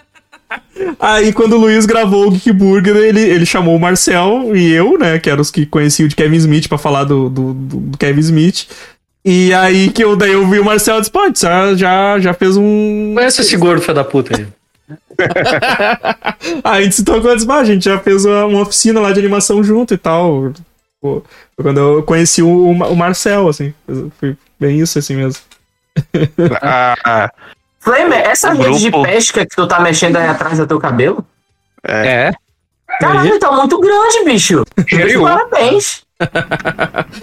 Aí 1.00 1.34
quando 1.34 1.54
o 1.54 1.58
Luiz 1.60 1.86
gravou 1.86 2.28
o 2.28 2.32
Geek 2.32 2.52
Burger, 2.52 2.96
ele, 2.96 3.22
ele 3.22 3.46
chamou 3.46 3.76
o 3.76 3.80
Marcel 3.80 4.56
e 4.56 4.72
eu, 4.72 4.98
né, 4.98 5.20
que 5.20 5.30
eram 5.30 5.42
os 5.42 5.52
que 5.52 5.66
conheciam 5.66 6.06
o 6.06 6.10
de 6.10 6.16
Kevin 6.16 6.38
Smith 6.38 6.68
pra 6.68 6.78
falar 6.78 7.04
do, 7.04 7.30
do, 7.30 7.54
do- 7.54 7.78
do 7.78 7.98
Kevin 7.98 8.20
Smith. 8.22 8.68
E 9.26 9.54
aí 9.54 9.90
que 9.90 10.04
eu 10.04 10.16
daí 10.16 10.32
eu 10.34 10.48
vi 10.48 10.60
o 10.60 10.66
Marcel 10.66 10.98
e 10.98 11.00
disse, 11.00 11.12
pô, 11.12 11.20
já, 11.36 11.76
já, 11.76 12.20
já 12.20 12.34
fez 12.34 12.56
um. 12.58 13.12
Conhece 13.16 13.42
esse 13.42 13.58
gordo 13.58 13.82
filho 13.82 13.94
da 13.96 14.04
puta 14.04 14.38
aí? 14.38 14.48
A 16.64 16.82
gente 16.82 16.96
se 16.96 17.04
tocou 17.04 17.32
e 17.32 17.36
disse, 17.36 17.48
"Bah, 17.48 17.60
a 17.60 17.64
gente 17.66 17.86
já 17.86 18.00
fez 18.00 18.26
uma, 18.26 18.46
uma 18.46 18.62
oficina 18.62 19.00
lá 19.00 19.12
de 19.12 19.20
animação 19.20 19.64
junto 19.64 19.94
e 19.94 19.98
tal. 19.98 20.52
Pô, 21.02 21.22
foi 21.56 21.64
quando 21.64 21.80
eu 21.80 22.04
conheci 22.04 22.42
o, 22.42 22.70
o 22.72 22.96
Marcel, 22.96 23.48
assim. 23.48 23.74
Foi 24.20 24.36
bem 24.60 24.80
isso 24.80 24.98
assim 25.00 25.16
mesmo. 25.16 25.42
Ah, 26.62 27.32
Flamer, 27.80 28.20
essa 28.20 28.52
rede 28.52 28.80
de 28.80 28.90
grupo- 28.92 29.08
pesca 29.08 29.46
que 29.46 29.56
tu 29.56 29.68
tá 29.68 29.80
mexendo 29.80 30.18
aí 30.18 30.28
atrás 30.28 30.58
do 30.60 30.68
teu 30.68 30.80
cabelo? 30.80 31.26
É. 31.84 32.32
Caralho, 33.00 33.40
tá 33.40 33.52
muito 33.52 33.80
grande, 33.80 34.24
bicho. 34.26 34.64
Parabéns. 35.22 36.04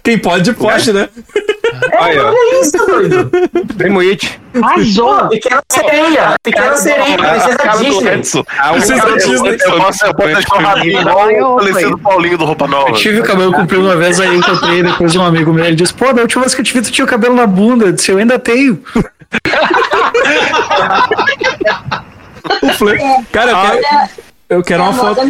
Quem 0.02 0.18
pode, 0.18 0.52
pode, 0.54 0.92
né? 0.92 1.08
Aí, 1.98 2.18
ó. 2.18 2.28
Olha 2.28 2.60
isso, 2.60 2.76
doido. 2.86 3.30
Primo 3.76 4.00
It. 4.00 4.40
Pô, 4.52 5.28
pequena 5.28 5.62
sereia. 5.70 6.34
Pequena 6.42 6.76
sereia, 6.76 7.16
princesa 7.16 7.56
Disney. 7.78 8.44
Ah, 8.58 8.72
cara 8.96 9.10
do 9.10 9.18
Disney. 9.18 9.56
Eu 9.60 9.76
posso, 9.76 10.06
eu 10.06 10.14
posso 10.14 10.28
deixar 10.28 10.54
o 10.54 10.58
rabinho 10.58 11.00
igual 11.00 11.56
o 11.56 11.58
falecido 11.58 11.98
Paulinho 11.98 12.38
do 12.38 12.44
Roupa 12.44 12.66
Nova. 12.68 12.90
Eu 12.90 12.94
tive 12.94 13.20
o 13.20 13.24
cabelo 13.24 13.52
comprido 13.52 13.84
uma 13.84 13.96
vez, 13.96 14.20
aí 14.20 14.28
eu 14.28 14.34
encontrei 14.34 14.82
depois 14.82 15.16
um 15.16 15.24
amigo 15.24 15.52
meu, 15.52 15.64
ele 15.64 15.76
disse, 15.76 15.92
pô, 15.94 16.12
da 16.12 16.22
última 16.22 16.42
vez 16.42 16.54
que 16.54 16.60
eu 16.60 16.64
te 16.64 16.72
vi, 16.72 16.82
tu 16.82 16.92
tinha 16.92 17.04
o 17.04 17.08
cabelo 17.08 17.34
na 17.34 17.46
bunda. 17.46 17.86
Eu 17.86 17.92
disse, 17.92 18.10
eu 18.10 18.18
ainda 18.18 18.38
tenho. 18.38 18.82
O 22.62 22.68
Flame. 22.74 23.00
Cara, 23.32 23.50
eu 23.50 23.56
quero, 23.60 23.80
eu 24.50 24.62
quero 24.62 24.82
é 24.82 24.86
a 24.86 24.88
uma 24.90 24.98
foto. 24.98 25.20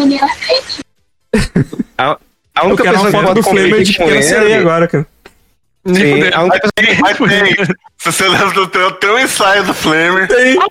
A 1.96 2.18
Eu 2.56 2.68
única 2.68 2.82
quero 2.82 3.00
uma 3.00 3.10
foto 3.10 3.34
do 3.34 3.42
Flamer 3.42 3.82
de 3.82 3.92
pequena 3.92 4.22
sereia 4.22 4.44
ele 4.44 4.54
agora, 4.54 4.86
cara. 4.86 5.06
Sim, 5.86 6.20
mas, 6.48 6.60
tem, 6.74 6.98
mas 6.98 7.16
tem. 7.18 7.54
Se 7.98 8.12
você 8.12 8.28
lembra 8.28 8.50
do 8.52 8.66
teu, 8.66 8.90
teu 8.92 9.18
ensaio 9.18 9.64
do 9.64 9.74
Flamer. 9.74 10.26
Tem. 10.28 10.54
não! 10.54 10.64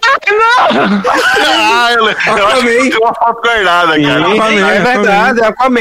ah, 1.51 1.89
eu, 1.91 2.05
eu 2.07 2.47
acho 2.47 2.61
que 2.61 2.89
tem 2.89 2.97
uma 2.99 3.13
foto 3.13 3.41
guardada, 3.41 4.01
cara. 4.01 4.33
Aquaman, 4.33 4.69
é 4.69 4.79
verdade, 4.79 5.39
é 5.39 5.45
Aquaman. 5.45 5.79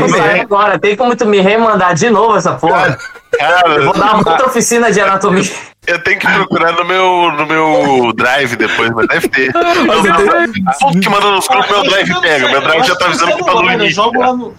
Eu 0.00 0.08
sair 0.10 0.40
agora, 0.40 0.78
tem 0.78 0.96
como 0.96 1.16
tu 1.16 1.26
me 1.26 1.40
remandar 1.40 1.94
de 1.94 2.10
novo 2.10 2.36
essa 2.36 2.52
porra? 2.54 2.98
Cara, 3.38 3.74
Eu 3.74 3.84
vou 3.86 3.94
dar 3.94 4.14
uma 4.16 4.30
outra 4.30 4.46
oficina 4.46 4.90
de 4.92 5.00
anatomia. 5.00 5.50
Eu 5.86 6.02
tenho 6.02 6.18
que 6.18 6.26
procurar 6.26 6.72
no 6.72 6.84
meu, 6.84 7.32
no 7.32 7.46
meu 7.46 8.12
drive 8.14 8.56
depois, 8.56 8.90
mas 8.90 9.06
deve 9.08 9.28
ter. 9.28 9.46
Eu 9.54 10.78
tô 10.78 11.00
te 11.00 11.08
mandando 11.08 11.32
nos 11.36 11.48
grupos, 11.48 11.70
meu 11.70 11.82
drive 11.84 12.20
pega. 12.20 12.48
Meu 12.48 12.60
drive 12.60 12.86
já 12.86 12.96
tá 12.96 13.06
avisando 13.06 13.36
que 13.36 13.44
tá 13.44 13.54
no 13.54 13.62
Eu 13.62 13.68
limite. 13.70 13.94
jogo 13.94 14.20
lá 14.20 14.34
no. 14.34 14.54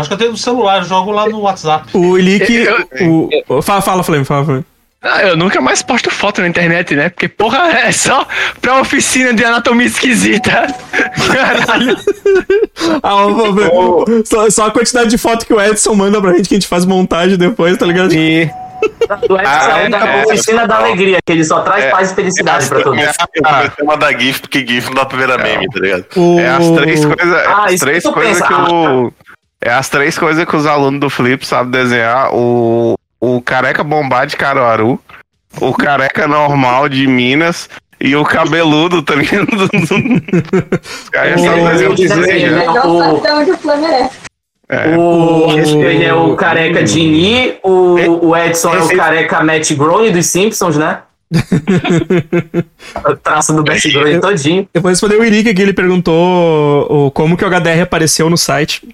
Acho 0.00 0.08
que 0.08 0.14
eu 0.14 0.18
tenho 0.18 0.30
no 0.32 0.36
celular, 0.36 0.78
eu 0.78 0.84
jogo 0.84 1.10
lá 1.10 1.28
no 1.28 1.40
WhatsApp. 1.40 1.88
O 1.96 2.18
Ilick. 2.18 2.66
O... 3.48 3.62
Fala, 3.62 3.80
fala, 3.80 4.02
Flame, 4.02 4.24
fala, 4.24 4.44
Flame. 4.44 4.64
Ah, 5.02 5.22
eu 5.22 5.34
nunca 5.36 5.62
mais 5.62 5.80
posto 5.80 6.10
foto 6.10 6.42
na 6.42 6.48
internet, 6.48 6.94
né? 6.94 7.08
Porque, 7.08 7.26
porra, 7.26 7.70
é 7.70 7.90
só 7.90 8.26
pra 8.60 8.80
oficina 8.82 9.32
de 9.32 9.42
anatomia 9.42 9.86
esquisita. 9.86 10.66
Caralho. 11.32 11.96
Ah, 13.02 13.26
ver. 13.54 14.26
Só, 14.26 14.50
só 14.50 14.66
a 14.66 14.70
quantidade 14.70 15.08
de 15.08 15.16
foto 15.16 15.46
que 15.46 15.54
o 15.54 15.60
Edson 15.60 15.94
manda 15.94 16.20
pra 16.20 16.32
gente 16.34 16.48
que 16.48 16.54
a 16.54 16.58
gente 16.58 16.68
faz 16.68 16.84
montagem 16.84 17.38
depois, 17.38 17.78
tá 17.78 17.86
ligado? 17.86 18.12
E... 18.12 18.44
Do 19.26 19.36
Edson 19.36 19.46
Ah, 19.46 19.78
é 19.80 19.88
da 19.88 19.98
é, 20.06 20.24
oficina 20.24 20.66
da 20.66 20.76
alegria, 20.76 21.18
que 21.24 21.32
ele 21.32 21.44
só 21.44 21.60
traz 21.60 21.84
É. 21.84 21.90
paz 21.90 22.12
e 22.12 22.14
felicidade 22.14 22.68
pra 22.68 22.82
todos. 22.82 22.98
Eu 23.00 23.08
comecei 23.42 23.70
a 23.80 23.84
mandar 23.84 24.18
GIF, 24.20 24.40
porque 24.40 24.66
GIF 24.66 24.86
não 24.88 24.94
dá 24.94 25.04
pra 25.06 25.18
virar 25.18 25.38
meme, 25.38 25.66
tá 25.68 25.80
ligado? 25.80 26.04
É 26.38 26.48
as 26.48 26.70
três 26.70 27.04
coisas. 27.04 27.34
é 27.34 27.46
Ah, 27.46 27.64
as 27.66 27.80
três 27.80 28.02
que 28.02 28.08
eu 28.08 28.12
coisas 28.12 28.42
que 28.46 28.52
o. 28.52 29.12
É 29.62 29.70
as 29.70 29.88
três 29.88 30.18
coisas 30.18 30.44
que 30.44 30.56
os 30.56 30.66
alunos 30.66 31.00
do 31.00 31.10
Flip 31.10 31.46
sabem 31.46 31.70
desenhar. 31.70 32.34
O, 32.34 32.96
o 33.20 33.42
careca 33.42 33.84
bombar 33.84 34.26
de 34.26 34.36
Caruaru, 34.36 34.98
o 35.60 35.74
careca 35.74 36.26
normal 36.26 36.88
de 36.88 37.06
Minas 37.06 37.68
e 38.00 38.16
o 38.16 38.24
cabeludo, 38.24 39.02
tá 39.02 39.14
ligado? 39.14 39.48
Os 39.52 41.08
caras 41.10 41.40
sabem 41.40 41.88
O- 41.88 41.94
desenhar. 41.94 42.64
Eu 42.64 42.74
não 42.74 43.20
sabe 43.20 43.34
onde 43.34 43.50
o 43.50 43.70
é. 43.86 44.10
É. 44.72 44.96
O, 44.96 45.50
ele 45.58 46.04
é 46.04 46.14
o 46.14 46.36
careca 46.36 46.82
Dini, 46.84 47.54
o, 47.64 48.28
o 48.28 48.36
Edson 48.36 48.72
é 48.72 48.80
o 48.80 48.96
careca 48.96 49.42
Matt 49.42 49.72
Groening 49.72 50.12
dos 50.12 50.26
Simpsons, 50.26 50.76
né? 50.76 51.00
o 53.04 53.16
traço 53.16 53.52
do 53.52 53.64
Matt 53.64 53.84
Groening 53.92 54.20
todinho. 54.20 54.68
Eu 54.72 54.80
vou 54.80 54.90
responder 54.90 55.16
o 55.16 55.24
Ilick 55.24 55.50
aqui, 55.50 55.60
ele 55.60 55.72
perguntou 55.72 56.86
o, 56.88 57.10
como 57.10 57.36
que 57.36 57.44
o 57.44 57.48
HDR 57.50 57.82
apareceu 57.82 58.30
no 58.30 58.38
site. 58.38 58.88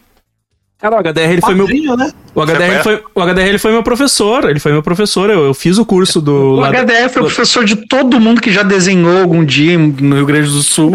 Cara, 0.78 0.97
o 0.97 0.98
HDR 0.98 1.31
ele 1.32 1.40
foi 1.40 1.55
meu. 1.55 1.65
Padrinho, 1.66 1.97
né? 1.97 2.12
O 2.35 2.43
HDR, 2.43 2.62
ele 2.62 2.82
foi, 2.82 3.03
o 3.15 3.20
HDR 3.23 3.47
ele 3.48 3.59
foi 3.59 3.73
meu 3.73 3.82
professor. 3.82 4.48
Ele 4.51 4.61
foi 4.61 4.73
meu 4.73 4.82
professor. 4.82 5.31
Eu, 5.31 5.47
eu 5.47 5.55
fiz 5.55 5.78
o 5.78 5.86
curso 5.86 6.20
do. 6.20 6.32
O 6.35 6.57
lá 6.61 6.70
do- 6.70 6.77
HDR 6.77 7.09
foi 7.09 7.23
o 7.23 7.27
professor 7.27 7.65
de 7.65 7.77
todo 7.89 8.20
mundo 8.20 8.40
que 8.43 8.53
já 8.53 8.62
desenhou 8.62 9.23
algum 9.23 9.43
dia 9.44 9.78
no 9.78 10.16
Rio 10.16 10.27
Grande 10.27 10.51
do 10.51 10.62
Sul. 10.62 10.93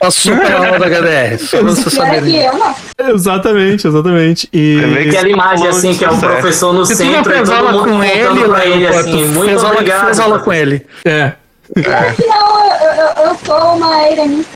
Passou 0.00 0.34
pela 0.38 0.66
aula 0.66 0.78
do 0.78 0.84
HDR. 0.86 1.38
Só 1.38 1.58
pra 1.58 1.66
você 1.66 1.88
é 1.88 1.90
saber. 1.90 2.50
não. 2.52 2.74
Exatamente, 3.14 3.86
exatamente. 3.86 4.48
E. 4.50 4.78
Aquela 5.08 5.28
imagem 5.28 5.68
assim, 5.68 5.94
que 5.94 6.02
é 6.04 6.08
o 6.08 6.14
Sucesso. 6.14 6.32
professor 6.32 6.72
no 6.72 6.78
não 6.78 6.84
centro 6.86 7.30
e 7.30 7.34
fez 7.36 7.50
aula 7.50 7.72
mundo 7.72 7.84
com 7.84 8.02
ele, 8.02 8.44
pra 8.48 8.66
ele 8.66 8.86
assim, 8.86 9.24
muito 9.28 9.44
fez 9.50 9.62
aula, 9.62 9.74
obrigado. 9.74 10.04
fez 10.06 10.18
aula 10.20 10.38
com 10.38 10.52
ele. 10.52 10.86
É. 11.04 11.32
Que 11.74 12.26
não, 12.26 12.64
eu, 12.64 12.92
eu, 12.94 13.24
eu 13.28 13.36
sou 13.44 13.76
uma 13.76 14.08
erenista. 14.08 14.52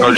Olha 0.00 0.14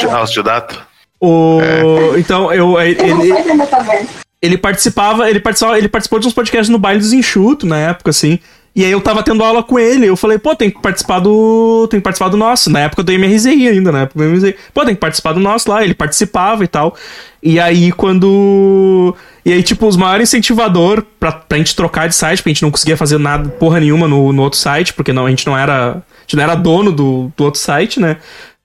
o. 1.22 1.60
O... 1.60 2.18
Então, 2.18 2.52
eu. 2.52 2.72
Não 2.72 2.80
Ele, 2.80 4.08
ele 4.42 4.58
participava, 4.58 5.30
ele 5.30 5.38
participava, 5.38 5.78
ele 5.78 5.88
participou 5.88 6.18
de 6.18 6.26
uns 6.26 6.34
podcasts 6.34 6.68
no 6.68 6.78
baile 6.78 6.98
dos 6.98 7.12
enxuto 7.12 7.64
na 7.64 7.78
época, 7.78 8.10
assim. 8.10 8.40
E 8.74 8.84
aí 8.84 8.90
eu 8.90 9.02
tava 9.02 9.22
tendo 9.22 9.44
aula 9.44 9.62
com 9.62 9.78
ele, 9.78 10.06
eu 10.06 10.16
falei, 10.16 10.38
pô, 10.38 10.56
tem 10.56 10.70
que 10.70 10.80
participar 10.80 11.20
do. 11.20 11.86
Tem 11.88 12.00
que 12.00 12.04
participar 12.04 12.30
do 12.30 12.38
nosso. 12.38 12.70
Na 12.70 12.80
época 12.80 13.02
do 13.02 13.12
MRZI 13.12 13.68
ainda, 13.68 13.92
na 13.92 14.00
época 14.02 14.18
do 14.18 14.24
MRZI. 14.24 14.56
Pô, 14.72 14.84
tem 14.84 14.94
que 14.94 15.00
participar 15.00 15.34
do 15.34 15.40
nosso 15.40 15.70
lá, 15.70 15.84
ele 15.84 15.94
participava 15.94 16.64
e 16.64 16.66
tal. 16.66 16.96
E 17.42 17.60
aí 17.60 17.92
quando. 17.92 19.14
E 19.44 19.52
aí, 19.52 19.62
tipo, 19.62 19.86
os 19.86 19.96
maiores 19.96 20.28
incentivador 20.28 21.04
pra, 21.20 21.32
pra 21.32 21.58
gente 21.58 21.76
trocar 21.76 22.08
de 22.08 22.14
site, 22.14 22.38
porque 22.38 22.50
a 22.50 22.54
gente 22.54 22.62
não 22.62 22.70
conseguia 22.70 22.96
fazer 22.96 23.18
nada, 23.18 23.48
porra 23.50 23.78
nenhuma 23.78 24.08
no, 24.08 24.32
no 24.32 24.42
outro 24.42 24.58
site, 24.58 24.94
porque 24.94 25.12
não, 25.12 25.26
a 25.26 25.30
gente 25.30 25.46
não 25.46 25.56
era. 25.56 25.90
A 25.90 26.22
gente 26.22 26.36
não 26.36 26.42
era 26.42 26.54
dono 26.54 26.90
do, 26.90 27.30
do 27.36 27.44
outro 27.44 27.60
site, 27.60 28.00
né? 28.00 28.16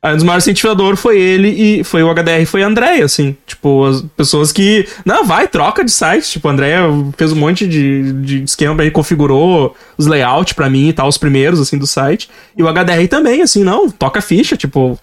Aí, 0.07 0.13
um 0.13 0.17
dos 0.17 0.23
maiores 0.23 0.45
incentivadores 0.47 0.99
foi 0.99 1.19
ele 1.19 1.49
e 1.49 1.83
foi 1.83 2.01
o 2.03 2.09
HDR 2.13 2.41
e 2.41 2.45
foi 2.45 2.63
a 2.63 2.67
Andrea, 2.67 3.05
assim. 3.05 3.35
Tipo, 3.45 3.85
as 3.85 4.01
pessoas 4.15 4.51
que. 4.51 4.87
Não, 5.05 5.25
vai, 5.25 5.47
troca 5.47 5.83
de 5.83 5.91
site. 5.91 6.29
Tipo, 6.29 6.47
a 6.47 6.51
Andrea 6.51 6.81
fez 7.17 7.31
um 7.31 7.35
monte 7.35 7.67
de, 7.67 8.11
de 8.13 8.43
esquema 8.43 8.75
pra 8.75 8.85
ele, 8.85 8.91
configurou 8.91 9.75
os 9.97 10.07
layouts 10.07 10.53
pra 10.53 10.69
mim 10.69 10.89
e 10.89 10.93
tal, 10.93 11.07
os 11.07 11.17
primeiros, 11.17 11.59
assim, 11.59 11.77
do 11.77 11.85
site. 11.87 12.29
E 12.57 12.63
o 12.63 12.67
HDR 12.67 13.07
também, 13.09 13.41
assim, 13.41 13.63
não, 13.63 13.89
toca 13.89 14.21
ficha, 14.21 14.55
tipo, 14.57 14.97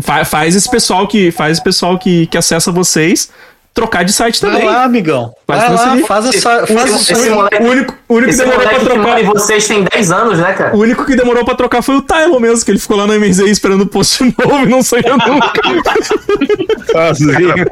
fa- 0.00 0.24
faz 0.24 0.54
esse 0.54 0.70
pessoal 0.70 1.06
que. 1.08 1.30
Faz 1.30 1.52
esse 1.52 1.64
pessoal 1.64 1.98
que, 1.98 2.26
que 2.26 2.38
acessa 2.38 2.70
vocês 2.72 3.30
trocar 3.72 4.04
de 4.04 4.12
site 4.12 4.40
Vai 4.40 4.50
também. 4.52 4.66
lá, 4.68 4.84
amigão. 4.84 5.34
Vai 5.46 5.58
Vai 5.58 5.68
lá, 5.70 5.76
transferir. 5.76 6.06
faz 6.06 6.26
essa. 6.26 6.66
Faz 6.66 6.94
Esse, 6.94 7.12
esse 7.12 7.30
moleque, 7.30 7.62
O 7.62 7.66
único, 7.66 7.94
o 8.08 8.14
único 8.14 8.30
que 8.32 8.36
demorou 8.38 8.60
pra 8.62 8.78
que 8.78 8.84
trocar. 8.84 9.20
em 9.20 9.24
vocês 9.24 9.68
tem 9.68 9.84
10 9.84 10.12
anos, 10.12 10.38
né, 10.38 10.52
cara? 10.54 10.74
O 10.74 10.80
único 10.80 11.04
que 11.04 11.14
demorou 11.14 11.44
pra 11.44 11.54
trocar 11.54 11.82
foi 11.82 11.96
o 11.96 12.02
Tylo 12.02 12.40
mesmo, 12.40 12.64
que 12.64 12.70
ele 12.70 12.78
ficou 12.78 12.96
lá 12.96 13.06
no 13.06 13.12
MZ 13.18 13.40
esperando 13.40 13.82
o 13.82 13.86
post 13.86 14.24
novo 14.38 14.64
e 14.64 14.66
não 14.66 14.82
saiu 14.82 15.16
nunca. 15.18 15.60
Sozinho. 16.92 17.66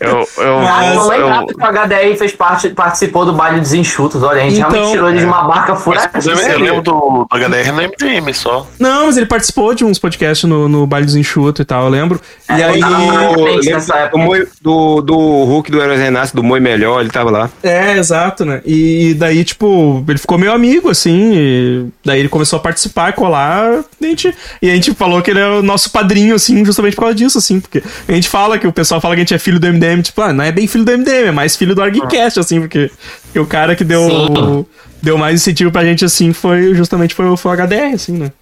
Eu, 0.00 0.26
eu, 0.38 0.58
Ah, 0.58 0.92
não 0.94 1.08
lembrava 1.08 1.42
eu, 1.42 1.46
que 1.46 1.54
o 1.54 1.66
HDR 1.66 2.16
fez 2.18 2.32
parte, 2.32 2.68
participou 2.70 3.24
do 3.24 3.32
baile 3.32 3.60
dos 3.60 3.72
enxutos. 3.74 4.20
Olha, 4.22 4.40
a 4.42 4.44
gente 4.44 4.58
Então, 4.58 4.70
realmente 4.70 4.92
tirou 4.92 5.08
ele 5.08 5.18
de 5.20 5.24
uma 5.24 5.44
barca 5.44 5.72
Eu 5.72 5.76
furadíssima. 5.76 6.34
lembro 6.34 6.82
do, 6.82 7.26
do 7.30 7.36
HDR 7.38 7.70
no 7.72 7.82
MDM 7.82 8.32
só. 8.34 8.66
Não, 8.78 9.06
mas 9.06 9.16
ele 9.16 9.26
participou 9.26 9.72
de 9.72 9.84
uns 9.84 9.98
podcasts 10.00 10.48
no, 10.48 10.68
no 10.68 10.84
Baile 10.86 11.06
dos 11.06 11.14
Enxuto 11.14 11.62
e 11.62 11.64
tal, 11.64 11.84
eu 11.84 11.90
lembro. 11.90 12.20
E 12.50 12.60
aí. 12.62 12.80
Lembra 12.80 13.60
nessa 13.72 14.08
do, 14.08 14.46
do, 14.60 15.00
do 15.02 15.16
Hulk 15.44 15.70
do 15.70 15.80
Heróis 15.80 16.00
Renasce, 16.00 16.34
do 16.34 16.42
Moi 16.42 16.58
Melhor, 16.58 16.85
ele 17.00 17.10
tava 17.10 17.30
lá. 17.30 17.50
É, 17.62 17.96
exato, 17.98 18.44
né? 18.44 18.60
E 18.64 19.14
daí, 19.18 19.44
tipo, 19.44 20.04
ele 20.08 20.18
ficou 20.18 20.38
meu 20.38 20.52
amigo, 20.52 20.88
assim. 20.90 21.32
e 21.34 21.86
daí 22.04 22.20
ele 22.20 22.28
começou 22.28 22.58
a 22.58 22.60
participar, 22.62 23.12
colar. 23.12 23.84
E 24.00 24.06
a, 24.06 24.08
gente, 24.08 24.34
e 24.62 24.70
a 24.70 24.74
gente 24.74 24.94
falou 24.94 25.20
que 25.22 25.30
ele 25.30 25.40
é 25.40 25.46
o 25.46 25.62
nosso 25.62 25.90
padrinho, 25.90 26.34
assim, 26.34 26.64
justamente 26.64 26.94
por 26.94 27.02
causa 27.02 27.14
disso, 27.14 27.38
assim. 27.38 27.60
Porque 27.60 27.82
a 28.08 28.12
gente 28.12 28.28
fala 28.28 28.58
que 28.58 28.66
o 28.66 28.72
pessoal 28.72 29.00
fala 29.00 29.14
que 29.14 29.20
a 29.20 29.24
gente 29.24 29.34
é 29.34 29.38
filho 29.38 29.58
do 29.60 29.66
MDM, 29.66 30.02
tipo, 30.02 30.20
ah, 30.22 30.32
não 30.32 30.44
é 30.44 30.52
bem 30.52 30.66
filho 30.66 30.84
do 30.84 30.92
MDM, 30.92 31.28
é 31.28 31.32
mais 31.32 31.56
filho 31.56 31.74
do 31.74 31.82
ArgCast, 31.82 32.38
assim, 32.40 32.60
porque, 32.60 32.90
o 33.36 33.44
cara 33.46 33.74
que 33.76 33.84
deu, 33.84 34.66
deu 35.02 35.18
mais 35.18 35.34
incentivo 35.40 35.70
pra 35.70 35.84
gente, 35.84 36.04
assim, 36.04 36.32
foi 36.32 36.74
justamente 36.74 37.14
foi, 37.14 37.26
o- 37.26 37.36
foi 37.36 37.50
o 37.52 37.54
HDR, 37.54 37.94
assim, 37.94 38.12
né? 38.12 38.32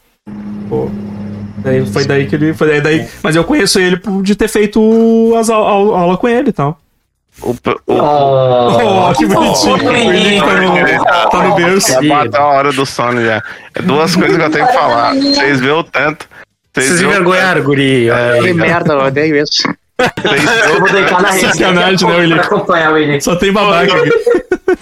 Pô. 0.69 0.89
Daí, 1.59 1.87
foi 1.87 2.05
daí 2.05 2.27
que 2.27 2.35
ele. 2.35 2.53
Foi 2.53 2.69
daí, 2.69 2.81
daí- 2.83 3.07
mas 3.23 3.35
eu 3.37 3.43
conheço 3.45 3.79
ele 3.81 3.97
por, 3.97 4.23
de 4.23 4.35
ter 4.35 4.49
feito 4.49 5.35
as 5.39 5.49
au- 5.49 5.65
au- 5.67 5.95
aula 5.95 6.17
com 6.19 6.29
ele 6.29 6.51
e 6.51 6.53
tal. 6.53 6.79
O, 7.43 7.51
o, 7.51 7.57
Oh, 7.89 9.13
que 9.17 9.27
bonitinho. 9.27 9.79
que 9.79 9.87
O 9.87 9.93
Henrique 9.93 10.41
tá 10.41 10.55
no, 10.55 11.31
tá 11.31 11.43
no 11.43 11.55
berço. 11.55 11.93
Já 11.93 12.03
bateu 12.03 12.41
a 12.41 12.47
hora 12.47 12.73
do 12.73 12.87
sono 12.87 13.25
já. 13.25 13.43
É 13.75 13.83
duas 13.83 14.15
coisas 14.17 14.37
que 14.37 14.43
eu 14.43 14.51
tenho 14.51 14.67
que 14.67 14.73
falar. 14.73 15.15
Vocês 15.15 15.61
vê 15.61 15.71
o 15.71 15.83
tanto. 15.85 16.27
Vocês 16.73 17.01
o 17.01 17.05
envergonharam, 17.05 17.63
guri. 17.63 18.11
Olha 18.11 18.43
Que 18.43 18.53
merda, 18.53 18.95
eu 18.95 19.01
odeio 19.01 19.37
isso. 19.37 19.63
Eu 19.99 20.81
vou 20.81 20.91
deitar 20.91 21.23
na 21.23 21.31
rede 21.31 21.47
Sacanagem, 21.53 22.09
né, 22.09 22.17
William? 22.17 22.43
o. 22.93 23.21
Só 23.21 23.37
tem 23.37 23.53
babaca 23.53 23.95
aqui. 23.95 24.11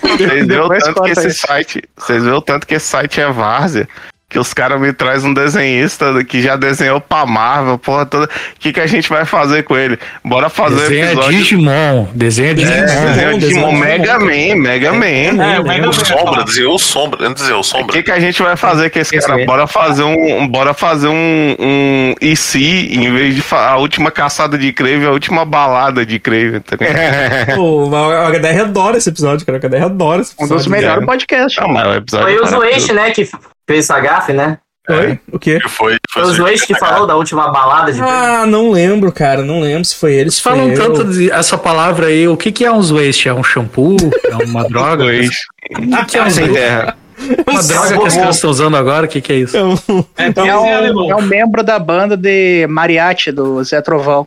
Vocês 0.03 0.47
vê 0.47 0.59
o 0.59 0.69
tanto 0.69 1.03
que 1.03 1.11
esse 1.11 1.31
site. 1.35 1.83
Vocês 1.97 2.23
o 2.33 2.41
tanto 2.41 2.67
que 2.67 2.75
esse 2.75 2.87
site 2.87 3.21
é 3.21 3.31
várzea. 3.31 3.89
Que 4.33 4.39
os 4.39 4.55
caras 4.55 4.81
me 4.81 4.95
trazem 4.95 5.29
um 5.29 5.35
desenhista 5.35 6.25
que 6.25 6.41
já 6.41 6.57
desenhou 6.57 7.03
pra 7.03 7.27
Marvel, 7.27 7.77
porra 7.77 8.07
toda. 8.07 8.25
O 8.25 8.29
que, 8.59 8.73
que 8.73 8.81
a 8.81 8.87
gente 8.87 9.07
vai 9.11 9.27
fazer 9.27 9.63
com 9.63 9.77
ele? 9.77 9.99
Bora 10.25 10.49
fazer 10.49 10.77
Desenha 10.89 11.05
episódio. 11.13 11.33
Digimon. 11.39 12.07
Desenha 12.15 12.55
Digimon. 12.55 12.75
É, 12.75 12.87
desenho 12.87 13.33
de 13.35 13.47
desenho 13.47 13.73
de 13.73 13.79
Mega 13.79 14.19
Man, 14.19 14.57
Mega 14.57 14.93
Man. 14.95 15.05
É, 15.05 15.61
o 15.61 15.65
Mega 15.65 15.83
O 15.83 15.87
Man. 15.89 15.93
Sombra, 15.93 16.45
o 16.71 16.79
Sombra, 16.79 17.29
antes 17.29 17.43
dizer 17.43 17.53
o 17.53 17.59
O 17.59 17.63
Sombra. 17.63 17.93
que, 17.93 18.03
que 18.05 18.11
a 18.11 18.19
gente 18.19 18.43
vai 18.43 18.57
fazer 18.57 18.89
com 18.89 18.99
esse 18.99 19.21
cara? 19.21 19.45
Bora 19.45 19.67
fazer 19.67 20.03
um, 20.03 20.49
bora 20.49 20.73
fazer 20.73 21.09
um, 21.09 21.57
um 21.61 22.15
IC 22.23 22.95
em 22.95 23.13
vez 23.13 23.35
de 23.37 23.45
a 23.51 23.77
última 23.77 24.11
caçada 24.11 24.57
de 24.57 24.73
Crave, 24.73 25.05
a 25.05 25.11
última 25.11 25.45
balada 25.45 26.07
de 26.07 26.19
Crave, 26.19 26.61
tá 26.61 26.77
ligado? 26.81 27.53
Pô, 27.57 27.85
o 27.87 28.31
HDR 28.31 28.61
adora 28.63 28.97
esse 28.97 29.11
episódio, 29.11 29.45
cara. 29.45 29.59
O 29.59 29.61
HDR 29.61 29.85
adora 29.85 30.23
esse 30.23 30.33
Um 30.33 30.45
episódio. 30.45 30.57
dos 30.57 30.67
melhores 30.69 31.05
podcasts. 31.05 31.61
Não, 31.63 31.69
mas 31.69 31.87
o 31.87 31.93
episódio 31.95 32.27
Foi 32.27 32.39
o 32.39 32.45
é 32.45 32.49
Zoeixe, 32.49 32.93
né, 32.95 33.11
que 33.11 33.29
fez 33.67 33.85
essa 33.91 34.01
gafe, 34.01 34.33
né? 34.33 34.59
Oi? 34.91 35.19
O 35.31 35.39
quê? 35.39 35.61
Que 35.61 35.69
foi, 35.69 35.97
Foi 36.11 36.23
o 36.25 36.27
Zoeixe 36.33 36.67
que 36.67 36.75
falou 36.77 37.07
da 37.07 37.15
última 37.15 37.49
balada 37.53 37.93
de 37.93 38.01
Ah, 38.03 38.45
não 38.47 38.71
lembro, 38.73 39.13
cara. 39.13 39.43
Não 39.43 39.61
lembro 39.61 39.85
se 39.85 39.95
foi 39.95 40.13
ele. 40.13 40.23
Eles 40.23 40.41
falam 40.41 40.71
eu. 40.71 40.75
tanto 40.75 41.05
de 41.05 41.31
essa 41.31 41.57
palavra 41.57 42.07
aí. 42.09 42.27
O 42.27 42.37
que, 42.37 42.51
que 42.51 42.65
é 42.65 42.73
um 42.73 42.83
waste? 42.83 43.29
É 43.29 43.35
um 43.35 43.45
shampoo? 43.45 43.97
É 44.29 44.45
uma 44.45 44.65
droga? 44.69 45.05
Dois. 45.05 45.31
O 45.71 46.05
que, 46.07 46.19
é 46.19 46.23
um 46.25 46.31
Sem 46.31 46.45
waste? 46.47 46.53
terra. 46.61 46.97
Uma 47.49 47.63
droga 47.63 47.99
que 47.99 48.07
as 48.09 48.15
crianças 48.15 48.35
estão 48.37 48.51
usando 48.51 48.77
agora? 48.77 49.07
O 49.07 49.09
que, 49.09 49.21
que 49.21 49.33
é 49.33 49.37
isso? 49.37 49.57
É 49.57 49.63
um- 49.63 49.77
É, 50.19 50.33
É 50.49 50.57
um, 50.57 51.07
é 51.13 51.15
um 51.15 51.23
membro 51.23 51.63
da 51.63 51.79
banda 51.79 52.17
de 52.17 52.67
mariachi 52.69 53.31
do 53.31 53.63
Zé 53.63 53.81
Trovão. 53.81 54.27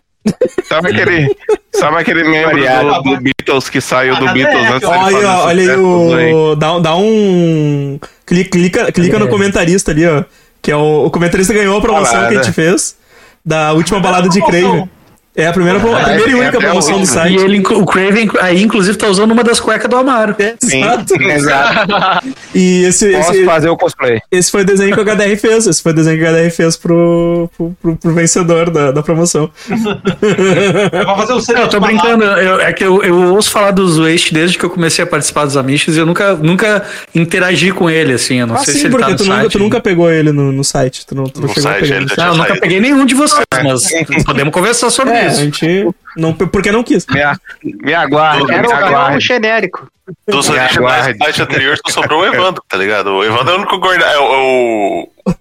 Sabe 0.68 0.90
aquele, 0.90 1.36
Sabe 1.74 1.98
aquele 1.98 2.24
membro 2.24 2.58
do, 2.58 3.04
do 3.04 3.22
Beatles 3.22 3.70
que 3.70 3.80
saiu 3.80 4.16
do 4.16 4.32
Beatles 4.34 4.66
antes 4.66 4.80
de 4.80 4.86
Olha, 4.86 5.30
olha 5.40 5.74
aí 5.74 6.34
o. 6.34 6.56
Dá, 6.56 6.80
dá 6.80 6.96
um. 6.96 8.00
Clica, 8.26 8.50
clica, 8.50 8.92
clica 8.92 9.20
no 9.20 9.28
comentarista 9.28 9.92
ali, 9.92 10.08
ó. 10.08 10.24
Que 10.62 10.72
é 10.72 10.76
o, 10.76 11.06
o 11.06 11.12
comentarista 11.12 11.54
ganhou 11.54 11.78
a 11.78 11.82
promoção 11.82 12.14
Balada. 12.14 12.30
que 12.30 12.40
a 12.40 12.44
gente 12.44 12.54
fez. 12.54 12.98
Da 13.46 13.74
última 13.74 14.00
balada 14.00 14.28
de 14.28 14.42
Crave. 14.42 14.90
É 15.36 15.48
a 15.48 15.52
primeira, 15.54 15.80
a 15.80 15.82
primeira 15.82 16.30
e 16.30 16.32
É, 16.32 16.36
única 16.36 16.58
é, 16.58 16.60
é, 16.62 16.66
promoção 16.66 16.98
do 16.98 17.04
é, 17.04 17.06
site. 17.06 17.34
E 17.40 17.44
ele, 17.44 17.60
o 17.60 17.86
Craven 17.86 18.30
aí, 18.40 18.64
inclusive, 18.64 18.98
tá 18.98 19.08
usando 19.08 19.32
uma 19.32 19.44
das 19.44 19.60
cuecas 19.60 19.90
do 19.90 19.98
Amaro. 19.98 20.36
Sim, 20.62 20.82
Exato. 20.84 21.14
exato. 21.22 22.28
E 22.54 22.84
esse, 22.86 23.12
Posso 23.12 23.32
esse, 23.34 23.46
fazer 23.46 23.70
o 23.70 23.76
cosplay. 23.78 24.22
esse 24.32 24.50
foi 24.50 24.62
o 24.62 24.66
desenho 24.66 24.94
que 24.96 25.00
o 25.02 25.04
HDR 25.04 25.36
fez. 25.38 25.68
Esse 25.68 25.82
foi 25.84 25.92
o 25.92 25.96
desenho 25.96 26.18
que 26.18 26.24
o 26.24 26.28
HDR 26.28 26.50
fez 26.52 26.78
pro, 26.78 27.50
pro, 27.58 27.76
pro, 27.82 27.96
pro 27.98 28.14
vencedor 28.14 28.70
da, 28.70 28.92
da 28.92 29.04
promoção. 29.04 29.50
Vai 29.70 31.16
fazer 31.18 31.34
o 31.34 31.54
Não, 31.56 31.62
eu 31.64 31.70
tô 31.70 31.80
brincando, 31.80 32.24
eu- 32.24 32.60
é 32.62 32.72
que 32.74 32.84
eu, 32.84 33.04
eu 33.04 33.34
ouço 33.34 33.50
falar 33.52 33.72
dos 33.72 33.98
Waste 33.98 34.34
desde 34.34 34.58
que 34.58 34.66
eu 34.66 34.70
comecei 34.70 35.04
a 35.04 35.08
participar 35.08 35.46
dos 35.46 35.58
Amish 35.58 35.88
e 35.88 35.98
eu 35.98 36.06
nunca, 36.06 36.34
nunca 36.36 36.84
interagi 37.14 37.72
com 37.72 37.90
ele, 37.90 38.14
assim. 38.14 38.40
Eu 38.40 38.48
não 38.48 38.56
Ah, 38.56 38.60
sei 38.60 38.74
sim, 38.74 38.80
se 38.82 38.86
ele 38.86 38.92
porque 38.92 39.06
tá 39.06 39.12
no 39.12 39.18
tu, 39.18 39.24
nunca, 39.26 39.36
site. 39.42 39.52
tu 39.52 39.60
nunca 39.60 39.80
pegou 39.82 40.10
ele 40.12 40.32
no, 40.32 40.52
no 40.52 40.64
site. 40.64 41.06
Tu 41.06 41.16
não, 41.16 41.26
tu 41.26 41.42
não 41.42 41.48
No 41.48 41.54
chegou 41.54 41.70
a 41.70 41.74
site, 41.74 41.88
pegar. 41.90 42.02
já 42.02 42.08
site. 42.08 42.18
Não, 42.20 42.28
eu 42.28 42.36
nunca 42.38 42.56
peguei 42.60 42.80
nenhum 42.80 43.06
de 43.06 43.16
vocês, 43.16 43.44
mas 43.64 43.84
podemos 44.26 44.54
conversar 44.54 44.90
sobre 44.90 45.14
É, 45.14 45.25
a 45.26 45.28
isso. 45.30 45.42
gente. 45.42 45.90
Não, 46.18 46.34
porque 46.34 46.72
não 46.72 46.84
quis. 46.84 47.06
Me, 47.08 47.22
a- 47.22 47.38
me 47.64 47.94
aguarde, 47.94 48.52
Era 48.52 48.68
o 48.68 48.72
aguarde. 48.74 49.26
genérico. 49.26 49.88
Do 50.28 50.42
site 50.44 51.42
anterior 51.42 51.78
só 51.86 51.92
sobrou 52.02 52.22
o 52.22 52.26
Evandro, 52.34 52.64
tá 52.70 52.78
ligado? 52.78 53.08
O 53.12 53.24
Evandro 53.24 53.50
é 53.50 53.56
o 53.56 53.58
único 53.60 53.78
gordo. 53.80 54.04
É 54.04 54.20
o. 54.20 55.10
O, 55.28 55.34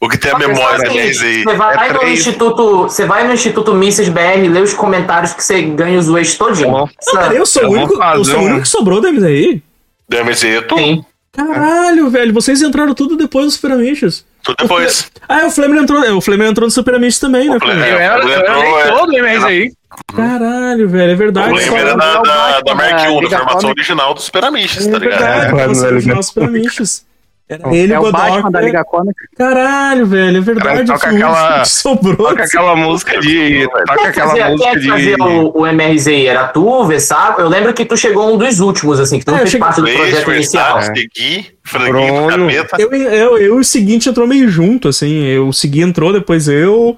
o 0.00 0.08
que 0.08 0.18
tem 0.18 0.30
a 0.32 0.38
memória 0.38 0.78
da 0.78 0.90
Você 0.90 0.98
MRZI. 0.98 1.44
vai 1.56 1.88
É 1.88 1.92
no 1.92 1.98
três. 2.00 2.18
Instituto. 2.20 2.82
Você 2.82 3.06
vai 3.06 3.26
no 3.26 3.32
Instituto 3.32 3.74
Mises 3.74 4.08
BR, 4.08 4.48
lê 4.50 4.60
os 4.60 4.74
comentários 4.74 5.32
que 5.32 5.42
você 5.42 5.62
ganha 5.62 5.98
os 5.98 6.08
ways 6.08 6.36
todinho. 6.36 6.70
Bom, 6.70 6.88
Cara, 7.14 7.32
eu 7.34 7.46
sou 7.46 7.62
Eu 7.62 7.68
o 7.70 7.72
único, 7.72 7.94
eu 8.02 8.24
sou 8.24 8.34
o 8.38 8.42
um- 8.42 8.44
único 8.46 8.62
que 8.62 8.68
sobrou 8.68 9.00
da 9.00 9.10
MSI. 9.10 9.62
Da 10.08 10.18
MRZI 10.20 10.56
é 10.56 10.60
tu. 10.62 10.76
Sim. 10.76 11.04
Caralho, 11.32 12.08
velho, 12.10 12.32
vocês 12.34 12.60
entraram 12.62 12.94
tudo 12.94 13.16
depois 13.16 13.46
dos 13.46 13.54
Super 13.54 13.72
Amiches. 13.72 14.24
Tudo 14.46 14.56
depois. 14.62 15.10
Ah, 15.28 15.46
o 15.46 15.50
Flamer 15.50 15.82
entrou, 15.82 16.04
é, 16.04 16.12
o 16.12 16.20
Flamer 16.20 16.46
entrou 16.46 16.68
no 16.68 16.70
Super 16.70 16.94
Amish 16.94 17.18
também, 17.18 17.48
né? 17.50 17.56
O 17.56 17.58
Flamer- 17.60 17.84
Flamer? 17.84 17.94
Eu 17.94 17.98
era, 18.00 18.22
eu 18.22 18.28
era 18.30 18.54
Lembrou, 18.56 18.78
é. 18.80 18.84
leitor 18.84 19.06
do 19.08 19.12
MRZI. 19.18 19.72
Caralho, 20.14 20.88
velho, 20.88 21.10
é 21.12 21.14
verdade. 21.16 21.50
O 21.52 21.54
Lembra 21.56 21.82
da, 21.84 21.90
é 21.90 21.94
o 21.94 21.96
da, 21.96 22.02
Batman 22.22 22.62
da 22.64 22.74
Mark 22.76 22.96
da 22.96 23.10
1, 23.10 23.20
da 23.28 23.38
formação 23.38 23.70
original 23.70 24.14
dos 24.14 24.24
Super 24.24 24.44
Amiches, 24.44 24.86
É 24.86 24.90
tá 24.92 24.98
ligado? 24.98 25.18
verdade, 25.20 25.60
É, 25.62 25.66
mas 25.66 25.82
original 25.82 26.16
ele- 26.18 26.22
Super 26.22 26.44
Amiches. 26.44 27.04
Era 27.48 27.72
ele, 27.72 27.92
É 27.92 28.00
o 28.00 28.02
o 28.02 28.10
Batman 28.10 28.28
Godoka. 28.30 28.50
da 28.50 28.60
Liga 28.60 28.84
Cômica. 28.84 29.24
Caralho, 29.38 30.04
velho, 30.04 30.38
é 30.38 30.40
verdade. 30.40 30.68
Cara, 30.68 30.98
toca 30.98 31.10
aquela- 31.10 31.60
que 31.62 31.68
sobrou. 31.68 32.16
Toca 32.16 32.42
aquela 32.42 32.74
música 32.74 33.20
de. 33.20 33.68
Toca 33.68 34.08
aquela 34.08 34.28
fazia, 34.30 34.48
música 34.50 34.70
quem 34.72 34.88
fazia 34.90 35.16
de. 35.16 35.22
o, 35.22 35.52
o 35.60 35.66
MRZI? 35.66 36.26
Era 36.26 36.48
tu, 36.48 36.66
o 36.66 36.84
Versaco? 36.86 37.40
Eu 37.40 37.48
lembro 37.48 37.72
que 37.72 37.84
tu 37.84 37.96
chegou 37.96 38.34
um 38.34 38.36
dos 38.36 38.58
últimos, 38.58 38.98
assim, 38.98 39.20
que 39.20 39.24
tu 39.24 39.30
É, 39.30 39.34
não 39.34 39.38
fez 39.46 39.54
parte 39.56 39.80
do 39.80 39.88
projeto 39.88 40.32
inicial. 40.32 40.74
Versace, 40.78 41.00
Segui, 41.14 41.46
Franguinho 41.62 42.14
do 42.22 42.26
Bruno. 42.26 42.46
Capeta. 42.52 42.76
Eu, 42.82 42.92
eu, 42.92 43.38
eu 43.38 43.56
e 43.56 43.60
o 43.60 43.64
seguinte 43.64 44.08
entrou 44.08 44.26
meio 44.26 44.48
junto, 44.48 44.88
assim. 44.88 45.22
Eu, 45.26 45.46
o 45.46 45.52
Segui 45.52 45.82
entrou, 45.82 46.12
depois 46.12 46.48
eu. 46.48 46.96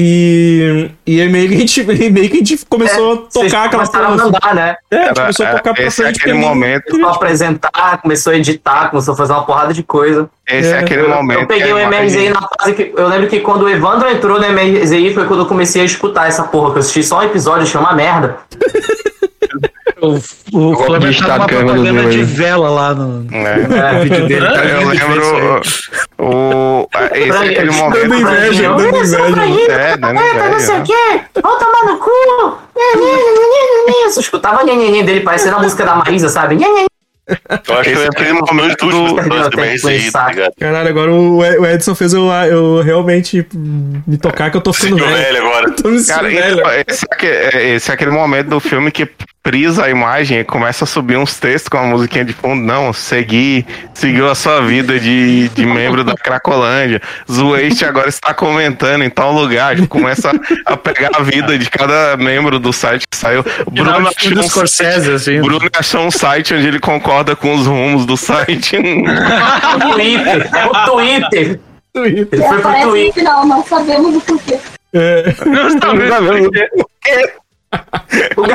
E, 0.00 0.90
e 1.04 1.20
aí 1.20 1.28
meio 1.28 1.48
que 1.48 1.56
a 1.56 1.58
gente, 1.58 1.82
meio 2.12 2.30
que 2.30 2.36
a 2.36 2.38
gente 2.38 2.64
começou 2.66 3.12
a 3.12 3.16
Vocês 3.16 3.50
tocar 3.50 3.64
aquela 3.64 3.84
começaram 3.84 4.06
a 4.06 4.16
porra. 4.16 4.24
mandar, 4.26 4.54
né? 4.54 4.76
É, 4.92 4.96
a 4.96 4.98
gente 4.98 5.08
Era- 5.08 5.20
começou 5.22 5.46
a 5.46 5.50
tocar 5.56 5.74
pra 5.74 5.84
esse 5.84 6.00
é 6.00 6.04
frente. 6.04 6.20
aquele 6.20 6.34
porque 6.36 6.48
momento- 6.48 6.84
Começou 6.92 7.10
a 7.10 7.16
apresentar, 7.16 7.98
começou 8.00 8.32
a 8.32 8.36
editar, 8.36 8.90
começou 8.90 9.14
a 9.14 9.16
fazer 9.16 9.32
uma 9.32 9.44
porrada 9.44 9.74
de 9.74 9.82
coisa. 9.82 10.30
Esse 10.46 10.68
é, 10.68 10.76
É, 10.76 10.78
aquele 10.78 11.02
Eu, 11.02 11.08
momento. 11.08 11.40
eu 11.40 11.46
peguei 11.48 11.72
o 11.72 11.76
a 11.76 11.82
MRZI 11.82 12.28
na 12.30 12.48
fase 12.60 12.74
que. 12.74 12.92
Eu 12.96 13.08
lembro 13.08 13.26
que 13.26 13.40
quando 13.40 13.62
o 13.62 13.68
Evandro 13.68 14.08
entrou 14.08 14.38
no 14.38 14.46
MRZI 14.46 15.14
foi 15.14 15.26
quando 15.26 15.40
eu 15.40 15.46
comecei 15.46 15.82
a 15.82 15.84
escutar 15.84 16.28
essa 16.28 16.44
porra, 16.44 16.70
que 16.70 16.76
eu 16.76 16.80
assisti 16.80 17.02
só 17.02 17.18
um 17.18 17.22
episódio, 17.24 17.62
achei 17.64 17.80
uma 17.80 17.92
merda. 17.92 18.36
O, 20.00 20.14
o 20.58 20.98
de 20.98 21.18
tá 21.18 21.38
do 21.38 21.46
propaganda 21.46 22.04
de 22.06 22.22
vela 22.22 22.70
lá 22.70 22.94
no, 22.94 23.26
É. 23.34 23.92
no 23.92 24.02
vídeo 24.02 24.28
dele. 24.28 24.46
Tá 24.46 24.64
Eu 24.64 24.88
lembro 24.88 25.60
o, 26.18 26.88
esse 27.14 27.30
é 27.30 27.50
aquele 27.50 27.70
momento. 27.72 28.08
Dando 28.08 28.14
inveja, 28.14 28.62
dando 28.74 28.96
inveja. 28.96 29.72
É, 29.72 29.96
dando 29.96 30.20
inveja. 30.20 30.82
quê? 30.84 31.20
Vamos 31.42 31.58
tomar 31.58 31.92
no 31.92 31.98
cu! 31.98 32.10
Eu 34.04 34.10
só 34.10 34.20
escutava 34.20 34.62
o 34.62 34.66
nhenhenhen 34.66 35.04
dele 35.04 35.20
parecendo 35.20 35.56
a 35.56 35.60
música 35.60 35.84
da 35.84 35.94
Maísa, 35.96 36.28
sabe? 36.28 36.58
Eu 36.62 37.74
acho 37.76 37.82
que 37.82 37.90
Esse 37.90 38.02
é 38.02 38.06
entrei 38.06 38.28
aquele 38.28 38.32
no 38.32 38.46
momento 38.46 38.86
do 38.86 39.16
MRZI, 39.58 40.10
tá 40.12 40.28
ligado? 40.28 40.52
Caralho, 40.58 40.88
agora 40.88 41.12
o, 41.12 41.38
o 41.38 41.66
Edson 41.66 41.94
fez 41.94 42.14
eu, 42.14 42.24
eu 42.50 42.80
realmente 42.82 43.46
me 43.54 44.16
tocar 44.16 44.50
que 44.50 44.56
eu 44.56 44.62
tô 44.62 44.72
ficando 44.72 44.96
velho. 45.04 45.14
velho 45.14 45.38
agora. 45.46 45.70
Tô 45.72 45.88
me 45.90 46.02
Cara, 46.06 46.28
velho. 46.28 46.62
esse, 46.88 47.04
é 47.20 47.26
é- 47.26 47.74
esse 47.74 47.90
é 47.90 47.94
aquele 47.94 48.10
momento 48.12 48.48
do 48.48 48.60
filme 48.60 48.90
que 48.90 49.06
prisa 49.48 49.86
a 49.86 49.88
imagem 49.88 50.40
e 50.40 50.44
começa 50.44 50.84
a 50.84 50.86
subir 50.86 51.16
uns 51.16 51.40
textos 51.40 51.70
com 51.70 51.78
a 51.78 51.82
musiquinha 51.84 52.22
de 52.22 52.34
fundo. 52.34 52.62
Não, 52.62 52.92
segui, 52.92 53.64
seguiu 53.94 54.28
a 54.30 54.34
sua 54.34 54.60
vida 54.60 55.00
de, 55.00 55.48
de 55.48 55.64
membro 55.64 56.04
da 56.04 56.12
Cracolândia. 56.12 57.00
Zueste 57.30 57.82
agora 57.86 58.10
está 58.10 58.34
comentando 58.34 59.04
em 59.04 59.08
tal 59.08 59.32
lugar. 59.32 59.74
Tipo, 59.74 59.88
Começa 59.88 60.30
a 60.66 60.76
pegar 60.76 61.08
a 61.14 61.22
vida 61.22 61.56
de 61.56 61.70
cada 61.70 62.14
membro 62.18 62.58
do 62.58 62.74
site 62.74 63.06
que 63.10 63.16
saiu. 63.16 63.42
Bruno 63.72 64.08
achou, 64.08 64.38
um, 64.38 64.42
Scorsese, 64.42 65.12
assim. 65.12 65.40
Bruno 65.40 65.66
achou 65.74 66.02
um 66.02 66.10
site 66.10 66.52
onde 66.52 66.66
ele 66.66 66.78
concorda 66.78 67.34
com 67.34 67.54
os 67.54 67.66
rumos 67.66 68.04
do 68.04 68.18
site. 68.18 68.76
O 69.78 69.92
Twitter, 69.92 70.50
o 70.68 70.90
Twitter. 70.90 71.60
Ele 71.94 72.20
E 72.20 72.36
foi 72.36 72.60
pro 72.60 72.80
Twitter. 72.82 73.14
final, 73.14 73.46
não 73.46 73.64
sabemos 73.64 74.14
o 74.14 74.20
porquê. 74.20 74.58
É. 74.92 75.34
O 76.76 77.47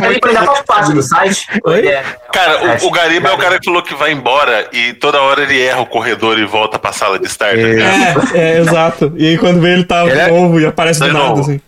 Gariba 0.02 0.28
ainda 0.28 0.44
faz 0.44 0.62
parte 0.62 0.94
do 0.94 1.04
site. 1.04 1.46
Oi? 1.66 1.88
É, 1.88 2.04
Cara, 2.34 2.78
o, 2.84 2.88
o 2.88 2.92
Gariba 2.92 3.30
é 3.30 3.34
o 3.34 3.38
cara 3.38 3.60
que 3.60 3.66
falou 3.66 3.84
que 3.84 3.94
vai 3.96 4.12
embora 4.12 4.68
e 4.74 4.94
toda 4.94 5.22
hora 5.22 5.44
ele 5.44 5.62
erra 5.62 5.82
o 5.82 5.86
corredor 5.86 6.40
e 6.40 6.46
volta 6.46 6.80
pra 6.80 6.92
sala 6.92 7.20
de 7.20 7.28
estar. 7.28 7.50
tá 7.50 7.54
ligado? 7.56 8.36
É, 8.36 8.40
é, 8.56 8.60
exato. 8.60 9.14
E 9.16 9.28
aí 9.28 9.38
quando 9.38 9.62
vê 9.62 9.74
ele 9.74 9.84
tá 9.84 10.04
Ele 10.06 10.20
é- 10.20 10.28
novo 10.30 10.60
e 10.60 10.66
aparece 10.66 11.00
do 11.02 11.08
nada, 11.14 11.20
novo. 11.30 11.42
assim. 11.42 11.62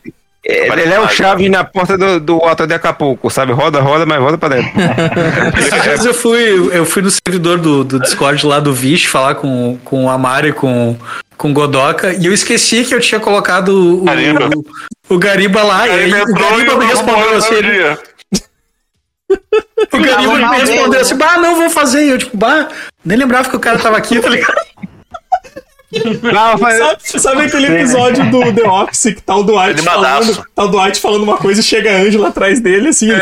Ele, 0.48 0.82
ele 0.84 0.94
é 0.94 1.00
o 1.00 1.10
chave 1.10 1.50
na 1.50 1.64
porta 1.64 1.98
do, 1.98 2.20
do 2.20 2.38
hotel 2.38 2.68
de 2.68 2.76
Acapulco, 2.76 3.32
sabe? 3.32 3.52
Roda, 3.52 3.82
roda, 3.82 4.06
mas 4.06 4.20
volta 4.20 4.38
pra 4.38 4.50
dentro. 4.50 4.72
Eu 6.06 6.14
fui, 6.14 6.70
eu 6.72 6.86
fui 6.86 7.02
no 7.02 7.10
servidor 7.10 7.58
do, 7.58 7.84
do 7.84 8.00
Discord 8.00 8.46
lá 8.46 8.60
do 8.60 8.72
Vish 8.72 9.06
falar 9.06 9.36
com, 9.36 9.80
com 9.84 10.06
o 10.06 10.10
Amaro 10.10 10.48
e 10.48 10.54
com, 10.54 10.96
com 11.36 11.50
o 11.50 11.54
Godoka 11.54 12.14
e 12.14 12.28
eu 12.28 12.34
esqueci 12.34 12.86
que 12.86 12.94
eu 12.94 13.00
tinha 13.00 13.20
colocado 13.20 13.70
o, 14.02 14.04
Gariba. 14.04 14.50
o, 15.10 15.16
o 15.16 15.18
Gariba 15.18 15.64
lá. 15.64 15.88
E 15.88 15.92
aí, 15.92 16.14
o 16.14 16.34
Gariba 16.34 16.78
me 16.78 16.86
respondeu 16.86 17.38
assim. 17.38 17.56
ele-. 17.56 17.98
O 19.92 20.00
Gariba 20.00 20.38
me 20.38 20.58
respondeu 20.60 21.02
assim: 21.02 21.16
Bah, 21.18 21.38
não 21.40 21.56
vou 21.56 21.72
fazer. 21.72 22.06
E 22.06 22.10
eu, 22.10 22.18
tipo, 22.20 22.38
bah, 22.38 22.70
nem 23.04 23.18
lembrava 23.18 23.50
que 23.50 23.56
o 23.56 23.60
cara 23.60 23.80
tava 23.80 23.98
aqui, 23.98 24.20
tá 24.20 24.30
ligado? 24.30 24.56
Não, 26.22 26.58
mas- 26.60 26.78
Sabe, 26.78 27.02
sabe 27.22 27.42
aquele 27.44 27.68
episódio 27.68 28.30
do 28.30 28.54
The 28.54 28.68
Office 28.68 29.14
que 29.16 29.22
tá 29.22 29.36
o 29.36 29.44
Dwight 29.44 29.82
falando, 29.82 30.46
tá 30.54 30.64
o 30.64 30.68
Dwight 30.68 31.00
falando 31.00 31.24
uma 31.24 31.38
coisa 31.38 31.62
e 31.62 31.64
chega 31.64 31.92
a 31.92 32.02
Angela 32.02 32.30
atrás 32.30 32.60
dele, 32.60 32.90
assim. 32.90 33.10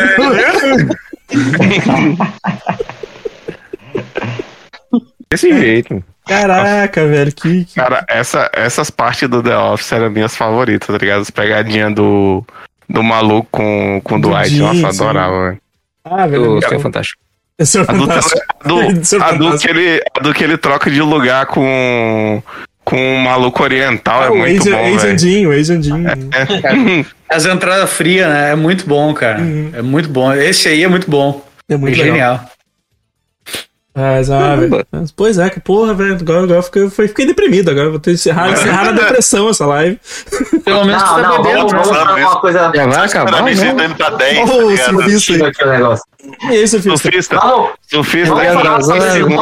Desse 5.30 5.52
jeito. 5.52 6.02
Caraca, 6.26 7.06
velho, 7.06 7.32
que. 7.34 7.64
que- 7.64 7.74
Cara, 7.74 8.04
essa, 8.08 8.50
essas 8.54 8.90
partes 8.90 9.28
do 9.28 9.42
The 9.42 9.56
Office 9.56 9.92
eram 9.92 10.10
minhas 10.10 10.36
favoritas, 10.36 10.86
tá 10.88 10.96
ligado? 10.98 11.20
As 11.22 11.30
pegadinhas 11.30 11.94
do, 11.94 12.44
do 12.88 13.02
maluco 13.02 13.48
com, 13.50 14.00
com 14.02 14.16
o 14.16 14.20
Do 14.20 14.28
Dwight. 14.30 14.56
Nossa, 14.56 14.74
sim. 14.78 14.86
adorava, 15.02 15.44
velho. 15.48 15.60
Ah, 16.04 16.26
velho. 16.26 16.58
Isso 16.58 16.72
é 16.74 16.78
fantástico. 16.78 17.20
É 17.58 17.62
A 17.62 17.92
do, 17.92 17.98
fantástico. 17.98 18.40
a 18.64 18.68
do, 18.68 18.80
é 18.82 18.86
a 18.86 18.90
do 18.92 19.04
fantástico. 19.04 19.58
que 19.58 19.68
ele, 19.70 20.02
a 20.16 20.20
do 20.22 20.34
que 20.34 20.44
ele 20.44 20.56
troca 20.58 20.90
de 20.90 21.00
lugar 21.00 21.46
com, 21.46 22.42
com 22.84 22.96
um 22.96 23.18
maluco 23.20 23.62
oriental 23.62 24.22
Ah, 24.22 24.26
é 24.26 24.30
muito 24.30 24.62
Asian, 24.62 24.76
bom, 24.76 24.84
Asian 24.86 24.98
velho. 24.98 25.18
Jim, 25.18 25.46
o 25.46 25.52
Asian 25.52 25.82
Jim. 25.82 26.04
As 27.28 27.46
entradas 27.46 27.90
frias, 27.90 28.28
né? 28.28 28.50
É 28.52 28.56
muito 28.56 28.86
bom, 28.86 29.12
cara. 29.14 29.40
É 29.72 29.82
muito 29.82 30.08
bom. 30.08 30.32
Esse 30.32 30.68
aí 30.68 30.82
é 30.82 30.88
muito 30.88 31.10
bom. 31.10 31.44
É 31.68 31.76
muito 31.76 31.94
é 31.94 32.02
legal. 32.02 32.14
genial. 32.14 32.50
Ah. 33.96 34.56
Mas, 34.90 35.12
Pois 35.12 35.38
é, 35.38 35.48
que 35.48 35.60
porra, 35.60 35.94
velho. 35.94 36.14
Agora, 36.20 36.42
agora 36.42 36.58
eu 36.58 36.62
fiquei, 36.64 36.90
fiquei 36.90 37.26
deprimido. 37.26 37.70
Agora 37.70 37.90
vou 37.90 38.00
ter 38.00 38.10
que 38.10 38.14
encerrar, 38.16 38.50
encerrar 38.50 38.86
na 38.86 38.92
depressão 38.92 39.48
essa 39.48 39.64
live. 39.66 40.00
Pelo 40.64 40.84
menos 40.84 41.00
Não, 41.02 41.08
tá 41.14 41.22
não, 41.22 41.42
bebendo, 41.42 41.58
vamos, 41.68 41.72
né? 41.72 41.78
vamos 41.78 41.88
falar 41.88 42.14
uma 42.16 42.40
coisa. 42.40 42.72
Já 42.74 42.86
vai 42.86 43.06
acabar, 43.06 43.42
né? 43.42 43.54
tá 43.54 43.84
indo 43.84 43.94
pra 43.94 44.10
10, 44.10 44.38
Ô, 44.38 44.52
tá 44.52 44.62
ligado? 44.64 44.90
surfista 44.90 45.46
aqui 45.46 45.64
o 45.64 45.68
negócio. 45.70 46.04
E 46.42 46.46
aí, 46.48 46.66
surfista? 46.66 46.96
Surfista, 46.98 47.36
Vamos, 47.38 47.70
surfista, 47.86 48.34
vamos 48.34 48.52
falar 48.54 48.78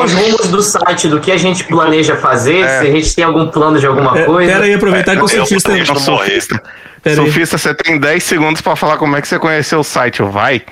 os 0.05 0.13
rumos 0.13 0.49
do 0.49 0.63
site, 0.63 1.09
do 1.09 1.21
que 1.21 1.31
a 1.33 1.37
gente 1.39 1.65
planeja 1.65 2.17
fazer, 2.17 2.59
É. 2.59 2.81
se 2.81 2.87
a 2.89 2.91
gente 2.91 3.15
tem 3.15 3.25
algum 3.25 3.47
plano 3.49 3.79
de 3.79 3.87
alguma 3.87 4.19
É, 4.19 4.25
coisa. 4.25 4.53
pera 4.53 4.65
aí, 4.65 4.75
aproveitar 4.75 5.17
que 5.17 5.23
o 5.23 5.29
surfista. 5.29 5.71
eu 5.71 5.77
aí. 6.21 7.15
Surfista, 7.15 7.57
você 7.57 7.73
tem 7.75 7.99
10 7.99 8.23
segundos 8.23 8.61
pra 8.61 8.77
falar 8.77 8.97
como 8.99 9.17
é 9.17 9.23
que 9.23 9.29
você 9.29 9.39
conheceu 9.39 9.79
o 9.81 9.85
site, 9.85 10.23
vai. 10.23 10.63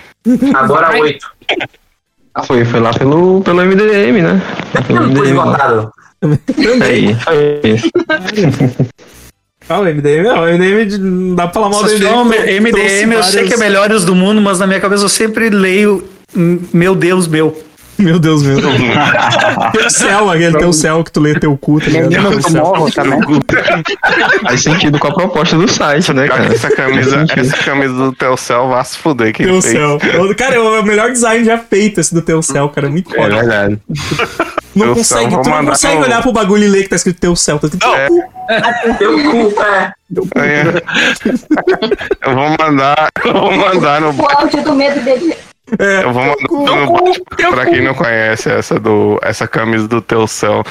Agora 0.55 0.91
oito. 2.37 2.47
Foi, 2.47 2.65
foi 2.65 2.81
lá 2.81 2.93
pelo, 2.93 3.41
pelo 3.43 3.65
MDM, 3.65 4.23
né? 4.23 4.43
Pelo 4.87 5.01
Não 5.01 5.13
foi 5.17 5.29
MDM. 5.29 5.39
esgotado. 5.39 5.93
Aí, 6.83 7.15
foi 7.15 7.61
isso. 7.65 7.89
Ah, 9.69 9.79
o 9.79 9.85
MDM, 9.85 10.25
não, 10.25 10.43
o 10.43 10.47
MDM 10.49 10.99
não 10.99 11.35
dá 11.37 11.45
pra 11.47 11.53
falar 11.55 11.69
mal 11.69 11.85
do 11.85 11.89
MDM. 11.89 12.01
trouxe 12.33 12.61
MDM, 12.61 13.13
eu 13.13 13.23
sei 13.23 13.45
que 13.47 13.55
é 13.55 13.57
melhores 13.57 14.05
do 14.05 14.17
mundo, 14.17 14.41
mas 14.41 14.59
na 14.59 14.67
minha 14.67 14.81
cabeça 14.81 15.05
eu 15.05 15.09
sempre 15.09 15.49
leio 15.49 16.03
Meu 16.73 16.97
Deus, 16.97 17.29
meu. 17.29 17.57
Meu 18.05 18.19
Deus, 18.19 18.43
meu. 18.43 18.57
teu 19.73 19.91
céu, 19.91 20.31
aquele 20.31 20.57
teu 20.59 20.73
céu 20.73 21.05
que 21.05 21.13
tu 21.13 21.21
lê 21.21 21.39
teu 21.39 21.57
cu, 21.57 21.79
tá 21.81 21.87
ligado? 21.87 22.31
Teu 22.31 22.43
céu. 22.43 22.65
morro 22.65 22.91
também. 22.91 23.21
Faz 24.43 24.63
sentido 24.63 24.99
com 24.99 25.09
a 25.09 25.15
proposta 25.15 25.57
do 25.57 25.69
site, 25.69 26.13
né, 26.13 26.27
cara? 26.27 26.47
Essa 26.47 26.71
camisa, 26.75 27.27
essa 27.37 27.57
camisa 27.59 27.93
do 27.93 28.13
Telcel 28.13 28.69
vai 28.69 28.85
se 28.85 28.97
fuder. 28.97 29.33
Quem 29.35 29.47
Teu 29.47 29.61
fez. 29.61 29.75
céu. 29.75 29.99
Cara, 30.37 30.55
é 30.57 30.59
o 30.59 30.83
melhor 30.83 31.11
design 31.13 31.45
já 31.45 31.59
feito 31.59 32.01
esse 32.01 32.15
do 32.15 32.23
teu 32.23 32.43
céu, 32.43 32.69
cara. 32.71 32.89
Muito 32.89 33.13
É 33.15 33.17
foda. 33.17 33.35
verdade. 33.37 33.79
Não 34.73 34.87
Teu 34.87 34.95
consegue, 34.95 35.31
céu, 35.33 35.43
tu 35.43 35.51
não 35.51 35.67
consegue 35.67 35.97
no- 35.97 36.05
olhar 36.05 36.23
pro 36.23 36.33
bagulho 36.33 36.63
e 36.63 36.69
ler 36.69 36.85
que 36.85 36.89
tá 36.91 36.95
escrito 36.97 37.19
teu 37.21 37.35
céu. 37.35 37.59
Tá 37.59 37.67
escrito 37.67 37.85
teu 37.85 38.09
cu. 38.09 38.23
Teu 38.99 39.31
cu, 39.31 39.63
é. 39.63 39.93
É. 40.37 40.73
Eu 42.25 42.35
vou 42.37 42.51
mandar, 42.59 43.09
eu 43.25 43.33
vou 43.33 43.53
mandar 43.53 44.01
no 44.01 44.11
O 44.11 44.27
áudio 44.31 44.63
do 44.63 44.73
medo 44.77 45.01
dele. 45.01 45.35
É, 45.79 46.05
Eu 46.05 46.13
vou 46.13 46.23
mandar 46.25 46.77
no 46.77 46.87
bot 46.87 47.23
pra 47.51 47.67
quem 47.67 47.83
não 47.83 47.95
conhece 47.95 48.51
essa, 48.51 48.79
do, 48.79 49.19
essa 49.23 49.47
camisa 49.47 49.87
do 49.87 50.01
teu 50.01 50.27
céu. 50.27 50.65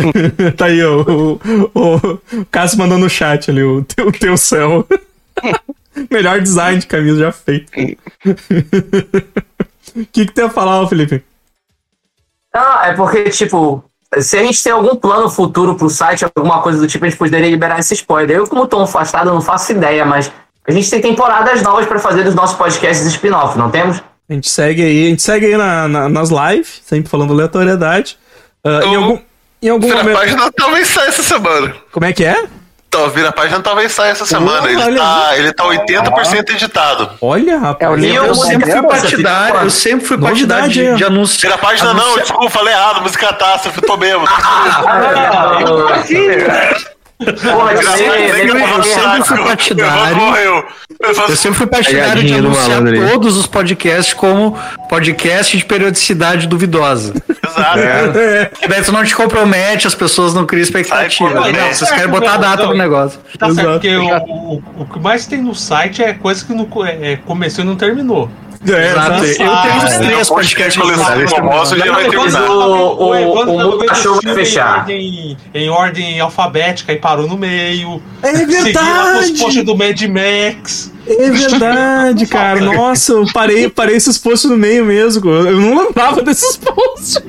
tá 0.56 0.66
aí, 0.66 0.84
ó, 0.84 1.02
o, 1.02 1.40
o, 1.74 1.96
o 2.40 2.46
Cássio 2.50 2.78
mandou 2.78 2.98
no 2.98 3.08
chat 3.08 3.50
ali, 3.50 3.62
o 3.62 3.82
teu, 3.84 4.12
teu 4.12 4.36
céu. 4.36 4.86
Melhor 6.10 6.40
design 6.40 6.78
de 6.78 6.86
camisa 6.86 7.20
já 7.20 7.32
feito. 7.32 7.70
O 9.94 10.06
que, 10.10 10.26
que 10.26 10.32
tu 10.32 10.40
ia 10.40 10.50
falar, 10.50 10.80
ô, 10.80 10.88
Felipe? 10.88 11.22
Não, 12.54 12.82
é 12.82 12.94
porque, 12.94 13.24
tipo, 13.30 13.84
se 14.18 14.38
a 14.38 14.42
gente 14.42 14.62
tem 14.62 14.72
algum 14.72 14.96
plano 14.96 15.28
futuro 15.28 15.74
pro 15.74 15.88
site, 15.88 16.24
alguma 16.24 16.60
coisa 16.62 16.78
do 16.78 16.86
tipo, 16.86 17.04
a 17.04 17.08
gente 17.08 17.18
poderia 17.18 17.48
liberar 17.48 17.78
esse 17.78 17.94
spoiler. 17.94 18.38
Eu, 18.38 18.46
como 18.46 18.66
tô 18.66 18.80
afastado, 18.80 19.32
não 19.32 19.40
faço 19.40 19.72
ideia, 19.72 20.04
mas 20.04 20.30
a 20.66 20.72
gente 20.72 20.90
tem 20.90 21.00
temporadas 21.00 21.62
novas 21.62 21.86
pra 21.86 21.98
fazer 21.98 22.24
dos 22.24 22.34
nossos 22.34 22.56
podcasts 22.56 23.06
spin-off, 23.06 23.58
não 23.58 23.70
temos? 23.70 24.02
A 24.28 24.32
gente 24.34 24.48
segue 24.48 24.82
aí, 24.82 25.06
a 25.06 25.08
gente 25.10 25.22
segue 25.22 25.46
aí 25.46 25.56
na, 25.56 25.88
na- 25.88 26.08
nas 26.08 26.30
lives, 26.30 26.80
sempre 26.86 27.10
falando 27.10 27.32
aleatoriedade. 27.32 28.16
Ah, 28.64 28.80
em 28.84 28.94
algum, 28.96 29.18
em 29.60 29.68
algum 29.68 29.86
Vira 29.86 30.00
a 30.00 30.02
momento. 30.02 30.18
página 30.18 30.52
talvez 30.52 30.88
saia 30.88 31.08
essa 31.08 31.22
semana. 31.22 31.74
Como 31.90 32.06
é 32.06 32.12
que 32.12 32.24
é? 32.24 32.44
Então, 32.88 33.08
vira 33.10 33.30
a 33.30 33.32
página 33.32 33.58
talvez 33.60 33.90
saia 33.92 34.10
essa 34.12 34.24
semana. 34.26 34.70
Ele 34.70 34.80
olha 34.82 34.98
tá, 35.00 35.36
ele 35.38 35.52
tá 35.52 35.64
80% 35.64 36.50
editado. 36.50 37.10
Olha, 37.22 37.58
rapaz. 37.58 37.92
É 37.92 37.96
livro 37.96 38.26
Eu 38.26 38.32
do 38.32 38.34
sempre 38.46 38.70
fui 38.70 38.82
partidário, 38.82 39.60
eu 39.62 39.70
sempre 39.70 40.06
fui 40.06 40.18
partidário 40.18 40.68
de, 40.68 40.82
hein? 40.84 40.94
de 40.94 41.04
anúncio. 41.04 41.40
Vira 41.40 41.54
a 41.54 41.58
página 41.58 41.92
não, 41.94 42.16
desculpa, 42.18 42.50
falei 42.50 42.72
errado, 42.74 43.00
música 43.02 43.26
catástrofe, 43.28 43.80
tô 43.80 43.96
mesmo. 43.96 44.24
Porra, 47.24 47.72
Eu 47.72 47.82
sempre, 47.82 48.28
eu 48.28 48.82
sempre 48.84 49.24
fui 49.24 49.44
partidário. 49.44 50.16
Eu 51.28 51.36
sempre 51.36 51.58
fui 51.58 51.66
partidário 51.66 52.22
de 52.22 52.34
anunciar 52.34 52.82
todos 53.10 53.36
os 53.36 53.46
podcasts 53.46 54.14
como 54.14 54.56
podcast 54.88 55.56
de 55.56 55.64
periodicidade 55.64 56.46
duvidosa. 56.46 57.14
Exato. 57.44 57.78
É. 57.78 58.44
Porque 58.46 58.68
daí 58.68 58.82
tu 58.82 58.92
não 58.92 59.04
te 59.04 59.14
compromete, 59.14 59.86
as 59.86 59.94
pessoas 59.94 60.34
não 60.34 60.46
criam 60.46 60.62
expectativa. 60.62 61.30
Sai, 61.30 61.52
Não, 61.52 61.68
pô, 61.68 61.74
vocês 61.74 61.90
querem 61.90 62.08
botar 62.08 62.34
a 62.34 62.36
data 62.38 62.66
pro 62.66 62.76
negócio. 62.76 63.20
Tá 63.38 63.52
certo, 63.52 63.72
porque 63.72 63.96
o, 63.96 64.06
o, 64.06 64.62
o 64.78 64.86
que 64.86 65.00
mais 65.00 65.26
tem 65.26 65.40
no 65.42 65.54
site 65.54 66.02
é 66.02 66.12
coisa 66.12 66.44
que 66.44 66.52
não 66.52 66.68
é, 66.86 67.16
começou 67.16 67.64
e 67.64 67.66
não 67.66 67.76
terminou. 67.76 68.30
É, 68.68 68.90
Exato. 68.90 69.24
Eu 69.24 69.34
tenho 69.36 69.50
uns 69.50 69.92
Ah, 69.92 69.98
três 69.98 70.28
não, 70.28 70.36
podcasts 70.36 70.76
coleção 70.82 71.02
lançados 71.02 71.28
de 71.30 71.34
famosos 71.36 71.78
já 71.78 71.92
vai 71.92 72.08
terminar. 72.08 72.50
o, 72.50 73.02
o, 73.02 73.68
o 73.80 73.86
cachorro 73.86 74.14
vai 74.14 74.20
tinha 74.22 74.34
fechar. 74.34 74.88
Em 74.88 75.02
ordem, 75.08 75.38
em 75.54 75.68
ordem 75.70 76.20
alfabética 76.20 76.92
e 76.92 76.96
parou 76.96 77.26
no 77.26 77.36
meio. 77.36 78.00
É 78.22 78.36
Seguiu 78.36 78.56
lá 78.56 78.62
com 78.62 79.18
os 79.18 79.24
verdade. 79.24 79.38
posts 79.40 79.64
do 79.64 79.76
Mad 79.76 80.00
Max. 80.02 80.92
É 81.04 81.30
verdade, 81.30 82.26
cara. 82.26 82.60
Nossa, 82.62 83.12
eu 83.14 83.26
parei, 83.32 83.68
parei 83.68 83.96
esses 83.96 84.16
posts 84.16 84.48
no 84.48 84.56
meio 84.56 84.84
mesmo. 84.84 85.28
Eu 85.28 85.58
não 85.60 85.84
lembrava 85.84 86.22
desses 86.22 86.56
posts. 86.56 87.20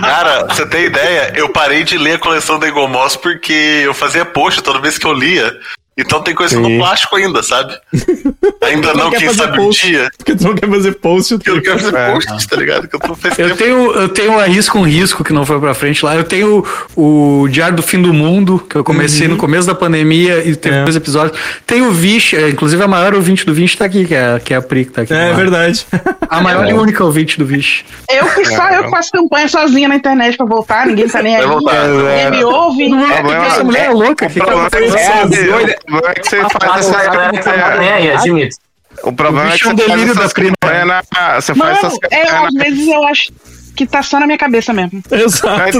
Cara, 0.00 0.46
você 0.48 0.66
tem 0.66 0.84
ideia? 0.84 1.32
Eu 1.34 1.48
parei 1.48 1.82
de 1.84 1.96
ler 1.96 2.16
a 2.16 2.18
coleção 2.18 2.58
da 2.58 2.68
Egomoss 2.68 3.16
porque 3.16 3.80
eu 3.82 3.94
fazia 3.94 4.26
post 4.26 4.62
toda 4.62 4.80
vez 4.80 4.98
que 4.98 5.06
eu 5.06 5.14
lia. 5.14 5.56
Então 5.96 6.20
tem 6.22 6.34
coisa 6.34 6.58
no 6.58 6.76
plástico 6.76 7.14
ainda, 7.16 7.42
sabe? 7.42 7.72
Ainda 8.62 8.88
não 8.94 9.04
não, 9.04 9.10
quer 9.10 9.18
quem 9.18 9.26
fazer 9.28 9.42
sabe 9.42 9.56
post. 9.58 9.86
um 9.86 9.90
dia. 9.90 10.10
Porque 10.16 10.34
tu 10.34 10.44
não 10.44 10.54
quer 10.54 10.68
fazer 10.68 10.92
post. 10.94 11.38
Eu 11.46 11.54
não 11.54 11.62
quero 11.62 11.78
fazer 11.78 11.96
É. 11.96 12.12
post, 12.12 12.48
tá 12.48 12.56
ligado? 12.56 12.88
Que 12.88 12.96
eu 12.96 13.00
tô 13.00 13.14
faz 13.14 13.38
Eu 13.38 13.54
tenho, 13.56 13.92
eu 13.92 14.08
tenho 14.08 14.38
a 14.38 14.44
Risco 14.46 14.78
um 14.78 14.82
Risco, 14.82 15.22
que 15.22 15.32
não 15.32 15.44
foi 15.44 15.60
pra 15.60 15.74
frente 15.74 16.04
lá. 16.04 16.16
Eu 16.16 16.24
tenho 16.24 16.64
o 16.96 17.46
Diário 17.50 17.76
do 17.76 17.82
Fim 17.82 18.00
do 18.00 18.12
Mundo, 18.14 18.58
que 18.68 18.76
eu 18.76 18.82
comecei 18.82 19.28
no 19.28 19.36
começo 19.36 19.66
da 19.66 19.74
pandemia 19.74 20.42
e 20.44 20.56
teve 20.56 20.76
É. 20.76 20.82
dois 20.84 20.96
episódios. 20.96 21.38
Tem 21.66 21.82
o 21.82 21.90
Vish, 21.92 22.32
é, 22.34 22.48
inclusive 22.48 22.82
a 22.82 22.88
maior 22.88 23.14
ouvinte 23.14 23.44
do 23.44 23.52
Vish 23.54 23.76
tá 23.76 23.84
aqui, 23.84 24.06
que 24.06 24.14
é, 24.14 24.40
que 24.42 24.54
é 24.54 24.56
a 24.56 24.62
Pri, 24.62 24.86
que 24.86 24.92
tá 24.92 25.02
aqui. 25.02 25.12
É 25.12 25.32
verdade. 25.34 25.86
A 26.28 26.40
maior 26.40 26.66
e 26.68 26.72
única 26.72 27.04
ouvinte 27.04 27.38
do 27.38 27.44
Vish. 27.46 27.84
Eu 28.10 28.26
que 28.30 28.44
só 28.46 28.68
eu 28.70 28.88
faço 28.88 29.10
campanha 29.12 29.46
sozinha 29.46 29.88
na 29.88 29.96
internet 29.96 30.36
pra 30.36 30.46
voltar, 30.46 30.86
ninguém 30.86 31.06
tá 31.08 31.22
nem 31.22 31.36
aí. 31.36 31.46
Voltar. 31.46 31.86
Ninguém 31.86 32.30
me 32.30 32.44
ouve. 32.44 32.84
O 32.86 33.06
problema 33.06 33.46
Essa 33.46 33.62
mulher 33.64 33.86
é 33.86 33.90
louca, 33.90 34.26
o 34.26 34.30
fica 34.30 34.50
é 34.50 35.76
É, 35.86 35.90
problema 35.90 36.10
é 36.10 36.14
que 36.14 36.28
você 36.28 36.42
faz 36.48 36.88
a 37.16 37.32
não 37.32 37.40
tá 37.42 37.76
nem 37.78 37.92
aí, 37.92 38.10
admito. 38.12 38.56
O 39.02 39.12
problema 39.12 39.50
O 39.50 39.52
é 39.52 39.58
que 39.58 39.66
é 39.66 39.70
um 39.72 39.76
você 39.76 39.82
faz 39.82 39.90
delírio 39.92 40.12
essas 40.12 40.32
prima. 40.32 40.54
campanhas 40.60 40.86
na- 40.86 41.40
Você 41.40 41.54
faz 41.54 41.78
essas 41.78 41.98
é, 42.10 42.22
às 42.30 42.54
vezes 42.54 42.88
eu 42.88 43.04
acho 43.06 43.32
que 43.76 43.86
tá 43.86 44.02
só 44.02 44.20
na 44.20 44.26
minha 44.26 44.38
cabeça 44.38 44.72
mesmo. 44.72 45.02
Exato. 45.10 45.78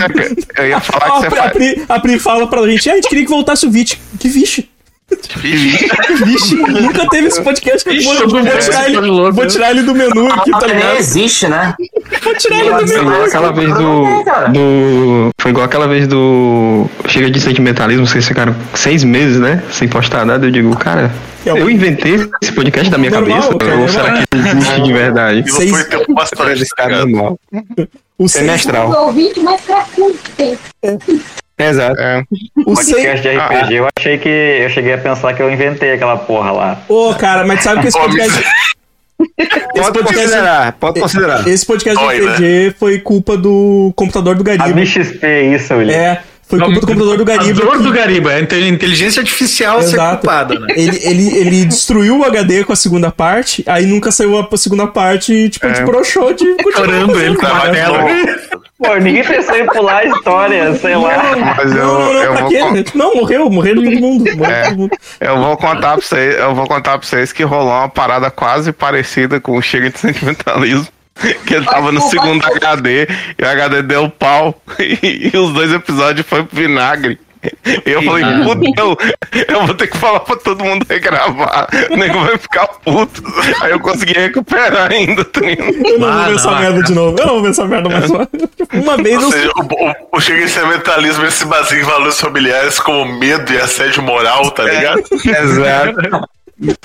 Eu 0.57 0.67
ia 0.69 0.81
falar 0.81 1.05
que 1.05 1.11
a, 1.13 1.21
você 1.21 1.27
a, 1.27 1.31
faz. 1.31 1.53
Pri, 1.53 1.85
a 1.89 2.01
Pri 2.01 2.19
fala 2.19 2.47
pra 2.49 2.67
gente, 2.69 2.91
"Ah, 2.91 2.93
a 2.93 2.97
gente 2.97 3.09
queria 3.09 3.25
que 3.25 3.31
voltasse 3.31 3.65
o 3.67 3.71
Vixe. 3.71 3.99
Que 4.19 4.29
Vixe? 4.29 4.69
Vixe, 6.25 6.55
nunca 6.57 7.09
teve 7.09 7.29
esse 7.29 7.43
podcast. 7.43 7.89
Vixe, 7.89 8.05
vou, 8.07 8.29
vou, 8.29 8.41
é, 8.41 8.57
tirar 8.59 8.89
ele, 8.89 9.01
louco, 9.01 9.33
vou 9.33 9.47
tirar 9.47 9.71
ele 9.71 9.83
do 9.83 9.95
menu 9.95 10.27
aqui, 10.33 10.51
tá 10.51 10.59
Ah, 10.63 10.67
nem 10.67 10.77
ligado? 10.77 10.97
existe, 10.99 11.49
né? 11.49 11.75
Vou 12.23 12.35
tirar 12.37 12.59
ele 12.61 12.71
do 12.71 12.87
menu. 12.89 13.05
mas- 13.05 13.29
Aquela 13.29 13.53
vez 13.53 13.69
do, 13.75 14.25
Cara. 14.25 14.49
do. 14.49 15.31
Foi 15.41 15.51
igual 15.51 15.65
aquela 15.67 15.87
vez 15.89 16.07
do. 16.07 16.87
Chega 17.09 17.31
de 17.31 17.41
sentimentalismo, 17.41 18.07
vocês 18.07 18.27
ficaram 18.27 18.55
seis 18.75 19.05
meses, 19.05 19.39
né? 19.39 19.63
Sem 19.71 19.89
postar 19.89 20.25
nada. 20.25 20.47
Eu 20.47 20.51
digo, 20.51 20.75
cara, 20.77 21.11
É 21.47 21.51
eu 21.51 21.69
inventei 21.71 22.15
esse 22.43 22.53
podcast 22.53 22.91
da 22.91 22.99
minha 22.99 23.11
Normal, 23.11 23.43
cabeça? 23.43 23.59
cara, 23.59 23.81
ou 23.81 23.89
será 23.89 24.13
que 24.13 24.25
ele 24.37 24.49
existe 24.49 24.83
de 24.83 24.93
verdade? 24.93 25.53
Seis- 25.53 25.71
foi 25.71 26.15
bastante, 26.15 26.65
tá 26.77 26.85
ligado? 26.87 27.07
normal. 27.07 27.39
O 28.17 28.29
Semestral. 28.29 28.91
O 28.91 29.07
ouvinte 29.07 29.41
mais 29.41 29.61
pra 29.63 29.85
curtir. 29.95 30.59
Exato. 31.59 32.01
É. 32.01 32.25
o 32.67 32.75
Podcast 32.75 33.23
de 33.23 33.37
RPG, 33.37 33.75
eu 33.75 33.89
achei 33.97 34.19
que. 34.19 34.29
Eu 34.29 34.69
cheguei 34.71 34.93
a 34.95 34.99
pensar 34.99 35.35
que 35.35 35.43
eu 35.43 35.51
inventei 35.53 35.93
aquela 35.93 36.17
porra 36.17 36.51
lá. 36.51 36.83
Ô, 36.89 37.15
cara, 37.15 37.47
mas 37.47 37.63
sabe 37.63 37.81
que 37.83 37.89
esse 37.89 37.99
podcast. 38.01 38.45
Esse 39.39 39.49
Pode 39.75 39.93
podcast, 39.99 40.15
considerar, 40.25 40.73
pode 40.73 41.01
considerar. 41.01 41.49
esse 41.49 41.65
podcast 41.65 41.99
de 41.99 42.05
Dói, 42.05 42.21
né? 42.21 42.33
RPG 42.33 42.75
foi 42.79 42.99
culpa 42.99 43.37
do 43.37 43.93
computador 43.95 44.35
do 44.35 44.43
A 44.43 44.57
Gariba. 44.57 44.81
BXP, 44.81 45.55
isso, 45.55 45.75
William. 45.75 45.95
É, 45.97 46.23
foi 46.47 46.59
culpa 46.59 46.75
do 46.81 46.87
computador 46.87 47.17
do 47.19 47.25
Gariba. 47.25 47.63
A 47.63 47.65
dor 47.65 47.77
que- 47.79 47.83
do 47.83 47.93
Gariba, 47.93 48.33
é 48.33 48.37
a 48.37 48.41
inte- 48.41 48.61
inteligência 48.69 49.21
artificial 49.21 49.81
ser 49.83 49.95
Exato. 49.95 50.19
culpada, 50.21 50.59
né? 50.59 50.67
Ele, 50.77 50.99
ele, 51.03 51.37
ele 51.39 51.65
destruiu 51.65 52.19
o 52.19 52.25
HD 52.25 52.65
com 52.65 52.73
a 52.73 52.77
segunda 52.77 53.11
parte, 53.11 53.63
aí 53.67 53.87
nunca 53.87 54.11
saiu 54.13 54.39
a 54.39 54.57
segunda 54.57 54.87
parte 54.87 55.33
e, 55.33 55.49
tipo, 55.49 55.67
a 55.67 55.73
gente 55.73 55.85
broxou 55.85 56.33
de 56.33 56.45
continuar 56.63 56.75
Chorando 56.87 57.21
ele 57.21 57.37
com 57.37 57.47
a 57.47 57.55
martelo. 57.55 57.99
Pô, 58.77 58.97
ninguém 58.97 59.25
pensou 59.25 59.57
em 59.57 59.67
pular 59.67 59.99
a 59.99 60.05
história, 60.05 60.75
sei 60.75 60.97
lá. 60.97 61.35
Mas 61.57 61.71
eu, 61.73 61.77
Não, 61.79 61.99
não, 62.01 62.13
não, 62.13 62.23
eu, 62.23 62.33
pra 62.33 62.41
vou, 62.43 62.51
quê? 62.51 62.59
con- 62.59 62.99
Não, 62.99 63.15
morreu, 63.15 63.49
morreu 63.51 63.75
todo 63.77 63.91
mundo. 63.93 64.37
Morreu 64.37 64.55
É. 64.55 64.63
todo 64.65 64.77
mundo. 64.77 64.91
eu 65.21 65.37
vou 65.39 65.57
contar 65.57 65.93
pra 65.97 66.01
vocês, 66.07 66.37
eu 66.39 66.55
vou 66.55 66.67
contar 66.67 66.99
pra 66.99 67.07
vocês 67.09 67.33
que 67.33 67.43
rolou 67.45 67.71
uma 67.73 67.89
parada 67.89 68.31
quase 68.31 68.73
parecida 68.73 69.41
com 69.41 69.57
o 69.57 69.63
Chega 69.63 69.89
de 69.91 69.99
Sentimentalismo. 69.99 70.87
Que 71.47 71.55
ele 71.55 71.65
tava 71.65 71.93
no 71.93 72.01
segundo 72.01 72.45
HD 72.45 73.07
e 73.39 73.43
o 73.43 73.49
HD 73.49 73.83
deu 73.83 74.11
pau 74.11 74.61
e, 74.79 75.31
os 75.37 75.53
dois 75.53 75.73
episódios 75.73 76.27
foi 76.27 76.43
pro 76.43 76.57
vinagre. 76.57 77.19
E 77.87 77.91
eu 77.91 78.03
falei, 78.03 78.25
fudeu, 78.43 78.97
eu 79.49 79.67
vou 79.67 79.75
ter 79.75 79.87
que 79.87 79.99
falar 79.99 80.21
pra 80.21 80.37
todo 80.37 80.65
mundo 80.65 80.87
regravar, 80.89 81.69
o 81.91 81.97
nego 81.97 82.21
vai 82.21 82.39
ficar 82.39 82.67
puto. 82.67 83.23
Aí 83.61 83.71
eu 83.71 83.81
consegui 83.81 84.15
recuperar 84.15 84.91
ainda, 84.91 85.25
tá? 85.25 85.41
Eu 85.41 85.99
não 85.99 86.13
vou 86.13 86.25
ver 86.25 86.35
essa 86.35 86.51
merda 86.53 86.83
de 86.83 86.93
novo. 86.93 87.19
Eu 87.19 87.27
não 87.27 87.35
vou 87.35 87.43
ver 87.43 87.51
essa 87.51 87.65
merda 87.67 87.89
mais 87.89 88.11
uma, 88.11 88.29
uma 88.73 88.97
vez. 88.97 89.23
Ou 89.23 89.31
seja, 89.31 89.51
o, 89.57 89.61
o, 89.61 90.17
o 90.17 90.21
cheguencimentalismo 90.21 91.25
ele 91.25 91.31
se 91.31 91.45
baseia 91.45 91.81
em 91.81 91.85
valores 91.85 92.19
familiares 92.19 92.81
como 92.81 93.19
medo 93.19 93.53
e 93.53 93.59
assédio 93.59 94.03
moral, 94.03 94.51
tá 94.51 94.65
ligado? 94.65 95.03
Exato. 95.13 96.29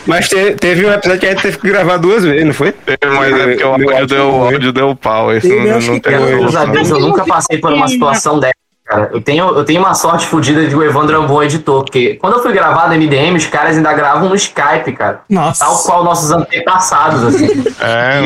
Mas 0.08 0.28
te- 0.28 0.56
teve 0.56 0.86
um 0.86 0.92
episódio 0.92 1.20
que 1.20 1.26
a 1.28 1.30
gente 1.32 1.42
teve 1.44 1.58
que 1.60 1.68
gravar 1.68 1.98
duas 1.98 2.24
vezes, 2.24 2.46
não 2.46 2.54
foi? 2.54 2.74
Mas 3.04 3.34
é 3.40 3.48
porque 3.48 3.64
o 3.64 3.68
áudio 3.70 4.08
deu, 4.08 4.30
o 4.30 4.44
áudio 4.46 4.74
deu 4.74 4.96
pau, 4.96 5.32
Eu 5.32 5.42
não, 5.42 5.80
não 5.80 5.94
que 5.96 6.00
tem 6.02 6.40
Graças 6.40 6.56
a. 6.56 6.66
Deus, 6.66 6.90
eu 6.90 7.00
nunca 7.00 7.24
passei 7.26 7.58
por 7.60 7.72
uma 7.74 7.88
situação 7.88 8.40
dessa, 8.40 8.54
cara. 8.90 9.10
Eu 9.14 9.22
tenho, 9.22 9.48
eu 9.50 9.64
tenho 9.64 9.80
uma 9.82 9.94
sorte 9.94 10.26
fodida 10.26 10.66
de 10.68 10.76
o 10.76 10.84
Evandro 10.84 11.16
é 11.16 11.20
um 11.20 11.28
bom 11.28 11.42
editor, 11.44 11.84
porque 11.84 12.16
quando 12.16 12.38
eu 12.38 12.42
fui 12.42 12.52
gravar 12.52 12.88
no 12.90 12.96
MDM, 12.96 13.36
os 13.38 13.46
caras 13.46 13.78
ainda 13.78 13.94
gravam 13.94 14.28
no 14.30 14.36
Skype, 14.36 14.92
cara. 14.94 15.22
Nossa. 15.30 15.64
Tal 15.64 15.78
qual 15.84 16.04
nossos 16.04 16.32
antepassados, 16.32 17.24
assim. 17.24 17.48
É, 17.82 18.22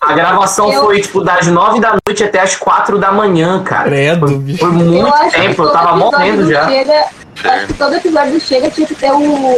A 0.00 0.12
gravação 0.14 0.72
Eu- 0.72 0.84
foi, 0.84 1.00
tipo, 1.02 1.22
das 1.22 1.46
nove 1.48 1.80
da 1.80 1.96
noite 2.06 2.24
até 2.24 2.40
as 2.40 2.56
quatro 2.56 2.96
da 2.98 3.12
manhã, 3.12 3.62
cara. 3.62 3.84
Credo, 3.90 4.26
bicho. 4.38 4.58
Foi 4.58 4.68
Eu 4.68 4.72
muito 4.72 5.12
que 5.12 5.30
tempo, 5.32 5.62
eu 5.64 5.72
tava 5.72 5.96
morrendo 5.96 6.44
do 6.44 6.50
já. 6.50 6.66
Chega, 6.68 7.04
Acho 7.44 7.66
que 7.66 7.74
todo 7.74 7.94
episódio 7.94 8.32
do 8.32 8.40
Chega 8.40 8.70
tinha 8.70 8.86
que 8.86 8.94
ter 8.94 9.12
um, 9.12 9.50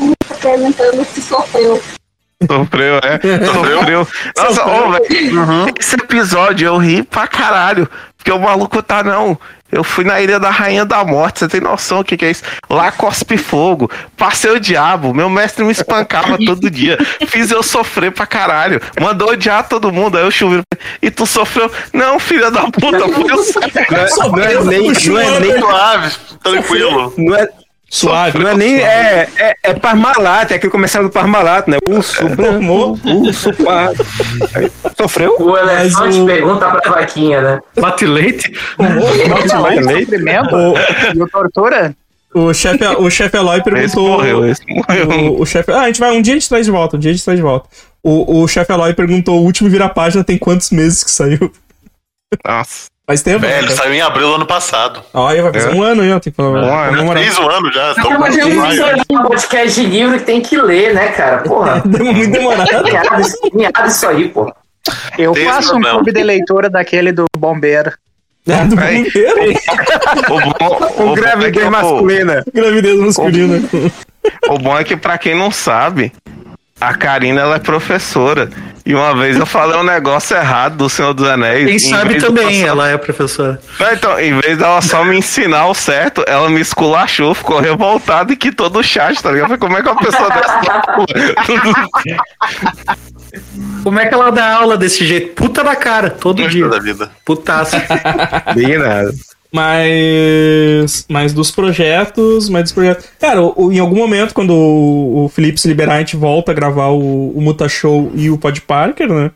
um 0.00 0.12
perguntando 0.40 1.04
se 1.04 1.20
sofreu. 1.22 1.80
Sofreu, 2.50 2.96
é. 2.96 3.46
Sofreu. 3.46 4.06
Nossa, 4.36 4.66
ô, 4.66 4.90
velho. 4.92 5.74
Esse 5.78 5.94
episódio 5.96 6.66
eu 6.66 6.76
ri 6.76 7.02
pra 7.02 7.26
caralho. 7.26 7.88
Porque 8.16 8.32
o 8.32 8.38
maluco 8.38 8.82
tá, 8.82 9.02
não. 9.02 9.38
Eu 9.72 9.82
fui 9.82 10.04
na 10.04 10.20
Ilha 10.20 10.38
da 10.38 10.50
Rainha 10.50 10.84
da 10.84 11.04
Morte, 11.04 11.40
você 11.40 11.48
tem 11.48 11.60
noção 11.60 12.00
o 12.00 12.04
que, 12.04 12.16
que 12.16 12.24
é 12.24 12.30
isso? 12.30 12.42
Lá 12.70 12.92
cospe 12.92 13.36
fogo, 13.36 13.90
passei 14.16 14.50
o 14.50 14.60
diabo, 14.60 15.12
meu 15.12 15.28
mestre 15.28 15.64
me 15.64 15.72
espancava 15.72 16.38
todo 16.38 16.70
dia, 16.70 16.98
fiz 17.26 17.50
eu 17.50 17.62
sofrer 17.62 18.12
pra 18.12 18.26
caralho, 18.26 18.80
mandou 19.00 19.30
odiar 19.30 19.66
todo 19.68 19.92
mundo, 19.92 20.16
aí 20.16 20.24
eu 20.24 20.30
chuveiro. 20.30 20.62
E 21.02 21.10
tu 21.10 21.26
sofreu? 21.26 21.70
Não, 21.92 22.18
filha 22.20 22.50
da 22.50 22.70
puta, 22.70 23.08
foi 23.08 23.30
eu 23.30 24.30
Não 24.30 24.42
é, 24.42 24.54
não 24.54 24.62
é 24.62 24.64
nem, 24.64 24.92
não 24.92 25.18
é 25.18 25.40
nem 25.40 25.58
Suave, 25.58 26.16
tranquilo. 26.42 27.14
Não 27.16 27.34
é, 27.34 27.48
Suave. 27.94 28.38
não 28.38 28.48
é 28.50 28.56
nem. 28.56 28.80
É, 28.80 29.28
é, 29.36 29.56
é 29.62 29.74
Parmalat, 29.74 30.50
é 30.50 30.56
aquele 30.56 30.72
comercial 30.72 31.04
do 31.04 31.10
Parmalat, 31.10 31.68
né? 31.68 31.78
Urso, 31.88 32.28
branco, 32.30 32.98
urso, 33.04 33.52
pardo. 33.52 34.04
Aí, 34.54 34.70
Sofreu? 34.98 35.36
O 35.38 35.56
elefante 35.56 36.24
pergunta 36.24 36.68
pra 36.70 36.90
vaquinha, 36.90 37.40
né? 37.40 37.60
Bate 37.78 38.04
leite? 38.04 38.52
Bate 38.76 39.54
leite? 39.86 40.10
E 41.14 41.22
o 41.22 41.28
Tortura? 41.28 41.94
O 42.34 42.52
chefe, 42.52 42.84
o 42.84 43.08
chefe 43.08 43.36
Eloy 43.36 43.62
perguntou. 43.62 44.08
morreu, 44.08 44.44
esse 44.44 44.62
morreu. 44.66 45.08
O, 45.36 45.42
o 45.42 45.46
chefe. 45.46 45.70
Ah, 45.70 45.82
a 45.82 45.86
gente 45.86 46.00
vai. 46.00 46.10
Um 46.10 46.20
dia 46.20 46.34
a 46.34 46.36
gente 46.36 46.48
traz 46.48 46.66
de 46.66 46.72
volta. 46.72 46.96
Um 46.96 46.98
dia 46.98 47.12
a 47.12 47.14
gente 47.14 47.24
traz 47.24 47.38
de 47.38 47.44
volta. 47.44 47.68
O, 48.02 48.42
o 48.42 48.48
chefe 48.48 48.72
Eloy 48.72 48.92
perguntou: 48.92 49.40
o 49.40 49.44
último 49.44 49.70
vira-página 49.70 50.24
tem 50.24 50.36
quantos 50.36 50.70
meses 50.70 51.04
que 51.04 51.12
saiu? 51.12 51.52
Nossa. 52.44 52.86
Faz 53.06 53.20
tempo. 53.22 53.40
Velho, 53.40 53.66
né? 53.68 53.74
saiu 53.74 53.92
em 53.92 54.00
abril 54.00 54.28
do 54.28 54.34
ano 54.36 54.46
passado. 54.46 55.02
Olha, 55.12 55.42
vai 55.42 55.52
fazer 55.52 55.70
É. 55.70 55.74
um 55.74 55.82
ano 55.82 56.02
aí, 56.02 56.10
ó. 56.12 56.18
Tem 56.18 56.32
que 56.32 56.36
falar. 56.36 56.50
Um 56.50 57.02
ano. 57.02 57.12
Fez 57.12 57.38
um 57.38 57.48
ano 57.50 57.72
já. 57.72 57.94
Não, 57.98 58.18
mas 58.18 58.36
é 58.38 58.44
um 58.46 59.22
podcast 59.24 59.80
de 59.80 59.86
livro 59.86 60.18
que 60.18 60.24
tem 60.24 60.40
que 60.40 60.56
ler, 60.56 60.94
né, 60.94 61.08
cara? 61.08 61.38
Porra. 61.42 61.82
Muito 61.84 62.30
demorado. 62.30 62.90
Cara, 62.90 63.20
esquinhado 63.20 63.86
isso 63.88 64.06
aí, 64.08 64.28
porra. 64.28 64.54
Eu 65.18 65.32
Tem 65.32 65.44
faço 65.46 65.68
um 65.68 65.72
problema. 65.72 65.94
clube 65.96 66.12
de 66.12 66.22
leitura 66.22 66.70
daquele 66.70 67.12
do 67.12 67.24
bombeiro. 67.36 67.92
É, 68.46 68.62
do 68.66 68.78
Aí. 68.78 69.04
bombeiro. 69.04 69.58
O 70.28 70.38
bom, 70.38 70.88
o 70.98 71.06
bom 71.06 71.12
é 71.12 71.14
que, 71.14 71.20
Gravidez 71.22 71.64
pô, 71.64 71.70
masculina. 71.70 72.44
Gravidez 72.52 73.00
masculina. 73.00 73.62
o 74.50 74.58
bom 74.58 74.78
é 74.78 74.84
que, 74.84 74.96
pra 74.98 75.16
quem 75.16 75.34
não 75.34 75.50
sabe, 75.50 76.12
a 76.80 76.92
Karina 76.94 77.40
ela 77.40 77.56
é 77.56 77.58
professora. 77.58 78.50
E 78.86 78.94
uma 78.94 79.14
vez 79.16 79.38
eu 79.38 79.46
falei 79.46 79.78
um 79.78 79.82
negócio 79.82 80.36
errado 80.36 80.76
do 80.76 80.90
Senhor 80.90 81.14
dos 81.14 81.26
Anéis. 81.26 81.64
Quem 81.66 81.76
em 81.76 81.78
sabe 81.78 82.16
também, 82.20 82.44
passar- 82.60 82.66
ela 82.66 82.88
é 82.90 82.98
professora. 82.98 83.58
Não, 83.80 83.92
então, 83.92 84.20
em 84.20 84.38
vez 84.40 84.58
dela 84.58 84.82
só 84.82 85.02
me 85.04 85.16
ensinar 85.16 85.66
o 85.68 85.74
certo, 85.74 86.22
ela 86.26 86.50
me 86.50 86.60
esculachou, 86.60 87.34
ficou 87.34 87.60
revoltada 87.60 88.32
e 88.32 88.36
quitou 88.36 88.68
do 88.68 88.82
chat, 88.82 89.22
tá 89.22 89.30
ligado? 89.32 89.52
Eu 89.54 89.58
falei, 89.58 89.58
Como 89.58 89.78
é 89.78 89.82
que 89.82 89.88
uma 89.88 90.00
pessoa 90.02 90.28
dessa. 90.28 90.60
Como 93.82 93.98
é 93.98 94.06
que 94.06 94.14
ela 94.14 94.30
dá 94.30 94.54
aula 94.56 94.76
desse 94.76 95.04
jeito? 95.06 95.34
Puta 95.34 95.64
da 95.64 95.74
cara, 95.76 96.10
todo 96.10 96.46
dia. 96.48 96.68
da 96.68 96.78
vida. 96.78 97.10
Putaça. 97.24 97.82
Bem 98.54 98.78
nada. 98.78 99.12
Mas. 99.54 101.06
Mas 101.08 101.32
dos 101.32 101.50
projetos. 101.50 102.48
Mas 102.48 102.64
dos 102.64 102.72
projetos. 102.72 103.06
Cara, 103.18 103.42
o- 103.42 103.72
em 103.72 103.78
algum 103.78 103.96
momento, 103.96 104.34
quando 104.34 104.52
o, 104.52 105.24
o 105.24 105.28
Felipe 105.28 105.60
se 105.60 105.68
liberar, 105.68 105.94
a 105.94 105.98
gente 105.98 106.16
volta 106.16 106.52
a 106.52 106.54
gravar 106.54 106.88
o, 106.88 107.30
o 107.30 107.40
Muta 107.40 107.68
Show 107.68 108.10
e 108.14 108.30
o 108.30 108.36
Pod 108.38 108.60
Parker, 108.62 109.08
né? 109.12 109.30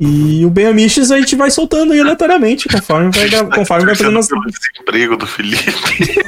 E 0.00 0.46
o 0.46 0.50
Ben 0.50 0.66
Amiches 0.66 1.10
a 1.10 1.18
gente 1.18 1.36
vai 1.36 1.50
soltando 1.50 1.92
aí 1.92 2.00
aleatoriamente, 2.00 2.66
conforme 2.68 3.10
vai, 3.28 3.44
conforme 3.54 3.84
vai 3.84 3.94
fazendo 3.94 4.18
as. 4.18 4.28
Desemprego 4.28 5.16
do 5.18 5.26
Felipe. 5.26 5.74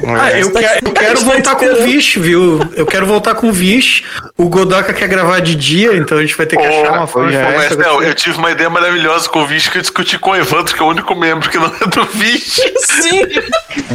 Ah, 0.07 0.31
eu, 0.39 0.51
quero, 0.51 0.87
eu 0.87 0.93
quero 0.93 1.21
voltar 1.21 1.57
com 1.57 1.65
o 1.65 1.83
Vish, 1.83 2.17
viu? 2.17 2.61
Eu 2.75 2.85
quero 2.85 3.07
voltar 3.07 3.35
com 3.35 3.49
o 3.49 3.53
Vish. 3.53 4.05
O 4.37 4.49
Godoka 4.51 4.93
quer 4.93 5.09
gravar 5.09 5.41
de 5.41 5.55
dia, 5.55 5.97
então 5.97 6.19
a 6.19 6.21
gente 6.21 6.37
vai 6.37 6.45
ter 6.45 6.59
que 6.59 6.67
achar 6.67 6.93
uma 6.93 7.07
forma 7.07 7.31
de 7.31 7.39
fazer 7.39 7.57
Mas, 7.57 7.77
não, 7.79 8.03
eu 8.03 8.15
tive 8.15 8.37
uma 8.37 8.51
ideia 8.51 8.69
maravilhosa 8.69 9.27
com 9.31 9.41
o 9.41 9.47
Vish 9.47 9.69
que 9.69 9.79
eu 9.79 9.83
discuti 9.83 10.19
com 10.19 10.31
o 10.33 10.37
Evandro, 10.37 10.75
que 10.75 10.83
é 10.83 10.85
o 10.85 10.89
único 10.89 11.15
membro 11.15 11.49
que 11.49 11.57
não 11.57 11.67
é 11.67 11.87
do 11.87 12.05
Vish. 12.13 12.61
Sim! 12.77 13.23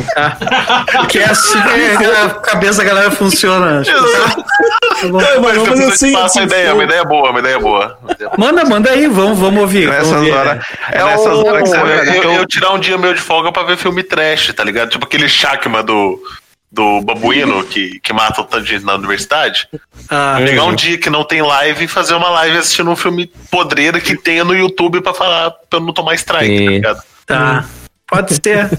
Que 1.09 1.19
é 1.19 1.25
assim 1.25 1.59
que 1.97 2.05
a 2.05 2.29
cabeça 2.29 2.79
da 2.79 2.83
galera 2.83 3.11
funciona. 3.11 3.83
Tá 3.83 5.07
bom, 5.07 5.19
Mas 5.19 5.55
vamos 5.55 5.69
fazer 5.69 5.77
depois 5.77 5.79
eu 5.79 5.89
assim, 5.89 6.07
te 6.07 6.13
passo 6.13 6.23
a 6.23 6.25
assim, 6.25 6.43
ideia, 6.43 6.73
uma 6.73 6.83
ideia 6.83 7.03
boa, 7.03 7.29
uma 7.29 7.39
ideia 7.39 7.59
boa. 7.59 7.97
Uma 8.01 8.13
ideia 8.13 8.29
boa. 8.29 8.37
Manda, 8.37 8.65
manda 8.65 8.89
aí, 8.89 9.07
vamos, 9.07 9.37
vamos 9.37 9.63
ouvir. 9.67 9.89
Nessas 9.89 10.11
ouvir. 10.11 10.31
horas. 10.31 10.65
É 10.91 10.97
É 10.99 11.03
nessas 11.03 11.25
o- 11.37 11.45
horas 11.45 11.63
que 11.63 11.69
você 11.69 11.77
eu, 11.77 11.85
vê 11.85 12.11
que 12.11 12.17
eu- 12.17 12.23
eu- 12.23 12.33
eu 12.39 12.45
tirar 12.47 12.71
um 12.73 12.79
dia 12.79 12.97
meu 12.97 13.13
de 13.13 13.21
folga 13.21 13.51
pra 13.51 13.63
ver 13.63 13.77
filme 13.77 14.01
trash, 14.03 14.53
tá 14.53 14.63
ligado? 14.63 14.89
Tipo 14.89 15.05
aquele 15.05 15.27
Shakma 15.29 15.83
do, 15.83 16.21
do 16.71 17.01
babuíno 17.01 17.63
que, 17.63 17.99
que 17.99 18.11
mata 18.13 18.41
o 18.41 18.43
tanto 18.43 18.63
de 18.63 18.71
gente 18.71 18.85
na 18.85 18.95
universidade. 18.95 19.67
Ah, 20.09 20.37
Pegar 20.43 20.63
um 20.65 20.75
dia 20.75 20.97
que 20.97 21.09
não 21.09 21.23
tem 21.23 21.41
live 21.41 21.85
e 21.85 21.87
fazer 21.87 22.13
uma 22.15 22.29
live 22.29 22.57
assistindo 22.57 22.89
um 22.89 22.95
filme 22.95 23.31
podreira 23.51 23.99
que 23.99 24.15
tenha 24.17 24.43
no 24.43 24.55
YouTube 24.55 25.01
pra 25.01 25.13
falar, 25.13 25.51
pra 25.69 25.79
eu 25.79 25.83
não 25.83 25.93
tomar 25.93 26.13
strike, 26.15 26.45
tá 26.51 26.57
Sim. 26.57 26.67
ligado? 26.69 27.01
Tá. 27.25 27.65
Pode 28.09 28.33
ser. 28.35 28.69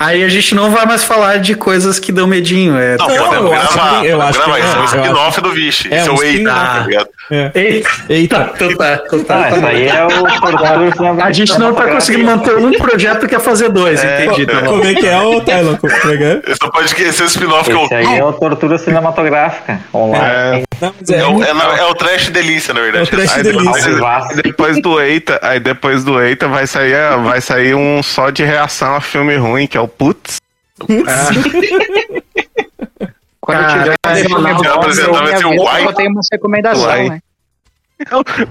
Aí 0.00 0.24
a 0.24 0.28
gente 0.28 0.52
não 0.54 0.68
vai 0.70 0.84
mais 0.84 1.04
falar 1.04 1.38
de 1.38 1.54
coisas 1.54 2.00
que 2.00 2.10
dão 2.10 2.26
medinho. 2.26 2.76
É... 2.76 2.96
Não, 2.96 3.06
Não, 3.06 3.16
podemos 3.16 3.50
eu 3.50 3.52
acho 3.54 3.68
que 3.68 3.74
gravar, 3.74 4.00
tem- 4.00 4.10
eu 4.10 4.20
acho 4.22 4.38
gravar 4.38 4.54
que- 4.54 4.60
isso, 4.60 4.74
é 4.74 4.78
um 4.78 4.82
acho- 4.82 4.96
spin-off 4.96 5.40
do 5.40 5.50
Vixe. 5.52 5.94
É, 5.94 5.96
Esse 5.98 6.08
é 6.08 6.12
o 6.12 6.22
Eita, 6.24 6.50
tá 6.52 6.84
ligado? 6.86 7.08
É. 7.30 7.50
Eita, 7.54 7.90
Eita. 8.08 8.50
então 8.54 8.76
tá, 8.76 9.00
então 9.06 9.24
tá. 9.24 9.44
Ah, 9.44 9.50
isso 9.56 9.66
aí 9.66 9.86
é 9.88 10.06
o 10.06 11.22
A 11.22 11.32
gente 11.32 11.58
não 11.58 11.72
tá 11.72 11.86
conseguindo 11.88 12.24
manter 12.26 12.56
um 12.56 12.72
projeto 12.72 13.20
que 13.20 13.28
quer 13.28 13.40
fazer 13.40 13.68
dois, 13.68 14.02
entendi. 14.02 14.44
Tá. 14.46 14.62
Como 14.62 14.84
é 14.84 14.94
que 14.94 15.06
é, 15.06 15.20
ô 15.20 15.40
Tylon? 15.40 15.74
É 15.74 16.16
que 16.16 16.24
é? 16.24 16.42
Esse 16.48 16.58
pode 16.72 16.86
esquecer 16.86 17.22
o 17.22 17.26
spin-off 17.26 17.70
que 17.70 17.76
eu. 17.76 17.84
Esse 17.84 17.94
aí 17.94 18.18
é 18.18 18.24
o 18.24 18.32
tortura 18.32 18.76
cinematográfica 18.78 19.78
online. 19.94 20.64
Não, 20.84 20.94
é, 21.14 21.18
É 21.18 21.26
o, 21.26 21.42
é, 21.42 21.78
é 21.80 21.84
o 21.84 21.94
trash 21.94 22.28
delícia, 22.30 22.74
na 22.74 22.80
verdade. 22.80 23.10
É 23.10 23.14
o 23.14 23.16
trash 23.16 23.32
Aí 23.36 23.42
delícia. 23.42 23.94
depois, 23.94 24.36
depois 24.42 24.82
do 24.82 25.00
Eita, 25.00 25.38
aí 25.42 25.60
depois 25.60 26.04
do 26.04 26.20
Eita 26.22 26.48
vai 26.48 26.66
sair, 26.66 26.94
vai 27.22 27.40
sair 27.40 27.74
um 27.74 28.02
só 28.02 28.30
de 28.30 28.44
reação 28.44 28.94
a 28.94 29.00
filme 29.00 29.36
ruim, 29.36 29.66
que 29.66 29.76
é 29.76 29.80
o 29.80 29.88
Putz. 29.88 30.36
Quando 33.40 33.58
Cara, 33.60 33.72
tiver 33.72 33.96
eu 35.44 35.50
o 35.50 35.62
Uai. 35.64 35.84
eu 35.86 35.92
tenho 35.92 36.10
uma 36.10 36.20
recomendação, 36.32 36.84
Uai. 36.86 37.08
né? 37.10 37.20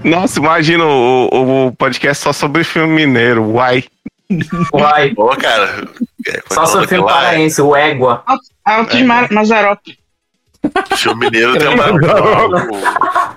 Nossa, 0.02 0.38
imagina 0.38 0.84
o, 0.84 1.66
o 1.66 1.72
podcast 1.76 2.22
só 2.22 2.32
sobre 2.32 2.64
filme 2.64 2.94
mineiro, 2.94 3.44
uai. 3.44 3.84
Vai. 4.72 5.10
Pô, 5.10 5.28
cara. 5.36 5.86
é, 6.26 6.42
Só 6.50 6.64
sobre 6.64 6.88
filme 6.88 7.06
paraense, 7.06 7.60
o 7.60 7.76
Égua. 7.76 8.22
Altos 8.64 9.02
Mar 9.02 9.30
Mazarop. 9.30 9.80
Filme 10.96 11.26
mineiro 11.26 11.56
tem 11.58 11.68
uma. 11.68 11.90
o- 11.94 13.34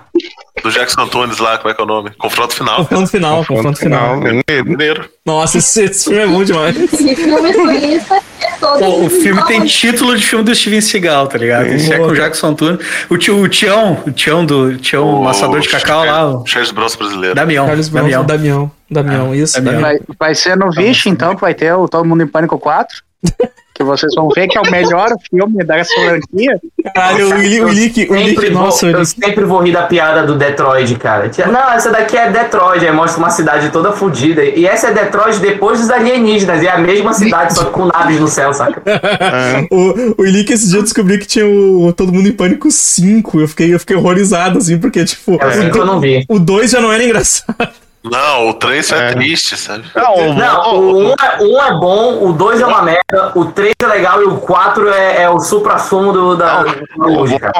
Do 0.62 0.70
Jackson 0.72 1.02
Antunes 1.02 1.38
lá, 1.38 1.56
como 1.58 1.70
é 1.70 1.74
que 1.74 1.80
é 1.80 1.84
o 1.84 1.86
nome? 1.86 2.10
Confronto 2.18 2.52
final. 2.54 2.78
Confronto 2.78 3.10
final, 3.10 3.44
confronto 3.44 3.78
final. 3.78 4.16
mineiro. 4.16 4.64
Mineiro. 4.64 5.08
Nossa, 5.24 5.58
esse, 5.58 5.84
esse 5.84 6.04
filme 6.04 6.18
é 6.20 6.26
bom 6.26 6.42
demais. 6.42 6.76
E 6.76 7.14
filme 7.14 7.52
turista 7.52 8.16
é 8.40 8.50
todo. 8.58 8.78
Pô, 8.80 9.04
o 9.04 9.10
filme 9.10 9.40
tem 9.46 9.64
título 9.66 10.16
de 10.16 10.24
filme 10.26 10.44
do 10.44 10.52
Steven 10.54 10.80
Seagal, 10.80 11.28
tá 11.28 11.38
ligado? 11.38 11.66
Esse 11.66 11.92
é 11.92 11.98
com 11.98 12.06
o 12.06 12.14
Jackson 12.14 12.48
Antunes. 12.48 12.84
O, 13.08 13.16
tio, 13.16 13.40
o 13.40 13.48
Tião, 13.48 14.02
o 14.06 14.10
Tião 14.10 14.44
do 14.44 14.76
Tião, 14.78 15.08
o 15.20 15.24
Massador 15.24 15.60
de 15.60 15.68
cacau 15.68 16.04
lá, 16.04 16.26
o 16.28 16.44
Charles 16.46 16.72
Bronson 16.72 16.98
brasileiro. 16.98 17.34
Damião. 17.36 17.66
Carlos 17.66 17.88
Bronson, 17.88 18.08
Damião. 18.24 18.26
Damião. 18.26 18.70
Damião, 18.90 19.34
isso. 19.34 19.54
Damião. 19.62 19.80
Damião. 19.80 20.00
Vai, 20.08 20.16
vai 20.18 20.34
ser 20.34 20.56
no 20.56 20.72
Vixe, 20.72 21.08
então, 21.08 21.34
que 21.36 21.40
vai 21.40 21.54
ter 21.54 21.72
o 21.72 21.86
Todo 21.86 22.04
Mundo 22.04 22.22
em 22.24 22.26
Pânico 22.26 22.58
4. 22.58 22.96
Que 23.78 23.84
vocês 23.84 24.12
vão 24.16 24.28
ver 24.28 24.48
que 24.48 24.58
é 24.58 24.60
o 24.60 24.68
melhor 24.68 25.08
filme 25.30 25.64
dessa 25.64 25.94
franquia. 25.94 26.60
Caralho, 26.92 27.28
o 27.28 27.32
Willi- 27.38 27.60
o 27.60 27.66
vou, 27.68 28.50
nossa, 28.50 28.86
eu 28.86 29.04
sempre 29.04 29.44
vou 29.44 29.60
rir 29.62 29.70
da 29.70 29.82
piada 29.82 30.26
do 30.26 30.34
Detroit, 30.34 30.96
cara. 30.96 31.30
Não, 31.46 31.72
essa 31.72 31.88
daqui 31.88 32.16
é 32.16 32.28
Detroit, 32.28 32.84
aí 32.84 32.90
mostra 32.90 33.20
uma 33.20 33.30
cidade 33.30 33.70
toda 33.70 33.92
fodida. 33.92 34.42
E 34.42 34.66
essa 34.66 34.88
é 34.88 34.92
Detroit 34.92 35.38
depois 35.38 35.78
dos 35.78 35.90
alienígenas, 35.90 36.60
e 36.60 36.66
é 36.66 36.70
a 36.72 36.78
mesma 36.78 37.12
cidade, 37.12 37.54
só 37.54 37.66
que 37.66 37.70
com 37.70 37.86
naves 37.86 38.18
no 38.18 38.26
céu, 38.26 38.52
saca? 38.52 38.82
O, 39.70 39.76
o 40.18 40.22
Willick 40.22 40.52
esse 40.52 40.68
dia 40.68 40.78
eu 40.78 40.82
descobri 40.82 41.18
que 41.18 41.26
tinha 41.26 41.46
o 41.46 41.92
Todo 41.92 42.12
Mundo 42.12 42.28
em 42.28 42.32
Pânico 42.32 42.70
5. 42.70 43.40
Eu 43.40 43.46
fiquei, 43.48 43.72
eu 43.72 43.78
fiquei 43.78 43.96
horrorizado, 43.96 44.58
assim, 44.58 44.76
porque, 44.78 45.04
tipo. 45.04 45.38
É 45.40 45.46
o 45.46 45.52
5 45.52 45.70
que 45.70 45.78
eu 45.78 45.86
não 45.86 46.00
vi. 46.00 46.24
O 46.28 46.38
2 46.38 46.70
já 46.70 46.80
não 46.80 46.92
era 46.92 47.04
engraçado. 47.04 47.68
Não, 48.10 48.48
o 48.50 48.54
3 48.54 48.92
é, 48.92 49.12
triste, 49.12 49.56
sabe? 49.56 49.84
Não, 49.94 50.14
o 50.14 51.08
1 51.08 51.14
é, 51.14 51.42
um 51.42 51.62
é 51.62 51.72
bom, 51.78 52.24
o 52.28 52.32
2 52.32 52.60
é 52.60 52.66
uma 52.66 52.82
merda, 52.82 53.32
o 53.34 53.46
3 53.46 53.74
é 53.82 53.86
legal 53.86 54.22
e 54.22 54.26
o 54.26 54.36
4 54.38 54.88
é, 54.92 55.22
é 55.22 55.30
o 55.30 55.38
supra-sumo 55.40 56.12
do, 56.12 56.36
da, 56.36 56.62
da 56.64 56.74
música. 56.96 57.52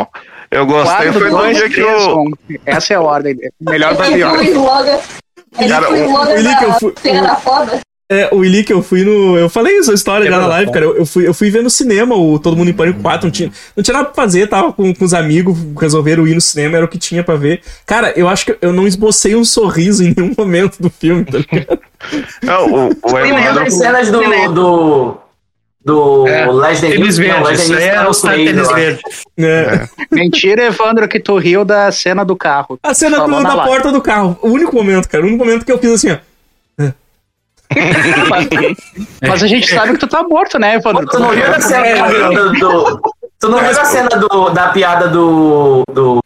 Eu 0.50 0.64
gostei, 0.66 1.12
4, 1.12 1.12
foi 1.20 1.30
no 1.30 1.38
2, 1.38 1.56
dia 1.56 1.68
que 1.68 1.74
3, 1.74 2.02
eu. 2.02 2.18
1. 2.18 2.32
Essa 2.66 2.94
é 2.94 2.96
a 2.96 3.00
ordem. 3.02 3.36
Melhor 3.60 3.94
Ele 4.04 4.14
pior. 4.14 4.32
o 4.32 5.68
Cara, 5.68 5.86
foi 5.86 6.00
o 6.00 6.04
o- 6.04 6.08
slogan 6.08 6.34
o 6.82 7.87
É, 8.10 8.30
o 8.32 8.38
Willick, 8.38 8.70
eu 8.72 8.82
fui 8.82 9.04
no. 9.04 9.36
Eu 9.36 9.50
falei 9.50 9.78
essa 9.78 9.92
história 9.92 10.30
já 10.30 10.38
na 10.38 10.46
live, 10.46 10.72
cara. 10.72 10.86
Eu, 10.86 10.96
eu 10.96 11.04
fui, 11.04 11.28
eu 11.28 11.34
fui 11.34 11.50
ver 11.50 11.62
no 11.62 11.68
cinema 11.68 12.14
o 12.16 12.38
Todo 12.38 12.56
Mundo 12.56 12.70
em 12.70 12.72
Pânico 12.72 13.00
4. 13.02 13.26
Não 13.26 13.30
tinha, 13.30 13.52
não 13.76 13.82
tinha 13.84 13.92
nada 13.92 14.06
pra 14.06 14.14
fazer, 14.14 14.46
tava 14.48 14.72
com, 14.72 14.94
com 14.94 15.04
os 15.04 15.12
amigos, 15.12 15.54
resolveram 15.78 16.26
ir 16.26 16.34
no 16.34 16.40
cinema, 16.40 16.76
era 16.78 16.86
o 16.86 16.88
que 16.88 16.96
tinha 16.96 17.22
pra 17.22 17.36
ver. 17.36 17.60
Cara, 17.84 18.14
eu 18.16 18.26
acho 18.26 18.46
que 18.46 18.56
eu 18.62 18.72
não 18.72 18.86
esbocei 18.86 19.36
um 19.36 19.44
sorriso 19.44 20.02
em 20.02 20.14
nenhum 20.16 20.32
momento 20.38 20.80
do 20.80 20.88
filme, 20.88 21.22
tá 21.26 21.36
ligado? 21.36 21.78
Não, 22.42 22.66
o, 22.72 22.88
o 22.88 23.14
lembro 23.14 23.38
Evandro. 23.40 23.62
as 23.64 23.74
cenas 23.74 24.10
do, 24.10 24.22
do. 24.54 25.16
do 25.84 26.26
É, 26.28 26.50
Leslie 26.50 26.92
tênis 26.92 27.18
verde, 27.18 27.52
isso 27.52 27.74
aí 27.74 27.82
é 27.84 27.94
tá 27.94 28.04
no 28.04 28.14
Play, 28.18 28.46
tênis 28.46 28.72
verde. 28.72 29.00
É. 29.38 29.86
Mentira, 30.10 30.62
Evandro, 30.64 31.06
que 31.08 31.20
tu 31.20 31.36
riu 31.36 31.62
da 31.62 31.92
cena 31.92 32.24
do 32.24 32.34
carro. 32.36 32.78
A 32.82 32.94
cena 32.94 33.20
do- 33.20 33.30
da 33.42 33.54
live. 33.54 33.70
porta 33.70 33.92
do 33.92 34.00
carro. 34.00 34.38
O 34.40 34.48
único 34.48 34.74
momento, 34.74 35.06
cara. 35.10 35.22
O 35.22 35.26
único 35.26 35.44
momento 35.44 35.66
que 35.66 35.70
eu 35.72 35.78
fiz 35.78 35.90
assim, 35.90 36.10
ó. 36.12 36.16
Mas 39.28 39.42
a 39.42 39.46
gente 39.46 39.72
sabe 39.72 39.92
que 39.92 39.98
tu 39.98 40.06
tá 40.06 40.22
morto, 40.22 40.58
né, 40.58 40.76
Evandro? 40.76 41.06
Tu 41.06 41.18
não 41.18 41.30
viu 41.30 41.44
a 41.52 41.60
cena 41.60 42.08
do, 42.08 42.52
do- 42.52 43.00
Tu 43.40 43.48
não 43.48 43.58
viu 43.58 43.80
a 43.80 43.84
cena 43.84 44.08
do, 44.08 44.50
da 44.50 44.68
piada 44.68 45.06
do, 45.08 45.82
do 45.92 46.18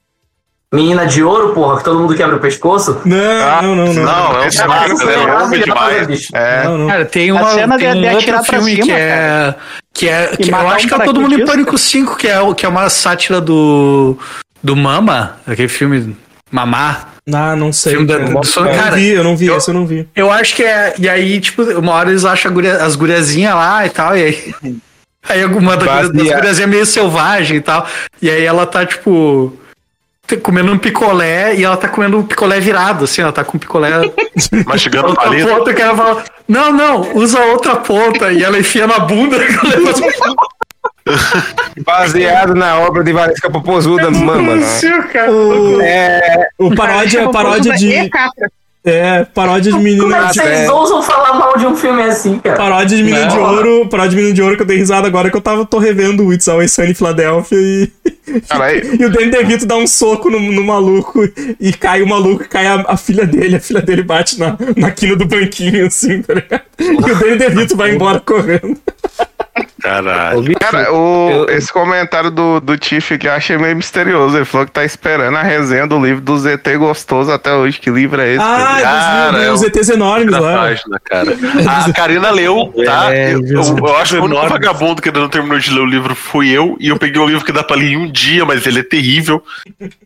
Menina 0.73 1.07
de 1.07 1.23
Ouro, 1.23 1.53
porra, 1.53 1.77
que 1.79 1.85
todo 1.85 2.01
mundo 2.01 2.15
quebra 2.15 2.37
o 2.37 2.41
pescoço? 2.41 3.03
Não, 3.05 3.63
não, 3.63 3.75
não. 3.77 3.93
Não, 3.93 4.37
é 4.37 4.39
um 4.41 4.43
Essa 4.45 4.67
saco, 4.67 4.97
cena 4.97 5.05
né? 5.11 5.15
É 5.23 5.27
maravilhosa, 5.27 5.59
demais. 5.59 6.29
É. 6.33 6.65
Não, 6.65 6.79
não. 6.79 6.87
Cara, 6.89 7.05
tem 7.05 7.31
A 7.31 7.35
uma 7.35 7.51
cena 7.51 7.79
tem 7.79 7.91
de- 7.93 7.99
um 7.99 8.01
de 8.01 8.07
outro 8.07 8.19
atirar 8.19 8.45
pra 8.45 8.53
filme 8.59 8.71
cima, 8.73 8.85
que 8.87 8.93
é 8.93 9.55
que 9.95 10.09
é 10.09 10.31
E 10.33 10.37
que 10.39 10.51
eu 10.51 10.57
acho 10.57 10.87
um 10.87 10.89
que 10.89 10.95
é 10.95 11.05
todo 11.05 11.21
mundo 11.21 11.35
em 11.39 11.45
pânico 11.45 11.77
5, 11.77 12.17
que 12.17 12.27
é 12.29 12.41
o- 12.41 12.55
que 12.55 12.65
é 12.65 12.69
uma 12.69 12.89
sátira 12.89 13.41
do 13.41 14.17
do 14.63 14.75
Mama, 14.75 15.37
aquele 15.47 15.69
filme 15.69 16.17
Mamá. 16.51 17.09
Ah, 17.33 17.55
não 17.55 17.73
sei. 17.73 17.93
Filme 17.93 18.07
da- 18.07 18.19
do- 18.19 18.33
eu 18.33 18.65
cara, 18.65 18.91
não 18.91 18.97
vi, 18.97 19.09
eu 19.11 19.23
não 19.25 19.37
vi, 19.37 19.47
eu- 19.47 19.57
esse 19.57 19.69
eu 19.71 19.75
não 19.75 19.87
vi. 19.87 20.09
Eu 20.17 20.31
acho 20.33 20.57
que 20.57 20.63
é. 20.65 20.95
E 20.99 21.09
aí, 21.09 21.41
tipo, 21.41 21.63
uma 21.79 21.93
hora 21.93 22.11
eles 22.11 22.25
acham 22.25 22.51
a 22.51 22.55
guria- 22.55 22.77
as 22.83 22.97
guriazinhas 22.97 23.55
lá 23.55 23.87
e 23.87 23.91
tal, 23.91 24.17
e 24.17 24.23
aí. 24.25 24.55
Aí 25.29 25.41
alguma 25.41 25.77
das 25.77 26.09
guriazinhas 26.09 26.59
é 26.59 26.67
meio 26.67 26.85
selvagem 26.85 27.59
e 27.59 27.61
tal. 27.61 27.87
E 28.21 28.29
aí 28.29 28.45
ela 28.45 28.67
tá, 28.67 28.85
tipo. 28.85 29.57
Comendo 30.43 30.73
um 30.73 30.79
picolé 30.79 31.55
e 31.55 31.63
ela 31.63 31.77
tá 31.77 31.87
comendo 31.89 32.19
um 32.19 32.23
picolé 32.27 32.59
virado, 32.59 33.05
assim, 33.05 33.23
ela 33.23 33.31
tá 33.33 33.45
com 33.45 33.57
um 33.57 33.61
picolé. 33.61 33.91
Mastigando 34.67 35.09
outra 35.09 35.25
palito. 35.25 35.47
ponta 35.47 35.75
que 35.75 35.83
ela 35.83 35.97
fala, 35.97 36.25
não, 36.49 36.73
não, 36.73 37.15
usa 37.17 37.39
outra 37.39 37.77
ponta. 37.77 38.33
E 38.33 38.43
ela 38.43 38.59
enfia 38.59 38.87
na 38.87 38.99
bunda. 38.99 39.37
Baseado 41.85 42.55
na 42.55 42.79
obra 42.81 43.03
de 43.03 43.13
Valesca 43.13 43.51
Popozuda, 43.51 44.11
mama. 44.11 44.57
né? 44.57 44.67
O, 45.31 45.81
É, 45.81 46.49
o 46.59 46.75
paródia, 46.75 47.29
paródia 47.31 47.73
de. 47.75 48.11
É, 48.85 49.25
paródia 49.27 49.71
de 49.71 49.71
Como 49.71 49.85
menina 49.85 50.17
é 50.17 50.27
que 50.27 50.33
de. 50.33 50.41
vocês 50.41 50.69
ousam 50.69 51.01
falar 51.03 51.35
mal 51.35 51.57
de 51.57 51.65
um 51.67 51.77
filme 51.77 52.03
assim, 52.03 52.41
cara? 52.41 52.57
Paródia 52.57 52.97
de 52.97 53.05
menino 53.05 53.27
Não. 53.27 53.29
de 53.29 53.39
ouro, 53.39 53.89
paródia 53.89 54.11
de 54.11 54.17
menino 54.17 54.35
de 54.35 54.43
ouro 54.43 54.57
que 54.57 54.63
eu 54.63 54.67
dei 54.67 54.77
risada 54.77 55.07
agora 55.07 55.31
que 55.31 55.37
eu 55.37 55.41
tava, 55.41 55.65
tô 55.65 55.79
revendo 55.79 56.27
o 56.27 56.33
It's 56.33 56.49
Always 56.49 56.73
Sunny 56.73 56.91
em 56.91 56.95
Philadelphia 56.95 57.57
e. 57.57 57.93
e 58.99 59.05
o 59.05 59.11
Danny 59.11 59.31
DeVito 59.31 59.67
dá 59.67 59.77
um 59.77 59.87
soco 59.87 60.31
no, 60.31 60.41
no 60.41 60.65
maluco 60.65 61.21
e 61.61 61.73
cai 61.73 62.03
o 62.03 62.09
maluco 62.09 62.43
e 62.43 62.49
cai 62.49 62.67
a, 62.67 62.85
a 62.89 62.97
filha 62.97 63.25
dele. 63.25 63.55
A 63.57 63.61
filha 63.61 63.81
dele 63.83 64.03
bate 64.03 64.37
na, 64.39 64.57
na 64.77 64.91
quina 64.91 65.15
do 65.15 65.27
banquinho, 65.27 65.87
assim, 65.87 66.21
tá 66.23 66.35
ligado? 66.35 66.63
E 66.81 67.11
o 67.11 67.15
Danny 67.17 67.37
DeVito 67.37 67.77
vai 67.77 67.95
embora 67.95 68.19
correndo. 68.19 68.77
Caralho. 69.83 70.55
Cara, 70.59 70.93
o, 70.93 71.47
esse 71.51 71.73
comentário 71.73 72.31
do, 72.31 72.61
do 72.61 72.77
Tiff 72.79 73.19
que 73.19 73.27
eu 73.27 73.33
achei 73.33 73.59
meio 73.59 73.75
misterioso. 73.77 74.37
Ele 74.37 74.45
falou 74.45 74.67
que 74.67 74.73
tá 74.73 74.85
esperando 74.85 75.37
a 75.37 75.43
resenha 75.43 75.87
do 75.87 75.99
livro 76.05 76.21
do 76.21 76.39
ZT 76.39 76.77
gostoso 76.79 77.31
até 77.33 77.53
hoje. 77.55 77.81
Que 77.81 77.91
livro 77.91 78.21
é 78.21 78.35
esse? 78.35 78.43
Ah, 78.45 78.79
Cara, 78.81 79.33
dos, 79.33 79.43
é 79.43 79.51
dos 79.51 79.61
o- 79.63 79.67
ETs 79.67 79.89
enormes 79.89 80.31
Na 80.31 80.41
lá. 80.41 80.57
página, 80.59 81.01
cara. 81.05 81.33
A 81.89 81.93
Karina 81.93 82.31
leu, 82.31 82.73
tá? 82.85 83.15
É, 83.15 83.35
eu, 83.35 83.47
Jesus. 83.47 83.77
eu 83.79 83.97
acho 83.97 84.15
que 84.15 84.21
o 84.21 84.25
único 84.25 84.49
vagabundo 84.49 85.03
que 85.03 85.09
ainda 85.09 85.21
não 85.21 85.29
terminou 85.29 85.59
de 85.59 85.71
ler 85.73 85.81
o 85.81 85.87
livro 85.87 86.15
fui 86.15 86.51
eu, 86.51 86.77
e 86.79 86.89
eu 86.89 86.97
peguei 86.99 87.21
um 87.21 87.27
livro 87.27 87.45
que 87.45 87.53
dá 87.53 87.63
pra 87.65 87.77
ler 87.77 87.93
em 87.93 87.97
um 87.97 88.11
dia, 88.11 88.45
mas 88.45 88.65
ele 88.67 88.81
é 88.81 88.83
terrível. 88.83 89.43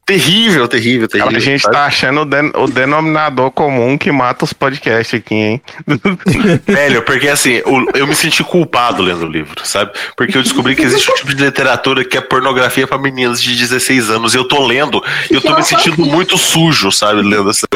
Terrível, 0.05 0.69
terrível, 0.69 1.09
terrível. 1.09 1.27
Cara, 1.27 1.37
a 1.37 1.41
gente 1.41 1.63
sabe? 1.63 1.75
tá 1.75 1.85
achando 1.87 2.21
o, 2.21 2.25
den- 2.25 2.53
o 2.55 2.67
denominador 2.67 3.51
comum 3.51 3.99
que 3.99 4.11
mata 4.13 4.45
os 4.45 4.53
podcasts 4.53 5.19
aqui, 5.19 5.35
hein? 5.35 5.63
Velho, 6.67 7.03
porque 7.03 7.29
assim, 7.29 7.61
o- 7.67 7.91
eu 7.97 8.07
me 8.07 8.15
senti 8.15 8.43
culpado 8.45 9.03
lendo 9.03 9.27
o 9.27 9.29
livro, 9.29 9.61
sabe? 9.67 9.93
Porque 10.17 10.37
eu 10.37 10.43
descobri 10.43 10.75
que 10.75 10.83
existe 10.83 11.11
um 11.11 11.15
tipo 11.17 11.35
de 11.35 11.45
literatura 11.45 12.05
que 12.05 12.17
é 12.17 12.21
pornografia 12.21 12.87
pra 12.87 12.99
meninas 12.99 13.43
de 13.43 13.55
16 13.57 14.11
anos, 14.11 14.35
e 14.35 14.39
eu 14.39 14.47
tô 14.47 14.65
lendo, 14.67 15.03
e 15.31 15.35
eu 15.35 15.41
tô 15.41 15.55
me 15.55 15.63
sentindo 15.63 16.05
muito 16.05 16.39
sujo, 16.39 16.91
sabe, 16.91 17.23
lendo 17.23 17.51
essa 17.51 17.67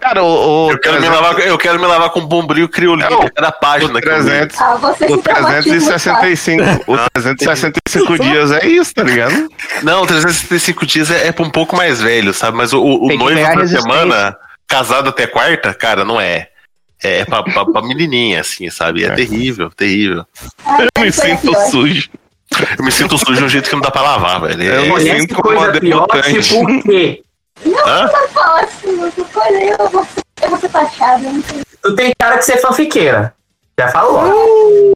Cara, 0.00 0.24
o, 0.24 0.72
eu, 0.72 0.78
quero 0.78 1.00
me 1.00 1.08
lavar, 1.08 1.38
eu 1.40 1.58
quero 1.58 1.78
me 1.78 1.86
lavar 1.86 2.10
com 2.10 2.26
bombril 2.26 2.68
criolinho 2.68 3.24
em 3.24 3.30
cada 3.30 3.52
página. 3.52 3.92
leio. 3.92 4.48
300, 4.48 4.60
Ah, 4.60 4.74
o 4.74 4.94
se 4.94 5.22
traumatizou, 5.22 5.62
365, 5.62 6.62
o 6.86 6.96
365 7.12 8.18
dias 8.18 8.50
é 8.50 8.66
isso, 8.66 8.94
tá 8.94 9.02
ligado? 9.04 9.48
Não, 9.82 10.04
365 10.04 10.86
dias 10.86 11.10
é, 11.10 11.28
é 11.28 11.34
um 11.42 11.50
pouco 11.50 11.76
mais 11.76 12.00
velho, 12.00 12.34
sabe? 12.34 12.56
Mas 12.56 12.72
o, 12.72 12.80
o, 12.80 13.06
o 13.06 13.16
noivo 13.16 13.56
da 13.56 13.66
semana, 13.66 14.36
casado 14.66 15.10
até 15.10 15.26
quarta, 15.26 15.72
cara, 15.72 16.04
não 16.04 16.20
é. 16.20 16.48
É 17.02 17.24
pra, 17.24 17.42
pra, 17.44 17.64
pra 17.64 17.82
menininha, 17.82 18.40
assim, 18.40 18.68
sabe? 18.70 19.04
É, 19.04 19.14
terrível, 19.14 19.70
terrível. 19.70 20.24
Eu 20.96 21.02
me 21.02 21.12
sinto 21.12 21.52
sujo. 21.70 22.10
Eu 22.78 22.84
me 22.84 22.90
sinto 22.90 23.16
sujo 23.18 23.36
de 23.36 23.44
um 23.44 23.48
jeito 23.48 23.68
que 23.68 23.74
não 23.74 23.82
dá 23.82 23.90
pra 23.90 24.02
lavar, 24.02 24.40
velho. 24.40 24.62
Eu 24.62 24.80
É- 24.84 24.88
me 24.88 25.20
sinto 25.20 25.34
como 25.36 25.48
coisa 25.54 25.70
uma 25.70 25.80
pior, 25.80 26.06
tipo 26.24 26.64
o 26.64 26.82
quê? 26.82 27.22
Não, 27.64 27.86
Hã? 27.86 28.10
não 28.12 28.28
fala 28.28 28.60
assim, 28.62 28.88
eu 28.90 29.88
vou, 29.90 30.06
eu 30.42 30.50
vou 30.50 30.58
ser 30.58 30.68
taxado. 30.70 31.24
eu 31.24 31.32
não 31.32 31.42
sei. 31.42 31.62
Tu 31.82 31.94
tem 31.96 32.12
cara 32.18 32.38
que 32.38 32.44
você 32.44 32.52
é 32.54 32.56
fanfiqueira. 32.58 33.34
Já 33.78 33.88
falou. 33.90 34.92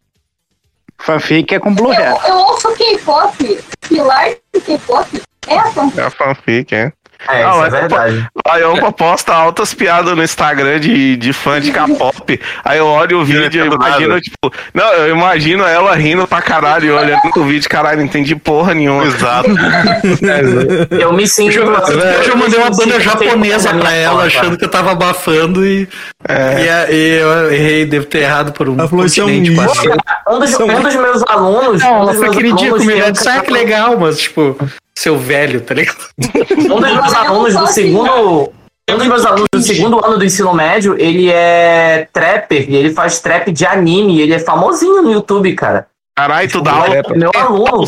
Fanfic 0.98 1.54
é 1.54 1.58
com 1.58 1.74
Blue 1.74 1.92
Eu, 1.92 2.16
eu 2.28 2.36
ouço 2.36 2.68
K-pop, 2.74 3.58
pilar 3.88 4.30
de 4.54 4.60
K-pop 4.60 5.22
é 5.48 5.58
a 5.58 5.72
fanfic. 5.72 5.98
É 6.00 6.02
a 6.04 6.10
fanfic, 6.10 6.74
é. 6.74 6.92
É, 7.28 7.42
Ah, 7.44 7.48
isso 7.50 7.58
é 7.58 7.60
mas- 7.60 7.72
verdade. 7.72 8.28
Aí 8.48 8.62
eu 8.62 8.92
posto 8.92 9.30
altas 9.30 9.72
piadas 9.72 10.14
no 10.16 10.22
Instagram 10.22 10.80
de, 10.80 11.16
de 11.16 11.32
fã 11.32 11.60
de 11.60 11.70
K-pop. 11.70 12.40
Aí 12.64 12.78
eu 12.78 12.86
olho 12.86 13.20
o 13.20 13.24
vídeo 13.24 13.42
e 13.44 13.46
entendo 13.46 13.74
imagino, 13.76 14.08
nada. 14.08 14.20
tipo. 14.20 14.52
Não, 14.74 14.92
eu 14.94 15.14
imagino 15.16 15.64
ela 15.64 15.94
rindo 15.94 16.26
pra 16.26 16.42
caralho, 16.42 16.86
e 16.86 16.90
olhando 16.90 17.20
o 17.36 17.44
vídeo, 17.44 17.68
caralho, 17.68 17.98
não 17.98 18.04
entendi 18.04 18.34
porra 18.34 18.74
nenhuma. 18.74 19.04
Exato. 19.04 19.48
Eu 20.90 21.12
me 21.12 21.26
sinto. 21.26 21.58
Eu, 21.58 21.68
hoje 21.68 22.30
eu 22.30 22.36
mandei 22.36 22.58
uma 22.58 22.70
banda 22.70 22.82
sinto 22.84 23.00
japonesa 23.00 23.74
pra 23.74 23.92
ela, 23.92 24.24
achando 24.24 24.56
que 24.56 24.64
eu 24.64 24.68
tava 24.70 24.92
abafando 24.92 25.64
e, 25.64 25.88
e, 26.28 26.68
a- 26.68 26.90
e 26.90 27.18
eu 27.20 27.52
errei, 27.52 27.84
devo 27.86 28.06
ter 28.06 28.18
errado 28.20 28.52
por 28.52 28.68
um 28.68 28.78
Ela 28.78 28.88
falou, 28.88 29.04
"Isso 29.06 29.20
é 29.20 29.24
um 29.24 29.26
continente 29.28 29.50
lixo." 29.50 29.82
quase. 29.82 29.88
Um 30.28 30.38
dos, 30.38 30.50
São- 30.50 30.66
um 30.66 30.82
dos 30.82 30.94
meus 30.94 31.22
alunos. 31.28 31.82
Não, 31.82 31.92
um 31.92 31.96
ela 32.02 32.06
dos 32.06 32.16
foi 32.16 32.24
meus 32.24 32.36
queridinha 32.36 32.68
alunos 32.70 32.84
comigo, 32.86 33.00
ela 33.02 33.12
disse, 33.12 33.28
ah, 33.28 33.40
que 33.40 33.50
legal, 33.50 33.96
mas 33.98 34.18
tipo, 34.18 34.56
seu 34.96 35.18
velho, 35.18 35.60
tá 35.60 35.74
ligado? 35.74 35.98
Um 36.72 36.80
dos 36.80 36.92
meus 36.92 37.14
alunos 37.14 37.54
do 37.54 37.66
segundo. 37.68 38.52
Um 38.90 38.96
dos 38.98 39.06
meus 39.06 39.24
alunos 39.24 39.48
do 39.52 39.62
segundo 39.62 40.04
ano 40.04 40.18
do 40.18 40.24
ensino 40.24 40.52
médio, 40.52 40.96
ele 40.98 41.30
é 41.30 42.08
trapper 42.12 42.68
e 42.68 42.74
ele 42.76 42.92
faz 42.92 43.20
trap 43.20 43.50
de 43.52 43.64
anime. 43.64 44.20
Ele 44.20 44.34
é 44.34 44.38
famosinho 44.38 45.02
no 45.02 45.12
YouTube, 45.12 45.54
cara. 45.54 45.86
Caralho, 46.14 46.50
tu 46.50 46.60
dá 46.60 46.72
Meu- 46.72 46.82
aula. 46.82 47.02
Meu 47.16 47.30
aluno. 47.34 47.84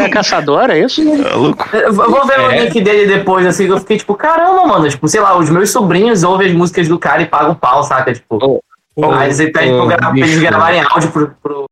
É 0.00 0.08
caçador, 0.08 0.70
é 0.70 0.78
isso? 0.80 1.00
É 1.02 1.04
louco. 1.34 1.66
Eu 1.76 1.92
vou 1.92 2.24
ver 2.26 2.38
o 2.40 2.50
É. 2.50 2.64
link 2.64 2.80
dele 2.80 3.06
depois, 3.06 3.44
assim, 3.46 3.66
que 3.66 3.72
eu 3.72 3.78
fiquei 3.80 3.98
tipo, 3.98 4.14
caramba, 4.14 4.64
mano. 4.66 4.88
Tipo, 4.88 5.08
sei 5.08 5.20
lá, 5.20 5.36
os 5.36 5.50
meus 5.50 5.70
sobrinhos 5.70 6.22
ouvem 6.22 6.48
as 6.48 6.54
músicas 6.54 6.86
do 6.86 6.98
cara 6.98 7.22
e 7.22 7.26
pagam 7.26 7.54
pau, 7.54 7.82
saca? 7.82 8.12
Tipo, 8.14 8.62
aí 9.12 9.26
eles 9.26 9.38
pedem 9.38 9.74
ô, 9.80 9.86
pra 9.86 10.12
eles 10.14 10.38
gravarem 10.38 10.82
áudio 10.88 11.10
pro. 11.10 11.34
pro... 11.42 11.64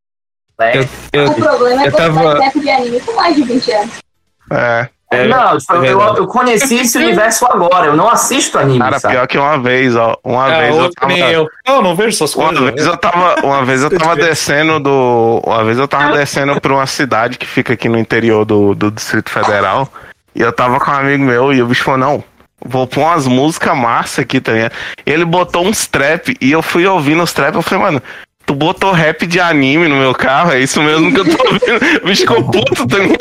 Eu, 0.74 0.88
eu, 1.12 1.30
O 1.30 1.34
problema 1.36 1.82
é 1.84 1.86
eu 1.86 1.92
que 1.92 1.96
você 1.96 2.02
tava- 2.02 2.22
faz 2.22 2.38
tempo 2.40 2.60
de 2.60 2.70
anime 2.70 3.00
com 3.00 3.12
mais 3.14 3.36
de 3.36 3.42
20 3.44 3.72
anos. 3.72 3.90
É. 4.50 4.88
É, 5.10 5.26
não, 5.26 5.56
tipo, 5.56 5.72
é 5.82 5.90
eu, 5.90 6.00
eu 6.16 6.26
conheci 6.26 6.74
esse 6.80 6.98
universo 6.98 7.46
agora, 7.46 7.86
eu 7.86 7.96
não 7.96 8.10
assisto 8.10 8.58
anime, 8.58 8.78
Cara, 8.78 8.98
sabe? 9.00 9.14
pior 9.14 9.26
que 9.26 9.38
uma 9.38 9.58
vez, 9.58 9.96
ó. 9.96 10.14
Uma 10.22 10.44
Ah, 10.54 10.58
vez 10.58 10.76
eu 10.76 10.90
tava. 10.92 11.10
nem 11.10 11.22
eu. 11.30 11.48
Não, 11.66 11.80
não 11.80 11.96
vejo 11.96 12.10
essas 12.10 12.34
Uma 12.34 12.48
coisas. 12.48 12.74
vez 12.74 12.86
eu 12.86 12.94
tava, 12.98 13.36
uma 13.42 13.64
vez 13.64 13.82
eu 13.82 13.88
tava 13.98 14.16
descendo 14.20 14.78
do, 14.78 15.40
uma 15.46 15.64
vez 15.64 15.78
eu 15.78 15.88
tava 15.88 16.14
descendo 16.14 16.60
pra 16.60 16.74
uma 16.74 16.86
cidade 16.86 17.38
que 17.38 17.46
fica 17.46 17.72
aqui 17.72 17.88
no 17.88 17.96
interior 17.98 18.44
do, 18.44 18.74
do 18.74 18.90
Distrito 18.90 19.30
Federal 19.30 19.90
e 20.34 20.42
eu 20.42 20.52
tava 20.52 20.78
com 20.78 20.90
um 20.90 20.94
amigo 20.94 21.24
meu 21.24 21.54
e 21.54 21.62
o 21.62 21.66
bicho 21.66 21.84
falou 21.84 21.98
não, 22.00 22.24
vou 22.62 22.86
pôr 22.86 23.00
umas 23.00 23.26
músicas 23.26 23.74
massa 23.74 24.20
aqui 24.20 24.42
também. 24.42 24.68
Ele 25.06 25.24
botou 25.24 25.66
uns 25.66 25.86
trap 25.86 26.36
e 26.38 26.52
eu 26.52 26.60
fui 26.60 26.86
ouvindo 26.86 27.22
os 27.22 27.32
trap, 27.32 27.54
eu 27.54 27.62
falei 27.62 27.82
mano, 27.82 28.02
tu 28.44 28.54
botou 28.54 28.92
rap 28.92 29.26
de 29.26 29.40
anime 29.40 29.88
no 29.88 29.96
meu 29.96 30.14
carro, 30.14 30.52
é 30.52 30.60
isso 30.60 30.82
mesmo 30.82 31.10
que 31.14 31.20
eu 31.20 31.24
tô 31.34 31.46
ouvindo. 31.48 32.02
O 32.02 32.06
bicho 32.08 32.20
ficou 32.26 32.44
puto 32.44 32.86
também. 32.86 33.16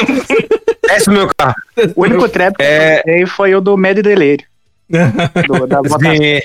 Desce 0.88 1.10
o 1.10 1.14
meu 1.14 1.30
carro. 1.38 1.56
O 1.96 2.02
único 2.04 2.28
trap 2.30 2.56
que 2.56 2.64
É. 2.64 3.02
eu 3.06 3.14
usei 3.14 3.26
foi 3.26 3.56
o 3.56 3.62
do 3.62 3.76
Medo 3.78 4.00
e 4.00 4.04
Delírio. 4.04 4.46
Do- 4.90 5.68
da. 5.68 5.82
Sim, 5.84 6.40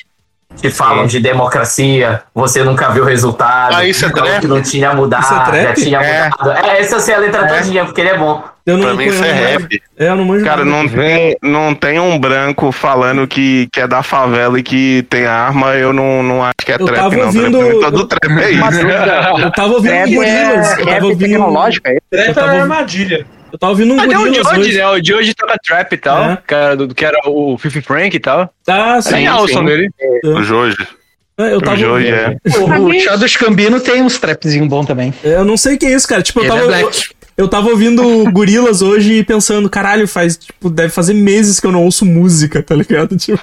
Que 0.61 0.69
falam 0.69 1.07
de 1.07 1.19
democracia, 1.19 2.23
você 2.35 2.63
nunca 2.63 2.91
viu 2.91 3.05
o 3.05 3.07
resultado. 3.07 3.75
Ah, 3.75 3.87
isso 3.87 4.05
é 4.05 4.11
falou 4.11 4.27
trap? 4.27 4.41
que 4.43 4.47
não 4.47 4.61
tinha 4.61 4.93
mudado, 4.93 5.23
Isso 5.23 5.33
é 5.33 5.45
trap? 5.45 5.63
já 5.63 5.73
tinha 5.75 5.99
É. 6.03 6.29
mudado. 6.29 6.67
É, 6.67 6.81
essa 6.81 6.97
assim, 6.97 7.13
a 7.13 7.19
letra 7.19 7.47
todinha, 7.49 7.85
porque 7.87 8.01
ele 8.03 8.11
é 8.11 8.19
bom. 8.19 8.45
Eu 8.67 8.77
não 8.77 8.85
Pra 8.85 8.95
mim 8.95 9.07
isso 9.07 9.25
é 9.25 9.29
eu 9.31 9.59
rap. 9.61 9.83
É, 9.99 10.09
eu 10.09 10.15
não 10.17 10.25
manjo 10.25 10.45
Cara, 10.45 10.65
não 10.65 10.87
tem, 10.87 11.37
não 11.43 11.75
tem 11.75 11.99
um 11.99 12.17
branco 12.19 12.71
falando 12.71 13.27
que, 13.27 13.67
que 13.73 13.81
é 13.81 13.89
da 13.89 14.03
favela 14.05 14.57
e 14.59 14.63
que 14.63 15.05
tem 15.09 15.25
arma, 15.27 15.75
eu 15.75 15.93
não, 15.93 16.23
não 16.23 16.45
acho 16.45 16.55
que 16.65 16.71
é 16.71 16.75
Eu 16.77 16.85
trap, 16.87 16.97
tava 16.99 17.17
não. 17.17 17.27
ouvindo- 17.27 17.59
Trap, 17.81 17.81
todo 17.81 18.07
trap 18.07 18.33
é 18.43 18.51
isso. 18.51 18.81
Eu 19.41 19.51
tava 19.53 19.73
ouvindo 19.73 19.91
Trap 19.93 20.15
Gorilas. 20.15 20.71
é 20.79 20.81
Eu 20.83 20.87
tava 20.87 21.07
ouvindo. 21.07 21.19
tecnológico, 21.31 21.89
é 21.89 21.93
isso? 21.95 22.01
Eu 22.13 22.35
Trap 22.35 22.55
é 22.55 22.61
armadilha. 22.61 23.27
Eu 23.53 23.59
tava 23.59 23.73
ouvindo 23.73 23.93
um 23.95 24.01
Até 24.01 24.17
o 24.17 24.21
Gorilas 24.21 24.47
George, 24.47 24.61
hoje. 24.61 24.79
né? 24.79 24.87
O 24.89 25.05
George 25.05 25.35
toca 25.35 25.57
trap 25.63 25.93
e 25.93 25.97
tal. 25.99 26.25
É. 26.25 26.39
Que, 26.47 26.55
era 26.55 26.77
do, 26.77 26.95
que 26.95 27.05
era 27.05 27.19
o 27.27 27.59
Fifi 27.59 27.83
Frank 27.83 28.17
e 28.17 28.21
tal. 28.21 28.53
Ah, 28.67 29.01
sim. 29.03 29.15
Legal 29.15 29.45
o 29.45 29.49
som 29.49 29.65
dele. 29.65 29.91
O 30.25 30.43
Jorge. 30.43 30.77
Eu 31.37 31.61
tava. 31.61 31.77
Jorge 31.77 32.09
é. 32.09 32.37
O, 32.59 32.87
o 32.89 32.93
Childish 32.93 33.37
Gambino 33.37 33.81
tem 33.81 34.03
uns 34.03 34.19
trapzinho 34.19 34.67
bom 34.67 34.85
também. 34.85 35.13
Eu 35.23 35.45
não 35.45 35.57
sei 35.57 35.75
o 35.75 35.79
que 35.79 35.87
é 35.87 35.95
isso, 35.95 36.09
cara. 36.09 36.23
Tipo, 36.23 36.41
eu 36.41 36.45
é 36.45 36.49
tava. 36.49 36.91
eu 37.37 37.49
tava 37.49 37.69
ouvindo 37.71 38.03
Gorilas 38.33 38.81
hoje 38.83 39.15
e 39.15 39.25
pensando, 39.25 39.69
caralho, 39.69 40.07
faz, 40.07 40.37
tipo, 40.37 40.71
deve 40.71 40.91
fazer 40.91 41.15
meses 41.15 41.59
que 41.59 41.67
eu 41.67 41.73
não 41.73 41.85
ouço 41.85 42.05
música, 42.05 42.63
tá 42.63 42.75
ligado? 42.75 43.17
Tipo. 43.19 43.41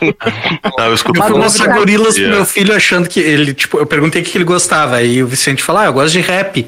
Não, 0.78 0.86
eu 0.86 0.94
escuto 0.94 1.20
Eu 1.22 1.38
mostrar 1.38 1.76
gorilas 1.76 2.14
pro 2.14 2.24
Yeah. 2.24 2.36
meu 2.38 2.46
filho 2.46 2.76
achando 2.76 3.10
que 3.10 3.20
ele, 3.20 3.54
tipo, 3.54 3.78
eu 3.78 3.86
perguntei 3.86 4.22
o 4.22 4.26
que 4.26 4.38
ele 4.38 4.46
gostava. 4.46 4.98
Aí 4.98 5.22
o 5.22 5.28
Vicente 5.28 5.64
falou, 5.64 5.82
ah, 5.82 5.86
eu 5.86 5.94
gosto 5.94 6.14
de 6.14 6.22
rap. 6.22 6.68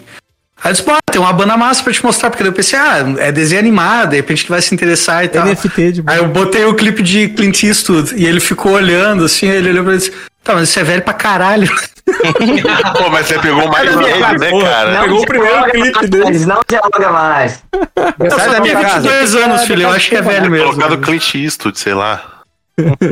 Aí 0.63 0.69
eu 0.69 0.71
disse, 0.73 0.83
pô, 0.83 0.91
tem 1.11 1.19
uma 1.19 1.33
banda 1.33 1.57
massa 1.57 1.83
pra 1.83 1.91
te 1.91 2.03
mostrar, 2.03 2.29
porque 2.29 2.43
daí 2.43 2.51
eu 2.51 2.55
pensei, 2.55 2.77
ah, 2.77 3.03
é 3.17 3.31
desenho 3.31 3.59
animado, 3.59 4.11
de 4.11 4.17
repente 4.17 4.43
que 4.43 4.51
vai 4.51 4.61
se 4.61 4.73
interessar 4.73 5.25
e 5.25 5.27
tal. 5.27 5.45
NFT 5.45 5.91
de 5.91 6.03
Aí 6.05 6.19
eu 6.19 6.27
botei 6.27 6.65
o 6.65 6.75
clipe 6.75 7.01
de 7.01 7.29
Clint 7.29 7.63
Eastwood 7.63 8.13
e 8.15 8.25
ele 8.25 8.39
ficou 8.39 8.73
olhando 8.73 9.25
assim, 9.25 9.47
ele 9.47 9.69
olhou 9.69 9.83
pra 9.83 9.93
mim 9.93 9.97
e 9.97 9.99
disse, 9.99 10.13
tá, 10.43 10.53
mas 10.53 10.69
isso 10.69 10.79
é 10.79 10.83
velho 10.83 11.01
pra 11.01 11.13
caralho. 11.13 11.67
Pô, 12.97 13.09
mas 13.09 13.27
você 13.27 13.39
pegou 13.39 13.65
o 13.65 13.71
mais 13.71 13.95
velho, 13.95 14.39
né, 14.39 14.61
cara? 14.61 15.01
Pegou 15.01 15.21
o 15.21 15.25
primeiro 15.25 15.63
clipe 15.71 16.07
dele. 16.07 16.45
Não 16.45 16.61
dialoga 16.67 17.11
mais. 17.11 17.63
Sai 18.29 18.49
da 18.51 18.59
minha 18.59 18.81
casa. 18.81 19.09
dois 19.09 19.35
anos, 19.35 19.63
filho, 19.63 19.83
eu 19.83 19.89
acho 19.89 20.09
que 20.09 20.15
é 20.15 20.21
velho 20.21 20.51
mesmo. 20.51 20.73
Colocado 20.73 20.97
Clint 20.99 21.35
Eastwood, 21.35 21.79
sei 21.79 21.93
lá. 21.93 22.23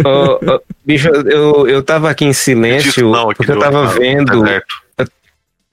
Ô, 0.05 0.53
ô, 0.55 0.61
bicho, 0.85 1.07
eu, 1.07 1.67
eu 1.67 1.83
tava 1.83 2.09
aqui 2.09 2.25
em 2.25 2.33
silêncio 2.33 3.09
Não, 3.09 3.29
aqui 3.29 3.37
porque 3.37 3.51
eu 3.51 3.59
tava 3.59 3.83
não, 3.83 3.91
vendo. 3.91 4.41
tá 4.41 4.47
certo. 4.47 4.75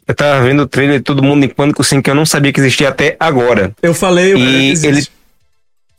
Eu, 0.09 0.15
tava 0.15 0.43
vendo 0.45 0.63
o 0.63 0.67
trailer 0.69 0.99
de 0.99 1.05
Todo 1.05 1.23
Mundo 1.23 1.45
em 1.45 1.49
Pânico, 1.49 1.83
assim, 1.83 2.01
que 2.01 2.09
eu 2.11 2.15
não 2.15 2.25
sabia 2.27 2.53
que 2.53 2.61
existia 2.61 2.89
até 2.89 3.17
agora. 3.19 3.73
Eu 3.83 3.93
falei, 3.95 4.35
E 4.35 4.73
ele, 4.87 5.07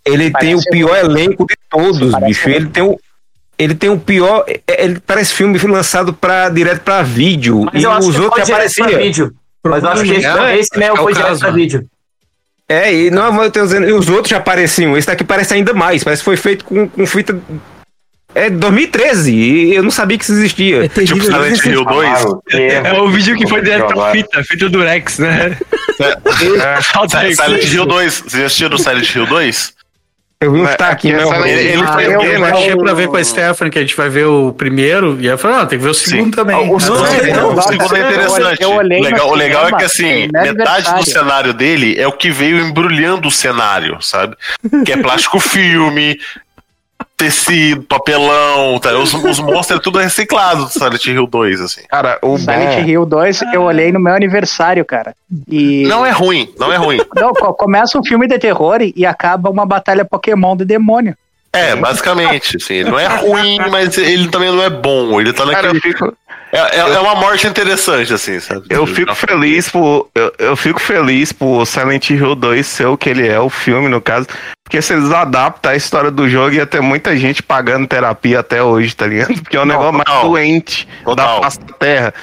ele 0.05 0.31
tem 0.31 0.55
o 0.55 0.61
pior 0.71 0.91
um- 1.03 1.11
elenco 1.11 1.45
de 1.45 1.55
todos, 1.69 2.11
Parece 2.11 2.27
bicho. 2.27 2.49
um- 2.49 2.51
Ele 2.51 2.65
tem 2.69 2.83
o. 2.83 2.99
Ele 3.59 3.73
tem 3.75 3.89
o 3.89 3.97
pior. 3.99 4.45
é- 4.47 4.83
Ele 4.83 4.99
parece 4.99 5.33
filme 5.33 5.57
lançado 5.59 6.13
pra, 6.13 6.47
direto 6.49 6.81
pra 6.81 7.01
vídeo. 7.01 7.65
Mas 7.73 7.81
e 7.81 7.85
eu 7.85 7.91
acho 7.91 8.09
os 8.09 8.19
outros 8.19 8.49
apareciam. 8.49 8.87
vídeo. 8.87 9.33
Mas 9.65 9.83
eu 9.83 9.89
acho 9.89 10.03
que 10.03 10.11
esse, 10.11 10.25
É, 10.27 10.57
esse 10.59 10.77
mesmo 10.77 10.95
é 10.95 11.01
foi 11.01 11.13
direto 11.13 11.39
pra 11.39 11.51
né? 11.51 11.55
vídeo. 11.57 11.85
É, 12.69 12.93
e 12.93 13.09
não, 13.09 13.31
mas 13.31 13.45
eu 13.45 13.51
tô 13.51 13.61
dizendo, 13.63 13.89
e 13.89 13.93
os 13.93 14.07
outros 14.09 14.29
já 14.29 14.37
apareciam. 14.37 14.95
Esse 14.97 15.07
daqui 15.07 15.23
parece 15.23 15.53
ainda 15.53 15.73
mais. 15.73 16.03
Parece 16.03 16.21
que 16.21 16.25
foi 16.25 16.37
feito 16.37 16.63
com, 16.65 16.87
com 16.87 17.05
fita. 17.07 17.37
É 18.37 18.49
2013, 18.51 19.33
e 19.33 19.75
eu 19.75 19.81
não 19.83 19.89
sabia 19.91 20.17
que 20.17 20.23
isso 20.23 20.33
existia. 20.33 20.85
É 20.85 20.87
terrível. 20.87 21.15
Tipo 21.19 21.25
Silent 21.31 21.65
Hill 21.65 21.85
2. 21.85 22.19
É 22.85 22.93
o 23.01 23.09
vídeo 23.09 23.35
que 23.35 23.47
foi 23.47 23.61
direto 23.61 23.87
pra 23.87 24.11
fita, 24.11 24.43
fita 24.43 24.69
do 24.69 24.79
Rex, 24.81 25.17
né? 25.19 25.57
É, 25.99 27.33
Silent 27.33 27.73
Hill 27.73 27.85
2. 27.85 28.13
Vocês 28.27 28.33
já 28.41 28.45
assistiram 28.45 28.77
Silent 28.77 29.15
Hill 29.15 29.25
2? 29.25 29.77
Eu 30.39 30.51
vi 30.51 30.59
um 30.59 30.65
É, 30.65 30.67
destaque, 30.67 31.11
é 31.11 31.15
né? 31.15 31.51
Ele, 31.51 31.67
ele 31.71 31.81
Ah, 31.81 31.93
foi 31.93 32.05
eu, 32.05 32.45
achei 32.45 32.75
pra 32.75 32.93
ver 32.93 33.07
com 33.07 33.17
a 33.17 33.23
Stephanie 33.23 33.71
que 33.71 33.79
a 33.79 33.81
gente 33.81 33.95
vai 33.97 34.07
ver 34.07 34.25
o 34.25 34.53
primeiro, 34.53 35.17
e 35.19 35.27
ela 35.27 35.35
falou, 35.35 35.57
não, 35.57 35.65
tem 35.65 35.79
que 35.79 35.83
ver 35.83 35.89
o 35.89 35.93
segundo 35.95 36.35
também. 36.35 36.55
o 36.55 36.75
Ah, 36.75 36.79
segundo- 36.79 37.01
o 37.57 37.61
segundo 37.63 37.95
é 37.95 37.99
interessante. 38.01 38.61
eu 38.61 38.69
olhei 38.73 38.99
o 38.99 39.03
legal, 39.03 39.29
o 39.31 39.33
legal 39.35 39.67
é 39.67 39.71
que 39.77 39.83
assim, 39.83 40.29
metade 40.31 40.93
do 40.93 41.09
cenário 41.09 41.53
dele 41.55 41.99
é 41.99 42.07
o 42.07 42.11
que 42.11 42.29
veio 42.29 42.59
embrulhando 42.59 43.27
o 43.29 43.31
cenário, 43.31 43.97
sabe? 43.99 44.35
Que 44.85 44.91
é 44.91 44.97
plástico 44.97 45.39
filme, 45.39 46.19
tecido, 47.17 47.81
papelão, 47.81 48.79
tá? 48.79 48.91
os, 48.97 49.11
os 49.13 49.39
monstros 49.39 49.79
é 49.79 49.81
tudo 49.81 49.97
reciclado 49.97 50.65
do 50.65 50.69
Silent 50.71 51.03
Hill 51.07 51.25
2, 51.25 51.61
assim. 51.61 51.81
Cara, 51.89 52.19
o 52.21 52.37
Silent. 52.37 52.87
Hill 52.87 53.05
2 53.05 53.41
eu 53.53 53.63
olhei 53.63 53.91
no 53.91 53.99
meu 53.99 54.13
aniversário, 54.13 54.85
cara. 54.85 55.15
E. 55.49 55.83
Não 55.87 56.05
é 56.05 56.11
ruim, 56.11 56.53
não 56.59 56.71
é 56.71 56.77
ruim. 56.77 56.99
Não, 57.15 57.33
co- 57.33 57.53
começa 57.55 57.97
um 57.99 58.03
filme 58.05 58.27
de 58.27 58.37
terror 58.37 58.79
e 58.95 59.05
acaba 59.05 59.49
uma 59.49 59.65
batalha 59.65 60.05
Pokémon 60.05 60.55
de 60.55 60.63
demônio. 60.63 61.15
É, 61.51 61.75
basicamente, 61.75 62.57
assim, 62.57 62.75
ele 62.75 62.91
não 62.91 62.99
é 62.99 63.07
ruim, 63.07 63.57
mas 63.71 63.97
ele 63.97 64.27
também 64.29 64.51
não 64.51 64.61
é 64.61 64.69
bom. 64.69 65.19
Ele 65.19 65.33
tá 65.33 65.43
Cara, 65.45 65.73
naquele. 65.73 65.77
eu 65.77 65.81
fico, 65.81 66.17
É, 66.51 66.77
é, 66.77 66.79
é 66.79 66.99
uma 66.99 67.15
morte 67.15 67.45
interessante, 67.45 68.13
assim, 68.13 68.39
sabe? 68.39 68.65
eu 68.69 68.87
fico 68.87 69.13
feliz 69.13 69.69
por. 69.69 70.09
Eu, 70.15 70.33
eu 70.39 70.55
fico 70.55 70.79
feliz 70.79 71.31
por 71.31 71.65
Silent 71.65 72.09
Hill 72.09 72.35
2 72.35 72.65
ser 72.65 72.85
o 72.85 72.97
que 72.97 73.09
ele 73.09 73.27
é, 73.27 73.39
o 73.39 73.49
filme, 73.49 73.89
no 73.89 73.99
caso. 73.99 74.27
Porque 74.63 74.81
se 74.81 74.93
eles 74.93 75.11
adaptam 75.11 75.71
a 75.71 75.75
história 75.75 76.11
do 76.11 76.27
jogo, 76.29 76.55
ia 76.55 76.65
ter 76.65 76.81
muita 76.81 77.15
gente 77.17 77.43
pagando 77.43 77.87
terapia 77.87 78.39
até 78.39 78.61
hoje, 78.61 78.95
tá 78.95 79.07
ligado? 79.07 79.33
Porque 79.41 79.57
é 79.57 79.61
o 79.61 79.65
Não, 79.65 79.75
negócio 79.75 80.03
mais 80.05 80.21
doente 80.21 80.87
Total. 81.03 81.35
da 81.35 81.43
face 81.43 81.59
da 81.59 81.73
terra. 81.73 82.13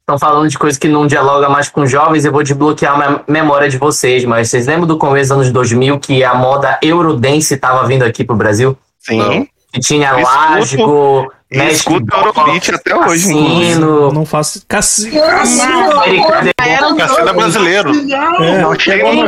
Estão 0.00 0.18
falando 0.18 0.48
de 0.48 0.58
coisa 0.58 0.78
que 0.78 0.88
não 0.88 1.06
dialoga 1.06 1.48
mais 1.48 1.68
com 1.68 1.86
jovens, 1.86 2.24
eu 2.24 2.32
vou 2.32 2.42
desbloquear 2.42 3.00
a 3.00 3.20
memória 3.30 3.68
de 3.68 3.78
vocês, 3.78 4.24
mas 4.24 4.50
vocês 4.50 4.66
lembram 4.66 4.86
do 4.86 4.98
começo 4.98 5.28
dos 5.28 5.38
anos 5.38 5.52
2000 5.52 5.98
que 6.00 6.24
a 6.24 6.34
moda 6.34 6.78
Eurodance 6.82 7.56
tava 7.56 7.86
vindo 7.86 8.02
aqui 8.02 8.24
pro 8.24 8.34
Brasil? 8.34 8.76
Sim. 8.98 9.48
Que 9.72 9.80
tinha 9.80 10.12
Lágico, 10.12 11.32
ele 11.52 11.64
né, 11.64 11.70
escuta 11.70 12.16
Eurobeat 12.16 12.74
até 12.74 12.96
hoje, 12.96 13.30
inclusive. 13.30 13.78
Não 13.78 14.24
faço. 14.24 14.62
Cassino! 14.66 15.20
Cassino, 15.20 16.96
cassino 16.96 17.28
é 17.28 17.32
brasileiro. 17.34 17.92
Não, 17.92 18.78
chega 18.78 19.04
é, 19.04 19.10
é, 19.10 19.24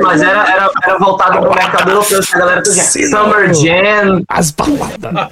Mas 0.00 0.22
era, 0.22 0.50
era, 0.50 0.70
era 0.82 0.98
voltado 0.98 1.38
pro 1.40 1.54
mercado 1.54 1.90
europeu, 1.90 2.20
a 2.32 2.38
galera 2.38 2.62
do 2.62 2.72
Summer 2.72 3.54
Jam. 3.54 4.22
As 4.26 4.50
baladas. 4.52 5.30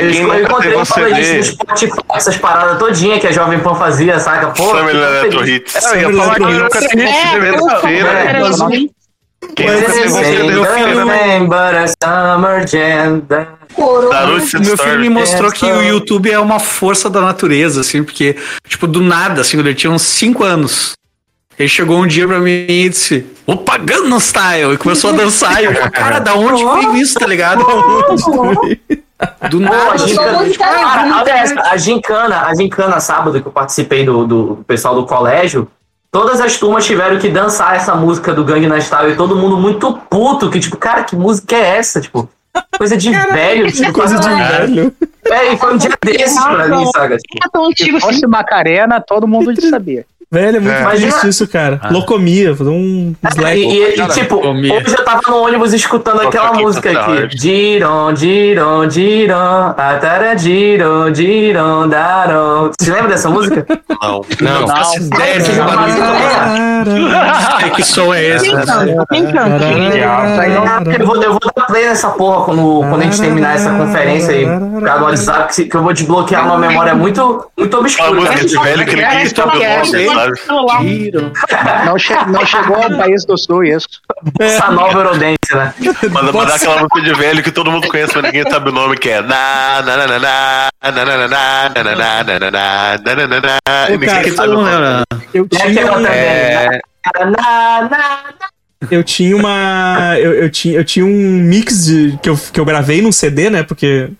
Eu 0.00 0.42
encontrei 0.42 0.76
um 0.76 0.84
playlist 0.84 1.36
no 1.36 1.44
Spotify, 1.44 1.92
essas 2.14 2.36
paradas 2.38 2.76
todinhas 2.78 3.20
que 3.20 3.28
a 3.28 3.32
Jovem 3.32 3.60
Pan 3.60 3.76
fazia, 3.76 4.18
saca? 4.18 4.48
Pô, 4.48 4.64
Summer 4.64 4.96
é, 4.96 4.98
é, 4.98 5.20
Electro 5.20 5.48
Hits. 5.48 5.76
É, 5.76 6.04
eu 6.04 6.10
ia 6.10 6.16
falar 6.18 6.34
que 6.34 6.40
nunca 6.40 6.78
tem 6.80 7.04
hits 7.04 7.30
de 7.30 7.38
verdadeira. 7.38 8.10
Quem 9.54 9.68
é 9.68 9.80
teve 9.82 10.08
você 10.08 10.42
deu 10.42 10.64
filho, 10.64 11.04
Summer 12.02 12.66
Jam. 12.66 13.22
Meu 14.60 14.78
filho 14.78 15.00
me 15.00 15.08
mostrou 15.08 15.50
É, 15.50 15.52
que 15.52 15.64
o 15.64 15.82
YouTube 15.82 16.30
é 16.30 16.38
uma 16.38 16.58
força 16.58 17.10
da 17.10 17.20
natureza, 17.20 17.80
assim, 17.80 18.02
porque, 18.02 18.36
tipo, 18.66 18.86
do 18.86 19.00
nada, 19.00 19.40
assim, 19.40 19.56
quando 19.56 19.66
ele 19.66 19.74
tinha 19.74 19.92
uns 19.92 20.02
5 20.02 20.44
anos, 20.44 20.92
ele 21.58 21.68
chegou 21.68 21.98
um 21.98 22.06
dia 22.06 22.26
pra 22.26 22.40
mim 22.40 22.66
e 22.68 22.88
disse, 22.88 23.26
opa, 23.46 23.78
Gangnam 23.78 24.18
Style, 24.18 24.74
e 24.74 24.76
começou 24.76 25.10
a 25.10 25.12
dançar, 25.12 25.62
e 25.62 25.66
eu 25.66 25.74
falei, 25.74 25.90
cara, 25.92 26.18
da 26.18 26.34
onde 26.34 26.64
veio 26.64 26.96
isso, 26.96 27.18
tá 27.18 27.26
ligado? 27.26 27.64
Do 29.48 29.60
Pô, 29.60 29.64
a 29.64 29.70
nada. 29.70 29.98
sou 29.98 30.08
gincana, 30.44 31.24
cara, 31.24 31.30
essa, 31.30 31.54
né? 31.54 31.62
a 31.64 31.76
gincana, 31.76 32.46
a 32.46 32.54
gincana 32.54 33.00
sábado 33.00 33.40
que 33.40 33.46
eu 33.46 33.52
participei 33.52 34.04
do, 34.04 34.26
do 34.26 34.64
pessoal 34.66 34.94
do 34.96 35.06
colégio, 35.06 35.68
todas 36.10 36.40
as 36.40 36.56
turmas 36.58 36.84
tiveram 36.84 37.18
que 37.18 37.28
dançar 37.28 37.76
essa 37.76 37.94
música 37.94 38.34
do 38.34 38.44
Gangnam 38.44 38.80
Style 38.80 39.12
e 39.12 39.16
todo 39.16 39.36
mundo 39.36 39.56
muito 39.56 39.92
puto, 40.10 40.50
que 40.50 40.58
tipo, 40.58 40.76
cara, 40.76 41.04
que 41.04 41.14
música 41.14 41.54
é 41.54 41.76
essa? 41.76 42.00
Tipo, 42.00 42.28
coisa 42.78 42.96
de 42.96 43.10
velho, 43.10 43.70
tipo, 43.72 43.92
Coisa 43.92 44.18
de 44.18 44.28
velho. 44.28 44.94
É, 45.30 45.52
e 45.52 45.56
foi 45.56 45.74
um 45.74 45.76
dia 45.78 45.90
desses 46.04 46.38
pra 46.42 46.68
mim, 46.68 46.86
sabe? 46.92 47.16
Tipo, 47.16 47.46
É 47.46 47.48
tão 47.50 47.64
antigo 47.66 47.98
Se 48.00 48.06
assim. 48.06 48.14
fosse 48.14 48.26
Macarena, 48.26 49.00
todo 49.00 49.26
mundo 49.26 49.52
sabia. 49.60 50.04
Velho, 50.34 50.56
é 50.56 50.60
muito 50.60 50.72
É. 50.74 50.84
triste 50.86 51.04
Imagina- 51.06 51.30
isso, 51.30 51.46
cara. 51.48 51.80
Locomia, 51.90 52.56
fazer 52.56 52.70
um 52.70 53.14
E, 53.22 53.28
slack. 53.28 53.58
e- 53.60 54.00
e, 54.00 54.06
tipo, 54.08 54.38
comia. 54.40 54.74
hoje 54.74 54.94
eu 54.98 55.04
tava 55.04 55.20
no 55.28 55.36
ônibus 55.44 55.72
escutando 55.72 56.16
Toca 56.16 56.28
aquela 56.28 56.48
aqui, 56.48 56.62
música 56.62 56.90
aqui. 56.90 57.22
arte. 57.22 57.38
Giron, 57.40 58.14
giron, 58.16 58.90
giron, 58.90 59.74
atara 59.76 60.36
giron, 60.36 61.14
giron, 61.14 61.88
daron. 61.88 62.70
Você 62.78 62.90
lembra 62.90 63.08
dessa 63.08 63.28
música? 63.30 63.64
Não. 64.02 64.24
Não, 64.40 64.66
Não. 64.66 64.68
Não 64.68 64.84
sei 64.84 65.00
que 67.74 67.82
som 67.82 68.12
é 68.12 68.22
esse. 68.36 68.44
Quem 68.46 68.54
né? 68.54 68.64
canta? 68.66 69.06
Quem 69.10 69.24
canta? 69.32 69.64
Eu 70.98 71.06
vou, 71.06 71.22
eu 71.22 71.30
vou 71.32 71.40
dar 71.56 71.66
play 71.66 71.86
nessa 71.86 72.10
porra 72.10 72.44
quando, 72.44 72.80
quando 72.80 73.00
a 73.00 73.04
gente 73.04 73.20
terminar 73.20 73.54
essa 73.54 73.70
conferência 73.70 74.32
aí, 74.34 74.44
cara, 74.44 74.98
no 75.00 75.04
WhatsApp, 75.06 75.68
que, 75.68 75.74
eu 75.76 75.82
vou 75.82 75.92
desbloquear 75.92 76.44
uma 76.46 76.58
memória 76.58 76.94
muito, 76.94 77.46
muito 77.56 77.74
Uma 77.74 77.80
obscura. 77.80 78.12
música 78.12 78.44
de 78.44 78.58
velho 78.58 78.84
que 78.86 78.96
ninguém 78.96 79.26
sabe 79.26 79.56
o 79.56 79.60
nome, 79.60 79.86
sabe? 80.24 80.38
Celular. 80.40 80.82
Não, 81.86 81.98
che- 81.98 82.24
não 82.26 82.46
chegou 82.46 82.76
ao 82.76 82.96
país 82.96 83.24
do 83.24 83.36
sul 83.36 83.64
isso. 83.64 83.88
Essa 84.40 84.70
nova 84.70 84.98
Eurodance, 84.98 85.36
né? 85.54 85.74
Manda, 86.10 86.32
manda 86.32 86.54
aquela 86.54 86.76
música 86.76 87.00
de 87.02 87.14
velho 87.14 87.42
que 87.42 87.50
todo 87.50 87.70
mundo 87.70 87.86
conhece, 87.88 88.12
mas 88.14 88.24
ninguém 88.24 88.50
sabe 88.50 88.68
o 88.70 88.72
nome, 88.72 88.96
que 88.96 89.10
é 89.10 89.20
na 89.22 89.82
na 89.82 89.96
na 89.96 90.06
na 90.06 90.18
na 90.18 90.68
na 90.82 90.92
na 90.92 91.04
na 91.04 91.28
na 91.28 91.28
na 91.28 91.28
na 91.28 91.94
na 91.94 91.94
na 92.24 92.24
na 92.24 92.50
na 92.50 93.14
na 93.14 93.26
na 93.26 93.40
na 93.40 93.88
E 93.88 93.92
ninguém 93.92 94.08
cara, 94.08 94.32
sabe 94.34 94.48
o 94.48 94.54
nome. 94.62 95.04
Eu 95.32 95.48
É 95.52 95.56
tinha. 95.66 95.82
É, 96.08 96.80
Na, 97.16 97.24
na, 97.26 97.88
na. 97.90 98.30
eu 98.90 99.02
tinha 99.04 99.36
uma. 99.36 100.14
Eu, 100.18 100.32
eu, 100.34 100.50
tinha, 100.50 100.74
eu 100.78 100.84
tinha 100.84 101.04
um 101.04 101.08
mix 101.10 101.84
de, 101.86 102.18
que, 102.22 102.28
eu, 102.28 102.38
que 102.52 102.58
eu 102.60 102.64
gravei 102.64 103.00
num 103.02 103.12
CD, 103.12 103.50
né? 103.50 103.62
Porque. 103.62 104.10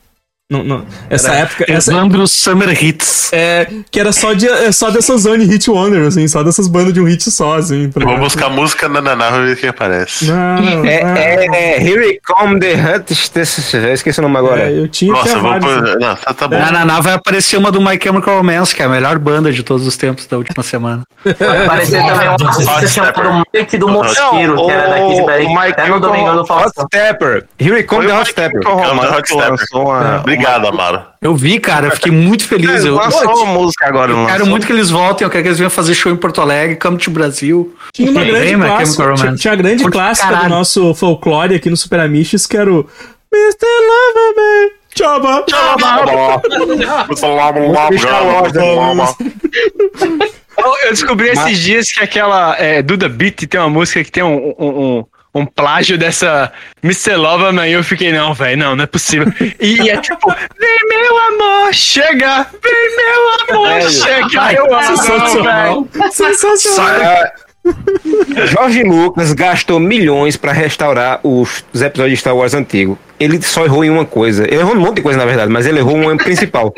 Não, 0.55 0.63
não, 0.65 0.85
essa 1.11 1.33
época. 1.33 1.65
Essa, 1.69 1.93
Evandro 1.93 2.27
Summer 2.29 2.85
Hits. 2.85 3.33
é, 3.33 3.67
que 3.91 3.99
era 3.99 4.13
só, 4.13 4.33
de, 4.33 4.47
é 4.49 4.71
só 4.71 4.91
dessa 4.91 5.17
Zone 5.17 5.45
Hit 5.45 5.69
Wonder, 5.71 6.07
assim, 6.07 6.29
só 6.29 6.43
dessas 6.43 6.69
bandas 6.69 6.93
de 6.93 7.01
um 7.01 7.05
hit 7.05 7.31
só, 7.31 7.59
assim. 7.59 7.91
Eu 7.95 8.07
vou 8.07 8.19
buscar 8.19 8.49
música 8.49 8.89
na 8.89 9.01
na 9.01 9.17
na 9.17 9.29
pra 9.29 9.43
ver 9.43 9.57
quem 9.57 9.69
aparece. 9.69 10.27
Não, 10.27 10.59
é, 10.85 11.05
não. 11.05 11.17
é, 11.17 11.47
é 11.47 11.83
Here 11.83 12.21
Come 12.25 12.61
the 12.61 12.75
Hunt. 12.75 13.11
Eu 13.75 13.95
esqueci 13.95 14.19
o 14.21 14.23
nome 14.23 14.37
agora. 14.37 14.63
É, 14.63 14.79
eu 14.79 14.89
tinha 14.89 15.13
Nossa, 15.13 15.39
vou 15.39 15.59
pôr. 15.59 15.69
assim. 15.71 15.99
Não, 15.99 16.17
tá, 16.17 16.35
tá 16.35 16.49
bom. 16.49 16.59
Na 16.59 16.71
Naná 16.71 17.01
vai 17.01 17.15
aparecer 17.15 17.57
uma 17.57 17.73
do 17.73 17.81
My 17.81 17.99
Chemical 18.01 18.37
Romance, 18.37 18.75
que 18.75 18.83
é 18.83 18.85
a 18.85 18.89
melhor 18.89 19.19
banda 19.19 19.53
de 19.53 19.63
todos 19.63 19.87
os 19.87 19.97
tempos 19.97 20.27
da 20.27 20.37
última 20.37 20.63
semana. 20.63 21.03
Vai 21.25 21.65
aparecer 21.65 22.03
também 22.03 22.29
um 22.29 22.33
artista 22.33 22.87
chamado 22.89 23.45
Mike 23.55 23.79
do 23.79 23.89
Mosqueiro, 23.89 24.57
que 24.57 24.71
era 24.71 24.89
daqui 24.89 25.15
de 25.15 25.21
o 25.23 25.27
Belém. 25.27 25.49
Mike 25.49 25.73
Até 25.73 25.89
no 25.89 26.01
Domingão 26.01 26.35
do 26.35 26.41
Hot 26.43 26.49
Faustão. 26.49 26.87
Stepper. 26.87 27.47
Here 27.59 27.83
Come 27.85 28.07
the 28.07 28.15
Hot 28.15 28.31
Stepper. 28.31 28.63
Romance 28.65 29.15
Hot 29.15 29.29
Stepper. 29.29 29.67
Obrigado, 30.45 30.67
Amaro. 30.67 31.03
Eu 31.23 31.35
vi, 31.35 31.59
cara, 31.59 31.87
eu 31.87 31.91
fiquei 31.93 32.13
muito 32.13 32.47
feliz. 32.47 32.85
É, 32.85 32.89
Eu, 32.89 32.97
lançou 32.97 33.23
Pô, 33.23 33.43
uma 33.43 33.55
música 33.55 33.87
agora, 33.87 34.13
eu 34.13 34.27
quero 34.27 34.47
muito 34.47 34.67
que 34.67 34.73
eles 34.73 34.91
voltem, 34.91 35.25
eu 35.25 35.31
quero 35.31 35.43
que 35.43 35.49
eles 35.49 35.59
venham 35.59 35.71
fazer 35.71 35.95
show 35.95 36.13
em 36.13 36.17
Porto 36.17 36.41
Alegre, 36.41 36.77
Come 36.77 36.99
to 36.99 37.11
Brasil. 37.11 37.75
Tinha 37.93 38.11
uma 38.11 38.25
grande 38.25 38.51
Lembra 38.51 38.69
clássica, 38.69 39.15
tinha, 39.15 39.35
tinha 39.35 39.53
a 39.53 39.57
grande 39.57 39.85
clássica 39.85 40.29
caralho. 40.29 40.49
do 40.49 40.55
nosso 40.55 40.95
folclore 40.95 41.55
aqui 41.55 41.71
no 41.71 41.77
Super 41.77 42.01
Amiches, 42.01 42.47
que 42.47 42.57
era 42.57 42.71
o 42.71 42.87
Mr. 43.33 43.67
Loverman. 43.89 44.71
Tchaba! 44.95 45.45
Eu 50.57 50.75
eu 50.85 50.91
descobri 50.91 51.29
esses 51.29 51.59
dias 51.59 51.91
que 51.91 52.01
aquela 52.01 52.57
é, 52.59 52.81
Duda 52.81 53.09
Beat 53.09 53.47
tem 53.49 53.59
uma 53.59 53.69
música 53.69 54.05
que 54.05 54.13
tem 54.13 54.23
um, 54.23 54.55
um, 54.57 54.69
um, 54.69 55.05
um 55.35 55.45
plágio 55.45 55.99
dessa 55.99 56.53
Mr. 56.83 57.13
E 57.69 57.73
eu 57.73 57.83
fiquei, 57.83 58.13
não, 58.13 58.33
velho, 58.33 58.57
não, 58.57 58.77
não 58.77 58.85
é 58.85 58.87
possível. 58.87 59.27
E 59.61 59.91
é 59.91 59.97
tipo, 59.97 60.33
vem 60.59 60.79
meu 60.89 61.19
amor, 61.19 61.75
chega, 61.75 62.47
vem 62.63 62.97
meu 62.97 63.57
amor, 63.57 63.69
Velho. 63.69 63.91
chega. 63.91 64.53
Eu 64.53 64.75
amo, 64.75 64.97
Sensacional. 64.97 65.89
velho. 65.93 66.13
Sensacional. 66.13 67.01
Ah, 67.03 67.33
Jorge 68.47 68.83
Lucas 68.83 69.33
gastou 69.33 69.81
milhões 69.81 70.37
pra 70.37 70.53
restaurar 70.53 71.21
os, 71.23 71.65
os 71.73 71.83
episódios 71.83 72.19
de 72.19 72.21
Star 72.21 72.37
Wars 72.37 72.55
antigos. 72.55 72.97
Ele 73.19 73.41
só 73.43 73.65
errou 73.65 73.85
em 73.85 73.91
uma 73.91 74.05
coisa. 74.05 74.45
Ele 74.45 74.57
errou 74.61 74.75
um 74.75 74.81
monte 74.81 74.97
de 74.97 75.03
coisa, 75.03 75.19
na 75.19 75.25
verdade, 75.25 75.51
mas 75.51 75.67
ele 75.67 75.79
errou 75.79 75.97
uma 75.97 76.17
principal. 76.17 76.73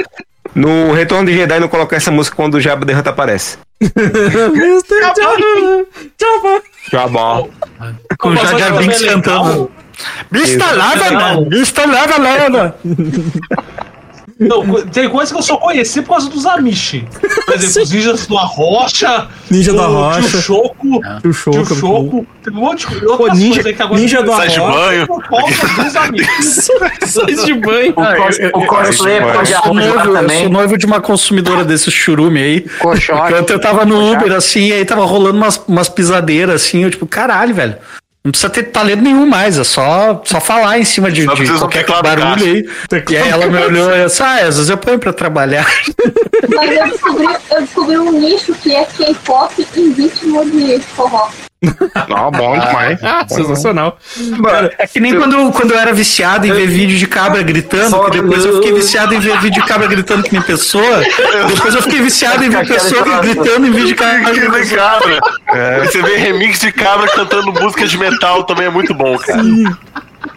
No 0.55 0.93
Retorno 0.93 1.27
de 1.27 1.37
Jedi 1.37 1.59
não 1.61 1.69
colocar 1.69 1.97
essa 1.97 2.11
música 2.11 2.37
quando 2.37 2.55
o 2.55 2.61
Jabba 2.61 2.87
the 2.87 2.97
Hutt 2.97 3.09
aparece. 3.09 3.59
Mr. 3.81 5.01
Tchaba! 5.13 5.87
Tchaba! 6.17 6.63
Jabba. 6.91 7.45
Com 8.19 8.31
o 8.31 8.37
Jar 8.37 8.79
Binks 8.79 9.03
cantando. 9.05 9.71
Mr. 10.33 10.75
Loverman, 10.77 11.47
Mr. 11.51 11.87
Loverman. 11.87 12.75
Não, 14.39 14.63
tem 14.89 15.09
coisa 15.09 15.33
que 15.33 15.39
eu 15.39 15.43
só 15.43 15.57
conheci 15.57 16.03
por 16.03 16.11
causa 16.11 16.29
dos 16.29 16.45
Amishi. 16.45 17.07
Por 17.47 17.55
exemplo, 17.55 17.83
os 17.83 17.91
Ninjas 17.91 18.27
do 18.27 18.37
Arrocha. 18.37 19.29
Ninja 19.51 19.73
do 19.73 19.79
o 19.79 19.83
Arrocha. 19.83 20.29
Tio 20.29 20.41
Choco. 20.43 21.01
Tio 21.23 21.33
Choco. 21.33 21.65
Tio 21.65 21.77
Choco. 21.77 22.27
Tem 22.45 22.53
um 22.53 22.57
monte 22.57 22.87
de 22.87 23.07
outras 23.07 23.31
Pô, 23.31 23.35
ninja- 23.35 23.63
aí 23.65 23.73
que 23.75 23.83
agora 23.83 23.99
ninja 24.01 24.21
do 24.23 24.33
Sai 24.37 24.49
de 24.49 24.59
Arrocha. 24.61 24.79
banho. 24.79 25.07
Por 25.07 25.23
causa 25.27 25.83
dos 25.85 25.97
Amishi. 25.97 26.43
Sais 27.07 27.45
de 27.47 27.55
banho. 27.55 27.91
O, 27.93 27.95
cos, 27.95 28.39
o 28.53 28.67
cosplay 28.67 29.21
sou, 29.47 29.75
noivo, 29.75 29.99
ajudar 29.99 30.07
eu 30.07 30.13
também. 30.27 30.41
sou 30.43 30.49
noivo 30.51 30.77
de 30.77 30.85
uma 30.87 31.01
consumidora 31.01 31.65
desses 31.65 31.95
churume 31.95 32.43
aí. 32.43 32.61
Coxote. 32.79 33.19
Enquanto 33.33 33.51
eu 33.51 33.59
tava 33.61 33.87
no 33.87 34.13
Uber, 34.13 34.33
assim, 34.33 34.71
aí 34.71 34.85
tava 34.85 35.07
rolando 35.07 35.39
umas, 35.39 35.57
umas 35.67 35.89
pisadeiras, 35.89 36.57
assim, 36.63 36.83
eu 36.85 36.91
tipo, 36.91 37.07
caralho, 37.07 37.55
velho. 37.55 37.77
Não 38.27 38.33
precisa 38.33 38.51
ter 38.51 38.65
talento 38.65 39.03
nenhum 39.03 39.25
mais, 39.25 39.57
é 39.57 39.63
só, 39.63 40.21
só 40.25 40.41
falar 40.41 40.81
em 40.81 40.85
cima 40.85 41.13
de, 41.13 41.21
de 41.21 41.47
qualquer 41.59 41.85
teclado 41.85 42.03
barulho 42.03 42.45
aí. 42.45 42.69
E 43.09 43.17
aí 43.17 43.29
ela 43.29 43.47
me 43.47 43.57
olhou 43.57 43.95
e 43.95 44.01
eu 44.01 44.07
disse, 44.07 44.21
ah, 44.21 44.35
às 44.39 44.57
vezes 44.57 44.69
eu 44.69 44.77
ponho 44.77 44.99
pra 44.99 45.13
trabalhar. 45.13 45.65
Mas 46.53 46.77
eu 46.77 46.89
descobri, 46.89 47.29
eu 47.53 47.61
descobri 47.61 47.99
um 47.99 48.11
nicho 48.11 48.53
que 48.55 48.75
é 48.75 48.85
K-pop 48.85 49.65
em 49.77 49.93
ritmo 49.93 50.45
de 50.45 50.81
forró. 50.81 51.31
Não, 52.09 52.31
bom 52.31 52.59
demais. 52.59 52.99
Sensacional. 53.29 53.99
é 54.79 54.87
que 54.87 55.01
nem 55.01 55.17
quando, 55.17 55.53
quando 55.53 55.73
eu 55.73 55.79
era 55.79 55.93
viciado 55.93 56.47
em 56.47 56.53
ver 56.53 56.67
vídeo 56.67 56.97
de 56.97 57.07
cabra 57.07 57.43
gritando, 57.43 58.05
que 58.05 58.21
depois 58.21 58.45
eu 58.45 58.57
fiquei 58.57 58.73
viciado 58.73 59.15
em 59.15 59.21
ver 59.21 59.39
vídeo 59.41 59.63
de 59.63 59.69
cabra 59.69 59.87
gritando 59.87 60.23
que 60.23 60.33
nem 60.33 60.43
pessoa, 60.43 61.03
depois 61.49 61.75
eu 61.75 61.83
fiquei 61.83 62.01
viciado 62.01 62.45
em 62.45 62.49
ver 62.49 62.67
pessoa 62.67 63.21
gritando 63.21 63.67
em 63.67 63.71
vídeo 63.71 63.89
de 63.89 63.95
cabra 63.95 64.33
Que 64.33 64.41
nem 64.41 64.67
cabra. 64.69 65.21
Aí 65.49 65.87
Você 65.87 66.03
vê 66.03 66.17
remix 66.17 66.61
de 66.61 66.73
cabra 66.73 67.09
cantando 67.09 67.53
música 67.53 67.87
de 67.87 67.97
metal 67.97 68.45
também 68.45 68.67
é 68.67 68.71
muito 68.71 68.93
bom, 68.95 69.17
cara. 69.19 69.43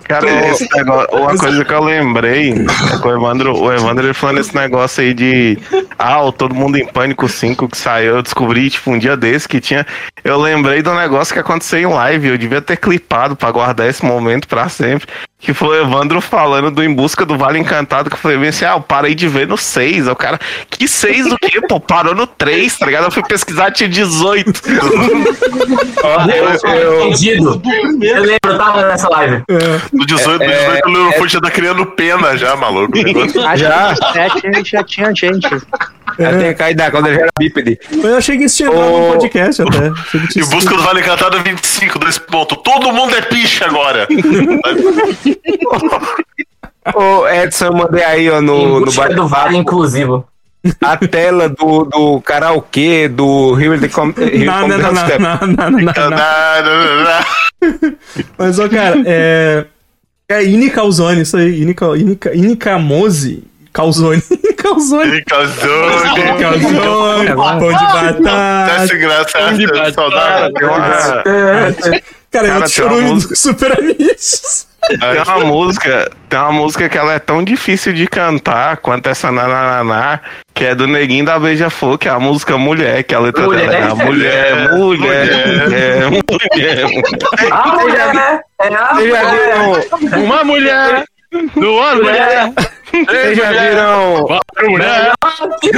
Cara, 0.10 0.48
esse 0.48 0.68
negócio, 0.76 1.08
uma 1.16 1.38
coisa 1.38 1.64
que 1.64 1.72
eu 1.72 1.84
lembrei 1.84 2.50
é 2.52 2.98
que 3.00 3.08
o 3.08 3.16
Evandro, 3.16 3.56
o 3.56 3.72
Evandro 3.72 4.08
ele 4.08 4.14
falando 4.16 4.40
esse 4.40 4.56
negócio 4.56 5.04
aí 5.04 5.14
de 5.14 5.60
ah, 6.00 6.24
o 6.24 6.32
Todo 6.32 6.56
Mundo 6.56 6.80
em 6.80 6.88
Pânico 6.88 7.30
5 7.30 7.70
que 7.70 7.78
saiu, 7.78 8.16
eu 8.16 8.24
descobri, 8.24 8.72
tipo, 8.72 8.90
um 8.90 8.98
dia 8.98 9.16
desse 9.16 9.48
que 9.48 9.62
tinha. 9.62 9.86
Eu 10.24 10.42
lembrei 10.42 10.82
do 10.82 10.96
negócio 10.96 11.32
que 11.32 11.40
aconteceu 11.40 11.80
em 11.80 11.86
live, 11.86 12.28
eu 12.28 12.38
devia 12.40 12.60
ter 12.60 12.78
clipado 12.78 13.36
pra 13.36 13.52
guardar 13.52 13.88
esse 13.88 14.04
momento 14.04 14.48
pra 14.48 14.68
sempre. 14.68 15.08
Que 15.42 15.54
foi 15.54 15.80
o 15.80 15.86
Evandro 15.86 16.20
falando 16.20 16.70
do 16.70 16.84
Em 16.84 16.94
Busca 16.94 17.26
do 17.26 17.38
Vale 17.38 17.60
Encantado, 17.60 18.10
que 18.10 18.16
eu 18.16 18.20
falei 18.20 18.38
bem 18.38 18.50
assim, 18.50 18.66
ah, 18.66 18.74
eu 18.74 18.82
parei 18.82 19.16
de 19.16 19.28
ver 19.28 19.48
no 19.48 19.58
6. 19.58 20.08
Aí 20.08 20.12
O 20.12 20.16
cara, 20.16 20.38
que 20.70 20.86
6 20.86 21.30
do 21.30 21.38
quê? 21.38 21.62
Pô, 21.62 21.80
parou 21.80 22.14
no 22.14 22.28
3, 22.28 22.78
tá 22.78 22.86
ligado? 22.86 23.06
Eu 23.06 23.12
fui 23.12 23.24
pesquisar, 23.24 23.72
tinha 23.72 23.88
18. 23.88 24.62
Eu, 26.30 26.72
eu, 26.72 27.08
entendido. 27.08 27.62
Eu 28.02 28.22
lembro, 28.22 28.40
eu 28.46 28.58
tava 28.58 28.88
nessa 28.88 29.10
live. 29.10 29.44
No 30.00 30.06
18, 30.06 30.40
no 30.40 30.50
18 30.50 30.86
o 30.86 30.90
Littlefoot 30.90 31.34
já 31.34 31.42
tá 31.42 31.52
criando 31.52 31.86
pena 31.86 32.38
já, 32.38 32.56
maluco. 32.56 32.94
Já. 33.58 33.94
que 33.94 34.14
já 34.16 34.30
tinha, 34.30 34.64
já 34.64 34.84
tinha 34.84 35.14
gente. 35.16 35.50
Já 36.18 36.38
tem 36.38 36.56
caído 36.56 36.78
da 36.78 36.90
quando 36.90 37.08
ele 37.08 37.16
já 37.18 37.22
era 37.24 37.32
bípede. 37.38 37.78
Eu 37.92 38.16
achei 38.18 38.38
que 38.38 38.46
isso 38.46 38.58
tinha 38.58 38.70
no 38.70 39.10
Ô. 39.10 39.12
podcast 39.14 39.62
até. 39.62 39.88
Em 39.88 40.46
busca 40.46 40.76
do 40.76 40.82
Vale 40.84 41.02
Encantado 41.02 41.42
25, 41.44 42.00
dois 42.00 42.18
pontos. 42.18 42.58
Todo 42.64 42.94
mundo 42.94 43.14
é 43.14 43.22
picha 43.22 43.66
agora. 43.66 44.08
Ô, 46.96 47.28
Edson, 47.28 47.66
eu 47.66 47.74
mandei 47.74 48.04
aí, 48.04 48.30
ó, 48.30 48.42
no, 48.42 48.80
no 48.80 48.86
busca 48.86 49.14
do 49.14 49.28
Vale 49.28 49.58
Inclusivo. 49.58 50.26
a 50.82 50.96
tela 50.98 51.50
do, 51.50 51.84
do 51.86 52.22
karaokê 52.22 53.08
do 53.10 53.54
Rio 53.54 53.78
de 53.78 53.90
Com... 53.90 54.08
Não, 54.46 54.68
não, 54.68 54.78
não, 54.78 54.92
não, 54.94 55.06
Step. 55.06 55.20
não, 55.22 55.38
não, 55.42 55.72
não, 55.72 56.10
não. 56.10 57.96
Mas, 58.38 58.60
ó, 58.60 58.70
cara, 58.70 59.02
é. 59.06 59.66
É 60.30 60.44
Ine 60.44 60.70
Calzone, 60.70 61.22
isso 61.22 61.36
aí. 61.38 61.62
Ine, 61.62 61.74
Ca- 61.74 62.34
Ine 62.36 62.56
Camose. 62.56 63.44
Calzone. 63.74 64.22
Calzone. 64.58 65.24
Calzone. 65.24 66.40
Calzone. 66.40 67.36
Pão 67.36 67.68
de 67.68 67.74
batata. 67.74 68.22
Tá 68.24 68.96
engraçado, 68.96 69.94
saudade. 69.94 70.54
Tem 70.54 70.68
uma- 70.68 70.80
Cara, 72.32 72.48
é 72.48 72.50
Cara, 72.50 72.50
música- 73.02 73.34
do 73.34 73.36
Super 73.36 73.80
Amigos. 73.80 74.68
Tem 74.88 75.22
uma 75.22 75.40
música, 75.46 76.10
tem 76.28 76.40
uma 76.40 76.52
música 76.52 76.90
que 76.90 76.98
ela 76.98 77.14
é 77.14 77.20
tão 77.20 77.44
difícil 77.44 77.94
de 77.94 78.08
cantar 78.08 78.78
quanto 78.78 79.08
essa 79.08 79.32
Nanananá, 79.32 80.20
que 80.54 80.66
é 80.66 80.74
do 80.74 80.88
Neguinho 80.88 81.26
da 81.26 81.38
Beija-Flor, 81.38 81.98
que 81.98 82.08
é 82.08 82.12
a 82.12 82.20
música 82.20 82.58
Mulher, 82.58 83.04
que 83.04 83.14
a 83.14 83.20
letra 83.20 83.44
Mulher. 83.44 83.70
dela 83.70 83.86
é 83.86 83.92
a 83.92 83.96
mulher, 83.96 84.72
mulher, 84.74 85.26
mulher, 85.66 86.08
mulher. 86.08 86.86
A 87.52 87.68
mulher, 87.76 88.14
né? 88.14 88.40
É 88.62 88.76
a 88.76 88.94
mulher. 88.94 90.18
Uma 90.18 90.44
mulher, 90.44 91.04
duas 91.56 91.96
mulheres, 91.96 92.54
vocês 92.92 93.38
já 93.38 93.52
viram 93.52 94.26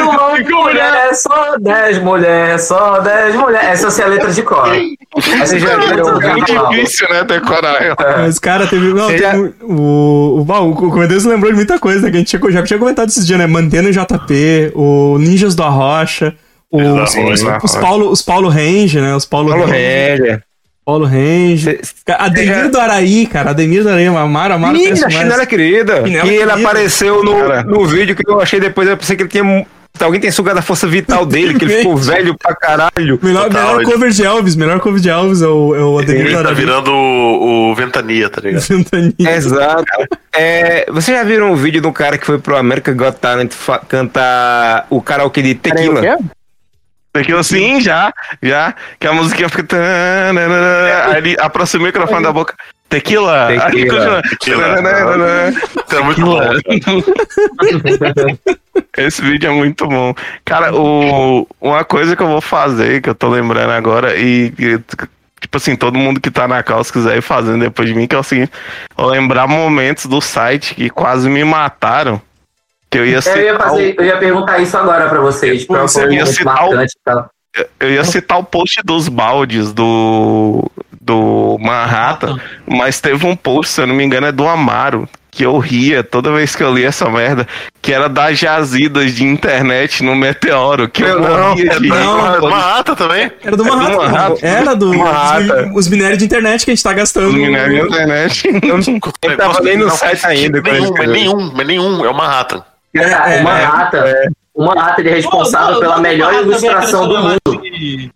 louco, 0.05 0.51
mulher, 0.63 1.13
só 1.13 1.57
10 1.59 1.99
mulheres, 1.99 2.61
só 2.63 2.99
10 2.99 3.35
mulheres. 3.35 3.83
Essa 3.83 4.01
é 4.01 4.05
a 4.05 4.07
letra 4.07 4.31
de 4.31 4.41
cor. 4.43 4.67
Essa 5.41 5.59
já 5.59 5.71
é 5.71 5.77
viram 5.77 6.15
o 6.15 6.19
vídeo 6.19 6.45
carnaval. 6.45 6.69
Difícil, 6.71 7.09
né, 7.09 7.23
decorar 7.23 7.81
ela. 7.83 7.95
Mas, 8.19 8.39
cara, 8.39 8.67
teve. 8.67 8.93
Não, 8.93 9.07
teve 9.07 9.19
já- 9.19 9.35
o, 9.61 10.39
o, 10.39 10.43
Val, 10.43 10.69
o 10.69 10.75
Comedeiros 10.75 11.25
lembrou 11.25 11.51
de 11.51 11.57
muita 11.57 11.77
coisa, 11.79 12.01
né? 12.01 12.09
Que 12.11 12.17
a 12.17 12.19
gente 12.19 12.37
tinha, 12.37 12.51
já 12.51 12.63
tinha 12.63 12.79
comentado 12.79 13.09
esses 13.09 13.25
dias, 13.25 13.37
né? 13.39 13.47
Mantendo 13.47 13.91
JP, 13.91 14.71
o 14.75 15.17
Ninjas 15.19 15.55
do 15.55 15.63
Arrocha, 15.63 16.33
os, 16.71 17.15
os, 17.15 17.63
os 17.63 17.75
Paulo, 17.75 18.09
os 18.09 18.21
Paulo 18.21 18.47
Range, 18.49 18.99
né? 19.01 19.15
Os 19.15 19.25
Paulo, 19.25 19.49
Paulo 19.49 19.65
Range. 19.65 20.41
Paulo 20.85 21.05
Range. 21.05 21.79
Ademir 22.07 22.69
do 22.69 22.79
Araí, 22.79 23.25
cara. 23.27 23.51
Ademir 23.51 23.83
do 23.83 23.89
Araí, 23.89 24.07
Amaro, 24.07 24.53
Amaro. 24.55 24.73
Menina, 24.73 24.89
conhece 24.91 25.03
a 25.05 25.09
mais. 25.09 25.19
chinela 25.21 25.45
querida. 25.45 25.95
Chinela 26.05 26.25
e 26.27 26.29
ele 26.35 26.45
querida. 26.45 26.53
apareceu 26.67 27.23
no, 27.23 27.35
Cara. 27.35 27.63
no 27.63 27.85
vídeo 27.85 28.15
que 28.15 28.29
eu 28.29 28.41
achei 28.41 28.59
depois, 28.59 28.87
eu 28.89 28.97
pensei 28.97 29.15
que 29.15 29.23
ele 29.23 29.29
tinha. 29.29 29.65
Alguém 29.99 30.21
tem 30.21 30.31
sugado 30.31 30.57
a 30.57 30.61
força 30.61 30.87
vital 30.87 31.25
dele, 31.25 31.53
que 31.59 31.65
ele 31.65 31.77
ficou 31.79 31.97
velho 31.97 32.35
pra 32.37 32.55
caralho. 32.55 33.19
Melhor, 33.21 33.43
Total, 33.49 33.61
melhor 33.67 33.81
ele- 33.81 33.91
cover 33.91 34.09
de 34.09 34.23
Elvis, 34.25 34.55
melhor 34.55 34.79
cover 34.79 35.01
de 35.01 35.09
Elvis 35.09 35.41
é 35.41 35.47
o, 35.47 35.75
é 35.75 35.83
o 35.83 35.99
Ademir 35.99 36.21
Ele 36.21 36.29
do 36.29 36.33
tá 36.35 36.39
Araí. 36.39 36.55
virando 36.55 36.91
o, 36.91 37.71
o 37.71 37.75
Ventania, 37.75 38.29
tá 38.29 38.39
ligado? 38.41 38.61
Ventania. 38.63 39.13
Exato. 39.19 39.83
É, 40.33 40.85
vocês 40.89 41.15
já 41.15 41.23
viram 41.25 41.51
um 41.51 41.55
vídeo 41.57 41.81
do 41.81 41.91
cara 41.91 42.17
que 42.17 42.25
foi 42.25 42.39
pro 42.39 42.55
America 42.55 42.93
Got 42.93 43.17
Talent 43.19 43.51
cantar 43.87 44.87
o 44.89 45.01
karaokê 45.01 45.41
de 45.41 45.55
Peraí, 45.55 45.89
o 45.89 45.93
tequila? 45.95 46.17
quê? 46.17 46.23
Aquilo 47.13 47.39
assim, 47.39 47.81
já, 47.81 48.13
já, 48.41 48.73
que 48.99 49.05
a 49.05 49.13
musiquinha 49.13 49.49
fica. 49.49 49.65
Aí 51.11 51.17
ele 51.17 51.35
aproxima 51.39 51.83
o 51.83 51.87
microfone 51.87 52.23
da 52.23 52.31
boca. 52.31 52.55
Tequila? 52.87 53.47
Tequila. 53.47 54.21
Tequila. 54.21 54.65
é 55.91 56.01
muito 56.03 56.21
bom. 56.21 56.39
cara. 56.39 56.59
Esse 58.97 59.21
vídeo 59.21 59.49
é 59.49 59.53
muito 59.53 59.87
bom. 59.87 60.13
Cara, 60.45 60.73
o, 60.75 61.47
uma 61.59 61.83
coisa 61.85 62.15
que 62.15 62.23
eu 62.23 62.27
vou 62.27 62.41
fazer, 62.41 63.01
que 63.01 63.09
eu 63.09 63.15
tô 63.15 63.29
lembrando 63.29 63.71
agora, 63.71 64.17
e 64.17 64.51
tipo 65.41 65.57
assim, 65.57 65.75
todo 65.75 65.97
mundo 65.97 66.21
que 66.21 66.29
tá 66.29 66.47
na 66.47 66.61
calça 66.63 66.93
quiser 66.93 67.17
ir 67.17 67.21
fazendo 67.21 67.61
depois 67.61 67.87
de 67.87 67.95
mim, 67.95 68.07
que 68.07 68.15
é 68.15 68.19
o 68.19 68.23
seguinte, 68.23 68.51
lembrar 68.97 69.47
momentos 69.47 70.05
do 70.05 70.21
site 70.21 70.75
que 70.75 70.89
quase 70.89 71.29
me 71.29 71.43
mataram. 71.43 72.21
Que 72.91 72.97
eu 72.99 73.05
ia 73.07 73.15
Eu 73.15 73.21
citar, 73.21 73.39
ia, 73.41 73.55
o- 73.55 73.59
fazer, 73.59 73.95
eu 73.97 74.05
ia 74.05 74.17
perguntar 74.17 74.59
isso 74.59 74.77
agora 74.77 75.07
pra 75.07 75.19
vocês. 75.21 75.63
Pra 75.65 75.83
Você 75.83 76.05
um 76.05 76.11
ia 76.11 76.25
citar 76.25 76.67
o- 76.67 76.73
eu 77.79 77.89
ia 77.91 78.03
citar 78.03 78.37
o 78.39 78.43
post 78.43 78.81
dos 78.83 79.07
baldes 79.09 79.73
do, 79.73 80.69
do 80.99 81.57
Manhattan, 81.59 82.37
mas 82.67 83.01
teve 83.01 83.25
um 83.25 83.35
post, 83.35 83.73
se 83.73 83.81
eu 83.81 83.87
não 83.87 83.95
me 83.95 84.03
engano, 84.03 84.27
é 84.27 84.31
do 84.31 84.47
Amaro, 84.47 85.07
que 85.29 85.43
eu 85.45 85.57
ria 85.57 86.01
toda 86.03 86.31
vez 86.33 86.55
que 86.55 86.63
eu 86.63 86.73
li 86.73 86.83
essa 86.85 87.09
merda, 87.09 87.45
que 87.81 87.91
era 87.93 88.07
das 88.09 88.37
jazidas 88.39 89.13
de 89.13 89.25
internet 89.25 90.03
no 90.03 90.15
Meteoro, 90.15 90.87
que 90.89 91.03
eu 91.03 91.19
Não, 91.21 91.49
morria 91.49 91.71
é 91.73 91.79
de 91.79 91.87
não, 91.87 92.35
é 92.35 92.39
do 92.39 92.49
Manhattan 92.49 92.95
também. 92.95 93.31
Era 93.43 93.57
do 93.57 93.65
Manhattan. 93.65 93.91
do 93.91 93.97
Manhattan. 94.01 94.47
Era 94.47 94.75
do. 94.75 94.93
Manhattan. 94.93 95.69
Os, 95.71 95.75
os 95.77 95.87
minérios 95.87 96.17
de 96.19 96.25
internet 96.25 96.65
que 96.65 96.71
a 96.71 96.75
gente 96.75 96.83
tá 96.83 96.93
gastando. 96.93 97.27
Os 97.29 97.33
minérios 97.35 97.81
de 97.81 97.87
internet. 97.87 98.47
Eu 99.23 99.35
tava 99.37 99.59
nem 99.61 99.77
no 99.77 99.89
site 99.89 100.25
ainda 100.25 100.61
Nenhum, 100.61 100.97
eu 100.97 101.07
nenhum, 101.09 101.51
mas 101.53 101.67
nenhum, 101.67 102.05
é 102.05 102.09
o 102.09 102.13
Manhattan. 102.13 102.63
Cara, 102.93 103.39
o 103.39 103.43
Manhattan, 103.43 104.03
o 104.53 104.65
Manhattan 104.65 105.01
ele 105.01 105.09
é 105.09 105.13
responsável 105.15 105.79
pela 105.79 105.99
melhor 105.99 106.33
ilustração 106.33 107.07
do 107.07 107.17
mundo. 107.17 108.11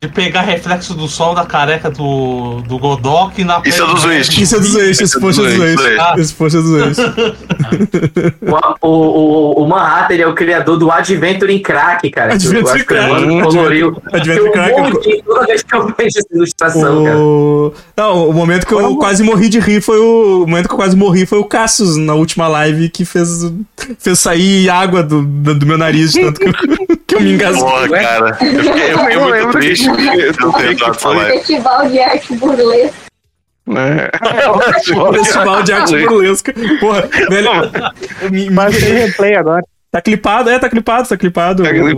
De, 0.00 0.06
pegar 0.06 0.42
reflexo 0.42 0.94
do 0.94 1.08
sol 1.08 1.34
da 1.34 1.44
careca 1.44 1.90
do, 1.90 2.62
do 2.68 2.78
Godok 2.78 3.42
na 3.42 3.60
Isso 3.64 3.82
é 3.82 3.86
dos 3.86 4.04
Wish. 4.04 4.42
Isso 4.42 4.54
é 4.54 4.60
dos 4.60 4.76
eixos, 4.76 5.00
esse 5.00 5.20
post 5.20 5.40
é 5.40 5.44
dos 5.44 5.58
eixos. 5.58 5.86
Esse 6.16 6.34
post 6.34 6.56
é 6.56 6.60
dos 6.60 6.72
eixos. 6.72 7.04
O, 8.80 8.88
o, 8.88 9.62
o, 9.64 9.66
Manhattan 9.66 10.14
ele 10.14 10.22
é 10.22 10.26
o 10.28 10.36
criador 10.36 10.78
do 10.78 10.88
Adventure 10.88 11.52
em 11.52 11.58
Crack, 11.58 12.08
cara. 12.10 12.34
Adventure 12.34 12.80
é 12.80 12.84
Crack. 12.84 13.26
muito 13.26 13.48
coloriu. 13.48 14.00
Adventure 14.12 14.46
Eu 14.46 14.52
Crack. 14.52 15.08
rir 15.08 15.22
toda 15.24 15.46
vez 15.46 15.62
que 15.64 15.74
eu 15.74 15.86
vejo 15.86 16.18
essa 16.18 16.28
ilustração, 16.32 17.04
cara. 17.04 17.18
O... 17.18 17.72
Não, 17.96 18.28
o 18.28 18.32
momento 18.32 18.68
que 18.68 18.74
eu 18.74 18.96
quase 18.98 19.24
morri 19.24 19.48
de 19.48 19.58
rir 19.58 19.80
foi 19.80 19.98
o... 19.98 20.44
o 20.44 20.46
momento 20.46 20.68
que 20.68 20.74
eu 20.74 20.78
quase 20.78 20.94
morri 20.94 21.26
foi 21.26 21.40
o 21.40 21.44
Cassius 21.44 21.96
na 21.96 22.14
última 22.14 22.46
live 22.46 22.88
que 22.88 23.04
fez, 23.04 23.52
fez 23.98 24.20
sair 24.20 24.70
água 24.70 25.02
do, 25.02 25.22
do, 25.22 25.66
meu 25.66 25.76
nariz, 25.76 26.12
tanto 26.12 26.38
que 26.38 26.46
eu, 26.46 26.52
que 27.04 27.14
eu 27.16 27.20
me 27.20 27.32
engasguei. 27.32 27.64
Porra, 27.64 27.88
cara. 27.88 28.38
Eu 28.40 28.62
fiquei, 28.62 28.92
eu 28.92 28.98
fiquei 29.00 29.18
muito 29.18 29.50
triste 29.50 29.87
não. 29.88 30.52
Festival 31.28 31.86
de 31.88 32.00
arte 32.00 32.34
burlesca. 32.36 33.08
Festival 35.12 35.62
de 35.62 35.72
arte 35.72 36.06
burlesca. 36.06 36.54
Porra, 36.80 37.08
velho. 37.28 37.50
Mas 38.52 38.78
tem 38.78 38.92
replay 38.94 39.36
agora. 39.36 39.62
Tá 39.90 40.02
clipado, 40.02 40.50
é, 40.50 40.58
tá 40.58 40.68
clipado, 40.68 41.08
tá 41.08 41.16
clipado. 41.16 41.66
Eles 41.66 41.96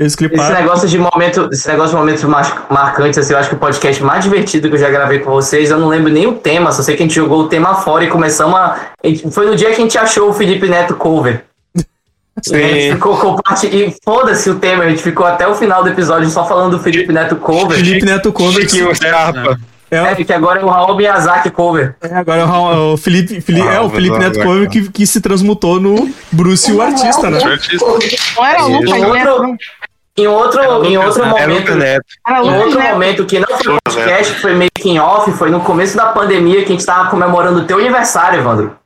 Esse 0.00 0.16
cliparam. 0.16 0.56
negócio 0.56 0.88
de 0.88 0.98
momento, 0.98 1.48
esse 1.52 1.68
negócio 1.68 1.90
de 1.90 1.96
momentos 1.96 2.24
mar- 2.24 2.66
marcantes, 2.68 3.16
assim, 3.16 3.32
eu 3.32 3.38
acho 3.38 3.48
que 3.48 3.54
o 3.54 3.58
podcast 3.58 4.02
mais 4.02 4.24
divertido 4.24 4.68
que 4.68 4.74
eu 4.74 4.78
já 4.78 4.90
gravei 4.90 5.20
com 5.20 5.30
vocês, 5.30 5.70
eu 5.70 5.78
não 5.78 5.86
lembro 5.86 6.12
nem 6.12 6.26
o 6.26 6.32
tema, 6.32 6.72
só 6.72 6.82
sei 6.82 6.96
que 6.96 7.02
a 7.04 7.06
gente 7.06 7.14
jogou 7.14 7.42
o 7.42 7.48
tema 7.48 7.76
fora 7.76 8.02
e 8.02 8.08
começamos 8.08 8.56
a. 8.56 8.90
foi 9.30 9.46
no 9.46 9.54
dia 9.54 9.68
que 9.68 9.74
a 9.74 9.78
gente 9.78 9.96
achou 9.96 10.30
o 10.30 10.32
Felipe 10.32 10.66
Neto 10.68 10.96
cover. 10.96 11.44
A 12.52 12.56
gente 12.58 12.92
ficou 12.94 13.16
compartilhando. 13.16 13.76
E 13.76 13.96
foda-se 14.04 14.50
o 14.50 14.58
tema, 14.58 14.84
a 14.84 14.88
gente 14.90 15.02
ficou 15.02 15.26
até 15.26 15.46
o 15.46 15.54
final 15.54 15.82
do 15.82 15.88
episódio 15.90 16.28
só 16.30 16.46
falando 16.46 16.76
do 16.76 16.82
Felipe 16.82 17.12
Neto 17.12 17.36
cover. 17.36 17.76
Felipe 17.76 18.04
Neto 18.04 18.32
cover. 18.32 18.62
Chiquinho 18.68 18.94
Scarpa. 18.94 19.58
É, 19.90 20.14
que 20.22 20.30
agora 20.34 20.60
é 20.60 20.64
o 20.64 20.68
Raul 20.68 20.94
Miyazaki 20.96 21.48
cover. 21.50 21.96
É, 22.02 22.14
agora 22.14 22.42
é 22.42 22.44
o, 22.44 22.46
Raul- 22.46 22.92
o 22.92 22.96
Felipe, 22.98 23.40
Felipe- 23.40 23.66
é, 23.66 23.80
o 23.80 23.88
Felipe 23.88 24.18
Neto 24.18 24.38
Cover 24.42 24.68
que, 24.68 24.86
que 24.90 25.06
se 25.06 25.18
transmutou 25.18 25.80
no 25.80 26.10
Bruce 26.30 26.70
o 26.70 26.82
artista, 26.82 27.30
né? 27.30 27.38
Não 28.36 28.44
era 28.46 28.64
o 28.64 28.68
Lucas 28.68 28.90
Em 28.90 29.10
Neto, 29.10 29.56
em 30.18 30.26
outro, 30.26 30.84
em 30.84 30.98
outro 30.98 31.22
É 31.22 31.26
momento. 31.28 31.72
Era 31.72 32.02
Em 32.44 32.54
outro 32.58 32.78
Neto. 32.78 32.92
momento 32.92 33.24
que 33.24 33.38
não 33.38 33.46
foi 33.46 33.78
podcast, 33.82 34.34
que 34.34 34.40
foi 34.40 34.54
making 34.54 34.98
off, 34.98 35.32
foi 35.32 35.48
no 35.48 35.60
começo 35.60 35.96
da 35.96 36.06
pandemia 36.06 36.58
que 36.64 36.72
a 36.72 36.76
gente 36.76 36.84
tava 36.84 37.08
comemorando 37.08 37.60
o 37.60 37.64
teu 37.64 37.78
aniversário, 37.78 38.40
Evandro. 38.40 38.76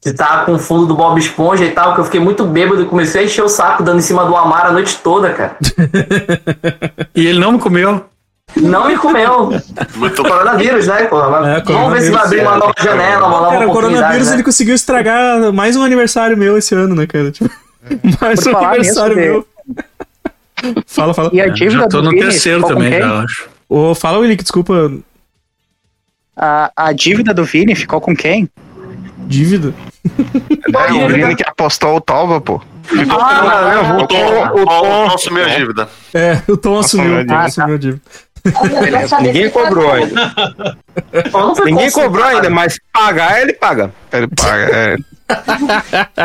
Que 0.00 0.12
tava 0.12 0.44
com 0.44 0.52
o 0.54 0.58
fundo 0.58 0.86
do 0.86 0.94
Bob 0.94 1.18
Esponja 1.18 1.64
e 1.64 1.72
tal, 1.72 1.94
que 1.94 2.00
eu 2.00 2.04
fiquei 2.04 2.20
muito 2.20 2.44
bêbado 2.44 2.82
e 2.82 2.86
comecei 2.86 3.22
a 3.22 3.24
encher 3.24 3.44
o 3.44 3.48
saco 3.48 3.82
dando 3.82 3.98
em 3.98 4.02
cima 4.02 4.24
do 4.24 4.36
Amar 4.36 4.66
a 4.66 4.72
noite 4.72 4.98
toda, 5.02 5.32
cara. 5.32 5.56
E 7.14 7.26
ele 7.26 7.40
não 7.40 7.52
me 7.52 7.58
comeu. 7.58 8.04
Não 8.56 8.86
me 8.88 8.96
comeu. 8.96 9.50
Muito 9.96 10.22
Coronavírus, 10.22 10.86
né, 10.86 11.04
porra? 11.04 11.48
É, 11.48 11.60
Vamos 11.60 11.92
ver 11.92 12.02
se 12.02 12.10
vai 12.10 12.24
abrir 12.24 12.40
uma 12.42 12.56
nova 12.56 12.74
janela, 12.80 13.26
uma 13.26 13.40
nova 13.40 13.50
Cara, 13.50 13.68
o 13.68 13.72
coronavírus 13.72 14.28
Né? 14.28 14.34
ele 14.36 14.42
conseguiu 14.44 14.74
estragar 14.74 15.52
mais 15.52 15.76
um 15.76 15.82
aniversário 15.82 16.36
meu 16.36 16.56
esse 16.56 16.74
ano, 16.74 16.94
né, 16.94 17.06
cara? 17.06 17.30
Tipo, 17.32 17.50
mais 18.20 18.40
Por 18.40 18.54
um 18.54 18.58
aniversário 18.58 19.16
meu. 19.16 19.46
Fala, 20.86 21.12
fala. 21.12 21.30
E 21.32 21.40
a 21.40 21.48
dívida 21.48 21.82
Já 21.82 21.88
tô 21.88 22.02
no 22.02 22.10
Vini 22.10 22.22
terceiro 22.22 22.66
também, 22.66 22.90
quem? 22.90 23.00
já 23.00 23.22
acho. 23.22 23.48
Ô, 23.68 23.94
fala, 23.94 24.18
Willick, 24.18 24.42
desculpa. 24.42 24.92
A, 26.36 26.70
a 26.76 26.92
dívida 26.92 27.34
do 27.34 27.44
Vini 27.44 27.74
ficou 27.74 28.00
com 28.00 28.14
quem? 28.14 28.48
Dívida? 29.28 29.74
É, 30.88 30.92
o 30.92 31.08
Vini 31.08 31.36
que 31.36 31.44
apostou 31.46 31.96
o 31.96 32.00
Toba, 32.00 32.40
pô. 32.40 32.60
Ah, 33.10 33.82
não, 33.82 33.98
o 33.98 34.06
Tom, 34.06 34.46
o 34.62 34.64
Tom 34.64 35.06
assumiu 35.14 35.44
a 35.44 35.48
dívida. 35.48 35.88
É, 36.14 36.40
o 36.48 36.56
Tom 36.56 36.78
assumiu, 36.78 37.20
o 37.20 37.26
Tom 37.26 37.34
assumiu 37.36 37.74
a 37.74 37.78
dívida. 37.78 38.00
Ninguém 39.20 39.50
cobrou 39.50 39.92
ainda. 39.92 40.32
Ninguém 41.64 41.90
cobrou 41.90 42.24
ainda, 42.24 42.48
mas 42.48 42.78
pagar 42.92 43.42
ele 43.42 43.52
paga. 43.52 43.92
Ele 44.12 44.26
paga, 44.28 44.70
é. 44.74 44.96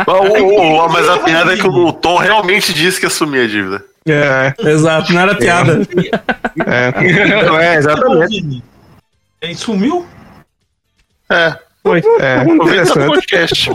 O- 0.07 0.85
o- 0.85 0.89
mas 0.89 1.09
a 1.09 1.19
piada 1.19 1.53
é 1.53 1.57
que 1.57 1.67
o 1.67 1.91
Tom 1.91 2.17
realmente 2.17 2.73
disse 2.73 2.99
que 2.99 3.05
assumia 3.05 3.43
a 3.43 3.47
dívida. 3.47 3.83
É, 4.07 4.53
exato, 4.69 5.11
não 5.13 5.21
era 5.21 5.35
piada. 5.35 5.81
É, 6.65 6.93
É, 7.65 7.75
exatamente. 7.75 8.63
Ele 9.41 9.55
sumiu? 9.55 10.05
É. 11.29 11.57
Foi. 11.83 12.01
é. 12.19 12.43
O 12.47 12.55
no 12.55 12.63
Interessante. 12.63 13.05
podcast. 13.05 13.71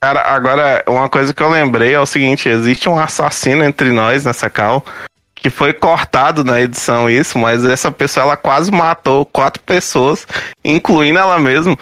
Cara, 0.00 0.20
agora, 0.20 0.84
uma 0.86 1.08
coisa 1.08 1.32
que 1.32 1.42
eu 1.42 1.48
lembrei 1.50 1.94
é 1.94 2.00
o 2.00 2.06
seguinte: 2.06 2.48
existe 2.48 2.88
um 2.88 2.98
assassino 2.98 3.64
entre 3.64 3.90
nós 3.90 4.24
nessa 4.24 4.48
cal. 4.48 4.84
Que 5.34 5.50
foi 5.50 5.74
cortado 5.74 6.42
na 6.42 6.58
edição 6.58 7.10
isso, 7.10 7.38
mas 7.38 7.66
essa 7.66 7.92
pessoa 7.92 8.24
ela 8.24 8.36
quase 8.36 8.70
matou 8.70 9.26
quatro 9.26 9.62
pessoas, 9.62 10.26
incluindo 10.64 11.18
ela 11.18 11.38
mesma. 11.38 11.76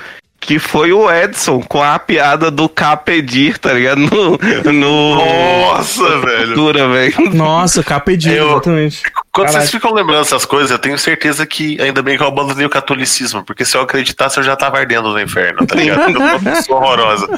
Que 0.44 0.58
foi 0.58 0.92
o 0.92 1.08
Edson 1.08 1.62
com 1.62 1.80
a 1.80 1.96
piada 2.00 2.50
do 2.50 2.68
Capedir, 2.68 3.58
tá 3.58 3.72
ligado? 3.72 3.98
No. 4.00 4.72
no 4.72 5.14
Nossa, 5.14 6.18
velho. 6.18 6.46
Cultura, 6.48 6.88
velho. 6.88 7.30
Nossa, 7.32 7.82
capedinho, 7.84 8.34
Eu- 8.34 8.50
exatamente. 8.50 9.02
Quando 9.30 9.46
Caralho. 9.46 9.52
vocês 9.62 9.70
ficam 9.70 9.94
lembrando 9.94 10.22
essas 10.22 10.44
coisas, 10.44 10.72
eu 10.72 10.78
tenho 10.80 10.98
certeza 10.98 11.46
que 11.46 11.80
ainda 11.80 12.02
bem 12.02 12.16
que 12.16 12.24
eu 12.24 12.26
abandonei 12.26 12.66
o 12.66 12.70
catolicismo, 12.70 13.44
porque 13.44 13.64
se 13.64 13.76
eu 13.76 13.82
acreditasse 13.82 14.36
eu 14.38 14.42
já 14.42 14.56
tava 14.56 14.78
ardendo 14.78 15.10
no 15.12 15.20
inferno, 15.20 15.64
tá 15.64 15.76
ligado? 15.76 16.10
Eu 16.10 16.12
sou 16.12 16.22
uma 16.26 16.40
pessoa 16.40 16.80
horrorosa. 16.80 17.28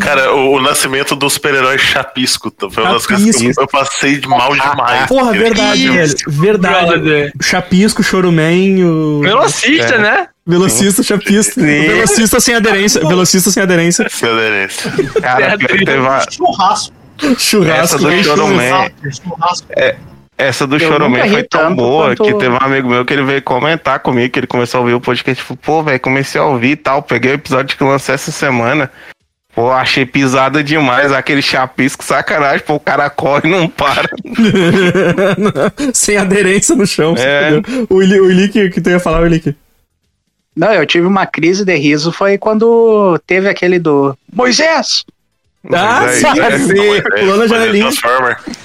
Cara, 0.00 0.34
o, 0.34 0.54
o 0.56 0.60
nascimento 0.60 1.16
do 1.16 1.28
super-herói 1.30 1.78
Chapisco 1.78 2.50
tá? 2.50 2.68
foi 2.70 2.82
uma 2.84 2.92
das 2.94 3.06
coisas 3.06 3.36
que 3.36 3.46
eu, 3.46 3.52
eu 3.56 3.66
passei 3.68 4.18
de 4.18 4.28
mal 4.28 4.52
demais. 4.52 5.06
Porra, 5.06 5.32
verdade, 5.32 5.88
velho. 5.90 6.14
Verdade. 6.28 6.86
Brother. 6.86 7.32
Chapisco, 7.40 8.00
o 8.00 8.04
Choruman, 8.04 8.84
o. 8.84 9.20
Velocista, 9.20 9.94
É. 9.94 9.98
né? 9.98 10.26
Velocista, 10.46 11.02
chapista. 11.02 11.60
O 11.60 11.64
Velocista 11.64 12.40
sem 12.40 12.54
aderência. 12.54 13.00
Velocista 13.06 13.50
sem 13.50 13.62
aderência. 13.62 14.06
Sem 14.10 14.28
aderência. 14.28 14.90
Cara, 15.22 15.56
teve 15.58 15.90
a- 16.06 16.24
Churrasco. 16.30 16.94
Churrasco. 17.38 17.70
essa 17.82 17.98
do 17.98 18.22
Choruman. 18.22 18.90
Churrasco. 19.22 19.68
Essa 20.36 20.66
do 20.66 20.76
ri 20.76 20.84
foi 21.30 21.44
tão 21.44 21.74
boa 21.76 22.08
quanto- 22.16 22.24
que 22.24 22.34
teve 22.34 22.52
um 22.52 22.58
amigo 22.60 22.88
meu 22.88 23.04
que 23.04 23.12
ele 23.14 23.22
veio 23.22 23.40
comentar 23.40 24.00
comigo, 24.00 24.32
que 24.32 24.40
ele 24.40 24.48
começou 24.48 24.78
a 24.78 24.80
ouvir 24.80 24.94
o 24.94 25.00
podcast 25.00 25.40
e 25.40 25.46
falou, 25.46 25.58
pô, 25.62 25.82
velho, 25.84 26.00
comecei 26.00 26.40
a 26.40 26.44
ouvir 26.44 26.70
e 26.72 26.76
tal, 26.76 27.00
peguei 27.02 27.30
o 27.30 27.34
episódio 27.34 27.76
que 27.76 27.84
lancei 27.84 28.16
essa 28.16 28.32
semana. 28.32 28.90
Pô, 29.54 29.70
achei 29.70 30.04
pisada 30.04 30.64
demais, 30.64 31.12
aquele 31.12 31.40
chapisco, 31.40 32.02
sacanagem, 32.04 32.66
pô, 32.66 32.74
o 32.74 32.80
cara 32.80 33.08
corre 33.08 33.48
e 33.48 33.52
não 33.52 33.68
para. 33.68 34.10
sem 35.94 36.16
aderência 36.16 36.74
no 36.74 36.84
chão. 36.84 37.14
É. 37.16 37.50
entendeu? 37.52 37.86
O 37.88 37.94
Willi, 37.96 38.20
o 38.20 38.26
Willi 38.26 38.48
que, 38.48 38.68
que 38.70 38.80
tu 38.80 38.90
ia 38.90 38.98
falar, 38.98 39.20
o 39.20 39.22
Willi. 39.22 39.38
que- 39.38 39.54
Não, 40.56 40.72
eu 40.72 40.86
tive 40.86 41.06
uma 41.06 41.26
crise 41.26 41.64
de 41.64 41.74
riso, 41.76 42.12
foi 42.12 42.38
quando 42.38 43.18
teve 43.26 43.48
aquele 43.48 43.78
do 43.78 44.16
Moisés! 44.32 45.04
Ah, 45.72 46.00
Mas 46.02 46.16
sim, 46.16 46.40
é, 46.40 46.58
sim. 46.58 46.74
Pulando 47.20 47.32
a 47.42 47.48
Mas 47.48 47.52
é 47.52 47.54
janelinha. 47.54 47.90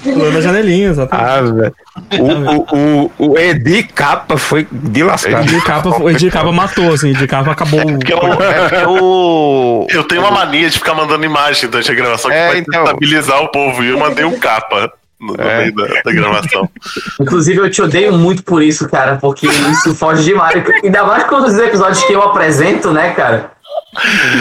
Pulando 0.02 0.36
a 0.36 0.40
janelinha, 0.42 0.88
exatamente. 0.90 1.30
Ah, 1.30 1.40
velho. 1.40 1.74
O, 2.20 2.74
o, 2.74 3.10
o, 3.18 3.32
o 3.32 3.38
Edi 3.38 3.82
Capa 3.84 4.36
foi 4.36 4.68
de 4.70 5.02
lascar. 5.02 5.42
De 5.42 5.58
capa, 5.62 5.88
o 5.88 6.12
de 6.12 6.30
capa 6.30 6.52
matou, 6.52 6.92
assim, 6.92 7.14
de 7.14 7.26
capa 7.26 7.52
acabou. 7.52 7.80
Porque 7.86 8.12
o, 8.12 8.18
é 8.42 8.68
porque 8.68 8.84
o- 8.86 9.86
Eu 9.88 10.04
tenho 10.04 10.20
uma 10.20 10.30
mania 10.30 10.68
de 10.68 10.76
ficar 10.78 10.92
mandando 10.92 11.24
imagem 11.24 11.70
durante 11.70 11.90
a 11.90 11.94
gravação 11.94 12.30
que 12.30 12.36
É, 12.36 12.48
vai 12.48 12.58
então. 12.58 12.84
estabilizar 12.84 13.40
o 13.44 13.48
povo. 13.48 13.82
E 13.82 13.88
eu 13.88 13.98
mandei 13.98 14.26
um 14.26 14.38
capa 14.38 14.92
no, 15.20 15.34
no 15.34 15.42
É. 15.42 15.58
meio 15.58 15.74
da, 15.74 15.86
da 16.04 16.12
gravação. 16.12 16.68
Inclusive, 17.20 17.58
eu 17.60 17.70
te 17.70 17.82
odeio 17.82 18.12
muito 18.12 18.42
por 18.42 18.62
isso, 18.62 18.88
cara, 18.88 19.16
porque 19.16 19.46
isso 19.46 19.94
foge 19.94 20.24
demais. 20.24 20.62
Ainda 20.82 21.04
mais 21.04 21.24
quando 21.24 21.46
os 21.46 21.58
episódios 21.58 22.02
que 22.04 22.12
eu 22.12 22.22
apresento, 22.22 22.92
né, 22.92 23.10
cara? 23.12 23.52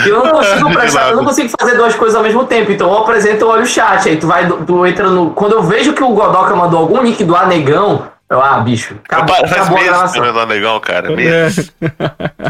Eu 0.06 0.24
não 0.24 0.32
consigo 0.32 0.72
prestar, 0.72 1.10
eu 1.10 1.16
não 1.18 1.26
consigo 1.26 1.50
fazer 1.60 1.76
duas 1.76 1.96
coisas 1.96 2.16
ao 2.16 2.24
mesmo 2.24 2.46
tempo. 2.46 2.72
Então 2.72 2.90
eu 2.92 2.98
apresento, 3.00 3.44
eu 3.46 3.50
olho 3.50 3.64
o 3.64 3.68
chat, 3.68 4.08
aí 4.08 4.16
tu 4.18 4.28
vai, 4.28 4.48
tu 4.48 4.86
entra 4.86 5.10
no. 5.10 5.32
Quando 5.32 5.54
eu 5.54 5.64
vejo 5.64 5.94
que 5.94 6.04
o 6.04 6.10
Godoka 6.10 6.56
mandou 6.56 6.80
algum 6.80 7.02
link 7.02 7.24
do 7.24 7.36
Anegão, 7.36 8.08
eu, 8.30 8.42
ah, 8.42 8.60
bicho, 8.60 8.96
acabou, 9.06 9.36
Faz 9.36 9.52
acabou 9.52 9.80
a 9.80 9.84
gravação. 9.84 10.24
é 10.24 10.46
legal, 10.46 10.80
cara. 10.80 11.12
É. 11.12 11.16
Meses. 11.16 11.72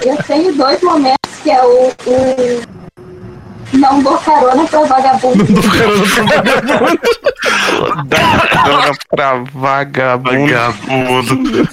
Eu 0.05 0.17
tenho 0.27 0.53
dois 0.55 0.81
momentos 0.81 1.17
que 1.41 1.49
é 1.49 1.63
o, 1.63 1.87
o 2.05 2.61
não 3.73 4.01
dou 4.01 4.17
carona 4.17 4.65
pra 4.65 4.79
vagabundo. 4.81 5.45
Joga 8.65 8.93
pra 9.09 9.43
vagabundo. 9.53 10.53
Vagabundo. 10.53 11.69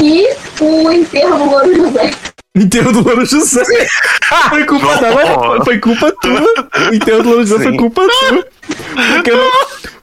e 0.00 0.28
o 0.60 0.92
enterro 0.92 1.38
do 1.38 1.44
Louro 1.50 1.74
José. 1.76 2.10
Enterro 2.54 2.92
do 2.92 3.02
Louro 3.02 3.24
José. 3.26 3.62
Foi 4.48 4.64
culpa 4.64 4.96
dela, 4.96 5.38
foi, 5.46 5.64
foi 5.64 5.78
culpa 5.78 6.12
tua. 6.22 6.40
O 6.90 6.94
enterro 6.94 7.22
do 7.22 7.28
Louro 7.28 7.46
José 7.46 7.62
foi 7.62 7.72
Sim. 7.72 7.78
culpa 7.78 8.02
tua. 8.02 8.46
Porque, 9.14 9.30
não- 9.30 9.50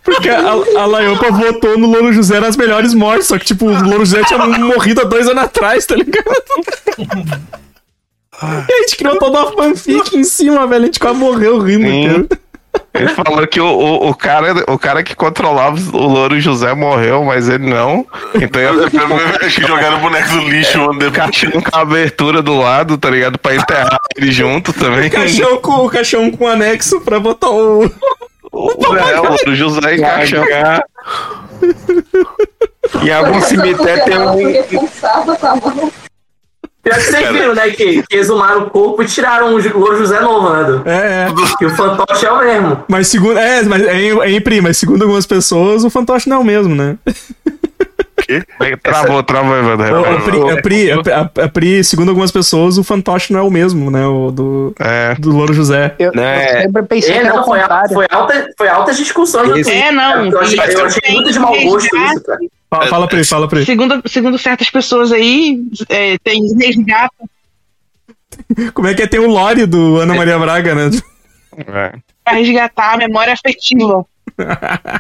porque 0.04 0.30
a, 0.30 0.42
a 0.82 0.86
Laiopa 0.86 1.32
votou 1.32 1.78
no 1.78 1.88
Louro 1.88 2.14
José 2.14 2.40
nas 2.40 2.56
melhores 2.56 2.94
mortes, 2.94 3.28
só 3.28 3.40
que, 3.40 3.46
tipo, 3.46 3.66
o 3.66 3.70
Louro 3.84 4.06
José 4.06 4.24
tinha 4.26 4.38
morrido 4.40 5.02
há 5.02 5.06
dois 5.06 5.28
anos 5.28 5.44
atrás, 5.44 5.86
tá 5.86 5.96
ligado? 5.96 6.26
E 8.42 8.46
a 8.74 8.78
gente 8.82 8.98
criou 8.98 9.18
toda 9.18 9.40
uma 9.44 9.52
fanfic 9.52 10.18
em 10.18 10.24
cima, 10.24 10.66
velho. 10.68 10.84
A 10.84 10.86
gente 10.86 11.00
quase 11.00 11.18
morreu 11.18 11.60
rindo, 11.60 11.88
Sim. 11.88 12.28
cara. 12.28 12.44
Ele 12.94 13.10
falou 13.10 13.46
que 13.48 13.60
o, 13.60 13.66
o, 13.66 14.10
o 14.10 14.16
cara, 14.16 14.54
o 14.68 14.78
cara 14.78 15.04
que 15.04 15.16
controlava 15.16 15.78
o 15.96 16.08
Louro 16.08 16.40
José 16.40 16.74
morreu, 16.74 17.24
mas 17.24 17.50
ele 17.50 17.68
não. 17.68 18.06
Então 18.36 18.62
eu 18.62 18.88
jogaram 19.50 19.98
o 19.98 20.02
boneco 20.02 20.30
do 20.30 20.50
lixo, 20.50 20.80
mano. 20.80 21.08
O 21.08 21.12
caixão 21.12 21.52
com 21.52 21.76
a 21.76 21.82
abertura 21.82 22.42
do 22.42 22.56
lado, 22.58 22.98
tá 22.98 23.10
ligado? 23.10 23.38
Pra 23.40 23.56
enterrar 23.56 24.00
ele 24.16 24.32
junto 24.32 24.72
também. 24.74 25.08
O 25.08 25.12
caixão 25.12 25.58
com, 25.58 25.86
o 25.86 25.90
caixão 25.90 26.32
com 26.32 26.48
anexo 26.48 27.02
pra 27.02 27.20
botar 27.20 27.50
o. 27.50 27.84
É, 27.84 29.20
o 29.20 29.24
Louro 29.24 29.56
José 29.56 29.96
em 29.96 30.02
caixão. 30.02 30.44
Em 33.04 33.12
algum 33.12 33.42
cemitério 33.42 34.06
tem 34.06 34.18
um. 34.20 35.94
Pior 36.84 36.96
que 36.96 37.02
vocês 37.02 37.30
viram, 37.32 37.56
né? 37.56 37.70
Que, 37.70 38.04
que 38.04 38.18
exumaram 38.18 38.64
o 38.64 38.70
corpo 38.70 39.02
e 39.02 39.06
tiraram 39.06 39.54
o 39.56 39.78
Louro 39.80 39.98
José 39.98 40.20
novo, 40.20 40.50
né? 40.50 40.82
É, 40.86 41.30
é. 41.30 41.34
Que 41.58 41.66
o 41.66 41.70
fantoche 41.70 42.26
é 42.26 42.32
o 42.32 42.40
mesmo. 42.40 42.84
Mas 42.90 43.08
segundo. 43.08 43.38
É, 43.40 43.64
mas 43.64 43.82
é, 43.84 44.02
em- 44.02 44.20
é 44.22 44.32
em 44.32 44.42
pri, 44.42 44.60
mas 44.62 44.78
segundo 44.78 45.02
algumas 45.04 45.26
pessoas, 45.26 45.86
o 45.86 45.90
fantoche 45.90 46.28
não 46.30 46.38
é 46.38 46.40
o 46.40 46.44
mesmo, 46.44 46.76
né? 46.76 46.98
Travou, 48.82 49.22
travou, 49.24 49.56
Evandro. 49.58 49.96
A 49.96 50.22
Pri, 50.22 50.52
a, 50.52 50.62
Pri, 50.62 50.92
a, 50.92 50.96
a- 51.22 51.44
a 51.46 51.50
Pri, 51.50 51.84
segundo 51.84 52.10
algumas 52.10 52.32
pessoas, 52.32 52.78
o 52.78 52.84
fantoche 52.84 53.34
não 53.34 53.40
é 53.40 53.44
o 53.44 53.50
mesmo, 53.52 53.92
né? 53.92 54.06
O 54.08 54.32
do, 54.32 54.74
do 55.20 55.30
Louro 55.32 55.54
José. 55.54 55.94
Eu, 56.00 56.12
eu 56.14 56.62
sempre 56.62 56.84
pensei 56.84 57.16
É, 57.16 57.24
não, 57.24 57.44
foi, 57.44 57.60
foi, 57.94 58.06
alta, 58.10 58.48
foi 58.58 58.68
altas 58.70 58.98
discussões 58.98 59.50
Twitter. 59.50 59.74
É, 59.88 59.92
não, 59.92 60.26
Eu 60.26 60.40
achei, 60.40 60.60
eu 60.60 60.86
achei 60.86 61.14
muito 61.14 61.32
de 61.32 61.40
mau 61.40 61.54
gosto 61.64 61.96
isso, 61.98 62.24
cara. 62.24 62.40
Fala, 62.74 62.88
fala 62.88 63.08
Pri, 63.08 63.24
fala 63.24 63.48
Pri. 63.48 63.66
Segundo, 63.66 64.02
segundo 64.08 64.38
certas 64.38 64.70
pessoas 64.70 65.12
aí, 65.12 65.60
é, 65.90 66.18
tem 66.24 66.42
resgata. 66.58 67.14
Como 68.74 68.88
é 68.88 68.94
que 68.94 69.04
é? 69.04 69.08
Tem 69.08 69.20
o 69.20 69.28
Lore 69.28 69.66
do 69.66 70.00
Ana 70.00 70.16
Maria 70.16 70.40
Braga, 70.40 70.74
né? 70.74 70.90
Pra 72.24 72.34
resgatar 72.34 72.94
a 72.94 72.98
memória 72.98 73.34
afetiva. 73.34 74.06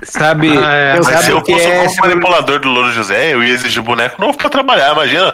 Sabe, 0.03 0.49
Ah, 0.55 0.93
Mas 0.97 1.05
sabe 1.07 1.23
se 1.23 1.31
eu 1.31 1.41
que 1.41 1.53
fosse 1.53 1.65
é 1.65 1.81
um 1.89 1.95
manipulador 1.95 2.59
do 2.59 2.69
Louro 2.69 2.91
José, 2.91 3.33
eu 3.33 3.43
ia 3.43 3.53
exigir 3.53 3.81
boneco 3.81 4.21
novo 4.21 4.37
pra 4.37 4.49
trabalhar, 4.49 4.91
imagina. 4.93 5.33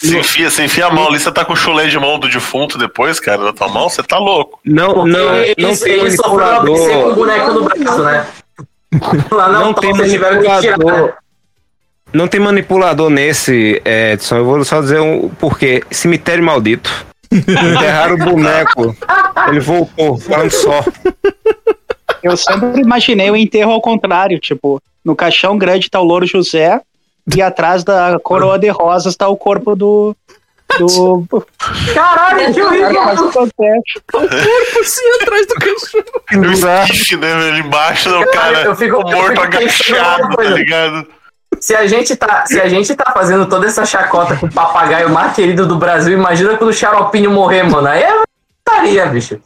Você 0.00 0.18
enfia, 0.18 0.50
você 0.50 0.64
enfia 0.64 0.86
a 0.86 0.90
mão 0.90 1.08
ali, 1.08 1.18
você 1.20 1.30
tá 1.30 1.44
com 1.44 1.52
o 1.52 1.56
chulé 1.56 1.86
de 1.86 1.98
mão 1.98 2.18
do 2.18 2.28
defunto 2.28 2.78
depois, 2.78 3.20
cara, 3.20 3.42
na 3.44 3.52
tua 3.52 3.68
mão, 3.68 3.88
você 3.88 4.02
tá 4.02 4.18
louco. 4.18 4.58
Não, 4.64 4.94
Porque 4.94 5.10
não, 5.10 5.34
ele, 5.36 5.54
não 5.58 5.76
tem 5.76 5.92
ele 5.92 6.10
sofreu 6.12 6.34
um 6.36 6.40
AVC 6.40 6.64
com 6.64 6.72
o 6.72 6.76
manipulador. 6.76 7.14
boneco 7.14 7.52
no 7.52 7.64
braço, 7.64 8.02
né? 8.04 8.26
Lá 9.30 9.48
na 9.48 9.60
Não 9.60 9.74
tem 9.74 9.92
que 9.92 10.04
tirar. 10.08 10.32
manipulador. 10.34 11.14
Não 12.12 12.26
tem 12.26 12.40
manipulador 12.40 13.10
nesse, 13.10 13.80
é, 13.84 14.12
Edson. 14.12 14.36
Eu 14.36 14.44
vou 14.44 14.64
só 14.64 14.80
dizer 14.80 15.00
um 15.00 15.28
porquê. 15.28 15.82
Cemitério 15.90 16.42
maldito. 16.42 16.90
Enterraram 17.30 18.14
o 18.14 18.18
boneco. 18.18 18.96
Ele 19.48 19.60
voltou, 19.60 20.16
falando 20.18 20.50
só. 20.50 20.82
Eu 22.22 22.36
sempre 22.36 22.80
imaginei 22.80 23.30
o 23.30 23.36
enterro 23.36 23.72
ao 23.72 23.80
contrário, 23.80 24.38
tipo, 24.38 24.82
no 25.04 25.14
caixão 25.14 25.56
grande 25.58 25.90
tá 25.90 26.00
o 26.00 26.04
Louro 26.04 26.26
José 26.26 26.80
e 27.36 27.42
atrás 27.42 27.84
da 27.84 28.18
coroa 28.22 28.58
de 28.58 28.68
rosas 28.68 29.14
tá 29.14 29.28
o 29.28 29.36
corpo 29.36 29.76
do. 29.76 30.16
do... 30.78 31.26
Caralho, 31.94 32.52
que 32.54 32.62
horrível! 32.62 33.02
O 33.02 33.32
corpo 33.32 34.80
assim 34.80 35.04
atrás 35.22 35.46
do 35.46 35.54
cachorro. 35.54 36.48
O 36.48 36.84
esquife, 36.84 37.16
né, 37.16 37.34
velho, 37.34 37.58
embaixo, 37.58 38.10
né, 38.10 38.16
o 38.16 38.30
cara 38.30 38.62
eu 38.64 38.74
fico- 38.74 38.96
eu 38.96 39.02
morto 39.02 39.28
fico 39.28 39.42
agachado, 39.42 40.36
tá 40.36 40.42
ligado? 40.44 41.06
Se 41.60 41.74
a, 41.74 41.86
gente 41.86 42.14
tá, 42.16 42.44
se 42.46 42.60
a 42.60 42.68
gente 42.68 42.94
tá 42.94 43.12
fazendo 43.12 43.46
toda 43.46 43.66
essa 43.66 43.84
chacota 43.84 44.36
com 44.36 44.46
o 44.46 44.52
papagaio 44.52 45.10
mais 45.10 45.34
querido 45.34 45.66
do 45.66 45.76
Brasil, 45.76 46.12
imagina 46.12 46.56
quando 46.56 46.70
o 46.70 46.72
Xaropinho 46.72 47.30
morrer, 47.30 47.62
mano. 47.64 47.88
Aí 47.88 48.02
é 48.02 48.22
estaria, 48.58 49.06
bicho. 49.06 49.40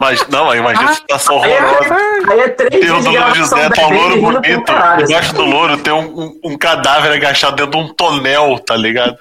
Mas, 0.00 0.26
não, 0.28 0.54
imagina 0.54 0.90
a 0.90 0.94
situação 0.94 1.42
Aí 1.42 1.52
é, 1.52 1.62
horrorosa. 1.62 1.96
aí 2.30 2.40
é 2.40 2.48
três 2.48 2.80
Tem 2.80 2.90
o 2.90 3.00
do 3.02 3.10
Louro 3.10 3.34
José, 3.34 3.68
tá 3.68 3.86
o 3.86 3.90
bebendo 3.90 4.16
louro 4.16 4.40
bonito. 4.40 4.72
Embaixo 5.02 5.34
do 5.34 5.44
louro 5.44 5.76
tem 5.76 5.92
um, 5.92 6.20
um, 6.20 6.40
um 6.42 6.58
cadáver 6.58 7.12
agachado 7.12 7.56
dentro 7.56 7.72
de 7.72 7.76
um 7.76 7.94
tonel, 7.94 8.58
tá 8.60 8.74
ligado? 8.76 9.18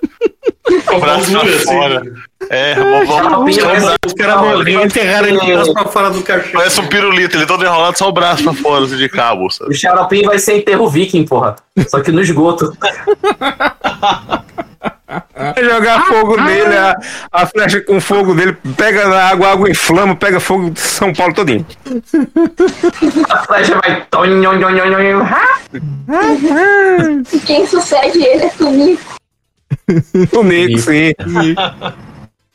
O 0.93 0.99
braço 0.99 1.31
pra 1.31 1.41
assim. 1.41 1.65
fora. 1.65 2.01
É, 2.49 2.75
vamos, 2.75 3.07
vamos, 3.09 3.57
Os 4.05 4.13
caras 4.13 4.41
morreram 4.41 4.85
enterraram 4.85 5.27
ele 5.27 5.39
de 5.39 5.53
braço 5.53 5.73
pra 5.73 5.85
fora 5.85 6.09
do 6.11 6.23
caixão. 6.23 6.51
Parece 6.53 6.79
um 6.79 6.87
pirulito, 6.87 7.35
ele 7.35 7.45
todo 7.45 7.65
enrolado, 7.65 7.97
só 7.97 8.07
o 8.07 8.13
braço 8.13 8.43
pra 8.43 8.53
fora, 8.53 8.85
assim, 8.85 8.95
de 8.95 9.09
cabo, 9.09 9.49
sabe? 9.51 9.71
O 9.71 9.73
Xaropinho 9.75 10.27
vai 10.27 10.39
ser 10.39 10.57
enterro 10.57 10.87
viking, 10.87 11.25
porra. 11.25 11.57
Só 11.89 11.99
que 11.99 12.11
no 12.11 12.21
esgoto. 12.21 12.71
Jogar 15.63 16.05
fogo 16.05 16.37
nele, 16.41 16.77
a, 16.77 16.95
a 17.31 17.45
flecha 17.47 17.81
com 17.81 17.99
fogo 17.99 18.35
dele, 18.35 18.55
pega 18.77 19.07
na 19.07 19.23
água, 19.29 19.47
a 19.47 19.51
água 19.53 19.69
inflama, 19.69 20.15
pega 20.15 20.39
fogo 20.39 20.69
de 20.69 20.79
São 20.79 21.11
Paulo 21.13 21.33
todinho. 21.33 21.65
A 23.29 23.37
flecha 23.39 23.79
vai. 23.83 24.05
E 27.33 27.39
quem 27.39 27.65
sucede 27.67 28.19
ele 28.23 28.43
é 28.43 28.49
Tunico. 28.49 29.15
O 30.33 30.43
Nico, 30.43 30.79
sim. 30.79 31.13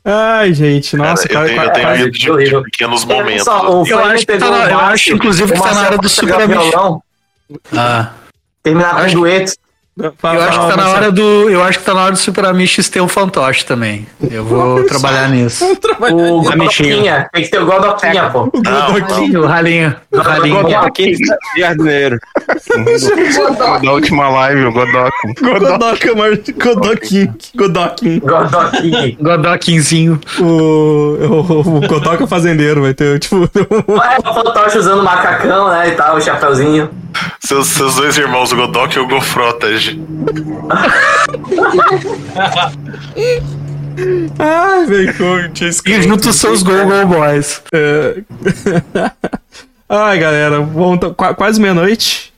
Ai, 0.04 0.52
gente, 0.52 0.96
nossa, 0.96 1.26
Cara, 1.28 1.46
eu 1.46 1.54
tenho, 1.54 1.62
eu 1.62 1.72
tenho 1.72 1.88
medo 1.90 2.10
de, 2.10 2.44
de 2.50 2.62
pequenos 2.64 3.04
momentos. 3.04 3.44
Só, 3.44 3.80
o 3.82 3.86
Eu 3.88 3.98
acho 4.04 4.26
que 4.26 4.36
tá 4.38 4.50
na- 4.50 4.70
eu 4.70 4.78
acho, 4.78 5.12
inclusive, 5.14 5.52
que 5.52 5.60
tá 5.60 5.72
na 5.74 5.80
hora 5.80 5.98
do 5.98 6.08
Super 6.08 6.46
violão, 6.46 7.02
Ah. 7.76 8.10
Terminar 8.62 8.96
com 8.96 9.02
um 9.02 9.12
dueto. 9.14 9.52
Eu 9.96 10.12
acho 10.42 10.60
que 10.60 10.66
tá 10.68 10.76
na 10.76 10.88
hora 10.88 11.12
do. 11.12 11.48
Eu 11.48 11.62
acho 11.62 11.78
que 11.78 11.84
tá 11.84 11.94
na 11.94 12.02
hora 12.02 12.12
do 12.12 12.18
Super 12.18 12.46
Amish 12.46 12.88
ter 12.88 13.00
um 13.00 13.06
fantoche 13.06 13.64
também. 13.64 14.04
Eu 14.28 14.44
vou 14.44 14.84
trabalhar 14.86 15.28
nisso. 15.28 15.64
O 16.10 16.42
Godoquinha. 16.42 17.28
Tem 17.32 17.44
que 17.44 17.48
ter 17.50 17.60
o 17.60 17.66
Godoquinha, 17.66 18.28
pô. 18.30 18.50
Godoquinho, 18.50 19.42
o 19.42 19.46
ralinho. 19.46 19.94
O 20.10 20.18
ralinho. 20.18 20.62
Godoquinho 20.62 21.16
jardineiro. 21.56 22.18
Da 23.82 23.92
última 23.92 24.28
live, 24.28 24.64
o 24.66 24.72
Godok. 24.72 25.12
Godoca, 25.40 26.14
mas 26.16 26.38
Godoquinho. 26.50 27.34
Godoquinho. 27.56 28.20
Godoquinho. 28.20 29.16
Godoquinzinho. 29.20 30.20
O, 30.40 30.44
o, 30.44 31.60
o 31.78 31.80
Godoca 31.86 32.26
fazendeiro 32.26 32.82
vai 32.82 32.94
ter, 32.94 33.18
tipo. 33.18 33.48
É, 33.54 34.18
o 34.28 34.34
fantoche 34.34 34.78
usando 34.78 35.02
macacão, 35.02 35.68
né? 35.68 35.88
E 35.88 35.92
tal, 35.92 36.16
o 36.16 36.20
chapeuzinho. 36.20 36.90
Seus, 37.40 37.68
seus 37.68 37.94
dois 37.96 38.16
irmãos, 38.18 38.52
o 38.52 38.56
Godok 38.56 38.96
e 38.96 39.00
o 39.00 39.06
Gofrotage. 39.08 40.00
Ai, 44.38 44.86
velho, 44.86 45.14
como 45.16 45.36
eu 45.38 45.52
tinha 45.52 45.68
E 45.68 45.70
esquecido. 45.70 46.02
juntos 46.08 46.36
são 46.36 46.52
os 46.52 46.62
Go 46.62 46.72
Go 46.72 47.06
Boys. 47.06 47.62
É. 47.72 48.16
Ai, 49.88 50.18
galera, 50.18 50.56
qua- 51.16 51.34
quase 51.34 51.60
meia-noite. 51.60 52.33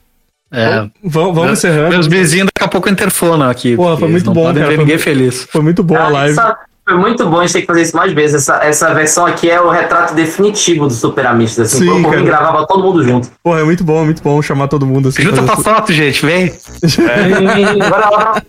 É. 0.51 0.87
Vamos, 1.03 1.35
vamos 1.35 1.51
encerrando. 1.51 1.89
Meus 1.89 2.07
vizinhos 2.07 2.47
daqui 2.53 2.65
a 2.65 2.67
pouco 2.69 2.89
interfonam 2.89 3.49
aqui. 3.49 3.75
Porra, 3.75 3.89
porque 3.91 3.99
foi 4.01 4.11
muito 4.11 4.25
não 4.27 4.33
bom, 4.33 4.43
podem 4.43 4.61
cara. 4.61 4.69
ver 4.69 4.75
Foi 4.75 4.83
ninguém 4.85 4.97
feliz. 4.97 5.43
Foi 5.51 5.61
muito 5.61 5.83
boa 5.83 5.99
a 5.99 6.05
Ah, 6.05 6.09
live. 6.09 6.31
isso 6.39 6.55
foi 6.87 6.97
muito 6.97 7.29
bom, 7.29 7.39
a 7.39 7.41
gente 7.41 7.51
tem 7.51 7.61
que 7.63 7.67
fazer 7.67 7.81
isso 7.81 7.97
mais 7.97 8.13
vezes. 8.13 8.35
Essa, 8.35 8.63
essa 8.63 8.93
versão 8.93 9.25
aqui 9.25 9.49
é 9.49 9.59
o 9.59 9.69
retrato 9.69 10.15
definitivo 10.15 10.87
do 10.87 10.93
Super 10.93 11.27
Amistos. 11.27 11.65
Assim, 11.65 11.79
Sim, 11.79 11.85
por 11.85 12.01
por 12.03 12.17
mim, 12.17 12.25
cara. 12.25 12.39
gravava 12.39 12.65
todo 12.65 12.81
mundo 12.81 13.03
junto. 13.03 13.29
Porra, 13.43 13.59
é 13.59 13.63
muito 13.63 13.83
bom, 13.83 14.05
muito 14.05 14.23
bom 14.23 14.41
chamar 14.41 14.69
todo 14.69 14.85
mundo 14.85 15.09
assim. 15.09 15.21
Junta 15.21 15.43
pra 15.43 15.57
foto, 15.57 15.91
gente, 15.91 16.25
vem. 16.25 16.47
Bora 17.89 18.09
lá. 18.09 18.41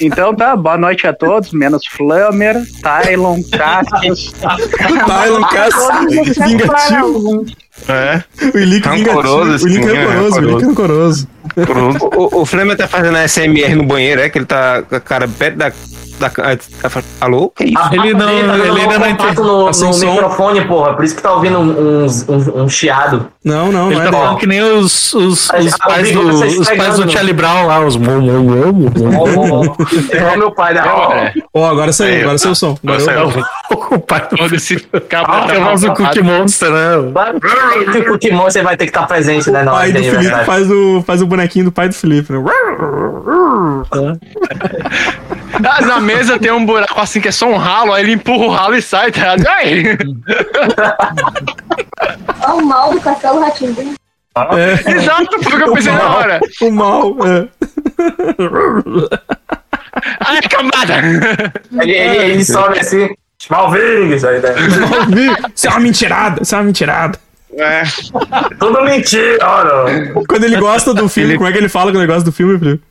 Então 0.00 0.34
tá, 0.34 0.56
boa 0.56 0.78
noite 0.78 1.06
a 1.06 1.12
todos, 1.12 1.52
menos 1.52 1.86
Flammer, 1.86 2.56
Tylon, 2.82 3.42
Cassius. 3.52 4.32
Tylon, 4.32 5.42
Cassius, 5.42 6.36
vingativo. 6.38 7.46
É. 7.88 8.22
O 8.54 8.58
Ilick 8.58 8.88
Rancoroso, 8.88 9.66
vingativo. 9.66 9.66
O 9.66 9.68
Ilick 9.68 9.96
é, 9.96 10.04
rancoroso, 10.04 10.40
o 10.40 10.44
Ilick 10.44 10.64
rancoroso. 10.64 11.28
O, 12.16 12.40
o 12.40 12.46
Flamengo 12.46 12.76
tá 12.76 12.88
fazendo 12.88 13.16
a 13.16 13.28
SMR 13.28 13.74
no 13.74 13.84
banheiro, 13.84 14.20
é? 14.20 14.28
Que 14.28 14.38
ele 14.38 14.46
tá 14.46 14.82
com 14.82 14.96
a 14.96 15.00
cara 15.00 15.28
perto 15.28 15.58
da. 15.58 15.72
Da, 16.18 16.28
da 16.28 17.02
alô? 17.20 17.50
Que 17.50 17.64
isso? 17.64 17.78
A 17.78 17.90
Ele 17.92 18.12
papa 18.12 18.24
não- 18.24 18.26
tá 18.26 18.32
ele 18.34 18.80
ainda 18.80 18.98
não 18.98 19.08
contato 19.10 19.22
entende. 19.32 19.40
no, 19.48 19.66
Tá 19.66 19.72
sem 19.72 19.86
no 19.88 19.94
som. 19.94 20.10
microfone, 20.12 20.64
porra. 20.66 20.94
Por 20.94 21.04
isso 21.04 21.14
que 21.16 21.22
tá 21.22 21.32
ouvindo 21.32 21.58
um, 21.58 22.04
uns- 22.04 22.28
um, 22.28 22.62
um 22.64 22.68
chiado. 22.68 23.28
Não, 23.44 23.70
não, 23.70 23.86
Ele 23.92 23.96
não 23.96 24.02
tá 24.02 24.08
é 24.08 24.12
falando 24.12 24.28
dele. 24.28 24.40
que 24.40 24.46
nem 24.46 24.62
os, 24.62 25.12
os, 25.14 25.50
Ah, 25.50 25.58
os 25.58 25.74
ah, 25.74 25.78
pais, 25.86 26.10
do, 26.12 26.20
tá 26.40 26.46
os 26.46 26.70
pais 26.70 26.96
do. 26.96 27.10
Charlie 27.10 27.32
Brown 27.34 27.66
lá, 27.66 27.80
os. 27.80 27.96
É 27.96 27.98
o 30.34 30.38
meu 30.38 30.50
pai 30.52 30.74
da. 30.74 30.84
Ó, 31.52 31.66
agora 31.66 31.92
saiu, 31.92 32.22
agora 32.22 32.38
saiu 32.38 32.52
o 32.52 32.56
som. 32.56 32.76
Agora 32.82 33.00
eu- 33.00 33.04
saiu. 33.04 33.44
O 33.90 33.98
pai 33.98 34.20
do. 34.30 34.36
Quando 34.36 34.54
esse 34.54 34.76
cabra 35.08 35.32
Ah, 35.36 35.46
tá 35.46 35.54
é 35.54 35.58
o 35.58 35.94
Cookie 35.94 36.22
Monster, 36.22 36.70
né? 36.70 36.96
O 36.96 38.04
Pokémon 38.12 38.42
você 38.44 38.62
vai 38.62 38.76
ter 38.76 38.84
que 38.86 38.90
estar 38.90 39.06
presente, 39.06 39.50
né? 39.50 39.62
O 39.62 39.68
hora 39.68 39.76
pai 39.78 39.92
do 39.92 39.98
Felipe 39.98 40.14
aniversário. 40.16 40.46
faz 40.46 40.70
o, 40.70 41.02
faz 41.06 41.22
o 41.22 41.26
bonequinho 41.26 41.66
do 41.66 41.72
pai 41.72 41.88
do 41.88 41.94
Felipe, 41.94 42.32
né? 42.32 42.38
Ah, 45.64 45.80
Na 45.80 46.00
mesa 46.00 46.38
tem 46.38 46.50
um 46.52 46.64
buraco 46.64 47.00
assim 47.00 47.20
que 47.20 47.28
é 47.28 47.32
só 47.32 47.46
um 47.46 47.56
ralo, 47.56 47.92
aí 47.92 48.02
ele 48.04 48.12
empurra 48.12 48.44
o 48.44 48.50
ralo 48.50 48.76
e 48.76 48.82
sai, 48.82 49.10
tá 49.10 49.34
ligado? 49.34 49.46
Ai! 49.48 49.98
Olha 52.42 52.54
o 52.54 52.66
mal 52.66 52.92
do 52.92 53.00
castelo 53.00 53.40
ratinho. 53.40 53.94
É. 54.36 54.90
Exato, 54.90 55.42
foi 55.42 55.52
o 55.52 55.56
que 55.56 55.70
eu 55.70 55.72
pensei 55.74 55.92
na 55.92 56.16
hora. 56.16 56.40
O 56.60 56.70
mal, 56.70 57.16
é. 57.24 57.48
Ai, 60.20 60.42
camada! 60.42 60.94
Ele, 61.80 61.92
ele, 61.92 62.16
ele 62.32 62.44
sobe 62.44 62.80
assim. 62.80 63.08
Malving, 63.50 64.14
isso 64.14 64.26
aí, 64.26 64.40
né? 64.40 64.48
Isso 65.54 65.66
é 65.66 65.70
uma 65.70 65.80
mentirada, 65.80 66.42
isso 66.42 66.54
é 66.54 66.58
uma 66.58 66.64
mentirada. 66.64 67.18
É. 67.56 67.82
Tudo 68.58 68.82
mentira, 68.82 69.38
olha. 69.42 70.12
Quando 70.26 70.44
ele 70.44 70.56
gosta 70.56 70.92
do 70.92 71.08
filme, 71.08 71.36
como 71.36 71.48
é 71.48 71.52
que 71.52 71.58
ele 71.58 71.68
fala 71.68 71.90
quando 71.92 72.02
ele 72.02 72.12
gosta 72.12 72.24
do 72.24 72.32
filme, 72.32 72.58
Felipe? 72.58 72.82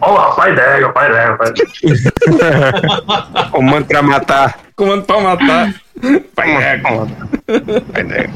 Ó, 0.00 0.30
pai 0.32 0.54
dela, 0.54 0.88
pai 0.92 1.10
dela, 1.10 1.36
pai 1.38 1.52
dela. 1.52 3.48
Comando 3.50 3.86
pra 3.86 4.02
matar. 4.02 4.58
Comando 4.76 5.04
pra 5.04 5.20
matar. 5.20 5.74
Pai 6.34 6.80
Pai 7.92 8.30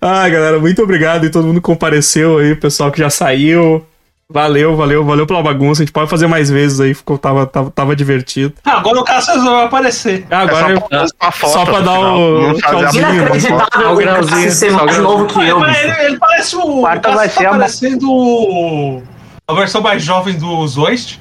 Ah, 0.00 0.28
galera, 0.28 0.58
muito 0.58 0.82
obrigado 0.82 1.26
e 1.26 1.30
todo 1.30 1.46
mundo 1.46 1.56
que 1.60 1.66
compareceu 1.66 2.38
aí, 2.38 2.54
pessoal 2.54 2.90
que 2.92 2.98
já 3.00 3.10
saiu. 3.10 3.84
Valeu, 4.32 4.76
valeu, 4.76 5.04
valeu 5.04 5.26
pela 5.26 5.42
bagunça. 5.42 5.82
A 5.82 5.84
gente 5.84 5.92
pode 5.92 6.08
fazer 6.08 6.28
mais 6.28 6.48
vezes 6.48 6.78
aí, 6.78 6.94
ficou, 6.94 7.18
tava, 7.18 7.46
tava, 7.46 7.68
tava 7.72 7.96
divertido. 7.96 8.54
Ah, 8.64 8.76
agora 8.78 9.00
o 9.00 9.04
Cassius 9.04 9.42
vai 9.42 9.64
aparecer. 9.64 10.24
Ah, 10.30 10.42
agora 10.42 10.72
É 10.72 10.76
eu- 10.76 10.80
pra 11.18 11.32
só 11.32 11.64
pra 11.64 11.80
dar 11.80 11.98
o 11.98 12.54
tchauzinho. 12.54 13.12
Inacreditável 13.12 13.92
o 13.92 14.04
Cassius 14.04 14.54
ser 14.54 14.70
mais 14.70 14.98
novo 14.98 15.26
que 15.26 15.48
eu, 15.48 15.64
ele, 15.66 16.04
ele 16.04 16.16
parece 16.18 16.54
o. 16.54 16.80
Quarta 16.80 17.10
vai 17.10 17.28
tá 17.28 17.34
ser 17.40 17.46
a- 17.46 17.50
parecendo 17.50 18.08
o- 18.08 19.02
a 19.50 19.54
versão 19.54 19.80
mais 19.80 20.02
jovem 20.02 20.34
do 20.34 20.66
Zoist. 20.66 21.18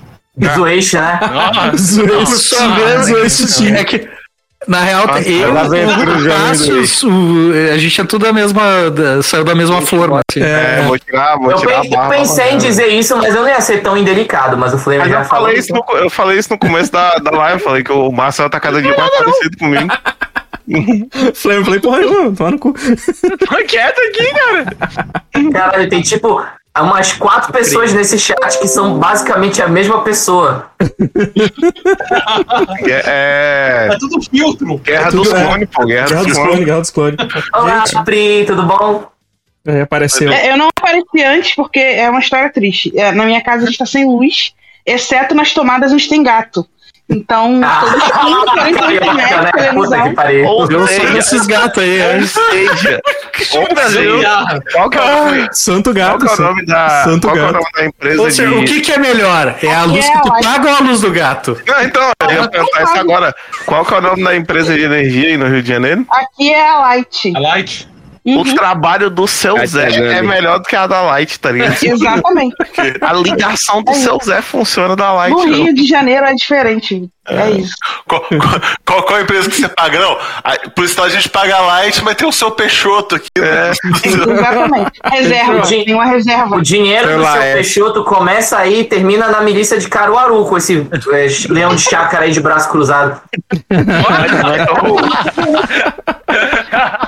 Zoeste, 0.55 0.95
né? 0.97 1.19
Sua 1.77 2.67
vez, 3.03 3.61
é 3.61 3.83
que, 3.83 4.07
na 4.67 4.81
real, 4.81 5.07
Nossa, 5.07 5.27
eu, 5.29 5.51
o 5.51 6.27
Cassius, 6.27 7.03
o- 7.03 7.51
a 7.73 7.77
gente 7.77 7.99
é 7.99 8.03
tudo 8.05 8.25
da 8.25 8.31
mesma. 8.33 8.89
da- 8.91 9.21
saiu 9.23 9.43
da 9.43 9.55
mesma 9.55 9.81
forma. 9.81 10.19
Assim. 10.31 10.41
É, 10.43 10.83
vou 10.85 10.97
tirar, 10.99 11.37
vou 11.37 11.51
Eu, 11.51 11.57
tirar 11.57 11.81
pe- 11.81 11.95
a 11.95 12.03
eu 12.05 12.09
pensei 12.09 12.51
em 12.51 12.57
dizer 12.57 12.87
isso, 12.87 13.17
mas 13.17 13.33
eu 13.35 13.41
não 13.41 13.49
ia 13.49 13.59
ser 13.61 13.81
tão 13.81 13.97
indelicado, 13.97 14.57
mas 14.57 14.73
o 14.73 14.77
Flamer 14.77 15.01
Mas 15.01 15.09
já 15.11 15.19
eu 15.19 15.25
falou. 15.25 15.45
falei, 15.47 15.59
isso 15.59 15.73
no, 15.73 15.97
eu 15.97 16.09
falei 16.09 16.37
isso 16.39 16.49
no 16.51 16.57
começo 16.59 16.91
da, 16.91 17.15
da 17.17 17.31
live, 17.31 17.61
falei 17.61 17.83
que 17.83 17.91
o 17.91 18.11
Marcelo 18.11 18.49
tá 18.49 18.59
cada 18.59 18.81
dia 18.81 18.95
mais 18.97 19.11
parecido 19.11 19.57
comigo. 19.57 19.87
Falei, 21.33 21.63
falei, 21.63 21.79
porra, 21.79 21.97
mano, 22.01 22.35
toma 22.35 22.51
no 22.51 22.59
cu. 22.59 22.73
Tô 22.73 23.55
quieto 23.67 23.97
aqui, 23.99 24.31
cara. 24.35 24.65
Caralho, 25.51 25.89
tem 25.89 25.99
tipo 26.03 26.45
umas 26.77 27.11
quatro 27.13 27.51
pessoas 27.51 27.93
nesse 27.93 28.17
chat 28.17 28.59
que 28.59 28.67
são 28.67 28.97
basicamente 28.99 29.61
a 29.61 29.67
mesma 29.67 30.01
pessoa. 30.03 30.69
É, 32.85 33.03
é... 33.05 33.89
É 33.93 33.97
tudo 33.99 34.21
filtro. 34.21 34.77
Guerra 34.77 35.07
É 35.07 35.09
tudo- 35.11 35.23
dos 35.23 35.33
é. 35.33 35.45
clones, 35.45 35.69
pô. 35.73 35.85
Guerra, 35.85 36.07
Guerra 36.07 36.23
dos 36.23 36.27
dos 36.27 36.37
clones. 36.37 36.65
Guerra 36.65 36.79
dos 36.79 36.89
clones. 36.91 37.17
Olá, 37.53 37.83
Pri, 38.05 38.45
tudo 38.45 38.63
bom? 38.63 39.11
É, 39.65 39.81
apareceu. 39.81 40.31
É, 40.31 40.51
Eu 40.51 40.57
não 40.57 40.69
apareci 40.69 41.23
antes 41.23 41.55
porque 41.55 41.79
é 41.79 42.09
uma 42.09 42.19
história 42.19 42.51
triste. 42.51 42.91
É, 42.97 43.11
na 43.11 43.25
minha 43.25 43.41
casa 43.43 43.63
a 43.63 43.65
gente 43.65 43.77
tá 43.77 43.85
sem 43.85 44.05
luz, 44.05 44.53
exceto 44.85 45.35
nas 45.35 45.53
tomadas 45.53 45.91
onde 45.91 46.07
tem 46.07 46.23
gato. 46.23 46.65
Então, 47.09 47.59
todos 47.79 47.95
os 48.05 48.19
filhos 48.21 48.53
querem 48.53 48.75
ter 48.75 48.93
internet, 48.93 49.73
Puta 49.73 50.01
que 50.03 50.15
televisão. 50.15 50.67
Eu 50.69 50.87
sou 50.87 51.13
desses 51.13 51.47
gatos 51.47 51.83
aí. 51.83 51.99
é. 51.99 52.15
ou 52.17 52.27
seja, 52.27 53.01
ou 53.55 53.89
seja, 53.89 54.61
qual 54.71 54.89
que 54.89 54.97
é 54.97 55.01
o 55.01 55.25
nome, 55.25 55.49
Santo 55.51 55.93
qual 55.93 55.95
gato. 55.95 56.25
que 56.25 56.31
é 56.31 56.33
o 56.35 56.41
nome 56.47 56.65
da, 56.67 57.03
Santo 57.03 57.27
qual 57.27 57.33
que 57.33 57.39
é 57.39 57.43
o 57.43 57.45
gato. 57.45 57.53
nome 57.53 57.71
da 57.75 57.85
empresa 57.85 58.21
Ou 58.21 58.31
seja, 58.31 58.49
de... 58.49 58.55
o 58.55 58.65
que, 58.65 58.81
que 58.81 58.91
é 58.91 58.97
melhor? 58.99 59.55
É 59.63 59.73
a 59.73 59.85
luz 59.85 60.05
é 60.05 60.11
que 60.11 60.21
tu 60.21 60.31
paga 60.43 60.69
ou 60.69 60.75
a 60.75 60.79
luz 60.81 61.01
do 61.01 61.11
gato? 61.11 61.59
Não, 61.65 61.83
então, 61.83 62.11
eu 62.21 62.31
ia 62.31 62.47
perguntar 62.47 62.83
isso 62.83 62.97
agora. 62.99 63.35
Qual 63.65 63.83
que 63.83 63.93
é 63.93 63.97
o 63.97 64.01
nome 64.01 64.23
da 64.23 64.35
empresa 64.35 64.73
de 64.75 64.83
energia 64.83 65.29
aí 65.29 65.37
no 65.37 65.47
Rio 65.47 65.63
de 65.63 65.69
Janeiro? 65.69 66.05
Aqui 66.11 66.53
é 66.53 66.69
a 66.69 66.79
Light. 66.79 67.33
A 67.35 67.39
Light. 67.39 67.88
O 68.25 68.43
trabalho 68.55 69.09
do 69.09 69.27
seu 69.27 69.57
Ai, 69.57 69.67
Zé 69.67 69.89
tá 69.89 69.97
é 69.97 70.21
melhor 70.21 70.59
do 70.59 70.65
que 70.65 70.75
a 70.75 70.85
da 70.87 71.01
Light, 71.01 71.39
tá 71.39 71.51
ligado? 71.51 71.77
Exatamente. 71.83 72.55
A 73.01 73.13
ligação 73.13 73.81
do 73.83 73.93
seu 73.93 74.19
Zé 74.23 74.41
funciona 74.41 74.95
da 74.95 75.11
Light. 75.13 75.31
No 75.31 75.45
não. 75.45 75.63
Rio 75.63 75.73
de 75.73 75.85
Janeiro 75.87 76.25
é 76.25 76.33
diferente. 76.33 77.09
É 77.27 77.51
isso. 77.51 77.73
Qual, 78.07 78.25
qual- 78.85 79.03
qual, 79.03 79.21
empresa 79.21 79.49
que 79.49 79.55
você 79.57 79.69
paga? 79.69 79.99
Não, 79.99 80.17
a- 80.43 80.69
por 80.75 80.83
isso 80.83 81.01
a 81.01 81.09
gente 81.09 81.29
paga 81.29 81.57
a 81.57 81.61
Light, 81.61 82.03
mas 82.03 82.15
tem 82.15 82.27
o 82.27 82.31
seu 82.31 82.49
Peixoto 82.51 83.15
aqui. 83.15 83.27
né? 83.37 83.71
Exatamente. 84.03 84.91
Reserva. 85.05 85.61
Tem 85.67 85.93
uma 85.93 86.05
reserva. 86.05 86.55
O 86.55 86.61
dinheiro 86.61 87.07
do 87.07 87.13
Sei 87.13 87.17
lá, 87.21 87.33
seu 87.33 87.41
é. 87.41 87.53
Peixoto 87.53 88.03
começa 88.03 88.57
aí 88.57 88.79
e 88.81 88.83
termina 88.83 89.27
na 89.27 89.41
milícia 89.41 89.77
de 89.77 89.87
Caruaru, 89.87 90.43
com 90.45 90.57
esse 90.57 90.87
é, 91.11 91.27
leão 91.53 91.75
de 91.75 91.81
chácara 91.81 92.25
aí 92.25 92.31
de 92.31 92.41
braço 92.41 92.69
cruzado. 92.69 93.21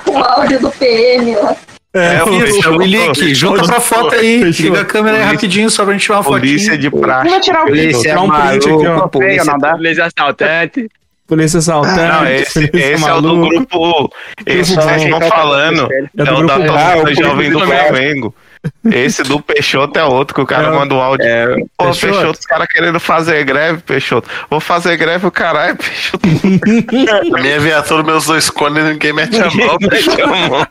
O 0.08 0.17
áudio 0.17 0.59
do 0.59 0.72
PM 0.72 1.35
lá. 1.35 1.56
É, 1.93 2.16
É, 2.16 2.24
o 2.24 2.27
o-. 2.30 2.77
Willick, 2.77 3.33
junta 3.35 3.64
pra 3.64 3.80
foto 3.82 4.16
aí. 4.16 4.41
Fechou. 4.41 4.66
Liga 4.67 4.82
a 4.82 4.85
câmera 4.85 5.17
aí 5.17 5.24
Polícia- 5.24 5.35
rapidinho 5.35 5.69
só 5.69 5.83
pra 5.83 5.93
gente 5.93 6.03
tirar 6.03 6.16
uma 6.19 6.24
Polícia 6.24 6.72
fotinha. 6.74 6.77
de 6.77 6.98
praxe. 7.01 7.30
vai 7.30 7.40
tirar 7.41 7.61
o 7.64 7.66
Polícia 7.67 8.01
Tirar 8.01 8.22
um 8.22 8.30
print 8.30 8.69
aqui, 8.69 8.88
ó. 8.88 9.08
polícia, 9.09 9.43
não 9.51 9.59
dá? 9.59 9.72
Polícia 9.74 10.06
assaltante. 10.06 10.90
Polícia 11.27 11.59
assaltante. 11.59 11.98
Não, 11.98 12.27
esse, 12.27 12.67
polícia 12.67 12.93
esse 12.93 13.08
é 13.09 13.14
o 13.14 13.22
do 13.22 13.38
grupo. 13.41 14.14
Esse 14.45 14.75
que 14.75 14.82
vocês 14.83 15.01
estão 15.03 15.19
bom. 15.19 15.27
falando. 15.30 15.90
É 15.91 15.98
É 16.17 16.32
o 16.32 17.03
da 17.03 17.14
jovem 17.14 17.51
do. 17.51 17.59
Flamengo. 17.59 18.35
Esse 18.91 19.23
do 19.23 19.40
Peixoto 19.41 19.98
é 19.98 20.03
outro, 20.03 20.35
que 20.35 20.41
o 20.41 20.45
cara 20.45 20.67
É. 20.67 20.72
manda 20.72 20.93
o 20.93 20.99
áudio. 21.01 21.25
É, 21.25 21.48
Pô, 21.77 21.85
Peixoto. 21.85 21.99
Peixoto, 22.14 22.40
os 22.40 22.45
caras 22.45 22.67
querendo 22.67 22.99
fazer 22.99 23.43
greve, 23.43 23.81
Peixoto. 23.81 24.30
Vou 24.49 24.59
fazer 24.59 24.98
greve, 24.98 25.25
o 25.25 25.31
caralho, 25.31 25.75
Peixoto. 25.77 26.19
A 27.35 27.41
minha 27.41 27.59
viatura, 27.59 28.03
meus 28.03 28.25
dois 28.25 28.49
cones, 28.51 28.83
ninguém 28.83 29.14
mete 29.14 29.40
a 29.41 29.49
mão. 29.49 29.77
Mete 29.81 30.22
a 30.22 30.27
mão. 30.27 30.67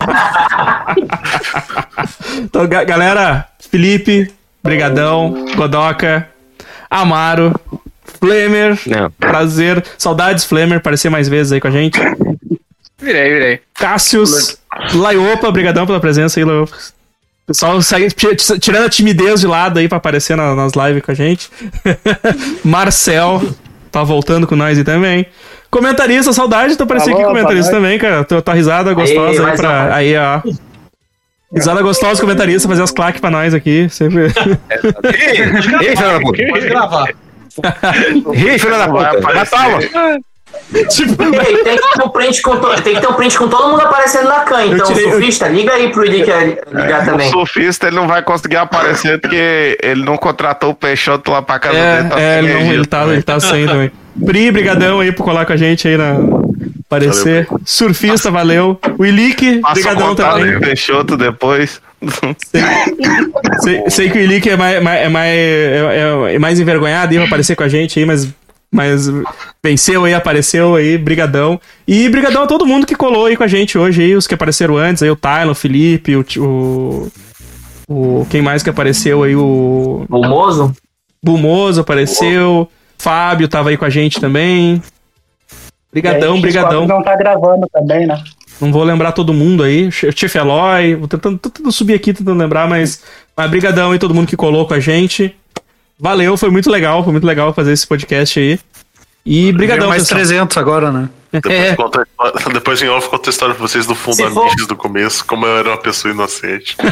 Então, 2.39 2.67
ga- 2.67 2.85
galera, 2.85 3.47
Felipe, 3.71 4.33
Brigadão, 4.63 5.47
Godoca, 5.57 6.29
Amaro, 6.89 7.59
Flamer, 8.21 8.79
Não. 8.87 9.11
prazer. 9.13 9.85
Saudades, 9.99 10.45
Flamer, 10.45 10.79
aparecer 10.79 11.09
mais 11.11 11.29
vezes 11.29 11.53
aí 11.53 11.61
com 11.61 11.69
a 11.69 11.73
gente. 11.73 11.99
Virei, 12.99 13.33
virei. 13.33 13.61
Cássius, 13.75 14.59
Laiopa, 14.95 15.51
brigadão 15.51 15.87
pela 15.87 16.01
presença 16.01 16.39
aí, 16.39 16.45
Laiopa. 16.45 16.77
Pessoal, 17.51 17.83
segue, 17.83 18.09
ti- 18.13 18.37
ti- 18.37 18.59
tirando 18.61 18.85
a 18.85 18.89
timidez 18.89 19.41
de 19.41 19.47
lado 19.49 19.81
aí 19.81 19.89
pra 19.89 19.99
aparecer 19.99 20.37
na- 20.37 20.55
nas 20.55 20.73
lives 20.75 21.03
com 21.03 21.11
a 21.11 21.15
gente. 21.15 21.51
Marcel, 22.65 23.43
tá 23.91 24.05
voltando 24.05 24.47
com 24.47 24.55
nós 24.55 24.79
aí 24.79 24.85
também. 24.85 25.27
Comentarista, 25.69 26.33
saudade, 26.33 26.77
tô 26.77 26.85
aparecendo 26.85 27.15
aqui 27.15 27.25
comentarista 27.25 27.73
também, 27.73 27.99
cara. 27.99 28.23
Tua, 28.23 28.41
tua 28.41 28.55
risada 28.55 28.95
gostosa 28.95 29.41
aí, 29.41 29.47
mais 29.47 29.61
pra. 29.61 29.95
Aí, 29.97 30.17
ó. 30.17 30.41
Risada 31.53 31.83
gostosa, 31.83 32.21
comentarista, 32.21 32.69
fazer 32.69 32.83
as 32.85 32.93
claques 32.93 33.21
pra 33.21 33.31
nós 33.33 33.53
aqui. 33.53 33.89
Sempre. 33.91 34.27
Ei, 35.83 35.97
filha 35.97 36.13
da 36.13 36.21
puta. 36.21 36.47
Pode 36.49 36.69
gravar. 36.69 37.09
Ei, 38.33 38.59
filha 38.61 38.79
da 38.79 38.89
puta. 38.89 39.33
Dá 39.35 39.45
palma. 39.47 39.79
tipo, 40.91 41.23
E 41.23 41.39
aí, 41.39 41.65
tem 41.65 41.77
que 41.77 41.93
ter 41.93 42.03
um 42.05 42.09
print 42.09 42.43
com, 42.43 42.57
to- 42.57 42.83
tem 42.83 42.95
que 42.95 43.01
ter 43.01 43.09
um 43.09 43.15
print 43.15 43.37
com 43.39 43.49
todo 43.49 43.71
mundo 43.71 43.81
aparecendo 43.83 44.29
na 44.29 44.41
can. 44.41 44.67
Então, 44.67 44.87
tirei- 44.87 45.07
eu- 45.07 45.11
surfista, 45.13 45.49
liga 45.49 45.73
aí 45.73 45.91
pro 45.91 46.05
Ilick 46.05 46.31
ligar 46.73 47.03
O 47.03 47.05
também. 47.07 47.31
surfista 47.31 47.87
ele 47.89 47.97
não 47.97 48.07
vai 48.07 48.23
conseguir 48.23 48.57
aparecer 48.57 49.21
porque 49.21 49.77
ele 49.83 50.05
não 50.05 50.17
contratou 50.17 50.71
o 50.71 50.75
Peixoto 50.75 51.31
lá 51.31 51.43
pra 51.43 51.59
casa 51.59 51.75
dele. 51.75 52.09
tá 52.09 52.21
É, 52.21 52.23
é 52.23 52.39
ele, 52.39 52.55
não, 52.55 52.73
ele, 52.73 52.87
tá, 52.87 53.05
ele 53.07 53.23
tá 53.23 53.41
sem 53.41 53.67
também. 53.67 53.91
Pri, 54.25 54.51
brigadão 54.51 55.01
aí 55.01 55.13
por 55.13 55.25
colar 55.25 55.45
com 55.47 55.53
a 55.53 55.57
gente 55.57 55.87
aí 55.89 55.97
na. 55.97 56.15
Aparecer. 56.87 57.47
Surfista, 57.65 58.33
valeu. 58.33 58.79
O 58.99 59.07
Ilick, 59.07 59.61
o 59.65 59.73
brigadão 59.73 60.13
também. 60.15 60.55
do 60.55 60.61
Peixoto 60.61 61.17
depois. 61.17 61.81
Sei, 63.61 63.85
sei 63.91 64.11
que 64.11 64.19
o 64.19 64.21
Ilick 64.23 64.49
é 64.49 64.57
mais, 64.57 64.83
mais- 64.83 65.01
é, 65.03 65.09
mais, 65.09 65.31
é, 65.31 66.35
é 66.35 66.39
mais 66.39 66.59
envergonhado 66.59 67.13
e 67.13 67.17
ia 67.19 67.25
aparecer 67.25 67.55
com 67.55 67.63
a 67.63 67.69
gente 67.69 67.99
aí, 67.99 68.07
mas, 68.07 68.29
mas 68.73 69.09
venceu 69.63 70.05
aí, 70.05 70.15
apareceu 70.15 70.77
aí, 70.77 70.97
brigadão. 70.97 71.61
E 71.87 72.09
brigadão 72.09 72.45
a 72.45 72.47
todo 72.47 72.67
mundo 72.67 72.87
que 72.87 72.95
colou 72.95 73.27
aí 73.27 73.37
com 73.37 73.43
a 73.43 73.49
gente 73.49 73.77
hoje 73.77 74.03
aí, 74.03 74.15
os 74.15 74.27
que 74.27 74.35
apareceram 74.35 74.77
antes, 74.77 75.03
aí 75.03 75.11
o 75.11 75.17
Tylon, 75.17 75.51
o 75.51 75.55
Felipe, 75.55 76.17
o, 76.17 76.25
o, 76.39 77.09
o... 77.89 78.27
Quem 78.31 78.41
mais 78.41 78.63
que 78.63 78.71
apareceu 78.71 79.25
aí? 79.25 79.35
O... 79.35 80.07
O 80.09 80.27
Mozo? 80.27 80.75
Bumoso 81.23 81.81
apareceu, 81.81 82.71
Fábio 82.97 83.49
tava 83.49 83.71
aí 83.71 83.77
com 83.77 83.85
a 83.85 83.91
gente 83.91 84.21
também. 84.21 84.83
Brigadão, 85.93 86.37
X4 86.37 86.41
brigadão. 86.41 86.87
não 86.87 87.03
tá 87.03 87.17
gravando 87.17 87.67
também, 87.73 88.07
né? 88.07 88.23
Não 88.61 88.71
vou 88.71 88.85
lembrar 88.85 89.13
todo 89.13 89.35
mundo 89.35 89.63
aí. 89.63 89.89
O 89.89 89.93
Chief 89.93 90.35
Eloy, 90.35 90.95
vou 90.95 91.09
tentando, 91.09 91.39
tentando 91.39 91.73
subir 91.73 91.95
aqui, 91.95 92.13
tentando 92.13 92.39
lembrar, 92.39 92.69
mas, 92.69 93.03
mas 93.37 93.51
brigadão 93.51 93.91
aí 93.91 93.99
todo 93.99 94.15
mundo 94.15 94.29
que 94.29 94.37
colou 94.37 94.67
com 94.67 94.75
a 94.75 94.81
gente. 94.81 95.35
Valeu, 96.01 96.37
foi 96.37 96.51
muito 96.51 96.71
legal, 96.71 97.03
foi 97.05 97.13
muito 97.13 97.27
legal 97.27 97.53
fazer 97.53 97.73
esse 97.73 97.87
podcast 97.87 98.39
aí. 98.41 98.59
E 99.25 99.53
brigadão, 99.53 99.89
mais 99.89 100.03
pessoal. 100.05 100.19
300 100.21 100.57
agora, 100.57 100.91
né? 100.91 101.09
Depois, 101.33 101.77
conta, 101.77 102.07
depois 102.53 102.83
em 102.83 102.89
off 102.89 103.09
conta 103.09 103.29
a 103.29 103.33
história 103.33 103.55
pra 103.55 103.63
vocês 103.63 103.87
do 103.87 103.95
Fundamentos 103.95 104.67
do 104.67 104.75
começo, 104.75 105.25
como 105.25 105.47
eu 105.47 105.59
era 105.59 105.69
uma 105.69 105.77
pessoa 105.77 106.13
inocente. 106.13 106.75
Se 106.75 106.83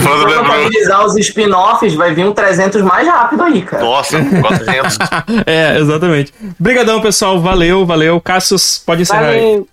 for 0.00 0.38
contabilizar 0.38 1.04
os 1.04 1.16
spin-offs, 1.16 1.94
vai 1.94 2.12
vir 2.14 2.24
um 2.24 2.32
300 2.32 2.82
mais 2.82 3.06
rápido 3.06 3.42
aí, 3.42 3.62
cara. 3.62 3.84
Nossa, 3.84 4.18
400. 4.40 4.98
é, 5.46 5.78
exatamente. 5.78 6.32
Obrigadão, 6.58 7.00
pessoal. 7.00 7.40
Valeu, 7.40 7.86
valeu. 7.86 8.20
Cassius, 8.20 8.82
pode 8.84 9.02
encerrar 9.02 9.26
aí. 9.26 9.40
Valeu. 9.40 9.68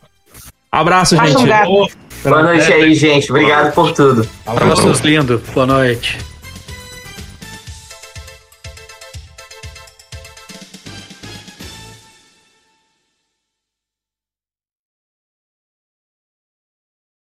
Abraço, 0.71 1.15
Acha 1.15 1.33
um 1.33 1.37
gente. 1.39 1.47
gato. 1.47 1.87
Boa 2.23 2.43
noite 2.43 2.73
aí, 2.73 2.93
gente. 2.93 3.31
Obrigado 3.31 3.73
por 3.73 3.91
tudo. 3.93 4.27
Abraços 4.45 4.99
lindo. 4.99 5.41
Boa 5.53 5.65
noite. 5.65 6.19